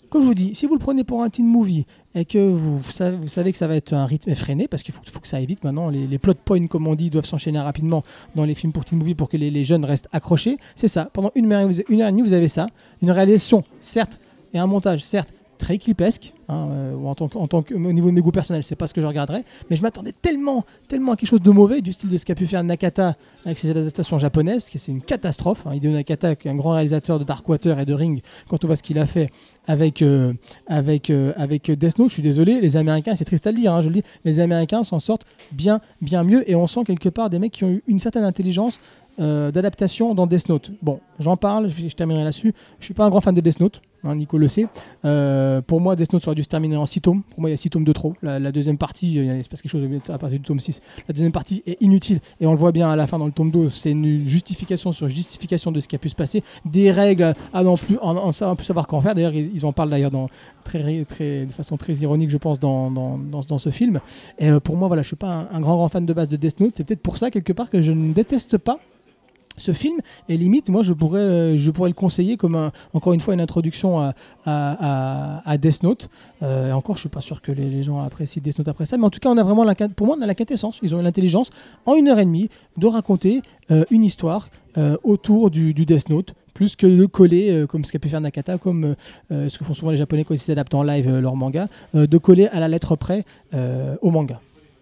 comme 0.09 0.21
je 0.21 0.27
vous 0.27 0.33
dis, 0.33 0.55
si 0.55 0.65
vous 0.65 0.73
le 0.73 0.79
prenez 0.79 1.03
pour 1.03 1.23
un 1.23 1.29
teen 1.29 1.45
movie 1.45 1.85
et 2.15 2.25
que 2.25 2.37
vous, 2.37 2.81
savez, 2.83 3.51
que 3.51 3.57
ça 3.57 3.67
va 3.67 3.75
être 3.75 3.93
un 3.93 4.05
rythme 4.05 4.29
effréné, 4.29 4.67
parce 4.67 4.83
qu'il 4.83 4.93
faut, 4.93 5.01
que 5.01 5.27
ça 5.27 5.37
aille 5.37 5.45
vite 5.45 5.63
maintenant, 5.63 5.89
les, 5.89 6.17
plot 6.17 6.33
points, 6.33 6.67
comme 6.67 6.87
on 6.87 6.95
dit, 6.95 7.09
doivent 7.09 7.25
s'enchaîner 7.25 7.59
rapidement 7.59 8.03
dans 8.35 8.45
les 8.45 8.55
films 8.55 8.71
pour 8.71 8.85
teen 8.85 8.97
movie 8.97 9.15
pour 9.15 9.29
que 9.29 9.37
les, 9.37 9.63
jeunes 9.63 9.85
restent 9.85 10.09
accrochés. 10.11 10.57
C'est 10.75 10.87
ça. 10.87 11.05
Pendant 11.05 11.31
une 11.35 11.51
heure 11.51 11.69
et 11.69 11.83
demie, 11.83 12.21
vous 12.21 12.33
avez 12.33 12.47
ça. 12.47 12.67
Une 13.01 13.11
réalisation, 13.11 13.63
certes, 13.79 14.19
et 14.53 14.59
un 14.59 14.67
montage, 14.67 15.03
certes, 15.03 15.29
très 15.57 15.77
clipesque. 15.77 16.33
Hein, 16.49 16.69
euh, 16.71 16.95
en 16.95 17.15
tant 17.15 17.61
que, 17.61 17.73
au 17.73 17.93
niveau 17.93 18.09
de 18.09 18.15
mes 18.15 18.21
goûts 18.21 18.31
personnels, 18.31 18.63
c'est 18.63 18.75
pas 18.75 18.87
ce 18.87 18.93
que 18.93 19.01
je 19.01 19.07
regarderais. 19.07 19.45
Mais 19.69 19.75
je 19.75 19.81
m'attendais 19.81 20.11
tellement, 20.11 20.65
tellement 20.87 21.13
à 21.13 21.15
quelque 21.15 21.29
chose 21.29 21.41
de 21.41 21.51
mauvais, 21.51 21.81
du 21.81 21.93
style 21.93 22.09
de 22.09 22.17
ce 22.17 22.25
qu'a 22.25 22.35
pu 22.35 22.45
faire 22.45 22.63
Nakata 22.63 23.15
avec 23.45 23.57
ses 23.57 23.69
adaptations 23.69 24.19
japonaises, 24.19 24.69
qui 24.69 24.79
c'est 24.79 24.91
une 24.91 25.01
catastrophe. 25.01 25.65
Hein. 25.65 25.75
Hideo 25.75 25.91
Nakata, 25.91 26.33
un 26.45 26.55
grand 26.55 26.71
réalisateur 26.71 27.19
de 27.19 27.23
Darkwater 27.23 27.79
et 27.79 27.85
de 27.85 27.93
Ring, 27.93 28.21
quand 28.49 28.63
on 28.63 28.67
voit 28.67 28.75
ce 28.75 28.83
qu'il 28.83 28.99
a 28.99 29.05
fait 29.05 29.29
avec, 29.67 30.01
euh, 30.01 30.33
euh, 30.71 31.33
avec 31.37 31.71
Death 31.71 31.99
Note, 31.99 32.09
je 32.09 32.13
suis 32.13 32.23
désolé, 32.23 32.59
les 32.59 32.75
Américains, 32.75 33.15
c'est 33.15 33.25
triste 33.25 33.45
à 33.45 33.51
le 33.51 33.57
dire, 33.57 33.71
hein, 33.73 33.81
je 33.81 33.87
le 33.87 33.93
dis, 33.93 34.03
les 34.25 34.39
Américains 34.39 34.83
s'en 34.83 34.99
sortent 34.99 35.25
bien, 35.51 35.79
bien 36.01 36.23
mieux 36.23 36.49
et 36.49 36.55
on 36.55 36.65
sent 36.65 36.83
quelque 36.85 37.09
part 37.09 37.29
des 37.29 37.37
mecs 37.37 37.51
qui 37.51 37.63
ont 37.63 37.69
eu 37.69 37.83
une 37.87 37.99
certaine 37.99 38.23
intelligence 38.23 38.79
euh, 39.19 39.51
d'adaptation 39.51 40.15
dans 40.15 40.27
Death 40.27 40.47
Note. 40.47 40.71
Bon, 40.81 41.01
j'en 41.19 41.35
parle, 41.35 41.69
je, 41.69 41.93
terminerai 41.93 42.23
là-dessus. 42.23 42.53
Je 42.79 42.85
suis 42.85 42.93
pas 42.93 43.05
un 43.05 43.09
grand 43.09 43.19
fan 43.19 43.35
de 43.35 43.41
Death 43.41 43.59
Note, 43.59 43.81
hein, 44.05 44.15
Nico 44.15 44.37
le 44.37 44.47
sait. 44.47 44.67
Euh, 45.03 45.61
pour 45.61 45.81
moi, 45.81 45.97
Death 45.97 46.13
Note 46.13 46.25
aurait 46.25 46.35
dû 46.35 46.43
se 46.43 46.47
terminer 46.47 46.77
en 46.77 46.85
6 46.85 47.01
tomes. 47.01 47.23
Pour 47.23 47.41
moi, 47.41 47.49
il 47.49 47.53
y 47.53 47.53
a 47.53 47.57
6 47.57 47.69
tomes 47.69 47.83
de 47.83 47.91
trop. 47.91 48.13
La, 48.21 48.51
deuxième 48.53 48.77
partie, 48.77 49.15
il 49.15 49.43
se 49.43 49.49
passe 49.49 49.61
quelque 49.61 49.71
chose 49.71 49.85
à 50.07 50.17
partir 50.17 50.39
du 50.39 50.45
tome 50.45 50.61
6. 50.61 50.81
La 51.07 51.13
deuxième 51.13 51.33
partie 51.33 51.63
est 51.65 51.81
inutile 51.81 52.21
et 52.39 52.47
on 52.47 52.51
le 52.51 52.57
voit 52.57 52.71
bien 52.71 52.89
à 52.89 52.95
la 52.95 53.07
fin 53.07 53.19
dans 53.19 53.25
le 53.25 53.33
tome 53.33 53.51
12. 53.51 53.73
C'est 53.73 53.91
une 53.91 54.25
justification 54.25 54.93
sur 54.93 55.09
justification 55.09 55.73
de 55.73 55.81
ce 55.81 55.89
qui 55.89 55.97
a 55.97 55.99
pu 55.99 56.07
se 56.07 56.15
passer. 56.15 56.41
Des 56.63 56.89
règles 56.91 57.33
à 57.53 57.63
non 57.63 57.75
plus, 57.75 57.97
en, 58.01 58.31
plus 58.55 58.65
savoir 58.65 58.87
qu'en 58.87 59.01
faire. 59.01 59.15
D'ailleurs, 59.15 59.33
ils, 59.33 59.65
en 59.65 59.73
parlent 59.73 59.89
d'ailleurs 59.89 60.11
de 60.11 61.51
façon 61.51 61.75
très 61.75 61.93
ironique, 61.95 62.29
je 62.29 62.37
pense, 62.37 62.59
dans, 62.59 62.89
dans, 62.89 63.57
ce 63.57 63.69
film. 63.69 63.99
Et 64.37 64.49
euh, 64.49 64.61
pour 64.61 64.77
moi, 64.77 64.87
voilà, 64.87 65.01
je 65.01 65.07
suis 65.07 65.17
pas 65.17 65.27
un, 65.27 65.49
un 65.51 65.59
grand, 65.59 65.75
grand 65.75 65.89
fan 65.89 66.05
de 66.05 66.13
base 66.13 66.29
de 66.29 66.37
Death 66.37 66.61
Note. 66.61 66.73
C'est 66.77 66.85
peut-être 66.85 67.01
pour 67.01 67.17
ça, 67.17 67.31
quelque 67.31 67.51
part, 67.51 67.69
que 67.69 67.81
je 67.81 67.91
ne 67.91 68.13
déteste 68.13 68.57
pas 68.57 68.79
ce 69.59 69.73
film 69.73 69.99
et 70.27 70.37
limite 70.37 70.69
moi 70.69 70.81
je 70.81 70.93
pourrais 70.93 71.19
euh, 71.21 71.57
je 71.57 71.71
pourrais 71.71 71.89
le 71.89 71.93
conseiller 71.95 72.37
comme 72.37 72.55
un- 72.55 72.71
encore 72.93 73.13
une 73.13 73.19
fois 73.19 73.33
une 73.33 73.41
introduction 73.41 73.99
à, 73.99 74.13
à, 74.45 75.49
à- 75.49 75.57
Death 75.57 75.83
Note. 75.83 76.09
Euh, 76.41 76.71
encore 76.71 76.95
je 76.95 77.01
suis 77.01 77.09
pas 77.09 77.21
sûr 77.21 77.41
que 77.41 77.51
les, 77.51 77.83
gens 77.83 78.01
apprécient 78.01 78.41
Death 78.41 78.57
Note 78.59 78.67
après 78.67 78.85
ça 78.85 78.97
mais 78.97 79.05
en 79.05 79.09
tout 79.09 79.19
cas 79.19 79.29
on 79.29 79.37
a 79.37 79.43
vraiment 79.43 79.65
pour 79.95 80.07
moi 80.07 80.15
on 80.17 80.21
a 80.21 80.27
la 80.27 80.35
quintessence. 80.35 80.79
Ils 80.81 80.95
ont 80.95 81.01
l'intelligence 81.01 81.49
en 81.85 81.95
une 81.95 82.07
heure 82.07 82.19
et 82.19 82.25
demie 82.25 82.49
de 82.77 82.87
raconter 82.87 83.41
euh, 83.71 83.85
une 83.91 84.03
histoire 84.03 84.49
autour 85.03 85.49
du, 85.49 85.73
Death 85.73 86.07
Note 86.09 86.33
plus 86.53 86.77
que 86.77 86.87
de 86.87 87.05
coller 87.05 87.65
comme 87.67 87.83
ce 87.83 87.91
qu'a 87.91 87.99
pu 87.99 88.07
faire 88.07 88.21
Nakata 88.21 88.57
comme 88.57 88.95
ce 89.29 89.57
que 89.57 89.65
font 89.65 89.73
souvent 89.73 89.91
les 89.91 89.97
japonais 89.97 90.23
quand 90.23 90.33
ils 90.33 90.37
s'adaptent 90.37 90.73
en 90.75 90.83
live 90.83 91.17
leur 91.17 91.35
manga 91.35 91.67
de 91.93 92.17
coller 92.17 92.47
à 92.47 92.61
la 92.61 92.69
lettre 92.69 92.95
près 92.95 93.25
au 94.01 94.09
manga 94.09 94.39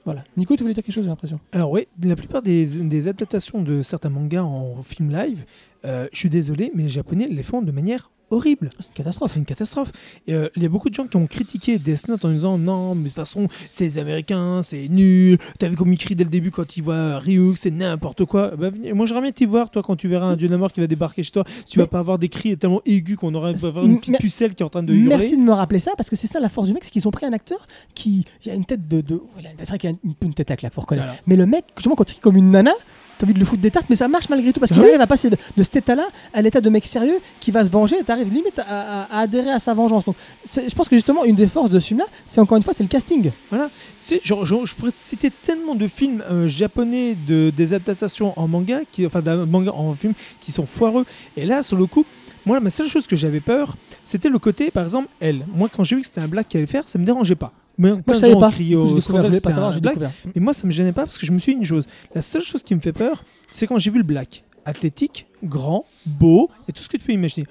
voilà. 0.07 0.23
Nico 0.38 0.55
tu 0.55 0.63
voulais 0.63 0.73
dire 0.73 0.85
quelque 0.85 0.95
chose 0.95 1.03
j'ai 1.03 1.09
l'impression. 1.09 1.38
Alors 1.51 1.69
oui, 1.69 1.85
la 2.01 2.15
plupart 2.15 2.41
des, 2.41 3.07
adaptations 3.09 3.61
de 3.61 3.81
certains 3.81 4.07
mangas 4.07 4.41
en 4.41 4.81
film 4.81 5.11
live, 5.11 5.43
euh, 5.84 6.07
je 6.13 6.17
suis 6.17 6.29
désolé, 6.29 6.71
mais 6.73 6.84
les 6.84 6.89
Japonais 6.89 7.27
les 7.29 7.43
font 7.43 7.61
de 7.61 7.73
manière 7.73 8.09
horrible. 8.29 8.69
c'est 8.79 8.87
une 8.87 8.93
catastrophe 8.93 9.31
C'est 9.31 9.39
une 9.39 9.45
catastrophe. 9.45 9.91
Euh, 10.29 10.49
Il 10.55 10.63
y 10.63 10.65
a 10.65 10.69
beaucoup 10.69 10.89
de 10.89 10.93
gens 10.93 11.07
qui 11.07 11.15
ont 11.17 11.27
critiqué 11.27 11.77
Death 11.77 12.07
Note 12.07 12.25
en 12.25 12.29
disant 12.31 12.57
non, 12.57 12.95
mais 12.95 13.03
de 13.03 13.07
toute 13.07 13.15
façon, 13.15 13.47
c'est 13.71 13.85
les 13.85 13.97
Américains, 13.97 14.61
c'est 14.63 14.87
nul. 14.89 15.37
T'as 15.59 15.67
vu 15.69 15.75
comme 15.75 15.91
ils 15.93 15.97
crient 15.97 16.15
dès 16.15 16.23
le 16.23 16.29
début 16.29 16.51
quand 16.51 16.77
ils 16.77 16.83
voient 16.83 17.19
Ryuk, 17.19 17.57
c'est 17.57 17.71
n'importe 17.71 18.25
quoi. 18.25 18.51
Bah, 18.55 18.69
venez- 18.69 18.93
moi, 18.93 19.05
j'aimerais 19.05 19.23
bien 19.23 19.31
t'y 19.31 19.45
voir, 19.45 19.69
toi, 19.71 19.81
quand 19.83 19.95
tu 19.95 20.07
verras 20.07 20.27
un 20.27 20.35
dieu 20.35 20.47
de 20.47 20.53
la 20.53 20.57
mort 20.57 20.71
qui 20.71 20.79
va 20.79 20.87
débarquer 20.87 21.23
chez 21.23 21.31
toi. 21.31 21.43
Tu 21.67 21.79
Mais- 21.79 21.85
vas 21.85 21.87
pas 21.89 21.99
avoir 21.99 22.19
des 22.19 22.29
cris 22.29 22.57
tellement 22.57 22.81
aigus 22.85 23.15
qu'on 23.17 23.33
avoir 23.35 23.85
une 23.85 23.99
petite 23.99 24.17
pucelle 24.19 24.55
qui 24.55 24.63
est 24.63 24.65
en 24.65 24.69
train 24.69 24.83
de 24.83 24.93
hurler. 24.93 25.07
Merci 25.09 25.37
de 25.37 25.41
me 25.41 25.53
rappeler 25.53 25.79
ça 25.79 25.91
parce 25.95 26.09
que 26.09 26.15
c'est 26.15 26.27
ça 26.27 26.39
la 26.39 26.49
force 26.49 26.67
du 26.67 26.73
mec, 26.73 26.83
c'est 26.83 26.91
qu'ils 26.91 27.07
ont 27.07 27.11
pris 27.11 27.25
un 27.25 27.33
acteur 27.33 27.67
qui 27.95 28.25
il 28.45 28.51
a 28.51 28.53
une 28.55 28.65
tête 28.65 28.87
de, 28.87 29.01
de 29.01 29.21
c'est 29.59 29.67
vrai 29.67 29.77
qu'il 29.77 29.89
a 29.89 29.93
une, 30.03 30.13
une 30.21 30.33
tête 30.33 30.51
à 30.51 30.55
claque, 30.55 30.73
faut 30.73 30.81
reconnaître. 30.81 31.07
Voilà. 31.07 31.21
Mais 31.27 31.35
le 31.35 31.45
mec, 31.45 31.65
justement, 31.75 31.95
quand 31.95 32.09
il 32.09 32.13
crie 32.15 32.21
comme 32.21 32.37
une 32.37 32.51
nana, 32.51 32.71
t'as 33.18 33.26
envie 33.26 33.34
de 33.34 33.39
le 33.39 33.45
foutre 33.45 33.61
des 33.61 33.72
tartes, 33.72 33.88
mais 33.89 33.95
ça 33.95 34.07
marche 34.07 34.30
malgré 34.30 34.53
tout 34.53 34.60
parce 34.60 34.72
qu'il 34.72 34.81
Ah 34.81 34.84
oui. 34.85 34.89
arrive 34.91 35.02
à 35.02 35.07
passer 35.07 35.30
de, 35.30 35.38
de 35.56 35.64
cet 35.64 35.76
état-là 35.77 36.07
à 36.34 36.41
l'état 36.41 36.61
de 36.61 36.69
mec 36.69 36.85
sérieux 36.85 37.18
qui 37.39 37.52
va 37.52 37.65
se 37.65 37.72
venger. 37.72 37.98
Et 37.99 38.03
t'arrives 38.03 38.31
limite 38.34 38.60
à, 38.60 38.64
à- 39.03 39.18
à 39.18 39.19
adhérer 39.22 39.52
à 39.52 39.60
sa 39.60 39.73
vengeance. 39.73 40.06
Donc, 40.06 40.15
je 40.45 40.73
pense 40.76 40.88
que 40.89 40.95
justement 40.95 41.23
une 41.26 41.35
des 41.35 41.48
forces 41.48 41.69
de 41.69 41.80
ce 41.80 41.88
film-là, 41.88 42.06
c'est 42.26 42.39
encore 42.41 42.57
une 42.57 42.64
fois, 42.64 42.73
c'est 42.73 42.84
le 42.84 42.89
casting. 42.89 43.31
Voilà, 43.49 43.69
c'est 43.98 44.23
genre, 44.26 44.45
genre, 44.45 44.65
je 44.65 44.76
pourrais 44.76 44.91
citer 44.94 45.31
tellement 45.31 45.76
de 45.76 45.88
films 45.88 46.23
euh, 46.30 46.48
japonais 46.48 47.15
de 47.27 47.52
des 47.56 47.73
adaptations 47.73 48.34
en 48.39 48.48
manga, 48.48 48.80
qui, 48.91 49.06
enfin 49.06 49.22
d'un 49.22 49.45
manga 49.45 49.72
en 49.73 49.94
film, 49.94 50.14
qui 50.39 50.52
sont 50.52 50.65
foireux. 50.65 51.06
Et 51.35 51.45
là, 51.45 51.64
sur 51.64 51.77
le 51.77 51.85
coup, 51.85 52.06
moi, 52.45 52.60
ma 52.60 52.69
seule 52.69 52.88
chose 52.88 53.07
que 53.07 53.15
j'avais 53.15 53.39
peur, 53.41 53.76
c'était 54.03 54.30
le 54.30 54.39
côté, 54.39 54.72
par 54.72 54.84
exemple, 54.84 55.10
elle. 55.19 55.45
Moi, 55.53 55.69
quand 55.76 55.84
j'ai 55.84 55.95
vu 55.95 56.02
que 56.02 56.07
c'était 56.07 56.22
un 56.22 56.27
black 56.27 56.48
qui 56.48 56.57
allait 56.57 56.65
faire, 56.65 56.88
ça 56.88 56.98
me 56.99 57.03
dérangeait 57.06 57.35
pas. 57.35 57.52
Mais 57.77 57.91
Moi, 57.91 58.01
je 58.09 58.13
savais 58.13 58.35
pas. 58.35 58.49
J'ai 58.49 58.63
découvert, 58.75 59.31
je 59.33 59.39
pas 59.39 59.51
savoir, 59.51 59.71
j'ai 59.73 59.81
découvert. 59.81 60.11
Mais 60.35 60.41
moi, 60.41 60.53
ça 60.53 60.65
me 60.65 60.71
gênait 60.71 60.91
pas 60.93 61.03
parce 61.03 61.17
que 61.17 61.25
je 61.25 61.31
me 61.31 61.39
suis 61.39 61.53
dit 61.53 61.59
une 61.59 61.65
chose. 61.65 61.85
La 62.15 62.21
seule 62.21 62.41
chose 62.41 62.63
qui 62.63 62.73
me 62.75 62.79
fait 62.79 62.93
peur, 62.93 63.23
c'est 63.51 63.67
quand 63.67 63.77
j'ai 63.77 63.91
vu 63.91 63.97
le 63.99 64.03
black, 64.03 64.43
athlétique, 64.65 65.27
grand, 65.43 65.85
beau 66.05 66.49
et 66.67 66.71
tout 66.73 66.81
ce 66.83 66.89
que 66.89 66.97
tu 66.97 67.05
peux 67.05 67.13
imaginer. 67.13 67.45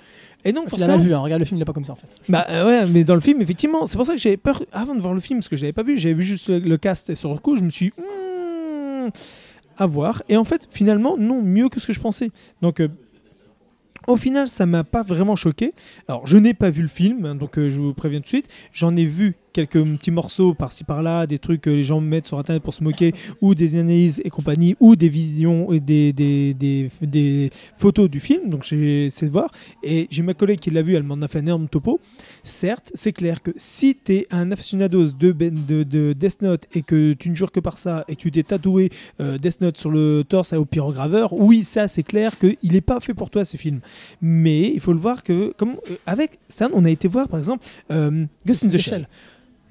Et 0.44 0.52
donc, 0.52 0.70
Tu 0.72 0.78
l'as 0.80 0.86
mal 0.88 1.00
vu, 1.00 1.12
hein. 1.14 1.18
regarde 1.20 1.40
le 1.40 1.46
film, 1.46 1.58
il 1.58 1.62
est 1.62 1.64
pas 1.64 1.72
comme 1.72 1.84
ça 1.84 1.92
en 1.94 1.96
fait. 1.96 2.06
bah 2.28 2.46
euh, 2.50 2.66
ouais, 2.66 2.86
mais 2.90 3.02
dans 3.04 3.14
le 3.14 3.20
film, 3.20 3.40
effectivement, 3.40 3.86
c'est 3.86 3.96
pour 3.96 4.06
ça 4.06 4.12
que 4.14 4.20
j'avais 4.20 4.36
peur 4.36 4.62
avant 4.72 4.94
de 4.94 5.00
voir 5.00 5.12
le 5.14 5.20
film, 5.20 5.40
parce 5.40 5.48
que 5.48 5.56
je 5.56 5.62
l'avais 5.62 5.72
pas 5.72 5.82
vu, 5.82 5.98
j'avais 5.98 6.14
vu 6.14 6.22
juste 6.22 6.48
le, 6.48 6.58
le 6.60 6.76
cast 6.76 7.10
et 7.10 7.14
sur 7.16 7.32
le 7.32 7.38
coup, 7.38 7.56
je 7.56 7.62
me 7.64 7.70
suis 7.70 7.86
dit, 7.86 7.92
Hmm, 7.98 9.08
à 9.76 9.86
voir. 9.86 10.22
Et 10.28 10.36
en 10.36 10.44
fait, 10.44 10.68
finalement, 10.70 11.16
non, 11.18 11.42
mieux 11.42 11.68
que 11.68 11.80
ce 11.80 11.86
que 11.86 11.92
je 11.92 12.00
pensais. 12.00 12.30
Donc, 12.62 12.80
euh, 12.80 12.88
au 14.06 14.16
final, 14.16 14.48
ça 14.48 14.66
m'a 14.66 14.84
pas 14.84 15.02
vraiment 15.02 15.36
choqué. 15.36 15.72
Alors, 16.08 16.26
je 16.26 16.38
n'ai 16.38 16.54
pas 16.54 16.70
vu 16.70 16.82
le 16.82 16.88
film, 16.88 17.24
hein, 17.24 17.34
donc 17.34 17.58
euh, 17.58 17.70
je 17.70 17.80
vous 17.80 17.94
préviens 17.94 18.20
tout 18.20 18.24
de 18.24 18.28
suite. 18.28 18.48
J'en 18.72 18.94
ai 18.96 19.04
vu 19.04 19.34
quelques 19.52 19.82
petits 19.82 20.10
morceaux 20.10 20.52
par-ci 20.52 20.84
par-là, 20.84 21.26
des 21.26 21.38
trucs 21.38 21.62
que 21.62 21.70
les 21.70 21.82
gens 21.82 22.00
mettent 22.00 22.26
sur 22.26 22.38
internet 22.38 22.62
pour 22.62 22.74
se 22.74 22.84
moquer, 22.84 23.14
ou 23.40 23.54
des 23.54 23.76
analyses 23.76 24.20
et 24.24 24.30
compagnie, 24.30 24.76
ou 24.80 24.96
des 24.96 25.08
visions 25.08 25.72
et 25.72 25.80
des, 25.80 26.12
des, 26.12 27.50
photos 27.78 28.10
du 28.10 28.20
film. 28.20 28.50
Donc, 28.50 28.64
j'ai 28.64 29.06
essayé 29.06 29.28
de 29.28 29.32
voir. 29.32 29.50
Et 29.82 30.06
j'ai 30.10 30.22
ma 30.22 30.34
collègue 30.34 30.58
qui 30.58 30.70
l'a 30.70 30.82
vu, 30.82 30.94
elle 30.94 31.02
m'en 31.02 31.20
a 31.22 31.28
fait 31.28 31.38
un 31.38 31.42
énorme 31.42 31.68
topo. 31.68 32.00
Certes, 32.46 32.92
c'est 32.94 33.12
clair 33.12 33.42
que 33.42 33.50
si 33.56 33.96
tu 33.96 34.14
es 34.14 34.26
un 34.30 34.52
aficionados 34.52 35.08
de, 35.18 35.32
ben- 35.32 35.66
de, 35.66 35.82
de 35.82 36.12
Death 36.12 36.42
Note 36.42 36.62
et 36.72 36.82
que 36.82 37.12
tu 37.14 37.28
ne 37.28 37.34
jures 37.34 37.50
que 37.50 37.58
par 37.58 37.76
ça 37.76 38.04
et 38.06 38.14
que 38.14 38.20
tu 38.20 38.30
t'es 38.30 38.44
tatoué 38.44 38.90
euh, 39.20 39.36
Death 39.36 39.60
Note 39.60 39.76
sur 39.76 39.90
le 39.90 40.22
torse 40.22 40.52
au 40.52 40.64
pyrograveur, 40.64 41.32
oui, 41.32 41.64
ça 41.64 41.88
c'est 41.88 42.04
clair 42.04 42.38
qu'il 42.38 42.72
n'est 42.72 42.80
pas 42.80 43.00
fait 43.00 43.14
pour 43.14 43.30
toi 43.30 43.44
ce 43.44 43.56
film. 43.56 43.80
Mais 44.22 44.72
il 44.72 44.78
faut 44.78 44.92
le 44.92 45.00
voir 45.00 45.24
que, 45.24 45.54
comme 45.56 45.72
euh, 45.90 45.96
avec 46.06 46.38
Stan, 46.48 46.68
on 46.72 46.84
a 46.84 46.90
été 46.90 47.08
voir 47.08 47.26
par 47.26 47.40
exemple 47.40 47.66
euh, 47.90 48.24
Ghost 48.46 48.64
in 48.64 48.68
the 48.68 48.78
Shell. 48.78 49.08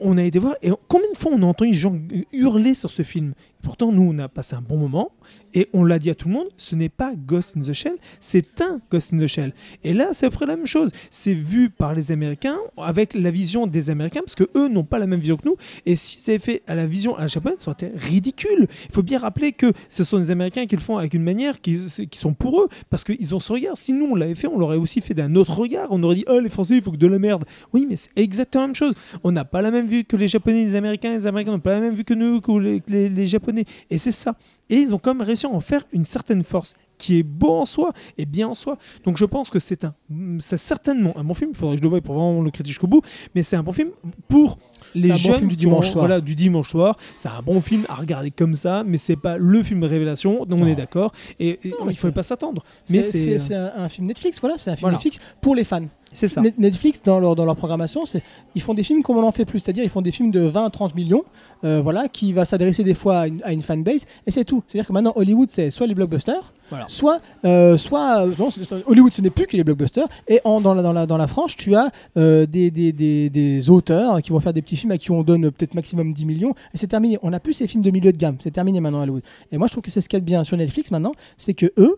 On 0.01 0.17
a 0.17 0.23
été 0.23 0.39
voir, 0.39 0.55
et 0.61 0.71
combien 0.89 1.09
de 1.09 1.17
fois 1.17 1.31
on 1.33 1.41
a 1.43 1.45
entendu 1.45 1.71
les 1.71 1.77
gens 1.77 1.97
hurler 2.33 2.73
sur 2.73 2.91
ce 2.91 3.03
film? 3.03 3.33
Pourtant, 3.65 3.91
nous, 3.91 4.13
on 4.13 4.19
a 4.19 4.29
passé 4.29 4.55
un 4.55 4.61
bon 4.61 4.77
moment, 4.77 5.11
et 5.55 5.67
on 5.73 5.83
l'a 5.83 5.97
dit 5.97 6.11
à 6.11 6.15
tout 6.15 6.27
le 6.27 6.35
monde, 6.35 6.47
ce 6.55 6.75
n'est 6.75 6.87
pas 6.87 7.13
Ghost 7.15 7.57
in 7.57 7.61
the 7.61 7.73
Shell, 7.73 7.95
c'est 8.19 8.61
un 8.61 8.79
Ghost 8.91 9.11
in 9.11 9.17
the 9.17 9.25
Shell. 9.25 9.53
Et 9.83 9.95
là, 9.95 10.09
c'est 10.11 10.27
à 10.27 10.29
peu 10.29 10.35
près 10.35 10.45
la 10.45 10.55
même 10.55 10.67
chose. 10.67 10.91
C'est 11.09 11.33
vu 11.33 11.71
par 11.71 11.95
les 11.95 12.11
Américains, 12.11 12.57
avec 12.77 13.15
la 13.15 13.31
vision 13.31 13.65
des 13.65 13.89
Américains, 13.89 14.19
parce 14.19 14.35
que 14.35 14.43
eux 14.55 14.67
n'ont 14.67 14.83
pas 14.83 14.99
la 14.99 15.07
même 15.07 15.19
vision 15.19 15.35
que 15.35 15.47
nous, 15.47 15.55
et 15.87 15.95
s'ils 15.95 16.29
avaient 16.29 16.37
fait 16.37 16.61
à 16.67 16.75
la 16.75 16.85
vision 16.85 17.15
à 17.17 17.21
la 17.21 17.27
japonaise, 17.27 17.57
ça 17.57 17.71
aurait 17.71 17.87
été 17.87 17.97
ridicule. 17.97 18.67
Il 18.87 18.93
faut 18.93 19.01
bien 19.01 19.17
rappeler 19.17 19.51
que 19.51 19.73
ce 19.89 20.03
sont 20.03 20.17
les 20.19 20.29
Américains 20.29 20.67
qui 20.67 20.75
le 20.75 20.81
font 20.81 20.99
avec 20.99 21.15
une 21.15 21.23
manière 21.23 21.59
qui, 21.59 21.79
qui 22.11 22.19
sont 22.19 22.35
pour 22.35 22.61
eux, 22.61 22.67
parce 22.91 23.03
qu'ils 23.03 23.33
ont 23.33 23.39
ce 23.39 23.51
regard. 23.51 23.79
Si 23.79 23.93
nous, 23.93 24.05
on 24.05 24.15
l'avait 24.15 24.35
fait, 24.35 24.45
on 24.47 24.59
l'aurait 24.59 24.77
aussi 24.77 25.01
fait 25.01 25.15
d'un 25.15 25.33
autre 25.33 25.57
regard. 25.57 25.87
On 25.89 26.03
aurait 26.03 26.15
dit, 26.15 26.25
oh, 26.27 26.39
les 26.39 26.51
Français, 26.51 26.75
il 26.75 26.83
faut 26.83 26.91
que 26.91 26.97
de 26.97 27.07
la 27.07 27.17
merde. 27.17 27.45
Oui, 27.73 27.87
mais 27.89 27.95
c'est 27.95 28.11
exactement 28.15 28.65
la 28.65 28.67
même 28.67 28.75
chose. 28.75 28.93
On 29.23 29.31
n'a 29.31 29.43
pas 29.43 29.63
la 29.63 29.71
même 29.71 29.87
vue 29.87 30.03
que 30.03 30.17
les 30.17 30.27
Japonais, 30.27 30.65
les 30.65 30.75
Américains, 30.75 31.13
les 31.13 31.25
Américains 31.25 31.51
n'ont 31.51 31.59
pas 31.59 31.73
la 31.73 31.79
même 31.79 31.95
vue 31.95 32.03
que 32.03 32.13
nous, 32.13 32.41
que 32.41 32.51
les 32.87 33.27
Japonais. 33.27 33.54
Et 33.89 33.97
c'est 33.97 34.11
ça. 34.11 34.35
Et 34.69 34.75
ils 34.75 34.93
ont 34.93 34.99
quand 34.99 35.13
même 35.13 35.25
réussi 35.25 35.45
à 35.45 35.49
en 35.49 35.61
faire 35.61 35.85
une 35.91 36.03
certaine 36.03 36.43
force 36.43 36.73
qui 36.97 37.19
est 37.19 37.23
beau 37.23 37.55
en 37.55 37.65
soi 37.65 37.91
et 38.17 38.25
bien 38.25 38.47
en 38.47 38.53
soi. 38.55 38.77
Donc 39.05 39.17
je 39.17 39.25
pense 39.25 39.49
que 39.49 39.59
c'est 39.59 39.83
un, 39.85 39.93
c'est 40.39 40.57
certainement 40.57 41.13
un 41.17 41.23
bon 41.23 41.33
film. 41.33 41.51
Il 41.53 41.57
faudrait 41.57 41.75
que 41.75 41.79
je 41.79 41.83
le 41.83 41.89
voie 41.89 42.01
pour 42.01 42.15
vraiment 42.15 42.41
le 42.41 42.51
critiquer 42.51 42.69
jusqu'au 42.71 42.87
bout. 42.87 43.01
Mais 43.35 43.43
c'est 43.43 43.55
un 43.55 43.63
bon 43.63 43.71
film 43.73 43.89
pour 44.27 44.57
les 44.93 45.09
bon 45.09 45.15
jeunes 45.15 45.35
film 45.35 45.47
du 45.49 45.53
ont- 45.55 45.57
dimanche 45.57 45.89
soir. 45.89 46.05
Voilà, 46.05 46.21
du 46.21 46.35
dimanche 46.35 46.69
soir. 46.69 46.97
C'est 47.15 47.29
un 47.29 47.41
bon 47.41 47.61
film 47.61 47.85
à 47.89 47.95
regarder 47.95 48.31
comme 48.31 48.53
ça, 48.55 48.83
mais 48.85 48.97
c'est 48.97 49.15
pas 49.15 49.37
le 49.37 49.63
film 49.63 49.81
de 49.81 49.87
révélation. 49.87 50.45
Donc 50.45 50.59
on 50.61 50.67
est 50.67 50.75
d'accord. 50.75 51.11
Et, 51.39 51.59
et 51.67 51.69
Non, 51.71 51.89
il 51.89 51.95
faut 51.95 52.11
pas 52.11 52.23
s'attendre. 52.23 52.63
Mais 52.89 53.03
c'est 53.03 53.53
un, 53.55 53.71
un 53.75 53.89
film 53.89 54.07
Netflix, 54.07 54.39
voilà, 54.39 54.57
c'est 54.57 54.69
un 54.71 54.75
film 54.75 54.81
Voilà. 54.85 54.95
Netflix 54.97 55.17
pour 55.41 55.55
les 55.55 55.63
fans. 55.63 55.85
c'est 56.11 56.27
ça. 56.27 56.41
Net- 56.41 56.57
Netflix, 56.57 57.01
dans 57.03 57.19
leur, 57.19 57.35
dans 57.35 57.45
leur 57.45 57.55
programmation, 57.55 58.05
c'est 58.05 58.21
ils 58.55 58.61
font 58.61 58.73
des 58.73 58.83
films 58.83 59.03
comme 59.03 59.17
on 59.17 59.23
en 59.23 59.31
fait 59.31 59.45
plus, 59.45 59.59
c'est-à-dire 59.59 59.83
ils 59.83 59.89
font 59.89 60.01
des 60.01 60.11
films 60.11 60.31
de 60.31 60.41
20 60.41 60.65
à 60.65 60.69
30 60.69 60.95
millions, 60.95 61.23
euh, 61.63 61.81
voilà, 61.81 62.07
qui 62.07 62.31
va 62.33 62.45
s'adresser 62.45 62.83
des 62.83 62.93
fois 62.93 63.19
à 63.21 63.27
une, 63.27 63.41
à 63.43 63.51
une 63.51 63.61
fanbase, 63.61 64.05
et 64.25 64.31
c'est 64.31 64.45
tout. 64.45 64.63
C'est-à-dire 64.67 64.87
que 64.87 64.93
maintenant, 64.93 65.13
Hollywood, 65.15 65.49
c'est 65.51 65.69
soit 65.71 65.87
les 65.87 65.95
blockbusters, 65.95 66.53
Soit, 66.87 67.21
euh, 67.43 67.77
soit 67.77 68.25
euh, 68.25 68.81
Hollywood, 68.85 69.13
ce 69.13 69.21
n'est 69.21 69.29
plus 69.29 69.47
que 69.47 69.55
les 69.55 69.63
blockbusters, 69.63 70.07
et 70.27 70.41
dans, 70.43 70.73
la, 70.73 71.05
dans, 71.05 71.27
frange, 71.27 71.55
tu 71.55 71.75
as 71.75 71.91
euh, 72.17 72.45
des, 72.45 72.71
des, 72.71 72.91
des, 72.91 73.29
des 73.29 73.69
auteurs 73.69 74.21
qui 74.21 74.31
vont 74.31 74.39
faire 74.39 74.53
des 74.53 74.61
petits 74.61 74.77
films 74.77 74.91
à 74.91 74.97
qui 74.97 75.11
on 75.11 75.23
donne 75.23 75.51
peut-être 75.51 75.73
maximum 75.75 76.13
10 76.13 76.25
millions, 76.25 76.53
et 76.73 76.77
c'est 76.77 76.87
terminé. 76.87 77.19
On 77.21 77.29
n'a 77.29 77.39
plus 77.39 77.53
ces 77.53 77.67
films 77.67 77.83
de 77.83 77.91
milieu 77.91 78.11
de 78.11 78.17
gamme, 78.17 78.37
c'est 78.39 78.51
terminé 78.51 78.79
maintenant 78.79 79.01
Hollywood. 79.01 79.23
Et 79.51 79.57
moi, 79.57 79.67
je 79.67 79.73
trouve 79.73 79.83
que 79.83 79.91
c'est 79.91 80.01
ce 80.01 80.09
qu'il 80.09 80.21
bien 80.21 80.43
sur 80.43 80.57
Netflix 80.57 80.91
maintenant, 80.91 81.11
c'est 81.37 81.53
que 81.53 81.71
eux 81.77 81.95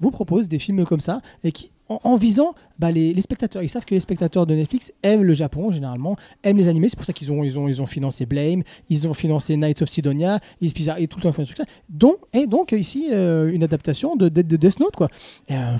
vous 0.00 0.10
proposent 0.10 0.48
des 0.48 0.58
films 0.58 0.84
comme 0.84 1.00
ça, 1.00 1.20
et 1.44 1.52
qui, 1.52 1.70
en, 2.02 2.16
visant 2.16 2.54
bah, 2.78 2.90
les, 2.90 3.20
spectateurs. 3.20 3.62
Ils 3.62 3.68
savent 3.68 3.84
que 3.84 3.94
les 3.94 4.00
spectateurs 4.00 4.46
de 4.46 4.54
Netflix 4.54 4.92
aiment 5.02 5.24
le 5.24 5.34
Japon, 5.34 5.70
généralement, 5.70 6.16
aiment 6.42 6.56
les 6.56 6.68
animés. 6.68 6.88
C'est 6.88 6.96
pour 6.96 7.04
ça 7.04 7.12
qu'ils 7.12 7.30
ont, 7.32 7.44
ils 7.44 7.58
ont, 7.58 7.68
ils 7.68 7.80
ont 7.82 7.86
financé 7.86 8.26
Blame, 8.26 8.62
ils 8.88 9.06
ont 9.08 9.14
financé 9.14 9.56
Knights 9.56 9.82
of 9.82 9.88
Sidonia, 9.88 10.40
ils, 10.60 10.72
ils 10.78 10.90
arrivent 10.90 11.08
tout 11.08 11.18
le 11.18 11.22
temps 11.22 11.32
trucs 11.32 11.58
là. 11.58 11.64
Donc, 11.88 12.16
et 12.32 12.46
donc, 12.46 12.72
ici, 12.72 13.08
euh, 13.12 13.52
une 13.52 13.64
adaptation 13.64 14.16
de, 14.16 14.28
de, 14.28 14.42
de 14.42 14.56
Death 14.56 14.80
Note, 14.80 14.96
quoi. 14.96 15.08
Et, 15.48 15.54
euh, 15.54 15.76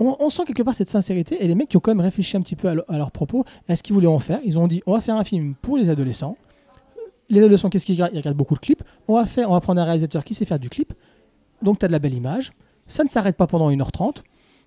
on, 0.00 0.30
sent 0.30 0.44
quelque 0.46 0.62
part 0.62 0.74
cette 0.74 0.88
sincérité 0.88 1.42
et 1.42 1.48
les 1.48 1.54
mecs 1.54 1.68
qui 1.68 1.76
ont 1.76 1.80
quand 1.80 1.90
même 1.90 2.04
réfléchi 2.04 2.36
un 2.36 2.40
petit 2.40 2.54
peu 2.56 2.68
à, 2.68 2.74
le- 2.74 2.84
à 2.90 2.98
leurs 2.98 3.10
propos, 3.10 3.44
à 3.68 3.74
ce 3.74 3.82
qu'ils 3.82 3.94
voulaient 3.94 4.06
en 4.06 4.20
faire. 4.20 4.38
Ils 4.44 4.58
ont 4.58 4.68
dit 4.68 4.82
on 4.86 4.92
va 4.92 5.00
faire 5.00 5.16
un 5.16 5.24
film 5.24 5.54
pour 5.60 5.76
les 5.76 5.90
adolescents. 5.90 6.36
Les 7.28 7.40
adolescents, 7.40 7.68
qu'est-ce 7.68 7.84
qu'ils 7.84 7.96
regardent? 7.96 8.14
Ils 8.14 8.18
regardent 8.18 8.36
beaucoup 8.36 8.54
le 8.54 8.60
clip. 8.60 8.82
On 9.06 9.14
va, 9.14 9.26
faire, 9.26 9.50
on 9.50 9.54
va 9.54 9.60
prendre 9.60 9.80
un 9.80 9.84
réalisateur 9.84 10.24
qui 10.24 10.34
sait 10.34 10.44
faire 10.44 10.58
du 10.58 10.70
clip. 10.70 10.94
Donc, 11.62 11.78
tu 11.78 11.84
as 11.84 11.88
de 11.88 11.92
la 11.92 11.98
belle 11.98 12.14
image. 12.14 12.52
Ça 12.86 13.04
ne 13.04 13.08
s'arrête 13.08 13.36
pas 13.36 13.46
pendant 13.46 13.70
1h30. 13.70 14.22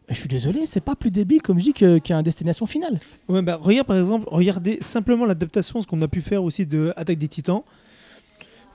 Je 0.10 0.15
suis 0.15 0.28
désolé, 0.28 0.65
c'est 0.65 0.82
pas 0.82 0.95
plus 0.95 1.11
débile 1.11 1.41
comme 1.41 1.60
je 1.60 1.72
dis 1.72 2.02
qu'un 2.02 2.22
destination 2.22 2.65
finale. 2.65 2.99
Ouais, 3.30 3.41
bah, 3.41 3.57
regarde 3.61 3.88
par 3.88 3.98
exemple, 3.98 4.28
regardez 4.30 4.78
simplement 4.82 5.26
l'adaptation, 5.26 5.82
ce 5.82 5.88
qu'on 5.88 6.02
a 6.02 6.07
pu 6.07 6.22
faire 6.22 6.44
aussi 6.44 6.65
de 6.65 6.91
Attaque 6.95 7.18
des 7.18 7.28
Titans. 7.28 7.61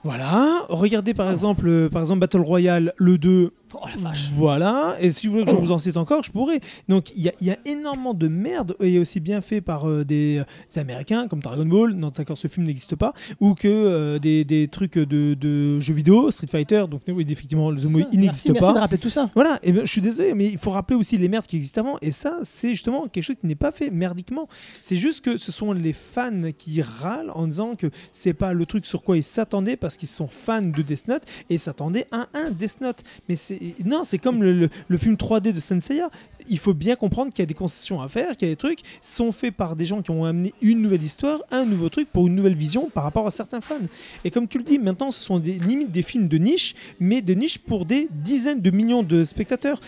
Voilà. 0.03 0.65
Regardez 0.69 1.13
par 1.13 1.29
exemple, 1.31 1.67
euh, 1.67 1.89
par 1.89 2.01
exemple 2.01 2.21
Battle 2.21 2.41
Royale, 2.41 2.93
le 2.97 3.17
2. 3.17 3.51
Oh 3.73 3.79
la 3.85 4.01
vache. 4.09 4.29
Voilà. 4.31 4.95
Et 5.01 5.11
si 5.11 5.27
vous 5.27 5.33
voulez 5.33 5.45
que 5.45 5.51
je 5.51 5.55
vous 5.57 5.71
en 5.71 5.77
cite 5.77 5.97
encore, 5.97 6.23
je 6.23 6.31
pourrais. 6.31 6.59
Donc 6.87 7.11
il 7.15 7.21
y, 7.23 7.29
a- 7.29 7.33
il 7.41 7.47
y 7.47 7.51
a 7.51 7.57
énormément 7.65 8.13
de 8.13 8.27
merde 8.27 8.75
et 8.79 8.97
aussi 8.99 9.19
bien 9.19 9.41
fait 9.41 9.59
par 9.61 9.89
euh, 9.89 10.03
des, 10.05 10.41
des 10.73 10.79
Américains 10.79 11.27
comme 11.27 11.39
Dragon 11.41 11.65
Ball. 11.65 11.93
Non, 11.93 12.09
d'accord, 12.15 12.37
ce 12.37 12.47
film 12.47 12.65
n'existe 12.65 12.95
pas. 12.95 13.13
Ou 13.39 13.53
que 13.55 13.67
euh, 13.67 14.19
des, 14.19 14.45
des 14.45 14.67
trucs 14.67 14.97
de, 14.97 15.33
de 15.33 15.79
jeux 15.79 15.93
vidéo, 15.93 16.31
Street 16.31 16.47
Fighter. 16.47 16.85
Donc 16.89 17.01
oui, 17.07 17.25
effectivement, 17.29 17.69
le 17.71 17.77
Zoom, 17.79 17.93
Ça, 17.93 17.97
il 17.99 18.03
merci, 18.03 18.17
n'existe 18.19 18.49
merci 18.51 18.67
pas. 18.67 18.73
de 18.73 18.79
rappeler 18.79 18.97
tout 18.97 19.09
ça. 19.09 19.29
Voilà, 19.35 19.59
et 19.63 19.71
ben, 19.71 19.85
je 19.85 19.91
suis 19.91 20.01
désolé, 20.01 20.33
mais 20.33 20.45
il 20.47 20.57
faut 20.57 20.71
rappeler 20.71 20.95
aussi 20.95 21.17
les 21.17 21.27
merdes 21.27 21.45
qui 21.45 21.57
existent 21.57 21.81
avant. 21.81 21.97
Et 22.01 22.11
ça, 22.11 22.39
c'est 22.43 22.69
justement 22.69 23.07
quelque 23.07 23.23
chose 23.23 23.35
qui 23.39 23.47
n'est 23.47 23.55
pas 23.55 23.71
fait 23.71 23.89
merdiquement. 23.89 24.47
C'est 24.81 24.95
juste 24.97 25.23
que 25.25 25.37
ce 25.37 25.51
sont 25.51 25.73
les 25.73 25.93
fans 25.93 26.31
qui 26.57 26.81
râlent 26.81 27.31
en 27.33 27.47
disant 27.47 27.75
que 27.75 27.87
c'est 28.11 28.33
pas 28.33 28.53
le 28.53 28.65
truc 28.65 28.85
sur 28.85 29.03
quoi 29.03 29.17
ils 29.17 29.23
s'attendaient 29.23 29.75
parce 29.77 29.97
qu'ils 29.97 30.07
sont 30.07 30.27
fans 30.27 30.61
de 30.61 30.81
Death 30.81 31.07
Note 31.07 31.23
et 31.49 31.57
s'attendaient 31.57 32.07
à 32.11 32.27
un 32.33 32.49
Death 32.51 32.81
Note. 32.81 33.03
Mais 33.27 33.35
c'est 33.35 33.56
non, 33.85 34.03
c'est 34.03 34.17
comme 34.17 34.43
le, 34.43 34.69
le- 34.87 34.97
film 34.97 35.15
3D 35.15 35.53
de 35.53 35.59
Senseiya. 35.59 36.09
Il 36.49 36.57
faut 36.59 36.73
bien 36.73 36.95
comprendre 36.95 37.31
qu'il 37.33 37.41
y 37.41 37.43
a 37.43 37.47
des 37.47 37.53
concessions 37.53 38.01
à 38.01 38.09
faire, 38.09 38.35
qu'il 38.37 38.47
y 38.47 38.51
a 38.51 38.53
des 38.53 38.57
trucs 38.57 38.79
qui 38.81 38.85
sont 39.01 39.31
faits 39.31 39.53
par 39.55 39.75
des 39.75 39.85
gens 39.85 40.01
qui 40.01 40.11
ont 40.11 40.25
amené 40.25 40.53
une 40.61 40.81
nouvelle 40.81 41.03
histoire, 41.03 41.39
un 41.51 41.65
nouveau 41.65 41.89
truc 41.89 42.07
pour 42.11 42.27
une 42.27 42.35
nouvelle 42.35 42.55
vision 42.55 42.89
par 42.93 43.03
rapport 43.03 43.25
à 43.27 43.31
certains 43.31 43.61
fans. 43.61 43.75
Et 44.23 44.31
comme 44.31 44.47
tu 44.47 44.57
le 44.57 44.63
dis, 44.63 44.79
maintenant, 44.79 45.11
ce 45.11 45.21
sont 45.21 45.39
des 45.39 45.53
limites 45.53 45.91
des 45.91 46.01
films 46.03 46.27
de 46.27 46.37
niche, 46.37 46.75
mais 46.99 47.21
de 47.21 47.33
niche 47.33 47.57
pour 47.59 47.85
des 47.85 48.07
dizaines 48.11 48.61
de 48.61 48.71
millions 48.71 49.03
de 49.03 49.23
spectateurs. 49.23 49.79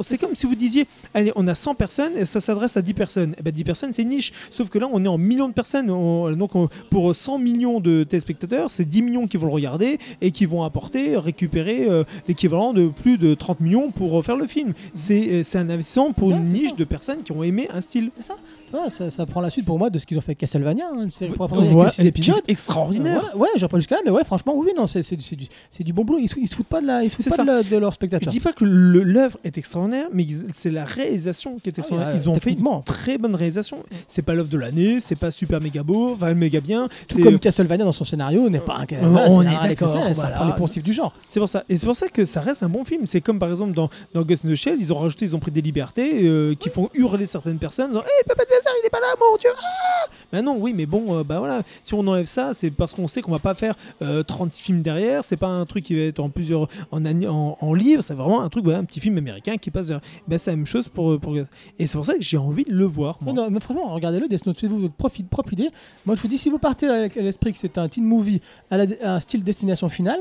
C'est 0.00 0.18
comme 0.18 0.34
si 0.34 0.46
vous 0.46 0.54
disiez, 0.54 0.86
allez, 1.14 1.32
on 1.36 1.46
a 1.48 1.54
100 1.54 1.74
personnes 1.74 2.16
et 2.16 2.24
ça 2.24 2.40
s'adresse 2.40 2.76
à 2.76 2.82
10 2.82 2.94
personnes. 2.94 3.34
Eh 3.38 3.42
ben, 3.42 3.52
10 3.52 3.64
personnes, 3.64 3.92
c'est 3.92 4.04
niche. 4.04 4.32
Sauf 4.50 4.68
que 4.68 4.78
là, 4.78 4.88
on 4.92 5.04
est 5.04 5.08
en 5.08 5.18
millions 5.18 5.48
de 5.48 5.52
personnes. 5.54 5.90
On- 5.90 6.30
donc, 6.32 6.54
on- 6.54 6.68
pour 6.90 7.14
100 7.14 7.38
millions 7.38 7.80
de 7.80 8.04
téléspectateurs, 8.04 8.70
c'est 8.70 8.84
10 8.88 9.02
millions 9.02 9.26
qui 9.26 9.36
vont 9.36 9.46
le 9.46 9.52
regarder 9.52 9.98
et 10.20 10.30
qui 10.30 10.46
vont 10.46 10.62
apporter, 10.62 11.16
récupérer 11.16 11.86
euh, 11.88 12.04
l'équivalent 12.26 12.72
de 12.72 12.88
plus 12.88 13.18
de 13.18 13.34
30 13.34 13.60
millions 13.60 13.90
pour 13.90 14.24
faire 14.24 14.36
le 14.36 14.46
film. 14.46 14.72
C'est 14.94 15.28
euh, 15.30 15.42
c'est 15.58 15.70
un 15.70 15.74
investissement 15.74 16.12
pour 16.12 16.28
Ouais, 16.28 16.36
une 16.36 16.44
niche 16.46 16.70
ça. 16.70 16.76
de 16.76 16.84
personnes 16.84 17.22
qui 17.22 17.32
ont 17.32 17.42
aimé 17.42 17.68
un 17.72 17.80
style. 17.80 18.10
C'est 18.16 18.22
ça. 18.22 18.36
Vois, 18.70 18.90
ça, 18.90 19.10
ça 19.10 19.26
prend 19.26 19.40
la 19.40 19.50
suite 19.50 19.64
pour 19.64 19.78
moi 19.78 19.90
de 19.90 19.98
ce 19.98 20.06
qu'ils 20.06 20.16
ont 20.18 20.20
fait 20.20 20.30
avec 20.30 20.38
Castlevania. 20.38 20.84
Hein, 20.92 21.02
une 21.04 21.10
série 21.10 21.32
pour 21.32 21.48
Voilà, 21.48 21.90
six 21.90 22.04
épisodes. 22.06 22.36
est 22.46 22.50
extraordinaire. 22.52 23.32
Ouais, 23.34 23.40
ouais 23.42 23.48
j'irai 23.56 23.68
pas 23.68 23.78
jusqu'à 23.78 23.96
là, 23.96 24.02
mais 24.04 24.10
ouais, 24.10 24.24
franchement, 24.24 24.54
oui, 24.56 24.70
non, 24.76 24.86
c'est 24.86 25.02
c'est 25.02 25.16
du, 25.16 25.22
c'est 25.24 25.36
du, 25.36 25.46
c'est 25.70 25.84
du 25.84 25.92
bon 25.92 26.04
boulot. 26.04 26.18
Ils, 26.20 26.28
se- 26.28 26.38
ils 26.38 26.48
se 26.48 26.54
foutent 26.54 26.66
pas 26.66 26.80
de, 26.80 26.86
la, 26.86 27.02
ils 27.04 27.10
se 27.10 27.16
foutent 27.16 27.28
pas 27.28 27.36
ça. 27.36 27.42
de, 27.42 27.46
la- 27.48 27.62
de 27.62 27.76
leurs 27.76 27.90
Je 27.92 27.94
spectateurs. 27.96 28.30
dis 28.32 28.40
pas 28.40 28.52
que 28.52 28.64
l'œuvre 28.64 29.38
est 29.44 29.56
extraordinaire, 29.58 30.06
mais 30.12 30.26
c'est 30.54 30.70
la 30.70 30.84
réalisation 30.84 31.58
qui 31.62 31.68
est 31.70 31.78
extraordinaire. 31.78 32.14
Ah 32.14 32.18
ils 32.20 32.28
ont 32.28 32.34
fait 32.34 32.52
une 32.52 32.82
très 32.84 33.18
bonne 33.18 33.34
réalisation. 33.34 33.78
C'est 34.06 34.22
pas 34.22 34.34
l'œuvre 34.34 34.48
de 34.48 34.58
l'année, 34.58 35.00
c'est 35.00 35.16
pas 35.16 35.30
super 35.30 35.60
méga 35.60 35.82
beau, 35.82 36.12
enfin 36.14 36.34
méga 36.34 36.60
bien. 36.60 36.88
Tout 36.88 36.94
C'est 37.16 37.22
comme 37.22 37.38
Castlevania 37.38 37.84
dans 37.84 37.92
son 37.92 38.04
scénario 38.04 38.48
n'est 38.48 38.60
pas 38.60 38.74
un 38.76 38.86
on 39.02 39.08
voilà, 39.08 39.26
est 39.26 39.30
c'est 39.30 39.36
un 39.36 39.42
d'accord, 39.44 39.64
exceptionnel, 39.70 40.12
voilà. 40.14 40.30
Ça 40.30 40.36
prend 40.36 40.46
les 40.46 40.52
poncifs 40.54 40.82
du 40.82 40.92
genre. 40.92 41.12
c'est 41.28 41.40
pour 41.40 41.48
ça. 41.48 41.64
Et 41.68 41.76
c'est 41.76 41.86
pour 41.86 41.96
ça 41.96 42.08
que 42.08 42.24
ça 42.24 42.40
reste 42.40 42.62
un 42.62 42.68
bon 42.68 42.84
film. 42.84 43.06
C'est 43.06 43.20
comme 43.20 43.38
par 43.38 43.48
exemple 43.50 43.72
dans, 43.72 43.88
dans 44.14 44.22
Ghost 44.22 44.44
in 44.44 44.50
the 44.50 44.54
Shell, 44.54 44.76
ils 44.78 44.92
ont 44.92 44.98
rajouté, 44.98 45.24
ils 45.24 45.36
ont 45.36 45.38
pris 45.40 45.50
des 45.50 45.60
libertés 45.62 46.26
euh, 46.26 46.54
qui 46.54 46.68
font 46.70 46.88
hurler 46.94 47.26
certaines 47.26 47.58
personnes 47.58 47.90
disant 47.90 48.02
Hé, 48.02 48.24
papa 48.26 48.44
Bézard, 48.58 48.72
il 48.82 48.86
est 48.86 48.90
pas 48.90 49.00
là, 49.00 49.06
mon 49.20 49.36
dieu 49.36 49.50
ah 49.56 50.06
Mais 50.32 50.42
non, 50.42 50.56
oui, 50.58 50.72
mais 50.74 50.86
bon, 50.86 51.18
euh, 51.18 51.22
bah 51.24 51.38
voilà. 51.38 51.62
Si 51.82 51.94
on 51.94 52.06
enlève 52.06 52.26
ça, 52.26 52.52
c'est 52.54 52.70
parce 52.70 52.92
qu'on 52.94 53.06
sait 53.06 53.22
qu'on 53.22 53.30
va 53.30 53.38
pas 53.38 53.54
faire 53.54 53.74
euh, 54.02 54.22
36 54.22 54.60
films 54.62 54.82
derrière. 54.82 55.22
C'est 55.24 55.36
pas 55.36 55.46
un 55.48 55.64
truc 55.66 55.84
qui 55.84 55.94
va 55.94 56.02
être 56.02 56.20
en 56.20 56.28
plusieurs 56.28 56.68
en, 56.90 57.04
en, 57.04 57.56
en 57.60 57.74
livre. 57.74 58.02
C'est 58.02 58.14
vraiment 58.14 58.42
un 58.42 58.48
truc, 58.48 58.64
voilà, 58.64 58.80
un 58.80 58.84
petit 58.84 59.00
film 59.00 59.16
américain 59.18 59.56
qui 59.56 59.70
passe. 59.70 59.88
vers- 59.88 60.00
Ben, 60.26 60.38
c'est 60.38 60.50
la 60.50 60.56
même 60.56 60.66
chose 60.66 60.88
pour, 60.88 61.18
pour. 61.20 61.36
Et 61.36 61.86
c'est 61.86 61.96
pour 61.96 62.04
ça 62.06 62.14
que 62.14 62.22
j'ai 62.22 62.36
envie 62.38 62.64
de 62.64 62.72
le 62.72 62.84
voir. 62.84 63.18
moi. 63.20 63.32
Non, 63.32 63.44
non, 63.44 63.50
mais 63.50 63.60
franchement, 63.60 63.92
regardez-le, 63.94 64.28
Death 64.28 64.46
Note, 64.46 64.58
faites-vous 64.58 64.78
votre 64.80 64.94
propre 65.28 65.52
idée. 65.52 65.70
Moi, 66.04 66.14
je 66.16 66.22
vous 66.22 66.28
dis, 66.28 66.38
si 66.38 66.50
vous 66.50 66.58
partez 66.58 66.86
avec 66.88 67.14
l'esprit 67.14 67.52
que 67.52 67.58
c'est 67.58 67.78
un 67.78 67.88
teen 67.88 68.04
movie 68.04 68.40
à, 68.70 68.76
la- 68.76 68.86
à 69.02 69.14
un 69.16 69.20
style 69.20 69.42
destination 69.44 69.88
finale, 69.88 70.20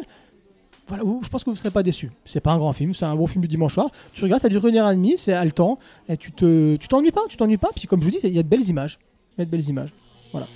voilà, 0.87 1.03
je 1.21 1.27
pense 1.27 1.43
que 1.43 1.49
vous 1.49 1.55
ne 1.55 1.59
serez 1.59 1.71
pas 1.71 1.83
déçus. 1.83 2.11
C'est 2.25 2.39
pas 2.39 2.51
un 2.51 2.57
grand 2.57 2.73
film, 2.73 2.93
c'est 2.93 3.05
un 3.05 3.15
bon 3.15 3.27
film 3.27 3.41
du 3.41 3.47
dimanche 3.47 3.73
soir. 3.73 3.89
Tu 4.13 4.23
regardes, 4.23 4.41
ça 4.41 4.49
dure 4.49 4.65
une 4.65 4.77
heure 4.77 4.89
et 4.89 4.95
demie, 4.95 5.17
c'est 5.17 5.33
haletant, 5.33 5.79
et 6.07 6.15
tu 6.15 6.31
te, 6.31 6.75
tu 6.77 6.87
t'ennuies 6.87 7.11
pas, 7.11 7.21
tu 7.27 7.35
t'ennuies 7.35 7.57
pas. 7.57 7.69
Puis 7.75 7.87
comme 7.87 7.99
je 7.99 8.05
vous 8.05 8.11
dis, 8.11 8.19
il 8.23 8.33
y 8.33 8.39
a 8.39 8.43
de 8.43 8.47
belles 8.47 8.67
images, 8.67 8.99
il 9.37 9.39
y 9.39 9.41
a 9.41 9.45
de 9.45 9.49
belles 9.49 9.67
images. 9.67 9.93
Voilà, 10.31 10.47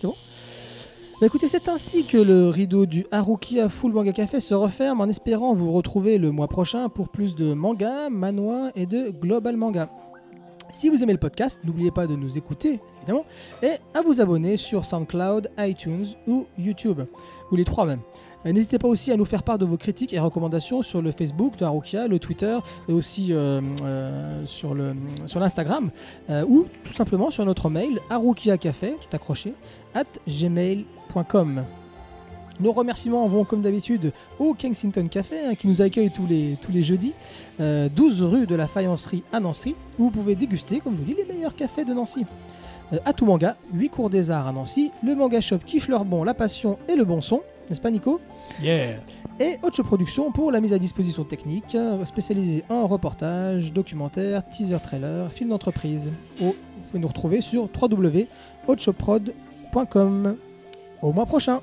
c'est 0.00 0.06
bon? 0.06 0.14
Bah 1.20 1.26
écoutez, 1.26 1.48
c'est 1.48 1.68
ainsi 1.68 2.04
que 2.04 2.18
le 2.18 2.50
rideau 2.50 2.84
du 2.84 3.06
Haruki 3.10 3.58
Full 3.68 3.92
Manga 3.92 4.12
Café 4.12 4.38
se 4.38 4.54
referme 4.54 5.00
en 5.00 5.06
espérant 5.06 5.54
vous 5.54 5.72
retrouver 5.72 6.18
le 6.18 6.30
mois 6.30 6.46
prochain 6.46 6.90
pour 6.90 7.08
plus 7.08 7.34
de 7.34 7.54
manga, 7.54 8.10
manhwa 8.10 8.70
et 8.74 8.84
de 8.84 9.10
global 9.10 9.56
manga. 9.56 9.88
Si 10.70 10.90
vous 10.90 11.02
aimez 11.02 11.12
le 11.12 11.18
podcast, 11.18 11.60
n'oubliez 11.64 11.90
pas 11.90 12.06
de 12.06 12.16
nous 12.16 12.36
écouter, 12.36 12.80
évidemment, 12.98 13.24
et 13.62 13.76
à 13.94 14.02
vous 14.02 14.20
abonner 14.20 14.56
sur 14.56 14.84
SoundCloud, 14.84 15.50
iTunes 15.58 16.04
ou 16.26 16.46
YouTube, 16.58 17.00
ou 17.50 17.56
les 17.56 17.64
trois 17.64 17.86
même. 17.86 18.00
Euh, 18.46 18.52
N'hésitez 18.52 18.78
pas 18.78 18.88
aussi 18.88 19.12
à 19.12 19.16
nous 19.16 19.24
faire 19.24 19.42
part 19.42 19.58
de 19.58 19.64
vos 19.64 19.76
critiques 19.76 20.12
et 20.12 20.18
recommandations 20.18 20.82
sur 20.82 21.02
le 21.02 21.10
Facebook 21.12 21.56
de 21.56 21.64
Harukia, 21.64 22.08
le 22.08 22.18
Twitter 22.18 22.56
et 22.88 22.92
aussi 22.92 23.32
euh, 23.32 23.60
euh, 23.82 24.46
sur 24.46 24.74
l'Instagram 24.74 25.90
ou 26.30 26.66
tout 26.84 26.92
simplement 26.92 27.30
sur 27.30 27.44
notre 27.44 27.68
mail 27.70 28.00
harukiacafé, 28.10 28.96
tout 29.00 29.14
accroché, 29.14 29.54
at 29.94 30.04
gmail.com. 30.28 31.64
Nos 32.60 32.72
remerciements 32.72 33.26
vont 33.26 33.44
comme 33.44 33.60
d'habitude 33.60 34.12
au 34.38 34.54
Kensington 34.54 35.06
Café 35.08 35.36
hein, 35.46 35.54
qui 35.54 35.68
nous 35.68 35.82
accueille 35.82 36.10
tous 36.10 36.26
les, 36.26 36.56
tous 36.62 36.72
les 36.72 36.82
jeudis, 36.82 37.12
euh, 37.60 37.88
12 37.94 38.22
rue 38.22 38.46
de 38.46 38.54
la 38.54 38.66
Faïencerie 38.66 39.22
à 39.32 39.40
Nancy, 39.40 39.74
où 39.98 40.04
vous 40.04 40.10
pouvez 40.10 40.34
déguster, 40.34 40.80
comme 40.80 40.94
je 40.94 40.98
vous 40.98 41.04
dis, 41.04 41.14
les 41.14 41.26
meilleurs 41.26 41.54
cafés 41.54 41.84
de 41.84 41.92
Nancy. 41.92 42.24
Euh, 42.92 42.98
à 43.04 43.12
tout 43.12 43.26
manga, 43.26 43.56
8 43.74 43.88
cours 43.90 44.10
des 44.10 44.30
arts 44.30 44.46
à 44.46 44.52
Nancy, 44.52 44.90
le 45.02 45.14
manga 45.14 45.40
shop 45.40 45.58
kiffe 45.66 45.88
leur 45.88 46.04
bon, 46.06 46.24
la 46.24 46.32
passion 46.34 46.78
et 46.88 46.96
le 46.96 47.04
bon 47.04 47.20
son, 47.20 47.42
n'est-ce 47.68 47.80
pas 47.80 47.90
Nico? 47.90 48.20
Et 49.38 49.58
Haute 49.62 49.82
Production 49.82 50.32
pour 50.32 50.50
la 50.50 50.60
mise 50.60 50.72
à 50.72 50.78
disposition 50.78 51.24
technique, 51.24 51.74
euh, 51.74 52.02
spécialisée 52.06 52.64
en 52.70 52.86
reportage, 52.86 53.70
documentaire, 53.72 54.48
teaser 54.48 54.78
trailer, 54.82 55.30
film 55.32 55.50
d'entreprise. 55.50 56.10
Vous 56.38 56.56
pouvez 56.86 56.98
nous 56.98 57.08
retrouver 57.08 57.42
sur 57.42 57.68
www.hauteshopprod.com. 57.80 60.36
Au 61.02 61.12
mois 61.12 61.26
prochain 61.26 61.60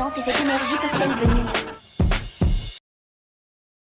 Et 0.00 0.22
cette 0.22 0.40
énergie 0.40 0.76
peuvent-elles 0.80 1.28
venir? 1.28 1.79